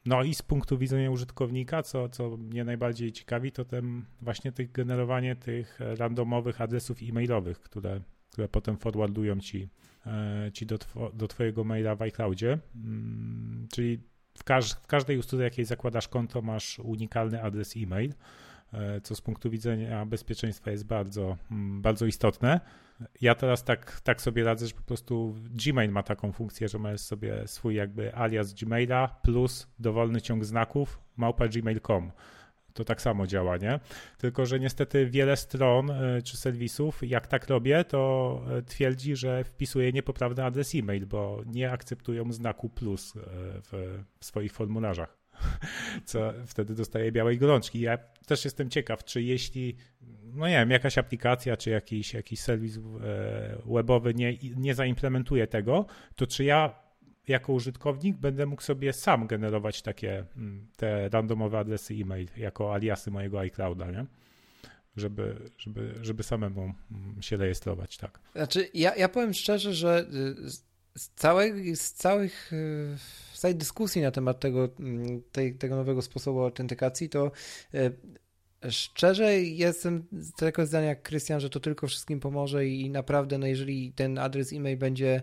No 0.06 0.23
i 0.23 0.35
z 0.35 0.43
punktu 0.43 0.78
widzenia 0.78 1.10
użytkownika, 1.10 1.82
co, 1.82 2.09
co 2.09 2.36
mnie 2.36 2.64
najbardziej 2.64 3.12
ciekawi, 3.12 3.52
to 3.52 3.64
ten 3.64 4.05
właśnie 4.20 4.52
tych 4.52 4.73
generowanie 4.73 5.36
tych 5.36 5.78
randomowych 5.81 6.60
adresów 6.60 6.98
e-mailowych, 7.02 7.60
które, 7.60 8.01
które 8.31 8.48
potem 8.48 8.77
forwardują 8.77 9.40
ci 9.40 9.68
ci 10.52 10.66
do, 10.66 10.78
do 11.14 11.28
Twojego 11.28 11.64
maila 11.64 11.94
w 11.94 12.02
iCloudzie. 12.02 12.58
Mm, 12.74 13.68
czyli 13.72 13.98
w, 14.38 14.44
każ 14.44 14.72
w 14.72 14.86
każdej 14.86 15.18
usłudze, 15.18 15.44
jakiej 15.44 15.64
zakładasz 15.64 16.08
konto, 16.08 16.42
masz 16.42 16.78
unikalny 16.78 17.42
adres 17.42 17.76
e-mail, 17.76 18.14
e, 18.72 19.00
co 19.00 19.14
z 19.14 19.20
punktu 19.20 19.50
widzenia 19.50 20.06
bezpieczeństwa 20.06 20.70
jest 20.70 20.86
bardzo, 20.86 21.36
mm, 21.50 21.82
bardzo 21.82 22.06
istotne. 22.06 22.60
Ja 23.20 23.34
teraz 23.34 23.64
tak, 23.64 24.00
tak 24.00 24.22
sobie 24.22 24.44
radzę, 24.44 24.66
że 24.66 24.74
po 24.74 24.82
prostu 24.82 25.34
Gmail 25.50 25.90
ma 25.90 26.02
taką 26.02 26.32
funkcję, 26.32 26.68
że 26.68 26.78
masz 26.78 27.00
sobie 27.00 27.42
swój 27.46 27.74
jakby 27.74 28.14
alias 28.14 28.54
Gmaila 28.54 29.08
plus 29.22 29.68
dowolny 29.78 30.20
ciąg 30.20 30.44
znaków 30.44 31.00
małpa 31.16 31.48
gmail.com 31.48 32.10
to 32.77 32.85
tak 32.85 33.03
samo 33.03 33.27
działa, 33.27 33.57
nie? 33.57 33.81
Tylko, 34.19 34.47
że 34.47 34.61
niestety 34.61 35.07
wiele 35.07 35.36
stron 35.36 35.90
e, 35.90 36.23
czy 36.23 36.36
serwisów, 36.36 37.01
jak 37.03 37.27
tak 37.27 37.48
robię, 37.48 37.85
to 37.85 38.43
e, 38.51 38.62
twierdzi, 38.62 39.16
że 39.16 39.44
wpisuje 39.44 39.93
niepoprawny 39.93 40.44
adres 40.44 40.74
e-mail, 40.74 41.07
bo 41.07 41.43
nie 41.47 41.70
akceptują 41.70 42.32
znaku 42.32 42.69
plus 42.69 43.16
e, 43.16 43.20
w, 43.62 44.03
w 44.19 44.24
swoich 44.24 44.53
formularzach 44.53 45.16
co 46.05 46.32
wtedy 46.47 46.74
dostaje 46.74 47.12
białej 47.12 47.39
gorączki. 47.39 47.81
Ja 47.81 47.98
też 48.27 48.44
jestem 48.44 48.70
ciekaw, 48.70 49.05
czy 49.05 49.23
jeśli, 49.23 49.77
no 50.35 50.48
nie 50.48 50.55
wiem, 50.55 50.70
jakaś 50.70 50.98
aplikacja, 50.98 51.57
czy 51.57 51.70
jakiś, 51.70 52.15
jakiś 52.15 52.40
serwis 52.40 52.78
webowy 53.66 54.15
nie, 54.15 54.35
nie 54.57 54.74
zaimplementuje 54.74 55.47
tego, 55.47 55.86
to 56.15 56.27
czy 56.27 56.44
ja 56.44 56.85
jako 57.28 57.53
użytkownik 57.53 58.16
będę 58.16 58.47
mógł 58.47 58.62
sobie 58.62 58.93
sam 58.93 59.27
generować 59.27 59.82
takie 59.82 60.24
mm, 60.36 60.66
te 60.77 61.09
randomowe 61.09 61.59
adresy 61.59 61.94
e-mail 61.94 62.28
jako 62.36 62.74
aliasy 62.74 63.11
mojego 63.11 63.40
iClouda, 63.40 63.90
nie? 63.90 64.07
Żeby, 64.97 65.36
żeby, 65.59 65.94
żeby 66.03 66.23
samemu 66.23 66.74
mm, 66.90 67.23
się 67.23 67.36
rejestrować, 67.36 67.97
tak. 67.97 68.20
Znaczy, 68.35 68.69
ja, 68.74 68.97
ja 68.97 69.09
powiem 69.09 69.35
szczerze, 69.35 69.74
że 69.74 70.07
y, 70.47 70.51
z, 70.94 71.09
całych, 71.09 71.77
z 71.77 71.93
całych 71.93 72.53
y, 72.53 72.97
z 73.32 73.40
całej 73.40 73.55
dyskusji 73.55 74.03
na 74.03 74.11
temat 74.11 74.40
tego, 74.40 74.69
mm, 74.81 75.23
tej, 75.32 75.55
tego 75.55 75.77
nowego 75.77 76.03
sposobu 76.03 76.40
autentykacji, 76.40 77.09
to 77.09 77.32
y, 77.74 77.97
Szczerze 78.70 79.40
jestem 79.40 80.06
tego 80.36 80.66
zdania 80.66 80.88
jak 80.88 81.02
Krystian, 81.02 81.40
że 81.40 81.50
to 81.50 81.60
tylko 81.60 81.86
wszystkim 81.86 82.20
pomoże 82.20 82.66
i 82.66 82.90
naprawdę, 82.90 83.38
no 83.38 83.46
jeżeli 83.46 83.92
ten 83.92 84.18
adres 84.18 84.52
e-mail 84.52 84.78
będzie, 84.78 85.22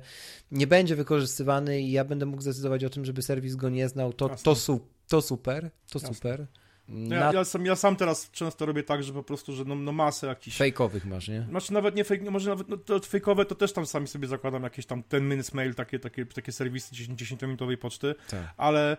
nie 0.51 0.67
będzie 0.67 0.95
wykorzystywany 0.95 1.81
i 1.81 1.91
ja 1.91 2.05
będę 2.05 2.25
mógł 2.25 2.41
zdecydować 2.41 2.83
o 2.83 2.89
tym, 2.89 3.05
żeby 3.05 3.21
serwis 3.21 3.55
go 3.55 3.69
nie 3.69 3.89
znał, 3.89 4.13
to, 4.13 4.29
to, 4.43 4.55
su, 4.55 4.87
to 5.07 5.21
super, 5.21 5.71
to 5.91 5.99
Jasne. 5.99 6.15
super. 6.15 6.47
Ja, 6.87 7.33
ja, 7.33 7.43
sam, 7.43 7.65
ja 7.65 7.75
sam 7.75 7.95
teraz 7.95 8.31
często 8.31 8.65
robię 8.65 8.83
tak, 8.83 9.03
że 9.03 9.13
po 9.13 9.23
prostu, 9.23 9.55
że 9.55 9.65
no, 9.65 9.75
no 9.75 9.91
masę 9.91 10.27
jakichś... 10.27 10.57
Fejkowych 10.57 11.05
masz, 11.05 11.27
nie? 11.27 11.45
Znaczy 11.49 11.73
nawet 11.73 11.95
nie 11.95 12.03
fake, 12.03 12.31
może 12.31 12.49
nawet 12.49 12.69
no, 12.69 12.77
to 12.77 12.99
fejkowe 12.99 13.45
to 13.45 13.55
też 13.55 13.73
tam 13.73 13.85
sami 13.85 14.07
sobie 14.07 14.27
zakładam 14.27 14.63
jakieś 14.63 14.85
tam 14.85 15.03
ten 15.03 15.29
minutes 15.29 15.53
mail, 15.53 15.75
takie, 15.75 15.99
takie, 15.99 16.25
takie 16.25 16.51
serwisy 16.51 16.95
10-minutowej 16.95 17.77
poczty, 17.77 18.15
tak. 18.29 18.53
ale 18.57 18.97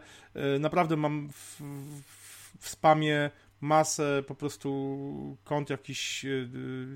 y, 0.57 0.59
naprawdę 0.59 0.97
mam 0.97 1.29
w, 1.33 1.61
w, 1.61 2.03
w 2.59 2.69
spamie 2.69 3.31
masę 3.65 4.23
po 4.27 4.35
prostu 4.35 5.37
kont 5.45 5.71
jakiejś 5.71 6.25
y, 6.25 6.49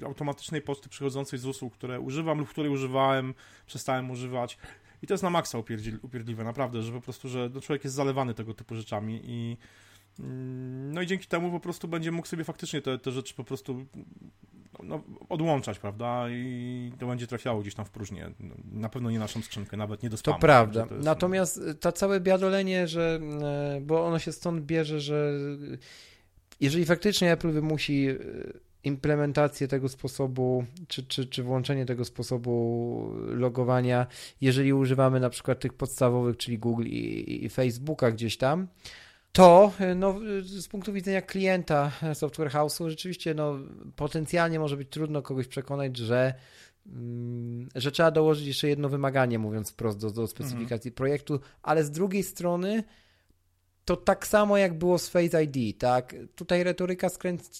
y, 0.02 0.06
automatycznej 0.06 0.62
poczty 0.62 0.88
przychodzącej 0.88 1.38
z 1.38 1.46
usług, 1.46 1.74
które 1.74 2.00
używam 2.00 2.38
lub 2.38 2.48
której 2.48 2.72
używałem, 2.72 3.34
przestałem 3.66 4.10
używać. 4.10 4.58
I 5.02 5.06
to 5.06 5.14
jest 5.14 5.24
na 5.24 5.30
maksa 5.30 5.58
upierdliwe, 6.02 6.44
naprawdę, 6.44 6.82
że 6.82 6.92
po 6.92 7.00
prostu, 7.00 7.28
że 7.28 7.50
no, 7.54 7.60
człowiek 7.60 7.84
jest 7.84 7.96
zalewany 7.96 8.34
tego 8.34 8.54
typu 8.54 8.74
rzeczami 8.74 9.20
i 9.24 9.56
mm, 10.20 10.92
no 10.92 11.02
i 11.02 11.06
dzięki 11.06 11.26
temu 11.26 11.50
po 11.50 11.60
prostu 11.60 11.88
będzie 11.88 12.12
mógł 12.12 12.28
sobie 12.28 12.44
faktycznie 12.44 12.82
te, 12.82 12.98
te 12.98 13.12
rzeczy 13.12 13.34
po 13.34 13.44
prostu 13.44 13.86
no, 14.82 15.02
odłączać, 15.28 15.78
prawda? 15.78 16.26
I 16.30 16.92
to 16.98 17.06
będzie 17.06 17.26
trafiało 17.26 17.60
gdzieś 17.60 17.74
tam 17.74 17.84
w 17.84 17.90
próżnię. 17.90 18.30
No, 18.40 18.54
na 18.72 18.88
pewno 18.88 19.10
nie 19.10 19.18
naszą 19.18 19.42
skrzynkę, 19.42 19.76
nawet 19.76 20.02
nie 20.02 20.10
do 20.10 20.16
spamu. 20.16 20.36
To 20.36 20.40
prawda. 20.40 20.86
To 20.86 20.94
jest, 20.94 21.06
Natomiast 21.06 21.60
no... 21.66 21.74
to 21.74 21.92
całe 21.92 22.20
biadolenie, 22.20 22.88
że, 22.88 23.20
e, 23.42 23.80
bo 23.80 24.06
ono 24.06 24.18
się 24.18 24.32
stąd 24.32 24.64
bierze, 24.64 25.00
że 25.00 25.32
jeżeli 26.60 26.84
faktycznie 26.84 27.32
Apple 27.32 27.50
wymusi 27.50 28.08
e, 28.08 28.16
implementację 28.84 29.68
tego 29.68 29.88
sposobu, 29.88 30.64
czy, 30.88 31.06
czy, 31.06 31.26
czy 31.26 31.42
włączenie 31.42 31.86
tego 31.86 32.04
sposobu 32.04 33.12
logowania, 33.26 34.06
jeżeli 34.40 34.72
używamy 34.72 35.20
na 35.20 35.30
przykład 35.30 35.60
tych 35.60 35.72
podstawowych, 35.72 36.36
czyli 36.36 36.58
Google 36.58 36.84
i, 36.84 37.44
i 37.44 37.48
Facebooka 37.48 38.10
gdzieś 38.10 38.36
tam, 38.36 38.68
to 39.32 39.72
e, 39.80 39.94
no, 39.94 40.20
z 40.42 40.68
punktu 40.68 40.92
widzenia 40.92 41.22
klienta 41.22 41.92
Software 42.14 42.50
House'u 42.50 42.88
rzeczywiście 42.88 43.34
no, 43.34 43.58
potencjalnie 43.96 44.58
może 44.58 44.76
być 44.76 44.88
trudno 44.90 45.22
kogoś 45.22 45.46
przekonać, 45.46 45.96
że 45.96 46.34
mm, 46.86 47.68
że 47.74 47.90
trzeba 47.90 48.10
dołożyć 48.10 48.46
jeszcze 48.46 48.68
jedno 48.68 48.88
wymaganie, 48.88 49.38
mówiąc 49.38 49.70
wprost, 49.70 49.98
do, 49.98 50.10
do 50.10 50.26
specyfikacji 50.26 50.88
mhm. 50.88 50.94
projektu, 50.94 51.40
ale 51.62 51.84
z 51.84 51.90
drugiej 51.90 52.22
strony 52.22 52.84
to 53.88 53.96
tak 53.96 54.26
samo 54.26 54.56
jak 54.56 54.74
było 54.74 54.98
z 54.98 55.08
Face 55.08 55.44
ID, 55.44 55.78
tak? 55.78 56.14
Tutaj 56.34 56.64
retoryka 56.64 57.08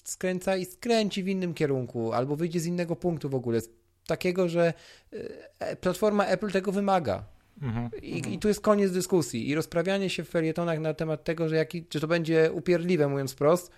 skręca 0.03 0.55
i 0.55 0.65
skręci 0.65 1.23
w 1.23 1.27
innym 1.27 1.53
kierunku, 1.53 2.13
albo 2.13 2.35
wyjdzie 2.35 2.59
z 2.59 2.65
innego 2.65 2.95
punktu 2.95 3.29
w 3.29 3.35
ogóle, 3.35 3.59
takiego, 4.07 4.49
że 4.49 4.73
e, 5.59 5.75
platforma 5.75 6.25
Apple 6.25 6.51
tego 6.51 6.71
wymaga. 6.71 7.23
Mhm, 7.61 7.89
I, 8.01 8.17
mhm. 8.17 8.33
I, 8.33 8.39
tu 8.39 8.47
jest 8.47 8.61
koniec 8.61 8.91
dyskusji. 8.91 9.49
I 9.49 9.55
rozprawianie 9.55 10.09
się 10.09 10.23
w 10.23 10.29
felietonach 10.29 10.79
na 10.79 10.93
temat 10.93 11.23
tego, 11.23 11.49
że 11.49 11.55
jaki, 11.55 11.85
czy 11.85 11.99
to 11.99 12.07
będzie 12.07 12.51
upierdliwe, 12.51 13.07
mówiąc 13.07 13.35
prost, 13.35 13.71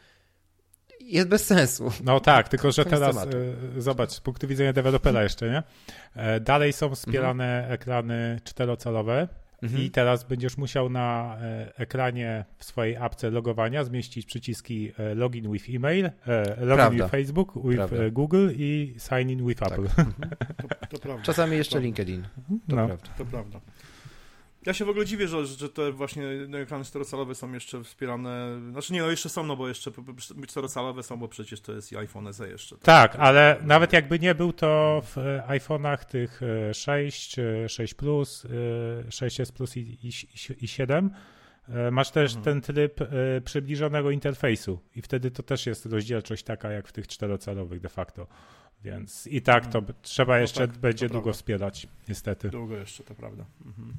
jest 1.00 1.28
bez 1.28 1.46
sensu. 1.46 1.92
No 2.04 2.20
tak, 2.20 2.50
tylko 2.50 2.72
że 2.72 2.86
teraz 2.86 3.16
tematu. 3.16 3.38
E, 3.78 3.82
zobacz, 3.82 4.12
z 4.12 4.20
punktu 4.20 4.48
widzenia 4.48 4.74
dewelopera 4.74 5.24
jeszcze, 5.24 5.50
nie? 5.50 5.64
E, 6.16 6.40
dalej 6.40 6.74
są 6.74 6.96
wspierane 6.96 7.58
mhm. 7.58 7.74
ekrany 7.74 8.40
czterocalowe, 8.44 9.28
Mhm. 9.64 9.82
I 9.82 9.92
teraz 9.92 10.24
będziesz 10.24 10.58
musiał 10.58 10.90
na 10.90 11.38
e, 11.42 11.78
ekranie 11.78 12.46
w 12.58 12.66
swojej 12.66 12.98
apce 12.98 13.30
logowania 13.30 13.84
zmieścić 13.84 14.26
przyciski 14.26 14.92
e, 14.98 15.16
login 15.16 15.52
with 15.52 15.70
email, 15.70 16.06
e, 16.06 16.12
login 16.48 16.76
prawda. 16.76 16.90
with 16.90 17.12
Facebook, 17.12 17.66
with 17.66 17.78
prawda. 17.78 18.10
Google 18.12 18.50
i 18.54 18.96
sign 18.98 19.30
in 19.30 19.48
with 19.48 19.60
tak. 19.60 19.72
Apple. 19.72 19.84
Mhm. 19.84 20.30
To, 20.90 20.98
to, 20.98 21.00
prawda. 21.08 21.24
Czasami 21.24 21.58
jeszcze 21.58 21.80
LinkedIn. 21.80 22.24
To 22.70 22.76
no. 22.76 22.88
prawda. 22.88 23.08
To 23.18 23.26
prawda. 23.26 23.62
Ja 24.66 24.74
się 24.74 24.86
w 24.86 24.90
ogóle 24.90 25.06
dziwię, 25.06 25.28
że, 25.28 25.46
że 25.46 25.70
te 25.70 25.92
właśnie 25.92 26.24
no, 26.48 26.58
ekrany 26.58 26.86
czterocalowe 26.86 27.36
są 27.36 27.54
jeszcze 27.54 27.84
wspierane. 27.84 28.60
Znaczy 28.72 28.94
nie, 28.94 29.02
no 29.02 29.10
jeszcze 29.10 29.30
są, 29.30 29.44
no 29.44 29.56
bo 29.56 29.68
jeszcze 29.68 29.92
czterocalowe 30.48 31.04
są, 31.04 31.18
bo 31.18 31.28
przecież 31.28 31.62
to 31.62 31.74
jest 31.74 31.92
i 31.92 31.98
iPhone 31.98 32.34
SE 32.34 32.50
jeszcze. 32.50 32.78
Tak, 32.78 33.12
tak 33.12 33.22
ale 33.22 33.58
nawet 33.64 33.94
jakby 33.94 34.20
nie 34.20 34.36
był 34.36 34.54
to 34.54 35.02
w 35.06 35.18
e, 35.18 35.44
iPhone'ach 35.48 36.06
tych 36.06 36.42
6, 36.74 37.40
e, 37.40 37.70
6 37.70 37.94
Plus, 37.94 38.46
6s 39.10 39.50
e, 39.50 39.54
Plus 39.54 39.78
i, 39.78 39.98
i, 40.04 40.12
i 40.62 40.68
7, 40.68 41.12
E, 41.70 41.92
masz 41.92 42.12
też 42.12 42.36
mhm. 42.36 42.44
ten 42.44 42.62
tryb 42.62 43.02
e, 43.02 43.42
przybliżonego 43.42 44.12
interfejsu 44.12 44.80
i 44.96 45.02
wtedy 45.02 45.32
to 45.32 45.44
też 45.44 45.66
jest 45.66 45.86
rozdzielczość 45.86 46.44
taka 46.44 46.72
jak 46.72 46.88
w 46.88 46.92
tych 46.92 47.08
czterocalowych 47.08 47.80
de 47.80 47.90
facto. 47.90 48.28
Więc 48.84 49.28
i 49.28 49.42
tak 49.42 49.68
to 49.68 49.80
mhm. 49.80 49.98
trzeba 50.02 50.34
no 50.34 50.40
jeszcze 50.40 50.62
no 50.62 50.68
tak, 50.68 50.78
będzie 50.78 51.10
długo 51.10 51.34
wspierać, 51.34 51.88
niestety. 52.10 52.50
Długo 52.50 52.78
jeszcze, 52.78 53.04
to 53.04 53.16
prawda. 53.16 53.46
Mhm. 53.66 53.94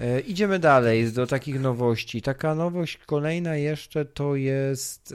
E, 0.00 0.20
idziemy 0.20 0.58
dalej 0.58 1.12
do 1.12 1.26
takich 1.26 1.60
nowości. 1.60 2.22
Taka 2.22 2.54
nowość 2.54 2.98
kolejna 3.06 3.56
jeszcze 3.56 4.04
to 4.04 4.36
jest 4.36 5.14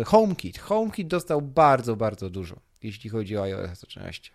e, 0.00 0.04
HomeKit. 0.04 0.58
HomeKit 0.58 1.08
dostał 1.08 1.42
bardzo, 1.42 1.96
bardzo 1.96 2.30
dużo, 2.30 2.56
jeśli 2.82 3.10
chodzi 3.10 3.36
o 3.36 3.42
iOS 3.42 3.80
13. 3.80 4.30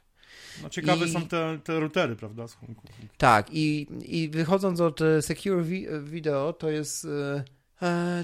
No 0.64 0.70
ciekawe 0.70 1.06
I... 1.06 1.12
są 1.12 1.28
te, 1.28 1.60
te 1.64 1.80
routery, 1.80 2.16
prawda? 2.16 2.48
Z 2.48 2.54
HomeKit. 2.54 2.92
Tak, 3.18 3.48
i, 3.52 3.88
i 4.06 4.30
wychodząc 4.30 4.82
od 4.82 5.02
e, 5.02 5.22
Secure 5.22 5.64
Video, 6.04 6.54
to 6.54 6.70
jest... 6.70 7.08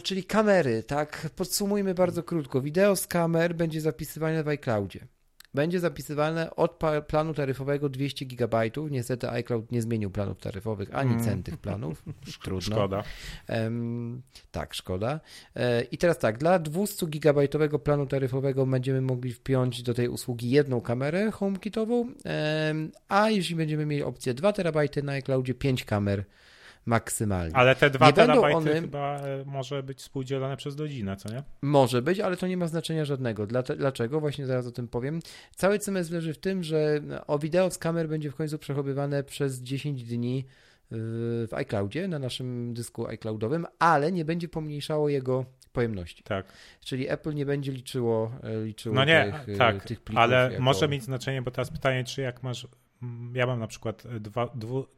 Czyli 0.04 0.24
kamery, 0.24 0.84
tak? 0.84 1.30
Podsumujmy 1.36 1.94
bardzo 1.94 2.24
krótko. 2.24 2.62
Wideo 2.62 2.96
z 2.96 3.08
kamer 3.08 3.56
będzie 3.56 3.82
zapisywane 3.82 4.44
w 4.44 4.48
iCloudzie 4.48 5.08
będzie 5.54 5.80
zapisywane 5.80 6.56
od 6.56 6.80
planu 7.08 7.34
taryfowego 7.34 7.90
200 7.90 8.26
GB. 8.26 8.62
Niestety 8.92 9.30
iCloud 9.30 9.72
nie 9.72 9.82
zmienił 9.82 10.12
planów 10.12 10.40
taryfowych 10.40 10.96
ani 10.96 11.12
mm. 11.12 11.24
cen 11.24 11.44
tych 11.44 11.58
planów. 11.58 12.04
Trudno. 12.44 12.76
Szkoda. 12.76 13.04
Um, 13.50 14.22
tak, 14.52 14.74
szkoda. 14.74 15.20
E, 15.56 15.82
I 15.82 15.98
teraz 15.98 16.18
tak, 16.18 16.38
dla 16.38 16.60
200 16.60 17.08
GB 17.08 17.48
planu 17.84 18.08
taryfowego 18.08 18.66
będziemy 18.66 19.02
mogli 19.02 19.34
wpiąć 19.34 19.84
do 19.84 19.94
tej 19.94 20.08
usługi 20.08 20.50
jedną 20.50 20.82
kamerę 20.82 21.32
HomeKitową, 21.32 22.08
a 23.08 23.30
jeśli 23.30 23.56
będziemy 23.56 23.86
mieli 23.86 24.04
opcję 24.04 24.34
2 24.34 24.54
TB 24.54 25.04
na 25.04 25.12
iCloudzie, 25.12 25.54
5 25.54 25.86
kamer 25.86 26.24
maksymalnie. 26.86 27.56
Ale 27.56 27.76
te 27.76 27.90
dwa 27.90 28.08
nie 28.08 28.14
terabajty 28.14 28.58
one... 28.58 28.82
chyba 28.82 29.20
e, 29.20 29.44
może 29.46 29.84
być 29.84 30.00
współdzielone 30.00 30.58
przez 30.58 30.76
godzinę, 30.76 31.16
co 31.16 31.30
nie? 31.34 31.44
Może 31.62 32.02
być, 32.02 32.20
ale 32.20 32.38
to 32.38 32.48
nie 32.48 32.58
ma 32.58 32.68
znaczenia 32.68 33.06
żadnego. 33.06 33.48
Dlaczego? 33.78 34.20
Właśnie 34.20 34.46
zaraz 34.46 34.68
o 34.68 34.72
tym 34.72 34.88
powiem. 34.88 35.20
Cały 35.56 35.80
CMS 35.80 36.10
leży 36.10 36.34
w 36.34 36.38
tym, 36.38 36.64
że 36.64 37.02
o 37.28 37.40
wideo 37.40 37.72
z 37.72 37.78
kamer 37.78 38.10
będzie 38.10 38.32
w 38.32 38.36
końcu 38.36 38.58
przechowywane 38.58 39.24
przez 39.24 39.62
10 39.62 40.04
dni 40.04 40.46
w 41.48 41.54
iCloudzie, 41.54 42.08
na 42.08 42.20
naszym 42.20 42.74
dysku 42.74 43.08
iCloudowym, 43.08 43.66
ale 43.80 44.12
nie 44.12 44.26
będzie 44.26 44.48
pomniejszało 44.48 45.10
jego 45.10 45.46
pojemności. 45.74 46.24
Tak. 46.24 46.46
Czyli 46.86 47.10
Apple 47.10 47.34
nie 47.34 47.46
będzie 47.46 47.72
liczyło, 47.72 48.32
e, 48.44 48.66
liczyło 48.66 48.96
no 48.96 49.06
nie, 49.06 49.34
tych, 49.46 49.58
tak, 49.58 49.86
tych 49.86 50.02
plików. 50.02 50.24
Ale 50.24 50.50
jako... 50.52 50.64
może 50.64 50.88
mieć 50.88 51.04
znaczenie, 51.04 51.42
bo 51.42 51.52
teraz 51.52 51.72
pytanie, 51.72 52.04
czy 52.04 52.22
jak 52.22 52.44
masz 52.44 52.68
ja 53.34 53.48
mam 53.48 53.60
na 53.60 53.68
przykład 53.68 54.04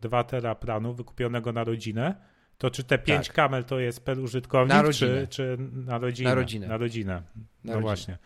2 0.01 0.23
tera 0.23 0.55
planu 0.55 0.93
wykupionego 0.93 1.53
na 1.53 1.63
rodzinę, 1.63 2.15
to 2.57 2.71
czy 2.71 2.83
te 2.83 2.97
5 2.97 3.27
tak. 3.27 3.35
kamel 3.35 3.63
to 3.63 3.79
jest 3.79 4.05
per 4.05 4.19
użytkownik, 4.19 4.77
na 4.77 4.93
czy, 4.93 5.27
czy 5.29 5.57
na 5.73 5.97
rodzinę? 5.97 6.29
Na 6.29 6.35
rodzinę. 6.35 6.67
Na 6.67 6.77
rodzinę. 6.77 7.21
No 7.35 7.73
rodzinę. 7.73 7.81
właśnie. 7.81 8.17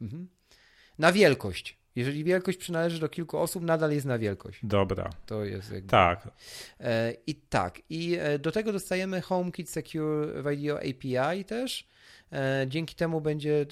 Mhm. 0.00 0.28
Na 0.98 1.12
wielkość. 1.12 1.78
Jeżeli 1.96 2.24
wielkość 2.24 2.58
przynależy 2.58 3.00
do 3.00 3.08
kilku 3.08 3.38
osób, 3.38 3.62
nadal 3.62 3.92
jest 3.92 4.06
na 4.06 4.18
wielkość. 4.18 4.60
Dobra. 4.62 5.10
To 5.26 5.44
jest 5.44 5.72
jakby... 5.72 5.88
Tak. 5.88 6.28
E, 6.80 7.12
I 7.26 7.34
tak. 7.34 7.80
I 7.90 8.16
e, 8.20 8.38
do 8.38 8.52
tego 8.52 8.72
dostajemy 8.72 9.20
HomeKit 9.20 9.70
Secure 9.70 10.42
Video 10.50 10.78
API 10.78 11.44
też. 11.44 11.88
E, 12.32 12.66
dzięki 12.68 12.94
temu 12.94 13.20
będzie, 13.20 13.66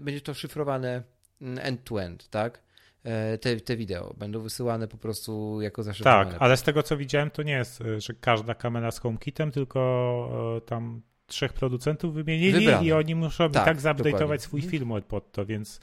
będzie 0.00 0.20
to 0.20 0.34
szyfrowane 0.34 1.02
end-to-end, 1.40 2.28
tak? 2.28 2.63
E, 3.04 3.38
te, 3.38 3.56
te 3.56 3.76
wideo. 3.76 4.14
Będą 4.18 4.40
wysyłane 4.40 4.88
po 4.88 4.96
prostu 4.96 5.60
jako 5.60 5.82
zaszyfrowane. 5.82 6.30
Tak, 6.30 6.42
ale 6.42 6.56
z 6.56 6.62
tego 6.62 6.82
co 6.82 6.96
widziałem, 6.96 7.30
to 7.30 7.42
nie 7.42 7.52
jest, 7.52 7.80
e, 7.80 8.00
że 8.00 8.14
każda 8.14 8.54
kamera 8.54 8.90
z 8.90 8.98
HomeKitem, 8.98 9.50
tylko 9.50 10.56
e, 10.56 10.60
tam 10.60 11.02
trzech 11.26 11.52
producentów 11.52 12.14
wymienili 12.14 12.52
Wybrane. 12.52 12.84
i 12.84 12.92
oni 12.92 13.14
muszą 13.14 13.50
tak, 13.50 13.64
tak 13.64 13.80
zupdate'ować 13.80 14.38
swój 14.38 14.60
mhm. 14.60 14.70
film 14.70 14.90
pod 15.08 15.32
to, 15.32 15.46
więc 15.46 15.80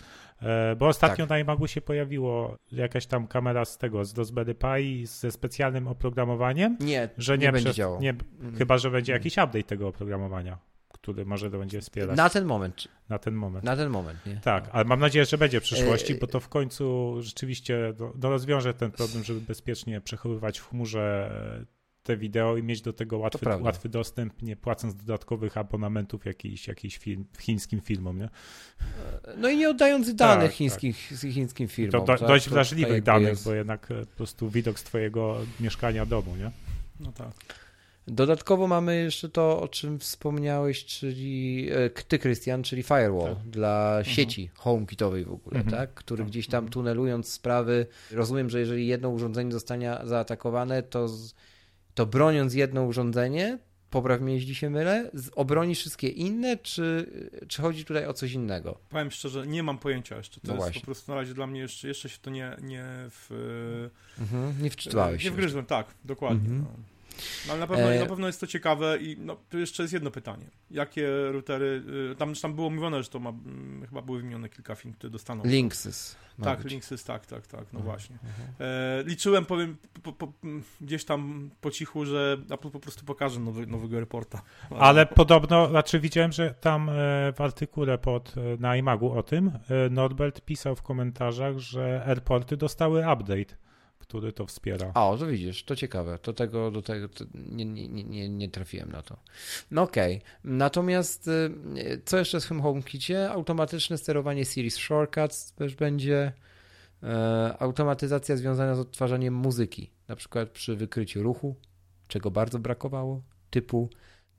bo 0.78 0.88
ostatnio 0.88 1.28
tak. 1.28 1.48
na 1.48 1.68
się 1.68 1.82
pojawiło 1.82 2.58
jakaś 2.72 3.06
tam 3.06 3.28
kamera 3.28 3.66
z 3.66 3.78
tego, 3.78 4.06
z 4.06 4.18
Raspberry 4.18 4.56
Pi 4.56 5.06
ze 5.06 5.32
specjalnym 5.32 5.88
oprogramowaniem. 5.88 6.78
Nie, 6.80 7.10
że 7.18 7.38
nie, 7.38 7.46
nie 7.46 7.52
będzie 7.52 7.74
działał. 7.74 8.02
Nie, 8.02 8.10
mm. 8.10 8.56
Chyba, 8.56 8.78
że 8.78 8.92
będzie 8.92 9.14
jakiś 9.14 9.34
update 9.34 9.64
tego 9.64 9.88
oprogramowania 9.88 10.71
który 11.02 11.26
może 11.26 11.52
to 11.52 11.58
będzie 11.60 11.82
wspierać. 11.82 12.18
Na 12.18 12.30
ten 12.30 12.46
moment. 12.46 12.88
Na 13.10 13.20
ten 13.20 13.34
moment. 13.34 13.66
Na 13.66 13.76
ten 13.76 13.90
moment, 13.90 14.26
nie? 14.26 14.36
Tak, 14.36 14.70
ale 14.72 14.86
mam 14.86 15.00
nadzieję, 15.00 15.26
że 15.26 15.38
będzie 15.38 15.60
w 15.60 15.64
przyszłości, 15.64 16.16
bo 16.16 16.28
to 16.28 16.40
w 16.40 16.50
końcu 16.50 17.16
rzeczywiście 17.20 17.94
do, 17.94 18.14
do 18.16 18.30
rozwiąże 18.30 18.74
ten 18.74 18.92
problem, 18.92 19.24
żeby 19.24 19.42
bezpiecznie 19.42 20.02
przechowywać 20.02 20.60
w 20.60 20.70
chmurze 20.70 21.32
te 22.04 22.18
wideo 22.18 22.58
i 22.58 22.64
mieć 22.64 22.82
do 22.82 22.94
tego 22.94 23.18
łatwy, 23.18 23.46
łatwy 23.60 23.90
dostęp, 23.90 24.42
nie 24.42 24.56
płacąc 24.56 24.96
dodatkowych 24.96 25.58
abonamentów 25.58 26.26
jakiś, 26.26 26.68
jakiś 26.68 26.98
film, 26.98 27.26
chińskim 27.40 27.82
filmom, 27.82 28.18
nie? 28.18 28.30
No 29.38 29.50
i 29.50 29.58
nie 29.58 29.70
oddając 29.70 30.16
danych 30.16 30.50
tak, 30.50 30.56
chińskich, 30.56 31.10
tak. 31.10 31.32
chińskim 31.32 31.68
firmom. 31.68 31.92
To 31.92 32.14
do, 32.14 32.18
tak? 32.18 32.28
dość 32.28 32.50
wrażliwych 32.50 33.04
danych, 33.04 33.30
jest... 33.30 33.46
bo 33.46 33.54
jednak 33.54 33.92
e, 33.92 34.06
po 34.06 34.16
prostu 34.16 34.50
widok 34.50 34.80
z 34.80 34.84
twojego 34.84 35.38
mieszkania 35.60 36.06
domu, 36.06 36.36
nie? 36.36 36.52
No 37.00 37.12
tak. 37.12 37.61
Dodatkowo 38.08 38.68
mamy 38.68 39.04
jeszcze 39.04 39.30
to, 39.30 39.62
o 39.62 39.68
czym 39.68 40.00
wspomniałeś, 40.00 40.86
czyli 40.86 41.68
e, 41.72 41.90
ty, 41.90 42.20
Krystian, 42.20 42.64
czyli 42.64 42.84
firewall 42.84 43.36
tak. 43.36 43.50
dla 43.50 43.98
mhm. 43.98 44.16
sieci 44.16 44.50
HomeKitowej 44.56 45.26
w 45.26 45.32
ogóle, 45.32 45.60
mhm. 45.60 45.78
tak? 45.78 45.94
Który 45.94 46.24
tak. 46.24 46.32
gdzieś 46.32 46.48
tam 46.48 46.58
mhm. 46.58 46.72
tunelując 46.72 47.32
sprawy, 47.32 47.86
rozumiem, 48.12 48.50
że 48.50 48.60
jeżeli 48.60 48.88
jedno 48.88 49.10
urządzenie 49.10 49.52
zostanie 49.52 49.98
zaatakowane, 50.04 50.84
to, 50.84 51.10
to 51.94 52.06
broniąc 52.06 52.54
jedno 52.54 52.84
urządzenie, 52.84 53.58
popraw 53.90 54.22
mnie, 54.22 54.34
jeśli 54.34 54.56
się 54.56 54.70
mylę, 54.70 55.12
obroni 55.36 55.76
wszystkie 55.76 56.08
inne, 56.08 56.58
czy, 56.58 57.12
czy 57.48 57.62
chodzi 57.62 57.86
tutaj 57.86 58.06
o 58.06 58.14
coś 58.14 58.32
innego? 58.32 58.78
Powiem 58.90 59.12
szczerze, 59.12 59.48
nie 59.48 59.64
mam 59.64 59.78
pojęcia 59.78 60.18
jeszcze. 60.18 60.42
To 60.42 60.48
no 60.48 60.54
jest 60.54 60.64
właśnie. 60.64 60.82
po 60.82 60.86
prostu 60.86 61.12
na 61.12 61.16
razie 61.16 61.34
dla 61.34 61.48
mnie 61.48 61.60
jeszcze, 61.60 61.88
jeszcze 61.88 62.10
się 62.10 62.18
to 62.22 62.30
nie, 62.30 62.56
nie 62.62 62.86
w... 63.10 63.30
Mhm, 64.20 64.64
nie 64.64 64.70
wczytałeś 64.70 65.24
Nie 65.24 65.32
wgryzłem, 65.32 65.66
tak, 65.66 65.88
dokładnie. 66.06 66.50
Mhm. 66.50 66.62
No. 66.62 66.84
No, 67.48 67.54
ale 67.54 67.60
na 67.60 67.68
pewno, 67.68 67.94
e... 67.94 68.00
na 68.00 68.06
pewno 68.06 68.28
jest 68.28 68.40
to 68.40 68.48
ciekawe 68.48 68.98
i 68.98 69.18
no, 69.20 69.38
tu 69.50 69.60
jeszcze 69.60 69.84
jest 69.84 69.94
jedno 69.94 70.12
pytanie. 70.12 70.46
Jakie 70.72 71.32
routery, 71.32 71.84
y, 72.12 72.16
tam, 72.16 72.36
tam 72.36 72.54
było 72.54 72.70
mówione, 72.70 73.04
że 73.04 73.10
to 73.10 73.20
ma, 73.20 73.30
mm, 73.30 73.86
chyba 73.90 74.02
były 74.02 74.18
wymienione 74.18 74.50
kilka 74.50 74.76
firm, 74.76 74.94
które 74.94 75.12
dostaną. 75.12 75.44
Linksys. 75.46 76.16
Tak, 76.44 76.64
być. 76.64 76.72
Linksys, 76.72 77.04
tak, 77.04 77.26
tak, 77.26 77.48
tak, 77.48 77.74
no 77.74 77.80
uh 77.80 77.86
właśnie. 77.86 78.16
Uh-huh. 78.16 78.64
E, 78.66 79.04
liczyłem, 79.04 79.46
powiem, 79.46 79.78
po, 80.04 80.14
po, 80.14 80.34
gdzieś 80.82 81.06
tam 81.06 81.50
po 81.62 81.72
cichu, 81.72 82.06
że 82.06 82.38
Apple 82.50 82.70
po 82.70 82.80
prostu 82.80 83.06
pokaże 83.06 83.40
nowy, 83.40 83.68
nowego 83.68 84.00
reporta. 84.00 84.42
Ale 84.80 85.06
podobno, 85.06 85.70
znaczy 85.70 86.00
widziałem, 86.00 86.32
że 86.32 86.54
tam 86.54 86.90
e, 86.90 86.94
w 87.34 87.42
artykule 87.42 87.98
pod, 87.98 88.34
e, 88.38 88.58
na 88.60 88.76
iMagu 88.76 89.12
o 89.12 89.24
tym 89.24 89.52
Norbert 89.90 90.42
pisał 90.42 90.76
w 90.76 90.82
komentarzach, 90.82 91.58
że 91.58 92.04
airporty 92.08 92.58
dostały 92.58 93.00
update 93.00 93.56
który 94.12 94.34
to 94.34 94.46
wspiera. 94.46 94.92
O, 94.94 95.18
to 95.18 95.28
widzisz, 95.28 95.64
to 95.64 95.76
ciekawe. 95.76 96.20
To 96.20 96.34
tego, 96.34 96.72
do 96.72 96.82
tego 96.82 97.08
nie, 97.36 97.66
nie, 97.66 97.88
nie, 97.88 98.30
nie 98.30 98.50
trafiłem 98.50 98.92
na 98.92 99.02
to. 99.02 99.18
No 99.72 99.82
okej. 99.82 100.18
Okay. 100.18 100.30
Natomiast 100.44 101.28
y, 101.28 102.02
co 102.06 102.18
jeszcze 102.18 102.42
z 102.42 102.48
tym 102.48 102.62
HomeKicie? 102.62 103.32
Automatyczne 103.32 103.98
sterowanie 103.98 104.46
Series 104.46 104.78
Shortcuts 104.78 105.54
też 105.54 105.76
będzie. 105.76 106.32
E, 107.04 107.56
automatyzacja 107.60 108.38
związana 108.38 108.76
z 108.76 108.80
odtwarzaniem 108.80 109.34
muzyki, 109.34 109.92
na 110.08 110.16
przykład 110.16 110.50
przy 110.50 110.76
wykryciu 110.76 111.24
ruchu, 111.24 111.56
czego 112.08 112.32
bardzo 112.32 112.60
brakowało, 112.60 113.22
typu, 113.50 113.90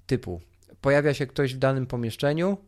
typu 0.06 0.40
pojawia 0.80 1.14
się 1.14 1.26
ktoś 1.26 1.54
w 1.54 1.58
danym 1.58 1.86
pomieszczeniu, 1.86 2.58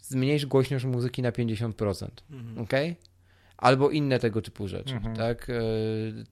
zmniejsz 0.00 0.46
głośność 0.46 0.84
muzyki 0.84 1.22
na 1.22 1.32
50%. 1.32 2.08
Mhm. 2.30 2.58
Ok? 2.58 2.72
Albo 3.56 3.90
inne 3.90 4.18
tego 4.18 4.42
typu 4.42 4.68
rzeczy, 4.68 4.94
mhm. 4.94 5.16
tak? 5.16 5.50
E, 5.50 5.54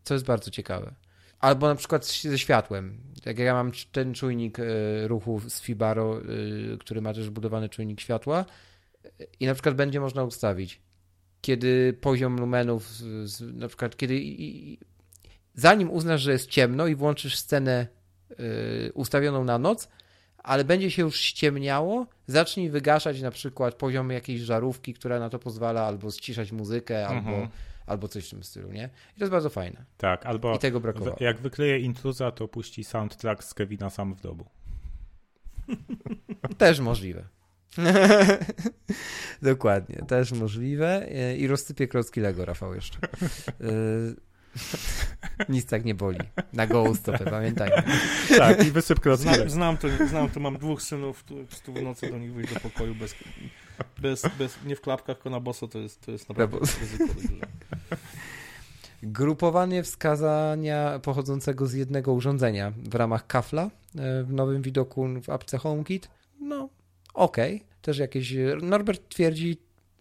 co 0.03 0.15
jest 0.15 0.27
bardzo 0.27 0.51
ciekawe. 0.51 0.95
Albo 1.39 1.69
na 1.69 1.75
przykład 1.75 2.07
ze 2.07 2.39
światłem. 2.39 3.01
Jak 3.27 3.39
ja 3.39 3.55
mam 3.55 3.73
ten 3.93 4.15
czujnik 4.15 4.59
e, 4.59 4.63
ruchu 5.09 5.41
z 5.49 5.61
Fibaro, 5.61 6.21
e, 6.21 6.23
który 6.79 7.01
ma 7.01 7.15
też 7.15 7.29
wbudowany 7.29 7.69
czujnik 7.69 8.01
światła 8.01 8.45
i 9.41 9.47
na 9.47 9.55
przykład 9.55 9.75
będzie 9.75 10.01
można 10.01 10.25
ustawić, 10.25 10.81
kiedy 11.41 11.93
poziom 12.01 12.37
lumenów, 12.37 12.89
na 13.53 13.69
przykład 13.69 13.97
kiedy 13.97 14.23
zanim 15.55 15.91
uznasz, 15.91 16.21
że 16.21 16.33
jest 16.33 16.51
ciemno 16.51 16.87
i 16.87 16.95
włączysz 16.95 17.37
scenę 17.37 17.87
ustawioną 18.95 19.45
na 19.45 19.59
noc, 19.59 19.89
ale 20.43 20.65
będzie 20.65 20.91
się 20.91 21.03
już 21.03 21.21
ściemniało, 21.21 22.07
zacznij 22.27 22.71
wygaszać 22.71 23.23
na 23.23 23.31
przykład 23.31 23.75
poziom 23.75 24.11
jakiejś 24.11 24.41
żarówki, 24.41 24.95
która 24.95 25.19
na 25.19 25.31
to 25.31 25.39
pozwala, 25.39 25.83
albo 25.83 26.11
ściszać 26.11 26.53
muzykę, 26.53 27.09
mhm. 27.09 27.35
albo, 27.35 27.49
albo 27.87 28.09
coś 28.09 28.27
w 28.27 28.31
tym 28.31 28.45
stylu, 28.45 28.73
nie? 28.73 28.91
I 29.17 29.19
to 29.19 29.25
jest 29.25 29.33
bardzo 29.33 29.51
fajne. 29.51 29.85
Tak, 29.97 30.27
albo 30.27 30.55
I 30.55 30.59
tego 30.59 30.81
brakowało. 30.81 31.17
jak 31.21 31.41
wykleje 31.41 31.79
intruza, 31.79 32.31
to 32.31 32.49
puści 32.49 32.85
soundtrack 32.85 33.45
z 33.45 33.55
Kevina 33.55 33.91
sam 33.91 34.15
w 34.15 34.21
domu. 34.21 34.45
Też 36.59 36.81
możliwe. 36.81 37.25
Dokładnie, 39.43 39.97
też 39.97 40.33
możliwe. 40.33 41.09
I 41.39 41.47
rozsypie 41.47 41.89
klocki 41.89 42.21
Lego, 42.21 42.45
Rafał, 42.45 42.75
jeszcze. 42.75 42.99
Nic 45.49 45.67
tak 45.67 45.85
nie 45.85 45.95
boli. 45.95 46.19
Na 46.53 46.67
gołą 46.67 46.95
stopę, 46.95 47.25
pamiętajmy. 47.31 47.83
Tak, 48.39 48.67
i 48.67 48.71
wysypkę 48.71 49.13
od 49.13 49.21
znam, 49.21 49.51
znam, 49.51 49.77
to, 49.77 49.89
znam 50.09 50.31
to, 50.31 50.41
mam 50.41 50.59
dwóch 50.59 50.83
synów, 50.83 51.25
tu 51.65 51.73
w 51.73 51.83
nocy 51.83 52.11
do 52.11 52.19
nich 52.19 52.35
wyjść 52.35 52.55
do 52.55 52.61
pokoju 52.61 52.95
bez, 52.95 53.15
bez, 53.99 54.23
bez, 54.39 54.59
nie 54.65 54.77
w 54.77 54.81
klapkach, 54.81 55.17
tylko 55.17 55.31
na 55.31 55.41
boso, 55.41 55.69
to 55.69 55.79
jest, 55.79 56.01
to 56.01 56.11
jest 56.11 56.29
naprawdę 56.29 56.59
ryzyko 56.59 57.15
duże. 57.15 57.29
Grupowanie 59.03 59.83
wskazania 59.83 60.99
pochodzącego 60.99 61.67
z 61.67 61.73
jednego 61.73 62.13
urządzenia 62.13 62.73
w 62.77 62.95
ramach 62.95 63.27
kafla 63.27 63.63
e, 63.63 63.69
w 64.25 64.33
nowym 64.33 64.63
widoku 64.63 65.09
w 65.23 65.31
apce 65.31 65.59
HomeKit, 65.59 66.09
no 66.41 66.69
okej. 67.15 67.57
Okay. 67.57 67.71
Też 67.83 67.99
jakieś, 67.99 68.35
Norbert 68.63 69.09
twierdzi, 69.09 69.57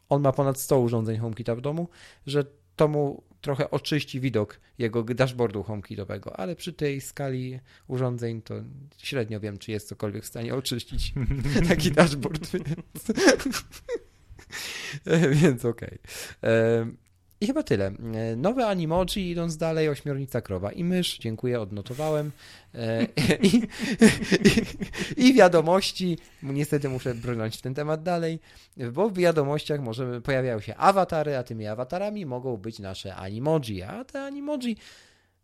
on 0.09 0.21
ma 0.21 0.31
ponad 0.31 0.59
100 0.59 0.79
urządzeń 0.79 1.17
HomeKita 1.17 1.55
w 1.55 1.61
domu, 1.61 1.87
że 2.27 2.45
to 2.75 2.87
mu 2.87 3.23
trochę 3.41 3.71
oczyści 3.71 4.19
widok 4.19 4.59
jego 4.77 5.03
dashboardu 5.03 5.63
HomeKitowego, 5.63 6.39
ale 6.39 6.55
przy 6.55 6.73
tej 6.73 7.01
skali 7.01 7.59
urządzeń 7.87 8.41
to 8.41 8.55
średnio 8.97 9.39
wiem, 9.39 9.57
czy 9.57 9.71
jest 9.71 9.87
cokolwiek 9.87 10.23
w 10.23 10.27
stanie 10.27 10.55
oczyścić 10.55 11.13
taki 11.69 11.91
dashboard, 11.91 12.49
więc, 15.41 15.65
okej. 15.65 15.99
Okay. 16.41 17.08
I 17.41 17.47
chyba 17.47 17.63
tyle. 17.63 17.91
Nowe 18.37 18.67
animoji, 18.67 19.29
idąc 19.29 19.57
dalej, 19.57 19.89
ośmiornica 19.89 20.41
krowa 20.41 20.71
i 20.71 20.83
mysz, 20.83 21.17
dziękuję, 21.17 21.61
odnotowałem. 21.61 22.31
E, 22.75 23.05
I, 23.43 23.67
i, 25.17 25.27
i 25.27 25.33
wiadomości, 25.33 26.17
niestety 26.43 26.89
muszę 26.89 27.15
brnąć 27.15 27.57
w 27.57 27.61
ten 27.61 27.73
temat 27.73 28.03
dalej, 28.03 28.39
bo 28.93 29.09
w 29.09 29.17
wiadomościach 29.17 29.81
możemy, 29.81 30.21
pojawiają 30.21 30.59
się 30.59 30.75
awatary, 30.75 31.37
a 31.37 31.43
tymi 31.43 31.67
awatarami 31.67 32.25
mogą 32.25 32.57
być 32.57 32.79
nasze 32.79 33.15
animoji, 33.15 33.83
a 33.83 34.05
te 34.05 34.23
animoji 34.23 34.77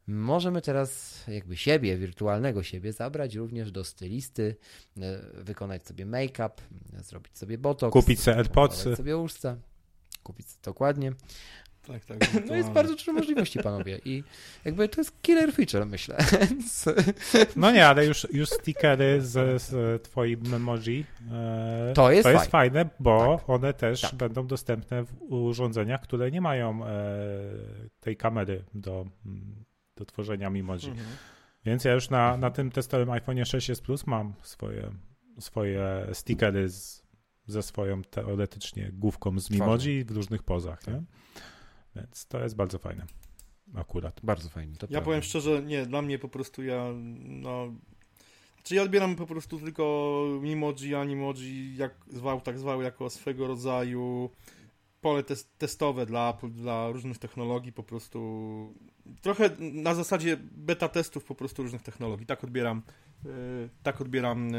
możemy 0.08 0.62
teraz 0.62 1.22
jakby 1.28 1.58
siebie, 1.58 1.98
wirtualnego 1.98 2.64
siebie 2.64 2.94
zabrać 2.94 3.36
również 3.36 3.72
do 3.72 3.84
stylisty, 3.84 4.56
e, 4.98 5.22
wykonać 5.44 5.88
sobie 5.88 6.06
make-up, 6.06 6.54
zrobić 7.02 7.38
sobie 7.38 7.58
botox, 7.58 7.94
kupić 7.94 8.20
sobie 8.20 8.38
AirPodsy, 8.38 8.96
sobie 8.96 9.18
usta, 9.18 9.58
kupić 10.24 10.48
dokładnie. 10.64 11.14
Tak, 11.88 12.06
tak. 12.06 12.18
No 12.50 12.56
jest 12.56 12.70
bardzo 12.70 12.96
dużo 12.96 13.14
możliwości, 13.14 13.60
panowie. 13.60 14.00
I 14.06 14.24
jakby 14.66 14.90
to 14.90 15.02
jest 15.02 15.22
killer 15.22 15.54
feature, 15.54 15.86
myślę. 15.86 16.18
No 17.56 17.72
nie, 17.72 17.88
ale 17.88 18.06
już, 18.06 18.28
już 18.34 18.50
stickery 18.50 19.22
z, 19.22 19.62
z 19.62 20.04
twoim 20.04 20.54
emoji 20.54 21.06
e, 21.32 21.94
to 21.96 22.12
jest, 22.12 22.24
to 22.24 22.30
jest 22.30 22.52
fajne. 22.52 22.82
fajne, 22.82 22.90
bo 23.00 23.38
tak. 23.38 23.50
one 23.50 23.74
też 23.74 24.02
tak. 24.02 24.16
będą 24.16 24.48
dostępne 24.48 25.04
w 25.04 25.34
urządzeniach, 25.34 26.02
które 26.02 26.32
nie 26.32 26.42
mają 26.42 26.86
e, 26.86 26.90
tej 28.00 28.18
kamery 28.18 28.64
do, 28.74 29.06
do 29.96 30.06
tworzenia 30.06 30.48
emoji. 30.48 30.90
Mhm. 30.90 31.08
Więc 31.66 31.84
ja 31.84 31.94
już 31.94 32.10
na, 32.10 32.38
na 32.38 32.52
tym 32.52 32.72
testowym 32.72 33.10
iPhone 33.10 33.38
6s 33.38 33.82
Plus 33.82 34.08
mam 34.08 34.34
swoje, 34.42 34.92
swoje 35.40 36.08
stickery 36.14 36.70
z, 36.70 37.04
ze 37.48 37.64
swoją 37.64 38.02
teoretycznie 38.02 38.92
główką 38.94 39.40
z 39.40 39.50
Mimoji 39.50 40.04
w 40.04 40.12
różnych 40.12 40.44
pozach. 40.44 40.88
Nie? 40.88 41.04
Więc 41.96 42.28
to 42.28 42.40
jest 42.40 42.56
bardzo 42.56 42.80
fajne. 42.80 43.06
Akurat. 43.76 44.20
Bardzo 44.24 44.50
fajnie. 44.50 44.74
ja 44.74 44.78
prawda. 44.78 45.02
powiem 45.02 45.22
szczerze, 45.22 45.64
nie, 45.64 45.86
dla 45.86 46.02
mnie 46.02 46.20
po 46.20 46.28
prostu 46.28 46.64
ja, 46.64 46.86
no... 47.24 47.74
Czy 48.64 48.76
ja 48.76 48.82
odbieram 48.84 49.16
po 49.16 49.26
prostu 49.26 49.60
tylko 49.60 50.26
Mimoji, 50.42 50.96
Animoji, 50.96 51.78
jak 51.78 51.96
zwał, 52.08 52.42
tak 52.42 52.60
zwał, 52.60 52.82
jako 52.82 53.10
swego 53.10 53.48
rodzaju 53.48 54.30
pole 55.02 55.24
test, 55.24 55.58
testowe 55.58 56.06
dla 56.06 56.30
Apple, 56.30 56.52
dla 56.52 56.92
różnych 56.92 57.18
technologii, 57.18 57.74
po 57.74 57.84
prostu 57.84 58.74
trochę 59.22 59.50
na 59.60 59.96
zasadzie 59.96 60.38
beta 60.42 60.90
testów 60.90 61.24
po 61.24 61.36
prostu 61.36 61.64
różnych 61.64 61.82
technologii. 61.82 62.26
Tak 62.26 62.44
odbieram 62.44 62.82
tak 63.84 64.02
odbieram 64.02 64.48
e, 64.48 64.52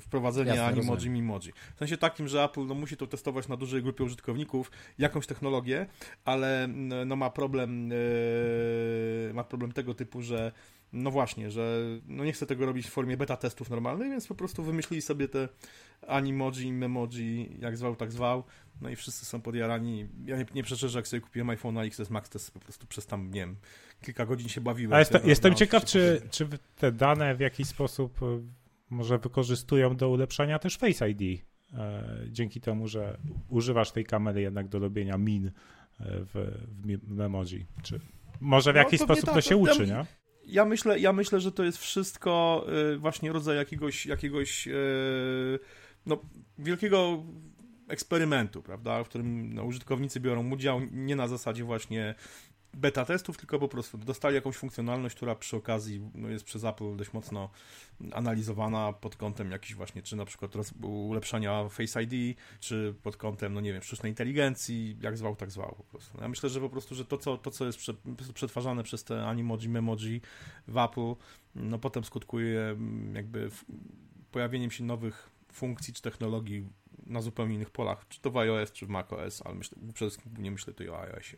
wprowadzenie 0.00 0.50
Jasne, 0.50 0.64
Animoji 0.64 1.10
Mimoji. 1.10 1.52
W 1.74 1.78
sensie 1.78 1.96
takim, 1.96 2.28
że 2.28 2.44
Apple 2.44 2.66
no, 2.66 2.74
musi 2.74 2.96
to 2.96 3.06
testować 3.06 3.48
na 3.48 3.56
dużej 3.56 3.82
grupie 3.82 4.04
użytkowników, 4.04 4.70
jakąś 4.98 5.26
technologię, 5.26 5.86
ale 6.24 6.68
no, 7.06 7.16
ma 7.16 7.30
problem 7.30 7.92
e, 7.92 9.32
ma 9.34 9.44
problem 9.44 9.72
tego 9.72 9.94
typu, 9.94 10.22
że 10.22 10.52
no 10.92 11.10
właśnie, 11.10 11.50
że 11.50 11.80
no 12.06 12.24
nie 12.24 12.32
chcę 12.32 12.46
tego 12.46 12.66
robić 12.66 12.86
w 12.86 12.90
formie 12.90 13.16
beta 13.16 13.36
testów 13.36 13.70
normalnych, 13.70 14.10
więc 14.10 14.26
po 14.26 14.34
prostu 14.34 14.62
wymyślili 14.62 15.02
sobie 15.02 15.28
te 15.28 15.48
animoji, 16.06 16.72
memoji, 16.72 17.56
jak 17.60 17.76
zwał, 17.76 17.96
tak 17.96 18.12
zwał, 18.12 18.44
no 18.80 18.90
i 18.90 18.96
wszyscy 18.96 19.26
są 19.26 19.40
podjarani. 19.40 20.08
Ja 20.24 20.36
nie, 20.36 20.46
nie 20.54 20.62
przeczę, 20.62 20.88
że 20.88 20.98
jak 20.98 21.08
sobie 21.08 21.20
kupiłem 21.20 21.50
iPhone 21.50 21.78
XS 21.78 22.10
Max, 22.10 22.30
to 22.30 22.38
po 22.54 22.60
prostu 22.60 22.86
przez 22.86 23.06
tam, 23.06 23.30
nie 23.30 23.40
wiem, 23.40 23.56
kilka 24.02 24.26
godzin 24.26 24.48
się 24.48 24.60
bawiłem. 24.60 24.92
A 24.92 24.98
jest, 24.98 25.24
jestem 25.24 25.54
ciekaw, 25.54 25.84
czy, 25.84 26.22
czy 26.30 26.48
te 26.76 26.92
dane 26.92 27.34
w 27.34 27.40
jakiś 27.40 27.66
sposób 27.66 28.22
e, 28.22 28.40
może 28.90 29.18
wykorzystują 29.18 29.96
do 29.96 30.08
ulepszania 30.08 30.58
też 30.58 30.76
Face 30.76 31.10
ID, 31.10 31.42
e, 31.74 32.04
dzięki 32.28 32.60
temu, 32.60 32.88
że 32.88 33.18
używasz 33.48 33.92
tej 33.92 34.04
kamery 34.04 34.40
jednak 34.40 34.68
do 34.68 34.78
robienia 34.78 35.18
min 35.18 35.46
e, 35.46 35.50
w, 36.00 36.60
w 37.02 37.10
memoji, 37.10 37.66
czy 37.82 38.00
może 38.40 38.72
w 38.72 38.74
no, 38.74 38.82
jakiś 38.82 39.00
sposób 39.00 39.24
tak, 39.24 39.34
to 39.34 39.40
się 39.40 39.56
uczy, 39.56 39.86
nie? 39.86 40.04
Ja 40.50 40.64
myślę, 40.64 40.98
ja 40.98 41.12
myślę, 41.12 41.40
że 41.40 41.52
to 41.52 41.64
jest 41.64 41.78
wszystko 41.78 42.66
właśnie 42.98 43.32
rodzaj 43.32 43.56
jakiegoś, 43.56 44.06
jakiegoś 44.06 44.68
no, 46.06 46.18
wielkiego 46.58 47.24
eksperymentu, 47.88 48.62
prawda, 48.62 49.04
w 49.04 49.08
którym 49.08 49.54
no, 49.54 49.64
użytkownicy 49.64 50.20
biorą 50.20 50.50
udział 50.50 50.80
nie 50.92 51.16
na 51.16 51.28
zasadzie 51.28 51.64
właśnie 51.64 52.14
beta 52.74 53.04
testów, 53.04 53.36
tylko 53.36 53.58
po 53.58 53.68
prostu 53.68 53.98
dostali 53.98 54.34
jakąś 54.34 54.56
funkcjonalność, 54.56 55.16
która 55.16 55.34
przy 55.34 55.56
okazji 55.56 56.10
no, 56.14 56.28
jest 56.28 56.44
przez 56.44 56.64
Apple 56.64 56.96
dość 56.96 57.12
mocno 57.12 57.50
analizowana 58.12 58.92
pod 58.92 59.16
kątem 59.16 59.50
jakiś 59.50 59.74
właśnie, 59.74 60.02
czy 60.02 60.16
na 60.16 60.24
przykład 60.24 60.52
ulepszania 60.82 61.68
Face 61.68 62.02
ID, 62.02 62.38
czy 62.60 62.94
pod 63.02 63.16
kątem, 63.16 63.54
no 63.54 63.60
nie 63.60 63.72
wiem, 63.72 63.82
sztucznej 63.82 64.12
inteligencji, 64.12 64.96
jak 65.00 65.16
zwał, 65.16 65.36
tak 65.36 65.50
zwał 65.50 65.74
po 65.76 65.84
prostu. 65.84 66.18
Ja 66.20 66.28
myślę, 66.28 66.48
że 66.48 66.60
po 66.60 66.70
prostu, 66.70 66.94
że 66.94 67.04
to, 67.04 67.18
co, 67.18 67.38
to, 67.38 67.50
co 67.50 67.66
jest 67.66 67.78
przetwarzane 68.34 68.82
przez 68.82 69.04
te 69.04 69.26
animoji, 69.26 69.68
memoji 69.68 70.20
w 70.68 70.78
Apple, 70.78 71.14
no 71.54 71.78
potem 71.78 72.04
skutkuje 72.04 72.60
mm, 72.60 73.14
jakby 73.14 73.50
pojawieniem 74.32 74.70
się 74.70 74.84
nowych 74.84 75.30
funkcji 75.52 75.94
czy 75.94 76.02
technologii 76.02 76.66
na 77.06 77.22
zupełnie 77.22 77.54
innych 77.54 77.70
polach, 77.70 78.08
czy 78.08 78.20
to 78.20 78.30
w 78.30 78.36
iOS, 78.36 78.72
czy 78.72 78.86
w 78.86 78.88
macOS, 78.88 79.42
ale 79.44 79.54
myślę, 79.54 79.78
przede 79.94 80.10
wszystkim 80.10 80.42
nie 80.42 80.50
myślę 80.50 80.72
tutaj 80.72 80.88
o 80.88 81.00
iOSie. 81.00 81.36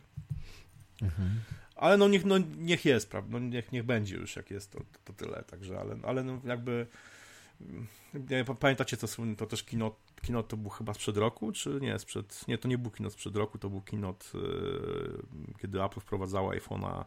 Mhm. 1.03 1.41
Ale 1.75 1.97
no 1.97 2.07
niech, 2.07 2.25
no 2.25 2.37
niech 2.57 2.85
jest, 2.85 3.09
prawda? 3.09 3.39
No 3.39 3.39
niech, 3.39 3.71
niech 3.71 3.83
będzie 3.83 4.15
już, 4.15 4.35
jak 4.35 4.51
jest, 4.51 4.71
to, 4.71 4.79
to 5.05 5.13
tyle. 5.13 5.43
Także, 5.43 5.79
ale, 5.79 5.95
ale 6.03 6.23
no 6.23 6.41
jakby. 6.45 6.87
Nie, 8.29 8.45
pamiętacie, 8.59 8.97
co 8.97 9.07
to 9.37 9.45
też 9.45 9.63
kino, 9.63 9.95
kino 10.21 10.43
to 10.43 10.57
był 10.57 10.69
chyba 10.69 10.93
sprzed 10.93 11.17
roku, 11.17 11.51
czy 11.51 11.79
nie? 11.81 11.99
Sprzed, 11.99 12.47
nie, 12.47 12.57
to 12.57 12.67
nie 12.67 12.77
był 12.77 12.91
kino 12.91 13.09
sprzed 13.09 13.35
roku, 13.35 13.57
to 13.57 13.69
był 13.69 13.81
kino, 13.81 14.15
yy, 14.33 15.23
kiedy 15.61 15.83
Apple 15.83 15.99
wprowadzało 15.99 16.51
iPhone'a 16.51 17.05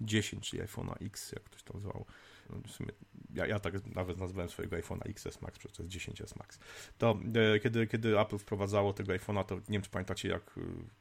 10, 0.00 0.50
czy 0.50 0.56
iPhone'a 0.56 1.06
X, 1.06 1.32
jak 1.32 1.44
ktoś 1.44 1.62
tam 1.62 1.80
zwał. 1.80 2.04
No, 2.50 2.56
sumie, 2.68 2.90
ja, 3.34 3.46
ja 3.46 3.58
tak 3.58 3.86
nawet 3.86 4.18
nazwałem 4.18 4.50
swojego 4.50 4.76
iPhone'a 4.76 5.10
XS 5.10 5.42
Max, 5.42 5.58
przecież 5.58 5.76
to 5.76 5.82
jest 5.82 5.94
10S 5.94 6.38
Max. 6.38 6.58
To 6.98 7.18
e, 7.54 7.60
kiedy, 7.60 7.86
kiedy 7.86 8.20
Apple 8.20 8.38
wprowadzało 8.38 8.92
tego 8.92 9.12
iPhone'a, 9.12 9.44
to 9.44 9.54
nie 9.54 9.62
wiem, 9.68 9.82
czy 9.82 9.90
pamiętacie, 9.90 10.28
jak 10.28 10.58
y, 10.58 10.60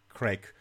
Craig 0.09 0.55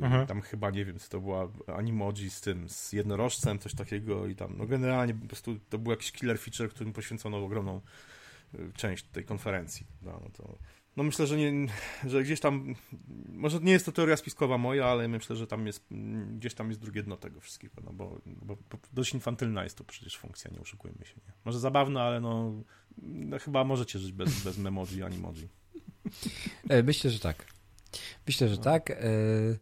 Mhm. 0.00 0.26
Tam 0.26 0.40
chyba, 0.40 0.70
nie 0.70 0.84
wiem, 0.84 0.98
co 0.98 1.08
to 1.08 1.20
była 1.20 1.48
animoji 1.66 2.30
z 2.30 2.40
tym, 2.40 2.68
z 2.68 2.92
jednorożcem, 2.92 3.58
coś 3.58 3.74
takiego 3.74 4.26
i 4.26 4.34
tam, 4.34 4.54
no 4.56 4.66
generalnie 4.66 5.14
po 5.14 5.26
prostu 5.26 5.58
to 5.68 5.78
był 5.78 5.90
jakiś 5.90 6.12
killer 6.12 6.38
feature, 6.38 6.70
którym 6.70 6.92
poświęcono 6.92 7.44
ogromną 7.44 7.80
y, 8.54 8.72
część 8.76 9.04
tej 9.04 9.24
konferencji. 9.24 9.86
No, 10.02 10.20
no, 10.24 10.30
to, 10.30 10.58
no 10.96 11.04
myślę, 11.04 11.26
że, 11.26 11.36
nie, 11.36 11.66
że 12.06 12.22
gdzieś 12.22 12.40
tam, 12.40 12.74
może 13.28 13.60
nie 13.60 13.72
jest 13.72 13.86
to 13.86 13.92
teoria 13.92 14.16
spiskowa 14.16 14.58
moja, 14.58 14.86
ale 14.86 15.08
myślę, 15.08 15.36
że 15.36 15.46
tam 15.46 15.66
jest, 15.66 15.86
gdzieś 16.36 16.54
tam 16.54 16.68
jest 16.68 16.80
drugie 16.80 17.02
dno 17.02 17.16
tego 17.16 17.40
wszystkiego, 17.40 17.82
no 17.84 17.92
bo, 17.92 18.20
bo, 18.26 18.56
bo 18.56 18.78
dość 18.92 19.14
infantylna 19.14 19.64
jest 19.64 19.78
to 19.78 19.84
przecież 19.84 20.16
funkcja, 20.18 20.50
nie 20.50 20.60
oszukujmy 20.60 21.04
się. 21.04 21.14
Nie? 21.26 21.32
Może 21.44 21.58
zabawna, 21.58 22.02
ale 22.02 22.20
no, 22.20 22.62
no 23.02 23.38
chyba 23.38 23.64
możecie 23.64 23.98
żyć 23.98 24.12
bez, 24.12 24.44
bez 24.44 24.58
memoji, 24.58 25.02
animoji. 25.02 25.48
E, 26.68 26.82
myślę, 26.82 27.10
że 27.10 27.20
tak. 27.20 27.57
Myślę, 28.26 28.48
że 28.48 28.56
no. 28.56 28.62
tak. 28.62 28.90
E, 28.90 28.94
e, 28.94 29.58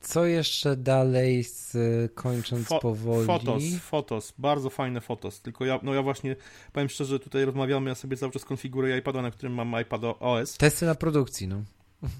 co 0.00 0.26
jeszcze 0.26 0.76
dalej, 0.76 1.44
z, 1.44 1.76
kończąc 2.14 2.68
Fo 2.68 2.78
powoli? 2.78 3.26
Fotos, 3.26 3.62
fotos, 3.80 4.34
bardzo 4.38 4.70
fajne 4.70 5.00
fotos. 5.00 5.40
Tylko 5.40 5.64
ja, 5.64 5.80
no 5.82 5.94
ja 5.94 6.02
właśnie, 6.02 6.36
powiem 6.72 6.88
szczerze, 6.88 7.18
tutaj 7.18 7.44
rozmawiamy, 7.44 7.88
ja 7.88 7.94
sobie 7.94 8.16
cały 8.16 8.32
czas 8.32 8.44
konfiguruję 8.44 8.98
iPada, 8.98 9.22
na 9.22 9.30
którym 9.30 9.54
mam 9.54 9.80
iPad 9.82 10.00
OS. 10.04 10.56
Testy 10.56 10.86
na 10.86 10.94
produkcji, 10.94 11.48
no. 11.48 11.62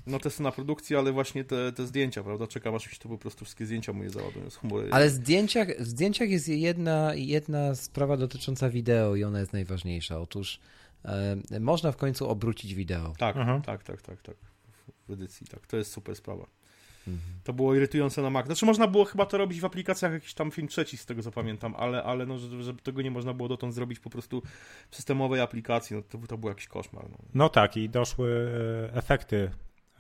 No 0.07 0.19
testy 0.19 0.43
na 0.43 0.53
produkcji, 0.53 0.97
ale 0.97 1.13
właśnie 1.13 1.45
te, 1.45 1.73
te 1.73 1.87
zdjęcia, 1.87 2.23
prawda? 2.23 2.47
Czekam 2.47 2.75
aż 2.75 2.87
mi 2.87 2.93
się 2.93 2.99
to 2.99 3.09
po 3.09 3.19
prostu 3.19 3.45
wszystkie 3.45 3.67
zdjęcia 3.67 3.93
moje 3.93 4.11
załadują 4.11 4.51
z 4.51 4.57
chmury. 4.57 4.89
Ale 4.93 5.09
w 5.09 5.13
zdjęciach, 5.13 5.69
w 5.79 5.87
zdjęciach 5.87 6.31
jest 6.31 6.49
jedna, 6.49 7.13
jedna 7.15 7.75
sprawa 7.75 8.17
dotycząca 8.17 8.71
wideo 8.71 9.17
i 9.17 9.25
ona 9.25 9.41
jest 9.41 9.53
najważniejsza. 9.53 10.21
Otóż 10.21 10.61
e, 11.05 11.61
można 11.61 11.93
w 11.93 11.97
końcu 11.97 12.29
obrócić 12.29 12.75
wideo. 12.75 13.15
Tak, 13.19 13.37
mhm. 13.37 13.63
tak, 13.63 13.85
tak, 13.85 14.03
tak, 14.03 14.23
tak 14.23 14.50
edycji, 15.13 15.47
tak. 15.47 15.67
To 15.67 15.77
jest 15.77 15.93
super 15.93 16.17
sprawa. 16.17 16.47
To 17.45 17.53
było 17.53 17.75
irytujące 17.75 18.23
na 18.23 18.31
Mac. 18.31 18.47
Znaczy 18.47 18.67
można 18.67 18.87
było 18.87 19.05
chyba 19.05 19.27
to 19.27 19.39
robić 19.39 19.61
w 19.61 19.65
aplikacjach 19.65 20.13
jakiś 20.13 20.35
tam 20.35 20.51
film 20.51 20.69
trzeci, 20.69 20.97
z 20.97 21.07
tego 21.07 21.23
co 21.23 21.31
pamiętam, 21.31 21.75
ale, 21.79 22.03
ale 22.03 22.27
no, 22.27 22.39
żeby, 22.39 22.63
żeby 22.63 22.83
tego 22.83 23.03
nie 23.03 23.11
można 23.11 23.35
było 23.35 23.49
dotąd 23.49 23.75
zrobić 23.75 24.01
po 24.01 24.11
prostu 24.11 24.43
w 24.91 24.97
systemowej 24.97 25.41
aplikacji, 25.41 25.97
no 25.97 26.03
to, 26.03 26.19
to 26.27 26.39
był 26.39 26.49
jakiś 26.49 26.67
koszmar. 26.67 27.11
No. 27.11 27.19
no 27.35 27.49
tak 27.49 27.77
i 27.77 27.89
doszły 27.89 28.51
e, 28.91 28.95
efekty 28.95 29.51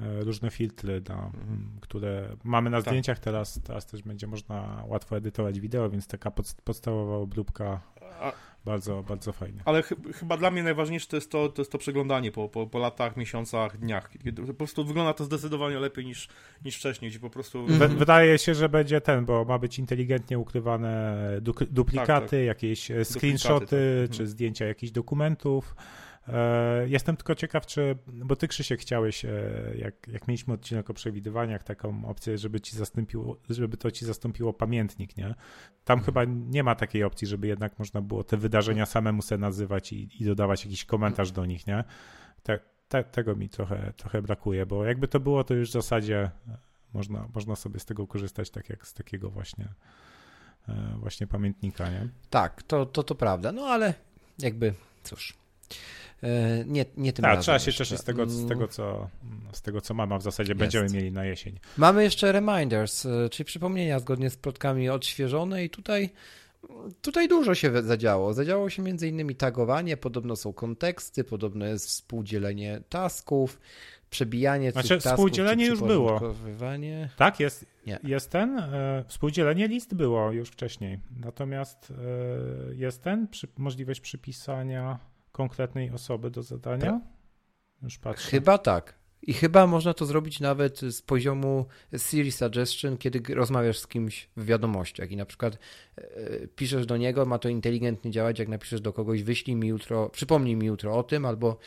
e, 0.00 0.20
różne 0.20 0.50
filtry, 0.50 1.02
no, 1.08 1.14
mhm. 1.14 1.78
które 1.80 2.36
mamy 2.44 2.70
na 2.70 2.76
tak. 2.76 2.86
zdjęciach 2.86 3.18
teraz, 3.18 3.60
teraz 3.64 3.86
też 3.86 4.02
będzie 4.02 4.26
można 4.26 4.84
łatwo 4.86 5.16
edytować 5.16 5.60
wideo, 5.60 5.90
więc 5.90 6.06
taka 6.06 6.30
podstawowa 6.64 7.16
obróbka 7.16 7.80
A, 8.20 8.32
bardzo, 8.64 9.02
bardzo 9.02 9.32
fajnie. 9.32 9.60
Ale 9.64 9.82
ch 9.82 9.92
chyba 10.14 10.36
dla 10.36 10.50
mnie 10.50 10.62
najważniejsze 10.62 11.06
to 11.06 11.16
jest 11.16 11.30
to, 11.30 11.48
to, 11.48 11.62
jest 11.62 11.72
to 11.72 11.78
przeglądanie 11.78 12.32
po, 12.32 12.48
po, 12.48 12.66
po 12.66 12.78
latach, 12.78 13.16
miesiącach, 13.16 13.78
dniach. 13.78 14.10
Kiedy 14.24 14.42
po 14.42 14.54
prostu 14.54 14.84
wygląda 14.84 15.14
to 15.14 15.24
zdecydowanie 15.24 15.78
lepiej 15.78 16.06
niż, 16.06 16.28
niż 16.64 16.76
wcześniej, 16.76 17.10
gdzie 17.10 17.20
po 17.20 17.30
prostu... 17.30 17.58
Mhm. 17.58 17.96
Wydaje 17.96 18.38
się, 18.38 18.54
że 18.54 18.68
będzie 18.68 19.00
ten, 19.00 19.24
bo 19.24 19.44
ma 19.44 19.58
być 19.58 19.78
inteligentnie 19.78 20.38
ukrywane 20.38 21.16
du 21.40 21.54
duplikaty, 21.70 22.20
tak, 22.20 22.30
tak. 22.30 22.40
jakieś 22.40 22.90
e, 22.90 23.04
screenshoty, 23.04 23.60
duplikaty, 23.60 24.02
tak. 24.02 24.16
czy 24.16 24.22
mhm. 24.22 24.28
zdjęcia 24.28 24.66
jakichś 24.66 24.92
dokumentów. 24.92 25.74
E, 26.32 26.88
jestem 26.88 27.16
tylko 27.16 27.34
ciekaw, 27.34 27.66
czy, 27.66 27.96
bo 28.06 28.36
ty 28.36 28.48
Krzysiek 28.48 28.80
chciałeś, 28.80 29.24
e, 29.24 29.30
jak, 29.78 30.08
jak 30.08 30.28
mieliśmy 30.28 30.54
odcinek 30.54 30.90
o 30.90 30.94
przewidywaniach, 30.94 31.62
taką 31.62 32.04
opcję, 32.04 32.38
żeby 32.38 32.60
ci 32.60 32.76
zastąpiło, 32.76 33.36
żeby 33.50 33.76
to 33.76 33.90
ci 33.90 34.04
zastąpiło 34.04 34.52
pamiętnik, 34.52 35.16
nie? 35.16 35.34
Tam 35.84 35.98
mhm. 35.98 36.04
chyba 36.04 36.24
nie 36.24 36.62
ma 36.62 36.74
takiej 36.74 37.04
opcji, 37.04 37.26
żeby 37.26 37.46
jednak 37.46 37.78
można 37.78 38.00
było 38.00 38.24
te 38.24 38.36
wydarzenia 38.36 38.86
samemu 38.86 39.22
sobie 39.22 39.38
nazywać 39.38 39.92
i, 39.92 40.22
i 40.22 40.24
dodawać 40.24 40.64
jakiś 40.64 40.84
komentarz 40.84 41.32
do 41.32 41.46
nich, 41.46 41.66
nie? 41.66 41.84
Te, 42.42 42.58
te, 42.88 43.04
tego 43.04 43.36
mi 43.36 43.48
trochę, 43.48 43.92
trochę 43.96 44.22
brakuje, 44.22 44.66
bo 44.66 44.84
jakby 44.84 45.08
to 45.08 45.20
było, 45.20 45.44
to 45.44 45.54
już 45.54 45.68
w 45.68 45.72
zasadzie 45.72 46.30
e, 46.48 46.58
można, 46.92 47.28
można 47.34 47.56
sobie 47.56 47.80
z 47.80 47.84
tego 47.84 48.06
korzystać 48.06 48.50
tak 48.50 48.70
jak 48.70 48.86
z 48.86 48.94
takiego 48.94 49.30
właśnie 49.30 49.68
właśnie 50.96 51.26
pamiętnika, 51.26 51.90
nie? 51.90 52.08
Tak, 52.30 52.62
to, 52.62 52.86
to, 52.86 53.02
to 53.02 53.14
prawda, 53.14 53.52
no 53.52 53.62
ale 53.62 53.94
jakby, 54.38 54.74
cóż, 55.02 55.39
nie, 56.66 56.84
nie 56.96 57.12
tym 57.12 57.24
razem. 57.24 57.42
Trzeba 57.42 57.58
się 57.58 57.72
cieszyć 57.72 57.98
z 57.98 58.04
tego, 58.04 58.26
z, 58.26 58.36
mm. 58.36 58.48
tego, 58.48 58.68
co, 58.68 59.08
z 59.52 59.62
tego, 59.62 59.80
co 59.80 59.94
mamy, 59.94 60.14
a 60.14 60.18
w 60.18 60.22
zasadzie 60.22 60.50
Jest. 60.50 60.60
będziemy 60.60 60.88
mieli 60.88 61.12
na 61.12 61.24
jesień. 61.24 61.58
Mamy 61.76 62.02
jeszcze 62.02 62.32
reminders, 62.32 63.06
e, 63.06 63.28
czyli 63.28 63.44
przypomnienia 63.44 63.98
zgodnie 63.98 64.30
z 64.30 64.36
plotkami 64.36 64.88
odświeżone 64.88 65.64
i 65.64 65.70
tutaj 65.70 66.10
Tutaj 67.02 67.28
dużo 67.28 67.54
się 67.54 67.82
zadziało. 67.82 68.34
Zadziało 68.34 68.70
się 68.70 68.82
między 68.82 69.08
innymi 69.08 69.34
tagowanie, 69.34 69.96
podobno 69.96 70.36
są 70.36 70.52
konteksty, 70.52 71.24
podobno 71.24 71.66
jest 71.66 71.86
współdzielenie 71.86 72.80
tasków, 72.88 73.60
przebijanie 74.10 74.72
znaczy, 74.72 74.88
tych 74.88 75.02
tasków. 75.02 75.12
Współdzielenie 75.12 75.66
już 75.66 75.80
było. 75.80 76.20
Tak, 77.16 77.40
jest, 77.40 77.66
Nie. 77.86 77.98
jest 78.04 78.30
ten. 78.30 78.58
E, 78.58 79.04
współdzielenie 79.06 79.68
list 79.68 79.94
było 79.94 80.32
już 80.32 80.48
wcześniej. 80.48 80.98
Natomiast 81.20 81.92
e, 82.70 82.74
jest 82.74 83.02
ten, 83.02 83.28
przy, 83.28 83.48
możliwość 83.58 84.00
przypisania 84.00 84.98
konkretnej 85.40 85.90
osoby 85.90 86.30
do 86.30 86.42
zadania? 86.42 86.90
Tak. 86.90 87.00
Już 87.82 87.98
patrzę. 87.98 88.30
Chyba 88.30 88.58
tak. 88.58 88.94
I 89.22 89.32
chyba 89.32 89.66
można 89.66 89.94
to 89.94 90.06
zrobić 90.06 90.40
nawet 90.40 90.80
z 90.80 91.02
poziomu 91.02 91.66
Siri 91.98 92.32
Suggestion, 92.32 92.96
kiedy 92.96 93.34
rozmawiasz 93.34 93.78
z 93.78 93.86
kimś 93.86 94.28
w 94.36 94.44
wiadomościach 94.44 95.10
i 95.10 95.16
na 95.16 95.26
przykład 95.26 95.58
e, 95.96 96.46
piszesz 96.46 96.86
do 96.86 96.96
niego, 96.96 97.26
ma 97.26 97.38
to 97.38 97.48
inteligentnie 97.48 98.10
działać, 98.10 98.38
jak 98.38 98.48
napiszesz 98.48 98.80
do 98.80 98.92
kogoś, 98.92 99.22
wyślij 99.22 99.56
mi 99.56 99.68
jutro, 99.68 100.08
przypomnij 100.08 100.56
mi 100.56 100.66
jutro 100.66 100.98
o 100.98 101.02
tym, 101.02 101.26
albo 101.26 101.58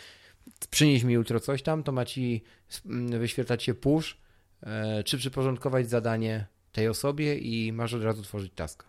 przynieś 0.70 1.04
mi 1.04 1.14
jutro 1.14 1.40
coś 1.40 1.64
tam, 1.64 1.84
to 1.84 1.91
ma 1.91 2.06
ci 2.06 2.44
wyświetlać 3.20 3.64
się 3.64 3.74
push, 3.74 4.18
e, 4.64 5.04
czy 5.04 5.18
przyporządkować 5.18 5.90
zadanie 5.90 6.45
tej 6.72 6.88
osobie 6.88 7.38
i 7.38 7.74
masz 7.74 7.94
od 7.94 8.04
razu 8.04 8.24
tworzyć 8.24 8.54
taska. 8.54 8.88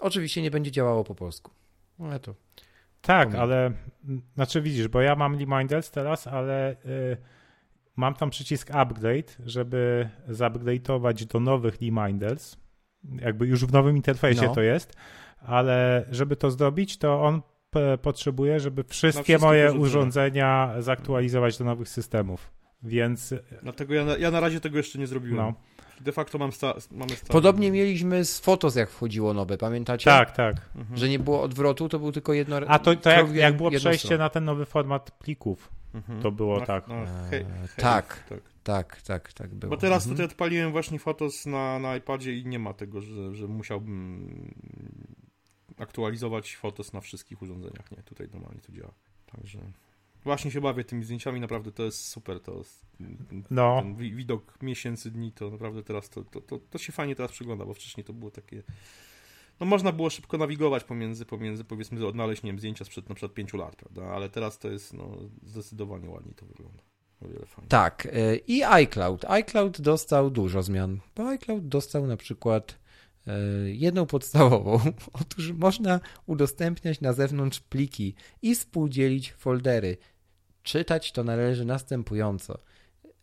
Oczywiście 0.00 0.42
nie 0.42 0.50
będzie 0.50 0.70
działało 0.70 1.04
po 1.04 1.14
polsku, 1.14 1.50
ale 1.98 2.20
to 2.20 2.34
tak, 3.02 3.34
ale 3.34 3.72
znaczy 4.34 4.62
widzisz, 4.62 4.88
bo 4.88 5.00
ja 5.00 5.16
mam 5.16 5.38
reminders 5.38 5.90
teraz, 5.90 6.26
ale 6.26 6.72
y, 6.72 7.16
mam 7.96 8.14
tam 8.14 8.30
przycisk 8.30 8.70
upgrade, 8.70 9.36
żeby 9.46 10.08
zupgrade'ować 10.28 11.24
do 11.24 11.40
nowych 11.40 11.78
reminders. 11.80 12.56
Jakby 13.20 13.46
już 13.46 13.64
w 13.64 13.72
nowym 13.72 13.96
interfejsie 13.96 14.46
no. 14.46 14.54
to 14.54 14.60
jest, 14.60 14.96
ale 15.38 16.04
żeby 16.10 16.36
to 16.36 16.50
zrobić, 16.50 16.98
to 16.98 17.22
on 17.22 17.42
potrzebuje, 18.02 18.60
żeby 18.60 18.84
wszystkie 18.84 19.38
moje 19.38 19.72
urządzenia 19.72 20.74
zaktualizować 20.78 21.58
do 21.58 21.64
nowych 21.64 21.88
systemów. 21.88 22.50
Więc. 22.82 23.34
Dlatego 23.62 23.94
ja 23.94 24.04
na, 24.04 24.16
ja 24.16 24.30
na 24.30 24.40
razie 24.40 24.60
tego 24.60 24.76
jeszcze 24.76 24.98
nie 24.98 25.06
zrobiłem. 25.06 25.36
No 25.36 25.54
de 26.00 26.12
facto 26.12 26.38
mam 26.38 26.52
sta, 26.52 26.74
mamy 26.90 27.10
stary. 27.10 27.32
Podobnie 27.32 27.70
mieliśmy 27.70 28.24
z 28.24 28.40
Fotos, 28.40 28.76
jak 28.76 28.90
wchodziło 28.90 29.34
nowe, 29.34 29.58
pamiętacie? 29.58 30.04
Tak, 30.04 30.30
tak. 30.30 30.56
Mhm. 30.76 30.96
Że 30.96 31.08
nie 31.08 31.18
było 31.18 31.42
odwrotu, 31.42 31.88
to 31.88 31.98
był 31.98 32.12
tylko 32.12 32.32
jedno... 32.32 32.56
A 32.56 32.78
to, 32.78 32.96
to 32.96 33.10
jak, 33.10 33.34
jak 33.34 33.56
było 33.56 33.70
przejście 33.70 34.18
na 34.18 34.28
ten 34.28 34.44
nowy 34.44 34.66
format 34.66 35.10
plików, 35.10 35.68
mhm. 35.94 36.22
to 36.22 36.32
było 36.32 36.60
na, 36.60 36.66
tak. 36.66 36.88
Na 36.88 37.06
he, 37.06 37.30
he, 37.30 37.44
tak. 37.76 38.24
tak. 38.28 38.40
Tak, 38.62 39.02
tak, 39.02 39.32
tak 39.32 39.54
było. 39.54 39.70
Bo 39.70 39.76
teraz 39.76 40.02
mhm. 40.02 40.16
tutaj 40.16 40.26
odpaliłem 40.26 40.72
właśnie 40.72 40.98
Fotos 40.98 41.46
na, 41.46 41.78
na 41.78 41.96
iPadzie 41.96 42.36
i 42.36 42.46
nie 42.46 42.58
ma 42.58 42.74
tego, 42.74 43.00
że, 43.00 43.34
że 43.34 43.46
musiałbym 43.46 44.54
aktualizować 45.78 46.56
Fotos 46.56 46.92
na 46.92 47.00
wszystkich 47.00 47.42
urządzeniach. 47.42 47.90
Nie, 47.90 48.02
tutaj 48.02 48.28
normalnie 48.32 48.60
to 48.60 48.72
działa. 48.72 48.92
Także 49.26 49.58
Właśnie 50.24 50.50
się 50.50 50.60
bawię 50.60 50.84
tymi 50.84 51.04
zdjęciami, 51.04 51.40
naprawdę 51.40 51.72
to 51.72 51.82
jest 51.82 52.08
super. 52.08 52.40
To 52.40 52.58
jest, 52.58 52.86
no. 53.50 53.82
Ten 53.82 53.96
widok 53.96 54.62
miesięcy, 54.62 55.10
dni, 55.10 55.32
to 55.32 55.50
naprawdę 55.50 55.82
teraz 55.82 56.10
to, 56.10 56.24
to, 56.24 56.40
to, 56.40 56.58
to 56.70 56.78
się 56.78 56.92
fajnie 56.92 57.16
teraz 57.16 57.32
przygląda, 57.32 57.66
bo 57.66 57.74
wcześniej 57.74 58.04
to 58.04 58.12
było 58.12 58.30
takie. 58.30 58.62
No 59.60 59.66
można 59.66 59.92
było 59.92 60.10
szybko 60.10 60.38
nawigować 60.38 60.84
pomiędzy, 60.84 61.24
pomiędzy 61.24 61.64
powiedzmy, 61.64 62.06
odnaleźć, 62.06 62.42
nie 62.42 62.50
wiem, 62.50 62.58
zdjęcia 62.58 62.84
sprzed 62.84 63.08
na 63.08 63.14
przykład 63.14 63.34
pięciu 63.34 63.56
lat, 63.56 63.76
prawda? 63.76 64.04
Ale 64.04 64.28
teraz 64.28 64.58
to 64.58 64.70
jest, 64.70 64.94
no, 64.94 65.16
zdecydowanie 65.42 66.10
ładniej 66.10 66.34
to 66.34 66.46
wygląda. 66.46 66.82
O 67.24 67.28
wiele 67.28 67.46
fajniej. 67.46 67.68
Tak. 67.68 68.06
Y, 68.06 68.40
I 68.46 68.64
iCloud. 68.64 69.24
iCloud 69.24 69.80
dostał 69.80 70.30
dużo 70.30 70.62
zmian, 70.62 71.00
bo 71.16 71.28
iCloud 71.28 71.68
dostał 71.68 72.06
na 72.06 72.16
przykład 72.16 72.78
y, 73.28 73.30
jedną 73.74 74.06
podstawową. 74.06 74.80
Otóż 75.20 75.52
można 75.52 76.00
udostępniać 76.26 77.00
na 77.00 77.12
zewnątrz 77.12 77.60
pliki 77.60 78.14
i 78.42 78.54
współdzielić 78.54 79.32
foldery. 79.32 79.96
Czytać 80.62 81.12
to 81.12 81.24
należy 81.24 81.64
następująco. 81.64 82.58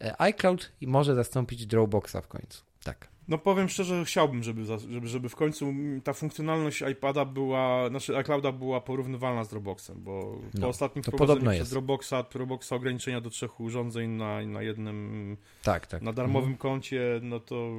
E, 0.01 0.21
iCloud 0.21 0.71
może 0.81 1.15
zastąpić 1.15 1.65
Dropboxa 1.65 2.21
w 2.21 2.27
końcu. 2.27 2.63
Tak. 2.83 3.07
No 3.27 3.37
powiem 3.37 3.69
szczerze, 3.69 4.05
chciałbym, 4.05 4.43
żeby, 4.43 4.65
żeby, 4.65 5.07
żeby 5.07 5.29
w 5.29 5.35
końcu 5.35 5.73
ta 6.03 6.13
funkcjonalność 6.13 6.83
iPada 6.91 7.25
była, 7.25 7.89
znaczy 7.89 8.17
iClouda 8.17 8.51
była 8.51 8.81
porównywalna 8.81 9.43
z 9.43 9.49
Dropboxem, 9.49 10.03
bo 10.03 10.41
no, 10.53 10.61
po 10.61 10.67
ostatnim 10.67 11.03
wprowadzeniu 11.03 11.51
przez 11.51 11.69
Dropboxa, 11.69 12.13
Dropboxa 12.33 12.71
ograniczenia 12.71 13.21
do 13.21 13.29
trzech 13.29 13.59
urządzeń 13.59 14.09
na, 14.09 14.45
na 14.45 14.61
jednym, 14.61 15.37
tak, 15.63 15.87
tak. 15.87 16.01
na 16.01 16.13
darmowym 16.13 16.51
mhm. 16.51 16.57
koncie, 16.57 17.19
no 17.21 17.39
to 17.39 17.71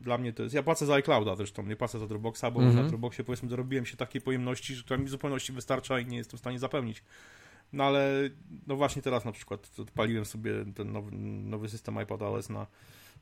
dla 0.00 0.18
mnie 0.18 0.32
to 0.32 0.42
jest, 0.42 0.54
ja 0.54 0.62
płacę 0.62 0.86
za 0.86 0.94
iClouda 0.94 1.36
zresztą, 1.36 1.62
nie 1.62 1.76
płacę 1.76 1.98
za 1.98 2.06
Dropboxa, 2.06 2.44
bo 2.52 2.60
mhm. 2.60 2.76
na 2.76 2.82
Dropboxie 2.82 3.24
powiedzmy 3.24 3.48
dorobiłem 3.48 3.86
się 3.86 3.96
takiej 3.96 4.20
pojemności, 4.20 4.76
która 4.76 4.98
mi 4.98 5.06
w 5.06 5.10
zupełności 5.10 5.52
wystarcza 5.52 6.00
i 6.00 6.06
nie 6.06 6.16
jestem 6.16 6.36
w 6.36 6.40
stanie 6.40 6.58
zapełnić 6.58 7.02
no 7.72 7.84
ale 7.84 8.30
no 8.66 8.76
właśnie 8.76 9.02
teraz 9.02 9.24
na 9.24 9.32
przykład 9.32 9.70
odpaliłem 9.78 10.24
sobie 10.24 10.52
ten 10.74 10.92
nowy, 10.92 11.10
nowy 11.42 11.68
system 11.68 11.98
iPadOS 11.98 12.48
na, 12.48 12.66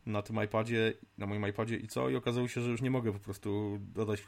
na 0.07 0.23
tym 0.23 0.45
iPadzie, 0.45 0.93
na 1.19 1.27
moim 1.27 1.49
iPadzie 1.49 1.77
i 1.77 1.89
co? 1.89 2.11
I 2.11 2.16
okazało 2.16 2.49
się, 2.49 2.61
że 2.61 2.70
już 2.70 2.83
nie 2.83 2.91
mogę 2.91 3.12
po 3.12 3.19
prostu 3.19 3.79
dodać 3.81 4.23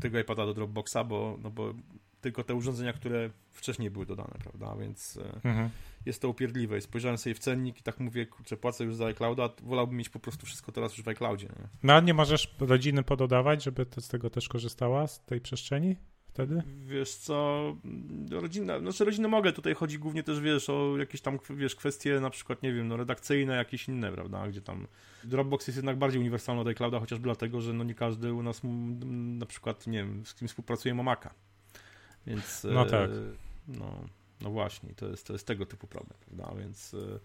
tego 0.00 0.20
iPada 0.20 0.46
do 0.46 0.54
Dropboxa, 0.54 1.04
bo, 1.04 1.38
no 1.42 1.50
bo 1.50 1.74
tylko 2.20 2.44
te 2.44 2.54
urządzenia, 2.54 2.92
które 2.92 3.30
wcześniej 3.52 3.90
były 3.90 4.06
dodane, 4.06 4.34
prawda? 4.42 4.76
Więc 4.80 5.16
e, 5.16 5.34
mhm. 5.34 5.70
jest 6.06 6.22
to 6.22 6.28
upierdliwe. 6.28 6.78
I 6.78 6.80
spojrzałem 6.80 7.18
sobie 7.18 7.34
w 7.34 7.38
cennik 7.38 7.80
i 7.80 7.82
tak 7.82 8.00
mówię, 8.00 8.26
kurczę, 8.26 8.56
płacę 8.56 8.84
już 8.84 8.94
za 8.94 9.06
iClouda, 9.06 9.48
wolałbym 9.62 9.96
mieć 9.96 10.08
po 10.08 10.18
prostu 10.18 10.46
wszystko 10.46 10.72
teraz 10.72 10.96
już 10.96 11.06
w 11.06 11.08
iCloudzie. 11.08 11.46
Nie? 11.46 11.68
No 11.82 11.92
a 11.92 12.00
nie 12.00 12.14
możesz 12.14 12.54
rodziny 12.60 13.02
pododawać, 13.02 13.64
żeby 13.64 13.86
z 13.98 14.08
tego 14.08 14.30
też 14.30 14.48
korzystała, 14.48 15.06
z 15.06 15.24
tej 15.24 15.40
przestrzeni? 15.40 15.96
Wtedy? 16.36 16.62
Wiesz 16.86 17.14
co, 17.14 17.76
rodzina, 18.30 18.80
znaczy 18.80 19.04
rodzinę 19.04 19.28
mogę, 19.28 19.52
tutaj 19.52 19.74
chodzi 19.74 19.98
głównie 19.98 20.22
też, 20.22 20.40
wiesz, 20.40 20.70
o 20.70 20.98
jakieś 20.98 21.20
tam, 21.20 21.38
wiesz, 21.50 21.76
kwestie 21.76 22.20
na 22.20 22.30
przykład, 22.30 22.62
nie 22.62 22.72
wiem, 22.72 22.88
no 22.88 22.96
redakcyjne, 22.96 23.56
jakieś 23.56 23.88
inne, 23.88 24.12
prawda, 24.12 24.48
gdzie 24.48 24.60
tam 24.60 24.86
Dropbox 25.24 25.66
jest 25.66 25.76
jednak 25.76 25.98
bardziej 25.98 26.20
uniwersalny 26.20 26.60
od 26.60 26.68
iClouda, 26.68 27.00
chociażby 27.00 27.24
dlatego, 27.24 27.60
że 27.60 27.72
no 27.72 27.84
nie 27.84 27.94
każdy 27.94 28.32
u 28.32 28.42
nas 28.42 28.60
na 29.38 29.46
przykład, 29.46 29.86
nie 29.86 29.98
wiem, 29.98 30.26
z 30.26 30.34
kim 30.34 30.48
współpracuje 30.48 30.94
ma 30.94 31.02
Maca, 31.02 31.34
więc... 32.26 32.66
No 32.70 32.84
tak. 32.84 33.10
No, 33.68 34.04
no 34.40 34.50
właśnie, 34.50 34.94
to 34.94 35.08
jest, 35.08 35.26
to 35.26 35.32
jest 35.32 35.46
tego 35.46 35.66
typu 35.66 35.86
problem, 35.86 36.18
prawda, 36.26 36.54
więc 36.60 36.94
e, 36.94 37.18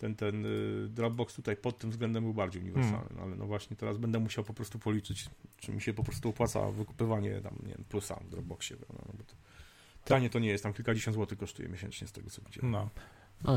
ten, 0.00 0.14
ten 0.14 0.46
y, 0.46 0.88
Dropbox 0.88 1.34
tutaj 1.34 1.56
pod 1.56 1.78
tym 1.78 1.90
względem 1.90 2.24
był 2.24 2.34
bardziej 2.34 2.62
uniwersalny, 2.62 3.08
hmm. 3.08 3.24
ale 3.24 3.36
no 3.36 3.46
właśnie 3.46 3.76
teraz 3.76 3.96
będę 3.96 4.18
musiał 4.18 4.44
po 4.44 4.54
prostu 4.54 4.78
policzyć, 4.78 5.30
czy 5.56 5.72
mi 5.72 5.80
się 5.80 5.94
po 5.94 6.04
prostu 6.04 6.28
opłaca 6.28 6.70
wykupywanie 6.70 7.40
tam, 7.40 7.56
nie 7.62 7.68
wiem, 7.68 7.84
plusa 7.88 8.20
w 8.24 8.28
Dropboxie, 8.28 8.76
no, 8.80 8.98
no 9.06 9.12
bo 9.18 9.24
to, 9.24 9.34
tanie 10.04 10.30
to 10.30 10.38
nie 10.38 10.48
jest, 10.48 10.64
tam 10.64 10.72
kilkadziesiąt 10.72 11.14
złotych 11.14 11.38
kosztuje 11.38 11.68
miesięcznie 11.68 12.06
z 12.06 12.12
tego, 12.12 12.30
co 12.30 12.42
widziałem. 12.42 12.72
No. 12.72 12.88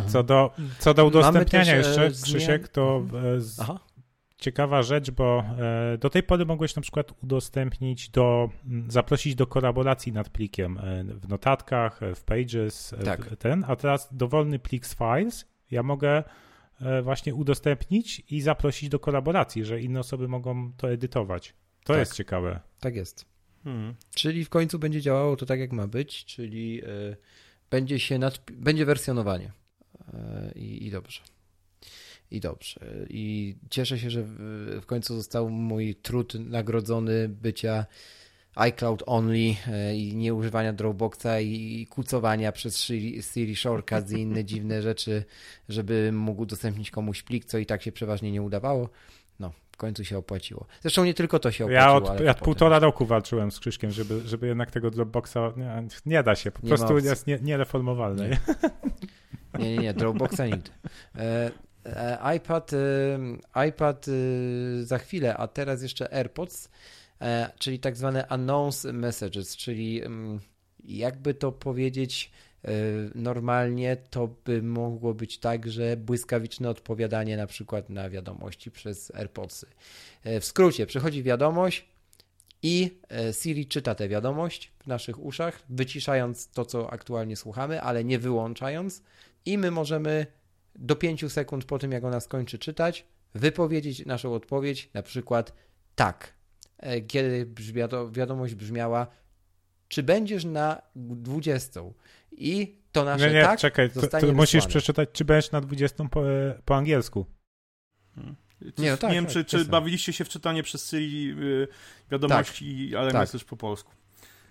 Co 0.08 0.24
do, 0.24 0.54
co 0.80 0.94
do 0.94 1.06
udostępniania 1.06 1.74
też, 1.74 1.98
e, 1.98 2.06
jeszcze, 2.06 2.24
Krzysiek, 2.24 2.68
to 2.68 2.98
mhm. 2.98 3.42
z, 3.42 3.62
ciekawa 4.38 4.84
rzecz, 4.84 5.12
bo 5.12 5.44
e, 5.94 5.98
do 5.98 6.10
tej 6.10 6.24
pory 6.24 6.46
mogłeś 6.46 6.76
na 6.76 6.82
przykład 6.82 7.24
udostępnić 7.24 8.10
do, 8.10 8.50
zaprosić 8.88 9.36
do 9.36 9.48
kolaboracji 9.48 10.12
nad 10.12 10.30
plikiem 10.30 10.78
e, 10.78 11.04
w 11.04 11.30
notatkach, 11.30 12.00
w 12.16 12.24
Pages, 12.24 12.96
tak. 13.06 13.26
w 13.26 13.36
ten, 13.36 13.66
a 13.68 13.76
teraz 13.76 14.10
dowolny 14.12 14.60
plik 14.60 14.86
z 14.86 14.96
files 14.96 15.53
ja 15.74 15.84
mogę 15.84 16.24
właśnie 17.04 17.36
udostępnić 17.36 18.24
i 18.30 18.42
zaprosić 18.42 18.90
do 18.90 19.00
kolaboracji, 19.00 19.66
że 19.66 19.82
inne 19.82 20.00
osoby 20.00 20.28
mogą 20.28 20.74
to 20.78 20.92
edytować. 20.92 21.54
To 21.84 21.94
tak. 21.94 22.00
jest 22.00 22.16
ciekawe. 22.16 22.60
Tak 22.80 22.96
jest. 22.96 23.26
Hmm. 23.64 23.96
Czyli 24.16 24.46
w 24.46 24.50
końcu 24.50 24.80
będzie 24.80 25.02
działało 25.02 25.36
to 25.36 25.46
tak, 25.46 25.60
jak 25.60 25.72
ma 25.72 25.88
być, 25.88 26.26
czyli 26.26 26.82
będzie 27.70 28.00
się 28.00 28.20
nad, 28.20 28.40
będzie 28.52 28.86
wersjonowanie. 28.86 29.52
I, 30.56 30.86
I 30.86 30.92
dobrze. 30.92 31.22
I 32.32 32.40
dobrze. 32.40 32.80
I 33.10 33.56
cieszę 33.70 34.00
się, 34.00 34.10
że 34.10 34.24
w 34.82 34.86
końcu 34.86 35.16
został 35.16 35.50
mój 35.50 35.96
trud 35.96 36.34
nagrodzony 36.40 37.30
bycia 37.30 37.86
iCloud 38.56 39.04
only 39.06 39.56
e, 39.68 39.96
i 39.96 40.16
nieużywania 40.16 40.74
Dropboxa 40.74 41.40
i 41.42 41.88
kucowania 41.90 42.52
przez 42.52 42.78
Siri 43.34 43.56
Shortcuts 43.56 44.12
i 44.12 44.20
inne 44.20 44.46
dziwne 44.46 44.82
rzeczy, 44.82 45.26
żeby 45.70 46.12
mógł 46.12 46.42
udostępnić 46.42 46.92
komuś 46.92 47.24
plik, 47.24 47.46
co 47.46 47.58
i 47.58 47.66
tak 47.66 47.82
się 47.82 47.92
przeważnie 47.92 48.32
nie 48.32 48.42
udawało. 48.42 48.90
No, 49.40 49.52
w 49.72 49.78
końcu 49.78 50.06
się 50.06 50.18
opłaciło. 50.18 50.66
Zresztą 50.82 51.06
nie 51.06 51.14
tylko 51.14 51.40
to 51.40 51.52
się 51.52 51.66
opłaciło. 51.66 51.86
Ja 51.86 51.94
od, 51.94 52.20
ja 52.20 52.32
od 52.32 52.40
półtora 52.40 52.80
roku 52.80 53.06
walczyłem 53.06 53.52
z 53.52 53.60
Krzyszkiem, 53.60 53.92
żeby, 53.92 54.22
żeby 54.26 54.48
jednak 54.48 54.72
tego 54.72 54.92
Dropboxa 54.92 55.38
nie, 55.58 55.88
nie 56.06 56.24
da 56.24 56.36
się, 56.36 56.52
po 56.52 56.60
nie 56.64 56.68
prostu 56.68 56.98
jest 56.98 57.28
nie, 57.28 57.40
niereformowalny. 57.42 58.30
Nie. 58.30 58.40
nie, 59.60 59.76
nie, 59.76 59.78
nie, 59.78 59.94
Dropboxa 59.94 60.46
nigdy. 60.46 60.72
E, 61.16 61.52
E, 61.86 62.36
iPad, 62.36 62.72
e, 62.74 63.68
iPad 63.68 64.06
e, 64.08 64.84
za 64.84 64.98
chwilę, 64.98 65.38
a 65.38 65.48
teraz 65.48 65.82
jeszcze 65.82 66.14
AirPods, 66.14 66.70
czyli 67.60 67.80
tak 67.80 67.98
zwane 67.98 68.28
announce 68.28 68.94
messages, 68.94 69.58
czyli 69.58 70.02
jakby 70.84 71.34
to 71.34 71.52
powiedzieć 71.52 72.32
normalnie, 73.16 73.98
to 74.10 74.28
by 74.46 74.62
mogło 74.62 75.14
być 75.14 75.40
tak, 75.40 75.70
że 75.72 75.98
błyskawiczne 75.98 76.70
odpowiadanie 76.70 77.38
na 77.38 77.48
przykład 77.48 77.90
na 77.90 78.10
wiadomości 78.10 78.72
przez 78.72 79.16
AirPodsy. 79.16 79.68
W 80.26 80.46
skrócie, 80.46 80.86
przychodzi 80.86 81.24
wiadomość 81.24 81.86
i 82.62 83.00
Siri 83.42 83.68
czyta 83.68 83.96
tę 83.96 84.10
wiadomość 84.10 84.72
w 84.80 84.88
naszych 84.88 85.24
uszach, 85.24 85.64
wyciszając 85.70 86.48
to, 86.48 86.66
co 86.66 86.94
aktualnie 86.94 87.36
słuchamy, 87.36 87.82
ale 87.82 88.04
nie 88.04 88.20
wyłączając 88.20 89.02
i 89.46 89.58
my 89.58 89.72
możemy 89.72 90.26
do 90.76 90.96
5 90.96 91.32
sekund 91.32 91.66
po 91.66 91.80
tym, 91.80 91.92
jak 91.92 92.04
ona 92.04 92.20
skończy 92.20 92.60
czytać, 92.60 93.06
wypowiedzieć 93.36 94.06
naszą 94.06 94.34
odpowiedź, 94.34 94.90
na 94.94 95.04
przykład 95.04 95.54
tak. 95.96 96.34
E, 96.84 97.02
kiedy 97.02 97.48
wiadomość 98.12 98.56
brzmiała, 98.56 99.08
czy 99.88 100.04
będziesz 100.04 100.46
na 100.46 100.82
20? 100.96 101.82
I 102.32 102.78
to 102.92 103.04
nasze 103.04 103.28
nie, 103.28 103.34
nie, 103.34 103.42
tak 103.42 103.60
czekaj, 103.60 103.90
to, 103.90 104.08
to 104.08 104.34
musisz 104.34 104.68
przeczytać, 104.68 105.10
czy 105.14 105.26
będziesz 105.26 105.52
na 105.52 105.62
20 105.62 106.06
po, 106.06 106.30
e, 106.32 106.62
po 106.66 106.76
angielsku. 106.76 107.26
Hmm. 108.16 108.36
Nie, 108.78 108.92
no 108.92 108.98
tak, 108.98 109.10
nie 109.10 109.16
wiem, 109.16 109.26
tak, 109.26 109.34
czy, 109.34 109.46
czy 109.46 109.66
bawiliście 109.66 110.14
się 110.14 110.26
w 110.26 110.30
czytanie 110.30 110.64
przez 110.64 110.90
Siri 110.90 111.30
y, 111.30 111.68
wiadomości, 112.12 112.90
tak, 112.92 113.00
ale 113.00 113.12
tak. 113.12 113.22
message 113.22 113.46
po 113.46 113.58
polsku. 113.58 113.92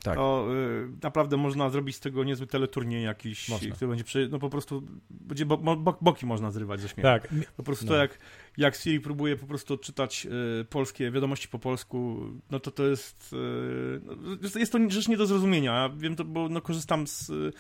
Tak. 0.03 0.17
To 0.17 0.47
y, 0.55 0.89
naprawdę 1.03 1.37
można 1.37 1.71
zrobić 1.71 1.97
z 1.97 2.01
tego 2.01 2.25
niezły 2.25 2.47
teleturniej 2.47 3.05
jakiś, 3.05 3.49
można. 3.49 3.75
który 3.75 3.89
będzie, 3.89 4.05
przy, 4.05 4.29
no 4.33 4.39
po 4.39 4.51
prostu, 4.51 4.83
będzie 5.11 5.47
bo, 5.47 5.57
bo, 5.57 5.99
boki 6.01 6.27
można 6.27 6.51
zrywać 6.51 6.81
ze 6.81 6.89
śmiechu. 6.89 7.03
Tak. 7.03 7.29
Po 7.57 7.63
prostu 7.63 7.85
no. 7.85 7.91
to 7.93 7.97
jak, 7.97 8.19
jak 8.57 8.77
Siri 8.77 9.01
próbuje 9.01 9.37
po 9.37 9.47
prostu 9.47 9.75
odczytać 9.75 10.27
y, 10.61 10.65
polskie 10.65 11.11
wiadomości 11.11 11.49
po 11.49 11.59
polsku, 11.59 12.21
no 12.51 12.61
to 12.61 12.71
to 12.71 12.87
jest, 12.87 13.33
y, 13.33 14.01
no, 14.05 14.61
jest 14.61 14.73
to 14.73 14.79
rzecz 14.89 15.09
nie 15.09 15.17
do 15.17 15.27
zrozumienia. 15.27 15.73
Ja 15.73 15.89
wiem 15.97 16.17
to, 16.17 16.25
bo 16.25 16.49
no, 16.49 16.61
korzystam 16.61 17.07
z 17.07 17.31
y, 17.31 17.53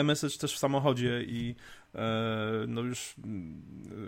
iMessage 0.00 0.38
też 0.38 0.54
w 0.54 0.58
samochodzie 0.58 1.22
i 1.26 1.54
no 2.68 2.80
już 2.80 3.14
mm, 3.24 3.62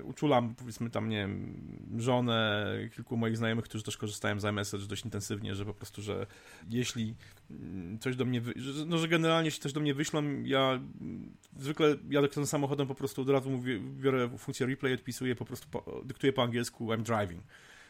uczulam, 0.05 0.55
powiedzmy 0.55 0.91
tam, 0.91 1.09
nie 1.09 1.17
wiem, 1.17 1.55
żonę, 1.99 2.67
kilku 2.95 3.17
moich 3.17 3.37
znajomych, 3.37 3.65
którzy 3.65 3.85
też 3.85 3.97
korzystają 3.97 4.41
z 4.41 4.45
iMessage 4.45 4.87
dość 4.87 5.05
intensywnie, 5.05 5.55
że 5.55 5.65
po 5.65 5.75
prostu, 5.75 6.03
że 6.03 6.27
jeśli 6.71 7.15
mm, 7.51 7.99
coś 7.99 8.17
do 8.17 8.25
mnie, 8.25 8.41
wy... 8.41 8.55
no 8.87 8.99
że 8.99 9.09
generalnie 9.09 9.47
jeśli 9.47 9.63
coś 9.63 9.73
do 9.73 9.81
mnie 9.81 9.95
wyślą, 9.95 10.23
ja 10.45 10.81
mm, 11.01 11.37
zwykle 11.59 11.97
jadę 12.11 12.29
tym 12.29 12.47
samochodem, 12.47 12.87
po 12.87 12.95
prostu 12.95 13.23
od 13.23 13.29
razu 13.29 13.51
mówię, 13.51 13.81
biorę 13.81 14.31
funkcję 14.39 14.67
replay, 14.67 14.95
odpisuję, 14.95 15.37
po 15.37 15.45
prostu 15.45 15.69
po, 15.71 16.03
dyktuję 16.05 16.33
po 16.33 16.43
angielsku 16.43 16.87
I'm 16.87 17.03
driving. 17.03 17.43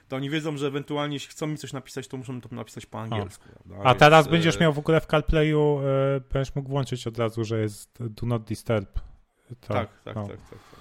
To 0.08 0.16
oni 0.16 0.30
wiedzą, 0.30 0.56
że 0.56 0.66
ewentualnie 0.66 1.16
jeśli 1.16 1.30
chcą 1.30 1.46
mi 1.46 1.56
coś 1.56 1.72
napisać, 1.72 2.08
to 2.08 2.16
muszą 2.16 2.40
to 2.40 2.54
napisać 2.54 2.86
po 2.86 3.00
angielsku. 3.00 3.48
A 3.84 3.94
teraz 3.94 4.28
będziesz 4.28 4.56
e, 4.56 4.60
miał 4.60 4.72
w 4.72 4.78
ogóle 4.78 5.00
w 5.00 5.06
CarPlayu, 5.06 5.80
e, 5.80 6.20
będziesz 6.32 6.54
mógł 6.54 6.68
włączyć 6.68 7.06
od 7.06 7.18
razu, 7.18 7.44
że 7.44 7.60
jest 7.60 7.98
do 8.00 8.26
not 8.26 8.44
disturb 8.44 9.11
tak, 9.60 10.02
tak, 10.04 10.16
no. 10.16 10.28
tak, 10.28 10.36
tak, 10.36 10.48
tak, 10.50 10.80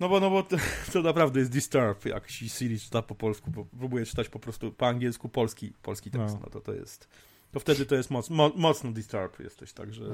No 0.00 0.08
bo, 0.08 0.20
no 0.20 0.30
bo 0.30 0.42
to, 0.42 0.56
to 0.92 1.02
naprawdę 1.02 1.40
jest 1.40 1.52
disturb, 1.52 2.04
jak 2.04 2.30
Siri 2.30 2.80
czyta 2.80 3.02
po 3.02 3.14
polsku, 3.14 3.50
bo 3.50 3.64
próbuje 3.64 4.06
czytać 4.06 4.28
po 4.28 4.38
prostu 4.38 4.72
po 4.72 4.86
angielsku 4.86 5.28
polski, 5.28 5.72
polski 5.82 6.10
tekst, 6.10 6.34
no, 6.34 6.40
no 6.44 6.50
to 6.50 6.60
to 6.60 6.74
jest 6.74 7.08
to 7.52 7.60
wtedy 7.60 7.86
to 7.86 7.94
jest 7.94 8.10
moc, 8.10 8.30
mo, 8.30 8.52
mocno 8.56 8.92
disturb 8.92 9.40
jesteś, 9.40 9.72
także... 9.72 10.04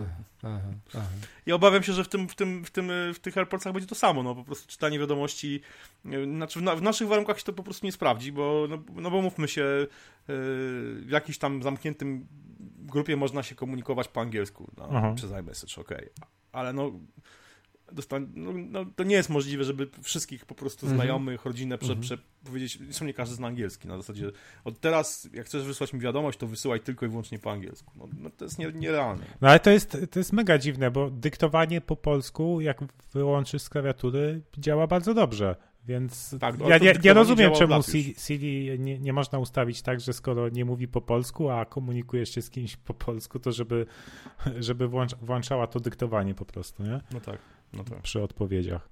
Aha, 0.43 0.61
aha. 0.95 1.09
Ja 1.47 1.55
obawiam 1.55 1.83
się, 1.83 1.93
że 1.93 2.05
w 2.05 2.09
tym, 2.09 2.29
w 2.29 2.35
tym, 2.35 2.65
w 2.65 2.71
tym, 2.71 2.91
w 3.15 3.19
tych 3.19 3.39
AirPodsach 3.39 3.73
będzie 3.73 3.89
to 3.89 3.95
samo, 3.95 4.23
no 4.23 4.35
po 4.35 4.45
prostu 4.45 4.69
czytanie 4.69 4.99
wiadomości, 4.99 5.61
znaczy 6.25 6.59
w, 6.59 6.63
na, 6.63 6.77
w 6.77 6.83
naszych 6.83 7.09
warunkach 7.09 7.39
się 7.39 7.45
to 7.45 7.53
po 7.53 7.63
prostu 7.63 7.87
nie 7.87 7.93
sprawdzi, 7.93 8.33
bo, 8.33 8.67
no, 8.69 8.79
no 8.95 9.11
bo 9.11 9.23
mówmy 9.23 9.49
się, 9.49 9.63
yy, 9.63 9.87
w 11.05 11.09
jakimś 11.11 11.39
tam 11.39 11.63
zamkniętym 11.63 12.27
grupie 12.79 13.17
można 13.17 13.43
się 13.43 13.55
komunikować 13.55 14.09
po 14.09 14.21
angielsku 14.21 14.71
no, 14.77 15.15
przez 15.15 15.33
iMessage, 15.33 15.81
okej, 15.81 16.11
okay. 16.17 16.29
ale 16.53 16.73
no 16.73 16.93
dostań, 17.93 18.29
no, 18.35 18.53
no, 18.71 18.85
to 18.97 19.05
nie 19.05 19.17
jest 19.17 19.31
możliwe, 19.31 19.65
żeby 19.65 19.89
wszystkich 20.03 20.47
po 20.47 20.55
prostu 20.55 20.87
mm 20.87 20.95
-hmm. 20.95 21.01
znajomych, 21.01 21.45
rodzinę 21.45 21.79
prze, 21.79 21.93
mm 21.93 21.99
-hmm. 21.99 22.03
prze, 22.03 22.19
powiedzieć, 22.45 22.79
zresztą 22.85 23.05
nie 23.05 23.15
każdy 23.15 23.35
zna 23.35 23.47
angielski, 23.47 23.89
na 23.89 23.97
zasadzie 23.97 24.31
od 24.65 24.81
teraz, 24.81 25.29
jak 25.33 25.47
chcesz 25.47 25.65
wysłać 25.65 25.93
mi 25.93 26.01
wiadomość, 26.01 26.39
to 26.39 26.47
wysyłaj 26.47 26.81
tylko 26.81 27.07
i 27.07 27.09
wyłącznie 27.09 27.39
po 27.39 27.53
angielsku. 27.53 27.93
No, 27.97 28.09
no 28.21 28.31
to 28.31 28.45
jest 28.45 28.59
nie, 28.59 28.73
nierealne. 28.73 29.25
No 29.41 29.49
ale 29.49 29.61
to 29.61 29.71
jest, 29.71 29.99
to 30.11 30.21
jest 30.21 30.33
mega 30.33 30.59
dziwne, 30.59 30.91
bo 30.91 31.11
dyktowanie 31.11 31.81
po 31.81 31.97
polsku, 31.97 32.61
jak 32.61 32.81
wyłączysz 33.13 33.63
z 33.63 33.69
klawiatury, 33.69 34.43
działa 34.59 34.87
bardzo 34.87 35.15
dobrze. 35.15 35.57
Więc 35.87 36.35
tak, 36.41 36.55
ja 36.69 36.79
nie, 36.79 36.95
nie 37.05 37.13
rozumiem, 37.13 37.53
czemu 37.53 37.83
Siri 38.19 38.79
nie, 38.79 38.99
nie 38.99 39.13
można 39.13 39.39
ustawić 39.39 39.83
tak, 39.83 40.01
że 40.01 40.13
skoro 40.13 40.49
nie 40.49 40.65
mówi 40.65 40.89
po 40.89 41.01
polsku, 41.01 41.51
a 41.51 41.65
komunikujesz 41.65 42.35
się 42.35 42.43
z 42.43 42.51
kimś 42.51 42.77
po 42.77 42.95
polsku, 42.95 43.39
to 43.39 43.53
żeby, 43.53 43.87
żeby 44.59 44.89
włącz, 44.89 45.15
włączała 45.15 45.67
to 45.67 45.81
dyktowanie 45.81 46.35
po 46.35 46.45
prostu, 46.45 46.83
nie? 46.83 47.01
No 47.13 47.21
tak. 47.21 47.39
No 47.77 47.85
tak. 47.85 48.03
Przy 48.03 48.23
odpowiedziach. 48.23 48.89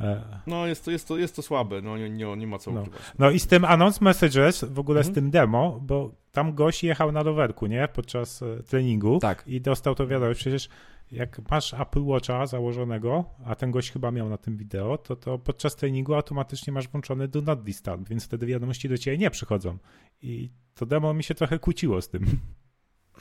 E, 0.00 0.22
no 0.46 0.66
jest 0.66 0.84
to, 0.84 0.90
jest 0.90 1.08
to, 1.08 1.18
jest 1.18 1.36
to 1.36 1.42
słabe, 1.42 1.82
no 1.82 1.98
nie, 1.98 2.10
nie, 2.10 2.36
nie 2.36 2.46
ma 2.46 2.58
co 2.58 2.72
no. 2.72 2.80
ukrywać. 2.80 3.02
No 3.18 3.30
i 3.30 3.40
z 3.40 3.46
tym 3.46 3.64
Announce 3.64 4.04
Messages, 4.04 4.64
w 4.64 4.78
ogóle 4.78 5.00
mhm. 5.00 5.12
z 5.12 5.14
tym 5.14 5.30
demo, 5.30 5.80
bo 5.82 6.10
tam 6.32 6.54
gość 6.54 6.84
jechał 6.84 7.12
na 7.12 7.22
rowerku, 7.22 7.66
nie? 7.66 7.88
Podczas 7.94 8.42
e, 8.42 8.62
treningu. 8.62 9.18
Tak. 9.18 9.44
I 9.46 9.60
dostał 9.60 9.94
to 9.94 10.06
wiadomość, 10.06 10.40
przecież 10.40 10.68
jak 11.12 11.50
masz 11.50 11.74
Apple 11.74 12.04
Watcha 12.04 12.46
założonego, 12.46 13.24
a 13.44 13.54
ten 13.54 13.70
gość 13.70 13.92
chyba 13.92 14.10
miał 14.10 14.28
na 14.28 14.38
tym 14.38 14.56
wideo, 14.56 14.98
to, 14.98 15.16
to 15.16 15.38
podczas 15.38 15.76
treningu 15.76 16.14
automatycznie 16.14 16.72
masz 16.72 16.88
włączony 16.88 17.28
Do 17.28 17.40
Not 17.40 17.62
Disturb, 17.62 18.08
więc 18.08 18.24
wtedy 18.24 18.46
wiadomości 18.46 18.88
do 18.88 18.98
ciebie 18.98 19.18
nie 19.18 19.30
przychodzą. 19.30 19.78
I 20.22 20.50
to 20.74 20.86
demo 20.86 21.14
mi 21.14 21.24
się 21.24 21.34
trochę 21.34 21.58
kłóciło 21.58 22.02
z 22.02 22.08
tym. 22.08 22.26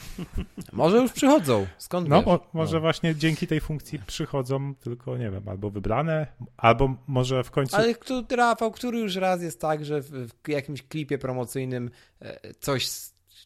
Może 0.74 0.98
już 0.98 1.12
przychodzą, 1.12 1.68
skąd 1.78 2.10
No, 2.10 2.22
mo 2.22 2.40
może 2.54 2.78
no. 2.78 2.82
właśnie 2.82 3.16
dzięki 3.16 3.48
tej 3.48 3.62
funkcji 3.62 4.00
przychodzą, 4.08 4.76
tylko 4.76 5.18
nie 5.18 5.32
wiem, 5.32 5.50
albo 5.50 5.70
wybrane, 5.70 6.28
albo 6.58 6.96
może 7.08 7.44
w 7.44 7.52
końcu... 7.52 7.76
Ale 7.76 7.96
który, 7.96 8.38
Rafał, 8.38 8.72
który 8.72 9.00
już 9.00 9.16
raz 9.16 9.42
jest 9.42 9.62
tak, 9.62 9.86
że 9.86 10.02
w, 10.02 10.10
w 10.44 10.48
jakimś 10.48 10.84
klipie 10.84 11.18
promocyjnym 11.18 11.90
e, 12.22 12.54
coś 12.54 12.90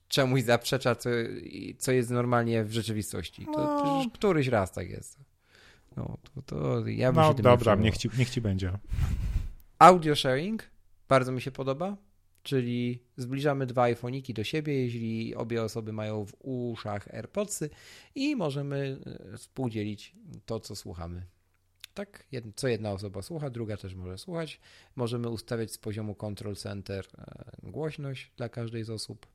czemuś 0.08 0.44
zaprzecza, 0.44 0.96
co, 0.96 1.10
co 1.78 1.92
jest 1.92 2.10
normalnie 2.10 2.64
w 2.64 2.72
rzeczywistości. 2.72 3.46
To, 3.46 3.62
no. 3.62 4.06
któryś 4.14 4.48
raz 4.48 4.72
tak 4.72 4.90
jest. 4.90 5.20
No, 5.98 6.18
to, 6.24 6.42
to 6.42 6.88
ja 6.88 7.12
bym 7.12 7.22
no, 7.22 7.30
się 7.30 7.36
tym 7.36 7.44
dobra, 7.44 7.76
niech 7.76 7.98
ci, 7.98 8.10
niech 8.18 8.30
ci 8.30 8.42
będzie. 8.42 8.72
Audio 9.80 10.16
sharing 10.16 10.64
bardzo 11.10 11.32
mi 11.32 11.42
się 11.42 11.52
podoba 11.52 11.98
czyli 12.44 13.04
zbliżamy 13.18 13.66
dwa 13.66 13.84
iPhone'iki 13.84 14.34
do 14.34 14.44
siebie, 14.44 14.82
jeśli 14.82 15.36
obie 15.36 15.64
osoby 15.64 15.94
mają 15.94 16.26
w 16.26 16.34
uszach 16.40 17.08
AirPodsy 17.08 17.70
i 18.16 18.36
możemy 18.36 19.00
e, 19.34 19.38
współdzielić 19.38 20.16
to, 20.46 20.60
co 20.60 20.76
słuchamy. 20.76 21.26
Tak, 21.94 22.28
co 22.56 22.68
jedna 22.68 22.92
osoba 22.92 23.22
słucha, 23.22 23.50
druga 23.50 23.78
też 23.78 23.96
może 23.96 24.18
słuchać. 24.18 24.60
Możemy 24.96 25.30
ustawiać 25.30 25.72
z 25.72 25.78
poziomu 25.78 26.16
Control 26.16 26.56
Center 26.56 27.08
e, 27.18 27.72
głośność 27.72 28.32
dla 28.38 28.50
każdej 28.50 28.84
z 28.84 28.90
osób. 28.90 29.28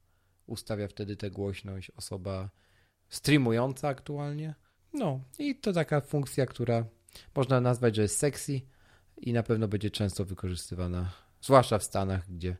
Ustawia 0.46 0.88
wtedy 0.88 1.16
tę 1.16 1.30
głośność 1.30 1.90
osoba 1.90 2.50
streamująca 3.08 3.88
aktualnie. 3.88 4.54
No 4.94 5.20
i 5.38 5.56
to 5.56 5.72
taka 5.72 6.00
funkcja, 6.00 6.46
która 6.46 6.84
można 7.36 7.60
nazwać, 7.60 7.96
że 7.96 8.02
jest 8.02 8.18
sexy 8.18 8.60
i 9.16 9.32
na 9.32 9.42
pewno 9.42 9.68
będzie 9.68 9.90
często 9.90 10.24
wykorzystywana, 10.24 11.12
zwłaszcza 11.40 11.78
w 11.78 11.84
Stanach, 11.84 12.30
gdzie 12.30 12.56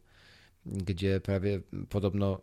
gdzie 0.67 1.21
prawie 1.21 1.61
podobno 1.89 2.41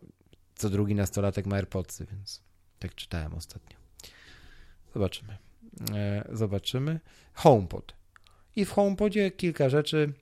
co 0.55 0.69
drugi 0.69 0.95
nastolatek 0.95 1.45
ma 1.45 1.55
AirPodsy, 1.55 2.05
więc 2.11 2.41
tak 2.79 2.95
czytałem 2.95 3.33
ostatnio. 3.33 3.77
Zobaczymy. 4.93 5.37
E, 5.95 6.27
zobaczymy. 6.31 6.99
HomePod. 7.33 7.93
I 8.55 8.65
w 8.65 8.71
HomePodzie 8.71 9.31
kilka 9.31 9.69
rzeczy. 9.69 10.13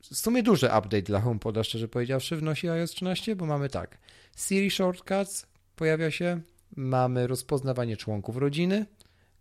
W 0.00 0.16
sumie 0.16 0.42
duży 0.42 0.66
update 0.66 1.02
dla 1.02 1.20
HomePoda, 1.20 1.64
szczerze 1.64 1.88
powiedziawszy, 1.88 2.36
wnosi 2.36 2.68
iOS 2.68 2.90
13, 2.90 3.36
bo 3.36 3.46
mamy 3.46 3.68
tak. 3.68 3.98
Siri 4.36 4.70
Shortcuts 4.70 5.46
pojawia 5.76 6.10
się, 6.10 6.40
mamy 6.76 7.26
rozpoznawanie 7.26 7.96
członków 7.96 8.36
rodziny, 8.36 8.86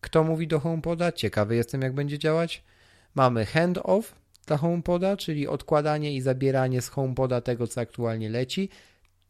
kto 0.01 0.23
mówi 0.23 0.47
do 0.47 0.59
HomePoda, 0.59 1.11
ciekawy 1.11 1.55
jestem 1.55 1.81
jak 1.81 1.93
będzie 1.93 2.19
działać. 2.19 2.63
Mamy 3.15 3.45
handoff 3.45 4.15
dla 4.47 4.57
HomePoda, 4.57 5.17
czyli 5.17 5.47
odkładanie 5.47 6.15
i 6.15 6.21
zabieranie 6.21 6.81
z 6.81 6.89
HomePoda 6.89 7.41
tego, 7.41 7.67
co 7.67 7.81
aktualnie 7.81 8.29
leci. 8.29 8.69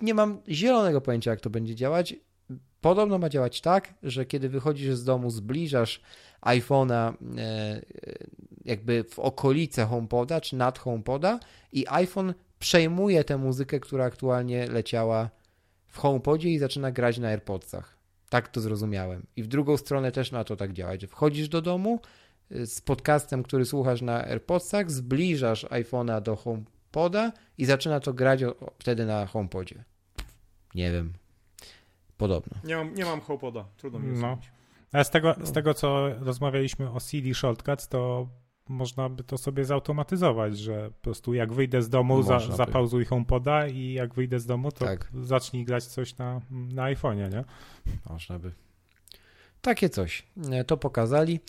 Nie 0.01 0.13
mam 0.13 0.41
zielonego 0.49 1.01
pojęcia, 1.01 1.31
jak 1.31 1.41
to 1.41 1.49
będzie 1.49 1.75
działać. 1.75 2.15
Podobno 2.81 3.17
ma 3.17 3.29
działać 3.29 3.61
tak, 3.61 3.93
że 4.03 4.25
kiedy 4.25 4.49
wychodzisz 4.49 4.95
z 4.95 5.03
domu, 5.03 5.29
zbliżasz 5.29 6.01
iPhone'a 6.41 7.13
e, 7.37 7.81
jakby 8.65 9.03
w 9.03 9.19
okolice 9.19 9.85
HomePoda 9.85 10.41
czy 10.41 10.55
nad 10.55 10.79
HomePoda 10.79 11.39
i 11.71 11.85
iPhone 11.87 12.33
przejmuje 12.59 13.23
tę 13.23 13.37
muzykę, 13.37 13.79
która 13.79 14.05
aktualnie 14.05 14.67
leciała 14.67 15.29
w 15.87 15.97
HomePodzie 15.97 16.49
i 16.49 16.59
zaczyna 16.59 16.91
grać 16.91 17.17
na 17.17 17.27
AirPodsach. 17.27 17.97
Tak 18.29 18.47
to 18.47 18.61
zrozumiałem. 18.61 19.25
I 19.35 19.43
w 19.43 19.47
drugą 19.47 19.77
stronę 19.77 20.11
też 20.11 20.31
ma 20.31 20.43
to 20.43 20.55
tak 20.55 20.73
działać, 20.73 21.01
że 21.01 21.07
wchodzisz 21.07 21.49
do 21.49 21.61
domu 21.61 21.99
z 22.51 22.81
podcastem, 22.81 23.43
który 23.43 23.65
słuchasz 23.65 24.01
na 24.01 24.25
AirPodsach, 24.25 24.91
zbliżasz 24.91 25.65
iPhone'a 25.65 26.21
do 26.21 26.35
HomePoda 26.35 27.31
i 27.57 27.65
zaczyna 27.65 27.99
to 27.99 28.13
grać 28.13 28.41
wtedy 28.79 29.05
na 29.05 29.25
HomePodzie. 29.25 29.83
Nie 30.75 30.91
wiem. 30.91 31.13
Podobno. 32.17 32.57
Nie 32.63 32.75
mam, 32.75 32.95
nie 32.95 33.05
mam 33.05 33.21
HomePoda. 33.21 33.65
Trudno 33.77 33.99
mi 33.99 34.19
no. 34.19 34.37
A 34.93 35.03
z 35.03 35.09
tego, 35.09 35.35
z 35.43 35.51
tego, 35.51 35.73
co 35.73 36.09
rozmawialiśmy 36.19 36.91
o 36.91 36.99
CD 36.99 37.33
Shortcuts, 37.33 37.87
to 37.87 38.27
można 38.69 39.09
by 39.09 39.23
to 39.23 39.37
sobie 39.37 39.65
zautomatyzować, 39.65 40.57
że 40.57 40.91
po 40.91 41.01
prostu 41.01 41.33
jak 41.33 41.53
wyjdę 41.53 41.81
z 41.81 41.89
domu, 41.89 42.23
za, 42.23 42.39
zapauzuj 42.39 43.05
HomePoda 43.05 43.67
i 43.67 43.93
jak 43.93 44.13
wyjdę 44.13 44.39
z 44.39 44.45
domu, 44.45 44.71
to 44.71 44.85
tak. 44.85 45.11
zacznij 45.21 45.65
grać 45.65 45.85
coś 45.85 46.17
na, 46.17 46.41
na 46.51 46.83
iPhone'ie, 46.83 47.31
nie? 47.31 47.43
Można 48.09 48.39
by. 48.39 48.51
Takie 49.61 49.89
coś. 49.89 50.23
E, 50.51 50.63
to 50.63 50.77
pokazali. 50.77 51.39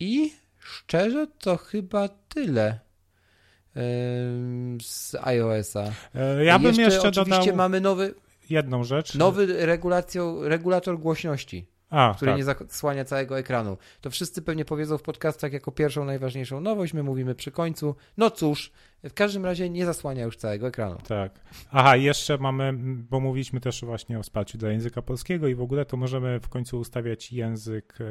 I 0.00 0.32
szczerze 0.58 1.26
to 1.38 1.56
chyba 1.56 2.08
tyle 2.08 2.80
z 4.82 5.14
iOS-a. 5.22 5.92
E, 6.14 6.44
ja 6.44 6.58
bym 6.58 6.66
jeszcze, 6.66 6.82
jeszcze 6.82 7.08
oczywiście 7.08 7.40
dodał 7.40 7.56
mamy 7.56 7.80
nowy 7.80 8.14
jedną 8.50 8.84
rzecz. 8.84 9.14
Nowy 9.14 9.66
regulator 10.42 10.98
głośności. 10.98 11.66
A, 11.90 12.12
który 12.16 12.30
tak. 12.30 12.38
nie 12.38 12.44
zasłania 12.44 13.04
całego 13.04 13.38
ekranu. 13.38 13.76
To 14.00 14.10
wszyscy 14.10 14.42
pewnie 14.42 14.64
powiedzą 14.64 14.98
w 14.98 15.02
podcastach 15.02 15.52
jako 15.52 15.72
pierwszą, 15.72 16.04
najważniejszą 16.04 16.60
nowość, 16.60 16.94
my 16.94 17.02
mówimy 17.02 17.34
przy 17.34 17.50
końcu. 17.50 17.96
No 18.16 18.30
cóż, 18.30 18.72
w 19.04 19.14
każdym 19.14 19.44
razie 19.44 19.70
nie 19.70 19.86
zasłania 19.86 20.24
już 20.24 20.36
całego 20.36 20.66
ekranu. 20.66 20.98
Tak. 21.08 21.40
Aha, 21.70 21.96
jeszcze 21.96 22.38
mamy, 22.38 22.72
bo 23.10 23.20
mówiliśmy 23.20 23.60
też 23.60 23.84
właśnie 23.84 24.18
o 24.18 24.22
wsparciu 24.22 24.58
dla 24.58 24.70
języka 24.70 25.02
polskiego 25.02 25.48
i 25.48 25.54
w 25.54 25.62
ogóle 25.62 25.84
to 25.84 25.96
możemy 25.96 26.40
w 26.40 26.48
końcu 26.48 26.78
ustawiać 26.78 27.32
język 27.32 27.98
e, 28.00 28.04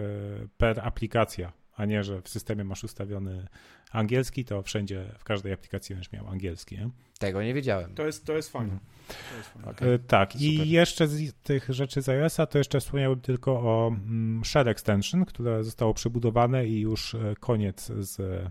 per 0.57 0.80
aplikacja, 0.80 1.52
a 1.76 1.85
nie, 1.85 2.03
że 2.03 2.22
w 2.22 2.30
systemie 2.30 2.64
masz 2.64 2.84
ustawiony 2.84 3.47
angielski, 3.91 4.45
to 4.45 4.61
wszędzie, 4.61 5.06
w 5.18 5.23
każdej 5.23 5.53
aplikacji 5.53 5.95
będziesz 5.95 6.11
miał 6.11 6.27
angielski. 6.27 6.77
Nie? 6.77 6.89
Tego 7.19 7.43
nie 7.43 7.53
wiedziałem. 7.53 7.95
To 7.95 8.06
jest, 8.06 8.26
to 8.26 8.34
jest 8.34 8.52
fajne. 8.52 8.73
Mhm. 8.73 9.76
Okay. 9.76 9.99
Tak, 9.99 10.31
Super. 10.31 10.47
i 10.47 10.69
jeszcze 10.69 11.07
z 11.07 11.34
tych 11.34 11.69
rzeczy 11.69 12.02
z 12.02 12.10
iOS-a 12.10 12.45
to 12.45 12.57
jeszcze 12.57 12.80
wspomniałbym 12.80 13.22
tylko 13.22 13.52
o 13.52 13.88
mm, 13.88 14.45
Share 14.45 14.68
Extension, 14.68 15.26
które 15.26 15.64
zostało 15.64 15.93
przebudowane 15.93 16.68
i 16.68 16.80
już 16.80 17.15
e, 17.15 17.35
koniec 17.39 17.91
z 17.99 18.45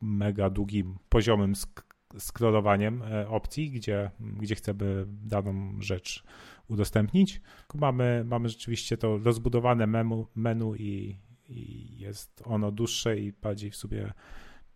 mega 0.00 0.50
długim, 0.50 0.98
poziomym 1.08 1.56
sk 1.56 1.88
scrollowaniem 2.18 3.02
e, 3.02 3.28
opcji, 3.28 3.70
gdzie, 3.70 4.10
gdzie 4.20 4.54
chcemy 4.54 5.04
daną 5.08 5.76
rzecz 5.80 6.24
udostępnić. 6.68 7.40
Mamy, 7.74 8.24
mamy 8.26 8.48
rzeczywiście 8.48 8.96
to 8.96 9.18
rozbudowane 9.18 9.86
menu, 9.86 10.26
menu 10.34 10.74
i, 10.74 11.18
i 11.48 11.94
jest 11.98 12.42
ono 12.44 12.72
dłuższe 12.72 13.18
i 13.18 13.32
bardziej 13.32 13.70
w 13.70 13.76
sobie 13.76 14.12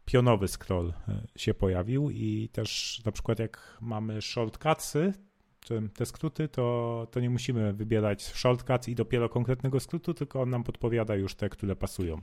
pionowy 0.05 0.49
scroll 0.49 0.93
e, 1.09 1.23
się 1.37 1.55
pojawił 1.55 2.11
i 2.11 2.49
też 2.53 3.03
na 3.05 3.13
przykład 3.13 3.39
jak 3.39 3.79
mamy 3.81 4.23
shortcutsy, 4.23 5.13
czy 5.61 5.89
te 5.95 6.07
skróty, 6.07 6.49
to, 6.49 7.07
to 7.11 7.21
nie 7.21 7.31
musimy 7.31 7.73
wybierać 7.73 8.23
shortcuts 8.23 8.89
i 8.89 8.95
dopiero 8.95 9.29
konkretnego 9.29 9.81
skrótu, 9.81 10.15
tylko 10.15 10.43
on 10.43 10.51
nam 10.51 10.65
podpowiada 10.65 11.15
już 11.15 11.35
te, 11.35 11.49
które 11.49 11.77
pasują. 11.77 12.23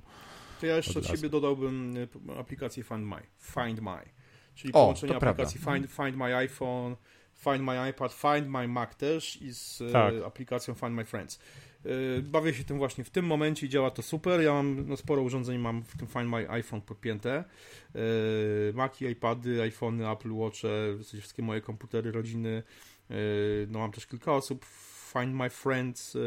To 0.59 0.65
ja 0.65 0.75
jeszcze 0.75 0.99
od, 0.99 1.05
od 1.05 1.11
siebie 1.11 1.29
dodałbym 1.29 1.93
e, 2.29 2.39
aplikację 2.39 2.83
Find 2.83 3.03
My. 3.03 3.21
Find 3.37 3.81
My. 3.81 4.09
Czyli 4.55 4.73
o, 4.73 4.73
połączenie 4.73 5.15
aplikacji 5.15 5.59
Find, 5.59 5.91
Find 5.91 6.15
My 6.15 6.35
iPhone, 6.35 6.95
Find 7.33 7.61
My 7.61 7.89
iPad, 7.89 8.13
Find 8.13 8.47
My 8.47 8.67
Mac 8.67 8.95
też 8.95 9.41
i 9.41 9.53
z 9.53 9.81
e, 9.81 9.91
tak. 9.91 10.13
aplikacją 10.25 10.73
Find 10.73 10.91
My 10.91 11.05
Friends. 11.05 11.39
Y, 11.85 12.21
bawię 12.21 12.53
się 12.53 12.63
tym 12.63 12.77
właśnie 12.77 13.03
w 13.03 13.09
tym 13.09 13.25
momencie 13.25 13.65
i 13.65 13.69
działa 13.69 13.91
to 13.91 14.01
super. 14.01 14.41
Ja 14.41 14.53
mam 14.53 14.87
no, 14.87 14.97
sporo 14.97 15.21
urządzeń, 15.21 15.57
mam 15.57 15.83
w 15.83 15.97
tym 15.97 16.07
Find 16.07 16.29
My 16.29 16.49
iPhone 16.49 16.81
podpięte. 16.81 17.43
Y, 17.95 18.73
Maci, 18.73 19.05
iPady, 19.05 19.61
iPhony, 19.61 20.09
Apple 20.09 20.33
Watche, 20.33 20.67
w 20.93 20.97
zasadzie 20.97 21.19
wszystkie 21.19 21.43
moje 21.43 21.61
komputery 21.61 22.11
rodziny. 22.11 22.63
Y, 23.11 23.67
no 23.69 23.79
mam 23.79 23.91
też 23.91 24.07
kilka 24.07 24.33
osób. 24.33 24.65
Find 25.13 25.33
My 25.33 25.49
Friends. 25.49 26.17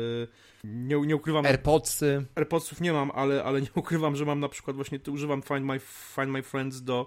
Nie, 0.65 0.97
nie 0.97 1.17
ukrywam. 1.17 1.47
AirPodsy. 1.47 2.25
AirPodsów 2.35 2.81
nie 2.81 2.93
mam, 2.93 3.11
ale, 3.11 3.45
ale 3.45 3.63
nie 3.63 3.69
ukrywam, 3.75 4.17
że 4.17 4.25
mam 4.25 4.41
na 4.41 4.49
przykład 4.49 4.77
właśnie 4.77 4.99
używam 5.11 5.43
Find 5.43 5.63
My, 5.63 5.79
Find 6.15 6.29
My 6.29 6.43
Friends 6.43 6.83
do 6.83 7.07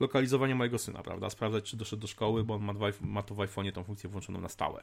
lokalizowania 0.00 0.54
mojego 0.54 0.78
syna, 0.78 1.02
prawda? 1.02 1.30
Sprawdzać, 1.30 1.64
czy 1.64 1.76
doszedł 1.76 2.02
do 2.02 2.08
szkoły, 2.08 2.44
bo 2.44 2.54
on 2.54 2.62
ma, 2.62 2.74
dwa, 2.74 2.86
ma 3.00 3.22
to 3.22 3.34
w 3.34 3.38
iPhone'ie 3.38 3.72
tą 3.72 3.84
funkcję 3.84 4.10
włączoną 4.10 4.40
na 4.40 4.48
stałe. 4.48 4.82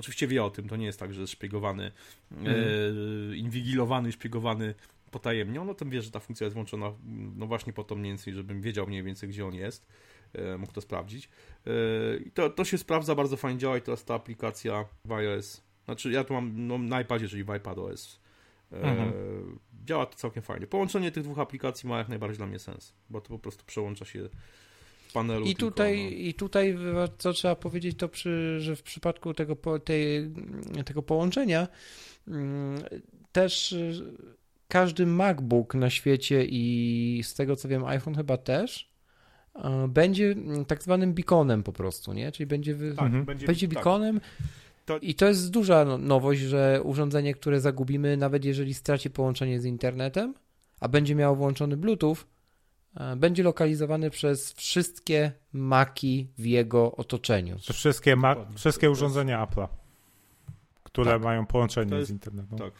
Oczywiście 0.00 0.26
wie 0.26 0.44
o 0.44 0.50
tym, 0.50 0.68
to 0.68 0.76
nie 0.76 0.86
jest 0.86 0.98
tak, 0.98 1.14
że 1.14 1.20
jest 1.20 1.32
szpiegowany, 1.32 1.92
mm. 2.32 2.46
e, 2.46 3.36
inwigilowany, 3.36 4.12
szpiegowany 4.12 4.74
potajemnie. 5.10 5.60
On 5.60 5.70
o 5.70 5.74
tym 5.74 5.90
wie, 5.90 6.02
że 6.02 6.10
ta 6.10 6.20
funkcja 6.20 6.44
jest 6.44 6.54
włączona 6.54 6.92
no 7.36 7.46
właśnie 7.46 7.72
po 7.72 7.84
to 7.84 7.94
mniej 7.96 8.12
więcej, 8.12 8.34
żebym 8.34 8.60
wiedział 8.60 8.86
mniej 8.86 9.02
więcej, 9.02 9.28
gdzie 9.28 9.46
on 9.46 9.54
jest. 9.54 9.86
E, 10.32 10.58
mógł 10.58 10.72
to 10.72 10.80
sprawdzić. 10.80 11.28
E, 11.66 11.70
I 12.16 12.30
to, 12.30 12.50
to 12.50 12.64
się 12.64 12.78
sprawdza, 12.78 13.14
bardzo 13.14 13.36
fajnie 13.36 13.58
działa 13.58 13.76
i 13.76 13.80
teraz 13.80 14.04
ta 14.04 14.14
aplikacja 14.14 14.84
w 15.04 15.12
iOS, 15.12 15.62
znaczy 15.84 16.10
ja 16.10 16.24
tu 16.24 16.34
mam 16.34 16.66
no, 16.66 16.78
na 16.78 17.00
iPadzie, 17.00 17.28
czyli 17.28 17.44
w 17.44 17.50
iPadOS. 17.50 18.20
E, 18.72 18.82
mhm. 18.82 19.12
Działa 19.84 20.06
to 20.06 20.16
całkiem 20.16 20.42
fajnie. 20.42 20.66
Połączenie 20.66 21.12
tych 21.12 21.22
dwóch 21.22 21.38
aplikacji 21.38 21.88
ma 21.88 21.98
jak 21.98 22.08
najbardziej 22.08 22.36
dla 22.36 22.46
mnie 22.46 22.58
sens, 22.58 22.94
bo 23.10 23.20
to 23.20 23.28
po 23.28 23.38
prostu 23.38 23.64
przełącza 23.64 24.04
się 24.04 24.28
panelu. 25.10 25.46
I 25.46 25.56
tutaj, 25.56 25.96
tylko, 25.96 26.10
no. 26.10 26.16
I 26.16 26.34
tutaj 26.34 26.76
co 27.18 27.32
trzeba 27.32 27.56
powiedzieć, 27.56 27.98
to 27.98 28.08
przy, 28.08 28.60
że 28.60 28.76
w 28.76 28.82
przypadku 28.82 29.34
tego, 29.34 29.56
tej, 29.84 30.30
tego 30.84 31.02
połączenia 31.02 31.68
mm, 32.28 32.82
też 33.32 33.72
y, 33.72 34.02
każdy 34.68 35.06
MacBook 35.06 35.74
na 35.74 35.90
świecie 35.90 36.44
i 36.44 37.20
z 37.24 37.34
tego 37.34 37.56
co 37.56 37.68
wiem 37.68 37.84
iPhone 37.84 38.14
chyba 38.14 38.36
też 38.36 38.92
y, 39.56 39.60
będzie 39.88 40.34
tak 40.66 40.82
zwanym 40.82 41.14
beaconem 41.14 41.62
po 41.62 41.72
prostu, 41.72 42.12
nie? 42.12 42.32
Czyli 42.32 42.46
będzie, 42.46 42.74
tak, 42.74 43.06
mhm. 43.06 43.24
będzie, 43.24 43.46
będzie 43.46 43.68
tak. 43.68 43.74
beaconem 43.74 44.20
tak. 44.20 44.30
to... 44.84 44.98
i 44.98 45.14
to 45.14 45.26
jest 45.26 45.50
duża 45.50 45.84
no, 45.84 45.98
nowość, 45.98 46.40
że 46.40 46.80
urządzenie, 46.84 47.34
które 47.34 47.60
zagubimy, 47.60 48.16
nawet 48.16 48.44
jeżeli 48.44 48.74
straci 48.74 49.10
połączenie 49.10 49.60
z 49.60 49.64
internetem, 49.64 50.34
a 50.80 50.88
będzie 50.88 51.14
miało 51.14 51.36
włączony 51.36 51.76
Bluetooth, 51.76 52.16
będzie 53.16 53.42
lokalizowany 53.42 54.10
przez 54.10 54.52
wszystkie 54.52 55.32
maki 55.52 56.28
w 56.38 56.46
jego 56.46 56.96
otoczeniu. 56.96 57.58
To 57.66 57.72
wszystkie, 57.72 58.16
ma 58.16 58.36
wszystkie 58.54 58.90
urządzenia 58.90 59.46
Apple'a, 59.46 59.68
które 60.82 61.10
tak. 61.12 61.22
mają 61.22 61.46
połączenie 61.46 61.96
jest, 61.96 62.08
z 62.08 62.10
internetem. 62.10 62.58
Tak, 62.58 62.72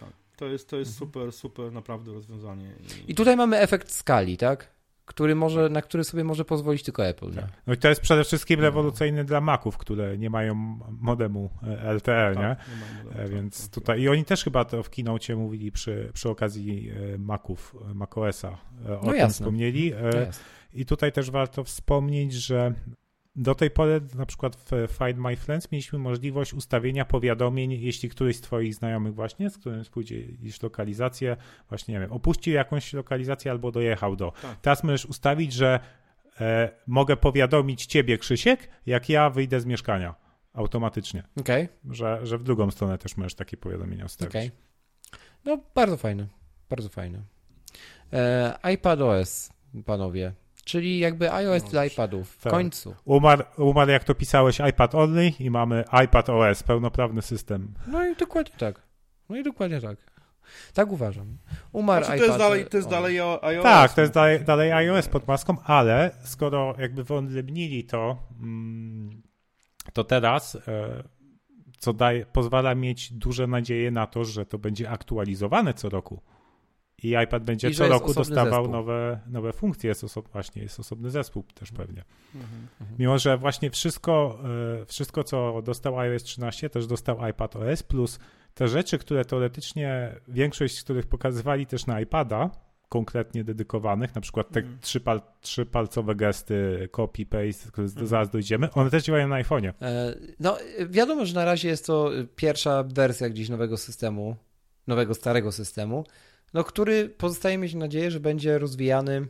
tak. 0.00 0.08
To 0.36 0.46
jest, 0.46 0.68
to 0.68 0.76
jest 0.76 0.90
mhm. 0.90 1.08
super, 1.08 1.32
super 1.32 1.72
naprawdę 1.72 2.12
rozwiązanie. 2.12 2.72
I... 3.06 3.12
I 3.12 3.14
tutaj 3.14 3.36
mamy 3.36 3.58
efekt 3.58 3.90
skali, 3.90 4.36
tak? 4.36 4.77
Który 5.08 5.34
może, 5.34 5.68
na 5.68 5.82
który 5.82 6.04
sobie 6.04 6.24
może 6.24 6.44
pozwolić 6.44 6.82
tylko 6.82 7.06
Apple. 7.06 7.30
Nie? 7.30 7.46
No 7.66 7.74
i 7.74 7.76
to 7.76 7.88
jest 7.88 8.00
przede 8.00 8.24
wszystkim 8.24 8.60
rewolucyjne 8.60 9.24
dla 9.24 9.40
Maców, 9.40 9.78
które 9.78 10.18
nie 10.18 10.30
mają 10.30 10.54
modemu 11.00 11.50
e, 11.62 11.94
LTE, 11.94 12.34
tak, 12.34 12.36
nie? 12.36 12.42
nie 12.42 13.04
modemu, 13.04 13.24
e, 13.24 13.28
Więc 13.28 13.62
tak, 13.62 13.74
tutaj, 13.74 14.00
i 14.00 14.08
oni 14.08 14.24
też 14.24 14.44
chyba 14.44 14.64
to 14.64 14.82
w 14.82 14.90
keynote 14.90 15.36
mówili 15.36 15.72
przy, 15.72 16.10
przy 16.14 16.28
okazji 16.28 16.90
e, 17.14 17.18
Maców, 17.18 17.76
macOSa, 17.94 18.48
o 18.48 18.90
no 18.90 19.00
tym 19.00 19.14
jasne. 19.14 19.28
wspomnieli. 19.28 19.92
No 20.02 20.20
I 20.72 20.86
tutaj 20.86 21.12
też 21.12 21.30
warto 21.30 21.64
wspomnieć, 21.64 22.32
że 22.32 22.74
do 23.38 23.54
tej 23.54 23.70
pory, 23.70 24.00
na 24.14 24.26
przykład 24.26 24.56
w 24.56 24.88
Find 24.98 25.18
My 25.18 25.36
Friends, 25.36 25.72
mieliśmy 25.72 25.98
możliwość 25.98 26.54
ustawienia 26.54 27.04
powiadomień, 27.04 27.72
jeśli 27.72 28.08
któryś 28.08 28.36
z 28.36 28.40
Twoich 28.40 28.74
znajomych 28.74 29.14
właśnie, 29.14 29.50
z 29.50 29.58
którym 29.58 29.84
spójdziesz 29.84 30.62
lokalizację, 30.62 31.36
właśnie 31.68 31.94
nie 31.94 32.00
wiem, 32.00 32.12
opuścił 32.12 32.54
jakąś 32.54 32.92
lokalizację 32.92 33.50
albo 33.50 33.72
dojechał 33.72 34.16
do. 34.16 34.32
Tak. 34.42 34.60
Teraz 34.60 34.84
możesz 34.84 35.06
ustawić, 35.06 35.52
że 35.52 35.80
e, 36.40 36.70
mogę 36.86 37.16
powiadomić 37.16 37.86
ciebie, 37.86 38.18
Krzysiek, 38.18 38.68
jak 38.86 39.08
ja 39.08 39.30
wyjdę 39.30 39.60
z 39.60 39.66
mieszkania 39.66 40.14
automatycznie. 40.52 41.22
Okay. 41.40 41.68
Że, 41.90 42.26
że 42.26 42.38
w 42.38 42.42
drugą 42.42 42.70
stronę 42.70 42.98
też 42.98 43.16
możesz 43.16 43.34
takie 43.34 43.56
powiadomienia 43.56 44.04
ustawić. 44.04 44.30
Okay. 44.30 44.50
No, 45.44 45.58
bardzo 45.74 45.96
fajne. 45.96 46.26
Bardzo 46.70 46.88
fajne. 46.88 47.22
E, 48.12 48.58
iPad 48.74 49.00
OS, 49.00 49.50
panowie. 49.86 50.32
Czyli 50.68 50.98
jakby 50.98 51.32
iOS 51.32 51.62
no, 51.62 51.70
dla 51.70 51.84
iPadów. 51.84 52.30
W 52.30 52.42
tak. 52.42 52.52
końcu. 52.52 52.94
Umarł, 53.04 53.44
umarł, 53.56 53.90
jak 53.90 54.04
to 54.04 54.14
pisałeś, 54.14 54.60
iPad 54.70 54.94
only 54.94 55.28
i 55.40 55.50
mamy 55.50 55.84
iPad 56.04 56.30
OS, 56.30 56.62
pełnoprawny 56.62 57.22
system. 57.22 57.74
No 57.86 58.06
i 58.06 58.16
dokładnie 58.16 58.54
tak. 58.58 58.82
No 59.28 59.36
i 59.36 59.42
dokładnie 59.42 59.80
tak. 59.80 59.96
Tak 60.74 60.92
uważam. 60.92 61.38
Umarł 61.72 62.04
znaczy, 62.04 62.18
to 62.18 62.24
iPad. 62.24 62.38
Jest 62.38 62.48
dalej, 62.48 62.66
to 62.66 62.76
jest 62.76 62.88
dalej 62.88 63.20
iOS. 63.20 63.62
Tak, 63.62 63.94
to 63.94 64.00
jest 64.00 64.12
dalej, 64.12 64.44
dalej 64.44 64.72
iOS 64.72 65.08
pod 65.08 65.28
maską, 65.28 65.56
ale 65.64 66.10
skoro 66.24 66.74
jakby 66.78 67.04
wyodrębnili 67.04 67.84
to, 67.84 68.16
mm, 68.40 69.22
to 69.92 70.04
teraz 70.04 70.54
e, 70.68 71.02
co 71.78 71.92
daje, 71.92 72.26
pozwala 72.26 72.74
mieć 72.74 73.12
duże 73.12 73.46
nadzieje 73.46 73.90
na 73.90 74.06
to, 74.06 74.24
że 74.24 74.46
to 74.46 74.58
będzie 74.58 74.90
aktualizowane 74.90 75.74
co 75.74 75.88
roku. 75.88 76.22
I 77.02 77.14
iPad 77.24 77.44
będzie 77.44 77.68
I 77.68 77.74
co 77.74 77.88
roku 77.88 78.14
dostawał 78.14 78.68
nowe, 78.68 79.20
nowe 79.26 79.52
funkcje. 79.52 79.88
Jest 79.88 80.04
oso- 80.04 80.28
właśnie 80.32 80.62
jest 80.62 80.80
osobny 80.80 81.10
zespół 81.10 81.42
też 81.54 81.72
pewnie. 81.72 82.04
Mhm, 82.34 82.68
mhm. 82.80 82.98
Mimo, 82.98 83.18
że 83.18 83.38
właśnie 83.38 83.70
wszystko, 83.70 84.38
e, 84.82 84.86
wszystko, 84.86 85.24
co 85.24 85.62
dostał 85.62 85.98
iOS 85.98 86.22
13, 86.22 86.70
też 86.70 86.86
dostał 86.86 87.28
iPad 87.28 87.56
OS, 87.56 87.82
plus 87.82 88.18
te 88.54 88.68
rzeczy, 88.68 88.98
które 88.98 89.24
teoretycznie 89.24 90.14
większość 90.28 90.78
z 90.78 90.84
których 90.84 91.06
pokazywali 91.06 91.66
też 91.66 91.86
na 91.86 92.00
iPada, 92.00 92.50
konkretnie 92.88 93.44
dedykowanych, 93.44 94.14
na 94.14 94.20
przykład 94.20 94.50
te 94.50 94.60
mm. 94.60 94.78
trzy, 94.80 95.00
pal, 95.00 95.20
trzypalcowe 95.40 96.14
gesty, 96.14 96.88
copy, 96.92 97.26
paste, 97.26 97.70
które 97.72 97.88
mm. 97.96 98.06
zaraz 98.06 98.30
dojdziemy, 98.30 98.72
one 98.72 98.90
też 98.90 99.04
działają 99.04 99.28
na 99.28 99.42
iPhone'ie. 99.42 99.72
E, 99.82 100.14
no, 100.40 100.56
wiadomo, 100.88 101.26
że 101.26 101.34
na 101.34 101.44
razie 101.44 101.68
jest 101.68 101.86
to 101.86 102.10
pierwsza 102.36 102.82
wersja 102.82 103.28
gdzieś 103.28 103.48
nowego 103.48 103.76
systemu, 103.76 104.36
nowego 104.86 105.14
starego 105.14 105.52
systemu, 105.52 106.04
no, 106.54 106.64
który 106.64 107.08
pozostaje 107.08 107.58
mieć 107.58 107.74
nadzieję, 107.74 108.10
że 108.10 108.20
będzie 108.20 108.58
rozwijany 108.58 109.26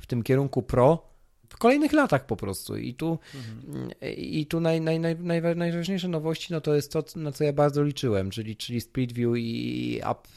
w 0.00 0.06
tym 0.06 0.22
kierunku 0.22 0.62
pro 0.62 1.10
w 1.50 1.56
kolejnych 1.56 1.92
latach 1.92 2.26
po 2.26 2.36
prostu. 2.36 2.76
I 2.76 2.94
tu, 2.94 3.18
mhm. 3.34 3.90
i 4.16 4.46
tu 4.46 4.60
naj, 4.60 4.80
naj, 4.80 5.00
naj, 5.00 5.16
naj, 5.16 5.56
najważniejsze 5.56 6.08
nowości 6.08 6.52
no 6.52 6.60
to 6.60 6.74
jest 6.74 6.92
to, 6.92 7.04
na 7.16 7.32
co 7.32 7.44
ja 7.44 7.52
bardzo 7.52 7.82
liczyłem, 7.82 8.30
czyli, 8.30 8.56
czyli 8.56 8.80
Split 8.80 9.12
View 9.12 9.32
i 9.36 10.00
app, 10.04 10.28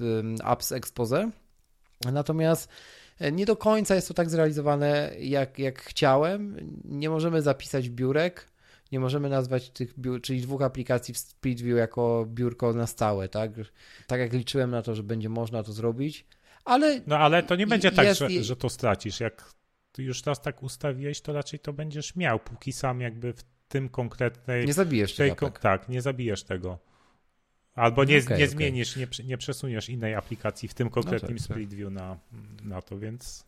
Apps 0.43 0.71
Expose. 0.71 1.31
Natomiast 2.11 2.69
e, 3.19 3.31
nie 3.31 3.45
do 3.45 3.55
końca 3.55 3.95
jest 3.95 4.07
to 4.07 4.13
tak 4.13 4.29
zrealizowane, 4.29 5.11
jak, 5.19 5.59
jak 5.59 5.81
chciałem. 5.81 6.57
Nie 6.85 7.09
możemy 7.09 7.41
zapisać 7.41 7.89
biurek, 7.89 8.47
nie 8.93 8.99
możemy 8.99 9.29
nazwać 9.29 9.69
tych 9.69 9.99
biur, 9.99 10.21
czyli 10.21 10.41
dwóch 10.41 10.61
aplikacji 10.61 11.13
w 11.13 11.17
SpeedView 11.17 11.77
jako 11.77 12.25
biurko 12.29 12.73
na 12.73 12.87
stałe, 12.87 13.29
tak? 13.29 13.51
Tak 14.07 14.19
jak 14.19 14.33
liczyłem 14.33 14.71
na 14.71 14.81
to, 14.81 14.95
że 14.95 15.03
będzie 15.03 15.29
można 15.29 15.63
to 15.63 15.73
zrobić, 15.73 16.25
ale... 16.65 17.01
No 17.07 17.17
ale 17.17 17.43
to 17.43 17.55
nie 17.55 17.67
będzie 17.67 17.91
tak, 17.91 18.05
jest, 18.05 18.19
tak, 18.19 18.31
że, 18.31 18.43
że 18.43 18.55
to 18.55 18.69
stracisz. 18.69 19.19
Jak 19.19 19.53
już 19.97 20.25
raz 20.25 20.41
tak 20.41 20.63
ustawiłeś, 20.63 21.21
to 21.21 21.33
raczej 21.33 21.59
to 21.59 21.73
będziesz 21.73 22.15
miał, 22.15 22.39
póki 22.39 22.71
sam 22.71 23.01
jakby 23.01 23.33
w 23.33 23.43
tym 23.67 23.89
konkretnej... 23.89 24.65
Nie 24.65 24.73
zabijesz 24.73 25.15
tego. 25.15 25.35
Tak. 25.35 25.59
tak, 25.59 25.89
nie 25.89 26.01
zabijesz 26.01 26.43
tego. 26.43 26.79
Albo 27.75 28.03
nie, 28.03 28.17
okay, 28.17 28.37
nie 28.37 28.45
okay. 28.45 28.47
zmienisz, 28.47 28.95
nie, 28.95 29.07
nie 29.23 29.37
przesuniesz 29.37 29.89
innej 29.89 30.15
aplikacji 30.15 30.69
w 30.69 30.73
tym 30.73 30.89
konkretnym 30.89 31.31
no 31.31 31.37
tak, 31.37 31.45
split 31.45 31.73
view 31.73 31.91
na, 31.91 32.17
na 32.63 32.81
to, 32.81 32.99
więc, 32.99 33.45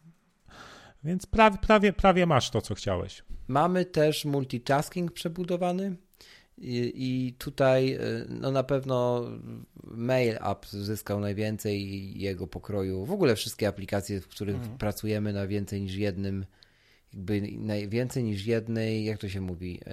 więc 1.05 1.25
prawie, 1.25 1.57
prawie, 1.57 1.93
prawie 1.93 2.25
masz 2.25 2.49
to, 2.49 2.61
co 2.61 2.75
chciałeś. 2.75 3.23
Mamy 3.47 3.85
też 3.85 4.25
multitasking 4.25 5.11
przebudowany. 5.11 5.95
I, 6.57 6.93
I, 6.95 7.33
tutaj 7.33 7.93
y, 7.93 8.25
no 8.29 8.51
na 8.51 8.63
pewno 8.63 9.23
Mail 9.83 10.37
App 10.51 10.65
zyskał 10.65 11.19
najwięcej 11.19 12.19
jego 12.19 12.47
pokroju. 12.47 13.05
W 13.05 13.11
ogóle 13.11 13.35
wszystkie 13.35 13.67
aplikacje, 13.67 14.21
w 14.21 14.27
których 14.27 14.55
mhm. 14.55 14.77
pracujemy 14.77 15.33
na 15.33 15.47
więcej 15.47 15.81
niż 15.81 15.95
jednym, 15.95 16.45
jakby 17.13 17.41
więcej 17.87 18.23
niż 18.23 18.45
jednej, 18.45 19.05
jak 19.05 19.17
to 19.17 19.29
się 19.29 19.41
mówi? 19.41 19.79
Y, 19.87 19.91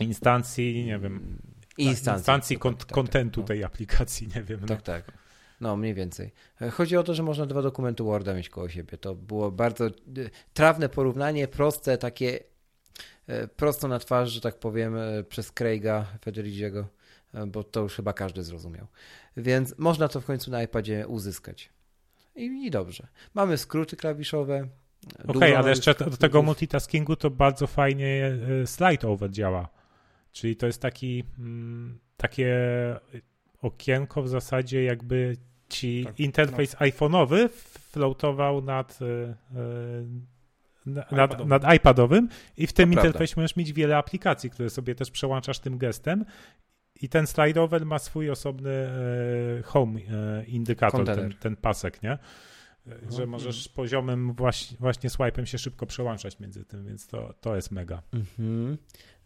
y, 0.00 0.04
Instancji, 0.04 0.84
nie 0.84 0.98
wiem 0.98 1.38
instancji, 1.78 2.20
instancji 2.20 2.58
tak, 2.58 2.76
tak, 2.76 2.92
kontentu 2.92 3.40
tak, 3.40 3.48
tej 3.48 3.64
aplikacji, 3.64 4.28
nie 4.36 4.42
wiem. 4.42 4.60
No. 4.60 4.66
Tak, 4.66 4.82
tak. 4.82 5.12
No, 5.60 5.76
mniej 5.76 5.94
więcej. 5.94 6.32
Chodzi 6.72 6.96
o 6.96 7.02
to, 7.02 7.14
że 7.14 7.22
można 7.22 7.46
dwa 7.46 7.62
dokumenty 7.62 8.02
Worda 8.02 8.34
mieć 8.34 8.48
koło 8.48 8.68
siebie. 8.68 8.98
To 8.98 9.14
było 9.14 9.50
bardzo 9.50 9.86
e, 9.86 9.90
trawne 10.54 10.88
porównanie, 10.88 11.48
proste, 11.48 11.98
takie 11.98 12.40
e, 13.26 13.48
prosto 13.48 13.88
na 13.88 13.98
twarz, 13.98 14.30
że 14.30 14.40
tak 14.40 14.58
powiem, 14.58 14.96
e, 14.96 15.24
przez 15.24 15.52
Craiga 15.52 16.06
Federigiego, 16.24 16.88
bo 17.46 17.64
to 17.64 17.80
już 17.80 17.94
chyba 17.94 18.12
każdy 18.12 18.42
zrozumiał. 18.42 18.86
Więc 19.36 19.78
można 19.78 20.08
to 20.08 20.20
w 20.20 20.24
końcu 20.24 20.50
na 20.50 20.62
iPadzie 20.62 21.06
uzyskać. 21.08 21.70
I, 22.36 22.44
i 22.44 22.70
dobrze. 22.70 23.06
Mamy 23.34 23.58
skróty 23.58 23.96
klawiszowe. 23.96 24.68
Okej, 25.18 25.36
okay, 25.36 25.58
ale 25.58 25.70
jeszcze 25.70 25.94
do 25.94 26.16
tego 26.16 26.42
multitaskingu 26.42 27.16
to 27.16 27.30
bardzo 27.30 27.66
fajnie 27.66 28.38
slide 28.64 29.08
over 29.08 29.30
działa. 29.30 29.68
Czyli 30.32 30.56
to 30.56 30.66
jest 30.66 30.82
taki, 30.82 31.24
mm, 31.38 31.98
takie 32.16 32.56
okienko 33.66 34.22
w 34.22 34.28
zasadzie 34.28 34.84
jakby 34.84 35.36
ci 35.68 36.04
tak, 36.04 36.20
interfejs 36.20 36.76
no. 36.80 36.86
iPhone'owy 36.86 37.48
floatował 37.90 38.62
nad, 38.62 38.98
e, 39.02 39.06
e, 40.90 41.06
nad, 41.16 41.46
nad, 41.46 41.74
iPadowym 41.74 42.28
i 42.56 42.66
w 42.66 42.72
tym 42.72 42.92
interfejsie 42.92 43.34
możesz 43.36 43.56
mieć 43.56 43.72
wiele 43.72 43.96
aplikacji, 43.96 44.50
które 44.50 44.70
sobie 44.70 44.94
też 44.94 45.10
przełączasz 45.10 45.58
tym 45.58 45.78
gestem 45.78 46.24
i 47.02 47.08
ten 47.08 47.26
slideover 47.26 47.86
ma 47.86 47.98
swój 47.98 48.30
osobny 48.30 48.70
e, 48.70 49.62
home 49.62 50.00
indykator, 50.46 51.06
ten, 51.06 51.34
ten, 51.40 51.56
pasek, 51.56 52.02
nie? 52.02 52.18
Że 52.86 52.92
mhm. 53.02 53.28
możesz 53.28 53.68
poziomem 53.68 54.32
właśnie, 54.32 54.76
właśnie 54.80 55.10
swipe'em 55.10 55.44
się 55.44 55.58
szybko 55.58 55.86
przełączać 55.86 56.40
między 56.40 56.64
tym, 56.64 56.84
więc 56.84 57.06
to, 57.06 57.34
to 57.40 57.56
jest 57.56 57.70
mega. 57.70 58.02
Mhm. 58.12 58.78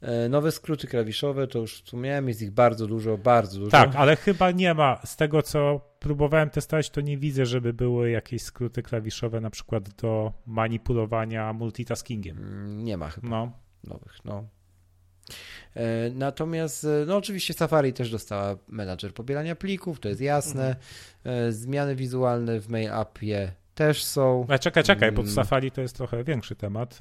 E, 0.02 0.28
nowe 0.28 0.52
skróty 0.52 0.86
klawiszowe, 0.86 1.46
to 1.46 1.58
już 1.58 1.82
wspomniałem, 1.82 2.28
jest 2.28 2.42
ich 2.42 2.50
bardzo 2.50 2.86
dużo, 2.86 3.18
bardzo 3.18 3.58
dużo. 3.58 3.70
Tak, 3.70 3.96
ale 3.96 4.16
chyba 4.16 4.50
nie 4.50 4.74
ma. 4.74 5.00
Z 5.04 5.16
tego, 5.16 5.42
co 5.42 5.80
próbowałem 5.98 6.50
testować, 6.50 6.90
to 6.90 7.00
nie 7.00 7.18
widzę, 7.18 7.46
żeby 7.46 7.72
były 7.72 8.10
jakieś 8.10 8.42
skróty 8.42 8.82
klawiszowe 8.82 9.40
na 9.40 9.50
przykład 9.50 9.88
do 9.88 10.32
manipulowania 10.46 11.52
multitaskingiem. 11.52 12.38
Mm, 12.38 12.84
nie 12.84 12.96
ma 12.96 13.10
chyba 13.10 13.28
no. 13.28 13.52
nowych, 13.84 14.18
no. 14.24 14.44
E, 15.74 16.10
natomiast, 16.10 16.84
e, 16.84 17.04
no 17.06 17.16
oczywiście 17.16 17.54
Safari 17.54 17.92
też 17.92 18.10
dostała 18.10 18.56
menadżer 18.68 19.14
pobierania 19.14 19.56
plików, 19.56 20.00
to 20.00 20.08
jest 20.08 20.20
jasne. 20.20 20.76
Mhm. 21.24 21.52
Zmiany 21.52 21.96
wizualne 21.96 22.60
w 22.60 22.68
Mail 22.68 22.90
Appie 22.90 23.52
też 23.74 24.04
są. 24.04 24.46
A 24.48 24.58
czekaj, 24.58 24.84
czekaj, 24.84 25.12
bo 25.12 25.22
mm. 25.22 25.34
Safari 25.34 25.70
to 25.70 25.80
jest 25.80 25.96
trochę 25.96 26.24
większy 26.24 26.56
temat 26.56 26.98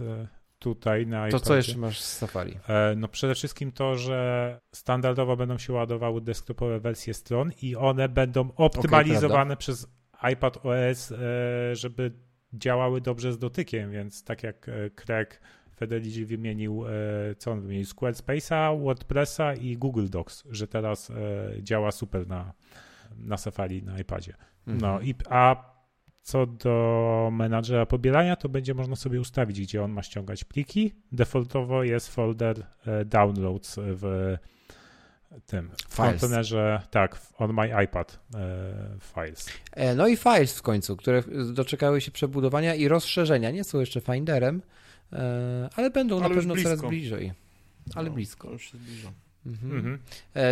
tutaj 0.59 1.07
na 1.07 1.27
iPadzie. 1.27 1.39
To 1.39 1.45
co 1.45 1.55
jeszcze 1.55 1.77
masz 1.77 1.99
z 1.99 2.17
Safari? 2.17 2.57
E, 2.67 2.95
no 2.95 3.07
przede 3.07 3.35
wszystkim 3.35 3.71
to, 3.71 3.95
że 3.95 4.59
standardowo 4.75 5.37
będą 5.37 5.57
się 5.57 5.73
ładowały 5.73 6.21
desktopowe 6.21 6.79
wersje 6.79 7.13
stron 7.13 7.51
i 7.61 7.75
one 7.75 8.09
będą 8.09 8.51
optymalizowane 8.55 9.53
okay, 9.53 9.57
przez 9.57 9.87
iPad 10.33 10.57
OS, 10.65 11.11
e, 11.11 11.15
żeby 11.75 12.11
działały 12.53 13.01
dobrze 13.01 13.33
z 13.33 13.37
dotykiem, 13.37 13.91
więc 13.91 14.23
tak 14.23 14.43
jak 14.43 14.69
e, 14.69 14.89
Craig 14.89 15.41
Federici 15.77 16.25
wymienił, 16.25 16.83
co 17.37 17.51
on 17.51 17.61
wymienił, 17.61 17.85
Squarespace'a, 17.85 18.83
WordPressa 18.83 19.53
i 19.53 19.77
Google 19.77 20.07
Docs, 20.09 20.43
że 20.49 20.67
teraz 20.67 21.11
działa 21.61 21.91
super 21.91 22.27
na, 22.27 22.53
na 23.17 23.37
Safari, 23.37 23.83
na 23.83 23.99
iPadzie. 23.99 24.33
No 24.67 24.87
mhm. 24.87 25.05
i 25.05 25.15
a 25.29 25.78
co 26.21 26.45
do 26.45 27.29
menadżera 27.31 27.85
pobierania, 27.85 28.35
to 28.35 28.49
będzie 28.49 28.73
można 28.73 28.95
sobie 28.95 29.21
ustawić, 29.21 29.61
gdzie 29.61 29.83
on 29.83 29.91
ma 29.91 30.03
ściągać 30.03 30.43
pliki. 30.43 30.93
Defaultowo 31.11 31.83
jest 31.83 32.15
folder 32.15 32.65
e, 32.85 33.05
downloads 33.05 33.75
w 33.77 34.37
tym 35.45 35.69
w 35.89 35.95
kontenerze, 35.95 36.81
tak, 36.91 37.21
on 37.37 37.53
my 37.53 37.83
iPad 37.83 38.19
e, 38.35 38.39
files. 38.99 39.49
E, 39.71 39.95
no 39.95 40.07
i 40.07 40.17
files 40.17 40.57
w 40.57 40.61
końcu, 40.61 40.97
które 40.97 41.23
doczekały 41.53 42.01
się 42.01 42.11
przebudowania 42.11 42.75
i 42.75 42.87
rozszerzenia. 42.87 43.51
Nie 43.51 43.63
są 43.63 43.79
jeszcze 43.79 44.01
Finderem, 44.01 44.61
ale 45.75 45.89
będą 45.89 46.19
ale 46.19 46.29
na 46.29 46.35
pewno 46.35 46.55
coraz 46.55 46.81
bliżej. 46.81 47.33
Ale 47.95 48.09
no, 48.09 48.15
blisko. 48.15 48.51
Już 48.51 48.71
się 48.71 48.77
zbliża. 48.77 49.11
Mhm. 49.45 49.77
Mhm. 49.77 49.99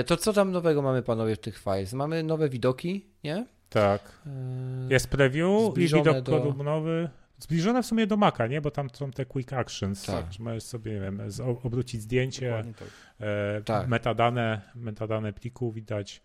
To 0.06 0.18
co 0.18 0.34
tam 0.34 0.52
nowego 0.52 0.82
mamy, 0.82 1.04
panowie, 1.04 1.36
w 1.36 1.40
tych 1.40 1.60
files? 1.60 1.94
Mamy 1.94 2.24
nowe 2.24 2.50
widoki, 2.50 3.06
nie? 3.24 3.46
Tak. 3.70 4.22
E, 4.26 4.94
jest 4.94 5.08
preview 5.08 5.78
i 5.78 5.88
widok 5.88 6.22
do... 6.22 6.40
kolumnowy. 6.40 7.10
Zbliżone 7.40 7.84
w 7.84 7.86
sumie 7.86 8.08
do 8.08 8.18
Maca, 8.18 8.48
nie? 8.48 8.62
Bo 8.62 8.72
tam 8.72 8.90
są 8.90 9.12
te 9.12 9.26
quick 9.26 9.54
actions. 9.54 10.06
Tak. 10.06 10.34
Że 10.34 10.44
możesz 10.44 10.64
sobie, 10.64 10.94
nie 10.94 11.00
wiem, 11.00 11.22
obrócić 11.64 12.02
zdjęcie, 12.02 12.64
tak. 12.80 12.88
E, 13.20 13.62
tak. 13.62 13.88
metadane, 13.88 14.62
metadane 14.76 15.34
pliku 15.34 15.72
widać. 15.72 16.22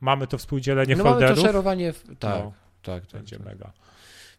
Mamy 0.00 0.26
to 0.26 0.38
współdzielenie 0.38 0.96
no 0.96 1.04
folderów. 1.04 1.30
Mamy 1.30 1.42
to 1.42 1.46
szerowanie, 1.46 1.92
w... 1.92 2.02
tak, 2.02 2.44
no, 2.44 2.52
tak, 2.82 3.06
tak. 3.06 3.12
Będzie 3.12 3.36
tak. 3.36 3.46
mega. 3.46 3.72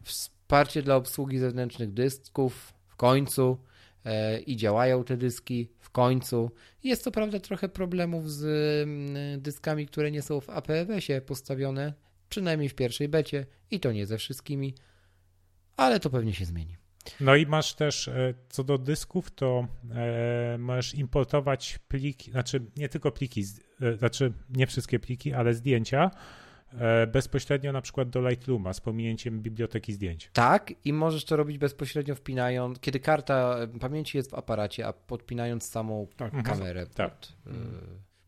Wsparcie 0.04 0.82
dla 0.82 0.96
obsługi 0.96 1.40
zewnętrznych 1.40 1.94
dysków, 1.94 2.74
w 2.88 2.96
końcu 2.96 3.58
e, 4.06 4.40
i 4.40 4.56
działają 4.56 5.04
te 5.04 5.18
dyski 5.18 5.70
w 5.80 5.90
końcu. 5.90 6.52
Jest 6.84 7.04
to 7.04 7.12
prawda 7.12 7.40
trochę 7.40 7.70
problemów 7.70 8.32
z 8.32 8.44
mm, 8.84 9.42
dyskami, 9.42 9.88
które 9.88 10.12
nie 10.12 10.22
są 10.22 10.40
w 10.40 10.50
APWS-ie 10.50 11.22
postawione, 11.22 11.94
przynajmniej 12.30 12.70
w 12.70 12.76
pierwszej 12.76 13.10
becie 13.10 13.46
i 13.72 13.80
to 13.80 13.92
nie 13.92 14.06
ze 14.06 14.18
wszystkimi, 14.18 14.76
ale 15.78 16.00
to 16.00 16.10
pewnie 16.10 16.34
się 16.34 16.46
zmieni. 16.46 16.78
No 17.20 17.36
i 17.36 17.46
masz 17.46 17.74
też, 17.74 18.08
e, 18.08 18.34
co 18.50 18.64
do 18.64 18.78
dysków, 18.78 19.32
to 19.32 19.68
e, 19.92 20.58
możesz 20.58 20.94
importować 20.94 21.80
pliki, 21.88 22.32
znaczy 22.32 22.66
nie 22.78 22.90
tylko 22.90 23.12
pliki, 23.12 23.44
e, 23.82 23.98
znaczy 23.98 24.34
nie 24.50 24.68
wszystkie 24.68 25.00
pliki, 25.00 25.34
ale 25.34 25.54
zdjęcia 25.54 26.12
bezpośrednio 27.08 27.72
na 27.72 27.82
przykład 27.82 28.10
do 28.10 28.30
Lightrooma 28.30 28.74
z 28.74 28.82
pominięciem 28.82 29.42
biblioteki 29.42 29.94
zdjęć. 29.94 30.30
Tak, 30.34 30.74
i 30.86 30.94
możesz 30.94 31.26
to 31.26 31.36
robić 31.36 31.58
bezpośrednio 31.58 32.16
wpinając, 32.16 32.80
kiedy 32.80 33.00
karta 33.00 33.58
pamięci 33.80 34.18
jest 34.18 34.32
w 34.32 34.34
aparacie, 34.34 34.88
a 34.88 34.94
podpinając 34.94 35.70
samą 35.70 36.08
tak, 36.18 36.44
kamerę 36.44 36.88
tak. 36.88 37.14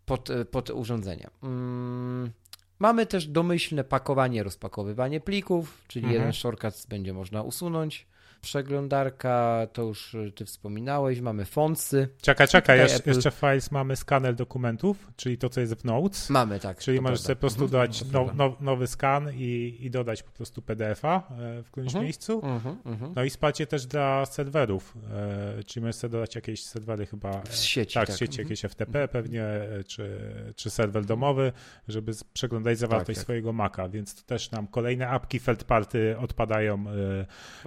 Pod, 0.05 0.29
pod, 0.29 0.29
pod, 0.51 0.69
urządzenie. 0.69 1.27
Mm, 1.43 2.31
mamy 2.79 3.05
też 3.05 3.27
domyślne 3.27 3.83
pakowanie, 3.83 4.43
rozpakowywanie 4.43 5.19
plików, 5.19 5.83
czyli 5.87 6.05
mhm. 6.05 6.21
jeden 6.21 6.33
shortcut 6.33 6.85
będzie 6.89 7.13
można 7.13 7.41
usunąć 7.41 8.07
Przeglądarka, 8.41 9.67
to 9.73 9.81
już 9.81 10.13
y, 10.13 10.31
ty 10.35 10.45
wspominałeś, 10.45 11.21
mamy 11.21 11.45
fontsy. 11.45 12.07
Czekaj, 12.21 12.47
czekaj, 12.47 12.79
jeszcze, 12.79 12.97
Apple... 12.97 13.09
jeszcze 13.09 13.31
files 13.31 13.71
mamy 13.71 13.95
skaner 13.95 14.35
dokumentów, 14.35 15.11
czyli 15.15 15.37
to, 15.37 15.49
co 15.49 15.61
jest 15.61 15.73
w 15.73 15.83
Notes. 15.83 16.29
Mamy, 16.29 16.59
tak. 16.59 16.77
Czyli 16.77 17.01
możesz 17.01 17.19
prawda. 17.19 17.27
sobie 17.27 17.35
po 17.35 17.39
prostu 17.39 17.63
mhm, 17.63 17.71
dodać 17.71 18.03
no, 18.11 18.29
no, 18.35 18.55
nowy 18.59 18.87
skan 18.87 19.31
i, 19.33 19.77
i 19.79 19.91
dodać 19.91 20.23
po 20.23 20.31
prostu 20.31 20.61
PDF-a 20.61 21.17
e, 21.17 21.63
w 21.63 21.71
którymś 21.71 21.89
mhm, 21.89 22.05
miejscu. 22.05 22.41
Mhm, 22.45 22.77
mhm, 22.85 23.13
no 23.15 23.23
i 23.23 23.29
wsparcie 23.29 23.67
też 23.67 23.85
dla 23.85 24.25
serwerów, 24.25 24.93
e, 25.11 25.63
czyli 25.63 25.83
możesz 25.83 25.95
sobie 25.95 26.11
dodać 26.11 26.35
jakieś 26.35 26.63
serwery 26.63 27.05
chyba... 27.05 27.41
Z 27.49 27.61
sieci, 27.61 27.93
tak. 27.93 28.07
tak. 28.07 28.17
sieci 28.17 28.39
jakieś 28.39 28.61
FTP 28.61 29.07
pewnie, 29.07 29.43
e, 29.43 29.83
czy, 29.83 30.19
czy 30.55 30.69
serwer 30.69 31.05
domowy, 31.05 31.51
żeby 31.87 32.11
przeglądać 32.33 32.79
zawartość 32.79 33.07
tak, 33.07 33.15
tak. 33.15 33.23
swojego 33.23 33.53
Maca, 33.53 33.89
więc 33.89 34.15
to 34.15 34.21
też 34.21 34.51
nam 34.51 34.67
kolejne 34.67 35.09
apki 35.09 35.39
Feldparty 35.39 36.17
odpadają, 36.17 36.85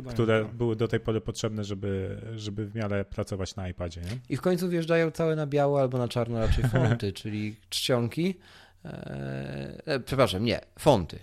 które 0.09 0.45
tak 0.45 0.55
były 0.71 0.77
do 0.77 0.89
tej 0.89 1.01
pory 1.01 1.21
potrzebne, 1.21 1.65
żeby, 1.65 2.21
żeby 2.37 2.67
w 2.67 2.75
miarę 2.75 3.05
pracować 3.05 3.57
na 3.57 3.69
iPadzie. 3.69 4.01
Nie? 4.01 4.19
I 4.29 4.37
w 4.37 4.41
końcu 4.41 4.69
wjeżdżają 4.69 5.11
całe 5.11 5.37
na 5.37 5.47
biało 5.47 5.81
albo 5.81 5.99
na 5.99 6.09
czarno 6.09 6.39
raczej 6.39 6.65
fonty, 6.73 7.13
czyli 7.13 7.57
czcionki. 7.71 8.35
E, 8.85 10.01
przepraszam, 10.05 10.45
nie, 10.45 10.61
fonty. 10.79 11.19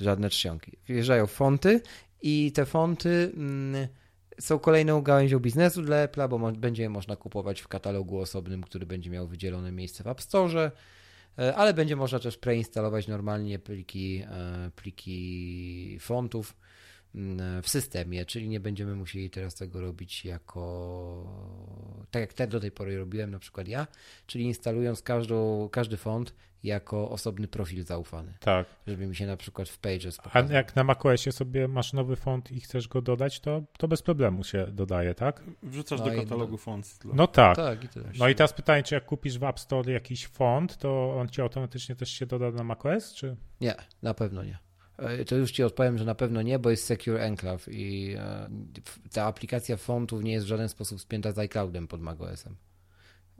Żadne 0.00 0.30
czcionki. 0.30 0.76
Wjeżdżają 0.86 1.26
fonty 1.26 1.80
i 2.22 2.52
te 2.52 2.66
fonty 2.66 3.32
mm, 3.36 3.88
są 4.40 4.58
kolejną 4.58 5.02
gałęzią 5.02 5.38
biznesu 5.38 5.82
dla 5.82 6.06
Apple'a, 6.06 6.28
bo 6.28 6.38
mo 6.38 6.52
będzie 6.52 6.82
je 6.82 6.88
można 6.88 7.16
kupować 7.16 7.60
w 7.60 7.68
katalogu 7.68 8.18
osobnym, 8.18 8.62
który 8.62 8.86
będzie 8.86 9.10
miał 9.10 9.28
wydzielone 9.28 9.72
miejsce 9.72 10.04
w 10.04 10.06
App 10.06 10.20
Store, 10.20 10.70
e, 11.38 11.56
ale 11.56 11.74
będzie 11.74 11.96
można 11.96 12.18
też 12.18 12.38
preinstalować 12.38 13.08
normalnie 13.08 13.58
pliki, 13.58 14.22
e, 14.30 14.70
pliki 14.76 15.98
fontów 16.00 16.54
w 17.62 17.68
systemie, 17.68 18.24
czyli 18.24 18.48
nie 18.48 18.60
będziemy 18.60 18.94
musieli 18.94 19.30
teraz 19.30 19.54
tego 19.54 19.80
robić 19.80 20.24
jako 20.24 22.00
tak 22.10 22.20
jak 22.20 22.32
te 22.32 22.46
do 22.46 22.60
tej 22.60 22.70
pory 22.70 22.98
robiłem 22.98 23.30
na 23.30 23.38
przykład 23.38 23.68
ja, 23.68 23.86
czyli 24.26 24.44
instalując 24.44 25.02
każdą, 25.02 25.68
każdy 25.72 25.96
font 25.96 26.34
jako 26.62 27.10
osobny 27.10 27.48
profil 27.48 27.84
zaufany. 27.84 28.34
Tak. 28.40 28.66
Żeby 28.86 29.06
mi 29.06 29.16
się 29.16 29.26
na 29.26 29.36
przykład 29.36 29.68
w 29.68 29.78
Pages 29.78 30.16
pokazał. 30.16 30.50
A 30.50 30.54
jak 30.54 30.76
na 30.76 30.84
macOSie 30.84 31.32
sobie 31.32 31.68
masz 31.68 31.92
nowy 31.92 32.16
font 32.16 32.52
i 32.52 32.60
chcesz 32.60 32.88
go 32.88 33.02
dodać, 33.02 33.40
to, 33.40 33.62
to 33.78 33.88
bez 33.88 34.02
problemu 34.02 34.44
się 34.44 34.66
dodaje, 34.66 35.14
tak? 35.14 35.42
Wrzucasz 35.62 36.00
no 36.00 36.10
do 36.10 36.16
katalogu 36.16 36.56
font. 36.56 36.98
No 37.04 37.26
tak. 37.26 37.56
tak 37.56 37.84
i 37.84 37.88
no 38.18 38.28
i 38.28 38.34
teraz 38.34 38.52
pytanie, 38.52 38.82
czy 38.82 38.94
jak 38.94 39.04
kupisz 39.04 39.38
w 39.38 39.44
App 39.44 39.60
Store 39.60 39.92
jakiś 39.92 40.26
font, 40.26 40.76
to 40.76 41.16
on 41.16 41.28
ci 41.28 41.42
automatycznie 41.42 41.96
też 41.96 42.10
się 42.10 42.26
doda 42.26 42.50
na 42.50 42.64
macOS, 42.64 43.14
czy? 43.14 43.36
Nie, 43.60 43.74
na 44.02 44.14
pewno 44.14 44.44
nie. 44.44 44.69
E, 45.00 45.24
to 45.24 45.36
już 45.36 45.52
ci 45.52 45.62
odpowiem, 45.62 45.98
że 45.98 46.04
na 46.04 46.14
pewno 46.14 46.42
nie, 46.42 46.58
bo 46.58 46.70
jest 46.70 46.84
Secure 46.84 47.20
Enclave 47.20 47.68
i 47.68 48.14
e, 48.18 48.48
ta 49.12 49.24
aplikacja 49.24 49.76
fontów 49.76 50.24
nie 50.24 50.32
jest 50.32 50.46
w 50.46 50.48
żaden 50.48 50.68
sposób 50.68 51.00
spięta 51.00 51.32
z 51.32 51.38
iCloudem 51.38 51.88
pod 51.88 52.00
macOSem. 52.00 52.56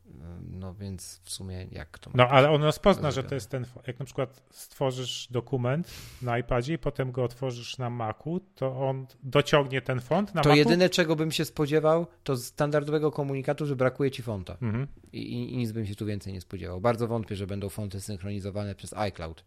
E, 0.07 0.41
no 0.51 0.75
więc 0.75 1.21
w 1.25 1.31
sumie 1.31 1.67
jak 1.73 1.99
to. 1.99 2.11
No 2.15 2.29
ale 2.29 2.51
on 2.51 2.63
rozpozna, 2.63 3.11
że 3.11 3.25
to 3.25 3.35
jest 3.35 3.51
ten. 3.51 3.67
Jak 3.87 3.99
na 3.99 4.05
przykład 4.05 4.43
stworzysz 4.51 5.29
dokument 5.31 5.91
na 6.23 6.39
iPadzie 6.39 6.75
i 6.75 6.79
potem 6.79 7.13
go 7.13 7.25
otworzysz 7.25 7.79
na 7.79 7.91
Macu, 7.91 8.41
to 8.55 8.89
on 8.89 9.07
dociągnie 9.23 9.83
ten 9.83 10.01
font 10.01 10.35
na 10.35 10.43
To 10.43 10.49
Macu? 10.49 10.59
jedyne, 10.59 10.89
czego 10.89 11.17
bym 11.17 11.33
się 11.33 11.45
spodziewał, 11.45 12.07
to 12.25 12.37
standardowego 12.37 13.11
komunikatu, 13.11 13.67
że 13.67 13.77
brakuje 13.77 14.11
ci 14.11 14.23
fonta. 14.23 14.57
Mhm. 14.63 14.87
I, 15.13 15.19
I, 15.19 15.55
I 15.55 15.57
nic 15.57 15.73
bym 15.73 15.87
się 15.87 15.95
tu 15.95 16.07
więcej 16.07 16.33
nie 16.33 16.41
spodziewał. 16.41 16.81
Bardzo 16.81 17.09
wątpię, 17.09 17.37
że 17.37 17.47
będą 17.47 17.69
fonty 17.69 18.01
synchronizowane 18.01 18.75
przez 18.75 18.93
iCloud. 18.93 19.45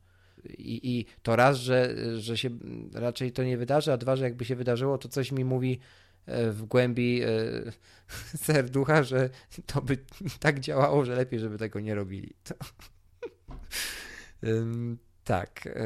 I, 0.50 1.00
I, 1.00 1.06
to 1.22 1.36
raz, 1.36 1.58
że, 1.58 1.96
że 2.20 2.38
się 2.38 2.50
raczej 2.94 3.32
to 3.32 3.44
nie 3.44 3.58
wydarzy, 3.58 3.94
a 3.94 3.98
dwa, 3.98 4.16
że 4.16 4.24
jakby 4.24 4.46
się 4.46 4.56
wydarzyło, 4.56 4.98
to 4.98 5.10
coś 5.10 5.32
mi 5.32 5.46
mówi 5.46 5.80
e, 6.26 6.52
w 6.52 6.66
głębi 6.66 7.22
e, 7.22 7.28
serducha, 8.46 9.04
że 9.04 9.30
to 9.66 9.82
by 9.82 9.98
tak 10.40 10.60
działało, 10.60 11.06
że 11.06 11.16
lepiej, 11.16 11.40
żeby 11.40 11.58
tego 11.58 11.80
nie 11.80 11.96
robili. 11.96 12.34
To... 12.44 12.56
tak. 15.24 15.68
E, 15.68 15.80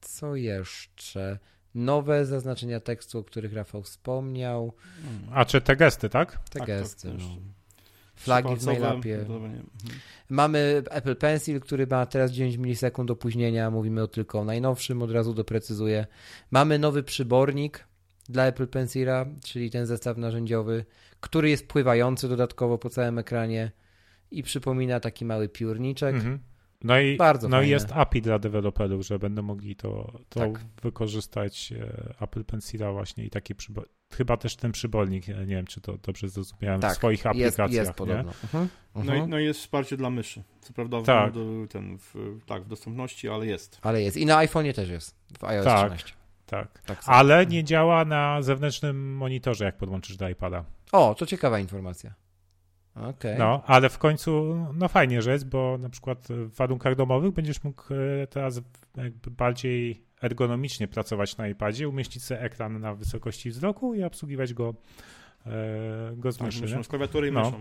co 0.00 0.36
jeszcze? 0.36 1.38
Nowe 1.74 2.26
zaznaczenia 2.26 2.80
tekstu, 2.80 3.18
o 3.18 3.24
których 3.24 3.52
Rafał 3.52 3.82
wspomniał. 3.82 4.72
A 5.32 5.44
czy 5.44 5.60
te 5.60 5.76
gesty, 5.76 6.08
tak? 6.08 6.48
Te 6.48 6.58
tak, 6.58 6.68
gesty. 6.68 7.08
Tak, 7.08 7.18
no 7.18 7.59
flagi 8.20 8.56
w 8.56 8.66
mailapie. 8.66 9.20
Mhm. 9.20 9.62
Mamy 10.28 10.82
Apple 10.90 11.16
Pencil, 11.16 11.60
który 11.60 11.86
ma 11.86 12.06
teraz 12.06 12.32
9 12.32 12.56
milisekund 12.56 13.10
opóźnienia, 13.10 13.70
mówimy 13.70 14.02
o 14.02 14.08
tylko 14.08 14.40
o 14.40 14.44
najnowszym, 14.44 15.02
od 15.02 15.10
razu 15.10 15.34
doprecyzuję. 15.34 16.06
Mamy 16.50 16.78
nowy 16.78 17.02
przybornik 17.02 17.84
dla 18.28 18.46
Apple 18.46 18.66
Pencila, 18.66 19.26
czyli 19.44 19.70
ten 19.70 19.86
zestaw 19.86 20.16
narzędziowy, 20.16 20.84
który 21.20 21.50
jest 21.50 21.66
pływający 21.66 22.28
dodatkowo 22.28 22.78
po 22.78 22.90
całym 22.90 23.18
ekranie 23.18 23.72
i 24.30 24.42
przypomina 24.42 25.00
taki 25.00 25.24
mały 25.24 25.48
piórniczek. 25.48 26.14
Mhm. 26.14 26.38
No 26.84 27.00
i, 27.00 27.16
Bardzo 27.16 27.48
no 27.48 27.62
i 27.62 27.68
jest 27.68 27.92
API 27.92 28.22
dla 28.22 28.38
deweloperów, 28.38 29.06
że 29.06 29.18
będą 29.18 29.42
mogli 29.42 29.76
to, 29.76 30.12
to 30.28 30.40
tak. 30.40 30.64
wykorzystać 30.82 31.72
e, 31.72 32.14
Apple 32.20 32.44
Pencila 32.44 32.92
właśnie 32.92 33.24
i 33.24 33.30
taki 33.30 33.54
przybornik 33.54 34.00
chyba 34.12 34.36
też 34.36 34.56
ten 34.56 34.72
przybolnik, 34.72 35.28
nie 35.28 35.46
wiem, 35.46 35.66
czy 35.66 35.80
to 35.80 35.96
dobrze 35.96 36.28
zrozumiałem, 36.28 36.80
tak, 36.80 36.92
w 36.92 36.96
swoich 36.96 37.26
aplikacjach. 37.26 37.70
Jest, 37.70 37.88
jest 37.88 37.92
podobno. 37.92 38.32
Uh-huh. 38.32 38.66
No, 38.94 39.14
i, 39.14 39.26
no 39.26 39.38
i 39.38 39.44
jest 39.44 39.60
wsparcie 39.60 39.96
dla 39.96 40.10
myszy. 40.10 40.42
Co 40.60 40.72
prawda 40.72 41.02
tak. 41.02 41.32
w, 41.32 41.68
ten, 41.68 41.98
w, 41.98 42.38
tak, 42.46 42.62
w 42.62 42.68
dostępności, 42.68 43.28
ale 43.28 43.46
jest. 43.46 43.78
Ale 43.82 44.02
jest. 44.02 44.16
I 44.16 44.26
na 44.26 44.46
iPhone'ie 44.46 44.74
też 44.74 44.88
jest, 44.88 45.16
w 45.38 45.44
iOS 45.44 45.64
tak, 45.64 45.86
13. 45.86 46.12
Tak, 46.46 46.82
tak 46.86 47.02
ale 47.06 47.46
nie 47.46 47.64
działa 47.64 48.04
na 48.04 48.42
zewnętrznym 48.42 49.16
monitorze, 49.16 49.64
jak 49.64 49.76
podłączysz 49.76 50.16
do 50.16 50.28
iPada. 50.28 50.64
O, 50.92 51.14
to 51.14 51.26
ciekawa 51.26 51.58
informacja. 51.58 52.14
Okay. 52.94 53.38
No, 53.38 53.62
ale 53.66 53.88
w 53.88 53.98
końcu, 53.98 54.56
no 54.74 54.88
fajnie, 54.88 55.22
że 55.22 55.32
jest, 55.32 55.48
bo 55.48 55.78
na 55.78 55.88
przykład 55.88 56.28
w 56.28 56.56
warunkach 56.56 56.94
domowych 56.94 57.34
będziesz 57.34 57.64
mógł 57.64 57.82
e, 57.94 58.26
teraz 58.26 58.60
jakby 58.96 59.30
bardziej 59.30 60.04
ergonomicznie 60.22 60.88
pracować 60.88 61.36
na 61.36 61.48
iPadzie, 61.48 61.88
umieścić 61.88 62.24
sobie 62.24 62.40
ekran 62.40 62.80
na 62.80 62.94
wysokości 62.94 63.50
wzroku 63.50 63.94
i 63.94 64.02
obsługiwać 64.02 64.54
go 64.54 64.74
e, 65.46 65.50
go 66.16 66.32
z 66.32 66.36
tak, 66.36 66.46
myszy. 66.46 66.84
z 66.84 66.88
klawiatury 66.88 67.28
i 67.28 67.32
no. 67.32 67.52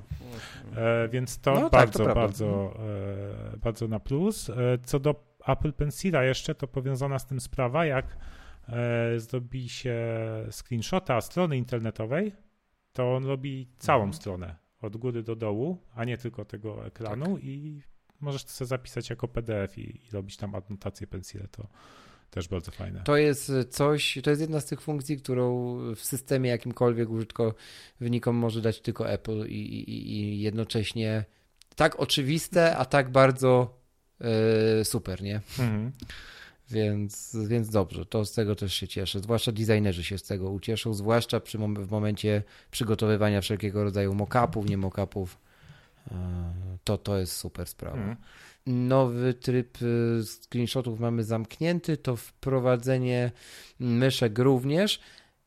E, 0.76 1.08
więc 1.08 1.40
to 1.40 1.54
no, 1.54 1.70
bardzo, 1.70 2.00
tak, 2.00 2.08
to 2.08 2.16
bardzo, 2.16 2.74
e, 3.54 3.58
bardzo 3.58 3.88
na 3.88 4.00
plus. 4.00 4.50
E, 4.50 4.54
co 4.84 5.00
do 5.00 5.16
Apple 5.48 5.74
Pencila 5.74 6.24
jeszcze, 6.24 6.56
to 6.56 6.68
powiązana 6.68 7.20
z 7.20 7.26
tym 7.26 7.40
sprawa, 7.40 7.86
jak 7.86 8.18
e, 8.70 9.20
zrobi 9.20 9.70
się 9.70 9.98
screenshota 10.52 11.22
strony 11.22 11.58
internetowej, 11.58 12.34
to 12.94 13.16
on 13.16 13.26
robi 13.26 13.68
całą 13.78 14.04
mhm. 14.04 14.14
stronę 14.14 14.69
od 14.82 14.98
góry 14.98 15.24
do 15.24 15.36
dołu, 15.36 15.78
a 15.96 16.06
nie 16.06 16.18
tylko 16.18 16.46
tego 16.46 16.86
ekranu 16.86 17.36
tak. 17.36 17.44
i 17.44 17.82
możesz 18.20 18.44
to 18.44 18.52
sobie 18.52 18.68
zapisać 18.68 19.10
jako 19.10 19.28
PDF 19.28 19.78
i, 19.78 19.82
i 19.82 20.12
robić 20.12 20.38
tam 20.38 20.56
adnotację 20.56 21.08
Pencile. 21.08 21.48
To, 21.48 21.68
też 22.30 22.48
bardzo 22.48 22.72
fajne. 22.72 23.02
To 23.04 23.18
jest 23.18 23.52
coś, 23.70 24.20
to 24.24 24.30
jest 24.30 24.42
jedna 24.42 24.60
z 24.60 24.66
tych 24.66 24.82
funkcji, 24.82 25.18
którą 25.18 25.78
w 25.96 26.00
systemie 26.00 26.50
jakimkolwiek 26.50 27.10
użytkownikom 27.10 28.36
może 28.36 28.62
dać 28.62 28.82
tylko 28.82 29.10
Apple 29.10 29.48
i, 29.48 29.54
i, 29.54 30.14
i 30.14 30.42
jednocześnie 30.42 31.26
tak 31.76 32.00
oczywiste, 32.00 32.78
a 32.78 32.86
tak 32.86 33.12
bardzo 33.12 33.80
yy, 34.20 34.86
super, 34.86 35.22
nie? 35.22 35.42
Mhm. 35.60 35.92
Więc, 36.72 37.38
więc 37.48 37.70
dobrze, 37.70 38.06
to 38.06 38.26
z 38.26 38.34
tego 38.34 38.56
też 38.56 38.74
się 38.74 38.88
cieszę. 38.88 39.20
Zwłaszcza 39.20 39.52
designerzy 39.52 40.04
się 40.04 40.18
z 40.18 40.24
tego 40.24 40.50
ucieszą, 40.50 40.94
zwłaszcza 40.94 41.40
przy, 41.40 41.58
w 41.58 41.92
momencie 41.92 42.44
przygotowywania 42.72 43.42
wszelkiego 43.42 43.84
rodzaju 43.84 44.14
mock-upów, 44.14 44.70
nie 44.70 44.78
mock-upów. 44.78 45.38
E, 46.12 46.16
to, 46.84 46.98
to 46.98 47.18
jest 47.18 47.34
super 47.34 47.68
sprawa. 47.68 47.98
Mhm 47.98 48.18
nowy 48.70 49.34
tryb 49.34 49.82
y, 49.82 50.22
screenshotów 50.26 51.00
mamy 51.00 51.24
zamknięty, 51.24 51.98
to 51.98 52.16
wprowadzenie 52.16 53.32
myszek 53.80 54.40
również. 54.40 55.00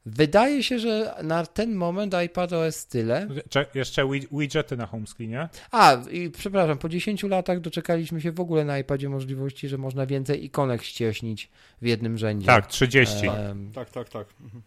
Wydaje 0.07 0.63
się, 0.63 0.79
że 0.79 1.15
na 1.23 1.47
ten 1.47 1.75
moment 1.75 2.15
iPadOS 2.15 2.87
tyle. 2.87 3.29
jeszcze 3.75 4.09
widgety 4.33 4.77
na 4.77 4.87
homescreenie. 4.87 5.49
A, 5.71 5.97
i 6.11 6.31
przepraszam, 6.31 6.79
po 6.79 6.89
10 6.89 7.23
latach 7.23 7.61
doczekaliśmy 7.61 8.21
się 8.21 8.33
w 8.33 8.41
ogóle 8.41 8.65
na 8.65 8.79
iPadzie 8.79 9.09
możliwości, 9.09 9.69
że 9.69 9.79
można 9.79 10.07
więcej 10.07 10.45
ikonek 10.45 10.83
ścieśnić 10.83 11.51
w 11.83 11.87
jednym 11.87 12.19
rzędzie. 12.19 12.47
Tak, 12.47 12.67
30. 12.67 13.27
tak, 13.75 13.91
tak, 13.91 14.09
tak. 14.09 14.27
Mhm. 14.41 14.63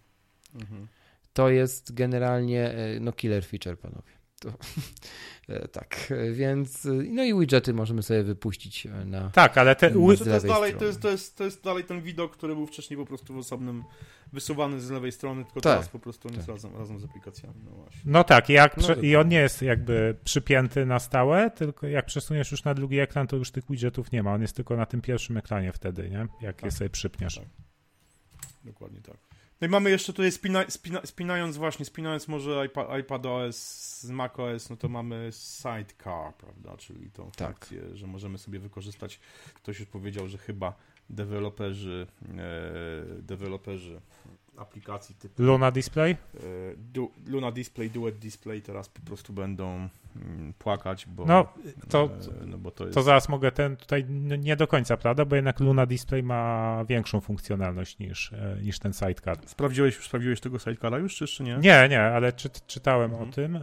Mhm. 0.56 0.88
To 1.34 1.50
jest 1.50 1.94
generalnie 1.94 2.70
e, 2.70 3.00
no 3.00 3.12
killer 3.12 3.46
feature, 3.46 3.80
panowie. 3.80 4.16
To, 4.40 4.50
e, 5.50 5.68
tak, 5.68 6.14
więc 6.32 6.88
no 7.10 7.24
i 7.24 7.40
widgety 7.40 7.74
możemy 7.74 8.04
sobie 8.04 8.24
wypuścić 8.24 8.86
e, 8.86 9.06
na. 9.06 9.30
Tak, 9.30 9.58
ale 9.58 9.76
te, 9.76 9.92
to, 9.92 10.12
jest 10.12 10.48
dalej, 10.48 10.74
to, 10.74 10.86
jest, 10.86 11.02
to, 11.02 11.10
jest, 11.10 11.38
to 11.38 11.44
jest 11.44 11.64
dalej 11.64 11.84
ten 11.84 12.02
widok, 12.02 12.38
który 12.38 12.56
był 12.56 12.68
wcześniej 12.68 12.98
po 12.98 13.06
prostu 13.06 13.34
w 13.34 13.38
osobnym 13.38 13.84
wysuwany 14.34 14.82
z 14.82 14.90
lewej 14.90 15.12
strony, 15.12 15.46
tylko 15.46 15.62
tak. 15.62 15.74
teraz 15.74 15.90
po 15.90 16.00
prostu 16.00 16.28
on 16.28 16.34
tak. 16.34 16.38
jest 16.38 16.50
razem, 16.50 16.78
razem 16.78 17.00
z 17.00 17.04
aplikacjami. 17.04 17.56
No, 17.66 17.72
właśnie. 17.72 18.02
no 18.06 18.24
tak, 18.24 18.50
jak 18.50 18.78
no 18.78 18.96
i 18.96 19.16
on 19.16 19.28
nie 19.28 19.40
jest 19.40 19.62
jakby 19.62 20.16
przypięty 20.24 20.86
na 20.86 21.00
stałe, 21.00 21.52
tylko 21.52 21.88
jak 21.88 22.06
przesuniesz 22.06 22.52
już 22.52 22.64
na 22.64 22.74
drugi 22.74 23.00
ekran, 23.00 23.28
to 23.28 23.36
już 23.36 23.52
tych 23.52 23.64
widgetów 23.70 24.12
nie 24.12 24.24
ma. 24.24 24.34
On 24.34 24.42
jest 24.42 24.56
tylko 24.56 24.76
na 24.76 24.86
tym 24.86 25.02
pierwszym 25.02 25.38
ekranie 25.38 25.72
wtedy, 25.72 26.10
nie? 26.10 26.28
Jak 26.42 26.56
tak. 26.56 26.64
je 26.66 26.72
sobie 26.72 26.90
przypniesz. 26.90 27.36
Tak. 27.36 27.46
Dokładnie 28.66 29.02
tak. 29.02 29.18
No 29.62 29.68
i 29.68 29.70
mamy 29.70 29.90
jeszcze 29.90 30.14
tutaj 30.14 30.32
spina, 30.32 30.66
spina, 30.70 31.02
spinając 31.06 31.58
właśnie, 31.58 31.86
spinając 31.86 32.28
może 32.28 32.66
iPad, 32.66 33.00
iPadOS 33.00 33.58
z 34.00 34.10
macOS, 34.10 34.70
no 34.70 34.78
to 34.78 34.90
mamy 34.90 35.30
Sidecar, 35.32 36.36
prawda, 36.36 36.78
czyli 36.78 37.12
tą 37.12 37.32
tak. 37.32 37.48
funkcję, 37.48 37.96
że 37.96 38.08
możemy 38.08 38.38
sobie 38.38 38.60
wykorzystać, 38.60 39.20
ktoś 39.54 39.80
już 39.80 39.90
powiedział, 39.90 40.28
że 40.28 40.38
chyba 40.38 40.74
deweloperzy, 41.10 42.08
e, 42.22 43.22
deweloperzy 43.22 44.02
aplikacji 44.58 45.16
typu 45.16 45.44
Luna 45.44 45.72
Display? 45.72 46.12
E, 46.12 46.18
du, 46.78 47.12
Luna 47.28 47.52
Display, 47.52 47.90
Duet 47.90 48.18
Display 48.18 48.62
teraz 48.62 48.90
po 48.90 49.02
prostu 49.02 49.34
będą 49.34 49.90
mm, 50.16 50.54
płakać, 50.60 51.06
bo 51.06 51.26
no 51.26 51.54
to, 51.90 52.10
e, 52.42 52.46
no 52.46 52.58
bo 52.58 52.72
to, 52.72 52.84
jest... 52.84 52.96
to 52.96 53.04
zaraz 53.04 53.30
mogę 53.30 53.52
ten 53.52 53.78
tutaj 53.78 54.06
nie 54.40 54.56
do 54.56 54.68
końca, 54.68 54.98
prawda, 54.98 55.26
bo 55.26 55.36
jednak 55.36 55.60
Luna 55.60 55.86
Display 55.86 56.24
ma 56.24 56.84
większą 56.90 57.22
funkcjonalność 57.22 58.00
niż, 58.00 58.34
e, 58.34 58.58
niż 58.64 58.80
ten 58.80 58.94
sidecar. 58.94 59.38
Sprawdziłeś, 59.46 59.98
sprawdziłeś 59.98 60.42
tego 60.42 60.60
sidecara 60.60 60.98
już, 60.98 61.16
czy 61.16 61.24
jeszcze 61.24 61.44
nie? 61.44 61.58
Nie, 61.58 61.88
nie, 61.90 62.02
ale 62.02 62.34
czy, 62.34 62.50
czytałem 62.68 63.12
mhm. 63.12 63.30
o 63.30 63.34
tym. 63.34 63.60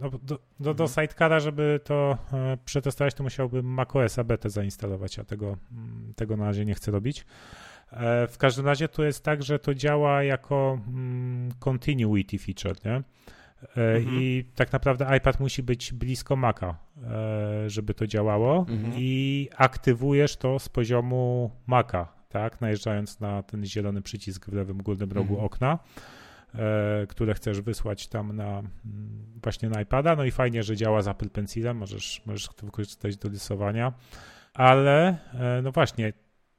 No, 0.00 0.10
do, 0.10 0.18
do, 0.60 0.74
do 0.74 0.84
mhm. 0.84 0.88
sidecara, 0.88 1.40
żeby 1.40 1.80
to 1.84 2.18
przetestować, 2.64 3.14
to 3.14 3.22
musiałbym 3.22 3.66
macOS 3.66 4.16
betę 4.24 4.50
zainstalować, 4.50 5.18
a 5.18 5.24
tego, 5.24 5.56
mm, 5.72 6.12
tego 6.16 6.36
na 6.36 6.44
razie 6.44 6.64
nie 6.64 6.74
chcę 6.74 6.90
robić. 6.90 7.24
E, 7.92 8.26
w 8.26 8.38
każdym 8.38 8.66
razie 8.66 8.88
to 8.88 9.04
jest 9.04 9.24
tak, 9.24 9.42
że 9.42 9.58
to 9.58 9.74
działa 9.74 10.22
jako 10.22 10.80
mm, 10.88 11.52
continuity 11.58 12.38
feature, 12.38 12.84
nie? 12.84 12.92
E, 12.92 13.96
mhm. 13.96 14.16
I 14.20 14.44
tak 14.54 14.72
naprawdę 14.72 15.16
iPad 15.16 15.40
musi 15.40 15.62
być 15.62 15.92
blisko 15.92 16.36
Maca, 16.36 16.76
e, 17.02 17.70
żeby 17.70 17.94
to 17.94 18.06
działało 18.06 18.66
mhm. 18.68 18.92
i 18.96 19.48
aktywujesz 19.56 20.36
to 20.36 20.58
z 20.58 20.68
poziomu 20.68 21.50
Maca, 21.66 22.08
tak? 22.28 22.60
Najeżdżając 22.60 23.20
na 23.20 23.42
ten 23.42 23.64
zielony 23.64 24.02
przycisk 24.02 24.46
w 24.46 24.52
lewym 24.52 24.82
górnym 24.82 25.12
rogu 25.12 25.34
mhm. 25.34 25.46
okna, 25.46 25.78
które 27.08 27.34
chcesz 27.34 27.60
wysłać 27.60 28.08
tam 28.08 28.36
na 28.36 28.58
mm, 28.58 28.68
właśnie 29.42 29.68
na 29.68 29.80
iPada. 29.80 30.16
No 30.16 30.24
i 30.24 30.30
fajnie, 30.30 30.62
że 30.62 30.76
działa 30.76 31.02
z 31.02 31.08
Apple 31.08 31.30
Pencilem, 31.30 31.76
możesz, 31.76 32.22
możesz 32.26 32.48
to 32.48 32.66
wykorzystać 32.66 33.16
do 33.16 33.28
rysowania, 33.28 33.92
ale 34.54 35.18
no 35.62 35.72
właśnie, 35.72 36.12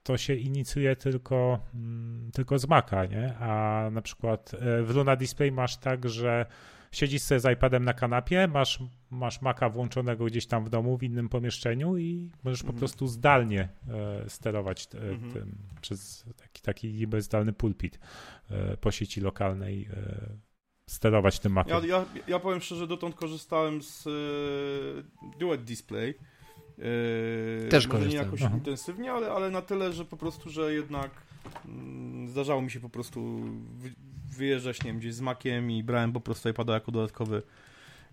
to 0.09 0.17
się 0.17 0.35
inicjuje 0.35 0.95
tylko, 0.95 1.59
mm, 1.73 2.31
tylko 2.31 2.59
z 2.59 2.67
Maca, 2.67 3.05
nie? 3.05 3.37
A 3.37 3.89
na 3.91 4.01
przykład 4.01 4.53
e, 4.53 4.83
w 4.83 4.95
Luna 4.95 5.15
Display 5.15 5.51
masz 5.51 5.77
tak, 5.77 6.09
że 6.09 6.45
siedzisz 6.91 7.21
sobie 7.21 7.39
z 7.39 7.53
iPadem 7.53 7.85
na 7.85 7.93
kanapie, 7.93 8.47
masz, 8.47 8.79
masz 9.09 9.41
Maca 9.41 9.69
włączonego 9.69 10.25
gdzieś 10.25 10.45
tam 10.45 10.65
w 10.65 10.69
domu, 10.69 10.97
w 10.97 11.03
innym 11.03 11.29
pomieszczeniu 11.29 11.97
i 11.97 12.31
możesz 12.43 12.61
mhm. 12.61 12.73
po 12.73 12.79
prostu 12.79 13.07
zdalnie 13.07 13.69
e, 13.89 14.29
sterować 14.29 14.87
e, 14.95 14.97
mhm. 14.97 15.33
tym 15.33 15.57
przez 15.81 16.25
taki, 16.37 16.61
taki 16.61 16.93
niby 16.93 17.21
zdalny 17.21 17.53
pulpit 17.53 17.99
e, 18.49 18.77
po 18.77 18.91
sieci 18.91 19.21
lokalnej 19.21 19.89
e, 19.93 20.29
sterować 20.87 21.39
tym 21.39 21.51
Maciem. 21.51 21.83
Ja, 21.83 21.97
ja, 21.97 22.05
ja 22.27 22.39
powiem 22.39 22.61
szczerze, 22.61 22.87
dotąd 22.87 23.15
korzystałem 23.15 23.81
z 23.81 24.07
Duet 25.39 25.63
Display 25.63 26.13
Też 27.69 27.87
korzystam. 27.87 28.11
nie 28.11 28.25
jakoś 28.25 28.41
Aha. 28.41 28.55
intensywnie, 28.55 29.11
ale, 29.11 29.31
ale 29.31 29.49
na 29.49 29.61
tyle, 29.61 29.93
że 29.93 30.05
po 30.05 30.17
prostu, 30.17 30.49
że 30.49 30.73
jednak 30.73 31.11
mm, 31.65 32.27
zdarzało 32.27 32.61
mi 32.61 32.71
się 32.71 32.79
po 32.79 32.89
prostu 32.89 33.41
wyjeżdżać, 34.37 34.83
nie 34.83 34.91
wiem, 34.91 34.99
gdzieś 34.99 35.13
z 35.13 35.21
makiem 35.21 35.71
i 35.71 35.83
brałem 35.83 36.13
po 36.13 36.21
prostu 36.21 36.49
iPada 36.49 36.73
jako 36.73 36.91
dodatkowy 36.91 37.41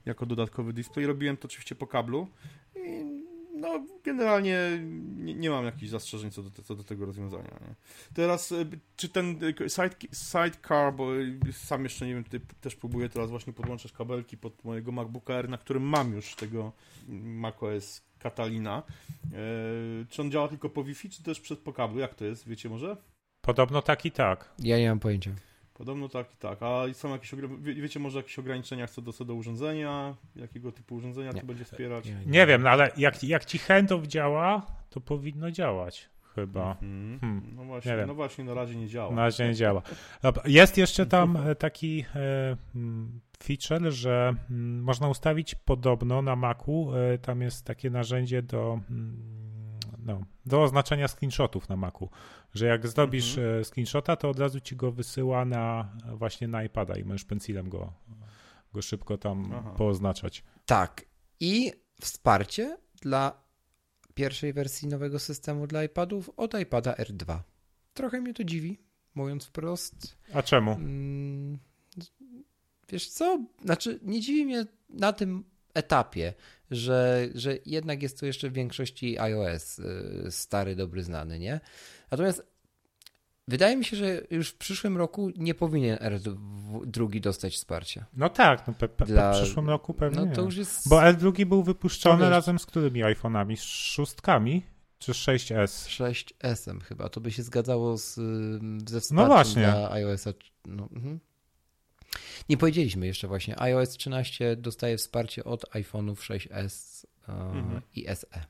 jako 0.06 0.26
dodatkowy 0.26 0.72
display. 0.72 1.06
Robiłem 1.06 1.36
to 1.36 1.47
oczywiście 1.47 1.74
po 1.74 1.86
kablu 1.86 2.28
i 2.76 3.05
no, 3.56 3.86
generalnie 4.05 4.59
nie, 5.16 5.34
nie 5.34 5.51
mam 5.51 5.64
jakichś 5.64 5.90
zastrzeżeń 5.90 6.30
co 6.30 6.43
do, 6.43 6.62
co 6.62 6.74
do 6.74 6.84
tego 6.84 7.06
rozwiązania. 7.06 7.59
Nie? 7.60 7.74
Teraz, 8.14 8.52
y, 8.52 8.66
czy 8.97 9.09
ten 9.09 9.44
y, 9.44 9.70
side, 9.70 9.97
sidecar, 10.12 10.94
bo 10.94 11.09
sam 11.52 11.84
jeszcze 11.84 12.06
nie 12.06 12.14
wiem, 12.14 12.24
tutaj 12.24 12.40
też 12.60 12.76
próbuję 12.76 13.09
teraz 13.09 13.30
właśnie 13.30 13.52
podłączać 13.52 13.93
kabelki 13.93 14.36
pod 14.36 14.64
mojego 14.64 14.93
MacBooka 14.93 15.34
R, 15.34 15.48
na 15.48 15.59
którym 15.59 15.82
mam 15.82 16.12
już 16.12 16.34
tego 16.34 16.72
macOS 17.09 18.06
Catalina. 18.18 18.82
E, 19.24 19.38
czy 20.09 20.22
on 20.22 20.30
działa 20.30 20.48
tylko 20.48 20.70
po 20.70 20.84
Wi-Fi, 20.84 21.10
czy 21.10 21.22
też 21.22 21.40
przez 21.40 21.59
po 21.59 21.72
kablu? 21.72 21.98
Jak 21.98 22.14
to 22.14 22.24
jest? 22.24 22.48
Wiecie 22.48 22.68
może? 22.68 22.97
Podobno 23.40 23.82
tak 23.82 24.05
i 24.05 24.10
tak. 24.10 24.55
Ja 24.59 24.78
nie 24.78 24.88
mam 24.88 25.01
pojęcia. 25.01 25.30
Podobno 25.74 26.09
tak 26.09 26.34
i 26.34 26.36
tak. 26.36 26.59
A 26.62 26.94
są 26.94 27.10
jakieś, 27.10 27.34
wiecie 27.60 28.01
może 28.01 28.18
jakieś 28.18 28.38
ograniczenia 28.38 28.86
co 28.86 29.02
do, 29.02 29.12
co 29.12 29.24
do 29.24 29.34
urządzenia? 29.34 30.14
Jakiego 30.36 30.72
typu 30.72 30.94
urządzenia 30.94 31.30
nie. 31.32 31.40
to 31.40 31.47
będzie 31.47 31.64
wspierać? 31.64 32.06
Nie, 32.06 32.12
nie. 32.12 32.26
nie 32.26 32.47
wiem, 32.47 32.62
no 32.62 32.70
ale 32.70 32.90
jak, 32.97 33.24
jak 33.24 33.44
ci 33.44 33.59
handoff 33.59 34.06
działa, 34.06 34.66
to 34.90 35.01
powinno 35.01 35.51
działać 35.51 36.10
chyba. 36.36 36.76
Mm 36.82 37.16
-hmm. 37.16 37.20
hmm. 37.20 37.56
No, 37.56 37.64
właśnie, 37.64 38.06
no 38.06 38.14
właśnie, 38.14 38.44
na 38.44 38.55
razie 38.55 38.76
nie 38.76 38.88
działa. 38.88 39.14
Na 39.14 39.22
razie 39.22 39.48
nie 39.48 39.55
działa. 39.55 39.82
Jest 40.44 40.78
jeszcze 40.78 41.06
tam 41.06 41.38
taki 41.59 42.05
e, 42.14 42.56
mm, 42.74 43.20
feature, 43.42 43.90
że 43.92 44.34
mm, 44.50 44.82
można 44.82 45.08
ustawić 45.08 45.54
podobno 45.54 46.22
na 46.22 46.36
Macu, 46.36 46.90
e, 46.94 47.18
tam 47.18 47.42
jest 47.42 47.64
takie 47.64 47.90
narzędzie 47.90 48.42
do, 48.42 48.80
mm, 48.90 49.78
no, 49.98 50.20
do 50.46 50.62
oznaczania 50.62 51.08
screenshotów 51.08 51.68
na 51.68 51.76
Macu, 51.76 52.10
że 52.54 52.66
jak 52.66 52.86
zrobisz 52.86 53.38
mhm. 53.38 53.64
screenshota, 53.64 54.16
to 54.16 54.30
od 54.30 54.38
razu 54.38 54.60
ci 54.60 54.76
go 54.76 54.92
wysyła 54.92 55.44
na 55.44 55.92
właśnie 56.14 56.48
na 56.48 56.64
iPada 56.64 56.96
i 56.96 57.04
możesz 57.04 57.24
pencilem 57.24 57.68
go, 57.68 57.92
go 58.72 58.82
szybko 58.82 59.18
tam 59.18 59.52
Aha. 59.54 59.74
pooznaczać. 59.76 60.44
Tak. 60.66 61.04
I 61.40 61.72
wsparcie 62.00 62.76
dla 63.02 63.46
pierwszej 64.14 64.52
wersji 64.52 64.88
nowego 64.88 65.18
systemu 65.18 65.66
dla 65.66 65.84
iPadów 65.84 66.30
od 66.36 66.60
iPada 66.60 66.92
R2. 66.92 67.38
Trochę 67.94 68.20
mnie 68.20 68.34
to 68.34 68.44
dziwi, 68.44 68.78
mówiąc 69.14 69.44
wprost. 69.44 70.16
A 70.34 70.42
czemu? 70.42 70.76
Wiesz 72.88 73.08
co? 73.08 73.44
Znaczy, 73.64 73.98
nie 74.02 74.20
dziwi 74.20 74.44
mnie 74.44 74.66
na 74.90 75.12
tym 75.12 75.44
etapie, 75.74 76.34
że, 76.70 77.28
że 77.34 77.58
jednak 77.66 78.02
jest 78.02 78.20
to 78.20 78.26
jeszcze 78.26 78.50
w 78.50 78.52
większości 78.52 79.18
iOS 79.18 79.78
y, 79.78 80.26
stary, 80.30 80.76
dobry, 80.76 81.02
znany, 81.02 81.38
nie? 81.38 81.60
Natomiast 82.10 82.56
Wydaje 83.48 83.76
mi 83.76 83.84
się, 83.84 83.96
że 83.96 84.20
już 84.30 84.48
w 84.48 84.58
przyszłym 84.58 84.96
roku 84.96 85.30
nie 85.36 85.54
powinien 85.54 85.98
R2 85.98 87.20
dostać 87.20 87.54
wsparcia. 87.54 88.06
No 88.16 88.28
tak, 88.28 88.66
no 88.66 88.74
pe, 88.74 88.88
pe, 88.88 89.06
Dla... 89.06 89.32
w 89.32 89.36
przyszłym 89.36 89.68
roku 89.68 89.94
pewnie. 89.94 90.32
No 90.36 90.48
jest... 90.56 90.88
Bo 90.88 90.96
R2 90.96 91.44
był 91.44 91.62
wypuszczony 91.62 92.30
razem 92.30 92.58
z 92.58 92.66
którymi 92.66 93.04
iPhone'ami? 93.04 93.56
Z 93.56 93.62
szóstkami? 93.62 94.62
Czy 94.98 95.12
6S? 95.12 95.66
6S-em 95.88 96.80
chyba. 96.80 97.08
To 97.08 97.20
by 97.20 97.32
się 97.32 97.42
zgadzało 97.42 97.98
z, 97.98 98.14
ze 98.90 99.00
wsparciem 99.00 99.16
no 99.16 99.26
właśnie. 99.26 99.62
dla 99.62 99.90
iOS-a. 99.90 100.32
No, 100.66 100.88
mhm. 100.92 101.20
Nie 102.48 102.56
powiedzieliśmy 102.56 103.06
jeszcze 103.06 103.28
właśnie. 103.28 103.60
iOS 103.60 103.88
13 103.88 104.56
dostaje 104.56 104.97
wsparcie 104.97 105.44
od 105.44 105.64
iPhone'ów 105.70 106.14
6S 106.14 107.06
mhm. 107.28 107.82
i 107.94 108.06
SE. 108.14 108.44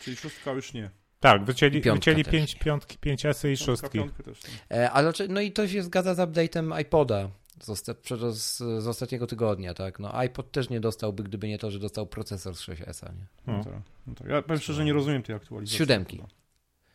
Czyli 0.00 0.16
szóstka 0.16 0.52
już 0.52 0.72
nie. 0.72 0.90
Tak, 1.20 1.44
wycięli, 1.44 1.80
wycięli 1.80 2.24
5 2.24 2.54
piątki, 2.54 2.98
5 2.98 3.26
esy 3.26 3.52
i 3.52 3.56
szóstki. 3.56 4.00
E, 4.70 4.90
ale 4.90 5.12
no 5.28 5.40
i 5.40 5.52
to 5.52 5.68
się 5.68 5.82
zgadza 5.82 6.14
z 6.14 6.18
update'em 6.18 6.80
iPoda 6.80 7.30
z, 7.60 7.84
z, 8.34 8.56
z, 8.58 8.86
ostatniego 8.86 9.26
tygodnia, 9.26 9.74
tak? 9.74 9.98
No 9.98 10.14
iPod 10.14 10.52
też 10.52 10.70
nie 10.70 10.80
dostałby, 10.80 11.22
gdyby 11.22 11.48
nie 11.48 11.58
to, 11.58 11.70
że 11.70 11.78
dostał 11.78 12.06
procesor 12.06 12.56
z 12.56 12.60
6S, 12.60 13.02
nie? 13.02 13.26
No. 13.46 13.52
No 13.58 13.64
tak, 13.64 13.72
no 14.06 14.14
tak. 14.14 14.28
Ja 14.28 14.42
powiem 14.42 14.60
szczerze, 14.60 14.84
nie 14.84 14.92
rozumiem 14.92 15.22
tej 15.22 15.36
aktualizacji. 15.36 15.76
Z 15.76 15.78
siódemki. 15.78 16.22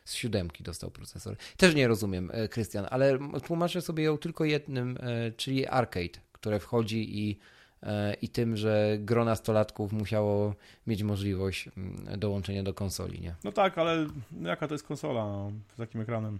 Z 0.04 0.14
siódemki 0.14 0.64
dostał 0.64 0.90
procesor. 0.90 1.36
Też 1.56 1.74
nie 1.74 1.88
rozumiem, 1.88 2.30
e, 2.32 2.48
Krystian, 2.48 2.86
ale 2.90 3.18
tłumaczę 3.46 3.82
sobie 3.82 4.04
ją 4.04 4.18
tylko 4.18 4.44
jednym, 4.44 4.98
e, 5.00 5.32
czyli 5.32 5.66
arcade, 5.66 6.20
które 6.32 6.60
wchodzi 6.60 7.18
i 7.18 7.38
E, 7.84 8.14
i 8.22 8.28
tym, 8.28 8.56
że 8.56 8.96
gro 8.98 9.24
nastolatków 9.24 9.92
musiało 9.92 10.54
mieć 10.86 11.02
możliwość 11.02 11.68
mm, 11.76 12.20
dołączenia 12.20 12.62
do 12.62 12.74
konsoli, 12.74 13.20
nie? 13.20 13.34
No 13.44 13.52
tak, 13.52 13.78
ale 13.78 14.06
jaka 14.42 14.68
to 14.68 14.74
jest 14.74 14.86
konsola 14.86 15.50
z 15.74 15.76
takim 15.76 16.00
ekranem? 16.00 16.38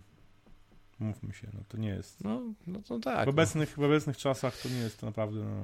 Mówmy 0.99 1.33
się, 1.33 1.49
no 1.55 1.61
to 1.69 1.79
nie 1.79 1.89
jest. 1.89 2.25
No, 2.25 2.43
no 2.67 2.81
to 2.89 2.99
tak. 2.99 3.27
W 3.27 3.29
obecnych, 3.29 3.77
no. 3.77 3.83
w 3.83 3.87
obecnych 3.87 4.17
czasach 4.17 4.57
to 4.57 4.69
nie 4.69 4.79
jest 4.79 5.01
to 5.01 5.07
naprawdę 5.07 5.41
no, 5.41 5.63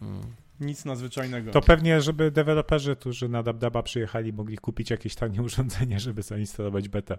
hmm. 0.00 0.22
Nic 0.60 0.84
nadzwyczajnego. 0.84 1.50
To 1.50 1.60
pewnie, 1.60 2.00
żeby 2.00 2.30
deweloperzy, 2.30 2.96
którzy 2.96 3.28
na 3.28 3.42
DabDaba 3.42 3.82
przyjechali, 3.82 4.32
mogli 4.32 4.58
kupić 4.58 4.90
jakieś 4.90 5.14
tanie 5.14 5.42
urządzenie, 5.42 6.00
żeby 6.00 6.22
zainstalować 6.22 6.88
betę. 6.88 7.18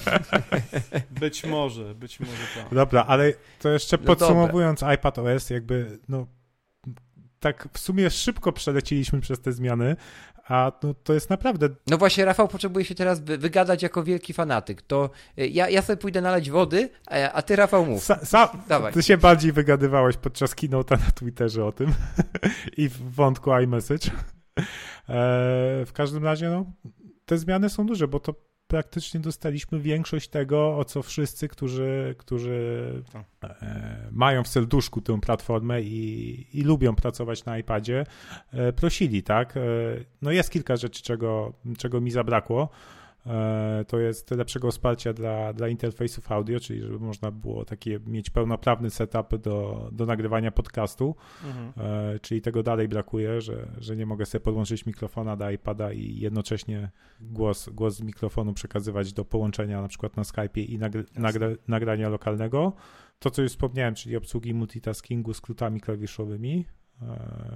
być 1.20 1.44
może, 1.44 1.94
być 1.94 2.20
może 2.20 2.42
tak. 2.56 2.74
Dobra, 2.74 3.04
ale 3.08 3.32
to 3.58 3.68
jeszcze 3.68 3.96
no 3.96 4.04
podsumowując 4.04 4.80
no 4.80 4.92
iPad 4.92 5.18
OS, 5.18 5.50
jakby 5.50 5.98
no 6.08 6.26
tak 7.40 7.68
w 7.72 7.78
sumie 7.78 8.10
szybko 8.10 8.52
przelecieliśmy 8.52 9.20
przez 9.20 9.40
te 9.40 9.52
zmiany, 9.52 9.96
a 10.48 10.72
no, 10.82 10.94
to 10.94 11.14
jest 11.14 11.30
naprawdę. 11.30 11.68
No 11.86 11.98
właśnie, 11.98 12.24
Rafał 12.24 12.48
potrzebuje 12.48 12.84
się 12.84 12.94
teraz 12.94 13.20
wygadać 13.20 13.82
jako 13.82 14.02
wielki 14.04 14.32
fanatyk. 14.32 14.82
To 14.82 15.10
y, 15.38 15.48
ja, 15.48 15.68
ja 15.68 15.82
sobie 15.82 15.96
pójdę 15.96 16.20
nalać 16.20 16.50
wody, 16.50 16.90
a, 17.32 17.42
ty, 17.42 17.56
Rafał, 17.56 17.86
mów. 17.86 18.02
Sa, 18.02 18.24
sa, 18.24 18.48
Dawaj. 18.68 18.92
Ty 18.92 19.02
się 19.02 19.18
bardziej 19.18 19.52
wygadywałeś 19.52 20.16
podczas 20.16 20.54
keynote'a 20.54 20.98
na 20.98 21.10
Twitterze 21.14 21.64
o 21.64 21.72
tym 21.72 21.94
i 22.76 22.88
w 22.88 23.14
wątku 23.14 23.50
iMessage. 23.52 24.10
E, 25.08 25.84
w 25.86 25.90
każdym 25.92 26.24
razie, 26.24 26.48
no, 26.50 26.64
te 27.26 27.38
zmiany 27.38 27.68
są 27.68 27.86
duże, 27.86 28.08
bo 28.08 28.20
to 28.20 28.34
praktycznie 28.68 29.20
dostaliśmy 29.20 29.80
większość 29.80 30.28
tego, 30.28 30.76
o 30.78 30.84
co 30.84 31.02
wszyscy, 31.02 31.48
którzy, 31.48 32.14
którzy 32.18 33.02
tak. 33.12 33.24
e, 33.62 34.08
mają 34.12 34.44
w 34.44 34.48
serduszku 34.48 35.00
tę 35.00 35.20
platformę 35.20 35.82
i, 35.82 36.46
i 36.58 36.62
lubią 36.62 36.94
pracować 36.94 37.44
na 37.44 37.58
iPadzie, 37.58 38.06
e, 38.52 38.72
prosili, 38.72 39.22
tak? 39.22 39.56
E, 39.56 39.60
no 40.22 40.30
jest 40.30 40.50
kilka 40.50 40.76
rzeczy, 40.76 41.02
czego, 41.02 41.52
czego 41.78 42.00
mi 42.00 42.10
zabrakło. 42.10 42.68
E, 43.26 43.84
to 43.88 43.98
jest 43.98 44.30
lepszego 44.30 44.70
wsparcia 44.70 45.12
dla, 45.12 45.52
dla 45.52 45.68
interfejsów 45.68 46.32
audio, 46.32 46.60
czyli 46.60 46.82
żeby 46.82 46.98
można 46.98 47.30
było 47.30 47.64
takie 47.64 48.00
mieć 48.06 48.30
pełnoprawny 48.30 48.90
setup 48.90 49.36
do, 49.36 49.88
do 49.92 50.06
nagrywania 50.06 50.50
podcastu, 50.50 51.14
mhm. 51.44 51.72
E, 51.76 52.18
czyli 52.18 52.40
tego 52.40 52.62
dalej 52.62 52.88
brakuje, 52.88 53.40
że, 53.40 53.68
że 53.78 53.96
nie 53.96 54.06
mogę 54.06 54.26
sobie 54.26 54.44
podłączyć 54.44 54.86
mikrofona 54.86 55.36
do 55.36 55.50
iPada 55.50 55.92
i 55.92 56.18
jednocześnie 56.18 56.90
głos, 57.20 57.68
głos 57.68 57.96
z 57.96 58.00
mikrofonu 58.00 58.54
przekazywać 58.54 59.12
do 59.12 59.24
połączenia 59.24 59.82
na 59.82 59.88
przykład 59.88 60.16
na 60.16 60.24
Skype 60.24 60.60
i 60.60 60.78
nagry, 60.78 61.04
nagra, 61.14 61.48
nagrania 61.68 62.08
lokalnego. 62.08 62.72
To, 63.18 63.30
co 63.30 63.42
już 63.42 63.50
wspomniałem, 63.50 63.94
czyli 63.94 64.16
obsługi 64.16 64.54
multitaskingu 64.54 65.34
skrótami 65.34 65.80
klawiszowymi, 65.80 66.64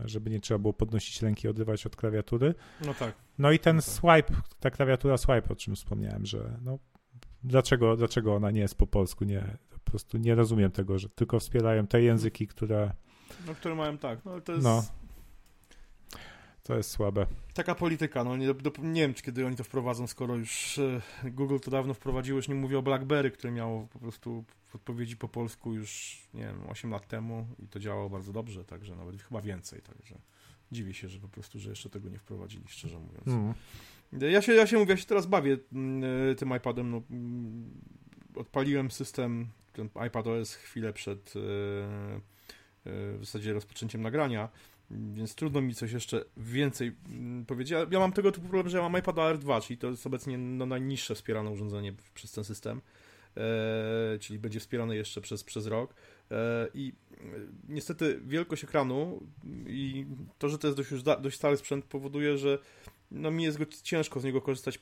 żeby 0.05 0.31
nie 0.31 0.41
trzeba 0.41 0.59
było 0.59 0.73
podnosić 0.73 1.23
ręki, 1.23 1.49
odrywać 1.49 1.87
od 1.87 1.97
klawiatury. 1.97 2.55
No 2.87 2.95
tak. 2.95 3.15
No 3.39 3.53
i 3.53 3.59
ten 3.59 3.83
swipe, 3.83 4.35
ta 4.61 4.71
klawiatura 4.71 5.17
swipe, 5.17 5.49
o 5.49 5.57
czym 5.57 5.77
wspomniałem, 5.77 6.27
że 6.27 6.59
no, 6.65 6.79
dlaczego, 7.45 7.97
dlaczego 7.97 8.35
ona 8.35 8.51
nie 8.51 8.61
jest 8.61 8.75
po 8.75 8.87
polsku, 8.87 9.25
nie, 9.25 9.57
po 9.71 9.91
prostu 9.91 10.19
nie 10.19 10.35
rozumiem 10.35 10.71
tego, 10.71 10.99
że 10.99 11.09
tylko 11.09 11.41
wspierają 11.41 11.87
te 11.87 12.03
języki, 12.03 12.47
które... 12.47 12.93
No, 13.47 13.55
które 13.55 13.75
mają 13.75 13.99
tak, 13.99 14.25
no 14.25 14.41
to 14.41 14.53
jest... 14.53 14.65
No. 14.65 14.85
To 16.63 16.77
jest 16.77 16.91
słabe. 16.91 17.27
Taka 17.55 17.75
polityka, 17.75 18.25
no 18.25 18.37
nie, 18.37 18.55
do, 18.55 18.73
nie 18.83 19.01
wiem, 19.01 19.15
czy 19.15 19.23
kiedy 19.23 19.47
oni 19.47 19.57
to 19.57 19.65
wprowadzą, 19.65 20.07
skoro 20.07 20.37
już 20.37 20.79
e, 20.79 21.31
Google 21.31 21.59
to 21.59 21.71
dawno 21.71 21.95
wprowadziło, 21.95 22.37
już 22.37 22.49
nie 22.49 22.55
mówię 22.55 22.79
o 22.79 22.83
BlackBerry, 22.83 23.31
które 23.31 23.53
miało 23.53 23.87
po 23.93 23.99
prostu 23.99 24.45
odpowiedzi 24.75 25.17
po 25.17 25.29
polsku 25.29 25.75
już, 25.75 26.23
nie 26.35 26.43
wiem, 26.43 26.61
8 26.69 26.91
lat 26.91 27.09
temu 27.09 27.47
i 27.59 27.69
to 27.69 27.81
działało 27.81 28.11
bardzo 28.11 28.33
dobrze, 28.33 28.65
także 28.65 28.97
nawet 28.97 29.23
chyba 29.23 29.43
więcej, 29.43 29.83
także 29.83 30.19
dziwię 30.73 30.95
się, 30.95 31.09
że 31.09 31.21
po 31.21 31.29
prostu, 31.29 31.59
że 31.59 31.71
jeszcze 31.71 31.91
tego 31.91 32.09
nie 32.09 32.19
wprowadzili, 32.19 32.65
szczerze 32.69 32.99
mówiąc. 32.99 33.27
Mm. 33.27 33.55
Ja 34.33 34.43
się, 34.43 34.53
ja 34.53 34.67
się 34.67 34.79
mówię, 34.79 34.91
ja 34.91 34.97
się 34.97 35.07
teraz 35.07 35.27
bawię 35.27 35.59
mm, 35.73 36.31
e, 36.31 36.35
tym 36.35 36.57
iPadem, 36.57 36.91
no, 36.91 37.03
mm, 37.11 37.71
odpaliłem 38.35 38.91
system, 38.91 39.49
ten 39.73 39.89
iPad 40.07 40.27
OS 40.27 40.55
chwilę 40.55 40.93
przed 40.93 41.29
e, 41.29 41.41
w 42.85 43.19
zasadzie 43.21 43.53
rozpoczęciem 43.53 44.03
nagrania, 44.03 44.49
więc 44.91 45.35
trudno 45.35 45.61
mi 45.61 45.75
coś 45.75 45.93
jeszcze 45.93 46.25
więcej 46.37 46.97
mm, 47.09 47.47
powiedzieć. 47.47 47.71
Ja, 47.71 47.87
ja 47.91 47.99
mam 47.99 48.13
tego 48.13 48.33
typu 48.33 48.49
problem, 48.49 48.69
że 48.69 48.77
ja 48.77 48.89
mam 48.89 49.01
iPad 49.01 49.19
Air 49.19 49.39
2, 49.39 49.61
czyli 49.61 49.79
to 49.79 49.87
jest 49.87 50.07
obecnie 50.07 50.39
no, 50.39 50.67
najniższe 50.67 51.15
wspierane 51.15 51.51
urządzenie 51.51 51.95
przez 52.15 52.33
ten 52.33 52.45
system, 52.45 52.79
e, 52.79 53.12
czyli 54.21 54.39
będzie 54.39 54.61
wspierane 54.61 54.97
jeszcze 54.97 55.21
przez, 55.21 55.45
przez 55.45 55.67
rok. 55.67 55.95
E, 56.31 56.69
I 56.75 56.93
e, 57.13 57.17
niestety 57.69 58.21
wielkość 58.25 58.65
ekranu 58.65 59.27
i 59.67 60.07
to, 60.39 60.49
że 60.49 60.59
to 60.59 60.67
jest 60.67 60.77
dość, 60.77 60.91
już 60.91 61.03
dość 61.03 61.37
stary 61.37 61.57
sprzęt 61.57 61.85
powoduje, 61.85 62.39
że 62.39 62.59
no, 63.11 63.31
mi 63.31 63.45
jest 63.45 63.59
go, 63.59 63.65
ciężko 63.83 64.21
z 64.21 64.25
niego 64.25 64.41
korzystać 64.41 64.79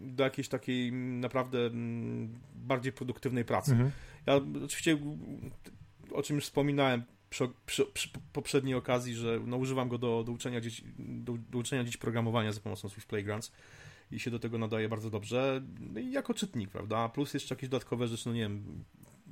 do 0.00 0.24
jakiejś 0.24 0.48
takiej 0.48 0.92
naprawdę 0.92 1.58
mm, 1.66 2.38
bardziej 2.54 2.92
produktywnej 2.92 3.44
pracy. 3.44 3.72
Mhm. 3.72 3.90
Ja 4.26 4.40
oczywiście, 4.64 4.98
o 6.12 6.22
czym 6.22 6.36
już 6.36 6.44
wspominałem, 6.44 7.02
przy, 7.30 7.48
przy, 7.66 7.86
przy, 7.86 8.08
poprzedniej 8.32 8.74
okazji, 8.74 9.14
że 9.14 9.40
no, 9.46 9.56
używam 9.56 9.88
go 9.88 9.98
do, 9.98 10.24
do, 10.24 10.32
uczenia 10.32 10.60
dzieci, 10.60 10.84
do, 10.98 11.36
do 11.50 11.58
uczenia 11.58 11.84
dzieci 11.84 11.98
programowania 11.98 12.52
za 12.52 12.60
pomocą 12.60 12.88
Swift 12.88 13.08
Playgrounds 13.08 13.52
i 14.12 14.20
się 14.20 14.30
do 14.30 14.38
tego 14.38 14.58
nadaje 14.58 14.88
bardzo 14.88 15.10
dobrze. 15.10 15.62
No 15.80 16.00
jako 16.00 16.34
czytnik, 16.34 16.70
prawda? 16.70 17.08
Plus 17.08 17.34
jeszcze 17.34 17.54
jakieś 17.54 17.68
dodatkowe 17.68 18.08
rzeczy, 18.08 18.28
no 18.28 18.34
nie 18.34 18.40
wiem, 18.40 18.84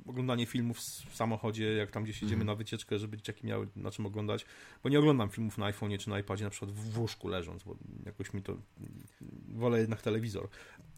oglądanie 0.05 0.45
filmów 0.45 0.79
w 1.09 1.15
samochodzie, 1.15 1.73
jak 1.73 1.91
tam 1.91 2.03
gdzieś 2.03 2.21
jedziemy 2.21 2.41
mm. 2.41 2.47
na 2.47 2.55
wycieczkę, 2.55 2.99
żeby 2.99 3.17
dzieciaki 3.17 3.47
miały 3.47 3.67
na 3.75 3.91
czym 3.91 4.05
oglądać, 4.05 4.45
bo 4.83 4.89
nie 4.89 4.99
oglądam 4.99 5.29
filmów 5.29 5.57
na 5.57 5.71
iPhone'ie 5.71 5.97
czy 5.97 6.09
na 6.09 6.19
iPadzie 6.19 6.43
na 6.43 6.49
przykład 6.49 6.71
w 6.71 6.99
łóżku 6.99 7.27
leżąc, 7.27 7.63
bo 7.63 7.77
jakoś 8.05 8.33
mi 8.33 8.41
to 8.41 8.57
wolę 9.47 9.79
jednak 9.79 10.01
telewizor. 10.01 10.47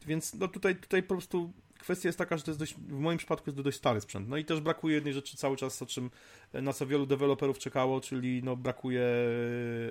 Więc 0.07 0.33
no 0.33 0.47
tutaj, 0.47 0.75
tutaj 0.75 1.03
po 1.03 1.15
prostu 1.15 1.53
kwestia 1.79 2.09
jest 2.09 2.17
taka, 2.17 2.37
że 2.37 2.43
to 2.43 2.51
jest 2.51 2.59
dość, 2.59 2.73
w 2.73 2.99
moim 2.99 3.17
przypadku 3.17 3.49
jest 3.49 3.57
to 3.57 3.63
dość 3.63 3.77
stary 3.77 4.01
sprzęt. 4.01 4.29
No 4.29 4.37
i 4.37 4.45
też 4.45 4.61
brakuje 4.61 4.95
jednej 4.95 5.13
rzeczy 5.13 5.37
cały 5.37 5.57
czas, 5.57 5.81
o 5.81 5.85
czym, 5.85 6.11
na 6.53 6.73
co 6.73 6.87
wielu 6.87 7.05
deweloperów 7.05 7.59
czekało, 7.59 8.01
czyli 8.01 8.43
no 8.43 8.55
brakuje 8.55 9.05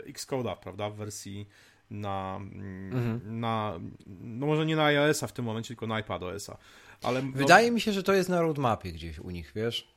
Xcode'a, 0.06 0.56
prawda, 0.56 0.90
w 0.90 0.96
wersji 0.96 1.48
na, 1.90 2.36
mhm. 2.40 3.40
na 3.40 3.80
no 4.06 4.46
może 4.46 4.66
nie 4.66 4.76
na 4.76 4.84
iOS-a 4.84 5.26
w 5.26 5.32
tym 5.32 5.44
momencie, 5.44 5.68
tylko 5.68 5.86
na 5.86 6.00
iPadOS-a. 6.00 6.56
Ale, 7.02 7.22
no, 7.22 7.32
Wydaje 7.32 7.70
mi 7.70 7.80
się, 7.80 7.92
że 7.92 8.02
to 8.02 8.12
jest 8.12 8.28
na 8.28 8.40
roadmapie 8.40 8.92
gdzieś 8.92 9.18
u 9.18 9.30
nich, 9.30 9.52
wiesz? 9.54 9.88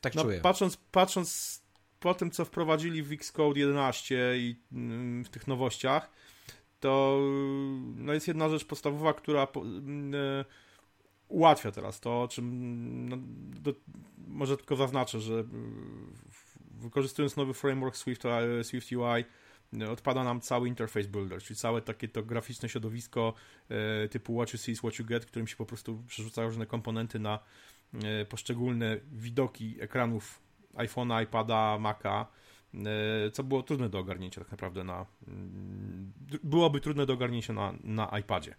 Tak 0.00 0.14
no, 0.14 0.22
czuję. 0.22 0.40
Patrząc, 0.40 0.76
patrząc 0.76 1.60
po 2.00 2.14
tym, 2.14 2.30
co 2.30 2.44
wprowadzili 2.44 3.02
w 3.02 3.12
Xcode 3.12 3.60
11 3.60 4.34
i 4.36 4.56
mm, 4.72 5.24
w 5.24 5.28
tych 5.28 5.46
nowościach, 5.46 6.10
to 6.80 7.20
no 7.96 8.12
jest 8.12 8.28
jedna 8.28 8.48
rzecz 8.48 8.64
podstawowa, 8.64 9.12
która 9.12 9.46
mm, 9.56 10.44
ułatwia 11.28 11.72
teraz 11.72 12.00
to, 12.00 12.22
o 12.22 12.28
czym 12.28 13.08
no, 13.08 13.16
do, 13.60 13.72
może 14.28 14.56
tylko 14.56 14.76
zaznaczę, 14.76 15.20
że 15.20 15.44
wykorzystując 16.70 17.36
nowy 17.36 17.54
framework 17.54 17.96
Swift, 17.96 18.24
e, 18.24 18.64
Swift 18.64 18.92
UI 18.92 19.24
odpada 19.90 20.24
nam 20.24 20.40
cały 20.40 20.68
interface 20.68 21.08
builder, 21.08 21.42
czyli 21.42 21.56
całe 21.56 21.82
takie 21.82 22.08
to 22.08 22.22
graficzne 22.22 22.68
środowisko 22.68 23.34
e, 23.68 24.08
typu 24.08 24.34
what 24.34 24.52
you 24.52 24.58
see 24.58 24.72
is 24.72 24.78
what 24.78 24.98
you 24.98 25.04
get, 25.04 25.26
którym 25.26 25.46
się 25.46 25.56
po 25.56 25.66
prostu 25.66 26.02
przerzucają 26.06 26.48
różne 26.48 26.66
komponenty 26.66 27.18
na 27.18 27.38
e, 28.04 28.24
poszczególne 28.24 29.00
widoki 29.12 29.76
ekranów 29.80 30.40
iPhone'a, 30.74 31.22
iPada, 31.22 31.78
Maca, 31.78 32.26
co 33.32 33.44
było 33.44 33.62
trudne 33.62 33.88
do 33.88 33.98
ogarnięcia 33.98 34.40
tak 34.40 34.50
naprawdę 34.50 34.84
na 34.84 35.06
mm, 35.28 36.12
byłoby 36.44 36.80
trudne 36.80 37.06
do 37.06 37.12
ogarnięcia 37.12 37.52
na, 37.52 37.74
na 37.84 38.18
iPadzie. 38.18 38.54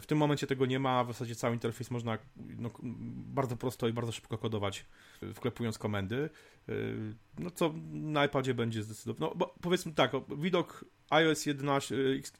W 0.00 0.06
tym 0.06 0.18
momencie 0.18 0.46
tego 0.46 0.66
nie 0.66 0.78
ma, 0.78 1.04
w 1.04 1.06
zasadzie 1.06 1.34
cały 1.34 1.54
interfejs 1.54 1.90
można 1.90 2.18
no, 2.36 2.70
bardzo 3.16 3.56
prosto 3.56 3.88
i 3.88 3.92
bardzo 3.92 4.12
szybko 4.12 4.38
kodować, 4.38 4.86
wklepując 5.34 5.78
komendy, 5.78 6.30
y, 6.68 7.14
no 7.38 7.50
co 7.50 7.74
na 7.92 8.24
iPadzie 8.26 8.54
będzie 8.54 8.82
zdecydowanie, 8.82 9.30
no 9.30 9.36
bo 9.36 9.54
powiedzmy 9.60 9.92
tak, 9.92 10.12
widok 10.38 10.84
iOS 11.10 11.46
11, 11.46 11.94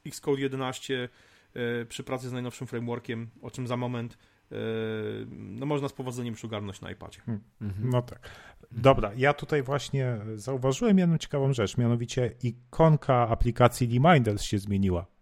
Xcode 0.05 0.41
11 0.41 1.09
y, 1.55 1.85
przy 1.85 2.03
pracy 2.03 2.29
z 2.29 2.33
najnowszym 2.33 2.67
frameworkiem, 2.67 3.29
o 3.41 3.51
czym 3.51 3.67
za 3.67 3.77
moment, 3.77 4.13
y, 4.13 4.55
no 5.29 5.65
można 5.65 5.89
z 5.89 5.93
powodzeniem 5.93 6.33
już 6.33 6.45
ogarnąć 6.45 6.81
na 6.81 6.91
iPadzie. 6.91 7.21
Hmm. 7.21 7.43
Mhm. 7.61 7.89
No 7.89 8.01
tak. 8.01 8.29
Dobra, 8.71 9.11
ja 9.17 9.33
tutaj 9.33 9.63
właśnie 9.63 10.17
zauważyłem 10.35 10.97
jedną 10.97 11.17
ciekawą 11.17 11.53
rzecz, 11.53 11.77
mianowicie 11.77 12.35
ikonka 12.43 13.27
aplikacji 13.29 13.87
Reminders 13.87 14.43
się 14.43 14.59
zmieniła. 14.59 15.14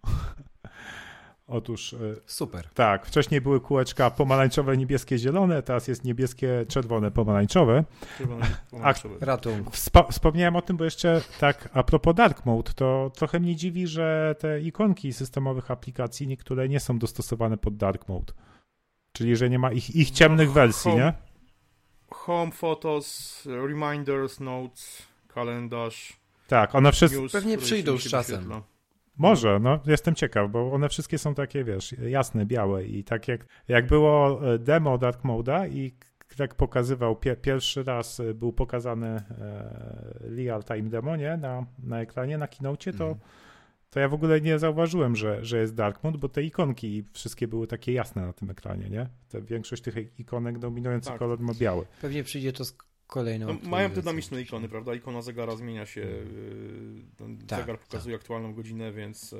Otóż. 1.47 1.93
E, 1.93 1.97
Super. 2.25 2.69
Tak, 2.73 3.05
wcześniej 3.05 3.41
były 3.41 3.61
kółeczka 3.61 4.11
pomarańczowe, 4.11 4.77
niebieskie, 4.77 5.17
zielone, 5.17 5.63
teraz 5.63 5.87
jest 5.87 6.03
niebieskie, 6.03 6.65
czerwone, 6.67 7.11
pomarańczowe. 7.11 7.83
Czerwone, 8.17 8.45
pomarańczowe. 8.71 9.15
A, 9.21 9.25
Ratung. 9.25 9.71
wspomniałem 10.11 10.55
o 10.55 10.61
tym, 10.61 10.77
bo 10.77 10.83
jeszcze 10.83 11.21
tak 11.39 11.69
a 11.73 11.83
propos 11.83 12.15
Dark 12.15 12.45
Mode, 12.45 12.73
to 12.73 13.11
trochę 13.15 13.39
mnie 13.39 13.55
dziwi, 13.55 13.87
że 13.87 14.35
te 14.39 14.61
ikonki 14.61 15.13
systemowych 15.13 15.71
aplikacji 15.71 16.27
niektóre 16.27 16.69
nie 16.69 16.79
są 16.79 16.99
dostosowane 16.99 17.57
pod 17.57 17.77
Dark 17.77 18.07
Mode. 18.07 18.33
Czyli, 19.11 19.35
że 19.35 19.49
nie 19.49 19.59
ma 19.59 19.71
ich, 19.71 19.95
ich 19.95 20.11
ciemnych 20.11 20.51
wersji, 20.51 20.91
home, 20.91 21.03
nie? 21.03 21.13
Home, 22.09 22.51
Photos, 22.51 23.41
Reminders, 23.45 24.39
Notes, 24.39 25.03
kalendarz. 25.27 26.13
Tak, 26.47 26.75
one 26.75 26.91
wszystkie. 26.91 27.29
Pewnie 27.31 27.57
przyjdą 27.57 27.97
z 27.97 28.09
czasem. 28.09 28.63
Może, 29.17 29.59
no 29.59 29.79
jestem 29.85 30.15
ciekaw, 30.15 30.51
bo 30.51 30.71
one 30.71 30.89
wszystkie 30.89 31.17
są 31.17 31.35
takie, 31.35 31.63
wiesz, 31.63 31.95
jasne, 32.09 32.45
białe 32.45 32.85
i 32.85 33.03
tak 33.03 33.27
jak, 33.27 33.45
jak 33.67 33.87
było 33.87 34.41
e, 34.53 34.59
demo 34.59 34.97
Dark 34.97 35.23
Moda 35.23 35.67
i 35.67 35.93
tak 36.37 36.55
pokazywał, 36.55 37.15
pie, 37.15 37.35
pierwszy 37.35 37.83
raz 37.83 38.19
e, 38.19 38.33
był 38.33 38.53
pokazany 38.53 39.07
e, 39.07 39.23
real 40.19 40.63
time 40.63 40.89
demo, 40.89 41.15
nie, 41.15 41.37
na, 41.37 41.65
na 41.83 42.01
ekranie, 42.01 42.37
na 42.37 42.47
kinocie, 42.47 42.93
to, 42.93 43.05
mm. 43.05 43.17
to 43.89 43.99
ja 43.99 44.09
w 44.09 44.13
ogóle 44.13 44.41
nie 44.41 44.59
zauważyłem, 44.59 45.15
że, 45.15 45.45
że 45.45 45.57
jest 45.57 45.75
Dark 45.75 46.03
Mode, 46.03 46.17
bo 46.17 46.29
te 46.29 46.43
ikonki 46.43 47.03
wszystkie 47.11 47.47
były 47.47 47.67
takie 47.67 47.93
jasne 47.93 48.25
na 48.25 48.33
tym 48.33 48.49
ekranie, 48.49 48.89
nie? 48.89 49.07
Te, 49.29 49.41
większość 49.41 49.83
tych 49.83 50.19
ikonek 50.19 50.59
dominujący 50.59 51.09
tak. 51.09 51.19
kolor 51.19 51.39
ma 51.39 51.53
biały. 51.53 51.85
Pewnie 52.01 52.23
przyjdzie 52.23 52.53
to 52.53 52.65
z 52.65 52.77
kolejną. 53.13 53.47
No, 53.47 53.69
mają 53.69 53.89
te 53.89 53.95
dynamiczne 53.95 54.41
ikony, 54.41 54.69
prawda? 54.69 54.95
Ikona 54.95 55.21
zegara 55.21 55.55
zmienia 55.55 55.85
się, 55.85 56.01
mm. 56.01 57.37
tak, 57.47 57.59
zegar 57.59 57.79
pokazuje 57.79 58.15
tak. 58.15 58.21
aktualną 58.21 58.53
godzinę, 58.53 58.91
więc 58.91 59.33
e, 59.33 59.37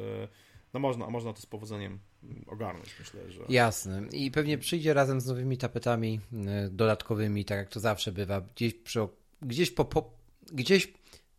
no 0.74 0.80
można, 0.80 1.10
można 1.10 1.34
to 1.34 1.42
z 1.42 1.46
powodzeniem 1.46 2.00
ogarnąć, 2.48 2.96
myślę, 3.00 3.32
że... 3.32 3.44
Jasne. 3.50 4.02
I 4.12 4.32
pewnie 4.32 4.58
przyjdzie 4.58 4.94
razem 4.94 5.22
z 5.22 5.26
nowymi 5.26 5.58
tapetami 5.58 6.20
e, 6.48 6.70
dodatkowymi, 6.70 7.46
tak 7.46 7.58
jak 7.58 7.70
to 7.70 7.80
zawsze 7.80 8.12
bywa, 8.12 8.42
gdzieś, 8.42 8.74
przy, 8.74 9.08
gdzieś, 9.42 9.72
po, 9.72 9.86
po, 9.86 10.14
gdzieś 10.52 10.94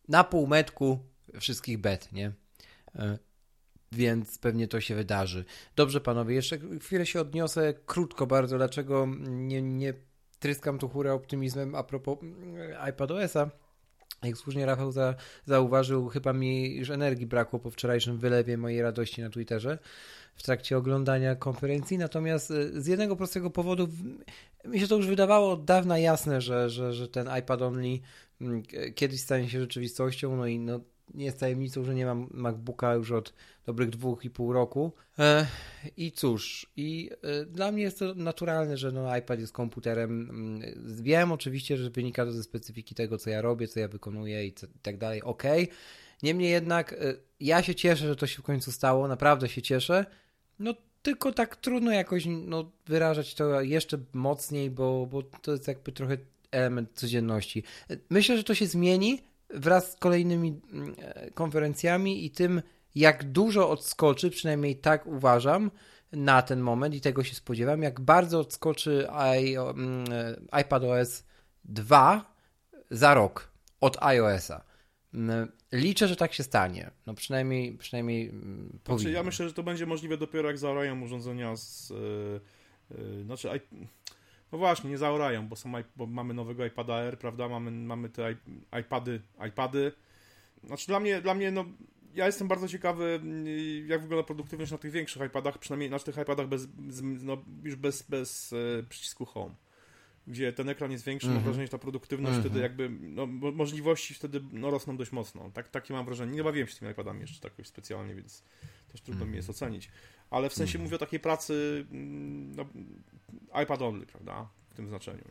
na 0.07 0.23
półmetku 0.23 0.99
wszystkich 1.39 1.77
bet, 1.77 2.11
nie? 2.11 2.31
Więc 3.91 4.37
pewnie 4.37 4.67
to 4.67 4.81
się 4.81 4.95
wydarzy. 4.95 5.45
Dobrze, 5.75 6.01
panowie, 6.01 6.35
jeszcze 6.35 6.57
chwilę 6.81 7.05
się 7.05 7.21
odniosę 7.21 7.73
krótko 7.85 8.27
bardzo, 8.27 8.57
dlaczego 8.57 9.07
nie, 9.27 9.61
nie 9.61 9.93
tryskam 10.45 10.77
tu 10.79 10.89
chórę 10.89 11.13
optymizmem 11.13 11.75
a 11.75 11.83
propos 11.83 12.17
mm, 12.21 12.89
iPadOS-a. 12.89 13.49
Jak 14.23 14.37
słusznie 14.37 14.65
Rafał 14.65 14.91
za, 14.91 15.15
zauważył, 15.45 16.07
chyba 16.07 16.33
mi 16.33 16.75
już 16.75 16.89
energii 16.89 17.25
brakło 17.25 17.59
po 17.59 17.71
wczorajszym 17.71 18.17
wylewie 18.17 18.57
mojej 18.57 18.81
radości 18.81 19.21
na 19.21 19.29
Twitterze 19.29 19.77
w 20.35 20.43
trakcie 20.43 20.77
oglądania 20.77 21.35
konferencji. 21.35 21.97
Natomiast 21.97 22.51
y, 22.51 22.81
z 22.81 22.87
jednego 22.87 23.15
prostego 23.15 23.49
powodu 23.49 23.87
mi 24.65 24.79
się 24.79 24.87
to 24.87 24.95
już 24.95 25.07
wydawało 25.07 25.51
od 25.51 25.65
dawna 25.65 25.97
jasne, 25.97 26.41
że, 26.41 26.69
że, 26.69 26.93
że 26.93 27.07
ten 27.07 27.29
iPad 27.39 27.61
Only 27.61 27.99
mm, 28.41 28.63
kiedyś 28.95 29.21
stanie 29.21 29.49
się 29.49 29.59
rzeczywistością. 29.59 30.35
No 30.35 30.47
i 30.47 30.59
no, 30.59 30.79
nie 31.13 31.25
jest 31.25 31.39
tajemnicą, 31.39 31.83
że 31.83 31.95
nie 31.95 32.05
mam 32.05 32.27
MacBooka 32.31 32.93
już 32.93 33.11
od 33.11 33.33
dobrych 33.65 33.89
dwóch 33.89 34.25
i 34.25 34.29
pół 34.29 34.53
roku. 34.53 34.91
E, 35.19 35.47
I 35.97 36.11
cóż, 36.11 36.71
i 36.77 37.09
e, 37.21 37.45
dla 37.45 37.71
mnie 37.71 37.83
jest 37.83 37.99
to 37.99 38.13
naturalne, 38.13 38.77
że 38.77 38.91
no, 38.91 39.17
iPad 39.17 39.39
jest 39.39 39.53
komputerem. 39.53 40.29
Mm, 40.29 40.61
wiem 41.03 41.31
oczywiście, 41.31 41.77
że 41.77 41.89
wynika 41.89 42.25
to 42.25 42.31
ze 42.31 42.43
specyfiki 42.43 42.95
tego, 42.95 43.17
co 43.17 43.29
ja 43.29 43.41
robię, 43.41 43.67
co 43.67 43.79
ja 43.79 43.87
wykonuję 43.87 44.47
i, 44.47 44.53
tak 44.81 44.97
dalej. 44.97 45.21
Ok. 45.21 45.43
Niemniej 46.23 46.51
jednak 46.51 46.93
e, 46.93 46.97
ja 47.39 47.63
się 47.63 47.75
cieszę, 47.75 48.07
że 48.07 48.15
to 48.15 48.27
się 48.27 48.37
w 48.41 48.45
końcu 48.45 48.71
stało, 48.71 49.07
naprawdę 49.07 49.49
się 49.49 49.61
cieszę. 49.61 50.05
No 50.59 50.73
tylko 51.01 51.31
tak 51.31 51.55
trudno 51.55 51.91
jakoś 51.91 52.25
no, 52.27 52.71
wyrażać 52.85 53.35
to 53.35 53.61
jeszcze 53.61 53.97
mocniej, 54.13 54.69
bo, 54.69 55.05
bo 55.05 55.23
to 55.23 55.51
jest 55.51 55.67
jakby 55.67 55.91
trochę 55.91 56.17
element 56.51 56.89
codzienności. 56.93 57.63
Myślę, 58.09 58.37
że 58.37 58.43
to 58.43 58.55
się 58.55 58.65
zmieni 58.65 59.21
wraz 59.49 59.91
z 59.91 59.95
kolejnymi 59.95 60.61
mm, 60.71 60.95
konferencjami 61.33 62.25
i 62.25 62.31
tym, 62.31 62.61
jak 62.95 63.23
dużo 63.23 63.69
odskoczy, 63.69 64.29
przynajmniej 64.29 64.75
tak 64.75 65.07
uważam 65.07 65.71
na 66.11 66.41
ten 66.41 66.59
moment 66.59 66.95
i 66.95 67.01
tego 67.01 67.23
się 67.23 67.35
spodziewam, 67.35 67.81
jak 67.81 68.01
bardzo 68.01 68.39
odskoczy 68.39 69.07
i, 69.41 69.57
um, 69.57 70.05
iPadOS 70.61 71.23
2 71.65 72.35
za 72.91 73.13
rok 73.13 73.51
od 73.81 74.03
iOS-a. 74.03 74.63
Mm, 75.13 75.51
liczę, 75.71 76.07
że 76.07 76.15
tak 76.15 76.33
się 76.33 76.43
stanie. 76.43 76.91
No 77.05 77.13
przynajmniej, 77.13 77.77
przynajmniej 77.77 78.29
mm, 78.29 78.79
znaczy, 78.85 79.11
Ja 79.11 79.23
myślę, 79.23 79.47
że 79.47 79.53
to 79.53 79.63
będzie 79.63 79.85
możliwe 79.85 80.17
dopiero 80.17 80.47
jak 80.47 80.57
zaorają 80.57 81.01
urządzenia 81.01 81.55
z... 81.55 81.89
Yy, 81.89 82.41
yy, 82.97 83.23
znaczy, 83.23 83.49
I, 83.57 83.87
no 84.51 84.57
właśnie, 84.57 84.89
nie 84.89 84.97
zaorają, 84.97 85.47
bo, 85.47 85.55
są, 85.55 85.71
bo 85.95 86.07
mamy 86.07 86.33
nowego 86.33 86.65
iPada 86.65 86.93
Air, 86.93 87.19
prawda? 87.19 87.49
Mamy, 87.49 87.71
mamy 87.71 88.09
te 88.09 88.35
iPady, 88.79 89.21
iPady. 89.49 89.91
Znaczy 90.63 90.87
dla 90.87 90.99
mnie, 90.99 91.21
dla 91.21 91.33
mnie 91.33 91.51
no, 91.51 91.65
ja 92.15 92.25
jestem 92.25 92.47
bardzo 92.47 92.67
ciekawy, 92.67 93.21
jak 93.87 94.01
wygląda 94.01 94.23
produktywność 94.23 94.71
na 94.71 94.77
tych 94.77 94.91
większych 94.91 95.25
iPadach, 95.25 95.57
przynajmniej 95.57 95.89
na 95.89 95.99
tych 95.99 96.17
iPadach 96.17 96.47
bez, 96.47 96.67
no, 97.01 97.37
już 97.63 97.75
bez, 97.75 98.03
bez 98.03 98.53
e, 98.53 98.83
przycisku 98.83 99.25
Home. 99.25 99.55
Gdzie 100.27 100.53
ten 100.53 100.69
ekran 100.69 100.91
jest 100.91 101.05
większy, 101.05 101.27
mm 101.27 101.33
-hmm. 101.33 101.35
mam 101.35 101.41
mhm. 101.41 101.53
wrażenie, 101.53 101.67
że 101.67 101.71
ta 101.71 101.77
produktywność 101.77 102.31
mm 102.31 102.41
-hmm. 102.41 102.45
wtedy 102.49 102.59
jakby, 102.59 102.89
no, 102.89 103.27
możliwości 103.51 104.13
wtedy 104.13 104.41
no, 104.51 104.71
rosną 104.71 104.97
dość 104.97 105.11
mocno. 105.11 105.51
Tak, 105.53 105.69
takie 105.69 105.93
mam 105.93 106.05
wrażenie. 106.05 106.31
Nie 106.31 106.43
bawiłem 106.43 106.67
się 106.67 106.73
z 106.73 106.79
tymi 106.79 106.91
iPadami 106.91 107.21
jeszcze 107.21 107.49
tak 107.49 107.67
specjalnie, 107.67 108.15
więc 108.15 108.43
też 108.91 109.01
trudno 109.01 109.21
mm 109.21 109.27
-hmm. 109.27 109.31
mi 109.31 109.37
jest 109.37 109.49
mhm. 109.49 109.67
ocenić. 109.67 109.91
Ale 110.35 110.49
w 110.49 110.53
sensie 110.53 110.71
mhm. 110.71 110.83
mówię 110.83 110.95
o 110.95 110.99
takiej 110.99 111.19
pracy 111.19 111.85
mm, 111.91 112.55
no, 112.55 112.65
iPad 113.63 113.81
only, 113.81 114.05
prawda? 114.05 114.47
W 114.69 114.75
tym 114.75 114.87
znaczeniu. 114.87 115.23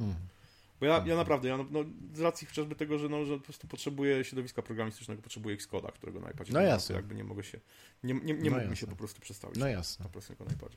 Bo 0.80 0.86
ja, 0.86 1.04
ja 1.06 1.16
naprawdę, 1.16 1.48
ja, 1.48 1.58
no, 1.70 1.84
z 2.14 2.20
racji 2.20 2.46
chociażby 2.46 2.74
tego, 2.74 2.98
że, 2.98 3.08
no, 3.08 3.24
że 3.24 3.38
po 3.38 3.44
prostu 3.44 3.66
potrzebuję 3.66 4.24
środowiska 4.24 4.62
programistycznego, 4.62 5.22
potrzebuję 5.22 5.56
Xcode'a, 5.56 5.92
którego 5.92 6.20
na 6.20 6.30
iPadzie 6.30 6.52
no 6.52 6.60
jasne. 6.60 6.96
jakby 6.96 7.14
nie 7.14 7.24
mogę 7.24 7.44
się, 7.44 7.60
nie, 8.04 8.14
nie, 8.14 8.34
nie 8.34 8.50
no 8.50 8.74
się 8.74 8.86
po 8.86 8.96
prostu 8.96 9.20
przestawić 9.20 9.58
no 9.58 9.66
jasne. 9.66 10.04
na 10.04 10.08
prostego 10.08 10.44
na 10.44 10.52
iPadzie. 10.52 10.76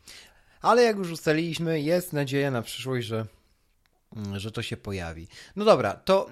Ale 0.61 0.83
jak 0.83 0.97
już 0.97 1.11
ustaliliśmy, 1.11 1.81
jest 1.81 2.13
nadzieja 2.13 2.51
na 2.51 2.61
przyszłość, 2.61 3.07
że, 3.07 3.25
że 4.33 4.51
to 4.51 4.61
się 4.61 4.77
pojawi. 4.77 5.27
No 5.55 5.65
dobra, 5.65 5.93
to 5.93 6.29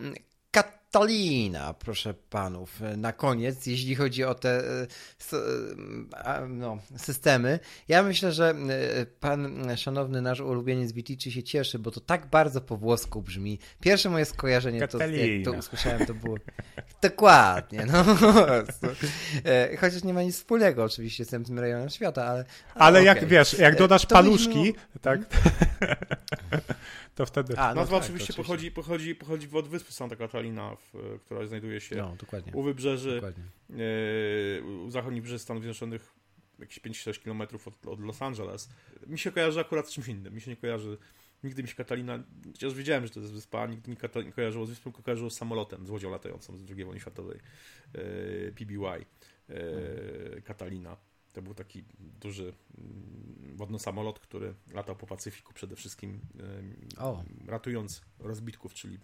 Catalina, 0.96 1.74
proszę 1.74 2.14
panów, 2.14 2.80
na 2.98 3.14
koniec, 3.14 3.66
jeśli 3.66 3.96
chodzi 3.96 4.24
o 4.24 4.36
te 4.36 4.64
e, 5.34 6.48
no, 6.50 6.78
systemy. 6.98 7.60
Ja 7.88 8.04
myślę, 8.04 8.32
że 8.32 8.50
e, 8.50 9.06
pan 9.06 9.68
szanowny 9.78 10.22
nasz 10.22 10.40
ulubieniec 10.40 10.92
Vitici 10.92 11.32
się 11.32 11.44
cieszy, 11.44 11.80
bo 11.80 11.92
to 11.92 12.00
tak 12.00 12.30
bardzo 12.30 12.62
po 12.62 12.78
włosku 12.78 13.22
brzmi. 13.22 13.60
Pierwsze 13.82 14.10
moje 14.10 14.26
skojarzenie, 14.26 14.88
to, 14.88 14.98
jak 14.98 15.46
to 15.46 15.52
usłyszałem, 15.52 16.06
to 16.06 16.14
było 16.14 16.38
dokładnie, 17.02 17.86
no 17.86 18.06
e, 19.46 19.78
Chociaż 19.78 20.04
nie 20.04 20.14
ma 20.14 20.24
nic 20.24 20.36
wspólnego 20.36 20.84
oczywiście 20.84 21.26
z 21.26 21.28
tym 21.28 21.60
rejonem 21.60 21.90
świata, 21.90 22.26
ale... 22.26 22.46
Ale, 22.76 23.00
okay. 23.00 23.06
jak 23.06 23.26
wiesz, 23.26 23.60
jak 23.60 23.78
dodasz 23.78 24.06
to 24.06 24.16
paluszki, 24.16 24.74
tak... 25.02 25.20
to 27.16 27.26
wtedy... 27.26 27.58
A, 27.58 27.70
no 27.70 27.76
Nazwa 27.76 28.00
tak, 28.00 28.06
oczywiście, 28.06 28.34
Pochodzi, 28.34 28.72
pochodzi, 28.72 29.16
pochodzi 29.16 29.50
od 29.54 29.68
wyspy 29.68 29.94
Santa 29.94 30.16
Catalina, 30.16 30.76
w, 30.76 31.20
która 31.26 31.48
znajduje 31.48 31.82
się 31.82 31.96
no, 31.96 32.16
u 32.54 32.64
wybrzeży, 32.64 33.22
e, 33.70 34.64
u 34.64 34.90
zachodnich 34.90 35.24
brzeży 35.24 35.40
Stanów 35.40 35.64
Zjednoczonych, 35.64 36.14
jakieś 36.60 36.80
5-6 36.80 37.24
km 37.24 37.42
od, 37.66 37.88
od, 37.88 38.00
Los 38.00 38.22
Angeles. 38.22 38.70
Mi 39.08 39.20
się 39.20 39.32
kojarzy 39.32 39.60
akurat 39.60 39.88
z 39.88 39.92
czymś 39.92 40.08
innym. 40.08 40.34
Mi 40.34 40.42
się 40.42 40.52
nie 40.52 40.58
kojarzy, 40.58 40.98
nigdy 41.44 41.64
mi 41.64 41.70
się 41.70 41.76
Catalina, 41.76 42.24
chociaż 42.52 42.74
wiedziałem, 42.74 43.08
że 43.08 43.14
to 43.14 43.20
jest 43.20 43.34
wyspa, 43.34 43.68
nigdy 43.68 43.92
mi 43.92 43.98
nie 44.26 44.32
kojarzyło 44.32 44.66
z 44.66 44.70
wyspą, 44.70 44.92
tylko 44.92 45.04
kojarzyło 45.04 45.30
z 45.30 45.38
samolotem, 45.38 45.88
z 45.88 45.90
łodzią 45.90 46.12
latającą 46.12 46.58
z 46.58 46.72
II 46.72 46.86
wojny 46.86 47.00
światowej, 47.00 47.40
e, 47.94 48.52
PBY, 48.52 49.06
e, 49.50 50.42
Catalina. 50.42 50.98
To 51.36 51.42
był 51.42 51.54
taki 51.54 51.84
duży 52.22 52.54
mm, 52.78 53.58
wodny 53.58 53.80
samolot, 53.80 54.20
który 54.20 54.54
latał 54.74 54.96
po 54.96 55.08
Pacyfiku 55.08 55.54
przede 55.54 55.76
wszystkim, 55.76 56.20
oh. 56.98 57.24
ratując 57.48 58.02
rozbitków, 58.20 58.74
czyli 58.74 59.00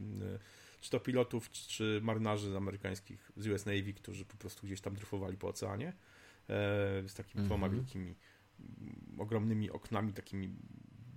czy 0.81 0.89
to 0.89 0.99
pilotów, 0.99 1.51
czy 1.51 1.99
marynarzy 2.03 2.57
amerykańskich 2.57 3.31
z 3.37 3.47
US 3.47 3.65
Navy, 3.65 3.93
którzy 3.93 4.25
po 4.25 4.37
prostu 4.37 4.67
gdzieś 4.67 4.81
tam 4.81 4.95
dryfowali 4.95 5.37
po 5.37 5.47
oceanie 5.47 5.87
e, 5.87 5.93
z 7.07 7.13
takimi 7.13 7.33
mm 7.33 7.45
-hmm. 7.45 7.47
dwoma 7.47 7.69
wielkimi, 7.69 8.15
ogromnymi 9.17 9.71
oknami, 9.71 10.13
takimi 10.13 10.55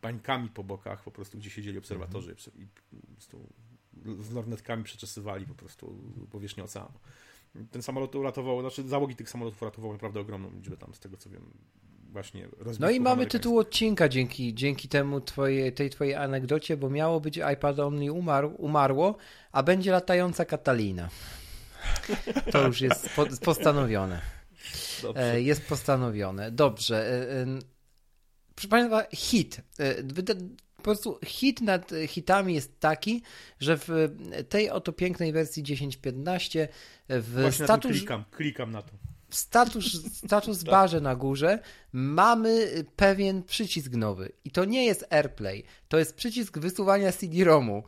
bańkami 0.03 0.49
po 0.49 0.65
bokach, 0.65 1.03
po 1.03 1.11
prostu 1.11 1.39
gdzie 1.39 1.51
siedzieli 1.51 1.78
obserwatorzy 1.78 2.31
mm 2.31 2.36
-hmm. 2.36 2.62
i 2.62 2.66
po 3.01 3.12
prostu 3.12 3.53
z 4.20 4.31
lornetkami 4.31 4.85
przeczesywali 4.85 5.47
po 5.47 5.55
prostu 5.55 5.99
powierzchnię 6.31 6.65
oceanu 6.65 6.99
ten 7.71 7.83
samolot 7.83 8.15
uratował, 8.15 8.61
znaczy 8.61 8.89
załogi 8.89 9.17
tych 9.17 9.31
samolotów 9.31 9.63
uratowały 9.63 9.93
naprawdę 9.93 10.21
ogromną 10.21 10.51
liczbę 10.51 10.77
tam, 10.77 10.95
z 10.95 11.01
tego 11.01 11.17
co 11.17 11.31
wiem, 11.31 11.51
właśnie 12.13 12.49
No 12.81 12.91
i 12.91 13.01
mamy 13.01 13.27
tytuł 13.27 13.59
odcinka 13.59 14.09
dzięki, 14.09 14.55
dzięki 14.55 14.89
temu 14.89 15.21
twojej, 15.21 15.73
tej 15.73 15.91
twojej 15.91 16.15
anegdocie, 16.15 16.77
bo 16.77 16.91
miało 16.91 17.21
być 17.21 17.41
iPad 17.53 17.79
Only 17.79 18.13
umarł, 18.13 18.55
umarło, 18.59 19.17
a 19.53 19.63
będzie 19.63 19.93
latająca 19.93 20.45
Katalina. 20.45 21.09
To 22.53 22.67
już 22.67 22.81
jest 22.81 23.11
postanowione. 23.45 24.21
Dobrze. 25.03 25.33
E, 25.33 25.43
jest 25.43 25.67
postanowione. 25.69 26.51
Dobrze. 26.51 26.97
E, 26.97 27.43
e, 27.43 27.47
proszę 28.55 28.69
Państwa, 28.69 29.05
hit 29.13 29.61
po 30.85 30.90
prostu 30.90 31.19
hit 31.24 31.61
nad 31.61 31.93
hitami 32.06 32.55
jest 32.55 32.81
taki, 32.81 33.23
że 33.61 33.78
w 33.78 33.89
tej 34.48 34.70
oto 34.70 34.93
pięknej 34.93 35.32
wersji 35.32 35.62
10.15 35.62 36.69
w 37.09 37.40
Właśnie 37.40 37.65
status... 37.65 37.93
klikam, 37.93 38.24
klikam 38.31 38.70
na 38.70 38.82
to. 38.82 38.93
W 39.28 39.36
status, 39.36 40.15
status 40.15 40.59
tak. 40.65 40.70
barze 40.70 41.01
na 41.01 41.16
górze 41.16 41.59
mamy 41.93 42.85
pewien 42.97 43.43
przycisk 43.43 43.93
nowy. 43.93 44.32
I 44.44 44.51
to 44.51 44.65
nie 44.65 44.86
jest 44.86 45.06
AirPlay, 45.11 45.65
to 45.89 45.98
jest 45.98 46.15
przycisk 46.15 46.59
wysuwania 46.59 47.12
CD-ROMu. 47.12 47.82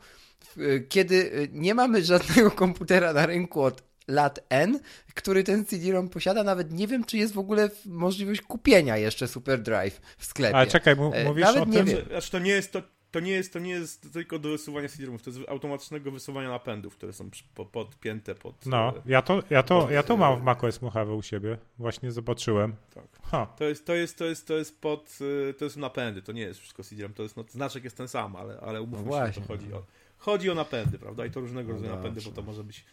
Kiedy 0.89 1.47
nie 1.51 1.75
mamy 1.75 2.03
żadnego 2.03 2.51
komputera 2.51 3.13
na 3.13 3.25
rynku 3.25 3.61
od 3.61 3.83
lat 4.07 4.39
N, 4.49 4.79
który 5.13 5.43
ten 5.43 5.65
CD-ROM 5.65 6.09
posiada. 6.09 6.43
Nawet 6.43 6.71
nie 6.71 6.87
wiem, 6.87 7.03
czy 7.03 7.17
jest 7.17 7.33
w 7.33 7.39
ogóle 7.39 7.69
możliwość 7.85 8.41
kupienia 8.41 8.97
jeszcze 8.97 9.27
Super 9.27 9.61
Drive 9.61 10.01
w 10.17 10.25
sklepie. 10.25 10.55
Ale 10.55 10.67
czekaj, 10.67 10.95
mówisz 11.25 11.45
Nawet 11.45 11.63
o 11.63 11.65
tym, 11.65 11.87
że... 11.87 12.03
Znaczy, 12.03 12.31
to 12.31 12.39
nie 12.39 12.51
jest 12.51 12.71
to 12.71 12.81
to 13.11 13.19
nie 13.19 13.31
jest, 13.31 13.53
to 13.53 13.59
nie 13.59 13.71
jest 13.71 14.13
tylko 14.13 14.39
do 14.39 14.49
wysuwania 14.49 14.89
CD-ROMów, 14.89 15.23
to 15.23 15.29
jest 15.29 15.49
automatycznego 15.49 16.11
wysuwania 16.11 16.49
napędów, 16.49 16.95
które 16.95 17.13
są 17.13 17.29
podpięte 17.71 18.35
pod... 18.35 18.65
No, 18.65 18.89
e, 18.97 19.01
ja 19.05 19.21
to, 19.21 19.43
ja 19.49 19.63
to, 19.63 19.91
ja 19.91 20.03
to 20.03 20.17
mam 20.17 20.39
w 20.39 20.43
macOS 20.43 20.81
Mojave 20.81 21.09
u 21.09 21.21
siebie, 21.21 21.57
właśnie 21.79 22.11
zobaczyłem. 22.11 22.75
Tak. 22.93 23.05
Ha. 23.23 23.45
To 23.57 23.63
jest, 23.63 23.85
to 23.85 23.95
jest, 23.95 24.17
to 24.17 24.25
jest, 24.25 24.47
to 24.47 24.53
jest 24.53 24.81
pod, 24.81 25.19
e, 25.49 25.53
to 25.53 25.65
jest 25.65 25.77
napędy, 25.77 26.21
to 26.21 26.31
nie 26.31 26.41
jest 26.41 26.59
wszystko 26.59 26.83
CD-ROM, 26.83 27.13
to 27.13 27.23
jest, 27.23 27.37
no, 27.37 27.43
znaczek 27.49 27.83
jest 27.83 27.97
ten 27.97 28.07
sam, 28.07 28.35
ale, 28.35 28.59
ale 28.59 28.81
umówmy 28.81 29.11
no 29.11 29.31
się, 29.31 29.41
to 29.41 29.47
chodzi 29.47 29.73
o, 29.73 29.83
chodzi 30.17 30.49
o 30.49 30.55
napędy, 30.55 30.99
prawda, 30.99 31.25
i 31.25 31.31
to 31.31 31.39
różnego 31.39 31.71
rodzaju 31.73 31.91
no 31.91 31.97
napędy, 31.97 32.21
bo 32.25 32.31
to 32.31 32.41
może 32.41 32.63
być 32.63 32.85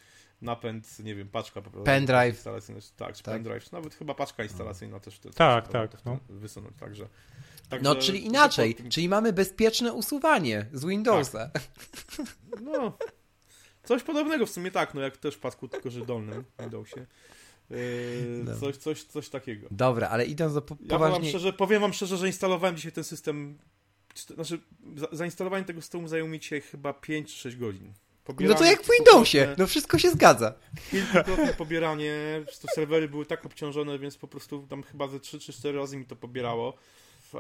napęd, 0.45 0.99
nie 0.99 1.15
wiem, 1.15 1.29
paczka 1.29 1.62
po 1.62 1.71
prostu. 1.71 1.85
Pendrive. 1.85 2.45
Tak, 2.97 3.15
czy 3.15 3.23
tak. 3.23 3.35
pendrive, 3.35 3.73
nawet 3.73 3.95
chyba 3.95 4.15
paczka 4.15 4.43
instalacyjna 4.43 5.01
też. 5.01 5.19
To, 5.19 5.31
tak, 5.31 5.69
tak. 5.69 5.91
No. 6.05 6.19
Wysunąć, 6.29 6.75
także... 6.81 7.09
Także 7.69 7.85
no, 7.85 7.97
czyli 7.97 8.25
inaczej, 8.25 8.77
czyli 8.91 9.09
mamy 9.09 9.33
bezpieczne 9.33 9.93
usuwanie 9.93 10.66
z 10.73 10.85
Windowsa. 10.85 11.51
Tak. 11.53 11.62
No, 12.62 12.99
coś 13.85 14.03
podobnego 14.03 14.47
w 14.47 14.51
sumie 14.51 14.71
tak, 14.71 14.95
no 14.95 15.01
jak 15.01 15.16
też 15.16 15.35
w 15.35 15.39
pasku, 15.39 15.69
tylko 15.69 15.91
że 15.91 16.07
dolnym 16.07 16.45
Windowsie. 16.61 17.07
Yy, 17.71 18.57
coś, 18.61 18.77
coś, 18.77 19.05
coś 19.05 19.29
takiego. 19.29 19.69
Dobra, 19.71 20.09
ale 20.09 20.25
idąc 20.27 20.55
do 20.55 20.62
po 20.62 20.77
ja 20.81 20.89
poważnie... 20.89 21.29
szczerze, 21.29 21.53
powiem 21.53 21.81
wam 21.81 21.93
szczerze, 21.93 22.16
że 22.16 22.27
instalowałem 22.27 22.77
dzisiaj 22.77 22.93
ten 22.93 23.05
system 23.05 23.59
znaczy, 24.15 24.61
za, 24.97 25.07
zainstalowanie 25.12 25.65
tego 25.65 25.83
systemu 25.83 26.09
zajęło 26.09 26.29
mi 26.29 26.41
dzisiaj 26.41 26.61
chyba 26.61 26.93
5 26.93 27.35
czy 27.35 27.39
6 27.39 27.57
godzin. 27.57 27.93
Pobieranie, 28.25 28.55
no 28.55 28.59
to 28.59 28.71
jak 28.71 28.83
w 28.83 28.91
Windowsie, 28.91 29.55
no 29.59 29.67
wszystko 29.67 29.99
się 29.99 30.11
zgadza. 30.11 30.55
Kilkukrotne 30.91 31.55
pobieranie, 31.55 32.15
to 32.63 32.69
serwery 32.75 33.09
były 33.09 33.27
tak 33.27 33.47
obciążone, 33.47 33.99
więc 33.99 34.17
po 34.17 34.29
prostu 34.29 34.67
tam 34.71 34.83
chyba 34.83 35.09
ze 35.09 35.21
3 35.21 35.39
czy 35.39 35.53
4 35.53 35.79
razy 35.79 35.97
mi 35.97 36.05
to 36.05 36.17
pobierało 36.17 36.75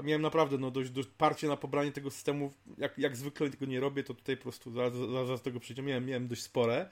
miałem 0.02 0.22
naprawdę 0.22 0.58
no, 0.58 0.70
dość, 0.70 0.90
dość 0.90 1.08
parcie 1.18 1.48
na 1.48 1.56
pobranie 1.56 1.92
tego 1.92 2.10
systemu. 2.10 2.52
Jak, 2.78 2.98
jak 2.98 3.16
zwykle 3.16 3.50
tego 3.50 3.66
nie 3.66 3.80
robię, 3.80 4.04
to 4.04 4.14
tutaj 4.14 4.36
po 4.36 4.42
prostu 4.42 4.72
zaraz, 4.72 4.92
zaraz 5.26 5.42
tego 5.42 5.60
przejdziemy. 5.60 5.88
Miałem, 5.88 6.06
miałem 6.06 6.28
dość 6.28 6.42
spore. 6.42 6.90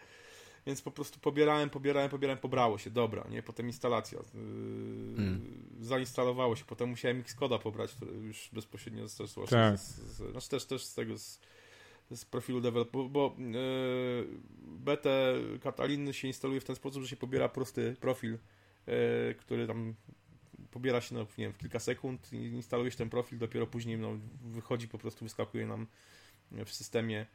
Więc 0.66 0.82
po 0.82 0.90
prostu 0.90 1.20
pobierałem, 1.20 1.70
pobierałem, 1.70 2.10
pobierałem, 2.10 2.38
pobrało 2.38 2.78
się, 2.78 2.90
dobra, 2.90 3.26
nie? 3.30 3.42
Potem 3.42 3.66
instalacja. 3.66 4.18
Yy, 4.18 5.16
hmm. 5.16 5.68
Zainstalowało 5.80 6.56
się, 6.56 6.64
potem 6.64 6.88
musiałem 6.88 7.20
Xcoda 7.20 7.58
pobrać, 7.58 7.92
który 7.92 8.12
już 8.12 8.48
bezpośrednio 8.52 9.08
z, 9.08 9.16
z, 9.16 9.50
tak. 9.50 9.78
z, 9.78 10.00
z, 10.00 10.30
znaczy 10.30 10.48
też, 10.48 10.64
też 10.64 10.84
z 10.84 10.94
tego 10.94 11.18
z, 11.18 11.40
z 12.14 12.24
profilu 12.24 12.60
developer, 12.60 13.02
bo 13.10 13.36
yy, 13.38 14.28
betę 14.64 15.34
Kataliny 15.62 16.12
się 16.14 16.28
instaluje 16.28 16.60
w 16.60 16.64
ten 16.64 16.76
sposób, 16.76 17.02
że 17.02 17.08
się 17.08 17.16
pobiera 17.16 17.48
prosty 17.48 17.96
profil, 18.00 18.38
yy, 18.86 19.34
który 19.38 19.66
tam 19.66 19.94
pobiera 20.70 21.00
się 21.00 21.14
no, 21.14 21.20
nie 21.20 21.44
wiem, 21.44 21.52
w 21.52 21.58
kilka 21.58 21.78
sekund, 21.78 22.32
instalujesz 22.32 22.96
ten 22.96 23.10
profil, 23.10 23.38
dopiero 23.38 23.66
później 23.66 23.98
no, 23.98 24.18
wychodzi, 24.44 24.88
po 24.88 24.98
prostu 24.98 25.24
wyskakuje 25.24 25.66
nam 25.66 25.86
w 26.50 26.70
systemie. 26.70 27.20
E, 27.20 27.26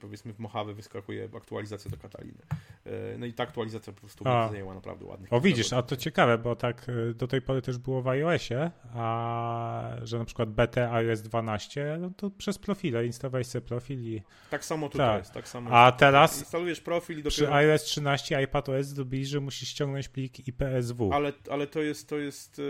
powiedzmy 0.00 0.32
w 0.32 0.38
Mojave 0.38 0.74
wyskakuje 0.74 1.28
aktualizacja 1.36 1.90
do 1.90 1.96
Kataliny. 1.96 2.42
E, 2.86 3.18
no 3.18 3.26
i 3.26 3.32
ta 3.32 3.42
aktualizacja 3.42 3.92
po 3.92 4.00
prostu 4.00 4.28
a. 4.28 4.48
zajęła 4.48 4.74
naprawdę 4.74 5.04
ładnych. 5.04 5.32
O 5.32 5.40
widzisz, 5.40 5.72
a 5.72 5.82
to 5.82 5.96
ciekawe, 5.96 6.38
bo 6.38 6.56
tak 6.56 6.86
e, 6.88 7.14
do 7.14 7.26
tej 7.26 7.42
pory 7.42 7.62
też 7.62 7.78
było 7.78 8.02
w 8.02 8.08
iOSie, 8.08 8.70
a 8.94 9.90
że 10.02 10.18
na 10.18 10.24
przykład 10.24 10.50
BT 10.50 10.92
iOS 10.92 11.22
12, 11.22 11.96
no 12.00 12.10
to 12.16 12.30
przez 12.30 12.58
profile, 12.58 13.06
instalowałeś 13.06 13.46
sobie 13.46 13.66
profil 13.66 14.00
i... 14.00 14.22
Tak 14.50 14.64
samo 14.64 14.88
tutaj 14.88 15.06
tak. 15.06 15.18
jest, 15.18 15.32
tak 15.32 15.48
samo. 15.48 15.70
A 15.70 15.92
teraz 15.92 16.38
instalujesz 16.38 16.80
profil 16.80 17.18
i 17.18 17.22
dopiero... 17.22 17.46
Przy 17.46 17.52
iOS 17.54 17.82
13 17.82 18.42
iPadOS 18.42 18.86
zrobili, 18.86 19.26
że 19.26 19.40
musisz 19.40 19.68
ściągnąć 19.68 20.08
plik 20.08 20.48
IPSW. 20.48 21.10
Ale, 21.12 21.32
ale 21.50 21.66
to 21.66 21.82
jest, 21.82 22.08
to 22.08 22.18
jest, 22.18 22.62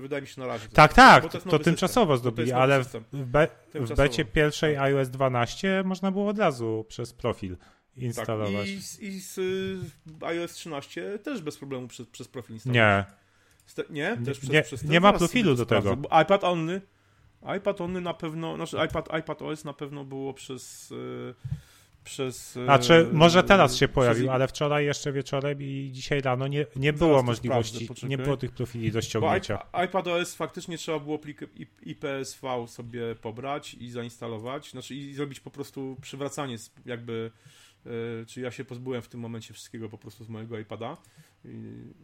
wydaje 0.00 0.22
mi 0.22 0.28
się 0.28 0.40
na 0.40 0.46
razie. 0.46 0.68
Tak, 0.68 0.94
tak, 0.94 1.28
to, 1.28 1.40
to 1.40 1.58
tymczasowo 1.58 2.16
zrobili, 2.16 2.52
ale 2.52 2.82
w, 2.82 3.00
be, 3.12 3.48
w 3.74 3.94
becie 3.96 4.24
pierwszej 4.24 4.76
iOS 4.76 5.08
12 5.08 5.82
można 5.94 6.10
było 6.10 6.28
od 6.28 6.38
razu 6.38 6.84
przez 6.88 7.12
profil 7.12 7.56
instalować. 7.96 8.54
Tak, 8.54 8.68
i, 8.68 8.82
z, 8.82 9.00
i 9.00 9.20
z 9.20 9.38
y, 9.38 10.26
iOS 10.26 10.52
13 10.52 11.18
też 11.18 11.42
bez 11.42 11.58
problemu 11.58 11.88
przez, 11.88 12.06
przez 12.06 12.28
profil 12.28 12.54
instalować. 12.54 13.06
Nie. 13.76 13.84
nie? 13.90 14.16
Też 14.24 14.38
przez, 14.38 14.50
nie, 14.50 14.62
przez 14.62 14.84
nie 14.84 15.00
ma 15.00 15.12
profilu 15.12 15.54
do 15.54 15.66
tego. 15.66 15.96
iPad 16.22 16.44
only, 16.44 16.80
iPad 17.56 17.80
only 17.80 18.00
na 18.00 18.14
pewno, 18.14 18.56
znaczy 18.56 18.76
iPad, 18.86 19.08
iPad 19.20 19.42
OS 19.42 19.64
na 19.64 19.72
pewno 19.72 20.04
było 20.04 20.34
przez... 20.34 20.90
Yy, 20.90 21.34
przez... 22.04 22.52
Znaczy, 22.52 23.08
może 23.12 23.42
teraz 23.42 23.76
się 23.76 23.88
pojawił, 23.88 24.30
ale 24.30 24.48
wczoraj 24.48 24.84
jeszcze 24.84 25.12
wieczorem 25.12 25.62
i 25.62 25.90
dzisiaj 25.92 26.20
rano 26.20 26.46
nie, 26.46 26.66
nie 26.76 26.92
było 26.92 27.22
możliwości, 27.22 27.88
nie 28.08 28.18
było 28.18 28.36
tych 28.36 28.52
profili 28.52 28.92
do 28.92 29.02
ściągnięcia. 29.02 29.66
Bo 29.72 29.84
iPad 29.84 30.08
OS 30.08 30.34
faktycznie 30.34 30.78
trzeba 30.78 30.98
było 30.98 31.18
plik 31.18 31.40
IPSV 31.82 32.68
sobie 32.68 33.14
pobrać 33.14 33.74
i 33.74 33.90
zainstalować, 33.90 34.70
znaczy 34.70 34.94
i 34.94 35.14
zrobić 35.14 35.40
po 35.40 35.50
prostu 35.50 35.96
przywracanie 36.00 36.56
jakby 36.86 37.30
Yy, 37.84 38.26
czy 38.26 38.40
ja 38.40 38.50
się 38.50 38.64
pozbyłem 38.64 39.02
w 39.02 39.08
tym 39.08 39.20
momencie 39.20 39.54
wszystkiego 39.54 39.88
po 39.88 39.98
prostu 39.98 40.24
z 40.24 40.28
mojego 40.28 40.58
iPada. 40.58 40.96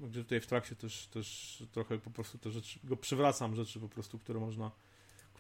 Gdzie 0.02 0.22
tutaj 0.22 0.40
w 0.40 0.47
trakcie 0.47 0.77
też, 0.77 1.06
też 1.06 1.59
trochę 1.72 1.98
po 1.98 2.10
prostu 2.10 2.39
te 2.39 2.51
rzeczy, 2.51 2.78
go 2.85 2.97
przywracam 2.97 3.56
rzeczy 3.56 3.81
po 3.81 3.89
prostu, 3.89 4.18
które 4.18 4.40
można 4.40 4.70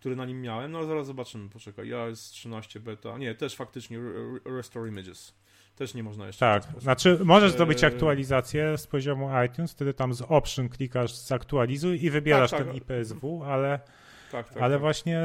który 0.00 0.16
na 0.16 0.26
nim 0.26 0.42
miałem. 0.42 0.72
No 0.72 0.84
zaraz 0.84 1.06
zobaczymy, 1.06 1.48
poczekaj. 1.48 1.88
Ja 1.88 2.06
jest 2.06 2.32
13 2.32 2.80
beta. 2.80 3.18
Nie, 3.18 3.34
też 3.34 3.56
faktycznie 3.56 3.98
Restore 4.44 4.88
Images. 4.88 5.34
Też 5.76 5.94
nie 5.94 6.02
można 6.02 6.26
jeszcze. 6.26 6.40
Tak, 6.40 6.80
znaczy 6.80 7.18
możesz 7.24 7.52
zrobić 7.52 7.84
e, 7.84 7.86
aktualizację 7.86 8.78
z 8.78 8.86
poziomu 8.86 9.30
iTunes, 9.46 9.72
wtedy 9.72 9.94
tam 9.94 10.14
z 10.14 10.22
option 10.22 10.68
klikasz 10.68 11.14
zaktualizuj 11.14 12.04
i 12.04 12.10
wybierasz 12.10 12.50
tak, 12.50 12.60
tak. 12.60 12.68
ten 12.68 12.76
IPSW, 12.76 13.44
ale, 13.44 13.80
tak, 14.32 14.48
tak, 14.48 14.62
ale 14.62 14.74
tak. 14.74 14.80
właśnie 14.80 15.22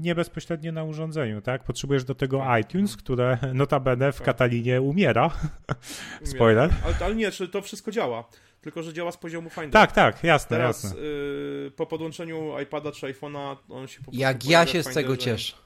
nie 0.00 0.14
bezpośrednio 0.14 0.72
na 0.72 0.84
urządzeniu, 0.84 1.40
tak? 1.40 1.64
Potrzebujesz 1.64 2.04
do 2.04 2.14
tego 2.14 2.38
tak. 2.38 2.64
iTunes, 2.64 2.96
które 2.96 3.38
notabene 3.54 4.12
w 4.12 4.16
tak. 4.16 4.26
Katalinie 4.26 4.80
umiera. 4.82 5.30
Spoiler. 6.24 6.70
Ale, 6.84 6.94
ale 7.04 7.14
nie, 7.14 7.30
czy 7.30 7.48
to 7.48 7.62
wszystko 7.62 7.90
działa 7.90 8.28
tylko 8.60 8.82
że 8.82 8.92
działa 8.92 9.12
z 9.12 9.16
poziomu 9.16 9.50
Findera. 9.50 9.86
Tak, 9.86 9.92
tak, 9.92 10.24
jasne, 10.24 10.56
Teraz, 10.56 10.84
jasne. 10.84 11.00
Y, 11.00 11.70
po 11.76 11.86
podłączeniu 11.86 12.60
iPada 12.60 12.92
czy 12.92 13.06
iPhone'a 13.06 13.56
on 13.68 13.86
się 13.86 14.00
po 14.02 14.10
Jak 14.14 14.44
ja 14.44 14.66
się 14.66 14.82
z 14.82 14.94
tego 14.94 15.16
cieszę. 15.16 15.56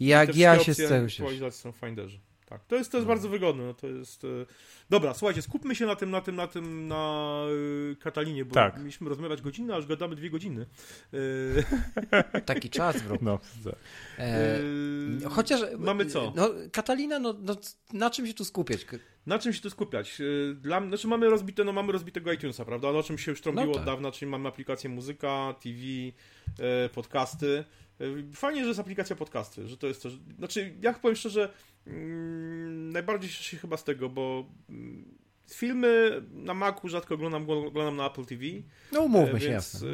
Jak 0.00 0.36
ja 0.36 0.58
się 0.58 0.74
z 0.74 0.76
tego 0.76 1.08
cieszę. 1.08 1.50
są 1.50 1.72
w 1.72 1.76
Finderze. 1.76 2.18
Tak, 2.48 2.64
to 2.64 2.76
jest, 2.76 2.92
to 2.92 2.98
jest 2.98 3.06
no. 3.06 3.14
bardzo 3.14 3.28
wygodne. 3.28 3.64
No, 3.64 3.74
to 3.74 3.86
jest, 3.86 4.24
y... 4.24 4.46
Dobra, 4.90 5.14
słuchajcie, 5.14 5.42
skupmy 5.42 5.74
się 5.74 5.86
na 5.86 5.96
tym, 5.96 6.10
na 6.10 6.20
tym, 6.20 6.36
na 6.36 6.46
tym, 6.46 6.88
na 6.88 7.44
y, 7.92 7.96
Katalinie, 7.96 8.44
bo 8.44 8.54
tak. 8.54 8.78
mieliśmy 8.78 9.08
rozmawiać 9.08 9.42
godzinę, 9.42 9.76
aż 9.76 9.86
gadamy 9.86 10.16
dwie 10.16 10.30
godziny. 10.30 10.66
Y... 11.14 11.64
Taki 12.46 12.70
czas, 12.70 13.02
bro. 13.02 13.16
No. 13.20 13.38
E, 14.18 14.60
y, 14.60 15.30
chociaż... 15.30 15.60
Mamy 15.78 16.06
co? 16.06 16.32
No, 16.36 16.50
Katalina, 16.72 17.18
no, 17.18 17.34
no, 17.40 17.56
na 17.92 18.10
czym 18.10 18.26
się 18.26 18.34
tu 18.34 18.44
skupiać? 18.44 18.86
Na 19.26 19.38
czym 19.38 19.52
się 19.52 19.60
tu 19.60 19.70
skupiać? 19.70 20.22
Dla, 20.54 20.86
znaczy 20.86 21.08
mamy 21.08 21.30
rozbite, 21.30 21.64
no 21.64 21.72
mamy 21.72 21.92
rozbitego 21.92 22.32
iTunesa, 22.32 22.64
prawda? 22.64 22.92
Na 22.92 23.02
czym 23.02 23.18
się 23.18 23.30
już 23.30 23.40
trąbiło 23.40 23.66
no 23.66 23.72
tak. 23.72 23.80
od 23.80 23.86
dawna, 23.86 24.12
czyli 24.12 24.30
mamy 24.30 24.48
aplikację 24.48 24.90
muzyka, 24.90 25.54
TV, 25.62 25.78
e, 26.58 26.88
podcasty. 26.88 27.64
E, 28.00 28.32
fajnie, 28.32 28.60
że 28.62 28.68
jest 28.68 28.80
aplikacja 28.80 29.16
podcasty, 29.16 29.68
że 29.68 29.76
to 29.76 29.86
jest 29.86 30.02
też... 30.02 30.18
Znaczy, 30.38 30.74
jak 30.82 31.00
powiem 31.00 31.16
szczerze, 31.16 31.52
najbardziej 32.92 33.30
cieszę 33.30 33.44
się 33.44 33.56
chyba 33.56 33.76
z 33.76 33.84
tego, 33.84 34.08
bo 34.08 34.44
mm, 34.68 35.18
filmy 35.50 36.22
na 36.32 36.54
Macu 36.54 36.88
rzadko 36.88 37.14
oglądam, 37.14 37.50
oglądam 37.50 37.96
na 37.96 38.06
Apple 38.06 38.24
TV. 38.24 38.44
No 38.92 39.00
umówmy 39.00 39.38
e, 39.38 39.40
się, 39.40 39.50
jasne. 39.50 39.88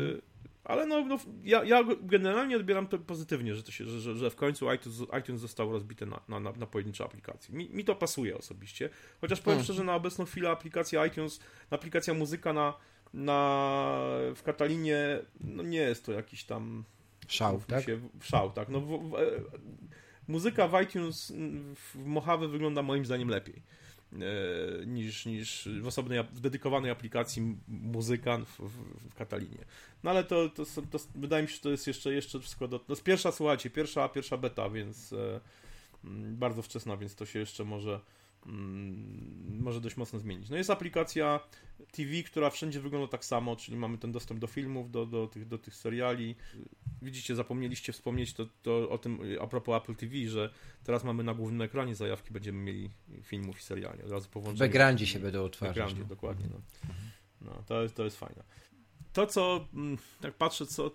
Ale 0.65 0.87
no, 0.87 1.05
no 1.05 1.19
ja, 1.43 1.65
ja, 1.65 1.85
generalnie 2.03 2.57
odbieram 2.57 2.87
to 2.87 2.99
pozytywnie, 2.99 3.55
że, 3.55 3.63
to 3.63 3.73
się, 3.73 3.85
że, 3.85 4.17
że 4.17 4.31
w 4.31 4.37
końcu 4.37 4.73
iTunes, 4.73 4.99
iTunes 5.21 5.41
został 5.41 5.73
rozbity 5.73 6.07
na, 6.07 6.21
na, 6.29 6.41
na 6.41 6.67
pojedyncze 6.67 7.05
aplikacje. 7.05 7.55
Mi, 7.55 7.71
mi 7.71 7.85
to 7.85 7.95
pasuje 7.95 8.39
osobiście. 8.39 8.91
Chociaż 9.21 9.41
powiem 9.41 9.57
hmm. 9.57 9.65
szczerze, 9.65 9.85
na 9.85 9.95
obecną 9.95 10.25
chwilę 10.25 10.51
aplikacja 10.51 11.07
iTunes, 11.07 11.41
aplikacja 11.71 12.15
muzyka 12.15 12.53
na, 12.53 12.75
na, 13.15 13.99
w 14.35 14.43
Katalinie, 14.45 15.19
no 15.41 15.63
nie 15.63 15.79
jest 15.79 16.07
to 16.07 16.13
jakiś 16.13 16.45
tam... 16.45 16.85
Szał, 17.29 17.61
tak? 17.67 17.85
Się, 17.85 18.01
szał, 18.23 18.51
tak. 18.51 18.69
No, 18.69 18.81
w, 18.81 18.87
w, 18.87 19.15
muzyka 20.29 20.69
w 20.69 20.83
iTunes 20.83 21.33
w 21.77 22.07
Mojave 22.07 22.49
wygląda 22.49 22.83
moim 22.83 23.07
zdaniem 23.07 23.29
lepiej. 23.29 23.63
E, 24.13 24.87
niż, 24.87 25.27
niż 25.27 25.69
w 25.81 25.87
osobnej, 25.87 26.25
w 26.33 26.41
dedykowanej 26.41 26.91
aplikacji 26.91 27.57
muzyka 27.69 28.39
w, 28.39 28.61
w, 28.61 29.11
w 29.11 29.15
Katalinie. 29.15 29.65
No 30.05 30.11
ale 30.11 30.25
to, 30.25 30.49
to, 30.49 30.65
to, 30.91 30.99
wydaje 31.15 31.43
mi 31.43 31.49
się, 31.49 31.55
że 31.55 31.61
to 31.61 31.71
jest 31.71 31.87
jeszcze, 31.87 32.15
jeszcze 32.15 32.41
wszystko 32.41 32.69
do... 32.69 32.81
Jest 32.89 33.03
pierwsza, 33.03 33.33
słuchajcie, 33.33 33.71
pierwsza, 33.71 34.09
pierwsza 34.09 34.37
beta, 34.37 34.71
więc 34.71 35.13
e, 35.13 35.41
mm, 36.05 36.37
bardzo 36.37 36.63
wczesna, 36.63 36.97
więc 36.97 37.15
to 37.15 37.27
się 37.27 37.39
jeszcze 37.39 37.65
może 37.65 38.01
może 39.61 39.81
dość 39.81 39.97
mocno 39.97 40.19
zmienić. 40.19 40.51
No 40.51 40.57
jest 40.57 40.71
aplikacja 40.71 41.41
TV, 41.93 42.23
która 42.27 42.51
wszędzie 42.51 42.81
wygląda 42.81 43.09
tak 43.09 43.25
samo, 43.25 43.57
czyli 43.57 43.77
mamy 43.77 43.99
ten 43.99 44.13
dostęp 44.13 44.41
do 44.41 44.47
filmów, 44.47 44.91
do, 44.91 45.07
do, 45.07 45.27
tych, 45.27 45.49
do 45.49 45.59
tych 45.59 45.75
seriali. 45.75 46.37
Widzicie, 47.03 47.37
zapomnieliście 47.37 47.93
wspomnieć 47.93 48.35
to, 48.35 48.47
to 48.63 48.91
o 48.91 48.99
tym 48.99 49.21
a 49.41 49.47
propos 49.47 49.83
Apple 49.83 49.95
TV, 49.95 50.17
że 50.29 50.51
teraz 50.85 51.05
mamy 51.05 51.25
na 51.25 51.35
głównym 51.35 51.63
ekranie 51.63 51.95
zajawki, 51.95 52.33
będziemy 52.33 52.59
mieli 52.59 52.91
filmów 53.23 53.59
i 53.59 53.63
seriali. 53.63 54.03
Od 54.03 54.11
razu 54.11 54.29
po 54.31 54.41
W 54.41 54.59
backgroundzie 54.59 55.07
się 55.07 55.19
będą 55.19 55.45
odtwarzać. 55.45 55.75
W 55.75 55.79
backgroundzie, 55.79 56.03
no. 56.03 56.09
dokładnie. 56.09 56.47
No. 56.51 56.61
no. 57.41 57.63
to, 57.67 57.83
jest, 57.83 57.95
to 57.95 58.05
jest 58.05 58.19
fajne. 58.19 58.45
To, 59.13 59.27
co, 59.27 59.69
mm, 59.75 59.99
jak 60.23 60.35
patrzę, 60.35 60.67
co 60.67 60.91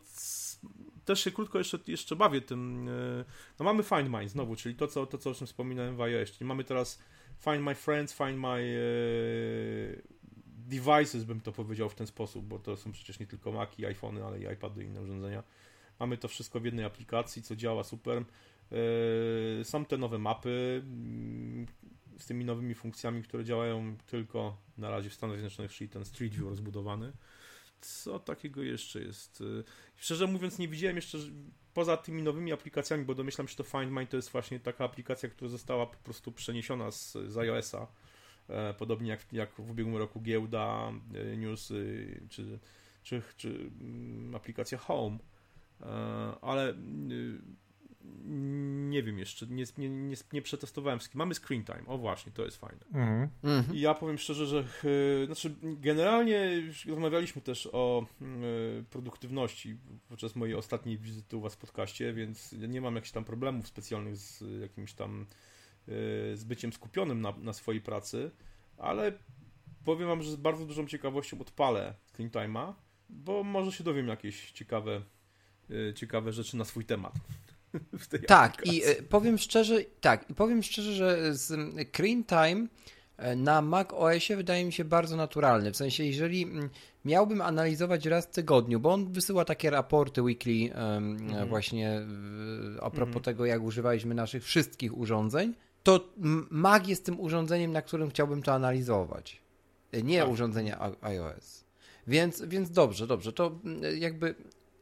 też 1.06 1.24
się 1.24 1.32
krótko 1.32 1.58
jeszcze, 1.58 1.80
jeszcze 1.88 2.16
bawię 2.16 2.42
tym. 2.42 2.90
E, 2.90 3.26
no 3.60 3.66
mamy 3.66 3.84
Find 3.84 4.10
My 4.10 4.30
znowu, 4.30 4.56
czyli 4.56 4.76
to, 4.76 4.88
co, 4.88 5.06
to, 5.06 5.18
co 5.18 5.30
o 5.30 5.34
czym 5.34 5.48
wspominałem 5.48 5.96
w 5.96 6.02
iOS. 6.02 6.32
Czyli 6.32 6.48
mamy 6.48 6.64
teraz 6.64 7.00
Find 7.40 7.62
My 7.62 7.76
Friends, 7.76 8.14
Find 8.14 8.38
My 8.38 8.80
e, 9.98 10.02
devices, 10.70 11.24
bym 11.24 11.42
to 11.42 11.52
powiedział 11.52 11.90
w 11.90 11.96
ten 11.96 12.08
sposób, 12.08 12.46
bo 12.46 12.60
to 12.60 12.78
są 12.78 12.92
przecież 12.92 13.20
nie 13.20 13.28
tylko 13.28 13.52
Maci, 13.52 13.86
iPhony, 13.86 14.26
ale 14.26 14.40
i 14.40 14.54
iPady 14.54 14.84
i 14.84 14.88
inne 14.88 15.02
urządzenia. 15.02 15.44
Mamy 16.00 16.18
to 16.18 16.28
wszystko 16.28 16.60
w 16.60 16.66
jednej 16.66 16.86
aplikacji, 16.86 17.42
co 17.42 17.56
działa 17.56 17.84
super. 17.84 18.24
E, 19.60 19.64
są 19.64 19.86
te 19.86 19.98
nowe 19.98 20.18
mapy 20.18 20.82
mm, 20.84 21.66
z 22.18 22.26
tymi 22.26 22.46
nowymi 22.46 22.74
funkcjami, 22.74 23.24
które 23.24 23.44
działają 23.44 23.96
tylko 24.06 24.58
na 24.78 24.90
razie 24.90 25.10
w 25.10 25.14
Stanach 25.14 25.36
Zjednoczonych, 25.38 25.72
czyli 25.72 25.90
ten 25.90 26.06
Street 26.06 26.34
View 26.34 26.50
rozbudowany. 26.50 27.12
Co 27.82 28.20
takiego 28.20 28.64
jeszcze 28.64 29.02
jest? 29.02 29.42
E, 29.42 29.64
szczerze 29.96 30.28
mówiąc, 30.28 30.60
nie 30.60 30.68
widziałem 30.68 30.96
jeszcze 30.96 31.18
poza 31.74 31.98
tymi 31.98 32.24
nowymi 32.24 32.54
aplikacjami, 32.54 33.06
bo 33.06 33.16
domyślam 33.16 33.48
się, 33.48 33.52
że 33.52 33.58
to 33.58 33.64
Find 33.64 33.92
My 33.92 34.08
to 34.08 34.18
jest 34.18 34.30
właśnie 34.30 34.60
taka 34.60 34.86
aplikacja, 34.86 35.30
która 35.30 35.50
została 35.50 35.86
po 35.86 35.98
prostu 35.98 36.32
przeniesiona 36.32 36.92
z, 36.92 37.18
z 37.28 37.38
iOS-a 37.38 37.88
E, 38.50 38.74
podobnie 38.74 39.10
jak, 39.10 39.34
jak 39.34 39.54
w 39.54 39.72
ubiegłym 39.72 39.98
roku 39.98 40.22
giełda, 40.22 40.92
e, 41.14 41.38
news 41.38 41.74
czy, 42.30 42.46
czy, 43.04 43.22
czy 43.38 43.72
mm, 43.82 44.36
aplikacja 44.36 44.78
Home, 44.78 45.18
e, 45.82 45.86
ale 46.42 46.74
nie 48.90 49.04
wiem 49.04 49.20
jeszcze, 49.20 49.48
nie, 49.48 49.64
nie, 49.78 49.90
nie, 49.90 50.16
nie 50.34 50.42
przetestowałem 50.42 51.00
wszystkich. 51.00 51.18
Mamy 51.18 51.36
screen 51.36 51.64
time, 51.64 51.84
o 51.88 51.98
właśnie, 51.98 52.32
to 52.32 52.46
jest 52.46 52.58
fajne. 52.58 52.86
Mhm. 52.94 53.30
mhm. 53.44 53.76
I 53.76 53.80
ja 53.80 53.94
powiem 53.94 54.18
szczerze, 54.18 54.46
że 54.48 54.64
znaczy 55.26 55.56
generalnie 55.62 56.64
rozmawialiśmy 56.88 57.42
też 57.42 57.70
o 57.72 58.06
produktywności 58.90 59.78
podczas 60.10 60.36
mojej 60.36 60.56
ostatniej 60.56 60.98
wizyty 60.98 61.38
u 61.38 61.42
Was 61.42 61.56
w 61.56 61.58
podcaście, 61.58 62.14
więc 62.14 62.52
nie 62.54 62.82
mam 62.82 62.96
jakichś 62.96 63.12
tam 63.12 63.26
problemów 63.26 63.68
specjalnych 63.68 64.18
z 64.18 64.62
jakimś 64.62 64.94
tam 64.94 65.26
Y, 65.90 66.38
z 66.38 66.44
byciem 66.44 66.74
skupionym 66.74 67.22
na, 67.22 67.34
na 67.38 67.54
swojej 67.54 67.82
pracy, 67.82 68.32
ale 68.78 69.12
powiem 69.86 70.08
wam, 70.08 70.24
że 70.24 70.32
z 70.32 70.36
bardzo 70.36 70.66
dużą 70.66 70.88
ciekawością 70.88 71.40
odpalę 71.40 71.94
Screen 72.14 72.30
Time'a, 72.30 72.74
bo 73.10 73.44
może 73.44 73.72
się 73.72 73.84
dowiem 73.84 74.08
jakieś 74.08 74.52
ciekawe, 74.52 75.02
y, 75.70 75.94
ciekawe 75.94 76.34
rzeczy 76.34 76.58
na 76.58 76.66
swój 76.66 76.86
temat. 76.86 77.14
tak, 78.28 78.68
i 78.68 78.84
y, 78.88 79.04
powiem 79.04 79.38
szczerze, 79.38 79.76
tak, 80.02 80.30
i 80.30 80.34
powiem 80.34 80.64
szczerze, 80.64 80.94
że 80.94 81.36
z 81.36 81.48
Time 82.28 82.68
na 83.36 83.62
Mac 83.62 83.88
OSie 83.94 84.36
wydaje 84.36 84.66
mi 84.66 84.74
się 84.74 84.86
bardzo 84.86 85.16
naturalny. 85.16 85.72
W 85.72 85.78
sensie, 85.78 86.04
jeżeli 86.04 86.44
mm, 86.44 86.70
miałbym 87.06 87.42
analizować 87.42 88.06
raz 88.06 88.26
w 88.26 88.30
tygodniu, 88.30 88.80
bo 88.80 88.94
on 88.94 89.12
wysyła 89.12 89.46
takie 89.46 89.70
raporty 89.70 90.22
weekly 90.22 90.76
mhm. 90.76 91.50
właśnie 91.50 92.02
a 92.82 92.90
propos 92.90 93.08
mhm. 93.08 93.24
tego, 93.24 93.46
jak 93.46 93.62
używaliśmy 93.62 94.16
naszych 94.16 94.44
wszystkich 94.44 94.98
urządzeń, 94.98 95.54
to 95.84 96.14
Mac 96.50 96.88
jest 96.88 97.06
tym 97.06 97.20
urządzeniem, 97.20 97.72
na 97.72 97.82
którym 97.82 98.10
chciałbym 98.10 98.42
to 98.42 98.54
analizować. 98.54 99.42
Nie 100.04 100.20
tak. 100.20 100.30
urządzenie 100.30 100.78
iOS. 101.02 101.64
Więc, 102.08 102.42
więc 102.42 102.72
dobrze, 102.72 103.08
dobrze. 103.08 103.34
To 103.34 103.60
jakby 103.98 104.36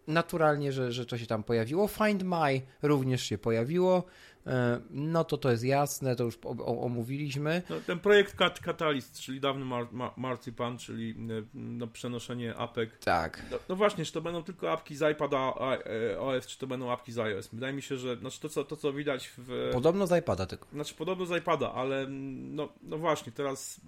naturalnie, 0.07 0.71
że, 0.71 0.91
że 0.91 1.05
to 1.05 1.17
się 1.17 1.25
tam 1.25 1.43
pojawiło. 1.43 1.87
Find 1.87 2.23
My 2.23 2.61
również 2.81 3.23
się 3.23 3.37
pojawiło. 3.37 4.03
E, 4.47 4.79
no 4.89 5.23
to 5.23 5.37
to 5.37 5.51
jest 5.51 5.63
jasne, 5.63 6.15
to 6.15 6.23
już 6.23 6.39
omówiliśmy. 6.65 7.61
No, 7.69 7.75
ten 7.87 7.99
projekt 7.99 8.35
Cat 8.35 8.59
Catalyst, 8.59 9.19
czyli 9.19 9.39
dawny 9.39 9.65
Mar 9.65 9.87
Mar 9.91 10.11
Marzipan, 10.17 10.77
czyli 10.77 11.11
e, 11.11 11.43
no, 11.53 11.87
przenoszenie 11.87 12.55
apek. 12.55 12.97
Tak. 12.97 13.45
No, 13.51 13.57
no, 13.69 13.75
właśnie, 13.75 14.05
czy 14.05 14.13
to 14.13 14.21
będą 14.21 14.43
tylko 14.43 14.71
apki 14.71 14.95
z 14.95 15.11
iPada 15.11 15.53
e, 16.13 16.19
OS, 16.19 16.47
czy 16.47 16.57
to 16.57 16.67
będą 16.67 16.91
apki 16.91 17.11
z 17.11 17.19
iOS? 17.19 17.49
Wydaje 17.53 17.73
mi 17.73 17.81
się, 17.81 17.97
że 17.97 18.15
znaczy 18.15 18.41
to, 18.41 18.49
co, 18.49 18.63
to, 18.63 18.75
co 18.75 18.93
widać 18.93 19.31
w... 19.37 19.69
Podobno 19.73 20.07
z 20.07 20.19
iPada 20.19 20.45
tylko. 20.45 20.67
Znaczy 20.73 20.95
podobno 20.95 21.25
z 21.25 21.37
iPada, 21.41 21.73
ale 21.73 22.05
no, 22.09 22.69
no 22.81 22.97
właśnie, 22.97 23.31
teraz... 23.31 23.81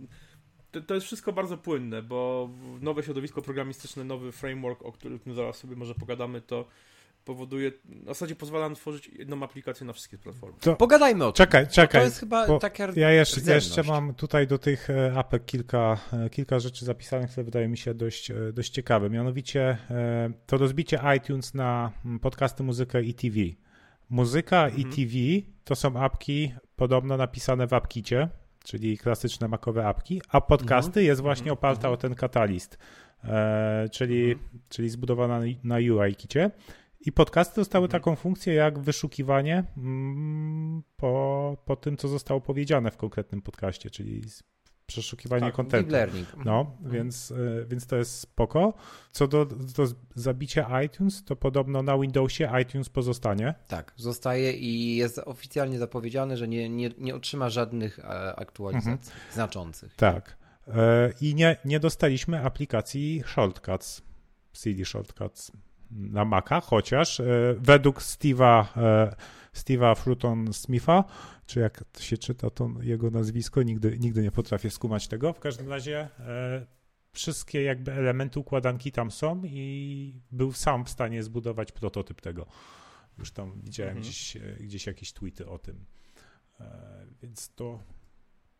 To, 0.72 0.82
to 0.82 0.94
jest 0.94 1.08
wszystko 1.08 1.34
bardzo 1.34 1.58
płynne, 1.58 2.04
bo 2.04 2.50
nowe 2.82 3.04
środowisko 3.04 3.42
programistyczne, 3.42 4.04
nowy 4.04 4.32
framework, 4.32 4.82
o 4.82 4.92
którym 4.92 5.20
zaraz 5.36 5.58
sobie 5.58 5.76
może 5.76 5.96
pogadamy, 5.96 6.42
to 6.42 6.66
powoduje, 7.26 7.72
w 7.72 8.06
zasadzie 8.06 8.36
pozwala 8.36 8.66
nam 8.66 8.76
tworzyć 8.76 9.08
jedną 9.08 9.44
aplikację 9.44 9.88
na 9.88 9.94
wszystkie 9.94 10.18
platformy. 10.18 10.58
To, 10.60 10.76
Pogadajmy 10.76 11.26
o 11.26 11.32
tym. 11.32 11.46
Czekaj, 11.46 11.68
czekaj. 11.68 12.02
To 12.02 12.06
jest 12.06 12.20
chyba 12.20 12.60
taka 12.60 12.88
Ja 12.96 13.12
jeszcze, 13.12 13.54
jeszcze 13.54 13.84
mam 13.84 14.14
tutaj 14.14 14.48
do 14.48 14.58
tych 14.58 14.90
e, 14.90 15.14
apek 15.16 15.46
kilka, 15.46 15.98
e, 16.14 16.30
kilka 16.30 16.60
rzeczy 16.60 16.86
zapisanych, 16.86 17.32
które 17.32 17.44
wydaje 17.44 17.68
mi 17.68 17.78
się 17.78 17.94
dość, 17.94 18.32
e, 18.32 18.36
dość 18.54 18.70
ciekawe. 18.70 19.10
Mianowicie 19.10 19.78
to 20.46 20.58
rozbicie 20.58 21.00
iTunes 21.18 21.54
na 21.54 21.92
mm, 22.06 22.20
podcasty, 22.20 22.64
muzykę 22.64 23.04
i 23.04 23.14
TV. 23.14 23.36
Muzyka 24.10 24.66
mhm. 24.66 24.82
i 24.82 24.86
TV 24.86 25.16
to 25.64 25.76
są 25.76 25.96
apki 26.00 26.54
podobno 26.76 27.18
napisane 27.18 27.68
w 27.68 27.74
AppKicie, 27.74 28.30
czyli 28.64 28.98
klasyczne 28.98 29.48
makowe 29.48 29.88
apki, 29.88 30.22
a 30.30 30.42
podcasty 30.42 30.90
mhm. 30.90 31.06
jest 31.06 31.22
właśnie 31.22 31.52
mhm. 31.52 31.54
oparta 31.54 31.88
mhm. 31.88 31.94
o 31.94 31.98
ten 31.98 32.16
katalist, 32.16 32.78
e, 33.24 33.90
czyli, 33.92 34.32
mhm. 34.32 34.50
czyli 34.70 34.90
zbudowana 34.90 35.40
na 35.64 35.76
UI-kicie. 35.76 36.52
I 37.02 37.12
podcasty 37.12 37.62
dostały 37.62 37.86
mhm. 37.86 38.02
taką 38.02 38.16
funkcję 38.16 38.54
jak 38.54 38.80
wyszukiwanie 38.80 39.64
mm, 39.78 40.84
po, 40.98 41.58
po 41.66 41.76
tym, 41.76 41.98
co 41.98 42.08
zostało 42.08 42.42
powiedziane 42.42 42.92
w 42.92 42.98
konkretnym 42.98 43.42
podcaście, 43.42 43.90
czyli 43.90 44.22
przeszukiwanie 44.90 45.46
tak, 45.46 45.54
kontentu. 45.54 45.96
No, 46.46 46.60
mhm. 46.60 46.92
więc, 46.92 47.32
y, 47.32 47.66
więc 47.70 47.88
to 47.88 47.96
jest 47.96 48.20
spoko. 48.20 48.74
Co 49.12 49.28
do, 49.28 49.46
do 49.46 49.88
zabicia 50.16 50.82
iTunes, 50.82 51.24
to 51.24 51.36
podobno 51.36 51.84
na 51.84 51.98
Windowsie 51.98 52.50
iTunes 52.62 52.90
pozostanie. 52.90 53.54
Tak, 53.68 53.94
zostaje 53.96 54.54
i 54.54 54.96
jest 54.96 55.18
oficjalnie 55.26 55.80
zapowiedziane, 55.80 56.38
że 56.38 56.48
nie, 56.48 56.70
nie, 56.70 56.90
nie 56.98 57.16
otrzyma 57.16 57.50
żadnych 57.50 58.00
e, 58.00 58.36
aktualizacji 58.36 58.92
mhm. 58.92 59.34
znaczących. 59.34 59.96
Tak. 59.96 60.38
E, 60.68 61.14
I 61.22 61.36
nie, 61.36 61.58
nie 61.66 61.80
dostaliśmy 61.80 62.44
aplikacji 62.44 63.24
Shortcuts, 63.26 64.02
CD 64.54 64.86
Shortcuts 64.86 65.52
na 65.92 66.26
Maca, 66.26 66.62
chociaż 66.62 67.20
e, 67.20 67.26
według 67.58 68.02
Steve'a 68.02 68.66
Steve'a 69.60 69.96
Fruton 69.96 70.54
Smitha, 70.54 71.04
czy 71.46 71.60
jak 71.60 71.84
się 72.00 72.18
czyta 72.18 72.50
to 72.50 72.70
jego 72.82 73.12
nazwisko, 73.12 73.64
nigdy, 73.64 74.00
nigdy 74.00 74.22
nie 74.22 74.32
potrafię 74.32 74.70
skumać 74.70 75.08
tego. 75.08 75.34
W 75.34 75.40
każdym 75.40 75.70
razie 75.70 76.10
e, 76.20 76.66
wszystkie 77.12 77.64
jakby 77.64 77.94
elementy 77.94 78.40
układanki 78.40 78.92
tam 78.92 79.12
są 79.12 79.42
i 79.46 80.14
był 80.32 80.54
sam 80.54 80.86
w 80.86 80.90
stanie 80.90 81.24
zbudować 81.24 81.72
prototyp 81.72 82.22
tego. 82.22 82.46
Już 83.18 83.32
tam 83.32 83.62
widziałem 83.62 83.98
mhm. 83.98 84.04
gdzieś, 84.04 84.38
gdzieś 84.60 84.88
jakieś 84.88 85.14
tweety 85.14 85.48
o 85.48 85.60
tym. 85.60 85.86
Więc 87.22 87.56
to, 87.56 87.80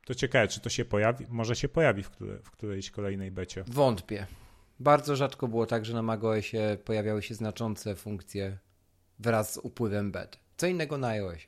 to 0.06 0.16
ciekawe, 0.16 0.48
czy 0.48 0.60
to 0.60 0.70
się 0.70 0.86
pojawi. 0.86 1.26
Może 1.30 1.56
się 1.56 1.70
pojawi 1.70 2.04
w, 2.04 2.10
które, 2.10 2.40
w 2.40 2.52
którejś 2.52 2.92
kolejnej 2.92 3.32
becie. 3.32 3.64
Wątpię. 3.68 4.26
Bardzo 4.80 5.16
rzadko 5.16 5.48
było 5.48 5.66
tak, 5.66 5.86
że 5.86 5.94
na 5.94 6.02
macOSie 6.02 6.78
pojawiały 6.86 7.22
się 7.22 7.36
znaczące 7.36 7.96
funkcje 7.96 8.58
wraz 9.20 9.54
z 9.54 9.58
upływem 9.58 10.12
bet. 10.12 10.40
Co 10.60 10.68
innego 10.68 10.98
na 10.98 11.08
iOSie. 11.08 11.48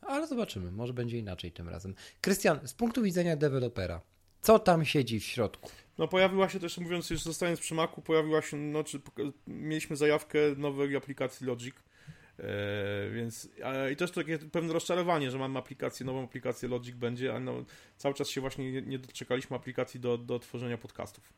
Ale 0.00 0.26
zobaczymy, 0.26 0.72
może 0.72 0.92
będzie 0.92 1.18
inaczej 1.18 1.52
tym 1.52 1.68
razem. 1.68 1.94
Krystian, 2.20 2.68
z 2.68 2.74
punktu 2.74 3.02
widzenia 3.02 3.36
dewelopera, 3.36 4.00
co 4.42 4.58
tam 4.58 4.84
siedzi 4.84 5.20
w 5.20 5.24
środku? 5.24 5.70
No 5.98 6.08
pojawiła 6.08 6.48
się 6.48 6.60
też, 6.60 6.78
mówiąc 6.78 7.10
już 7.10 7.22
zostając 7.22 7.60
przy 7.60 7.74
Macu, 7.74 8.02
pojawiła 8.02 8.42
się, 8.42 8.56
no, 8.56 8.84
czy, 8.84 9.00
mieliśmy 9.46 9.96
zajawkę 9.96 10.38
nowej 10.56 10.96
aplikacji 10.96 11.46
Logic, 11.46 11.74
e, 12.38 13.10
więc 13.10 13.48
i 13.92 13.96
też 13.96 14.10
takie 14.10 14.38
pewne 14.38 14.72
rozczarowanie, 14.72 15.30
że 15.30 15.38
mamy 15.38 15.58
aplikację, 15.58 16.06
nową 16.06 16.24
aplikację 16.24 16.68
Logic 16.68 16.96
będzie, 16.96 17.30
ale 17.30 17.40
no, 17.40 17.64
cały 17.96 18.14
czas 18.14 18.28
się 18.28 18.40
właśnie 18.40 18.72
nie, 18.72 18.82
nie 18.82 18.98
doczekaliśmy 18.98 19.56
aplikacji 19.56 20.00
do, 20.00 20.18
do 20.18 20.38
tworzenia 20.38 20.78
podcastów 20.78 21.32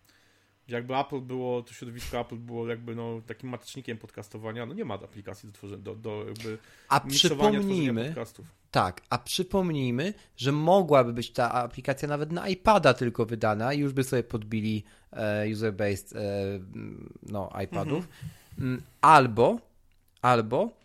jakby 0.68 0.96
Apple 0.96 1.20
było, 1.20 1.62
to 1.62 1.72
środowisko 1.72 2.20
Apple 2.20 2.36
było 2.36 2.68
jakby 2.68 2.94
no, 2.94 3.20
takim 3.26 3.50
matecznikiem 3.50 3.98
podcastowania, 3.98 4.66
no 4.66 4.74
nie 4.74 4.84
ma 4.84 4.94
aplikacji 4.94 5.48
do 5.48 5.52
tworzenia, 5.52 5.82
do, 5.82 5.94
do 5.94 6.24
jakby 6.28 6.58
a 6.88 7.00
przypomnijmy, 7.00 8.04
podcastów. 8.04 8.46
Tak, 8.70 9.00
a 9.10 9.18
przypomnijmy, 9.18 10.14
że 10.36 10.52
mogłaby 10.52 11.12
być 11.12 11.30
ta 11.30 11.52
aplikacja 11.52 12.08
nawet 12.08 12.32
na 12.32 12.48
iPada 12.48 12.94
tylko 12.94 13.26
wydana 13.26 13.72
i 13.72 13.78
już 13.78 13.92
by 13.92 14.04
sobie 14.04 14.22
podbili 14.22 14.84
e, 15.12 15.46
user-based 15.46 16.16
e, 16.16 16.20
no, 17.22 17.50
iPadów. 17.64 18.08
Mhm. 18.08 18.30
Mm, 18.58 18.82
albo, 19.00 19.58
albo 20.22 20.84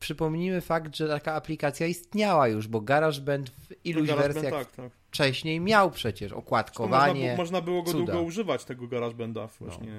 przypomnijmy 0.00 0.60
fakt, 0.60 0.96
że 0.96 1.08
taka 1.08 1.34
aplikacja 1.34 1.86
istniała 1.86 2.48
już, 2.48 2.68
bo 2.68 2.80
GarageBand 2.80 3.50
w 3.50 3.74
iluś 3.84 4.08
wersjach 4.08 4.52
tak, 4.52 4.72
tak. 4.72 4.97
Wcześniej 5.08 5.60
miał 5.60 5.90
przecież 5.90 6.32
okładkowanie. 6.32 7.20
Można, 7.20 7.36
można, 7.36 7.60
było 7.60 7.82
go 7.82 7.92
cuda. 7.92 8.04
długo 8.04 8.22
używać, 8.22 8.64
tego 8.64 8.86
GarageBanda 8.86 9.46
właśnie 9.46 9.92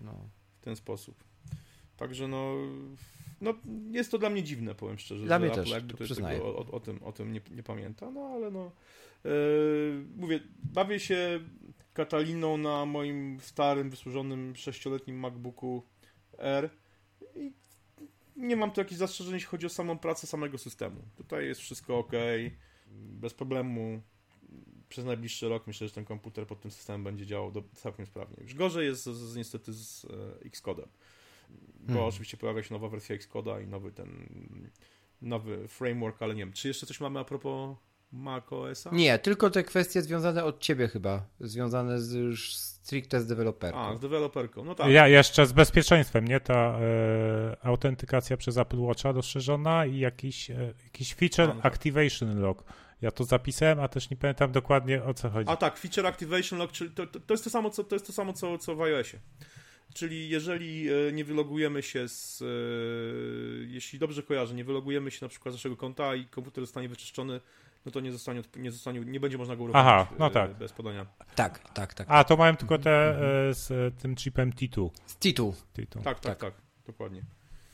no. 0.00 0.12
No. 0.12 0.28
w 0.60 0.64
ten 0.64 0.76
sposób. 0.76 1.24
Także 1.96 2.28
no, 2.28 2.54
no, 3.40 3.54
jest 3.90 4.10
to 4.10 4.18
dla 4.18 4.30
mnie 4.30 4.42
dziwne, 4.42 4.74
powiem 4.74 4.98
szczerze. 4.98 5.24
Dla 5.24 5.38
mnie 5.38 5.48
Apple 5.48 5.60
też, 5.60 5.70
jakby 5.70 6.08
to 6.08 6.14
tego, 6.14 6.44
o, 6.44 6.66
o, 6.70 6.80
tym, 6.80 7.02
o 7.02 7.12
tym 7.12 7.32
nie, 7.32 7.40
nie 7.50 7.62
pamięta, 7.62 8.10
no 8.10 8.20
ale 8.20 8.50
no. 8.50 8.70
Yy, 9.24 9.30
mówię, 10.16 10.40
bawię 10.64 11.00
się 11.00 11.40
Kataliną 11.92 12.56
na 12.56 12.86
moim 12.86 13.40
starym, 13.40 13.90
wysłużonym 13.90 14.56
sześcioletnim 14.56 15.18
MacBooku 15.18 15.82
R 16.38 16.70
i 17.34 17.52
nie 18.36 18.56
mam 18.56 18.70
tu 18.70 18.80
jakichś 18.80 18.98
zastrzeżeń, 18.98 19.34
jeśli 19.34 19.48
chodzi 19.48 19.66
o 19.66 19.68
samą 19.68 19.98
pracę 19.98 20.26
samego 20.26 20.58
systemu. 20.58 21.02
Tutaj 21.16 21.46
jest 21.46 21.60
wszystko 21.60 21.98
ok, 21.98 22.12
bez 22.92 23.34
problemu. 23.34 24.02
Przez 24.92 25.04
najbliższy 25.04 25.48
rok 25.48 25.66
myślę, 25.66 25.88
że 25.88 25.94
ten 25.94 26.04
komputer 26.04 26.46
pod 26.46 26.60
tym 26.60 26.70
systemem 26.70 27.04
będzie 27.04 27.26
działał 27.26 27.52
do, 27.52 27.62
całkiem 27.74 28.06
sprawnie. 28.06 28.36
Już 28.40 28.54
gorzej 28.54 28.86
jest 28.86 29.04
z, 29.04 29.08
z, 29.08 29.36
niestety 29.36 29.72
z 29.72 30.04
e, 30.04 30.08
Xcodem, 30.46 30.88
bo 31.80 31.92
hmm. 31.92 32.04
oczywiście 32.08 32.36
pojawia 32.36 32.62
się 32.62 32.74
nowa 32.74 32.88
wersja 32.88 33.14
Xcoda 33.16 33.60
i 33.60 33.66
nowy 33.66 33.92
ten 33.92 34.28
nowy 35.22 35.68
framework, 35.68 36.22
ale 36.22 36.34
nie 36.34 36.44
wiem, 36.44 36.52
czy 36.52 36.68
jeszcze 36.68 36.86
coś 36.86 37.00
mamy 37.00 37.20
a 37.20 37.24
propos 37.24 37.76
macOSa? 38.12 38.90
Nie, 38.92 39.18
tylko 39.18 39.50
te 39.50 39.62
kwestie 39.62 40.02
związane 40.02 40.44
od 40.44 40.60
ciebie 40.60 40.88
chyba, 40.88 41.26
związane 41.40 42.00
z 42.00 42.12
już 42.12 42.56
stricte 42.56 43.20
z 43.20 43.26
deweloperką. 43.26 43.78
A, 43.78 43.96
z 43.96 44.00
deweloperką, 44.00 44.64
no 44.64 44.74
tak. 44.74 44.90
Ja 44.90 45.08
jeszcze 45.08 45.46
z 45.46 45.52
bezpieczeństwem, 45.52 46.28
nie? 46.28 46.40
Ta 46.40 46.54
e, 46.54 47.56
autentykacja 47.62 48.36
przez 48.36 48.56
Apple 48.56 48.80
Watcha 48.80 49.12
rozszerzona 49.12 49.86
i 49.86 49.98
jakiś, 49.98 50.50
e, 50.50 50.74
jakiś 50.84 51.14
feature 51.14 51.50
a, 51.50 51.54
no 51.54 51.62
tak. 51.62 51.72
activation 51.72 52.40
log. 52.40 52.64
Ja 53.02 53.10
to 53.10 53.24
zapisałem, 53.24 53.80
a 53.80 53.88
też 53.88 54.10
nie 54.10 54.16
pamiętam 54.16 54.52
dokładnie 54.52 55.04
o 55.04 55.14
co 55.14 55.30
chodzi. 55.30 55.50
A 55.50 55.56
tak, 55.56 55.78
feature 55.78 56.06
activation 56.06 56.58
log, 56.58 56.72
czyli 56.72 56.90
to, 56.90 57.06
to, 57.06 57.20
to 57.20 57.34
jest 57.34 57.44
to 57.44 57.50
samo, 57.50 57.70
co, 57.70 57.84
to 57.84 57.94
jest 57.94 58.06
to 58.06 58.12
samo, 58.12 58.32
co, 58.32 58.58
co 58.58 58.76
w 58.76 58.82
iOSie. 58.82 59.18
Czyli 59.94 60.28
jeżeli 60.28 60.88
e, 60.88 61.12
nie 61.12 61.24
wylogujemy 61.24 61.82
się 61.82 62.08
z, 62.08 62.42
e, 62.42 62.46
jeśli 63.66 63.98
dobrze 63.98 64.22
kojarzę, 64.22 64.54
nie 64.54 64.64
wylogujemy 64.64 65.10
się 65.10 65.18
na 65.24 65.28
przykład 65.28 65.52
z 65.52 65.56
naszego 65.56 65.76
konta 65.76 66.14
i 66.14 66.26
komputer 66.26 66.64
zostanie 66.64 66.88
wyczyszczony 66.88 67.40
no 67.86 67.92
to 67.92 68.00
nie 68.00 68.12
zostanie, 68.12 68.42
nie, 68.56 68.70
zostanie, 68.70 69.00
nie 69.00 69.20
będzie 69.20 69.38
można 69.38 69.56
go 69.56 69.64
uruchomić 69.64 69.86
Aha, 69.86 70.06
no 70.18 70.30
tak. 70.30 70.54
bez 70.54 70.72
podania. 70.72 71.06
Tak, 71.34 71.72
tak, 71.74 71.94
tak. 71.94 72.06
A, 72.10 72.24
to 72.24 72.36
mają 72.36 72.56
tylko 72.56 72.78
te 72.78 73.10
mhm. 73.10 73.54
z 73.54 73.94
tym 74.02 74.16
chipem 74.16 74.52
T2. 74.52 74.90
Z 75.06 75.16
T2. 75.16 75.52
T2. 75.76 76.02
Tak, 76.02 76.02
tak, 76.02 76.20
tak, 76.20 76.38
tak, 76.38 76.54
dokładnie. 76.86 77.22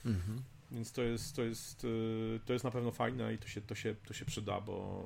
Mhm. 0.06 0.42
Więc 0.70 0.92
to 0.92 1.02
jest, 1.02 1.36
to, 1.36 1.42
jest, 1.42 1.84
y, 1.84 2.40
to 2.44 2.52
jest 2.52 2.64
na 2.64 2.70
pewno 2.70 2.90
fajne 2.90 3.34
i 3.34 3.38
to 3.38 3.48
się, 3.48 3.60
to 3.60 3.74
się, 3.74 3.94
to 3.94 4.14
się 4.14 4.24
przyda, 4.24 4.60
bo 4.60 5.02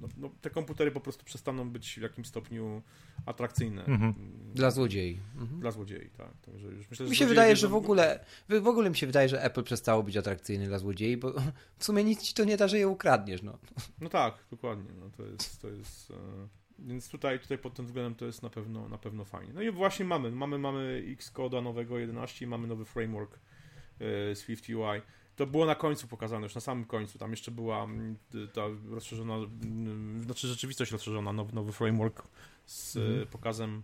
no, 0.00 0.08
no, 0.16 0.30
te 0.40 0.50
komputery 0.50 0.90
po 0.90 1.00
prostu 1.00 1.24
przestaną 1.24 1.70
być 1.70 1.94
w 1.94 2.02
jakimś 2.02 2.26
stopniu 2.26 2.82
atrakcyjne. 3.26 3.84
Mhm. 3.84 4.14
Dla 4.54 4.70
złodziei. 4.70 5.20
Mhm. 5.38 5.60
Dla 5.60 5.70
złodziei, 5.70 6.10
tak. 6.10 6.32
Także 6.42 6.68
już 6.68 6.90
myślę, 6.90 7.06
mi 7.06 7.16
się 7.16 7.26
wydaje, 7.26 7.56
że 7.56 7.68
w 7.68 7.74
ogóle, 7.74 8.24
w 8.48 8.66
ogóle 8.66 8.90
mi 8.90 8.96
się 8.96 9.06
wydaje, 9.06 9.28
że 9.28 9.42
Apple 9.42 9.62
przestało 9.62 10.02
być 10.02 10.16
atrakcyjny 10.16 10.66
dla 10.66 10.78
złodziei, 10.78 11.16
bo 11.16 11.32
w 11.78 11.84
sumie 11.84 12.04
nic 12.04 12.22
ci 12.22 12.34
to 12.34 12.44
nie 12.44 12.56
da, 12.56 12.68
że 12.68 12.78
je 12.78 12.88
ukradniesz. 12.88 13.42
No, 13.42 13.58
no 14.00 14.08
tak, 14.08 14.34
dokładnie. 14.50 14.90
No, 15.00 15.10
to 15.10 15.22
jest, 15.26 15.62
to 15.62 15.68
jest 15.68 16.10
e, 16.10 16.14
więc 16.78 17.08
tutaj, 17.08 17.40
tutaj 17.40 17.58
pod 17.58 17.74
tym 17.74 17.86
względem 17.86 18.14
to 18.14 18.26
jest 18.26 18.42
na 18.42 18.50
pewno, 18.50 18.88
na 18.88 18.98
pewno 18.98 19.24
fajnie. 19.24 19.52
No 19.52 19.62
i 19.62 19.70
właśnie 19.70 20.04
mamy, 20.04 20.30
mamy, 20.30 20.58
mamy 20.58 21.04
Xcode'a 21.18 21.62
nowego 21.62 21.98
11 21.98 22.44
i 22.44 22.48
mamy 22.48 22.66
nowy 22.66 22.84
framework 22.84 23.38
Swift 24.34 24.68
UI. 24.68 25.02
To 25.36 25.46
było 25.46 25.66
na 25.66 25.74
końcu 25.74 26.08
pokazane, 26.08 26.42
już 26.42 26.54
na 26.54 26.60
samym 26.60 26.84
końcu. 26.84 27.18
Tam 27.18 27.30
jeszcze 27.30 27.50
była 27.50 27.84
mm, 27.84 28.16
ta 28.52 28.62
rozszerzona, 28.90 29.34
mm, 29.34 30.22
znaczy 30.24 30.46
rzeczywistość 30.46 30.92
rozszerzona, 30.92 31.32
nowy, 31.32 31.54
nowy 31.54 31.72
framework 31.72 32.22
z 32.66 32.96
mhm. 32.96 33.26
pokazem 33.26 33.82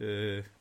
e, 0.00 0.04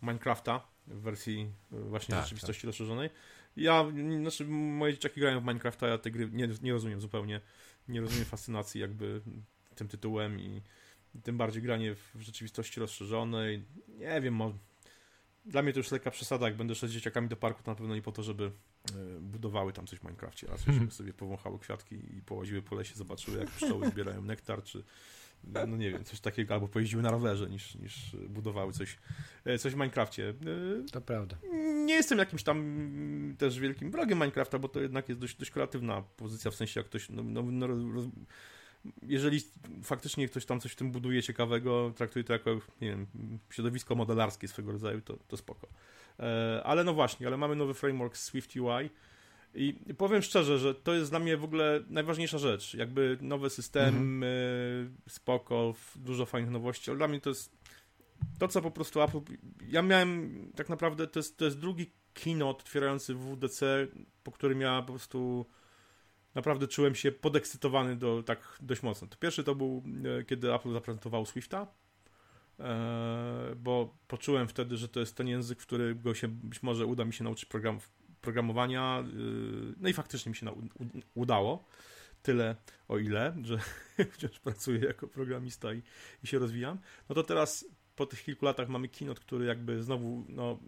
Minecrafta 0.02 0.68
w 0.88 1.02
wersji 1.02 1.52
e, 1.74 1.80
właśnie 1.80 2.16
tak, 2.16 2.24
rzeczywistości 2.24 2.62
tak. 2.62 2.68
rozszerzonej. 2.68 3.10
Ja, 3.56 3.86
znaczy 4.22 4.46
moje 4.48 4.94
dzieciaki 4.94 5.20
grają 5.20 5.40
w 5.40 5.44
Minecrafta, 5.44 5.88
ja 5.88 5.98
tej 5.98 6.12
gry 6.12 6.30
nie, 6.32 6.50
nie 6.62 6.74
rozumiem 6.74 7.02
zupełnie. 7.02 7.42
Nie 7.88 8.02
rozumiem 8.02 8.26
fascynacji 8.26 8.82
jakby 8.82 9.22
tym 9.76 9.88
tytułem 9.88 10.40
i 10.40 10.62
tym 11.24 11.38
bardziej 11.38 11.62
granie 11.62 11.96
w 11.96 12.22
rzeczywistości 12.22 12.80
rozszerzonej. 12.80 13.64
Nie 13.88 14.22
wiem, 14.22 14.36
może 14.36 14.54
dla 15.46 15.62
mnie 15.62 15.74
to 15.74 15.80
już 15.80 15.92
lekka 15.92 16.12
przesada, 16.12 16.46
jak 16.46 16.58
będę 16.58 16.76
szedł 16.76 16.92
z 16.92 16.94
dzieciakami 16.94 17.28
do 17.28 17.36
parku, 17.36 17.64
to 17.64 17.72
na 17.72 17.76
pewno 17.76 17.96
nie 17.96 18.02
po 18.02 18.12
to, 18.12 18.24
żeby 18.24 18.44
e, 18.46 19.20
budowały 19.20 19.74
tam 19.74 19.88
coś 19.88 20.00
w 20.00 20.04
Minecrafcie, 20.04 20.48
a 20.54 20.58
żeby 20.58 20.72
mhm. 20.72 20.92
sobie 20.92 21.14
powąchały 21.14 21.60
kwiatki 21.60 21.96
i 22.18 22.22
połaziły 22.22 22.62
po 22.62 22.76
lesie, 22.76 22.96
zobaczyły 22.96 23.40
jak 23.40 23.50
pszczoły 23.50 23.90
zbierają 23.90 24.22
nektar, 24.22 24.64
czy 24.64 24.84
no 25.44 25.78
nie 25.78 25.92
wiem, 25.92 26.04
coś 26.04 26.20
takiego, 26.20 26.54
albo 26.54 26.68
pojeździły 26.68 27.04
na 27.04 27.12
rowerze, 27.12 27.50
niż, 27.50 27.76
niż 27.76 28.16
budowały 28.30 28.74
coś, 28.74 28.98
e, 29.46 29.58
coś 29.58 29.74
w 29.74 29.76
Minecrafcie. 29.76 30.30
E, 30.30 30.34
to 30.92 31.02
prawda. 31.02 31.38
Nie 31.86 31.94
jestem 31.94 32.18
jakimś 32.18 32.44
tam 32.44 33.36
też 33.38 33.60
wielkim 33.60 33.92
wrogiem 33.92 34.18
Minecrafta, 34.20 34.60
bo 34.60 34.68
to 34.68 34.82
jednak 34.82 35.10
jest 35.10 35.22
dość, 35.22 35.36
dość 35.36 35.52
kreatywna 35.52 36.02
pozycja, 36.02 36.52
w 36.52 36.56
sensie 36.56 36.80
jak 36.80 36.88
ktoś 36.88 37.10
no, 37.10 37.24
no, 37.24 37.44
no, 37.44 37.68
jeżeli 39.02 39.40
faktycznie 39.84 40.28
ktoś 40.28 40.46
tam 40.46 40.60
coś 40.60 40.72
w 40.72 40.76
tym 40.76 40.92
buduje 40.92 41.24
ciekawego, 41.24 41.94
traktuje 41.96 42.24
to 42.24 42.34
jako, 42.34 42.52
nie 42.82 42.90
wiem, 42.90 43.08
środowisko 43.50 43.96
modelarskie 43.96 44.48
swego 44.48 44.72
rodzaju, 44.72 45.02
to, 45.02 45.18
to 45.28 45.38
spoko. 45.38 45.68
E, 46.20 46.62
ale 46.64 46.84
no 46.84 46.94
właśnie, 46.94 47.28
ale 47.28 47.38
mamy 47.38 47.56
nowy 47.56 47.74
framework 47.74 48.18
Swift 48.18 48.56
UI 48.56 48.90
i 49.56 49.94
powiem 49.98 50.22
szczerze, 50.22 50.60
że 50.60 50.76
to 50.76 50.94
jest 50.94 51.12
dla 51.12 51.20
mnie 51.20 51.38
w 51.38 51.44
ogóle 51.44 51.84
najważniejsza 51.90 52.38
rzecz. 52.38 52.74
Jakby 52.74 53.18
nowy 53.22 53.50
system, 53.50 53.96
mhm. 53.96 54.96
spoko, 55.10 55.74
dużo 55.96 56.26
fajnych 56.26 56.52
nowości, 56.52 56.92
ale 56.92 56.98
dla 56.98 57.08
mnie 57.08 57.22
to 57.22 57.30
jest 57.30 57.52
to, 58.40 58.48
co 58.48 58.62
po 58.62 58.72
prostu 58.72 59.02
Apple... 59.02 59.20
Ja 59.68 59.82
miałem 59.82 60.52
tak 60.56 60.70
naprawdę, 60.70 61.08
to 61.08 61.20
jest, 61.20 61.38
to 61.38 61.46
jest 61.46 61.60
drugi 61.60 61.92
keynote 62.14 62.60
otwierający 62.60 63.16
WDC, 63.16 63.88
po 64.24 64.32
którym 64.32 64.62
ja 64.62 64.82
po 64.82 64.94
prostu 64.94 65.46
naprawdę 66.36 66.68
czułem 66.68 66.96
się 66.96 67.12
podekscytowany 67.12 67.96
do, 67.96 68.24
tak 68.24 68.58
dość 68.62 68.84
mocno. 68.84 69.08
To 69.08 69.18
pierwszy 69.18 69.44
to 69.44 69.56
był, 69.56 69.84
e, 70.20 70.24
kiedy 70.24 70.54
Apple 70.54 70.74
zaprezentował 70.74 71.26
Swifta, 71.26 71.68
e, 72.60 73.56
bo 73.56 73.98
poczułem 74.08 74.48
wtedy, 74.48 74.78
że 74.78 74.90
to 74.90 75.00
jest 75.00 75.16
ten 75.16 75.28
język, 75.28 75.62
w 75.62 75.66
którego 75.66 76.14
się 76.14 76.28
być 76.28 76.64
może 76.64 76.86
uda 76.86 77.06
mi 77.06 77.14
się 77.14 77.24
nauczyć 77.24 77.46
program, 77.46 77.80
programowania. 78.22 79.00
E, 79.00 79.04
no 79.78 79.90
i 79.90 79.94
faktycznie 79.94 80.30
mi 80.30 80.36
się 80.36 80.70
udało. 81.14 81.64
Tyle 82.22 82.56
o 82.88 82.98
ile, 82.98 83.36
że 83.44 83.58
wciąż 84.14 84.40
pracuję 84.40 84.80
jako 84.80 85.08
programista 85.08 85.74
i, 85.74 85.82
i 86.24 86.28
się 86.28 86.40
rozwijam. 86.40 86.78
No 87.10 87.16
to 87.16 87.24
teraz 87.24 87.66
po 87.96 88.06
tych 88.06 88.24
kilku 88.24 88.46
latach 88.46 88.70
mamy 88.70 88.90
Keynote, 88.90 89.22
który 89.22 89.46
jakby 89.46 89.84
znowu 89.84 90.26
no, 90.30 90.60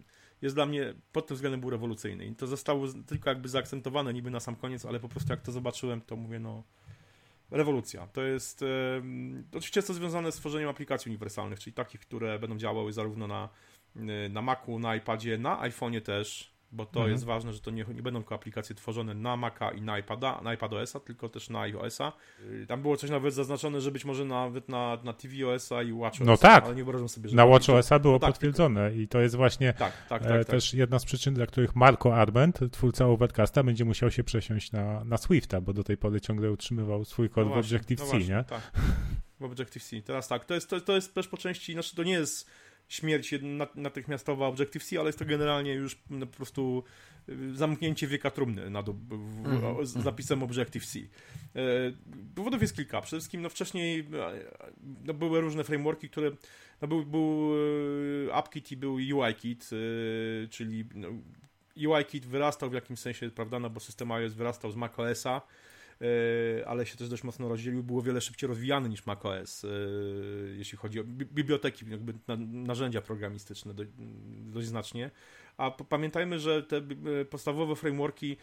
jest 0.44 0.56
dla 0.56 0.66
mnie 0.66 0.94
pod 1.12 1.28
tym 1.28 1.36
względem 1.36 1.62
był 1.62 1.70
rewolucyjny. 1.70 2.26
I 2.26 2.36
to 2.36 2.48
zostało 2.48 2.88
tylko 3.08 3.30
jakby 3.30 3.50
zaakcentowane 3.50 4.14
niby 4.14 4.32
na 4.32 4.40
sam 4.40 4.56
koniec, 4.56 4.86
ale 4.86 5.00
po 5.00 5.10
prostu 5.10 5.34
jak 5.34 5.42
to 5.42 5.52
zobaczyłem, 5.52 6.02
to 6.02 6.16
mówię, 6.16 6.40
no 6.40 6.64
rewolucja. 7.52 8.08
To 8.08 8.22
jest 8.22 8.62
e, 8.64 9.02
oczywiście 9.58 9.78
jest 9.78 9.88
to 9.88 9.94
związane 9.94 10.32
z 10.32 10.36
tworzeniem 10.36 10.70
aplikacji 10.70 11.10
uniwersalnych, 11.10 11.60
czyli 11.60 11.74
takich, 11.74 12.02
które 12.02 12.40
będą 12.40 12.58
działały 12.58 12.94
zarówno 12.94 13.28
na, 13.28 13.50
na 14.30 14.42
Macu, 14.42 14.80
na 14.80 14.96
iPadzie, 14.96 15.38
na 15.38 15.62
iPhone'ie 15.62 16.02
też, 16.02 16.53
bo 16.74 16.86
to 16.86 17.00
mhm. 17.00 17.12
jest 17.12 17.24
ważne, 17.24 17.54
że 17.54 17.60
to 17.60 17.72
nie, 17.72 17.86
nie 17.96 18.02
będą 18.02 18.20
tylko 18.20 18.36
aplikacje 18.36 18.76
tworzone 18.76 19.14
na 19.14 19.38
Maca 19.38 19.72
i 19.72 19.82
na 19.82 20.00
iPada, 20.00 20.42
na 20.42 20.54
iPadOS-a, 20.54 21.00
tylko 21.00 21.30
też 21.30 21.50
na 21.50 21.62
iOS-a. 21.62 22.14
Y, 22.40 22.66
tam 22.68 22.82
było 22.82 22.98
coś 22.98 23.10
nawet 23.10 23.34
zaznaczone, 23.34 23.82
że 23.82 23.92
być 23.92 24.06
może 24.06 24.26
nawet 24.26 24.70
na, 24.70 24.98
na 25.04 25.14
tvOS-a 25.14 25.84
i 25.84 25.94
WatchOS. 25.94 26.28
No 26.28 26.38
tak, 26.38 26.66
ale 26.66 26.76
nie 26.76 26.84
wyobrażam 26.84 27.10
sobie, 27.10 27.30
że 27.30 27.36
na 27.36 27.48
WatchOS-a 27.48 28.00
było 28.00 28.20
tak, 28.20 28.30
potwierdzone 28.30 28.90
tylko... 28.90 29.02
i 29.02 29.08
to 29.08 29.20
jest 29.20 29.36
właśnie 29.36 29.74
tak, 29.74 30.08
tak, 30.10 30.24
tak, 30.24 30.32
e, 30.32 30.40
tak, 30.40 30.48
też 30.48 30.74
jedna 30.74 31.00
z 31.00 31.06
przyczyn, 31.06 31.34
dla 31.34 31.46
których 31.46 31.76
Marco 31.76 32.16
Arment, 32.16 32.60
twórca 32.72 33.08
Overcasta, 33.08 33.64
będzie 33.64 33.86
musiał 33.86 34.12
się 34.12 34.24
przesiąść 34.24 34.72
na, 34.72 35.04
na 35.04 35.18
Swifta, 35.18 35.62
bo 35.62 35.74
do 35.74 35.84
tej 35.84 35.98
pory 35.98 36.22
ciągle 36.22 36.52
utrzymywał 36.52 37.06
swój 37.06 37.30
kod 37.30 37.48
no 37.48 37.56
w 37.56 37.58
Objective-C, 37.58 38.14
no 38.14 38.20
nie? 38.20 38.44
Tak, 38.44 38.72
w 39.40 39.44
Objective-C. 39.44 40.02
Teraz 40.02 40.28
tak, 40.28 40.46
to 40.46 40.54
jest, 40.54 40.70
to, 40.70 40.82
to 40.82 40.96
jest 40.96 41.14
też 41.14 41.28
po 41.28 41.38
części, 41.38 41.74
znaczy 41.74 41.96
to 41.96 42.04
nie 42.04 42.14
jest 42.14 42.50
śmierć 42.94 43.34
natychmiastowa 43.76 44.48
Objective-C, 44.48 45.00
ale 45.00 45.10
jest 45.10 45.20
to 45.20 45.26
generalnie 45.26 45.74
już 45.74 45.96
po 45.96 46.28
prostu 46.28 46.84
y, 47.30 47.56
zamknięcie 47.56 48.08
wieka 48.08 48.32
trumny 48.32 48.70
nad, 48.70 48.90
w, 48.90 49.14
mm. 49.46 49.86
z 49.86 49.92
zapisem 49.92 50.44
Objective-C. 50.44 51.00
E, 51.00 51.06
powodów 52.36 52.62
jest 52.62 52.76
kilka. 52.76 53.02
Przede 53.02 53.20
wszystkim 53.20 53.42
no, 53.42 53.50
wcześniej 53.50 54.00
e, 54.00 54.06
no, 55.06 55.14
były 55.14 55.42
różne 55.42 55.64
frameworki, 55.64 56.10
które 56.10 56.32
no, 56.82 56.88
był, 56.88 57.06
był 57.06 57.54
e, 58.28 58.34
AppKit 58.34 58.72
i 58.72 58.78
był 58.78 58.94
UIKit, 58.94 59.70
czyli 60.50 60.86
no, 60.96 61.08
UIKit 61.90 62.26
wyrastał 62.26 62.70
w 62.70 62.74
jakimś 62.74 63.00
sensie, 63.00 63.30
prawda, 63.30 63.60
no 63.60 63.70
bo 63.70 63.80
system 63.80 64.12
iOS 64.12 64.34
wyrastał 64.34 64.72
z 64.72 64.76
macOSa, 64.76 65.42
ale 66.66 66.86
się 66.86 66.98
też 66.98 67.10
dość 67.10 67.24
mocno 67.24 67.50
rozdzielił, 67.50 67.84
było 67.84 68.02
wiele 68.02 68.22
szybciej 68.22 68.48
rozwijany 68.48 68.90
niż 68.90 69.06
macOS, 69.06 69.66
e, 69.66 69.68
jeśli 70.58 70.78
chodzi 70.78 71.00
o 71.00 71.04
biblioteki, 71.04 71.86
jakby 71.90 72.14
narzędzia 72.48 73.02
programistyczne 73.02 73.74
dość 74.46 74.68
znacznie, 74.68 75.12
a 75.58 75.72
pamiętajmy, 75.72 76.40
że 76.40 76.64
te 76.64 76.82
podstawowe 77.30 77.76
frameworki, 77.76 78.38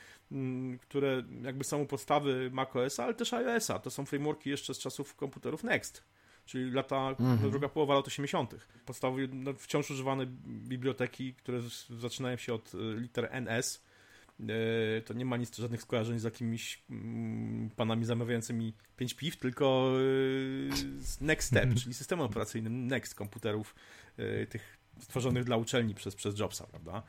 które 0.81 1.23
jakby 1.43 1.65
są 1.65 1.87
podstawy 1.87 2.51
macOS, 2.53 3.01
ale 3.01 3.15
też 3.15 3.33
iOS-a, 3.33 3.79
to 3.79 3.91
są 3.91 4.05
frameworki 4.05 4.51
jeszcze 4.51 4.75
z 4.75 4.79
czasów 4.79 5.15
komputerów 5.15 5.65
Next 5.65 6.05
czyli 6.51 6.71
lata, 6.71 7.09
mhm. 7.09 7.51
druga 7.51 7.69
połowa 7.69 7.95
lat 7.95 8.07
80. 8.07 8.55
Podstawowe, 8.87 9.23
no, 9.33 9.55
wciąż 9.55 9.91
używane 9.91 10.27
biblioteki, 10.47 11.35
które 11.35 11.61
zaczynają 11.99 12.37
się 12.37 12.55
od 12.55 12.73
e, 12.75 13.01
liter 13.01 13.29
NS. 13.31 13.83
E, 14.49 15.03
to 15.03 15.15
nie 15.15 15.25
ma 15.25 15.37
nic, 15.37 15.57
żadnych 15.57 15.83
skojarzeń 15.83 16.19
z 16.19 16.23
jakimiś 16.23 16.83
mm, 16.91 17.71
panami 17.71 18.05
zamawiającymi 18.05 18.73
5 18.97 19.15
piw, 19.15 19.37
tylko 19.37 19.93
e, 19.93 20.77
z 20.99 21.21
Next 21.21 21.49
Step, 21.49 21.63
mhm. 21.63 21.81
czyli 21.81 21.95
systemem 21.95 22.27
operacyjnym 22.27 22.87
Next 22.87 23.15
komputerów 23.15 23.75
tych 24.51 24.79
stworzonych 25.01 25.45
dla 25.45 25.57
uczelni 25.57 25.95
przez, 25.95 26.15
przez 26.15 26.39
Jobsa, 26.39 26.67
prawda? 26.67 27.03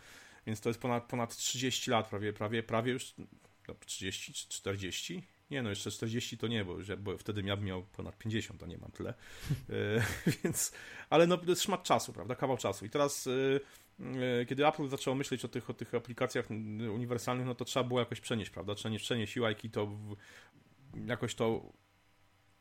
Więc 0.48 0.62
to 0.62 0.70
jest 0.70 0.80
ponad, 0.80 1.04
ponad 1.08 1.36
30 1.36 1.92
lat, 1.92 2.10
prawie, 2.10 2.34
prawie, 2.34 2.64
prawie 2.64 2.92
już 2.92 3.14
30 3.86 4.34
czy 4.34 4.50
40 4.50 5.24
nie 5.52 5.64
no, 5.64 5.70
jeszcze 5.70 5.92
40 5.92 6.38
to 6.38 6.48
nie, 6.48 6.66
bo, 6.66 6.78
bo 6.98 7.18
wtedy 7.18 7.42
ja 7.42 7.56
bym 7.56 7.66
miał 7.66 7.84
ponad 7.84 8.18
50, 8.18 8.64
a 8.64 8.66
nie 8.66 8.78
mam 8.78 8.92
tyle. 8.92 9.14
E, 9.70 10.34
więc, 10.44 10.72
ale 11.10 11.28
no, 11.28 11.38
to 11.38 11.50
jest 11.50 11.62
szmat 11.62 11.84
czasu, 11.84 12.14
prawda? 12.14 12.36
Kawał 12.36 12.58
czasu. 12.58 12.86
I 12.86 12.90
teraz, 12.90 13.28
e, 13.28 13.32
e, 13.32 13.60
kiedy 14.48 14.68
Apple 14.68 14.88
zaczęło 14.88 15.16
myśleć 15.16 15.46
o 15.46 15.48
tych, 15.48 15.70
o 15.70 15.74
tych 15.74 15.96
aplikacjach 15.96 16.50
uniwersalnych, 16.94 17.46
no 17.46 17.56
to 17.56 17.66
trzeba 17.66 17.84
było 17.84 18.00
jakoś 18.00 18.22
przenieść, 18.22 18.52
prawda? 18.52 18.76
Przenieść, 18.76 19.06
przenieść 19.06 19.38
UI 19.38 19.56
to 19.72 19.86
w, 19.86 20.16
jakoś 21.08 21.36
to 21.36 21.74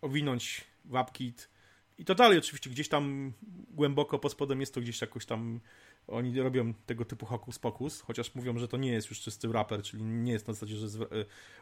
owinąć 0.00 0.64
w 0.84 0.96
AppKit. 0.96 1.50
I 1.98 2.04
to 2.04 2.14
dalej 2.14 2.38
oczywiście 2.38 2.70
gdzieś 2.70 2.88
tam 2.88 3.32
głęboko 3.70 4.18
pod 4.18 4.32
spodem 4.32 4.60
jest 4.60 4.74
to 4.74 4.80
gdzieś 4.80 5.00
jakoś 5.00 5.26
tam 5.26 5.60
oni 6.06 6.40
robią 6.40 6.74
tego 6.74 7.04
typu 7.04 7.26
hokus 7.26 7.58
pokus, 7.58 8.00
chociaż 8.00 8.34
mówią, 8.34 8.58
że 8.58 8.68
to 8.68 8.76
nie 8.76 8.92
jest 8.92 9.10
już 9.10 9.20
czysty 9.20 9.52
raper, 9.52 9.82
czyli 9.82 10.02
nie 10.04 10.32
jest 10.32 10.48
na 10.48 10.54
zasadzie, 10.54 10.76
że 10.76 10.84
jest 10.84 10.98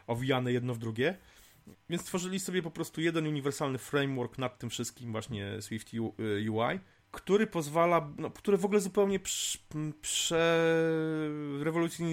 owijane 0.07 0.51
jedno 0.53 0.73
w 0.73 0.77
drugie. 0.77 1.17
Więc 1.89 2.01
stworzyli 2.01 2.39
sobie 2.39 2.61
po 2.61 2.71
prostu 2.71 3.01
jeden 3.01 3.27
uniwersalny 3.27 3.77
framework 3.77 4.37
nad 4.37 4.59
tym 4.59 4.69
wszystkim, 4.69 5.11
właśnie 5.11 5.61
Swift 5.61 5.91
UI, 5.93 6.75
y, 6.75 6.79
który 7.11 7.47
pozwala, 7.47 8.13
no, 8.17 8.29
który 8.29 8.57
w 8.57 8.65
ogóle 8.65 8.81
zupełnie 8.81 9.19
prze, 10.01 10.69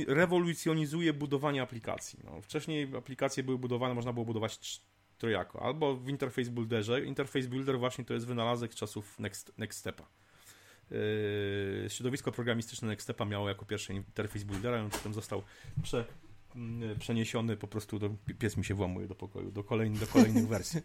rewolucjonizuje 0.07 1.13
budowanie 1.13 1.63
aplikacji. 1.63 2.19
No, 2.25 2.41
wcześniej 2.41 2.97
aplikacje 2.97 3.43
były 3.43 3.59
budowane, 3.59 3.95
można 3.95 4.13
było 4.13 4.27
budować 4.27 4.81
trojako, 5.19 5.63
albo 5.63 5.97
w 5.97 6.09
Interface 6.09 6.51
Builderze. 6.51 7.05
Interface 7.05 7.49
Builder 7.49 7.79
właśnie 7.79 8.05
to 8.05 8.15
jest 8.15 8.27
wynalazek 8.27 8.75
czasów 8.75 9.19
Next, 9.19 9.53
Next 9.59 9.79
Stepa. 9.79 10.07
Yy, 10.91 11.91
środowisko 11.91 12.33
programistyczne 12.33 12.89
Nextepa 12.89 13.25
miało 13.25 13.49
jako 13.49 13.65
pierwszy 13.65 13.95
interfejs 13.95 14.45
buildera, 14.45 14.81
on 14.81 14.91
potem 14.91 15.15
został 15.15 15.43
prze, 15.83 16.05
mm, 16.57 16.99
przeniesiony 16.99 17.57
po 17.57 17.69
prostu, 17.69 17.99
do, 17.99 18.11
pies 18.39 18.57
mi 18.57 18.65
się 18.65 18.75
włamuje 18.75 19.07
do 19.07 19.15
pokoju, 19.15 19.51
do, 19.51 19.65
kolejny, 19.65 19.99
do 19.99 20.07
kolejnych 20.07 20.49
wersji. 20.49 20.81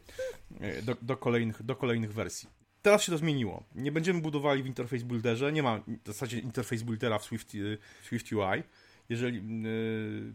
Yy, 0.59 0.81
do, 0.81 0.95
do, 1.01 1.17
kolejnych, 1.17 1.63
do 1.63 1.75
kolejnych 1.75 2.13
wersji. 2.13 2.60
Teraz 2.81 3.03
się 3.03 3.11
to 3.11 3.17
zmieniło. 3.17 3.63
Nie 3.75 3.91
będziemy 3.91 4.21
budowali 4.21 4.63
w 4.63 4.65
Interface 4.65 5.05
Builderze, 5.05 5.51
nie 5.51 5.63
ma 5.63 5.79
w 5.79 6.07
zasadzie 6.07 6.39
Interface 6.39 6.85
Buildera 6.85 7.19
w 7.19 7.25
Swift, 7.25 7.53
yy, 7.53 7.77
Swift 8.03 8.31
UI. 8.33 8.63
Jeżeli 9.09 9.61
yy, 9.63 10.33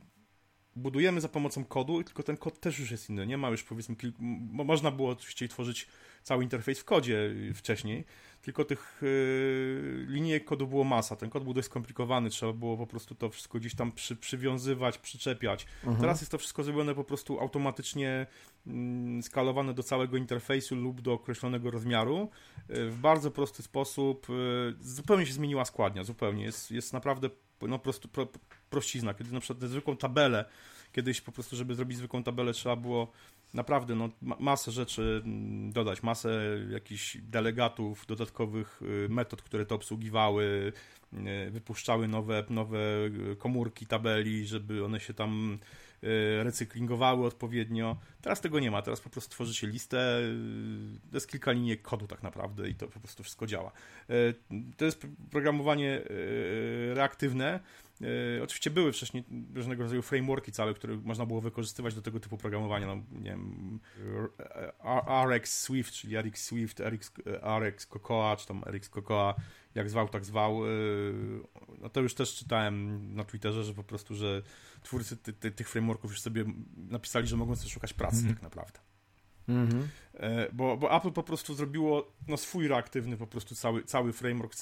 budujemy 0.76 1.20
za 1.20 1.28
pomocą 1.28 1.64
kodu, 1.64 2.04
tylko 2.04 2.22
ten 2.22 2.36
kod 2.36 2.60
też 2.60 2.78
już 2.78 2.90
jest 2.90 3.10
inny. 3.10 3.26
Nie 3.26 3.38
ma 3.38 3.48
już 3.48 3.62
powiedzmy, 3.62 3.96
kilku, 3.96 4.22
można 4.52 4.90
było 4.90 5.10
oczywiście 5.10 5.48
tworzyć 5.48 5.88
cały 6.22 6.44
interfejs 6.44 6.78
w 6.78 6.84
kodzie 6.84 7.34
wcześniej, 7.54 8.04
tylko 8.46 8.64
tych 8.64 8.98
yy, 9.02 10.06
linijek 10.08 10.44
kodu 10.44 10.66
było 10.66 10.84
masa. 10.84 11.16
Ten 11.16 11.30
kod 11.30 11.44
był 11.44 11.54
dość 11.54 11.66
skomplikowany, 11.66 12.30
trzeba 12.30 12.52
było 12.52 12.76
po 12.76 12.86
prostu 12.86 13.14
to 13.14 13.30
wszystko 13.30 13.58
gdzieś 13.58 13.74
tam 13.74 13.92
przy, 13.92 14.16
przywiązywać, 14.16 14.98
przyczepiać. 14.98 15.66
Mhm. 15.76 16.00
Teraz 16.00 16.20
jest 16.20 16.30
to 16.30 16.38
wszystko 16.38 16.62
zrobione 16.62 16.94
po 16.94 17.04
prostu 17.04 17.40
automatycznie 17.40 18.26
yy, 18.66 19.22
skalowane 19.22 19.74
do 19.74 19.82
całego 19.82 20.16
interfejsu 20.16 20.76
lub 20.76 21.00
do 21.00 21.12
określonego 21.12 21.70
rozmiaru 21.70 22.30
yy, 22.68 22.90
w 22.90 22.98
bardzo 22.98 23.30
prosty 23.30 23.62
sposób. 23.62 24.26
Y, 24.30 24.74
zupełnie 24.80 25.26
się 25.26 25.32
zmieniła 25.32 25.64
składnia, 25.64 26.04
zupełnie. 26.04 26.44
Jest, 26.44 26.70
jest 26.70 26.92
naprawdę 26.92 27.30
no, 27.62 27.78
prostu, 27.78 28.08
pro, 28.08 28.28
prościzna. 28.70 29.14
Kiedy 29.14 29.32
na 29.32 29.40
przykład 29.40 29.70
zwykłą 29.70 29.96
tabelę, 29.96 30.44
kiedyś 30.92 31.20
po 31.20 31.32
prostu, 31.32 31.56
żeby 31.56 31.74
zrobić 31.74 31.98
zwykłą 31.98 32.22
tabelę, 32.22 32.52
trzeba 32.52 32.76
było 32.76 33.12
naprawdę 33.56 33.94
no, 33.94 34.08
masę 34.22 34.70
rzeczy 34.70 35.22
mm, 35.24 35.72
dodać, 35.72 36.02
masę 36.02 36.58
jakichś 36.70 37.16
delegatów, 37.16 38.06
dodatkowych 38.06 38.82
y, 38.82 39.08
metod, 39.08 39.42
które 39.42 39.66
to 39.66 39.74
obsługiwały, 39.74 40.72
y, 41.12 41.50
wypuszczały 41.50 42.08
nowe, 42.08 42.44
nowe 42.50 42.78
komórki 43.38 43.86
tabeli, 43.86 44.46
żeby 44.46 44.84
one 44.84 45.00
się 45.00 45.14
tam 45.14 45.58
y, 45.62 45.85
recyklingowały 46.42 47.26
odpowiednio. 47.26 47.96
Teraz 48.22 48.40
tego 48.40 48.60
nie 48.60 48.70
ma, 48.70 48.82
teraz 48.82 49.00
po 49.00 49.10
prostu 49.10 49.30
tworzy 49.30 49.54
się 49.54 49.66
listę, 49.66 50.20
to 51.10 51.16
jest 51.16 51.28
kilka 51.30 51.52
linii 51.52 51.78
kodu 51.78 52.06
tak 52.06 52.22
naprawdę 52.22 52.68
i 52.68 52.74
to 52.74 52.88
po 52.88 53.00
prostu 53.00 53.22
wszystko 53.22 53.46
działa. 53.46 53.72
To 54.76 54.84
jest 54.84 55.06
programowanie 55.30 56.02
reaktywne, 56.94 57.60
E, 58.02 58.42
oczywiście 58.42 58.70
były 58.70 58.92
wcześniej 58.92 59.24
różnego 59.54 59.82
rodzaju 59.82 60.02
frameworki 60.02 60.52
całe, 60.52 60.74
które 60.74 60.96
można 60.96 61.26
było 61.26 61.40
wykorzystywać 61.40 61.94
do 61.94 62.02
tego 62.02 62.20
typu 62.20 62.36
programowania. 62.36 62.86
No, 62.86 62.96
nie 63.12 63.30
wiem, 63.30 63.80
RX 65.34 65.60
Swift, 65.60 65.92
czyli 65.92 66.16
RX 66.16 66.44
Swift, 66.44 66.80
RX, 66.80 67.12
RX 67.60 67.86
Cocoa, 67.86 68.36
czy 68.36 68.46
tam 68.46 68.62
RX 68.66 68.88
Cocoa, 68.88 69.34
jak 69.76 69.90
zwał, 69.90 70.08
tak 70.08 70.24
zwał. 70.24 70.66
E, 70.66 70.68
no 71.80 71.88
to 71.88 72.00
już 72.00 72.14
też 72.14 72.34
czytałem 72.34 73.14
na 73.14 73.24
Twitterze, 73.24 73.64
że 73.64 73.74
po 73.74 73.84
prostu, 73.84 74.14
że 74.14 74.42
twórcy 74.82 75.16
ty, 75.16 75.32
ty, 75.32 75.50
tych 75.50 75.68
frameworków 75.68 76.10
już 76.10 76.20
sobie 76.20 76.44
napisali, 76.76 77.26
że 77.26 77.36
mogą 77.36 77.56
sobie 77.56 77.70
szukać 77.70 77.92
pracy 77.92 78.18
mm 78.18 78.34
tak 78.34 78.42
naprawdę. 78.42 78.78
Mm 79.48 79.68
-hmm. 79.68 79.86
Bo, 80.52 80.76
bo 80.76 80.96
Apple 80.96 81.12
po 81.12 81.22
prostu 81.22 81.54
zrobiło 81.54 82.12
no, 82.28 82.36
swój 82.36 82.68
reaktywny 82.68 83.16
po 83.16 83.26
prostu 83.26 83.54
cały, 83.54 83.84
cały 83.84 84.12
framework, 84.12 84.54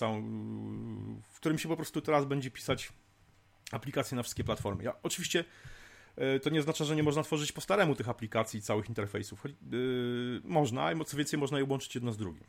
w 1.28 1.36
którym 1.36 1.58
się 1.58 1.68
po 1.68 1.76
prostu 1.76 2.00
teraz 2.00 2.24
będzie 2.24 2.50
pisać 2.50 2.92
aplikacje 3.70 4.16
na 4.16 4.22
wszystkie 4.22 4.44
platformy. 4.44 4.84
Ja, 4.84 4.94
oczywiście 5.02 5.44
e, 6.16 6.40
to 6.40 6.50
nie 6.50 6.60
oznacza, 6.60 6.84
że 6.84 6.96
nie 6.96 7.02
można 7.02 7.22
tworzyć 7.22 7.52
po 7.52 7.60
staremu 7.60 7.94
tych 7.94 8.08
aplikacji, 8.08 8.62
całych 8.62 8.88
interfejsów. 8.88 9.44
Yy, 9.44 10.40
można, 10.44 10.92
i 10.92 11.04
co 11.04 11.16
więcej, 11.16 11.38
można 11.38 11.58
je 11.58 11.64
łączyć 11.64 11.94
jedno 11.94 12.12
z 12.12 12.16
drugim. 12.16 12.44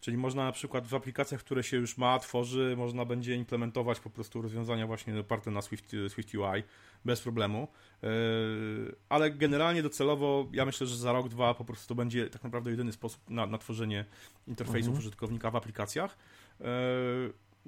Czyli 0.00 0.16
można 0.16 0.44
na 0.44 0.52
przykład 0.52 0.86
w 0.86 0.94
aplikacjach, 0.94 1.40
które 1.40 1.62
się 1.62 1.76
już 1.76 1.98
ma, 1.98 2.18
tworzy, 2.18 2.74
można 2.76 3.04
będzie 3.04 3.34
implementować 3.34 4.00
po 4.00 4.10
prostu 4.10 4.42
rozwiązania 4.42 4.86
właśnie 4.86 5.20
oparte 5.20 5.50
na 5.50 5.62
Swift, 5.62 5.96
Swift 6.08 6.34
UI 6.34 6.62
bez 7.04 7.20
problemu. 7.20 7.68
Yy, 8.02 8.08
ale 9.08 9.30
generalnie 9.30 9.82
docelowo 9.82 10.48
ja 10.52 10.64
myślę, 10.64 10.86
że 10.86 10.96
za 10.96 11.12
rok, 11.12 11.28
dwa 11.28 11.54
po 11.54 11.64
prostu 11.64 11.88
to 11.88 11.94
będzie 11.94 12.30
tak 12.30 12.44
naprawdę 12.44 12.70
jedyny 12.70 12.92
sposób 12.92 13.30
na, 13.30 13.46
na 13.46 13.58
tworzenie 13.58 14.04
interfejsów 14.46 14.88
mhm. 14.88 14.98
użytkownika 14.98 15.50
w 15.50 15.56
aplikacjach. 15.56 16.18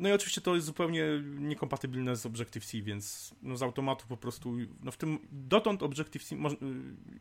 No 0.00 0.08
i 0.08 0.12
oczywiście 0.12 0.40
to 0.40 0.54
jest 0.54 0.66
zupełnie 0.66 1.04
niekompatybilne 1.38 2.16
z 2.16 2.26
Objective-C, 2.26 2.82
więc 2.82 3.34
no 3.42 3.56
z 3.56 3.62
automatu 3.62 4.06
po 4.08 4.16
prostu, 4.16 4.56
no 4.82 4.90
w 4.90 4.96
tym 4.96 5.18
dotąd 5.32 5.82
Objective-C, 5.82 6.36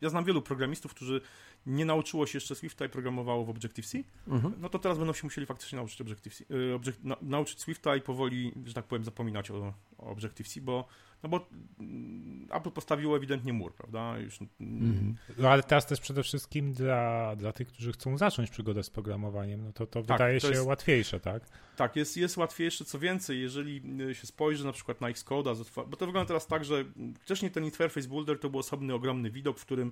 ja 0.02 0.10
znam 0.10 0.24
wielu 0.24 0.42
programistów, 0.42 0.94
którzy 0.94 1.22
nie 1.66 1.86
nauczyło 1.86 2.28
się 2.28 2.38
jeszcze 2.38 2.56
Swifta 2.56 2.86
i 2.86 2.90
programowało 2.90 3.46
w 3.46 3.50
Objective-C, 3.50 4.04
mhm. 4.28 4.54
no 4.60 4.70
to 4.70 4.80
teraz 4.80 4.98
będą 4.98 5.14
się 5.14 5.24
musieli 5.24 5.48
faktycznie 5.48 5.76
nauczyć 5.76 6.02
Objective-C, 6.02 6.44
y, 6.52 6.76
Object, 6.76 7.04
na, 7.04 7.18
nauczyć 7.22 7.60
Swifta 7.60 7.96
i 7.96 8.02
powoli, 8.02 8.54
że 8.66 8.74
tak 8.74 8.86
powiem, 8.86 9.04
zapominać 9.04 9.52
o, 9.52 9.74
o 9.98 10.06
Objective-C, 10.12 10.62
bo 10.62 10.88
no 11.24 11.30
bo 11.30 11.48
mm, 11.80 12.48
Apple 12.52 12.72
postawiło 12.72 13.18
ewidentnie 13.18 13.54
mur, 13.54 13.74
prawda? 13.74 14.18
Już... 14.18 14.40
Mm. 14.62 15.16
No 15.38 15.50
ale 15.50 15.64
teraz 15.64 15.86
też 15.86 16.00
przede 16.00 16.24
wszystkim 16.24 16.74
dla, 16.74 17.36
dla 17.36 17.52
tych, 17.52 17.68
którzy 17.68 17.92
chcą 17.92 18.18
zacząć 18.18 18.50
przygodę 18.50 18.84
z 18.84 18.90
programowaniem, 18.90 19.64
no 19.64 19.74
to 19.74 19.88
to 19.88 20.04
tak, 20.04 20.18
wydaje 20.18 20.40
to 20.40 20.48
się 20.48 20.54
jest, 20.54 20.68
łatwiejsze, 20.68 21.20
tak? 21.20 21.44
Tak, 21.76 21.96
jest, 21.96 22.18
jest 22.18 22.38
łatwiejsze. 22.38 22.86
Co 22.86 23.00
więcej, 23.00 23.42
jeżeli 23.42 24.02
y, 24.02 24.16
się 24.16 24.28
spojrzy 24.28 24.66
na 24.66 24.72
przykład 24.72 25.02
na 25.02 25.12
Xcode'a, 25.12 25.86
bo 25.88 25.98
to 25.98 26.06
wygląda 26.06 26.28
teraz 26.28 26.48
tak, 26.48 26.66
że 26.66 26.86
wcześniej 27.20 27.52
ten 27.52 27.66
Interface 27.66 28.08
Builder 28.08 28.40
to 28.40 28.50
był 28.50 28.60
osobny, 28.60 28.94
ogromny 28.94 29.32
widok, 29.32 29.60
w 29.60 29.66
którym 29.66 29.92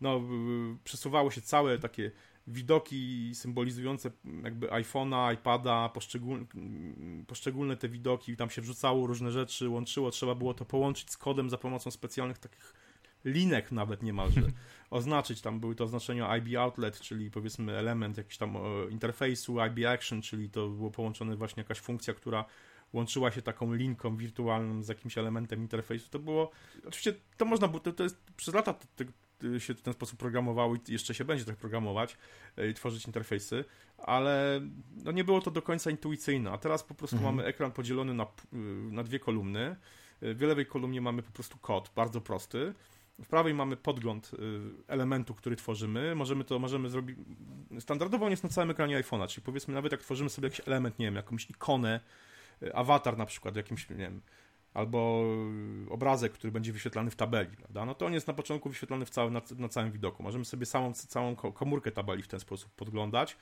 no, 0.00 0.22
przesuwało 0.84 1.30
się 1.30 1.40
całe 1.40 1.78
takie 1.78 2.10
widoki 2.46 3.30
symbolizujące 3.34 4.10
jakby 4.42 4.66
iPhone'a, 4.66 5.34
iPada, 5.34 5.88
poszczególne, 5.88 6.46
poszczególne 7.26 7.76
te 7.76 7.88
widoki, 7.88 8.36
tam 8.36 8.50
się 8.50 8.62
wrzucało 8.62 9.06
różne 9.06 9.30
rzeczy, 9.30 9.68
łączyło, 9.68 10.10
trzeba 10.10 10.34
było 10.34 10.54
to 10.54 10.64
połączyć 10.64 11.10
z 11.10 11.16
kodem 11.16 11.50
za 11.50 11.58
pomocą 11.58 11.90
specjalnych 11.90 12.38
takich 12.38 12.74
linek 13.24 13.72
nawet 13.72 14.02
niemalże, 14.02 14.42
oznaczyć, 14.90 15.40
tam 15.40 15.60
były 15.60 15.74
to 15.74 15.84
oznaczenia 15.84 16.36
IB 16.36 16.58
Outlet, 16.58 17.00
czyli 17.00 17.30
powiedzmy 17.30 17.72
element 17.76 18.16
jakiś 18.16 18.38
tam 18.38 18.56
e, 18.56 18.60
interfejsu, 18.90 19.56
IB 19.64 19.86
Action, 19.86 20.22
czyli 20.22 20.50
to 20.50 20.68
było 20.68 20.90
połączone 20.90 21.36
właśnie 21.36 21.60
jakaś 21.60 21.78
funkcja, 21.78 22.14
która 22.14 22.44
łączyła 22.92 23.30
się 23.30 23.42
taką 23.42 23.74
linką 23.74 24.16
wirtualną 24.16 24.82
z 24.82 24.88
jakimś 24.88 25.18
elementem 25.18 25.60
interfejsu. 25.60 26.10
To 26.10 26.18
było, 26.18 26.50
oczywiście 26.86 27.14
to 27.36 27.44
można 27.44 27.68
było, 27.68 27.80
to, 27.80 27.92
to 27.92 28.02
jest 28.02 28.16
przez 28.36 28.54
lata 28.54 28.74
te, 28.74 29.04
się 29.58 29.74
w 29.74 29.82
ten 29.82 29.94
sposób 29.94 30.18
programowało 30.18 30.74
i 30.74 30.78
jeszcze 30.88 31.14
się 31.14 31.24
będzie 31.24 31.44
tak 31.44 31.56
programować 31.56 32.16
i 32.70 32.74
tworzyć 32.74 33.06
interfejsy, 33.06 33.64
ale 33.98 34.60
no 35.04 35.12
nie 35.12 35.24
było 35.24 35.40
to 35.40 35.50
do 35.50 35.62
końca 35.62 35.90
intuicyjne, 35.90 36.50
a 36.50 36.58
teraz 36.58 36.82
po 36.82 36.94
prostu 36.94 37.16
mhm. 37.16 37.36
mamy 37.36 37.48
ekran 37.48 37.72
podzielony 37.72 38.14
na, 38.14 38.26
na 38.90 39.02
dwie 39.02 39.18
kolumny. 39.18 39.76
W 40.22 40.40
lewej 40.40 40.66
kolumnie 40.66 41.00
mamy 41.00 41.22
po 41.22 41.32
prostu 41.32 41.58
kod, 41.58 41.90
bardzo 41.96 42.20
prosty. 42.20 42.74
W 43.22 43.26
prawej 43.26 43.54
mamy 43.54 43.76
podgląd 43.76 44.30
elementu, 44.88 45.34
który 45.34 45.56
tworzymy. 45.56 46.14
Możemy 46.14 46.44
to 46.44 46.58
możemy 46.58 46.90
zrobić. 46.90 47.18
Standardowo 47.80 48.24
on 48.24 48.30
jest 48.30 48.42
na 48.42 48.48
całym 48.48 48.70
ekranie 48.70 49.02
iPhone'a, 49.02 49.28
czyli 49.28 49.44
powiedzmy, 49.44 49.74
nawet 49.74 49.92
jak 49.92 50.00
tworzymy 50.00 50.30
sobie 50.30 50.46
jakiś 50.46 50.68
element, 50.68 50.98
nie 50.98 51.06
wiem, 51.06 51.14
jakąś 51.14 51.50
ikonę, 51.50 52.00
awatar 52.74 53.18
na 53.18 53.26
przykład, 53.26 53.56
jakimś, 53.56 53.90
nie 53.90 53.96
wiem, 53.96 54.20
albo 54.74 55.24
obrazek, 55.90 56.32
który 56.32 56.52
będzie 56.52 56.72
wyświetlany 56.72 57.10
w 57.10 57.16
tabeli, 57.16 57.56
prawda? 57.56 57.84
No 57.84 57.94
to 57.94 58.06
on 58.06 58.12
jest 58.12 58.26
na 58.26 58.34
początku 58.34 58.68
wyświetlany 58.68 59.04
w 59.04 59.10
całym, 59.10 59.32
na, 59.32 59.42
na 59.58 59.68
całym 59.68 59.92
widoku. 59.92 60.22
Możemy 60.22 60.44
sobie 60.44 60.66
samą, 60.66 60.92
całą 60.92 61.36
komórkę 61.36 61.90
tabeli 61.90 62.22
w 62.22 62.28
ten 62.28 62.40
sposób 62.40 62.72
podglądać, 62.72 63.36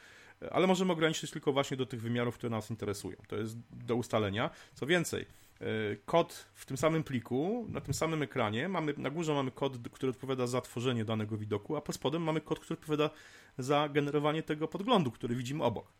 ale 0.51 0.67
możemy 0.67 0.93
ograniczyć 0.93 1.31
tylko 1.31 1.53
właśnie 1.53 1.77
do 1.77 1.87
tych 1.87 2.03
wymiarów, 2.03 2.35
które 2.35 2.51
nas 2.51 2.71
interesują. 2.71 3.17
To 3.29 3.37
jest 3.37 3.57
do 3.71 3.97
ustalenia. 3.97 4.51
Co 4.75 4.87
więcej, 4.87 5.27
e, 5.61 5.65
kod 6.05 6.49
w 6.55 6.67
tym 6.67 6.77
samym 6.77 7.05
pliku, 7.05 7.67
na 7.69 7.81
tym 7.81 7.95
samym 7.95 8.23
ekranie, 8.23 8.69
mamy, 8.69 8.95
na 8.97 9.11
górze 9.11 9.35
mamy 9.35 9.51
kod, 9.51 9.89
który 9.93 10.11
odpowiada 10.11 10.47
za 10.47 10.61
tworzenie 10.61 11.05
danego 11.05 11.37
widoku, 11.37 11.77
a 11.77 11.81
pod 11.81 11.95
spodem 11.95 12.23
mamy 12.23 12.41
kod, 12.41 12.61
który 12.61 12.81
odpowiada 12.81 13.11
za 13.59 13.89
generowanie 13.89 14.43
tego 14.43 14.69
podglądu, 14.69 15.11
który 15.11 15.37
widzimy 15.37 15.65
obok. 15.65 15.93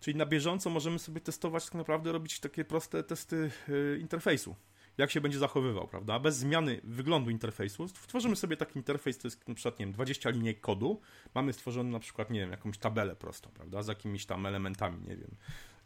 Czyli 0.00 0.16
na 0.16 0.26
bieżąco 0.26 0.70
możemy 0.70 0.98
sobie 0.98 1.20
testować, 1.20 1.64
tak 1.64 1.74
naprawdę 1.74 2.12
robić 2.12 2.40
takie 2.40 2.64
proste 2.64 3.02
testy 3.02 3.50
y, 3.68 3.98
interfejsu. 4.00 4.56
Jak 4.98 5.10
się 5.10 5.20
będzie 5.20 5.38
zachowywał, 5.38 5.88
prawda? 5.88 6.18
Bez 6.18 6.36
zmiany 6.36 6.80
wyglądu 6.84 7.30
interfejsu. 7.30 7.88
Stworzymy 7.88 8.36
sobie 8.36 8.56
taki 8.56 8.78
interfejs, 8.78 9.18
to 9.18 9.28
jest 9.28 9.48
na 9.48 9.54
przykład, 9.54 9.78
nie 9.78 9.86
wiem, 9.86 9.92
20 9.92 10.30
linii 10.30 10.54
kodu. 10.54 11.00
Mamy 11.34 11.52
stworzony 11.52 11.90
na 11.90 11.98
przykład, 11.98 12.30
nie 12.30 12.40
wiem, 12.40 12.50
jakąś 12.50 12.78
tabelę 12.78 13.16
prostą, 13.16 13.50
prawda? 13.50 13.82
Z 13.82 13.88
jakimiś 13.88 14.26
tam 14.26 14.46
elementami, 14.46 15.08
nie 15.08 15.16
wiem, 15.16 15.30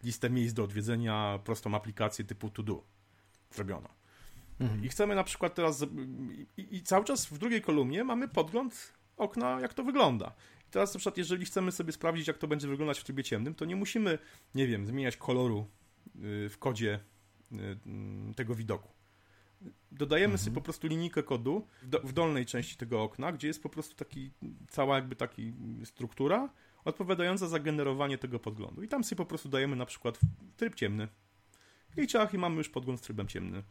listę 0.04 0.30
miejsc 0.30 0.54
do 0.54 0.64
odwiedzenia, 0.64 1.38
prostą 1.44 1.74
aplikację 1.74 2.24
typu 2.24 2.50
to 2.50 2.62
do 2.62 2.84
zrobiono. 3.50 3.88
Mhm. 4.60 4.84
I 4.84 4.88
chcemy 4.88 5.14
na 5.14 5.24
przykład 5.24 5.54
teraz, 5.54 5.86
i, 6.56 6.76
i 6.76 6.82
cały 6.82 7.04
czas 7.04 7.26
w 7.26 7.38
drugiej 7.38 7.62
kolumnie 7.62 8.04
mamy 8.04 8.28
podgląd 8.28 8.92
okna, 9.16 9.60
jak 9.60 9.74
to 9.74 9.84
wygląda. 9.84 10.32
Teraz 10.72 10.94
na 10.94 10.98
przykład, 10.98 11.18
jeżeli 11.18 11.44
chcemy 11.44 11.72
sobie 11.72 11.92
sprawdzić, 11.92 12.28
jak 12.28 12.38
to 12.38 12.48
będzie 12.48 12.68
wyglądać 12.68 13.00
w 13.00 13.04
trybie 13.04 13.24
ciemnym, 13.24 13.54
to 13.54 13.64
nie 13.64 13.76
musimy, 13.76 14.18
nie 14.54 14.66
wiem, 14.66 14.86
zmieniać 14.86 15.16
koloru 15.16 15.66
y, 16.16 16.48
w 16.48 16.58
kodzie 16.58 17.00
y, 17.52 17.78
mm, 17.86 18.34
tego 18.34 18.54
widoku. 18.54 18.88
Dodajemy 19.92 20.32
mhm. 20.32 20.44
sobie 20.44 20.54
po 20.54 20.60
prostu 20.60 20.86
linijkę 20.86 21.22
kodu 21.22 21.66
w, 21.82 21.88
do, 21.88 22.00
w, 22.00 22.12
dolnej 22.12 22.46
części 22.46 22.76
tego 22.76 23.02
okna, 23.02 23.32
gdzie 23.32 23.48
jest 23.48 23.62
po 23.62 23.68
prostu 23.68 23.96
taki, 23.96 24.30
cała 24.68 24.96
jakby 24.96 25.16
taki 25.16 25.52
struktura 25.84 26.48
odpowiadająca 26.84 27.48
za 27.48 27.58
generowanie 27.58 28.18
tego 28.18 28.38
podglądu. 28.38 28.82
I 28.82 28.88
tam 28.88 29.04
sobie 29.04 29.16
po 29.16 29.26
prostu 29.26 29.48
dajemy 29.48 29.76
na 29.76 29.86
przykład 29.86 30.18
tryb 30.56 30.74
ciemny. 30.74 31.08
I 31.96 32.06
ciach, 32.06 32.34
i 32.34 32.38
mamy 32.38 32.56
już 32.56 32.68
podgląd 32.68 33.00
z 33.00 33.02
trybem 33.02 33.28
ciemnym. 33.28 33.62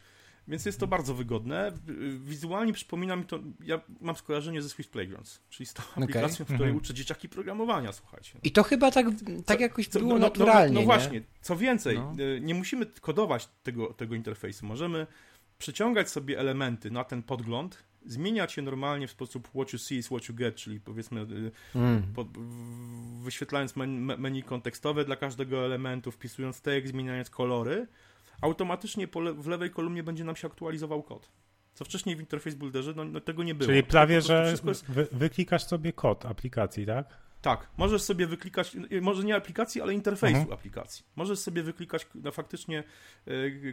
Więc 0.48 0.66
jest 0.66 0.80
to 0.80 0.88
bardzo 0.88 1.14
wygodne. 1.14 1.72
Wizualnie 2.20 2.74
przypomina 2.74 3.16
mi 3.16 3.26
to, 3.26 3.40
ja 3.64 3.82
mam 4.02 4.16
skojarzenie 4.16 4.62
ze 4.62 4.70
Swift 4.70 4.90
Playgrounds, 4.90 5.40
czyli 5.50 5.68
z 5.68 5.74
tą 5.74 5.84
okay. 5.84 6.04
aplikacją, 6.04 6.46
w 6.46 6.48
której 6.48 6.70
mhm. 6.70 6.78
uczę 6.78 6.94
dzieciaki 6.94 7.30
programowania, 7.30 7.92
słuchajcie. 7.92 8.40
I 8.44 8.52
to 8.52 8.64
chyba 8.64 8.92
tak, 8.92 9.06
tak 9.46 9.58
co, 9.58 9.64
jakoś 9.64 9.88
co, 9.88 10.00
było 10.00 10.14
no, 10.14 10.20
no, 10.20 10.26
naturalnie. 10.26 10.74
No, 10.74 10.80
no 10.80 10.86
właśnie, 10.86 11.22
co 11.42 11.56
więcej, 11.56 11.96
no. 11.96 12.16
Y, 12.20 12.42
nie 12.42 12.56
musimy 12.56 12.86
kodować 12.86 13.50
tego, 13.64 13.94
tego 13.94 14.16
interfejsu. 14.16 14.66
Możemy 14.66 15.08
przeciągać 15.58 16.10
sobie 16.10 16.40
elementy 16.40 16.92
na 16.92 17.04
ten 17.04 17.24
podgląd, 17.24 17.84
zmieniać 18.06 18.58
je 18.58 18.64
normalnie 18.64 19.08
w 19.08 19.12
sposób 19.12 19.48
what 19.48 19.74
you 19.74 19.80
see 19.80 19.98
is 19.98 20.06
what 20.06 20.30
you 20.30 20.36
get, 20.36 20.56
czyli 20.56 20.80
powiedzmy 20.80 21.22
y, 21.22 21.52
mm. 21.76 22.04
pod, 22.16 22.28
wyświetlając 23.24 23.76
menu 23.76 24.44
kontekstowe 24.44 25.06
dla 25.06 25.16
każdego 25.16 25.66
elementu, 25.66 26.12
wpisując 26.12 26.62
tekst, 26.62 26.92
zmieniając 26.92 27.30
kolory 27.30 27.88
automatycznie 28.42 29.08
w 29.38 29.48
lewej 29.48 29.70
kolumnie 29.72 30.04
będzie 30.04 30.24
nam 30.24 30.36
się 30.36 30.48
aktualizował 30.48 31.04
kod. 31.04 31.32
Co 31.74 31.86
wcześniej 31.86 32.16
w 32.16 32.20
Interface 32.20 32.56
Builderze 32.56 32.94
no, 32.96 33.06
no 33.06 33.22
tego 33.22 33.44
nie 33.44 33.56
było. 33.56 33.68
Czyli 33.68 33.84
prawie, 33.84 34.22
że 34.22 34.56
jest... 34.66 34.86
wy, 34.86 35.08
wyklikasz 35.12 35.64
sobie 35.64 35.94
kod 35.94 36.26
aplikacji, 36.26 36.86
tak? 36.86 37.06
Tak, 37.42 37.68
możesz 37.78 38.02
sobie 38.02 38.28
wyklikać, 38.28 38.78
może 39.02 39.24
nie 39.24 39.36
aplikacji, 39.36 39.82
ale 39.82 39.94
interfejsu 39.94 40.38
mhm. 40.38 40.54
aplikacji. 40.54 41.06
Możesz 41.16 41.40
sobie 41.40 41.64
wyklikać 41.64 42.08
no, 42.16 42.32
faktycznie 42.32 42.84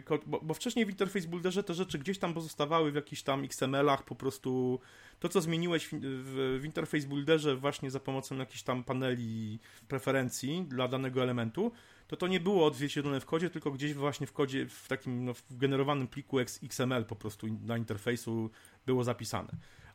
kod, 0.05 0.21
bo, 0.25 0.39
bo, 0.41 0.53
wcześniej 0.53 0.85
w 0.85 0.89
Interface 0.89 1.27
Builderze 1.27 1.63
te 1.63 1.73
rzeczy 1.73 1.99
gdzieś 1.99 2.19
tam 2.19 2.33
pozostawały 2.33 2.91
w 2.91 2.95
jakichś 2.95 3.21
tam 3.21 3.43
XML-ach, 3.43 4.03
po 4.03 4.15
prostu 4.15 4.79
to, 5.19 5.29
co 5.29 5.41
zmieniłeś 5.41 5.87
w, 5.87 5.93
w, 5.93 6.59
w 6.61 6.65
Interface 6.65 7.07
Builderze 7.07 7.55
właśnie 7.55 7.91
za 7.91 7.99
pomocą 7.99 8.37
jakichś 8.37 8.63
tam 8.63 8.83
paneli 8.83 9.59
preferencji 9.87 10.65
dla 10.67 10.87
danego 10.87 11.23
elementu, 11.23 11.71
to 12.07 12.17
to 12.17 12.27
nie 12.27 12.39
było 12.39 12.65
odzwierciedlone 12.65 13.19
w 13.19 13.25
kodzie, 13.25 13.49
tylko 13.49 13.71
gdzieś 13.71 13.93
właśnie 13.93 14.27
w 14.27 14.33
kodzie, 14.33 14.67
w 14.67 14.87
takim 14.87 15.25
no, 15.25 15.33
w 15.33 15.57
generowanym 15.57 16.07
pliku 16.07 16.39
XML 16.39 17.05
po 17.05 17.15
prostu 17.15 17.47
na 17.65 17.77
interfejsu 17.77 18.49
było 18.85 19.03
zapisane. 19.03 19.49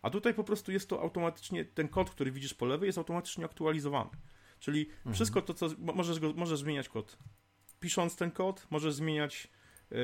A 0.04 0.10
tutaj 0.10 0.34
po 0.34 0.44
prostu 0.44 0.72
jest 0.72 0.88
to 0.88 1.00
automatycznie, 1.00 1.64
ten 1.64 1.88
kod, 1.88 2.10
który 2.10 2.30
widzisz 2.32 2.54
po 2.54 2.66
lewej 2.66 2.86
jest 2.86 2.98
automatycznie 2.98 3.44
aktualizowany. 3.44 4.10
Czyli 4.60 4.86
mhm. 4.96 5.14
wszystko 5.14 5.42
to, 5.42 5.54
co, 5.54 5.68
możesz, 5.78 6.20
go, 6.20 6.32
możesz 6.32 6.58
zmieniać 6.58 6.88
kod. 6.88 7.18
Pisząc 7.80 8.16
ten 8.16 8.30
kod, 8.30 8.66
możesz 8.70 8.94
zmieniać 8.94 9.48
yy, 9.90 9.98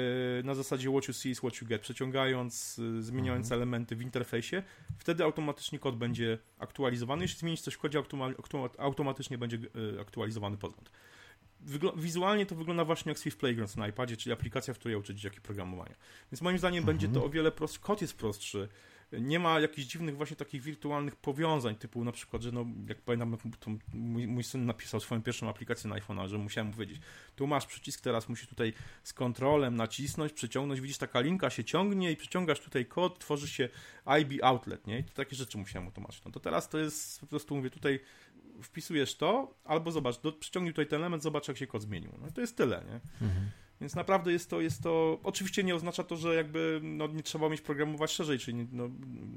na 0.44 0.54
zasadzie 0.54 0.90
what 0.90 1.08
you 1.08 1.14
see 1.14 1.30
is 1.30 1.38
what 1.38 1.60
you 1.60 1.66
get, 1.66 1.82
przeciągając, 1.82 2.78
yy, 2.78 3.02
zmieniając 3.02 3.46
mhm. 3.46 3.58
elementy 3.58 3.96
w 3.96 4.02
interfejsie, 4.02 4.62
wtedy 4.98 5.24
automatycznie 5.24 5.78
kod 5.78 5.96
będzie 5.96 6.38
aktualizowany. 6.58 7.22
Jeśli 7.22 7.38
zmienisz 7.38 7.60
coś 7.60 7.74
w 7.74 7.78
kodzie, 7.78 8.02
automatycznie 8.78 9.38
będzie 9.38 9.56
yy, 9.56 10.00
aktualizowany 10.00 10.56
podgląd 10.56 10.90
wizualnie 11.96 12.46
to 12.46 12.54
wygląda 12.54 12.84
właśnie 12.84 13.10
jak 13.10 13.18
Swift 13.18 13.38
Playgrounds 13.38 13.76
na 13.76 13.88
iPadzie, 13.88 14.16
czyli 14.16 14.32
aplikacja, 14.32 14.74
w 14.74 14.78
której 14.78 14.96
uczyć 14.96 15.16
dzieciaki 15.16 15.40
programowania. 15.40 15.94
Więc 16.32 16.42
moim 16.42 16.58
zdaniem 16.58 16.78
mhm. 16.78 16.98
będzie 16.98 17.20
to 17.20 17.24
o 17.24 17.28
wiele 17.28 17.52
prostsze. 17.52 17.80
Kod 17.80 18.00
jest 18.00 18.16
prostszy. 18.16 18.68
Nie 19.12 19.38
ma 19.38 19.60
jakichś 19.60 19.88
dziwnych 19.88 20.16
właśnie 20.16 20.36
takich 20.36 20.62
wirtualnych 20.62 21.16
powiązań, 21.16 21.76
typu 21.76 22.04
na 22.04 22.12
przykład, 22.12 22.42
że 22.42 22.52
no, 22.52 22.66
jak 22.88 22.98
pamiętam, 22.98 23.36
mój, 23.92 24.26
mój 24.26 24.44
syn 24.44 24.66
napisał 24.66 25.00
swoją 25.00 25.22
pierwszą 25.22 25.48
aplikację 25.48 25.90
na 25.90 25.96
iPhone'a, 25.96 26.28
że 26.28 26.38
musiałem 26.38 26.66
mu 26.66 26.72
powiedzieć, 26.72 27.00
tu 27.36 27.46
masz 27.46 27.66
przycisk, 27.66 28.00
teraz 28.00 28.28
musisz 28.28 28.48
tutaj 28.48 28.72
z 29.02 29.12
kontrolem 29.12 29.76
nacisnąć, 29.76 30.32
przyciągnąć, 30.32 30.80
widzisz, 30.80 30.98
taka 30.98 31.20
linka 31.20 31.50
się 31.50 31.64
ciągnie 31.64 32.12
i 32.12 32.16
przyciągasz 32.16 32.60
tutaj 32.60 32.86
kod, 32.86 33.18
tworzy 33.18 33.48
się 33.48 33.68
IB 34.20 34.44
outlet, 34.44 34.86
nie? 34.86 34.98
I 34.98 35.04
to 35.04 35.12
takie 35.12 35.36
rzeczy 35.36 35.58
musiałem 35.58 35.84
mu 35.84 35.92
tłumaczyć. 35.92 36.24
No 36.24 36.30
to 36.30 36.40
teraz 36.40 36.68
to 36.68 36.78
jest, 36.78 37.20
po 37.20 37.26
prostu 37.26 37.56
mówię, 37.56 37.70
tutaj 37.70 38.00
wpisujesz 38.62 39.16
to, 39.16 39.54
albo 39.64 39.92
zobacz, 39.92 40.20
do, 40.20 40.32
przyciągnij 40.32 40.72
tutaj 40.72 40.86
ten 40.86 41.00
element, 41.00 41.22
zobacz 41.22 41.48
jak 41.48 41.56
się 41.56 41.66
kod 41.66 41.82
zmienił. 41.82 42.12
No 42.22 42.30
to 42.30 42.40
jest 42.40 42.56
tyle, 42.56 42.84
nie? 42.84 43.26
Mhm. 43.26 43.50
Więc 43.80 43.94
naprawdę 43.94 44.32
jest 44.32 44.50
to, 44.50 44.60
jest 44.60 44.82
to, 44.82 45.18
oczywiście 45.22 45.64
nie 45.64 45.74
oznacza 45.74 46.04
to, 46.04 46.16
że 46.16 46.34
jakby 46.34 46.80
no, 46.82 47.06
nie 47.06 47.22
trzeba 47.22 47.48
mieć 47.48 47.60
programować 47.60 48.10
szerzej, 48.10 48.38
czyli 48.38 48.68
no, 48.72 48.90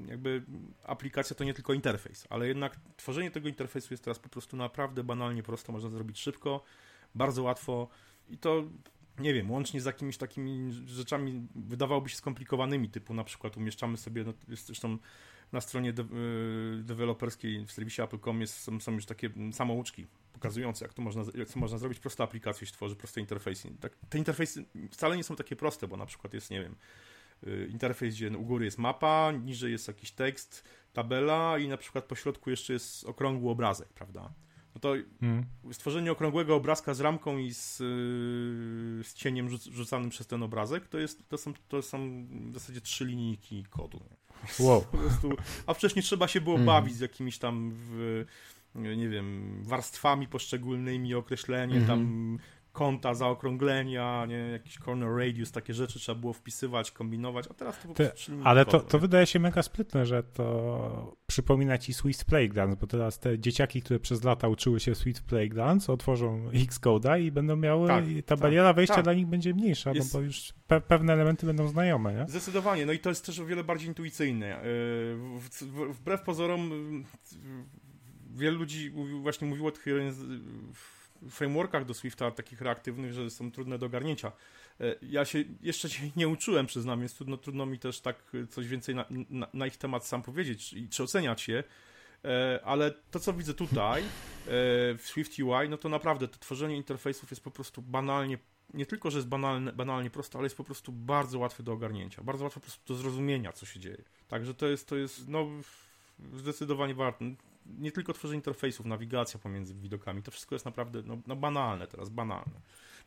jakby 0.07 0.43
aplikacja 0.83 1.35
to 1.35 1.43
nie 1.43 1.53
tylko 1.53 1.73
interfejs, 1.73 2.27
ale 2.29 2.47
jednak 2.47 2.79
tworzenie 2.97 3.31
tego 3.31 3.47
interfejsu 3.47 3.93
jest 3.93 4.03
teraz 4.03 4.19
po 4.19 4.29
prostu 4.29 4.57
naprawdę 4.57 5.03
banalnie 5.03 5.43
prosto, 5.43 5.71
można 5.71 5.89
zrobić 5.89 6.19
szybko, 6.19 6.63
bardzo 7.15 7.43
łatwo 7.43 7.87
i 8.29 8.37
to 8.37 8.63
nie 9.19 9.33
wiem, 9.33 9.51
łącznie 9.51 9.81
z 9.81 9.85
jakimiś 9.85 10.17
takimi 10.17 10.73
rzeczami 10.85 11.47
wydawałoby 11.55 12.09
się 12.09 12.15
skomplikowanymi, 12.15 12.89
typu 12.89 13.13
na 13.13 13.23
przykład 13.23 13.57
umieszczamy 13.57 13.97
sobie, 13.97 14.23
no, 14.23 14.33
jest 14.47 14.65
zresztą 14.65 14.97
na 15.51 15.61
stronie 15.61 15.93
de 15.93 16.03
y, 16.03 16.83
deweloperskiej 16.83 17.65
w 17.65 17.71
serwisie 17.71 18.01
Apple.com 18.01 18.41
jest, 18.41 18.57
są, 18.57 18.79
są, 18.79 18.91
już 18.91 19.05
takie 19.05 19.29
samouczki 19.51 20.07
pokazujące, 20.33 20.85
jak 20.85 20.93
to 20.93 21.01
można, 21.01 21.23
jak 21.35 21.49
to 21.49 21.59
można 21.59 21.77
zrobić. 21.77 21.99
Prosta 21.99 22.23
aplikacja 22.23 22.67
się 22.67 22.73
tworzy, 22.73 22.95
proste 22.95 23.21
interfejsy. 23.21 23.69
Tak, 23.79 23.93
te 24.09 24.17
interfejsy 24.17 24.65
wcale 24.91 25.17
nie 25.17 25.23
są 25.23 25.35
takie 25.35 25.55
proste, 25.55 25.87
bo 25.87 25.97
na 25.97 26.05
przykład 26.05 26.33
jest, 26.33 26.51
nie 26.51 26.61
wiem, 26.61 26.75
y, 27.47 27.67
interfejs, 27.71 28.15
gdzie 28.15 28.37
u 28.37 28.43
góry 28.43 28.65
jest 28.65 28.77
mapa, 28.77 29.31
niżej 29.31 29.71
jest 29.71 29.87
jakiś 29.87 30.11
tekst, 30.11 30.63
tabela 30.93 31.57
i 31.57 31.67
na 31.67 31.77
przykład 31.77 32.05
po 32.05 32.15
środku 32.15 32.49
jeszcze 32.49 32.73
jest 32.73 33.03
okrągły 33.03 33.51
obrazek, 33.51 33.89
prawda? 33.89 34.33
No 34.75 34.81
to 34.81 34.93
hmm. 35.19 35.45
stworzenie 35.71 36.11
okrągłego 36.11 36.55
obrazka 36.55 36.93
z 36.93 36.99
ramką 36.99 37.37
i 37.37 37.53
z, 37.53 37.81
y, 37.81 37.83
z 39.03 39.13
cieniem 39.13 39.49
rzucanym 39.49 40.09
przez 40.09 40.27
ten 40.27 40.43
obrazek, 40.43 40.87
to, 40.87 40.99
jest, 40.99 41.29
to, 41.29 41.37
są, 41.37 41.53
to 41.67 41.81
są 41.81 42.25
w 42.49 42.53
zasadzie 42.53 42.81
trzy 42.81 43.05
linijki 43.05 43.65
kodu. 43.69 44.03
Wow. 44.59 44.81
Prostu, 44.81 45.33
a 45.65 45.73
wcześniej 45.73 46.03
trzeba 46.03 46.27
się 46.27 46.41
było 46.41 46.55
hmm. 46.55 46.65
bawić 46.65 46.95
z 46.95 46.99
jakimiś 46.99 47.37
tam, 47.37 47.71
w, 47.75 48.25
nie 48.75 49.09
wiem, 49.09 49.57
warstwami 49.63 50.27
poszczególnymi, 50.27 51.15
określenie 51.15 51.81
tam 51.81 52.37
kąta, 52.73 53.13
zaokrąglenia, 53.13 54.25
nie, 54.25 54.35
jakiś 54.35 54.79
corner 54.79 55.17
radius, 55.17 55.51
takie 55.51 55.73
rzeczy 55.73 55.99
trzeba 55.99 56.19
było 56.19 56.33
wpisywać, 56.33 56.91
kombinować, 56.91 57.45
a 57.51 57.53
teraz 57.53 57.81
to 57.81 57.87
po 57.87 57.93
prostu 57.93 58.31
Te, 58.31 58.43
Ale 58.43 58.65
to, 58.65 58.79
to 58.79 58.99
wydaje 58.99 59.25
się 59.25 59.39
mega 59.39 59.63
sprytne, 59.63 60.05
że 60.05 60.23
to 60.23 61.15
przypomina 61.27 61.77
ci 61.77 61.93
Swiss 61.93 62.23
Playgrounds, 62.23 62.79
bo 62.81 62.87
teraz 62.87 63.19
te 63.19 63.39
dzieciaki, 63.39 63.81
które 63.81 63.99
przez 63.99 64.23
lata 64.23 64.47
uczyły 64.47 64.79
się 64.79 64.95
Swiss 64.95 65.21
Playgrounds, 65.21 65.89
otworzą 65.89 66.49
Xcode'a 66.49 67.21
i 67.21 67.31
będą 67.31 67.55
miały, 67.55 67.87
tak, 67.87 68.07
i 68.07 68.23
ta 68.23 68.35
tak, 68.35 68.39
bariera 68.39 68.73
wejścia 68.73 68.95
tak. 68.95 69.03
dla 69.03 69.13
nich 69.13 69.27
będzie 69.27 69.53
mniejsza, 69.53 69.89
no 69.89 69.95
Jest... 69.95 70.13
no 70.13 70.19
bo 70.19 70.25
już 70.25 70.53
pe 70.67 70.81
pewne 70.81 71.13
elementy 71.13 71.45
będą 71.45 71.67
znajome, 71.67 72.13
nie? 72.13 72.25
Zdecydowanie, 72.27 72.85
no 72.85 72.93
i 72.93 72.99
to 72.99 73.09
jest 73.09 73.25
też 73.25 73.39
o 73.39 73.45
wiele 73.45 73.63
bardziej 73.63 73.87
intuicyjne. 73.87 74.65
Yy, 75.61 75.93
wbrew 75.93 76.21
pozorom 76.21 76.71
wielu 78.33 78.59
ludzi 78.59 78.91
właśnie 79.21 79.47
mówiło 79.47 79.69
o 79.69 79.71
tych 79.71 79.85
frameworkach 81.29 81.85
do 81.85 81.93
Swifta 81.93 82.31
takich 82.31 82.61
reaktywnych, 82.61 83.13
że 83.13 83.29
są 83.29 83.51
trudne 83.51 83.77
do 83.77 83.85
ogarnięcia. 83.85 84.31
E, 84.81 84.95
ja 85.01 85.25
się 85.25 85.43
jeszcze 85.61 85.89
się 85.89 86.09
nie 86.15 86.27
uczyłem, 86.27 86.65
przyznam, 86.65 86.99
więc 86.99 87.13
trudno, 87.15 87.37
trudno 87.37 87.65
mi 87.65 87.79
też 87.79 88.01
tak 88.01 88.31
coś 88.49 88.67
więcej 88.67 88.95
na, 88.95 89.05
na, 89.29 89.47
na 89.53 89.67
ich 89.67 89.77
temat 89.77 90.07
sam 90.07 90.23
powiedzieć 90.23 90.73
i 90.73 90.89
czy 90.89 91.03
oceniać 91.03 91.47
je, 91.47 91.63
e, 92.25 92.59
ale 92.63 92.91
to, 92.91 93.19
co 93.19 93.33
widzę 93.33 93.53
tutaj 93.53 94.01
e, 94.01 94.07
w 94.97 95.01
Swift 95.03 95.39
UI, 95.39 95.69
no 95.69 95.77
to 95.77 95.89
naprawdę 95.89 96.27
to 96.27 96.39
tworzenie 96.39 96.77
interfejsów 96.77 97.31
jest 97.31 97.43
po 97.43 97.51
prostu 97.51 97.81
banalnie, 97.81 98.37
nie 98.73 98.85
tylko, 98.85 99.11
że 99.11 99.17
jest 99.17 99.27
banalne, 99.27 99.73
banalnie 99.73 100.09
proste, 100.09 100.37
ale 100.37 100.45
jest 100.45 100.57
po 100.57 100.63
prostu 100.63 100.91
bardzo 100.91 101.39
łatwe 101.39 101.63
do 101.63 101.73
ogarnięcia, 101.73 102.23
bardzo 102.23 102.43
łatwe 102.43 102.59
po 102.59 102.65
prostu 102.65 102.93
do 102.93 102.99
zrozumienia, 102.99 103.51
co 103.51 103.65
się 103.65 103.79
dzieje. 103.79 104.03
Także 104.27 104.53
to 104.53 104.67
jest, 104.67 104.87
to 104.87 104.95
jest 104.95 105.27
no, 105.27 105.47
zdecydowanie 106.33 106.93
warte 106.93 107.25
nie 107.65 107.91
tylko 107.91 108.13
tworzenie 108.13 108.37
interfejsów, 108.37 108.85
nawigacja 108.85 109.39
pomiędzy 109.39 109.75
widokami, 109.75 110.23
to 110.23 110.31
wszystko 110.31 110.55
jest 110.55 110.65
naprawdę 110.65 111.01
no, 111.05 111.17
no 111.27 111.35
banalne 111.35 111.87
teraz, 111.87 112.09
banalne. 112.09 112.61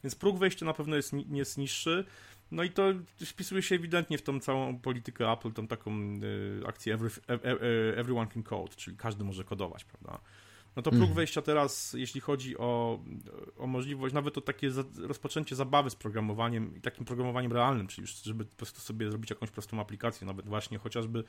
Więc 0.05 0.15
próg 0.15 0.39
wejścia 0.39 0.67
na 0.67 0.75
pewno 0.75 0.97
jest, 0.97 1.13
jest 1.31 1.59
niższy, 1.59 2.05
no 2.51 2.63
i 2.63 2.71
to 2.71 2.83
wpisuje 3.27 3.63
się 3.63 3.75
ewidentnie 3.75 4.19
w 4.19 4.23
tą 4.23 4.41
całą 4.41 4.79
politykę 4.79 5.33
Apple, 5.33 5.53
tą 5.53 5.67
taką 5.67 5.93
y, 6.23 6.63
akcję 6.67 6.95
every, 6.95 7.11
everyone 7.97 8.27
can 8.27 8.43
code, 8.43 8.73
czyli 8.77 8.97
każdy 8.97 9.25
może 9.25 9.45
kodować, 9.45 9.85
prawda? 9.85 10.21
No 10.77 10.83
to 10.83 10.91
próg 10.91 11.03
mm. 11.03 11.15
wejścia 11.15 11.43
teraz, 11.43 11.93
jeśli 11.93 12.21
chodzi 12.21 12.59
o, 12.59 13.01
o 13.59 13.67
możliwość, 13.67 14.15
nawet 14.15 14.39
o 14.39 14.41
takie 14.41 14.71
za, 14.71 14.85
rozpoczęcie 14.99 15.57
zabawy 15.57 15.91
z 15.91 15.95
programowaniem 15.95 16.77
i 16.77 16.81
takim 16.81 17.05
programowaniem 17.05 17.53
realnym, 17.53 17.87
czyli 17.87 18.07
żeby 18.07 18.45
po 18.45 18.57
prostu 18.57 18.81
sobie 18.81 19.09
zrobić 19.09 19.31
jakąś 19.31 19.51
prostą 19.51 19.81
aplikację, 19.81 20.27
nawet 20.27 20.49
właśnie 20.49 20.79
chociażby 20.79 21.25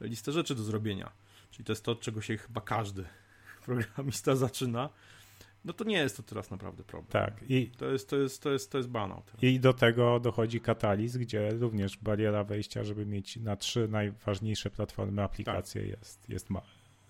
listę 0.00 0.32
rzeczy 0.32 0.54
do 0.54 0.62
zrobienia 0.62 1.12
czyli 1.50 1.64
to 1.64 1.72
jest 1.72 1.84
to, 1.84 1.92
od 1.92 2.00
czego 2.00 2.20
się 2.20 2.36
chyba 2.36 2.60
każdy 2.60 3.04
programista 3.66 4.36
zaczyna, 4.36 4.90
no 5.64 5.72
to 5.72 5.84
nie 5.84 5.96
jest 5.96 6.16
to 6.16 6.22
teraz 6.22 6.50
naprawdę 6.50 6.84
problem. 6.84 7.10
Tak. 7.10 7.34
I 7.48 7.70
to 7.70 7.86
jest, 7.86 8.10
to 8.10 8.16
jest, 8.16 8.42
to 8.42 8.50
jest, 8.50 8.72
to 8.72 8.78
jest. 8.78 8.92
Teraz. 8.92 9.42
I 9.42 9.60
do 9.60 9.72
tego 9.72 10.20
dochodzi 10.20 10.60
katalizm, 10.60 11.20
gdzie 11.20 11.50
również 11.50 11.96
bariera 11.96 12.44
wejścia, 12.44 12.84
żeby 12.84 13.06
mieć 13.06 13.36
na 13.36 13.56
trzy 13.56 13.88
najważniejsze 13.88 14.70
platformy 14.70 15.22
aplikacje 15.22 15.80
tak. 15.80 15.90
jest, 15.90 16.28
jest 16.28 16.50
ma 16.50 16.62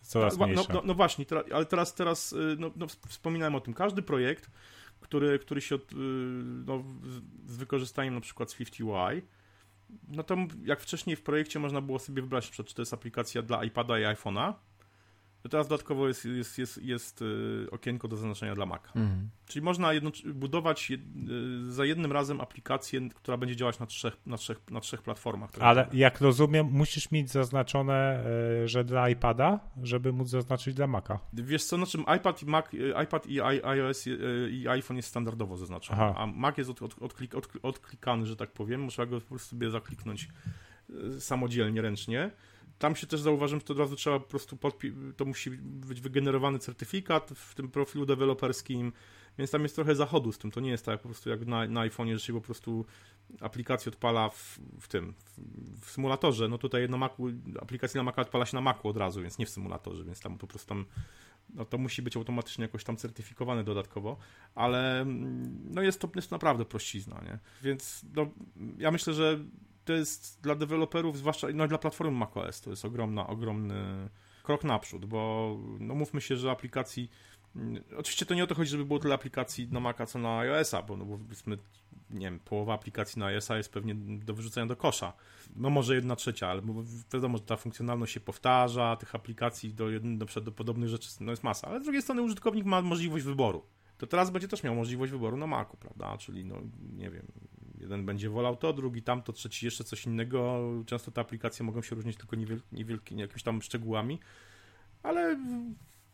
coraz 0.06 0.38
no, 0.38 0.46
mniejsza. 0.46 0.64
No, 0.68 0.74
no, 0.74 0.82
no 0.86 0.94
właśnie, 0.94 1.24
ale 1.54 1.66
teraz, 1.66 1.94
teraz 1.94 2.32
y, 2.32 2.56
no, 2.58 2.70
no, 2.76 2.86
wspominałem 3.08 3.54
o 3.54 3.60
tym. 3.60 3.74
Każdy 3.74 4.02
projekt, 4.02 4.50
który, 5.00 5.38
który 5.38 5.60
się 5.60 5.74
od, 5.74 5.92
y, 5.92 5.96
no, 6.66 6.84
z 7.46 7.56
wykorzystaniem 7.56 8.14
na 8.14 8.20
przykład 8.20 8.50
Swift 8.50 8.80
UI, 8.80 9.22
no 10.08 10.22
to 10.22 10.36
jak 10.64 10.80
wcześniej 10.80 11.16
w 11.16 11.22
projekcie 11.22 11.58
można 11.58 11.80
było 11.80 11.98
sobie 11.98 12.22
wybrać, 12.22 12.50
czy 12.50 12.74
to 12.74 12.82
jest 12.82 12.94
aplikacja 12.94 13.42
dla 13.42 13.64
iPada 13.64 13.98
i 13.98 14.02
iPhone'a, 14.02 14.54
to 15.42 15.48
teraz 15.48 15.68
dodatkowo 15.68 16.08
jest, 16.08 16.24
jest, 16.24 16.58
jest, 16.58 16.82
jest 16.82 17.22
y, 17.22 17.66
okienko 17.70 18.08
do 18.08 18.16
zaznaczenia 18.16 18.54
dla 18.54 18.66
Maca. 18.66 18.88
Mhm. 18.96 19.28
Czyli 19.46 19.64
można 19.64 19.90
budować 20.34 20.90
y, 20.90 21.72
za 21.72 21.84
jednym 21.84 22.12
razem 22.12 22.40
aplikację, 22.40 23.08
która 23.14 23.36
będzie 23.36 23.56
działać 23.56 23.78
na 23.78 23.86
trzech, 23.86 24.16
na 24.26 24.36
trzech, 24.36 24.60
na 24.70 24.80
trzech 24.80 25.02
platformach. 25.02 25.50
Ale 25.60 25.88
jak 25.92 26.20
rozumiem, 26.20 26.66
musisz 26.66 27.10
mieć 27.10 27.30
zaznaczone, 27.30 28.24
y, 28.64 28.68
że 28.68 28.84
dla 28.84 29.08
iPada, 29.08 29.60
żeby 29.82 30.12
móc 30.12 30.28
zaznaczyć 30.28 30.74
dla 30.74 30.86
Maca. 30.86 31.18
Wiesz 31.32 31.64
co, 31.64 31.76
na 31.76 31.86
czym 31.86 32.04
iPad 32.16 32.42
i, 32.42 32.46
Mac, 32.46 32.66
iPad 33.04 33.26
i 33.26 33.40
iOS 33.64 34.04
i 34.50 34.68
iPhone 34.68 34.96
jest 34.96 35.08
standardowo 35.08 35.56
zaznaczony, 35.56 36.02
Aha. 36.02 36.14
a 36.18 36.26
Mac 36.26 36.58
jest 36.58 36.70
od, 36.70 36.82
od, 36.82 37.02
odklik, 37.02 37.34
od, 37.34 37.48
odklikany, 37.62 38.26
że 38.26 38.36
tak 38.36 38.52
powiem. 38.52 38.88
Trzeba 38.88 39.06
go 39.06 39.20
po 39.20 39.28
prostu 39.28 39.48
sobie 39.48 39.70
zakliknąć 39.70 40.28
samodzielnie, 41.18 41.82
ręcznie 41.82 42.30
tam 42.78 42.96
się 42.96 43.06
też 43.06 43.20
zauważyłem, 43.20 43.60
że 43.60 43.66
to 43.66 43.72
od 43.72 43.78
razu 43.78 43.96
trzeba 43.96 44.20
po 44.20 44.26
prostu 44.26 44.56
podpi- 44.56 45.12
to 45.16 45.24
musi 45.24 45.50
być 45.60 46.00
wygenerowany 46.00 46.58
certyfikat 46.58 47.30
w 47.34 47.54
tym 47.54 47.68
profilu 47.68 48.06
deweloperskim, 48.06 48.92
więc 49.38 49.50
tam 49.50 49.62
jest 49.62 49.74
trochę 49.74 49.94
zachodu 49.94 50.32
z 50.32 50.38
tym. 50.38 50.50
To 50.50 50.60
nie 50.60 50.70
jest 50.70 50.84
tak 50.84 51.00
po 51.00 51.08
prostu 51.08 51.30
jak 51.30 51.46
na, 51.46 51.66
na 51.66 51.88
iPhone'ie, 51.88 52.12
że 52.12 52.20
się 52.20 52.32
po 52.32 52.40
prostu 52.40 52.86
aplikację 53.40 53.92
odpala 53.92 54.28
w, 54.28 54.58
w 54.80 54.88
tym, 54.88 55.14
w, 55.24 55.86
w, 55.86 55.90
symulatorze. 55.90 56.48
No 56.48 56.58
tutaj 56.58 56.88
na 56.88 56.96
Macu, 56.96 57.22
aplikacja 57.60 57.98
na 57.98 58.02
Maca 58.02 58.22
odpala 58.22 58.46
się 58.46 58.56
na 58.56 58.60
Macu 58.60 58.88
od 58.88 58.96
razu, 58.96 59.22
więc 59.22 59.38
nie 59.38 59.46
w 59.46 59.50
symulatorze, 59.50 60.04
więc 60.04 60.20
tam 60.20 60.38
po 60.38 60.46
prostu 60.46 60.68
tam 60.68 60.86
no 61.54 61.64
to 61.64 61.78
musi 61.78 62.02
być 62.02 62.16
automatycznie 62.16 62.62
jakoś 62.62 62.84
tam 62.84 62.96
certyfikowane 62.96 63.64
dodatkowo, 63.64 64.16
ale 64.54 65.00
mm, 65.00 65.70
no 65.74 65.82
jest 65.82 66.00
to 66.00 66.08
jest 66.14 66.30
naprawdę 66.30 66.64
prościzna, 66.64 67.22
nie? 67.24 67.38
Więc 67.62 68.04
no, 68.14 68.26
ja 68.78 68.90
myślę, 68.90 69.14
że 69.14 69.38
to 69.86 69.92
jest 69.92 70.40
dla 70.42 70.54
deweloperów, 70.54 71.18
zwłaszcza 71.18 71.46
no, 71.54 71.68
dla 71.68 71.78
platformy 71.78 72.18
macOS, 72.18 72.60
to 72.60 72.70
jest 72.70 72.84
ogromna, 72.84 73.26
ogromny 73.26 74.08
krok 74.42 74.64
naprzód, 74.64 75.04
bo 75.04 75.56
no 75.80 75.94
mówmy 75.94 76.20
się, 76.20 76.36
że 76.36 76.50
aplikacji 76.50 77.10
mm, 77.56 77.82
Oczywiście 77.96 78.26
to 78.26 78.34
nie 78.34 78.44
o 78.44 78.46
to 78.46 78.54
chodzi, 78.54 78.70
żeby 78.70 78.84
było 78.84 78.98
tyle 78.98 79.14
aplikacji 79.14 79.68
na 79.70 79.80
Maca, 79.80 80.06
co 80.06 80.18
na 80.18 80.38
iOS-a, 80.38 80.82
bo 80.82 80.96
no 80.96 81.04
powiedzmy, 81.04 81.58
nie 82.10 82.26
wiem, 82.26 82.38
połowa 82.38 82.74
aplikacji 82.74 83.20
na 83.20 83.26
iOS-a 83.26 83.56
jest 83.56 83.72
pewnie 83.72 83.94
do 83.94 84.34
wyrzucenia 84.34 84.66
do 84.66 84.76
kosza. 84.76 85.12
No 85.56 85.70
może 85.70 85.94
jedna 85.94 86.16
trzecia, 86.16 86.48
ale 86.48 86.62
wiadomo, 87.14 87.38
że 87.38 87.44
ta 87.44 87.56
funkcjonalność 87.56 88.12
się 88.12 88.20
powtarza, 88.20 88.96
tych 88.96 89.14
aplikacji 89.14 89.74
do, 89.74 89.86
do, 90.00 90.40
do 90.40 90.52
podobnych 90.52 90.88
rzeczy 90.88 91.08
no 91.20 91.32
jest 91.32 91.44
masa, 91.44 91.68
ale 91.68 91.80
z 91.80 91.82
drugiej 91.82 92.02
strony 92.02 92.22
użytkownik 92.22 92.64
ma 92.64 92.82
możliwość 92.82 93.24
wyboru. 93.24 93.62
To 93.98 94.06
teraz 94.06 94.30
będzie 94.30 94.48
też 94.48 94.62
miał 94.62 94.74
możliwość 94.74 95.12
wyboru 95.12 95.36
na 95.36 95.46
Macu, 95.46 95.76
prawda? 95.76 96.18
Czyli, 96.18 96.44
no 96.44 96.56
nie 96.96 97.10
wiem, 97.10 97.26
Jeden 97.80 98.06
będzie 98.06 98.30
wolał 98.30 98.56
to, 98.56 98.72
drugi 98.72 99.02
tamto, 99.02 99.32
trzeci 99.32 99.66
jeszcze 99.66 99.84
coś 99.84 100.06
innego. 100.06 100.62
Często 100.86 101.10
te 101.10 101.20
aplikacje 101.20 101.66
mogą 101.66 101.82
się 101.82 101.96
różnić 101.96 102.16
tylko 102.16 102.36
niewielkimi, 102.72 103.20
jakimiś 103.20 103.42
tam 103.42 103.62
szczegółami, 103.62 104.18
ale 105.02 105.38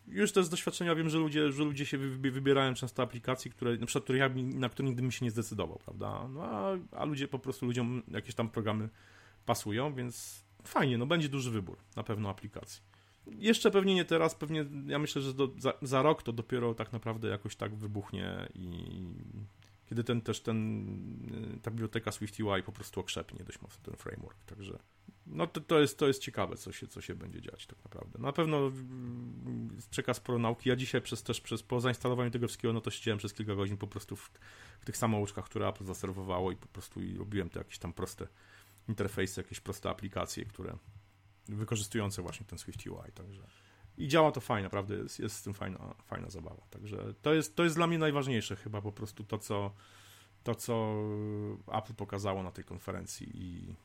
już 0.07 0.31
to 0.31 0.43
z 0.43 0.49
doświadczenia 0.49 0.95
wiem, 0.95 1.09
że 1.09 1.17
ludzie, 1.17 1.51
że 1.51 1.63
ludzie 1.63 1.85
się 1.85 1.97
wybierają 1.97 2.73
często 2.73 3.03
aplikacje, 3.03 3.51
które, 3.51 3.77
na 3.77 3.85
przykład, 3.85 4.17
ja, 4.17 4.29
na 4.35 4.69
które 4.69 4.87
nigdy 4.87 5.01
bym 5.01 5.11
się 5.11 5.25
nie 5.25 5.31
zdecydował, 5.31 5.79
prawda? 5.85 6.27
No, 6.27 6.43
a, 6.43 6.77
a 6.91 7.05
ludzie 7.05 7.27
po 7.27 7.39
prostu, 7.39 7.65
ludziom 7.65 8.03
jakieś 8.07 8.35
tam 8.35 8.49
programy 8.49 8.89
pasują, 9.45 9.93
więc 9.93 10.43
fajnie, 10.63 10.97
no 10.97 11.05
będzie 11.05 11.29
duży 11.29 11.51
wybór 11.51 11.77
na 11.95 12.03
pewno 12.03 12.29
aplikacji. 12.29 12.81
Jeszcze 13.27 13.71
pewnie 13.71 13.95
nie 13.95 14.05
teraz, 14.05 14.35
pewnie 14.35 14.65
ja 14.87 14.99
myślę, 14.99 15.21
że 15.21 15.33
do, 15.33 15.49
za, 15.57 15.73
za, 15.81 16.01
rok 16.01 16.23
to 16.23 16.33
dopiero 16.33 16.73
tak 16.73 16.93
naprawdę 16.93 17.27
jakoś 17.27 17.55
tak 17.55 17.75
wybuchnie 17.75 18.47
i 18.55 19.01
kiedy 19.93 20.03
ten 20.03 20.21
też 20.21 20.41
ten, 20.41 20.87
y, 21.55 21.59
ta 21.59 21.71
biblioteka 21.71 22.11
Swift 22.11 22.39
UI 22.39 22.63
po 22.63 22.71
prostu 22.71 22.99
okrzepnie 22.99 23.43
dość 23.43 23.61
mocno 23.61 23.83
ten 23.83 23.95
framework, 23.95 24.43
także 24.45 24.79
no 25.27 25.47
to, 25.47 25.61
to, 25.61 25.79
jest, 25.79 25.97
to 25.97 26.07
jest 26.07 26.21
ciekawe, 26.21 26.55
co 26.55 26.71
się, 26.71 26.87
co 26.87 27.01
się 27.01 27.15
będzie 27.15 27.41
dziać 27.41 27.67
tak 27.67 27.83
naprawdę. 27.83 28.19
Na 28.19 28.31
pewno 28.31 28.57
mm, 28.57 29.77
przekaz 29.89 30.19
pro 30.19 30.39
nauki. 30.39 30.69
Ja 30.69 30.75
dzisiaj 30.75 31.01
przez, 31.01 31.23
też 31.23 31.41
przez, 31.41 31.63
po 31.63 31.79
zainstalowaniu 31.79 32.31
tego 32.31 32.47
wszystkiego, 32.47 32.73
no 32.73 32.81
to 32.81 32.91
siedziałem 32.91 33.17
przez 33.17 33.33
kilka 33.33 33.55
godzin 33.55 33.77
po 33.77 33.87
prostu 33.87 34.15
w, 34.15 34.31
w 34.81 34.85
tych 34.85 34.97
samouczkach, 34.97 35.45
które 35.45 35.67
Apple 35.67 35.85
zaserwowało 35.85 36.51
i 36.51 36.55
po 36.55 36.67
prostu 36.67 37.01
i 37.01 37.17
robiłem 37.17 37.49
te 37.49 37.59
jakieś 37.59 37.77
tam 37.77 37.93
proste 37.93 38.27
interfejsy, 38.89 39.41
jakieś 39.41 39.59
proste 39.59 39.89
aplikacje, 39.89 40.45
które 40.45 40.77
wykorzystujące 41.45 42.21
właśnie 42.21 42.45
ten 42.45 42.59
Swift 42.59 42.87
UI, 42.87 43.11
także 43.13 43.43
i 43.97 44.07
działa 44.07 44.31
to 44.31 44.41
fajnie, 44.41 44.63
naprawdę 44.63 44.95
jest, 44.95 45.19
jest 45.19 45.35
z 45.35 45.43
tym 45.43 45.53
fajna, 45.53 45.95
fajna 46.05 46.29
zabawa. 46.29 46.61
Także 46.69 47.13
to 47.21 47.33
jest, 47.33 47.55
to 47.55 47.63
jest 47.63 47.75
dla 47.75 47.87
mnie 47.87 47.99
najważniejsze 47.99 48.55
chyba 48.55 48.81
po 48.81 48.91
prostu 48.91 49.23
to, 49.23 49.37
co, 49.37 49.71
to, 50.43 50.55
co 50.55 50.95
Apple 51.73 51.93
pokazało 51.93 52.43
na 52.43 52.51
tej 52.51 52.63
konferencji 52.63 53.29
i, 53.33 53.75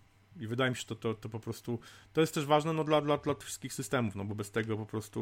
i 0.43 0.47
wydaje 0.47 0.71
mi 0.71 0.77
się, 0.77 0.81
że 0.81 0.87
to, 0.87 0.95
to, 0.95 1.15
to 1.15 1.29
po 1.29 1.41
prostu 1.41 1.79
to 2.13 2.21
jest 2.21 2.35
też 2.35 2.47
ważne 2.47 2.73
no, 2.73 2.85
dla, 2.85 3.01
dla, 3.01 3.17
dla 3.19 3.35
wszystkich 3.35 3.73
systemów, 3.73 4.15
no 4.15 4.25
bo 4.25 4.35
bez 4.35 4.51
tego 4.51 4.77
po 4.77 4.87
prostu 4.87 5.21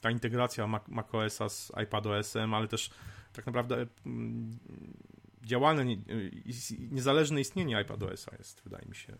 ta 0.00 0.10
integracja 0.10 0.66
Mac, 0.66 0.88
macOSa 0.88 1.48
z 1.48 1.72
iPadOS-em, 1.82 2.54
ale 2.54 2.68
też 2.68 2.90
tak 3.32 3.46
naprawdę 3.46 3.86
mm, 4.06 4.58
działalne, 5.42 5.84
niezależne 6.78 7.40
istnienie 7.40 7.80
iPadOS-a 7.82 8.36
jest, 8.36 8.62
wydaje 8.64 8.86
mi 8.88 8.96
się, 8.96 9.16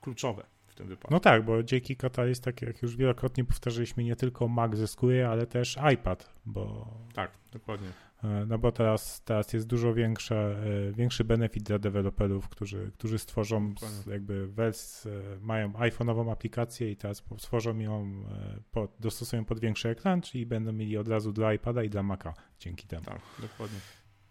kluczowe 0.00 0.57
tym 0.78 0.88
wypadku. 0.88 1.14
No 1.14 1.20
tak, 1.20 1.44
bo 1.44 1.62
dzięki 1.62 1.96
Catalyst, 1.96 2.44
tak 2.44 2.62
jak 2.62 2.82
już 2.82 2.96
wielokrotnie 2.96 3.44
powtarzaliśmy, 3.44 4.04
nie 4.04 4.16
tylko 4.16 4.48
Mac 4.48 4.76
zyskuje, 4.76 5.28
ale 5.28 5.46
też 5.46 5.78
iPad, 5.94 6.34
bo... 6.46 6.94
Tak, 7.14 7.30
dokładnie. 7.52 7.88
E, 8.24 8.46
no 8.46 8.58
bo 8.58 8.72
teraz, 8.72 9.22
teraz 9.24 9.52
jest 9.52 9.66
dużo 9.66 9.94
większe, 9.94 10.56
e, 10.88 10.92
większy 10.92 11.24
benefit 11.24 11.62
dla 11.62 11.78
deweloperów, 11.78 12.48
którzy, 12.48 12.90
którzy 12.94 13.18
stworzą 13.18 13.74
jakby 14.06 14.48
wersję, 14.48 15.12
mają 15.40 15.72
iPhone'ową 15.72 16.32
aplikację 16.32 16.90
i 16.90 16.96
teraz 16.96 17.24
stworzą 17.38 17.78
ją, 17.78 18.24
e, 18.30 18.60
pod, 18.72 18.90
dostosują 19.00 19.44
pod 19.44 19.60
większy 19.60 19.88
ekran, 19.88 20.20
czyli 20.20 20.46
będą 20.46 20.72
mieli 20.72 20.98
od 20.98 21.08
razu 21.08 21.32
dla 21.32 21.54
iPada 21.54 21.82
i 21.82 21.90
dla 21.90 22.02
Maca 22.02 22.34
dzięki 22.58 22.86
temu. 22.86 23.04
Tak, 23.04 23.20
dokładnie. 23.40 23.78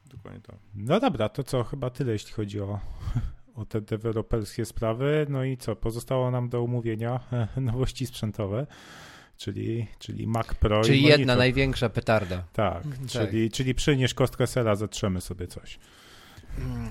dokładnie 0.06 0.42
tak. 0.42 0.56
No 0.76 1.00
dobra, 1.00 1.30
to 1.30 1.44
co, 1.44 1.64
chyba 1.64 1.90
tyle, 1.90 2.12
jeśli 2.12 2.34
chodzi 2.34 2.62
o, 2.62 2.80
o 3.58 3.66
te 3.66 3.82
deweloperskie 3.82 4.66
sprawy. 4.66 5.26
No 5.30 5.44
i 5.44 5.58
co, 5.58 5.76
pozostało 5.76 6.32
nam 6.32 6.50
do 6.50 6.64
umówienia 6.64 7.20
nowości 7.58 8.06
sprzętowe 8.06 8.68
czyli, 9.38 9.88
czyli 10.00 10.28
Mac 10.28 10.48
Pro. 10.54 10.84
Czyli 10.84 11.04
jedna 11.04 11.36
największa 11.36 11.90
petarda. 11.90 12.44
Tak, 12.54 12.84
tak, 12.84 13.08
Czyli, 13.08 13.52
czyli 13.52 13.76
przynieś 13.76 14.14
kostkę 14.14 14.48
sera, 14.48 14.76
zatrzemy 14.76 15.22
sobie 15.22 15.48
coś. 15.48 15.80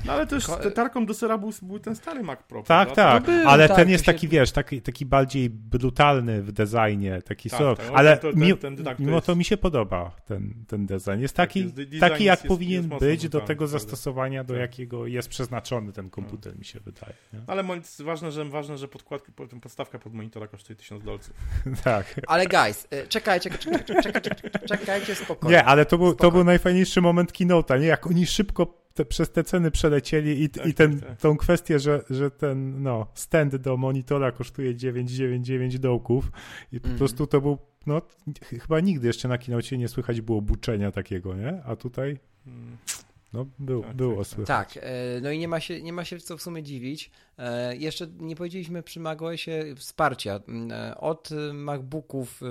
No 0.07 0.13
ale 0.13 0.27
też 0.27 0.47
Ko 0.47 0.71
tarką 0.71 1.07
do 1.07 1.15
sera 1.15 1.39
był, 1.39 1.53
był, 1.63 1.79
ten 1.79 1.97
stary 1.97 2.23
Mac 2.23 2.43
Pro. 2.43 2.63
Tak, 2.63 2.93
tak, 2.93 3.27
no 3.27 3.33
był, 3.33 3.49
ale 3.49 3.69
tak, 3.69 3.77
ten 3.77 3.91
jest 3.91 4.05
taki, 4.05 4.29
wiesz, 4.29 4.53
taki, 4.53 4.83
taki 4.83 5.07
bardziej 5.07 5.51
brutalny 5.51 6.43
w 6.43 6.53
designie, 6.53 7.23
taki 7.23 7.51
tak, 7.51 7.77
tak, 7.77 7.91
ale 7.95 8.17
to, 8.17 8.33
ten, 8.33 8.57
ten, 8.57 8.85
tak, 8.85 8.99
mimo 8.99 9.21
to, 9.21 9.27
to 9.27 9.37
mi 9.37 9.45
się 9.45 9.57
podoba 9.57 10.17
ten, 10.25 10.55
ten 10.69 10.87
design. 10.87 11.21
Jest 11.21 11.37
taki, 11.37 11.61
jest, 11.61 12.01
taki 12.01 12.25
jak 12.25 12.41
jest, 12.41 12.49
powinien 12.49 12.91
jest 12.91 13.05
być 13.05 13.29
do 13.29 13.41
tego 13.41 13.67
zastosowania, 13.67 14.45
do 14.45 14.55
jakiego 14.55 15.07
jest 15.07 15.29
przeznaczony 15.29 15.93
ten 15.93 16.11
komputer, 16.11 16.53
no. 16.53 16.59
mi 16.59 16.65
się 16.65 16.81
wydaje. 16.81 17.13
Nie? 17.33 17.41
Ale 17.47 17.65
ważne, 18.05 18.33
że, 18.33 18.45
ważne, 18.45 18.79
że 18.79 18.89
podkładki, 18.89 19.33
podstawka 19.63 19.99
pod 19.99 20.15
monitora 20.15 20.49
kosztuje 20.49 20.77
1000 20.77 21.05
dolców. 21.05 21.35
tak. 21.85 22.21
Ale 22.27 22.47
guys, 22.47 22.89
y, 23.05 23.09
czekajcie, 23.09 23.51
czekajcie, 23.51 24.03
czekajcie, 24.03 24.51
czekajcie 24.69 25.15
spokojnie. 25.15 25.57
Nie, 25.57 25.65
ale 25.65 25.87
to 25.87 25.99
był, 25.99 26.15
to 26.15 26.31
był 26.31 26.45
najfajniejszy 26.45 27.01
moment 27.01 27.33
keynote'a, 27.33 27.81
nie? 27.81 27.87
Jak 27.87 28.07
oni 28.07 28.27
szybko 28.27 28.86
te, 28.97 29.05
przez 29.05 29.31
te 29.31 29.45
ceny 29.45 29.71
przelecieli 29.71 30.43
i, 30.43 30.49
tak, 30.49 30.67
i 30.67 30.75
ten, 30.75 31.01
tak, 31.01 31.09
tak. 31.09 31.21
tą 31.21 31.37
kwestię, 31.37 31.79
że, 31.79 32.05
że 32.11 32.31
ten 32.31 32.83
no, 32.83 33.07
stand 33.15 33.57
do 33.57 33.77
monitora 33.77 34.33
kosztuje 34.33 34.75
999 34.75 35.79
dołków 35.79 36.33
i 36.73 36.81
po 36.81 36.87
mm. 36.87 36.99
prostu 36.99 37.27
to 37.27 37.41
był, 37.41 37.59
no 37.87 38.03
chyba 38.61 38.81
nigdy 38.81 39.07
jeszcze 39.07 39.29
na 39.29 39.39
kinocie 39.39 39.79
nie 39.79 39.89
słychać 39.89 40.21
było 40.21 40.43
buczenia 40.43 40.93
takiego, 40.93 41.35
nie? 41.35 41.63
A 41.65 41.77
tutaj... 41.77 42.19
Mm. 42.47 42.77
No, 43.33 43.47
był, 43.59 43.83
tak, 43.83 43.97
było 43.97 44.17
tak, 44.17 44.27
słychać. 44.27 44.75
Tak, 44.75 44.85
e, 44.85 45.21
no 45.21 45.31
i 45.31 45.39
nie 45.39 45.49
ma, 45.49 45.61
się, 45.61 45.83
nie 45.83 45.93
ma 45.93 46.05
się 46.05 46.19
co 46.19 46.37
w 46.37 46.43
sumie 46.43 46.63
dziwić. 46.63 47.11
E, 47.39 47.77
jeszcze 47.77 48.07
nie 48.19 48.37
powiedzieliśmy 48.37 48.83
przy 48.83 49.01
macOSie 49.01 49.75
wsparcia. 49.77 50.41
E, 50.71 50.97
od 50.97 51.29
MacBooków 51.53 52.43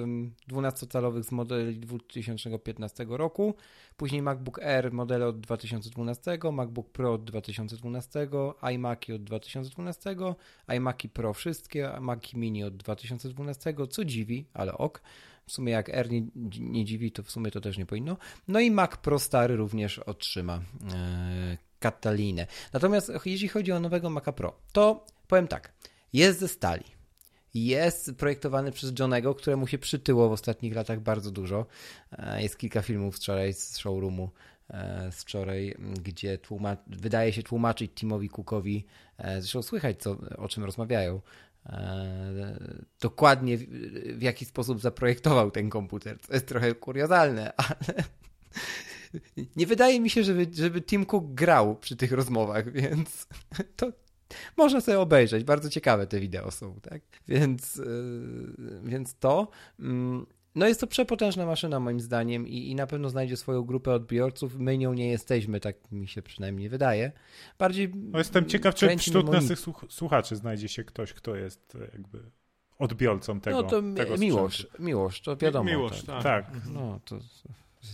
12-calowych 0.51 1.23
z 1.23 1.31
modeli 1.31 1.79
2015 1.79 3.05
roku, 3.09 3.55
później 3.97 4.21
MacBook 4.21 4.59
Air 4.59 4.91
modele 4.91 5.27
od 5.27 5.39
2012, 5.39 6.39
MacBook 6.51 6.89
Pro 6.89 7.13
od 7.13 7.23
2012, 7.23 8.27
iMaki 8.75 9.13
od 9.13 9.23
2012, 9.23 10.15
iMaki 10.67 11.09
Pro 11.09 11.33
wszystkie, 11.33 11.91
Maci 11.99 12.37
Mini 12.37 12.63
od 12.63 12.77
2012, 12.77 13.75
co 13.89 14.05
dziwi, 14.05 14.45
ale 14.53 14.73
ok. 14.73 15.01
W 15.47 15.51
sumie 15.51 15.73
jak 15.73 15.89
R 15.89 16.11
nie, 16.11 16.21
nie 16.59 16.85
dziwi, 16.85 17.11
to 17.11 17.23
w 17.23 17.31
sumie 17.31 17.51
to 17.51 17.61
też 17.61 17.77
nie 17.77 17.85
powinno. 17.85 18.17
No 18.47 18.59
i 18.59 18.71
Mac 18.71 18.97
Pro 18.97 19.19
stary 19.19 19.55
również 19.55 19.99
otrzyma 19.99 20.61
e, 20.93 21.57
Katalinę. 21.79 22.47
Natomiast 22.73 23.11
jeśli 23.25 23.47
chodzi 23.47 23.71
o 23.71 23.79
nowego 23.79 24.09
Maca 24.09 24.31
Pro, 24.31 24.59
to 24.71 25.05
powiem 25.27 25.47
tak, 25.47 25.73
jest 26.13 26.39
ze 26.39 26.47
stali. 26.47 26.83
Jest 27.53 28.15
projektowany 28.15 28.71
przez 28.71 28.99
Johnego, 28.99 29.35
któremu 29.35 29.67
się 29.67 29.77
przytyło 29.77 30.29
w 30.29 30.31
ostatnich 30.31 30.75
latach 30.75 30.99
bardzo 30.99 31.31
dużo. 31.31 31.65
E, 32.11 32.41
jest 32.41 32.57
kilka 32.57 32.81
filmów 32.81 33.15
wczoraj 33.15 33.53
z 33.53 33.77
showroomu 33.77 34.29
e, 34.69 35.11
z 35.11 35.21
wczoraj, 35.21 35.75
gdzie 36.03 36.37
tłumacz, 36.37 36.79
wydaje 36.87 37.33
się 37.33 37.43
tłumaczyć 37.43 37.91
Timowi 37.95 38.29
Cookowi, 38.29 38.85
zresztą 39.39 39.61
słychać 39.61 40.01
co, 40.01 40.17
o 40.37 40.47
czym 40.47 40.63
rozmawiają, 40.63 41.21
dokładnie 43.01 43.57
w, 43.57 44.21
jaki 44.21 44.45
sposób 44.45 44.81
zaprojektował 44.81 45.51
ten 45.51 45.69
komputer, 45.69 46.19
co 46.21 46.33
jest 46.33 46.47
trochę 46.47 46.75
kuriozalne, 46.75 47.53
ale 47.57 47.75
nie 49.55 49.67
wydaje 49.67 49.99
mi 49.99 50.09
się, 50.09 50.23
żeby, 50.23 50.47
żeby 50.53 50.81
Tim 50.81 51.05
Cook 51.05 51.33
grał 51.33 51.75
przy 51.75 51.95
tych 51.95 52.11
rozmowach, 52.11 52.71
więc 52.71 53.27
to 53.77 53.91
można 54.57 54.81
sobie 54.81 54.99
obejrzeć. 54.99 55.43
Bardzo 55.43 55.69
ciekawe 55.69 56.07
te 56.07 56.19
wideo 56.19 56.51
są, 56.51 56.79
tak? 56.81 57.01
Więc, 57.27 57.75
yy, 57.75 58.81
więc 58.83 59.15
to. 59.15 59.47
Yy, 59.79 60.25
no 60.55 60.67
jest 60.67 60.79
to 60.79 60.87
przepotężna 60.87 61.45
maszyna 61.45 61.79
moim 61.79 61.99
zdaniem 61.99 62.47
i, 62.47 62.69
i 62.71 62.75
na 62.75 62.87
pewno 62.87 63.09
znajdzie 63.09 63.37
swoją 63.37 63.63
grupę 63.63 63.93
odbiorców. 63.93 64.57
My 64.57 64.77
nią 64.77 64.93
nie 64.93 65.09
jesteśmy, 65.09 65.59
tak 65.59 65.91
mi 65.91 66.07
się 66.07 66.21
przynajmniej 66.21 66.69
wydaje. 66.69 67.11
Bardziej 67.59 67.91
no 67.95 68.17
jestem 68.17 68.45
ciekaw, 68.45 68.75
czy 68.75 68.97
wśród 68.97 69.29
naszych 69.29 69.59
słuchaczy 69.89 70.35
znajdzie 70.35 70.67
się 70.67 70.83
ktoś, 70.83 71.13
kto 71.13 71.35
jest 71.35 71.77
jakby 71.93 72.23
odbiorcą 72.79 73.39
tego. 73.39 73.61
No 73.61 73.63
to 73.63 73.81
tego 73.95 74.17
miłość, 74.17 74.67
miłość, 74.79 75.23
to 75.23 75.37
wiadomo. 75.37 75.69
Miłość, 75.69 76.03
tak. 76.03 76.23
tak. 76.23 76.51
No 76.73 76.99
to 77.05 77.19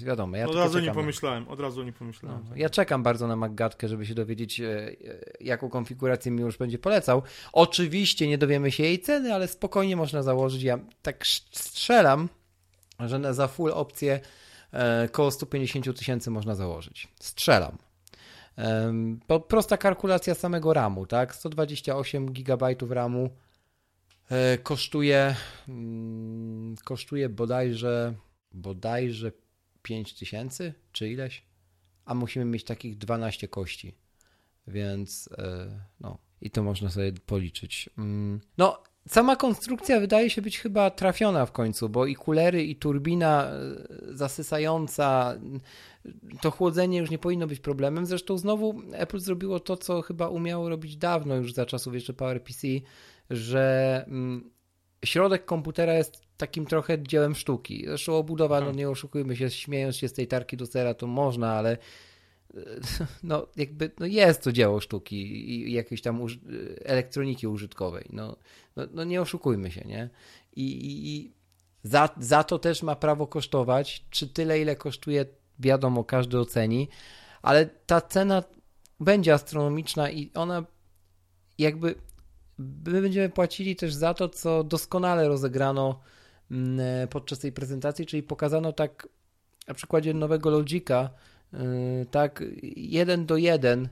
wiadomo. 0.04 0.38
Ja 0.38 0.48
od 0.48 0.56
razu 0.56 0.74
czekam. 0.74 0.86
nie 0.86 0.94
pomyślałem, 0.94 1.48
od 1.48 1.60
razu 1.60 1.84
nie 1.84 1.94
pomyślałem. 1.94 2.46
No, 2.50 2.56
ja 2.56 2.70
czekam 2.70 3.04
bardzo 3.04 3.28
na 3.28 3.36
Maggatkę, 3.36 3.88
żeby 3.88 4.06
się 4.06 4.16
dowiedzieć, 4.16 4.60
e, 4.60 4.66
e, 4.68 4.96
jaką 5.40 5.70
konfigurację 5.70 6.32
mi 6.32 6.42
już 6.42 6.58
będzie 6.58 6.80
polecał. 6.80 7.24
Oczywiście 7.54 8.28
nie 8.28 8.38
dowiemy 8.38 8.72
się 8.72 8.84
jej 8.84 9.00
ceny, 9.00 9.34
ale 9.34 9.48
spokojnie 9.48 9.96
można 9.96 10.24
założyć. 10.24 10.64
Ja 10.64 10.80
tak 11.02 11.28
strzelam, 11.52 12.30
że 13.10 13.34
za 13.34 13.48
full 13.48 13.72
opcję 13.72 14.20
e, 14.72 15.10
koło 15.10 15.32
150 15.32 15.98
tysięcy 16.00 16.32
można 16.32 16.56
założyć. 16.56 17.08
Strzelam. 17.20 17.78
Bo 19.28 19.40
prosta 19.40 19.78
kalkulacja 19.78 20.36
samego 20.36 20.74
RAMu, 20.74 21.06
tak? 21.06 21.36
128 21.36 22.34
GB 22.34 22.76
RAMu 22.90 23.30
e, 24.30 24.58
kosztuje 24.58 25.36
mm, 25.68 26.76
kosztuje 26.84 27.30
bodajże 27.30 28.14
bodajże 28.52 29.32
5 29.82 30.14
tysięcy, 30.14 30.74
czy 30.92 31.10
ileś? 31.10 31.46
A 32.06 32.14
musimy 32.16 32.46
mieć 32.46 32.64
takich 32.64 32.98
12 32.98 33.48
kości. 33.48 33.96
Więc 34.68 35.30
e, 35.38 35.80
no, 36.00 36.18
i 36.42 36.52
to 36.52 36.64
można 36.64 36.90
sobie 36.90 37.12
policzyć. 37.12 37.90
Mm, 37.98 38.42
no, 38.58 38.84
Sama 39.08 39.36
konstrukcja 39.36 40.00
wydaje 40.00 40.30
się 40.30 40.42
być 40.42 40.60
chyba 40.60 40.90
trafiona 40.90 41.46
w 41.46 41.52
końcu, 41.52 41.90
bo 41.90 42.06
i 42.06 42.16
kulery, 42.16 42.64
i 42.64 42.76
turbina 42.76 43.46
e, 43.46 43.52
zasysająca, 44.10 45.36
to 46.42 46.52
chłodzenie 46.52 46.98
już 46.98 47.10
nie 47.10 47.18
powinno 47.18 47.48
być 47.48 47.60
problemem. 47.60 48.06
Zresztą 48.06 48.38
znowu 48.38 48.82
Apple 48.94 49.20
zrobiło 49.20 49.60
to, 49.60 49.78
co 49.78 50.02
chyba 50.02 50.30
umiało 50.30 50.70
robić 50.70 50.98
dawno 50.98 51.36
już 51.36 51.54
za 51.54 51.66
czasów 51.66 51.94
jeszcze 51.94 52.14
PowerPC, 52.14 52.68
że 53.30 54.06
mm, 54.08 54.52
środek 55.06 55.46
komputera 55.46 55.94
jest 55.94 56.22
takim 56.38 56.66
trochę 56.66 57.04
dziełem 57.04 57.36
sztuki. 57.36 57.84
Zresztą 57.88 58.16
obudowa, 58.16 58.60
no 58.60 58.68
tak. 58.68 58.76
nie 58.76 58.90
oszukujmy 58.90 59.36
się, 59.36 59.50
śmiejąc 59.50 59.96
się 59.96 60.08
z 60.08 60.14
tej 60.14 60.28
tarki 60.28 60.58
do 60.58 60.66
sera, 60.66 60.94
to 60.94 61.08
można, 61.08 61.54
ale 61.54 61.78
no 63.24 63.48
jakby 63.56 63.92
no 64.00 64.06
jest 64.06 64.44
to 64.44 64.52
dzieło 64.52 64.80
sztuki 64.80 65.50
i 65.52 65.74
jakiejś 65.74 66.02
tam 66.02 66.22
uży 66.22 66.40
elektroniki 66.84 67.48
użytkowej. 67.48 68.06
No, 68.14 68.36
no, 68.76 68.84
no, 68.94 69.04
nie 69.04 69.22
oszukujmy 69.22 69.72
się, 69.72 69.82
nie? 69.82 70.10
I, 70.56 70.72
i, 70.72 71.16
i 71.16 71.34
za, 71.84 72.10
za 72.20 72.44
to 72.44 72.60
też 72.60 72.84
ma 72.84 72.96
prawo 72.96 73.28
kosztować. 73.28 74.06
Czy 74.10 74.28
tyle, 74.28 74.62
ile 74.62 74.76
kosztuje, 74.76 75.26
wiadomo, 75.60 76.04
każdy 76.04 76.40
oceni, 76.40 76.88
ale 77.42 77.66
ta 77.66 78.02
cena 78.02 78.44
będzie 79.00 79.34
astronomiczna 79.34 80.12
i 80.12 80.32
ona 80.34 80.66
jakby 81.58 81.96
my 82.58 83.02
będziemy 83.02 83.30
płacili 83.30 83.76
też 83.76 83.94
za 83.94 84.14
to, 84.14 84.30
co 84.30 84.64
doskonale 84.64 85.28
rozegrano 85.28 86.00
mm, 86.52 87.08
podczas 87.08 87.40
tej 87.40 87.52
prezentacji, 87.52 88.06
czyli 88.06 88.24
pokazano 88.24 88.74
tak 88.74 89.08
na 89.68 89.74
przykładzie 89.74 90.14
nowego 90.14 90.50
Logica, 90.50 91.10
Yy, 91.10 91.31
tak, 92.12 92.44
jeden 92.76 93.26
do 93.26 93.38
jeden, 93.38 93.90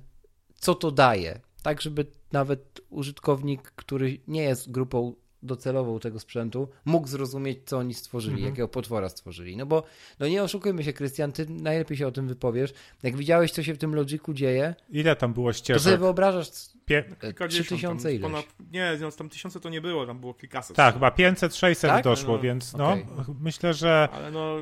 co 0.56 0.76
to 0.76 0.92
daje, 0.92 1.40
tak, 1.64 1.82
żeby 1.82 2.06
nawet 2.32 2.82
użytkownik, 2.90 3.62
który 3.62 4.18
nie 4.28 4.44
jest 4.44 4.72
grupą 4.72 5.14
docelową 5.44 6.00
tego 6.00 6.20
sprzętu, 6.20 6.70
mógł 6.86 7.08
zrozumieć, 7.08 7.60
co 7.66 7.78
oni 7.78 7.94
stworzyli, 7.94 8.34
mhm. 8.34 8.50
jakiego 8.50 8.68
potwora 8.68 9.10
stworzyli. 9.10 9.58
No 9.58 9.66
bo, 9.66 9.84
no 10.20 10.28
nie 10.28 10.44
oszukujmy 10.44 10.84
się, 10.84 10.94
Krystian, 10.94 11.32
ty 11.32 11.46
najlepiej 11.50 11.98
się 11.98 12.08
o 12.08 12.12
tym 12.12 12.28
wypowiesz. 12.28 12.74
Jak 13.04 13.18
widziałeś, 13.18 13.52
co 13.52 13.64
się 13.64 13.74
w 13.74 13.78
tym 13.78 13.96
Logiku 13.96 14.34
dzieje... 14.34 14.76
Ile 14.90 15.16
tam 15.16 15.34
było 15.34 15.54
ścieżek? 15.54 15.84
To 15.84 15.84
sobie 15.84 15.98
wyobrażasz... 15.98 16.50
Pie... 16.86 17.04
3000 17.50 18.14
ileś. 18.14 18.22
Ponad, 18.22 18.46
nie, 18.72 18.98
no, 19.02 19.12
tam 19.12 19.30
tysiące 19.30 19.60
to 19.60 19.70
nie 19.70 19.82
było, 19.82 20.06
tam 20.06 20.20
było 20.20 20.34
kilkaset. 20.34 20.76
Tak, 20.76 20.94
chyba 20.94 21.10
500-600 21.10 21.88
tak? 21.88 22.04
doszło, 22.04 22.36
no, 22.36 22.40
więc 22.40 22.74
no, 22.74 22.92
okay. 22.92 23.06
myślę, 23.40 23.74
że... 23.74 24.10
Ale 24.12 24.32
no 24.32 24.58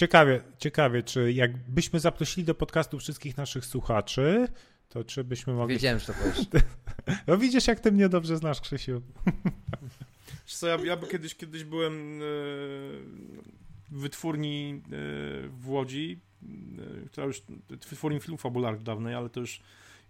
Ciekawie, 0.00 0.40
ciekawie, 0.58 1.02
czy 1.02 1.32
jakbyśmy 1.32 2.00
zaprosili 2.00 2.46
do 2.46 2.54
podcastu 2.54 2.98
wszystkich 2.98 3.36
naszych 3.36 3.66
słuchaczy, 3.66 4.48
to 4.88 5.04
czy 5.04 5.24
byśmy 5.24 5.52
mogli... 5.52 5.74
Wiedziałem, 5.74 5.98
że 5.98 6.06
to 6.06 6.14
powiesz. 6.14 6.46
No 7.26 7.38
widzisz, 7.38 7.66
jak 7.66 7.80
ty 7.80 7.92
mnie 7.92 8.08
dobrze 8.08 8.36
znasz, 8.36 8.60
Krzysiu. 8.60 9.02
Co, 10.46 10.66
ja, 10.66 10.76
ja 10.84 10.96
kiedyś, 10.96 11.34
kiedyś 11.34 11.64
byłem 11.64 11.92
e, 11.92 12.24
w 13.90 14.00
wytwórni 14.00 14.82
e, 14.84 14.88
w 15.48 15.68
Łodzi, 15.68 16.20
e, 16.42 17.08
która 17.08 17.26
już, 17.26 17.42
wytwórni 17.68 18.20
filmów 18.20 18.40
fabularnych 18.40 18.82
dawnej, 18.82 19.14
ale 19.14 19.30
to 19.30 19.40
już 19.40 19.60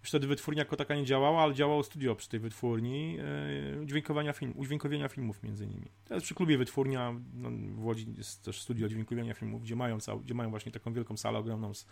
już 0.01 0.09
wtedy 0.09 0.27
wytwórnia 0.27 0.61
jako 0.61 0.77
taka 0.77 0.95
nie 0.95 1.05
działała, 1.05 1.43
ale 1.43 1.55
działało 1.55 1.83
studio 1.83 2.15
przy 2.15 2.29
tej 2.29 2.41
wytwórni 2.41 3.15
yy, 3.15 3.87
dźwiękowania 3.87 4.33
film, 4.33 4.53
udźwiękowienia 4.57 5.09
filmów 5.09 5.43
między 5.43 5.65
innymi. 5.65 5.91
Teraz 6.05 6.23
przy 6.23 6.35
klubie 6.35 6.59
wytwórnia 6.59 7.15
no, 7.35 7.51
w 7.75 7.85
Łodzi 7.85 8.07
jest 8.19 8.45
też 8.45 8.63
studio 8.63 8.89
dźwiękowienia 8.89 9.35
filmów, 9.35 9.63
gdzie 9.63 9.77
mają, 9.77 10.01
cał, 10.01 10.21
gdzie 10.21 10.35
mają 10.35 10.51
właśnie 10.51 10.73
taką 10.73 10.93
wielką 10.93 11.17
salę 11.17 11.39
ogromną 11.39 11.75
z 11.75 11.87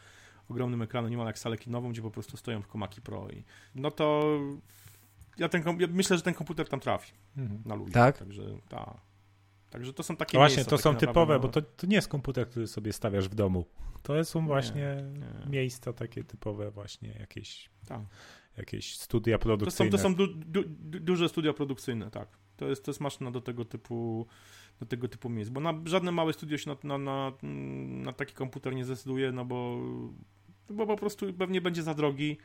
ogromnym 0.48 0.82
ekranem, 0.82 1.10
niemal 1.10 1.26
jak 1.26 1.38
salę 1.38 1.56
kinową, 1.58 1.90
gdzie 1.90 2.02
po 2.02 2.10
prostu 2.10 2.36
stoją 2.36 2.62
w 2.62 2.66
komaki 2.66 3.00
Pro 3.00 3.28
i 3.30 3.44
no 3.74 3.90
to 3.90 4.38
ja, 5.38 5.48
ten, 5.48 5.62
ja 5.80 5.86
myślę, 5.90 6.16
że 6.16 6.22
ten 6.22 6.34
komputer 6.34 6.68
tam 6.68 6.80
trafi 6.80 7.12
mhm. 7.36 7.62
na 7.64 7.74
ludzi. 7.74 7.92
Tak? 7.92 8.18
Także 8.18 8.42
tak. 8.68 9.08
Także 9.70 9.92
to 9.92 10.02
są 10.02 10.16
takie 10.16 10.38
no 10.38 10.40
Właśnie, 10.40 10.56
miejsca, 10.56 10.70
to 10.70 10.78
są 10.78 10.96
typowe, 10.96 11.34
no. 11.34 11.40
bo 11.40 11.48
to, 11.48 11.62
to 11.62 11.86
nie 11.86 11.96
jest 11.96 12.08
komputer, 12.08 12.48
który 12.48 12.66
sobie 12.66 12.92
stawiasz 12.92 13.28
w 13.28 13.34
domu. 13.34 13.64
To 14.02 14.24
są 14.24 14.46
właśnie 14.46 15.02
nie, 15.12 15.20
nie. 15.20 15.50
miejsca 15.50 15.92
takie 15.92 16.24
typowe 16.24 16.70
właśnie 16.70 17.08
jakieś, 17.20 17.70
tak. 17.88 18.00
jakieś 18.56 18.98
studia 18.98 19.38
produkcyjne. 19.38 19.90
To 19.90 19.98
są, 19.98 20.14
to 20.14 20.18
są 20.18 20.26
du, 20.26 20.34
du, 20.34 20.62
duże 21.00 21.28
studia 21.28 21.52
produkcyjne, 21.52 22.10
tak. 22.10 22.28
To 22.56 22.68
jest, 22.68 22.84
to 22.84 22.90
jest 22.90 23.00
maszyna 23.00 23.30
do 23.30 23.40
tego 23.40 23.64
typu 23.64 24.26
do 24.80 24.86
tego 24.86 25.08
typu 25.08 25.28
miejsc, 25.28 25.50
bo 25.50 25.60
na 25.60 25.74
żadne 25.84 26.12
małe 26.12 26.32
studio 26.32 26.58
się 26.58 26.70
na, 26.70 26.76
na, 26.82 26.98
na, 26.98 27.32
na 28.04 28.12
taki 28.12 28.34
komputer 28.34 28.74
nie 28.74 28.84
zdecyduje, 28.84 29.32
no 29.32 29.44
bo, 29.44 29.80
bo 30.70 30.86
po 30.86 30.96
prostu 30.96 31.32
pewnie 31.32 31.60
będzie 31.60 31.82
za 31.82 31.94
drogi 31.94 32.36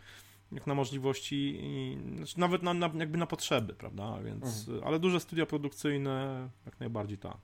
jak 0.52 0.68
na 0.68 0.76
możliwości, 0.76 1.60
i, 1.62 1.98
znaczy 2.16 2.40
nawet 2.40 2.64
na, 2.64 2.74
na, 2.74 2.92
jakby 3.00 3.18
na 3.18 3.28
potrzeby, 3.28 3.74
prawda, 3.74 4.20
więc, 4.24 4.68
mhm. 4.68 4.88
ale 4.88 5.00
duże 5.00 5.20
studia 5.20 5.46
produkcyjne 5.46 6.50
jak 6.66 6.80
najbardziej 6.80 7.18
tak. 7.18 7.38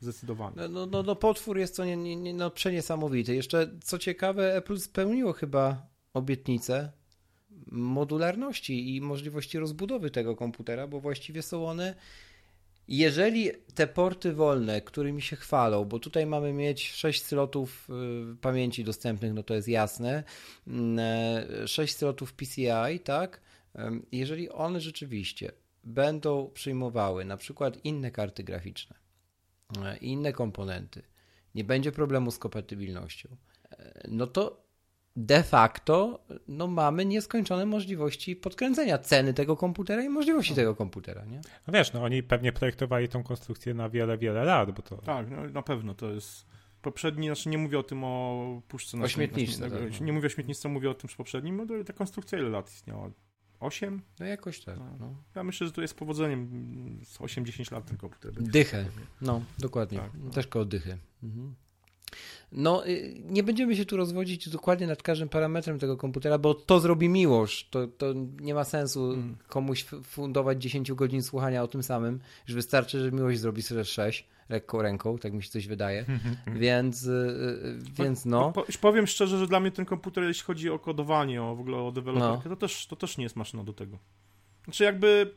Zdecydowanie. 0.00 0.56
No, 0.56 0.68
no, 0.68 0.86
no, 0.86 1.02
no 1.02 1.16
potwór 1.16 1.58
jest 1.58 1.76
to 1.76 1.84
nie, 1.84 1.96
nie, 1.96 2.16
nie, 2.16 2.34
no, 2.34 2.50
przeniesamowity. 2.50 3.34
Jeszcze 3.34 3.70
co 3.84 3.98
ciekawe, 3.98 4.56
Apple 4.56 4.78
spełniło 4.78 5.32
chyba 5.32 5.86
obietnicę 6.14 6.92
modularności 7.66 8.96
i 8.96 9.00
możliwości 9.00 9.58
rozbudowy 9.58 10.10
tego 10.10 10.36
komputera, 10.36 10.86
bo 10.86 11.00
właściwie 11.00 11.42
są 11.42 11.66
one 11.66 11.94
jeżeli 12.88 13.50
te 13.74 13.86
porty 13.86 14.32
wolne, 14.32 14.80
którymi 14.80 15.22
się 15.22 15.36
chwalą, 15.36 15.84
bo 15.84 15.98
tutaj 15.98 16.26
mamy 16.26 16.52
mieć 16.52 16.90
6 16.90 17.22
slotów 17.22 17.88
y, 18.32 18.36
pamięci 18.36 18.84
dostępnych, 18.84 19.34
no 19.34 19.42
to 19.42 19.54
jest 19.54 19.68
jasne, 19.68 20.24
6 20.66 20.68
mm, 20.68 20.98
e, 21.78 21.86
slotów 21.86 22.32
PCI, 22.32 23.00
tak? 23.04 23.40
Jeżeli 24.12 24.50
one 24.50 24.80
rzeczywiście 24.80 25.52
będą 25.84 26.50
przyjmowały 26.54 27.24
na 27.24 27.36
przykład 27.36 27.84
inne 27.84 28.10
karty 28.10 28.44
graficzne, 28.44 28.96
inne 30.00 30.32
komponenty, 30.32 31.02
nie 31.54 31.64
będzie 31.64 31.92
problemu 31.92 32.30
z 32.30 32.38
kompatybilnością, 32.38 33.36
no 34.08 34.26
to 34.26 34.63
de 35.16 35.42
facto 35.42 36.24
no, 36.48 36.66
mamy 36.66 37.04
nieskończone 37.04 37.66
możliwości 37.66 38.36
podkręcenia 38.36 38.98
ceny 38.98 39.34
tego 39.34 39.56
komputera 39.56 40.02
i 40.02 40.08
możliwości 40.08 40.52
no. 40.52 40.56
tego 40.56 40.74
komputera. 40.74 41.24
Nie? 41.24 41.40
No 41.66 41.72
wiesz, 41.72 41.92
no 41.92 42.02
oni 42.02 42.22
pewnie 42.22 42.52
projektowali 42.52 43.08
tą 43.08 43.22
konstrukcję 43.22 43.74
na 43.74 43.88
wiele, 43.88 44.18
wiele 44.18 44.44
lat, 44.44 44.70
bo 44.72 44.82
to... 44.82 44.96
Tak, 44.96 45.30
no, 45.30 45.48
na 45.48 45.62
pewno 45.62 45.94
to 45.94 46.10
jest... 46.10 46.46
Poprzedni, 46.82 47.26
znaczy 47.26 47.48
nie 47.48 47.58
mówię 47.58 47.78
o 47.78 47.82
tym 47.82 48.04
o 48.04 48.62
puszce... 48.68 49.02
O 49.02 49.08
śmietniczce. 49.08 49.70
Tak, 49.70 49.80
no. 50.00 50.06
Nie 50.06 50.12
mówię 50.12 50.26
o 50.26 50.30
śmietniczce, 50.30 50.68
mówię 50.68 50.90
o 50.90 50.94
tym 50.94 51.10
z 51.10 51.14
poprzednim, 51.14 51.56
no 51.56 51.84
ta 51.84 51.92
konstrukcja 51.92 52.38
ile 52.38 52.48
lat 52.48 52.70
istniała? 52.70 53.10
8? 53.60 54.02
No 54.20 54.26
jakoś 54.26 54.64
tak. 54.64 54.78
No. 54.78 54.96
No. 55.00 55.14
Ja 55.34 55.44
myślę, 55.44 55.66
że 55.66 55.72
to 55.72 55.82
jest 55.82 55.94
powodzeniem 55.94 57.00
z 57.04 57.18
8-10 57.18 57.72
lat 57.72 57.86
ten 57.86 57.96
komputer. 57.96 58.32
Dychę, 58.32 58.86
no 59.20 59.42
dokładnie. 59.58 59.98
Tak, 59.98 60.10
no. 60.24 60.30
Też 60.30 60.46
koło 60.46 60.64
dychy. 60.64 60.98
Mhm. 61.22 61.54
No, 62.54 62.86
y, 62.86 63.22
nie 63.24 63.42
będziemy 63.42 63.76
się 63.76 63.84
tu 63.84 63.96
rozwodzić 63.96 64.48
dokładnie 64.48 64.86
nad 64.86 65.02
każdym 65.02 65.28
parametrem 65.28 65.78
tego 65.78 65.96
komputera, 65.96 66.38
bo 66.38 66.54
to 66.54 66.80
zrobi 66.80 67.08
miłość. 67.08 67.68
To, 67.70 67.86
to 67.86 68.14
nie 68.40 68.54
ma 68.54 68.64
sensu 68.64 69.10
hmm. 69.10 69.36
komuś 69.48 69.84
fundować 70.04 70.62
10 70.62 70.92
godzin 70.92 71.22
słuchania 71.22 71.62
o 71.62 71.68
tym 71.68 71.82
samym, 71.82 72.20
że 72.46 72.54
wystarczy, 72.54 73.00
że 73.00 73.12
miłość 73.12 73.40
zrobi 73.40 73.62
sobie 73.62 73.84
6 73.84 74.26
lekką 74.48 74.82
ręką, 74.82 75.18
tak 75.18 75.32
mi 75.32 75.42
się 75.42 75.50
coś 75.50 75.66
wydaje. 75.66 76.04
więc, 76.46 77.04
y, 77.04 77.10
y, 77.10 78.02
więc 78.02 78.24
no. 78.24 78.52
Po, 78.52 78.64
powiem 78.80 79.06
szczerze, 79.06 79.38
że 79.38 79.46
dla 79.46 79.60
mnie 79.60 79.70
ten 79.70 79.84
komputer, 79.84 80.24
jeśli 80.24 80.44
chodzi 80.44 80.70
o 80.70 80.78
kodowanie, 80.78 81.42
o 81.42 81.56
w 81.56 81.60
ogóle 81.60 81.76
o 81.76 81.92
deweloperkę, 81.92 82.48
no. 82.48 82.56
to, 82.56 82.60
też, 82.60 82.86
to 82.86 82.96
też 82.96 83.18
nie 83.18 83.24
jest 83.24 83.36
maszyna 83.36 83.64
do 83.64 83.72
tego. 83.72 83.98
Znaczy 84.64 84.84
jakby 84.84 85.34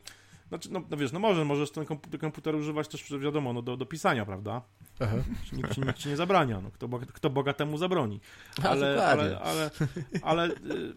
znaczy, 0.48 0.72
no, 0.72 0.82
no 0.90 0.96
wiesz, 0.96 1.12
no 1.12 1.20
może, 1.20 1.44
możesz 1.44 1.70
ten 1.70 1.84
komputer 2.20 2.54
używać 2.54 2.88
też, 2.88 3.12
wiadomo, 3.18 3.52
no, 3.52 3.62
do, 3.62 3.76
do 3.76 3.86
pisania, 3.86 4.24
prawda? 4.24 4.62
Aha. 5.00 5.16
Nikt, 5.52 5.74
ci, 5.74 5.80
nikt 5.80 5.98
ci 5.98 6.08
nie 6.08 6.16
zabrania, 6.16 6.60
no, 6.60 6.70
kto, 6.70 6.88
kto 7.12 7.30
Boga 7.30 7.52
temu 7.52 7.78
zabroni. 7.78 8.20
Ale, 8.62 9.06
ale, 9.06 9.40
ale, 9.40 9.70
ale, 10.22 10.46
y, 10.46 10.52
y, 10.52 10.96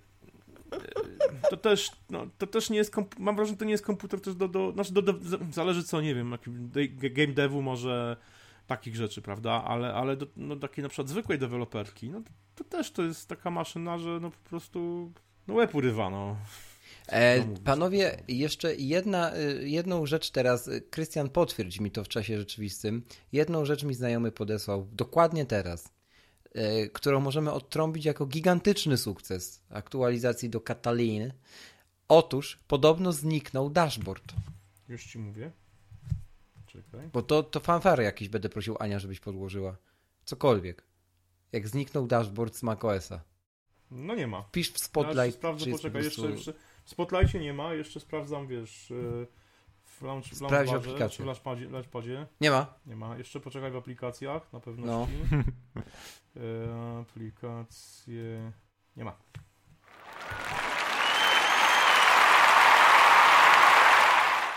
to 1.49 1.57
też, 1.57 1.91
no, 2.09 2.27
to 2.37 2.47
też 2.47 2.69
nie 2.69 2.77
jest, 2.77 2.95
mam 3.19 3.35
wrażenie, 3.35 3.53
że 3.53 3.59
to 3.59 3.65
nie 3.65 3.71
jest 3.71 3.85
komputer 3.85 4.21
też 4.21 4.35
do, 4.35 4.47
do, 4.47 4.71
znaczy 4.71 4.93
do, 4.93 5.01
do 5.01 5.13
zależy 5.51 5.83
co, 5.83 6.01
nie 6.01 6.15
wiem, 6.15 6.37
game 6.95 7.33
devu 7.33 7.61
może 7.61 8.17
takich 8.67 8.95
rzeczy, 8.95 9.21
prawda, 9.21 9.63
ale, 9.63 9.93
ale 9.93 10.17
do 10.17 10.27
no, 10.37 10.55
takiej 10.55 10.83
na 10.83 10.89
przykład 10.89 11.09
zwykłej 11.09 11.39
deweloperki, 11.39 12.09
no 12.09 12.21
to, 12.21 12.31
to, 12.55 12.63
też 12.63 12.91
to 12.91 13.03
jest 13.03 13.29
taka 13.29 13.51
maszyna, 13.51 13.97
że 13.97 14.19
no 14.21 14.31
po 14.31 14.49
prostu 14.49 15.11
no 15.47 15.53
łeb 15.53 15.75
urywa, 15.75 16.09
no. 16.09 16.37
E, 17.07 17.55
panowie, 17.63 18.23
jeszcze 18.27 18.75
jedna, 18.75 19.35
y, 19.37 19.69
jedną 19.69 20.05
rzecz 20.05 20.31
teraz, 20.31 20.67
y, 20.67 20.81
Krystian 20.81 21.29
potwierdź 21.29 21.79
mi 21.79 21.91
to 21.91 22.03
w 22.03 22.07
czasie 22.07 22.37
rzeczywistym, 22.37 23.03
jedną 23.31 23.65
rzecz 23.65 23.83
mi 23.83 23.93
znajomy 23.93 24.31
podesłał, 24.31 24.87
dokładnie 24.91 25.45
teraz, 25.45 25.93
e, 26.53 26.87
którą 26.87 27.19
możemy 27.19 27.51
odtrąbić 27.51 28.05
jako 28.05 28.25
gigantyczny 28.25 28.97
sukces 28.97 29.61
aktualizacji 29.69 30.49
do 30.49 30.61
Cataliny. 30.61 31.33
Otóż 32.07 32.59
podobno 32.67 33.11
zniknął 33.11 33.69
dashboard. 33.69 34.33
Już 34.89 35.05
ci 35.05 35.19
mówię. 35.19 35.51
Czekaj. 36.67 37.09
Bo 37.13 37.21
to, 37.21 37.43
to 37.43 37.59
fanfary 37.59 38.03
jakieś 38.03 38.29
będę 38.29 38.49
prosił 38.49 38.75
Ania, 38.79 38.99
żebyś 38.99 39.19
podłożyła. 39.19 39.77
Cokolwiek. 40.25 40.83
Jak 41.51 41.67
zniknął 41.67 42.07
dashboard 42.07 42.55
z 42.55 42.63
macOSa. 42.63 43.21
No 43.91 44.15
nie 44.15 44.27
ma. 44.27 44.43
Pisz 44.51 44.71
w 44.71 44.79
Spotlight. 44.79 45.25
Ja 45.25 45.31
sprawdzę, 45.31 45.71
poczekaj, 45.71 46.03
jeszcze, 46.03 46.31
jeszcze 46.31 46.53
Spotlightie 46.91 47.39
nie 47.39 47.53
ma, 47.53 47.73
jeszcze 47.73 47.99
sprawdzam, 47.99 48.47
wiesz, 48.47 48.91
e, 48.91 49.25
w 49.83 50.01
launch, 50.01 50.25
w 50.25 50.35
Sprawdź 50.35 50.73
aplikację. 50.73 51.23
w 51.23 51.25
launchpadzie, 51.25 51.69
launchpadzie. 51.69 52.27
Nie 52.41 52.51
ma. 52.51 52.73
Nie 52.85 52.95
ma. 52.95 53.17
Jeszcze 53.17 53.39
poczekaj 53.39 53.71
w 53.71 53.75
aplikacjach, 53.75 54.53
na 54.53 54.59
pewno. 54.59 54.85
No. 54.85 55.07
E, 56.35 56.99
aplikacje... 57.01 58.51
Nie 58.95 59.05
ma. 59.05 59.15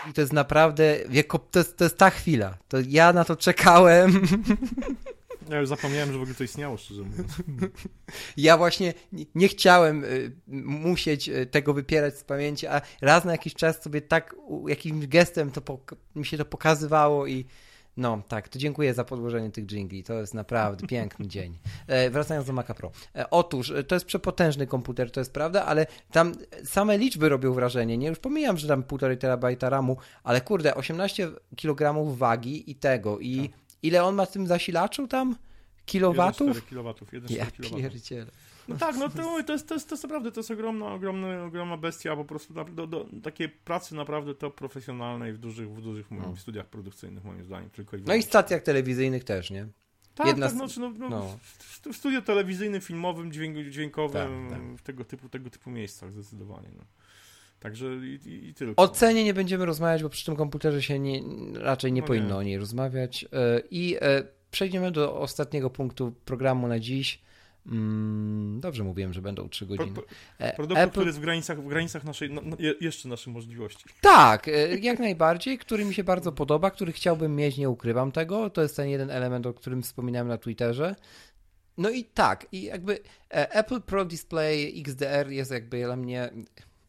I 0.09 0.13
to 0.13 0.21
jest 0.21 0.33
naprawdę, 0.33 0.97
to 1.51 1.59
jest, 1.59 1.77
to 1.77 1.83
jest 1.83 1.97
ta 1.97 2.09
chwila. 2.09 2.57
To 2.67 2.77
ja 2.87 3.13
na 3.13 3.25
to 3.25 3.35
czekałem. 3.35 4.11
Ja 5.49 5.59
już 5.59 5.69
zapomniałem, 5.69 6.11
że 6.11 6.17
w 6.17 6.21
ogóle 6.21 6.35
to 6.35 6.43
istniało, 6.43 6.77
szczerze 6.77 7.01
mówiąc. 7.01 7.31
Ja 8.37 8.57
właśnie 8.57 8.93
nie 9.35 9.47
chciałem 9.47 10.03
y, 10.03 10.31
musieć 10.65 11.29
y, 11.29 11.45
tego 11.45 11.73
wypierać 11.73 12.17
z 12.17 12.23
pamięci, 12.23 12.67
a 12.67 12.81
raz 13.01 13.25
na 13.25 13.31
jakiś 13.31 13.53
czas 13.53 13.81
sobie 13.81 14.01
tak 14.01 14.35
jakimś 14.67 15.07
gestem 15.07 15.51
to 15.51 15.79
mi 16.15 16.25
się 16.25 16.37
to 16.37 16.45
pokazywało 16.45 17.27
i 17.27 17.45
no, 17.97 18.21
tak, 18.27 18.49
to 18.49 18.59
dziękuję 18.59 18.93
za 18.93 19.03
podłożenie 19.03 19.51
tych 19.51 19.65
jingli. 19.65 20.03
To 20.03 20.13
jest 20.13 20.33
naprawdę 20.33 20.87
piękny 20.97 21.27
dzień. 21.27 21.57
E, 21.87 22.09
wracając 22.09 22.47
do 22.47 22.53
Maca 22.53 22.73
Pro. 22.73 22.91
E, 23.15 23.29
otóż, 23.29 23.71
e, 23.71 23.83
to 23.83 23.95
jest 23.95 24.05
przepotężny 24.05 24.67
komputer, 24.67 25.11
to 25.11 25.19
jest 25.19 25.33
prawda, 25.33 25.65
ale 25.65 25.85
tam 26.11 26.33
same 26.63 26.97
liczby 26.97 27.29
robią 27.29 27.53
wrażenie. 27.53 27.97
Nie 27.97 28.07
już 28.07 28.19
pomijam, 28.19 28.57
że 28.57 28.67
tam 28.67 28.83
1,5 28.83 29.17
terabajta 29.17 29.69
RAMu, 29.69 29.97
ale 30.23 30.41
kurde, 30.41 30.75
18 30.75 31.31
kg 31.57 32.15
wagi 32.17 32.71
i 32.71 32.75
tego 32.75 33.19
i 33.19 33.49
tak 33.49 33.64
Ile 33.83 34.03
on 34.03 34.15
ma 34.15 34.25
w 34.25 34.31
tym 34.31 34.47
zasilaczu 34.47 35.07
tam? 35.07 35.35
Kilowatów? 35.85 36.57
1,4 36.57 36.69
kilowatów. 36.69 37.13
1,4 37.13 37.35
ja 37.35 37.45
pierdzielę. 37.77 38.31
No 38.67 38.77
tak, 38.77 38.95
no 38.95 39.09
to, 39.09 39.43
to, 39.43 39.53
jest, 39.53 39.67
to, 39.67 39.73
jest, 39.73 39.89
to 39.89 39.95
jest 39.95 40.03
naprawdę, 40.03 40.31
to 40.31 40.39
jest 40.39 40.51
ogromna, 40.51 40.93
ogromna, 40.93 41.43
ogromna 41.43 41.77
bestia, 41.77 42.15
po 42.15 42.25
prostu 42.25 42.53
do, 42.53 42.65
do, 42.65 42.87
do 42.87 43.05
takiej 43.23 43.49
pracy 43.49 43.95
naprawdę 43.95 44.35
to 44.35 44.51
profesjonalnej 44.51 45.33
w 45.33 45.37
dużych, 45.37 45.69
w 45.69 45.81
dużych 45.81 46.11
no. 46.11 46.35
studiach 46.35 46.65
produkcyjnych 46.65 47.23
moim 47.23 47.43
zdaniem. 47.43 47.69
Tylko 47.69 47.97
i 47.97 48.01
no 48.01 48.15
i 48.15 48.23
stacjach 48.23 48.63
telewizyjnych 48.63 49.23
też, 49.23 49.51
nie? 49.51 49.67
Tak, 50.15 50.27
Jedna 50.27 50.47
tak, 50.47 50.55
znaczy, 50.55 50.79
no, 50.79 50.93
no, 50.97 51.09
no. 51.09 51.37
W, 51.49 51.95
studio 51.95 52.21
telewizyjnym, 52.21 52.81
filmowym, 52.81 53.31
dźwięk, 53.31 53.69
dźwiękowym, 53.69 54.49
tak, 54.49 54.59
tak. 54.59 54.77
w 54.77 54.81
tego 54.81 55.05
typu, 55.05 55.29
tego 55.29 55.49
typu 55.49 55.69
miejscach 55.69 56.11
zdecydowanie. 56.11 56.69
No. 56.77 56.83
Także 57.65 57.85
i, 57.95 58.19
i, 58.25 58.47
i 58.49 58.53
tylko. 58.53 58.83
O 58.83 58.87
cenie 58.87 59.23
nie 59.23 59.33
będziemy 59.33 59.65
rozmawiać, 59.65 60.03
bo 60.03 60.09
przy 60.09 60.25
tym 60.25 60.35
komputerze 60.35 60.81
się 60.81 60.99
nie, 60.99 61.21
raczej 61.53 61.93
nie 61.93 62.01
no 62.01 62.07
powinno 62.07 62.29
nie. 62.29 62.35
o 62.35 62.43
niej 62.43 62.57
rozmawiać. 62.57 63.25
E, 63.33 63.61
I 63.71 63.97
e, 64.01 64.23
przejdziemy 64.51 64.91
do 64.91 65.19
ostatniego 65.19 65.69
punktu 65.69 66.13
programu 66.25 66.67
na 66.67 66.79
dziś. 66.79 67.21
Mm, 67.65 68.59
dobrze 68.59 68.83
mówiłem, 68.83 69.13
że 69.13 69.21
będą 69.21 69.49
3 69.49 69.65
godziny. 69.65 69.93
Pro, 69.93 70.03
pro, 70.03 70.15
e, 70.37 70.55
produkt, 70.55 70.81
Apple... 70.81 70.91
który 70.91 71.05
jest 71.05 71.17
w 71.17 71.21
granicach, 71.21 71.61
w 71.61 71.67
granicach 71.67 72.03
naszej, 72.03 72.29
no, 72.29 72.41
no, 72.45 72.57
jeszcze 72.81 73.09
naszych 73.09 73.33
możliwości. 73.33 73.85
Tak, 74.01 74.49
jak 74.81 74.99
najbardziej, 74.99 75.57
który 75.57 75.85
mi 75.85 75.93
się 75.93 76.03
bardzo 76.03 76.31
podoba, 76.31 76.71
który 76.71 76.91
chciałbym 76.91 77.35
mieć, 77.35 77.57
nie 77.57 77.69
ukrywam 77.69 78.11
tego. 78.11 78.49
To 78.49 78.61
jest 78.61 78.75
ten 78.75 78.89
jeden 78.89 79.09
element, 79.09 79.45
o 79.45 79.53
którym 79.53 79.81
wspominałem 79.81 80.27
na 80.27 80.37
Twitterze. 80.37 80.95
No 81.77 81.89
i 81.89 82.03
tak, 82.03 82.47
i 82.51 82.63
jakby 82.63 82.99
Apple 83.29 83.81
Pro 83.81 84.05
Display 84.05 84.81
XDR 84.81 85.29
jest 85.29 85.51
jakby 85.51 85.83
dla 85.83 85.95
mnie 85.95 86.29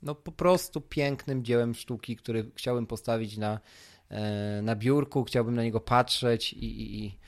no 0.07 0.15
po 0.15 0.33
prostu 0.33 0.81
pięknym 0.81 1.45
dziełem 1.45 1.75
sztuki, 1.75 2.17
który 2.17 2.51
chciałbym 2.57 2.87
postawić 2.87 3.37
na, 3.37 3.61
e, 4.09 4.61
na 4.63 4.77
biurku, 4.77 5.25
chciałbym 5.25 5.55
na 5.55 5.63
niego 5.63 5.81
patrzeć 5.81 6.53
i, 6.53 7.05
i 7.05 7.19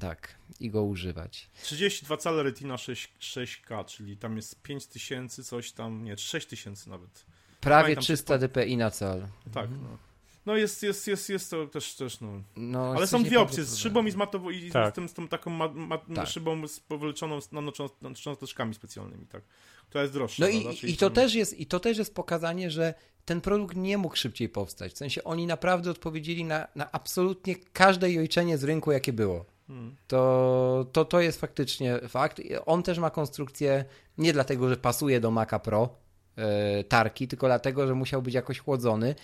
Tak, 0.00 0.34
i 0.60 0.70
go 0.70 0.82
używać. 0.82 1.50
32 1.62 2.16
cale 2.16 2.42
Retina 2.42 2.78
6, 2.78 3.12
6K, 3.20 3.84
czyli 3.84 4.16
tam 4.16 4.36
jest 4.36 4.62
5000 4.62 5.44
coś 5.44 5.72
tam, 5.72 6.04
nie, 6.04 6.16
6000 6.16 6.90
nawet. 6.90 7.26
Prawie 7.60 7.82
Pamiętam, 7.82 8.04
300 8.04 8.38
dpi 8.38 8.76
na 8.76 8.90
cal. 8.90 9.28
Tak, 9.52 9.64
mhm. 9.64 9.82
no. 9.82 10.09
No 10.46 10.56
jest, 10.56 10.82
jest, 10.82 11.06
jest, 11.06 11.28
jest 11.28 11.50
to 11.50 11.66
też, 11.66 11.94
też 11.94 12.20
no. 12.20 12.42
no 12.56 12.92
Ale 12.96 13.06
są 13.06 13.22
dwie 13.22 13.40
opcje, 13.40 13.64
z 13.64 13.76
szybą 13.76 14.06
i 14.06 14.10
z 14.10 14.16
matową 14.16 14.50
i 14.50 14.70
tak. 14.70 14.92
z, 14.92 14.94
tym, 14.94 15.08
z 15.08 15.14
tą 15.14 15.28
taką 15.28 15.50
ma, 15.50 15.68
ma, 15.68 15.98
tak. 15.98 16.28
szybą 16.28 16.68
z 16.68 16.80
powleczoną 16.80 17.38
nanocząsteczkami 17.52 18.74
specjalnymi, 18.74 19.26
tak. 19.26 19.42
To 19.90 20.00
jest 20.00 20.12
droższe. 20.12 20.42
No 20.42 20.48
i, 20.48 20.76
i, 20.82 20.96
to 20.96 21.10
też 21.10 21.34
jest, 21.34 21.60
i 21.60 21.66
to 21.66 21.80
też 21.80 21.98
jest 21.98 22.14
pokazanie, 22.14 22.70
że 22.70 22.94
ten 23.24 23.40
produkt 23.40 23.76
nie 23.76 23.98
mógł 23.98 24.16
szybciej 24.16 24.48
powstać. 24.48 24.92
W 24.92 24.98
sensie 24.98 25.24
oni 25.24 25.46
naprawdę 25.46 25.90
odpowiedzieli 25.90 26.44
na, 26.44 26.68
na 26.74 26.92
absolutnie 26.92 27.56
każde 27.72 28.12
jojczenie 28.12 28.58
z 28.58 28.64
rynku, 28.64 28.92
jakie 28.92 29.12
było. 29.12 29.44
Hmm. 29.66 29.96
To, 30.06 30.86
to, 30.92 31.04
to 31.04 31.20
jest 31.20 31.40
faktycznie 31.40 31.98
fakt. 32.08 32.40
On 32.66 32.82
też 32.82 32.98
ma 32.98 33.10
konstrukcję 33.10 33.84
nie 34.18 34.32
dlatego, 34.32 34.68
że 34.68 34.76
pasuje 34.76 35.20
do 35.20 35.30
Maca 35.30 35.58
Pro 35.58 35.88
yy, 36.36 36.84
tarki, 36.84 37.28
tylko 37.28 37.46
dlatego, 37.46 37.86
że 37.86 37.94
musiał 37.94 38.22
być 38.22 38.34
jakoś 38.34 38.58
chłodzony. 38.58 39.14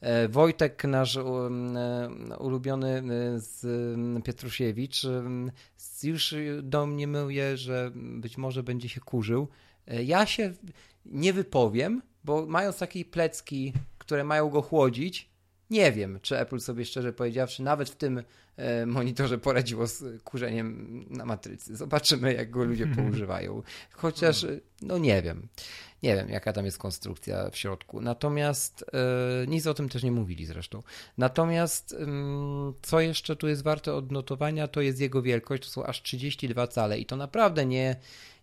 E, 0.00 0.28
Wojtek, 0.28 0.84
nasz 0.84 1.16
e, 1.16 1.22
ulubiony 2.38 2.88
e, 2.88 3.02
z 3.40 3.66
Pietrusiewicz, 4.24 5.02
już 6.02 6.34
do 6.62 6.86
mnie 6.86 7.06
mówię, 7.06 7.56
że 7.56 7.90
być 7.94 8.38
może 8.38 8.62
będzie 8.62 8.88
się 8.88 9.00
kurzył. 9.00 9.48
Ja 10.04 10.26
się 10.26 10.52
nie 11.06 11.32
wypowiem, 11.32 12.02
bo 12.24 12.46
mając 12.46 12.78
takie 12.78 13.04
plecki, 13.04 13.72
które 13.98 14.24
mają 14.24 14.50
go 14.50 14.62
chłodzić, 14.62 15.30
nie 15.70 15.92
wiem, 15.92 16.18
czy 16.22 16.38
Apple 16.38 16.60
sobie 16.60 16.84
szczerze 16.84 17.12
powiedziawszy, 17.12 17.62
nawet 17.62 17.90
w 17.90 17.96
tym 17.96 18.22
monitorze 18.86 19.38
poradziło 19.38 19.86
z 19.86 20.22
kurzeniem 20.22 21.04
na 21.10 21.24
matrycy. 21.24 21.76
Zobaczymy, 21.76 22.34
jak 22.34 22.50
go 22.50 22.64
ludzie 22.64 22.86
poużywają. 22.96 23.62
Chociaż, 23.92 24.46
no 24.82 24.98
nie 24.98 25.22
wiem. 25.22 25.48
Nie 26.02 26.16
wiem, 26.16 26.28
jaka 26.28 26.52
tam 26.52 26.64
jest 26.64 26.78
konstrukcja 26.78 27.50
w 27.50 27.56
środku. 27.56 28.00
Natomiast 28.00 28.84
yy, 29.40 29.46
nic 29.46 29.66
o 29.66 29.74
tym 29.74 29.88
też 29.88 30.02
nie 30.02 30.12
mówili 30.12 30.46
zresztą. 30.46 30.82
Natomiast 31.18 31.92
yy, 31.92 32.06
co 32.82 33.00
jeszcze 33.00 33.36
tu 33.36 33.48
jest 33.48 33.62
warte 33.62 33.94
odnotowania, 33.94 34.68
to 34.68 34.80
jest 34.80 35.00
jego 35.00 35.22
wielkość. 35.22 35.62
To 35.62 35.68
są 35.68 35.84
aż 35.84 36.02
32 36.02 36.66
cale 36.66 36.98
i 36.98 37.06
to 37.06 37.16
naprawdę 37.16 37.66
nie, 37.66 37.96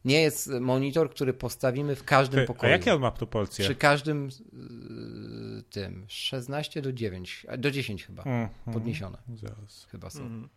nie 0.06 0.22
jest 0.22 0.50
monitor, 0.62 1.10
który 1.10 1.34
postawimy 1.34 1.96
w 1.96 2.04
każdym 2.04 2.40
Ty, 2.40 2.48
pokoju. 2.48 2.74
A 2.74 2.76
jakie 2.76 2.94
on 2.94 3.02
ma 3.02 3.12
proporcje? 3.12 3.66
Przy 3.66 3.76
każdym 3.76 4.30
yy, 4.54 5.64
tym 5.64 6.06
16 6.08 6.82
do 6.82 6.94
9, 6.94 7.46
do 7.58 7.72
10 7.72 8.06
chyba 8.06 8.24
mm, 8.24 8.50
podniesione. 8.74 9.18
Zaraz. 9.36 9.88
Chyba 9.92 10.10
są. 10.10 10.20
Mm. 10.20 10.50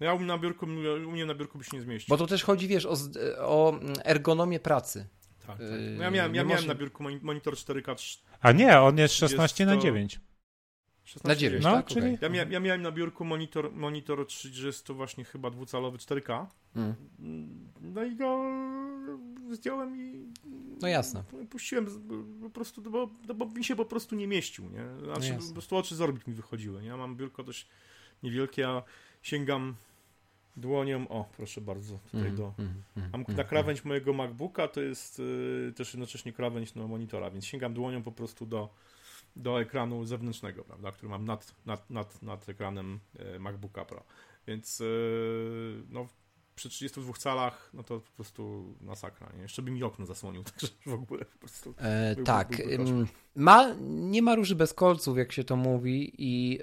Ja 0.00 0.14
u 0.14 0.18
mnie 0.18 0.26
na 0.26 0.38
biurku, 0.38 0.66
u 1.06 1.12
mnie 1.12 1.26
na 1.26 1.34
biurku 1.34 1.58
by 1.58 1.64
się 1.64 1.76
nie 1.76 1.82
zmieścił. 1.82 2.12
Bo 2.12 2.16
to 2.16 2.26
też 2.26 2.44
chodzi, 2.44 2.68
wiesz, 2.68 2.86
o, 2.86 2.96
o 3.38 3.80
ergonomię 4.04 4.60
pracy. 4.60 5.06
Tak, 5.46 5.58
tak. 5.58 5.68
No 5.96 6.02
ja 6.02 6.10
miałem, 6.10 6.34
ja 6.34 6.44
miałem 6.44 6.66
na 6.66 6.74
biurku 6.74 7.04
monitor 7.22 7.54
4K. 7.54 8.18
A 8.40 8.52
nie, 8.52 8.80
on 8.80 8.98
jest 8.98 9.14
16 9.14 9.66
na 9.66 9.76
9. 9.76 10.20
16 11.04 11.28
na 11.28 11.36
9, 11.36 11.64
no, 11.64 11.72
tak? 11.72 11.86
Czyli... 11.86 12.14
Okay. 12.14 12.18
Ja, 12.20 12.28
mia 12.28 12.44
ja, 12.50 12.60
miałem 12.60 12.82
na 12.82 12.92
biurku 12.92 13.24
monitor, 13.24 13.72
monitor 13.72 14.26
30 14.26 14.92
właśnie 14.94 15.24
chyba 15.24 15.50
dwucalowy 15.50 15.98
4K. 15.98 16.46
Mm. 16.76 16.94
No 17.80 18.04
i 18.04 18.16
go 18.16 18.44
zdjąłem 19.50 19.96
i 19.96 20.32
no 20.80 20.88
jasne. 20.88 21.22
Puściłem 21.50 21.86
po 22.42 22.50
prostu, 22.50 22.82
bo, 22.82 23.10
bo 23.34 23.46
mi 23.46 23.64
się 23.64 23.76
po 23.76 23.84
prostu 23.84 24.16
nie 24.16 24.26
mieścił, 24.26 24.64
nie? 24.70 24.84
Znaczy, 25.04 25.36
no 25.40 25.48
po 25.48 25.52
prostu 25.52 25.76
oczy 25.76 25.96
z 25.96 26.00
orbit 26.00 26.26
mi 26.26 26.34
wychodziły, 26.34 26.82
nie? 26.82 26.88
Ja 26.88 26.96
mam 26.96 27.16
biurko 27.16 27.42
dość 27.42 27.66
niewielkie, 28.22 28.68
a 28.68 28.82
sięgam 29.22 29.74
dłonią, 30.56 31.08
o 31.08 31.24
proszę 31.36 31.60
bardzo, 31.60 31.98
tutaj 31.98 32.20
mm, 32.20 32.36
do, 32.36 32.54
mm, 32.58 32.82
mm, 32.96 33.10
mam 33.12 33.24
na 33.36 33.44
krawędź 33.44 33.84
mojego 33.84 34.12
MacBooka, 34.12 34.68
to 34.68 34.80
jest 34.80 35.18
y, 35.18 35.72
też 35.76 35.94
jednocześnie 35.94 36.32
krawędź 36.32 36.74
no, 36.74 36.88
monitora, 36.88 37.30
więc 37.30 37.46
sięgam 37.46 37.74
dłonią 37.74 38.02
po 38.02 38.12
prostu 38.12 38.46
do, 38.46 38.74
do 39.36 39.60
ekranu 39.60 40.04
zewnętrznego, 40.04 40.64
prawda, 40.64 40.92
który 40.92 41.08
mam 41.08 41.24
nad, 41.24 41.54
nad, 41.66 41.90
nad, 41.90 42.22
nad 42.22 42.48
ekranem 42.48 43.00
y, 43.36 43.38
MacBooka 43.38 43.84
Pro, 43.84 44.04
więc 44.46 44.80
y, 44.80 45.82
no 45.90 46.06
przy 46.54 46.68
32 46.68 47.12
calach, 47.12 47.70
no 47.74 47.82
to 47.82 48.00
po 48.00 48.10
prostu 48.10 48.74
masakra, 48.80 49.32
nie? 49.36 49.42
Jeszcze 49.42 49.62
by 49.62 49.70
mi 49.70 49.82
okno 49.82 50.06
zasłonił, 50.06 50.44
także 50.50 50.66
w 50.86 50.92
ogóle 50.92 51.24
po 51.24 51.38
prostu... 51.38 51.74
E, 51.78 52.16
tak, 52.24 52.62
ma, 53.34 53.74
nie 53.80 54.22
ma 54.22 54.34
róży 54.34 54.54
bez 54.54 54.74
kolców, 54.74 55.18
jak 55.18 55.32
się 55.32 55.44
to 55.44 55.56
mówi 55.56 56.12
i 56.18 56.58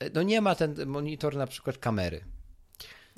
e, 0.00 0.10
no 0.14 0.22
nie 0.22 0.40
ma 0.40 0.54
ten 0.54 0.86
monitor 0.86 1.36
na 1.36 1.46
przykład 1.46 1.78
kamery, 1.78 2.24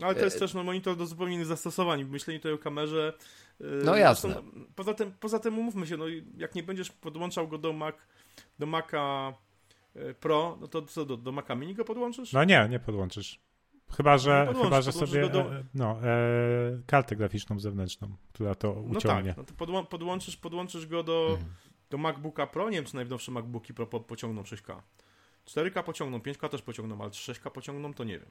ale 0.06 0.14
to 0.14 0.24
jest 0.24 0.36
e, 0.36 0.38
też 0.38 0.54
no, 0.54 0.64
monitor 0.64 0.96
do 0.96 1.06
zupełnie 1.06 1.34
innych 1.34 1.46
zastosowań. 1.46 2.04
Myślenie 2.04 2.38
tutaj 2.38 2.52
o 2.52 2.58
kamerze. 2.58 3.12
E, 3.60 3.64
no 3.84 3.96
jasne. 3.96 4.30
Zresztą, 4.30 4.50
poza, 4.74 4.94
tym, 4.94 5.12
poza 5.20 5.38
tym 5.38 5.58
umówmy 5.58 5.86
się, 5.86 5.96
no, 5.96 6.04
jak 6.36 6.54
nie 6.54 6.62
będziesz 6.62 6.90
podłączał 6.90 7.48
go 7.48 7.58
do, 7.58 7.72
Mac, 7.72 7.94
do 8.58 8.66
Maca 8.66 9.32
e, 9.94 10.14
Pro, 10.14 10.58
no 10.60 10.68
to 10.68 10.82
co, 10.82 11.04
do, 11.04 11.16
do 11.16 11.32
Maca 11.32 11.54
Mini 11.54 11.74
go 11.74 11.84
podłączysz? 11.84 12.32
No 12.32 12.44
nie, 12.44 12.68
nie 12.70 12.78
podłączysz. 12.78 13.40
Chyba, 13.96 14.18
że, 14.18 14.54
chyba, 14.62 14.82
że 14.82 14.92
sobie 14.92 15.28
do... 15.28 15.50
no, 15.74 15.98
e, 16.02 16.82
kartę 16.86 17.16
graficzną 17.16 17.60
zewnętrzną, 17.60 18.16
która 18.32 18.54
to 18.54 18.72
uciągnie. 18.72 19.34
No 19.36 19.44
tak, 19.44 19.58
no 19.60 19.82
to 19.82 19.86
podłączysz, 19.86 20.36
podłączysz 20.36 20.86
go 20.86 21.02
do, 21.02 21.28
mhm. 21.30 21.54
do 21.90 21.98
MacBooka 21.98 22.46
Pro. 22.46 22.70
Nie 22.70 22.76
wiem, 22.76 22.84
czy 22.84 22.94
najnowsze 22.94 23.32
MacBooki 23.32 23.74
Pro 23.74 23.86
po, 23.86 24.00
pociągną 24.00 24.42
6K. 24.42 24.80
4K 25.46 25.84
pociągną, 25.84 26.18
5K 26.18 26.48
też 26.48 26.62
pociągną, 26.62 27.00
ale 27.00 27.10
6K 27.10 27.50
pociągną, 27.50 27.94
to 27.94 28.04
nie 28.04 28.18
wiem. 28.18 28.30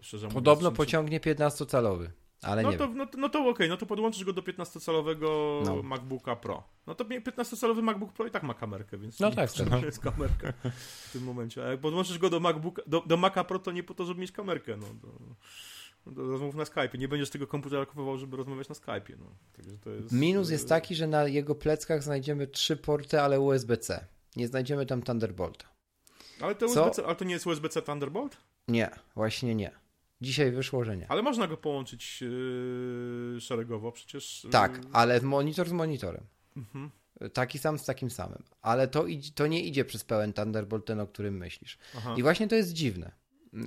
Szczerze 0.00 0.28
Podobno 0.28 0.70
mówiąc, 0.70 0.76
pociągnie 0.76 1.20
15-calowy. 1.20 2.08
Ale 2.42 2.62
no 2.62 2.70
nie 2.70 2.78
to, 2.78 2.88
wiem. 2.88 2.96
no, 2.96 3.06
no 3.18 3.28
to 3.28 3.38
okej, 3.38 3.52
okay, 3.52 3.68
no 3.68 3.76
to 3.76 3.86
podłączysz 3.86 4.24
go 4.24 4.32
do 4.32 4.42
15-calowego 4.42 5.60
no. 5.64 5.82
MacBooka 5.82 6.36
Pro. 6.36 6.62
No 6.86 6.94
to 6.94 7.04
15-calowy 7.04 7.82
MacBook 7.82 8.12
Pro 8.12 8.26
i 8.26 8.30
tak 8.30 8.42
ma 8.42 8.54
kamerkę, 8.54 8.98
więc 8.98 9.20
no 9.20 9.30
tak, 9.30 9.50
to 9.52 9.86
jest 9.86 9.98
kamerka 10.00 10.52
w 11.08 11.12
tym 11.12 11.24
momencie. 11.24 11.64
A 11.64 11.68
jak 11.68 11.80
podłączysz 11.80 12.18
go 12.18 12.30
do 12.30 12.40
MacBooka, 12.40 12.82
do, 12.86 13.00
do 13.00 13.16
Maca 13.16 13.44
Pro, 13.44 13.58
to 13.58 13.72
nie 13.72 13.82
po 13.82 13.94
to, 13.94 14.04
żeby 14.04 14.20
mieć 14.20 14.32
kamerkę, 14.32 14.76
no. 14.76 14.86
Do, 15.02 16.12
do 16.12 16.28
rozmów 16.30 16.54
na 16.54 16.64
Skype. 16.64 16.98
Nie 16.98 17.08
będziesz 17.08 17.30
tego 17.30 17.46
komputera 17.46 17.86
kupował, 17.86 18.18
żeby 18.18 18.36
rozmawiać 18.36 18.68
na 18.68 18.74
Skype. 18.74 19.16
No. 19.18 19.26
Także 19.56 19.78
to 19.78 19.90
jest... 19.90 20.12
Minus 20.12 20.50
jest 20.50 20.68
taki, 20.68 20.94
że 20.94 21.06
na 21.06 21.24
jego 21.24 21.54
pleckach 21.54 22.02
znajdziemy 22.02 22.46
trzy 22.46 22.76
porty, 22.76 23.20
ale 23.20 23.40
USB-C. 23.40 24.06
Nie 24.36 24.48
znajdziemy 24.48 24.86
tam 24.86 25.02
Thunderbolta. 25.02 25.66
Ale 26.40 26.54
to, 26.54 26.66
USB-C, 26.66 27.06
ale 27.06 27.16
to 27.16 27.24
nie 27.24 27.32
jest 27.32 27.46
USB-C 27.46 27.82
Thunderbolt? 27.82 28.36
Nie, 28.68 28.90
właśnie 29.14 29.54
nie. 29.54 29.81
Dzisiaj 30.22 30.52
wyszło, 30.52 30.84
że 30.84 30.96
nie. 30.96 31.10
Ale 31.10 31.22
można 31.22 31.46
go 31.46 31.56
połączyć 31.56 32.20
yy, 32.20 33.40
szeregowo 33.40 33.92
przecież. 33.92 34.44
Yy... 34.44 34.50
Tak, 34.50 34.80
ale 34.92 35.20
monitor 35.20 35.68
z 35.68 35.72
monitorem. 35.72 36.24
Mhm. 36.56 36.90
Taki 37.32 37.58
sam 37.58 37.78
z 37.78 37.84
takim 37.84 38.10
samym. 38.10 38.42
Ale 38.62 38.88
to, 38.88 39.04
to 39.34 39.46
nie 39.46 39.64
idzie 39.64 39.84
przez 39.84 40.04
pełen 40.04 40.32
Thunderbolt, 40.32 40.84
ten, 40.84 41.00
o 41.00 41.06
którym 41.06 41.36
myślisz. 41.36 41.78
Aha. 41.96 42.14
I 42.18 42.22
właśnie 42.22 42.48
to 42.48 42.54
jest 42.54 42.72
dziwne. 42.72 43.12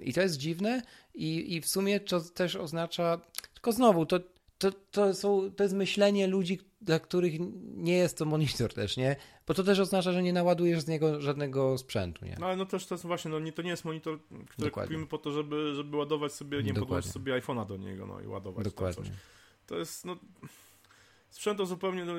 I 0.03 0.13
to 0.13 0.21
jest 0.21 0.37
dziwne 0.37 0.81
i, 1.13 1.55
i 1.55 1.61
w 1.61 1.67
sumie 1.67 1.99
to 1.99 2.21
też 2.21 2.55
oznacza, 2.55 3.21
tylko 3.53 3.71
znowu, 3.71 4.05
to, 4.05 4.19
to, 4.57 4.71
to, 4.71 5.13
są, 5.13 5.51
to 5.51 5.63
jest 5.63 5.75
myślenie 5.75 6.27
ludzi, 6.27 6.59
dla 6.81 6.99
których 6.99 7.33
nie 7.61 7.93
jest 7.93 8.17
to 8.17 8.25
monitor 8.25 8.73
też, 8.73 8.97
nie? 8.97 9.15
Bo 9.47 9.53
to 9.53 9.63
też 9.63 9.79
oznacza, 9.79 10.11
że 10.11 10.23
nie 10.23 10.33
naładujesz 10.33 10.81
z 10.81 10.87
niego 10.87 11.21
żadnego 11.21 11.77
sprzętu, 11.77 12.25
nie? 12.25 12.35
No 12.39 12.45
ale 12.45 12.55
no 12.55 12.65
też 12.65 12.85
to 12.85 12.95
jest 12.95 13.05
właśnie, 13.05 13.31
no 13.31 13.39
nie, 13.39 13.51
to 13.51 13.61
nie 13.61 13.69
jest 13.69 13.85
monitor, 13.85 14.19
który 14.49 14.69
Dokładnie. 14.69 14.87
kupimy 14.87 15.07
po 15.07 15.17
to, 15.17 15.31
żeby, 15.31 15.75
żeby 15.75 15.97
ładować 15.97 16.33
sobie, 16.33 16.63
nie 16.63 16.73
podłączyć 16.73 17.11
sobie 17.11 17.41
iPhone'a 17.41 17.67
do 17.67 17.77
niego, 17.77 18.07
no 18.07 18.21
i 18.21 18.27
ładować 18.27 18.63
Dokładnie. 18.63 19.03
coś. 19.03 19.13
To 19.67 19.77
jest, 19.77 20.05
no... 20.05 20.15
Sprzęt 21.29 21.57
to 21.57 21.65
zupełnie, 21.65 22.05
no, 22.05 22.13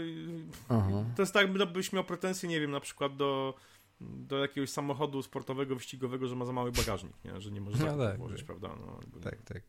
to 1.17 1.23
jest 1.23 1.35
tak, 1.35 1.59
jakbyś 1.59 1.93
miał 1.93 2.05
pretensje, 2.05 2.49
nie 2.49 2.61
wiem, 2.61 2.71
na 2.71 2.81
przykład 2.81 3.17
do 3.17 3.55
do 4.01 4.39
jakiegoś 4.39 4.71
samochodu 4.71 5.23
sportowego, 5.23 5.75
wyścigowego, 5.75 6.27
że 6.27 6.37
ma 6.37 6.45
za 6.45 6.53
mały 6.53 6.73
bagażnik, 6.73 7.13
nie? 7.25 7.41
że 7.41 7.51
nie 7.51 7.61
może 7.61 7.87
no 7.87 8.05
tak, 8.05 8.19
włożyć, 8.19 8.39
tak. 8.39 8.47
prawda? 8.47 8.69
No, 8.69 9.01
tak, 9.21 9.43
tak. 9.43 9.63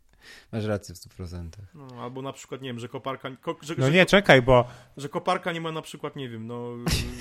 Masz 0.51 0.65
rację 0.65 0.95
w 0.95 0.97
100%. 0.97 1.49
No, 1.73 1.87
albo 2.01 2.21
na 2.21 2.33
przykład, 2.33 2.61
nie 2.61 2.69
wiem, 2.69 2.79
że 2.79 2.89
koparka... 2.89 3.35
Ko, 3.35 3.57
że, 3.61 3.75
no 3.77 3.85
że, 3.85 3.91
nie, 3.91 4.05
czekaj, 4.05 4.41
bo... 4.41 4.67
Że 4.97 5.09
koparka 5.09 5.51
nie 5.51 5.61
ma 5.61 5.71
na 5.71 5.81
przykład, 5.81 6.15
nie 6.15 6.29
wiem, 6.29 6.47
no 6.47 6.71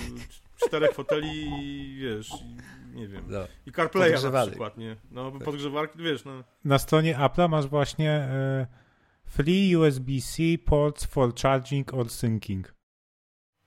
czterech 0.66 0.92
foteli 0.92 1.28
i 1.60 1.97
wiesz, 2.00 2.31
i, 2.42 2.57
nie 2.97 3.08
wiem, 3.08 3.25
no. 3.28 3.39
i 3.66 3.73
CarPlaya 3.73 4.12
na 4.33 4.47
przykład, 4.47 4.76
nie? 4.76 4.97
No, 5.10 5.31
tak. 5.31 5.44
podgrzewarki, 5.44 5.99
wiesz, 5.99 6.25
no. 6.25 6.44
Na 6.65 6.78
stronie 6.78 7.15
Apple'a 7.15 7.49
masz 7.49 7.66
właśnie 7.66 8.28
y, 8.62 9.31
free 9.31 9.76
USB-C 9.76 10.42
ports 10.65 11.05
for 11.05 11.34
charging 11.34 11.94
or 11.94 12.10
syncing. 12.10 12.75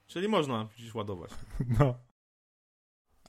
Czyli 0.08 0.28
można 0.28 0.68
gdzieś 0.78 0.94
ładować. 0.94 1.32
No. 1.80 1.96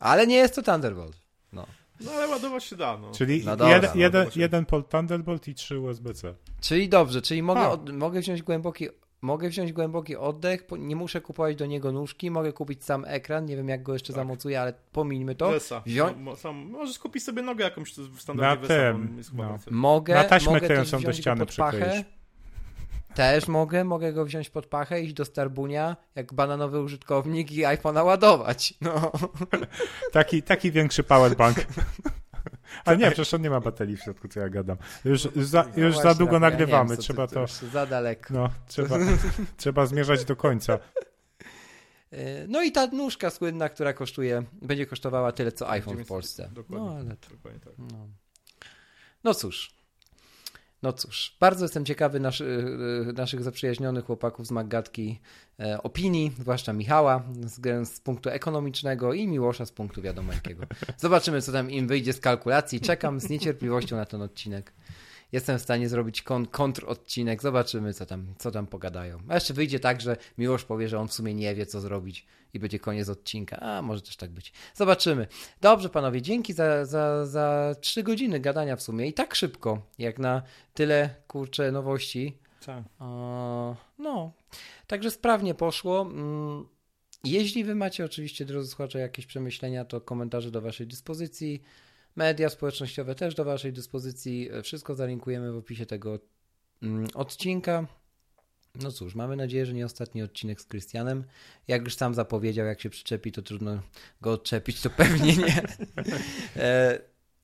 Ale 0.01 0.27
nie 0.27 0.37
jest 0.37 0.55
to 0.55 0.63
Thunderbolt. 0.63 1.17
No. 1.53 1.67
No 2.05 2.13
ale 2.13 2.29
ładować 2.29 2.65
się 2.65 2.77
da, 2.77 2.99
no. 2.99 3.13
Czyli 3.13 3.43
no 3.45 3.57
dobra, 3.57 3.93
jeden, 3.95 4.25
no, 4.25 4.31
jeden 4.37 4.67
port 4.67 4.91
Thunderbolt 4.91 5.49
i 5.49 5.55
trzy 5.55 5.81
USB-C. 5.81 6.35
Czyli 6.61 6.89
dobrze, 6.89 7.23
czyli 7.23 7.43
mogę, 7.43 7.69
od, 7.69 7.93
mogę 7.93 8.21
wziąć 8.21 8.43
głęboki 8.43 8.89
mogę 9.23 9.49
wziąć 9.49 9.73
głęboki 9.73 10.17
oddech, 10.17 10.67
nie 10.79 10.97
muszę 10.97 11.21
kupować 11.21 11.57
do 11.57 11.67
niego 11.67 11.93
nóżki, 11.93 12.31
mogę 12.31 12.53
kupić 12.53 12.85
sam 12.85 13.05
ekran, 13.09 13.45
nie 13.45 13.57
wiem 13.57 13.69
jak 13.69 13.83
go 13.83 13.93
jeszcze 13.93 14.13
tak. 14.13 14.21
zamocuję, 14.21 14.61
ale 14.61 14.75
pomińmy 14.93 15.35
to. 15.35 15.51
Wesa. 15.51 15.83
Wziąć... 15.87 16.17
No, 16.21 16.37
sam, 16.37 16.57
możesz 16.57 16.99
kupić 16.99 17.25
sobie 17.25 17.43
nogę 17.43 17.65
jakąś 17.65 17.93
w 17.93 18.21
standardzie 18.21 18.63
Na 18.63 18.69
tym, 18.69 19.23
no. 19.35 19.59
Mogę, 19.71 20.15
Na 20.15 20.25
taśmę 20.25 20.53
mogę 20.53 20.69
też 20.69 20.91
do 20.91 21.13
ściany 21.13 21.47
pod 21.47 21.57
pachę. 21.57 22.05
Też 23.15 23.49
mogę, 23.49 23.85
mogę 23.85 24.13
go 24.13 24.25
wziąć 24.25 24.51
pod 24.51 24.67
pachę, 24.67 25.01
iść 25.01 25.15
do 25.15 25.25
Starbunia, 25.25 25.97
jak 26.15 26.35
bananowy 26.35 26.81
użytkownik 26.81 27.53
i 27.53 27.63
iPhone'a 27.63 28.05
ładować. 28.05 28.75
No. 28.81 29.13
taki, 30.13 30.43
taki 30.43 30.73
większy 30.73 31.03
powerbank. 31.03 31.57
A 32.85 32.95
nie, 32.95 33.07
przecież 33.07 33.35
on 33.35 33.43
nie 33.43 33.51
ma 33.51 33.61
baterii 33.61 33.97
w 33.97 34.03
środku, 34.03 34.29
co 34.29 34.41
ja 34.41 34.49
gadam. 34.49 34.77
Już, 35.05 35.25
już 35.37 35.47
za, 35.47 35.65
no 35.77 35.85
już 35.85 35.99
za 35.99 36.15
długo 36.15 36.41
nagrywamy, 36.41 36.91
wiem, 36.91 36.99
trzeba 36.99 37.27
to... 37.27 37.47
Za 37.73 37.87
daleko. 37.87 38.35
No, 38.35 38.51
trzeba, 38.67 38.97
trzeba 39.57 39.87
zmierzać 39.87 40.25
do 40.25 40.37
końca. 40.37 40.79
E, 42.13 42.47
no 42.49 42.63
i 42.63 42.73
ta 42.73 42.87
nóżka 42.87 43.31
słynna, 43.31 43.69
która 43.69 43.93
kosztuje, 43.93 44.43
będzie 44.53 44.87
kosztowała 44.87 45.33
tyle, 45.33 45.53
co 45.53 45.71
iPhone 45.71 46.05
w 46.05 46.07
Polsce. 46.07 46.51
Dokładnie, 46.53 46.87
no, 46.87 46.97
ale 46.97 47.17
to, 47.17 47.31
dokładnie 47.31 47.61
tak. 47.61 47.75
No. 47.79 48.09
no 49.25 49.35
cóż, 49.35 49.75
no 50.83 50.93
cóż, 50.93 51.37
bardzo 51.41 51.65
jestem 51.65 51.85
ciekawy 51.85 52.21
naszy, 52.21 52.45
y, 53.09 53.13
naszych 53.13 53.43
zaprzyjaźnionych 53.43 54.05
chłopaków 54.05 54.47
z 54.47 54.51
Maggatki 54.51 55.21
e, 55.61 55.83
opinii, 55.83 56.33
zwłaszcza 56.41 56.73
Michała 56.73 57.23
z, 57.41 57.89
z, 57.89 58.01
punktu 58.01 58.31
ekonomicznego 58.31 59.15
i 59.15 59.29
Miłosza 59.29 59.67
z 59.67 59.73
punktu 59.73 60.03
wiadomo 60.03 60.33
jakiego. 60.33 60.67
Zobaczymy, 60.99 61.43
co 61.43 61.53
tam 61.53 61.71
im 61.71 61.89
wyjdzie 61.89 62.13
z 62.13 62.21
kalkulacji. 62.21 62.81
Czekam 62.81 63.21
z 63.21 63.29
niecierpliwością 63.29 63.97
na 63.97 64.07
ten 64.07 64.23
odcinek 64.23 64.73
jestem 65.33 65.59
w 65.59 65.63
stanie 65.63 65.89
zrobić 65.89 66.23
kon 66.23 66.47
odcinek. 66.87 67.43
Zobaczymy, 67.43 67.95
co 67.95 68.07
tam, 68.07 68.35
co 68.39 68.51
tam 68.51 68.67
pogadają. 68.67 69.19
A 69.29 69.35
jeszcze 69.35 69.55
wyjdzie 69.55 69.81
tak, 69.81 70.01
że 70.01 70.17
Miłosz 70.39 70.65
powie, 70.65 70.89
że 70.89 70.99
on 70.99 71.09
w 71.09 71.13
sumie 71.13 71.35
nie 71.35 71.55
wie, 71.55 71.67
co 71.67 71.81
zrobić 71.81 72.27
i 72.55 72.59
będzie 72.59 72.79
koniec 72.79 73.09
odcinka. 73.09 73.61
A, 73.61 73.83
może 73.83 74.03
też 74.03 74.17
tak 74.17 74.31
być. 74.31 74.53
Zobaczymy. 74.75 75.27
Dobrze, 75.61 75.89
panowie, 75.89 76.23
dzięki 76.23 76.53
za, 76.53 76.85
za, 76.85 77.27
za 77.27 77.75
3 77.81 78.03
godziny 78.03 78.41
gadania 78.41 78.77
w 78.77 78.83
sumie. 78.83 79.07
I 79.07 79.13
tak 79.13 79.35
szybko, 79.35 79.83
jak 79.99 80.19
na 80.19 80.43
tyle, 80.75 81.15
kurcze, 81.29 81.73
nowości. 81.73 82.39
Tak. 82.67 82.85
no, 83.99 84.33
także 84.87 85.11
sprawnie 85.11 85.55
poszło. 85.55 86.03
Mm, 86.03 86.67
jeśli 87.25 87.65
wy 87.65 87.75
macie 87.75 88.05
oczywiście, 88.05 88.45
drodzy 88.45 88.69
słuchacze, 88.69 88.99
jakieś 88.99 89.27
przemyślenia, 89.27 89.85
to 89.85 90.01
komentarze 90.01 90.51
do 90.51 90.61
waszej 90.61 90.87
dyspozycji. 90.87 91.63
Media 92.17 92.49
społecznościowe 92.49 93.15
też 93.15 93.35
do 93.35 93.45
Waszej 93.45 93.73
dyspozycji. 93.73 94.51
Wszystko 94.63 94.95
zalinkujemy 94.95 95.53
w 95.53 95.57
opisie 95.57 95.87
tego 95.87 96.19
mm, 96.83 97.07
odcinka. 97.15 97.87
No 98.83 98.93
cóż, 98.93 99.15
mamy 99.15 99.37
nadzieję, 99.37 99.67
że 99.67 99.73
nie 99.73 99.87
ostatni 99.87 100.23
odcinek 100.23 100.61
z 100.61 100.65
Krystianem. 100.65 101.25
Jak 101.69 101.85
już 101.85 101.95
sam 101.95 102.15
zapowiedział, 102.15 102.67
jak 102.67 102.81
się 102.81 102.91
przyczepi, 102.91 103.33
to 103.33 103.43
trudno 103.43 103.81
go 104.21 104.33
odczepić, 104.33 104.81
to 104.81 104.91
pewnie 104.91 105.37
nie. 105.37 105.63
E, 106.57 106.99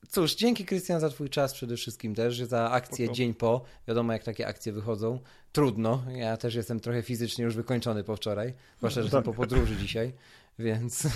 cóż, 0.09 0.35
dzięki 0.35 0.65
Krystian 0.65 0.99
za 0.99 1.09
Twój 1.09 1.29
czas 1.29 1.53
przede 1.53 1.77
wszystkim 1.77 2.15
też, 2.15 2.37
za 2.37 2.71
akcję 2.71 3.05
Spoko. 3.05 3.15
dzień 3.15 3.33
po. 3.33 3.63
Wiadomo, 3.87 4.13
jak 4.13 4.23
takie 4.23 4.47
akcje 4.47 4.73
wychodzą. 4.73 5.19
Trudno. 5.51 6.03
Ja 6.15 6.37
też 6.37 6.55
jestem 6.55 6.79
trochę 6.79 7.01
fizycznie 7.01 7.45
już 7.45 7.55
wykończony 7.55 8.03
po 8.03 8.15
wczoraj, 8.15 8.53
zwłaszcza, 8.77 9.01
że 9.01 9.05
jestem 9.05 9.23
po 9.23 9.33
podróży 9.33 9.75
dzisiaj, 9.75 10.13
więc. 10.59 11.03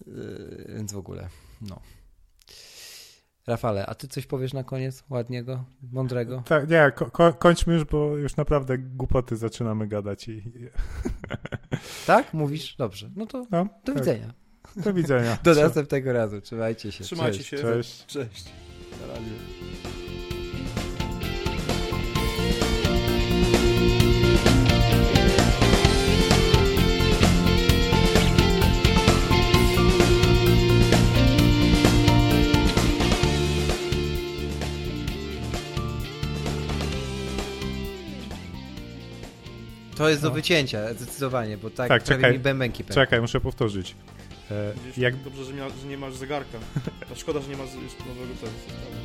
E, 0.00 0.72
więc 0.74 0.92
w 0.92 0.96
ogóle, 0.96 1.28
no. 1.60 1.80
Rafale, 3.50 3.86
a 3.86 3.94
ty 3.94 4.08
coś 4.08 4.26
powiesz 4.26 4.52
na 4.52 4.64
koniec 4.64 5.04
ładniego, 5.10 5.64
mądrego? 5.92 6.42
Tak, 6.46 6.70
nie, 6.70 6.92
ko 7.12 7.32
kończmy 7.32 7.74
już, 7.74 7.84
bo 7.84 8.16
już 8.16 8.36
naprawdę 8.36 8.78
głupoty 8.78 9.36
zaczynamy 9.36 9.86
gadać. 9.88 10.28
I... 10.28 10.42
Tak? 12.06 12.34
Mówisz? 12.34 12.76
Dobrze. 12.76 13.10
No 13.16 13.26
to 13.26 13.46
no, 13.50 13.64
do 13.84 13.92
tak. 13.92 14.02
widzenia. 14.02 14.32
Do 14.76 14.92
widzenia. 14.92 15.38
do 15.44 15.54
następnego 15.54 16.12
razu. 16.12 16.40
Trzymajcie 16.40 16.92
się. 16.92 17.04
Trzymajcie 17.04 17.38
Cześć. 17.38 17.50
się. 17.50 17.56
Cześć. 17.56 18.06
Cześć. 18.06 18.44
Na 19.00 19.06
razie. 19.06 19.99
To 40.00 40.08
jest 40.08 40.22
no. 40.22 40.28
do 40.28 40.34
wycięcia, 40.34 40.94
zdecydowanie, 40.94 41.58
bo 41.58 41.70
tak, 41.70 41.88
tak 41.88 42.04
czekaj, 42.04 42.32
mi 42.32 42.38
bębenki 42.38 42.84
pękną. 42.84 42.94
Czekaj, 42.94 43.20
muszę 43.20 43.40
powtórzyć. 43.40 43.94
E, 44.50 44.72
jak... 44.96 45.16
Dobrze, 45.16 45.44
że, 45.44 45.52
nie 45.88 45.98
masz 45.98 46.14
zegarka. 46.14 46.58
To 47.08 47.14
szkoda, 47.14 47.40
że 47.40 47.48
nie 47.48 47.56
masz 47.56 47.68
jeszcze 47.82 47.98
nowego 47.98 48.34
telewizytora. 48.40 48.96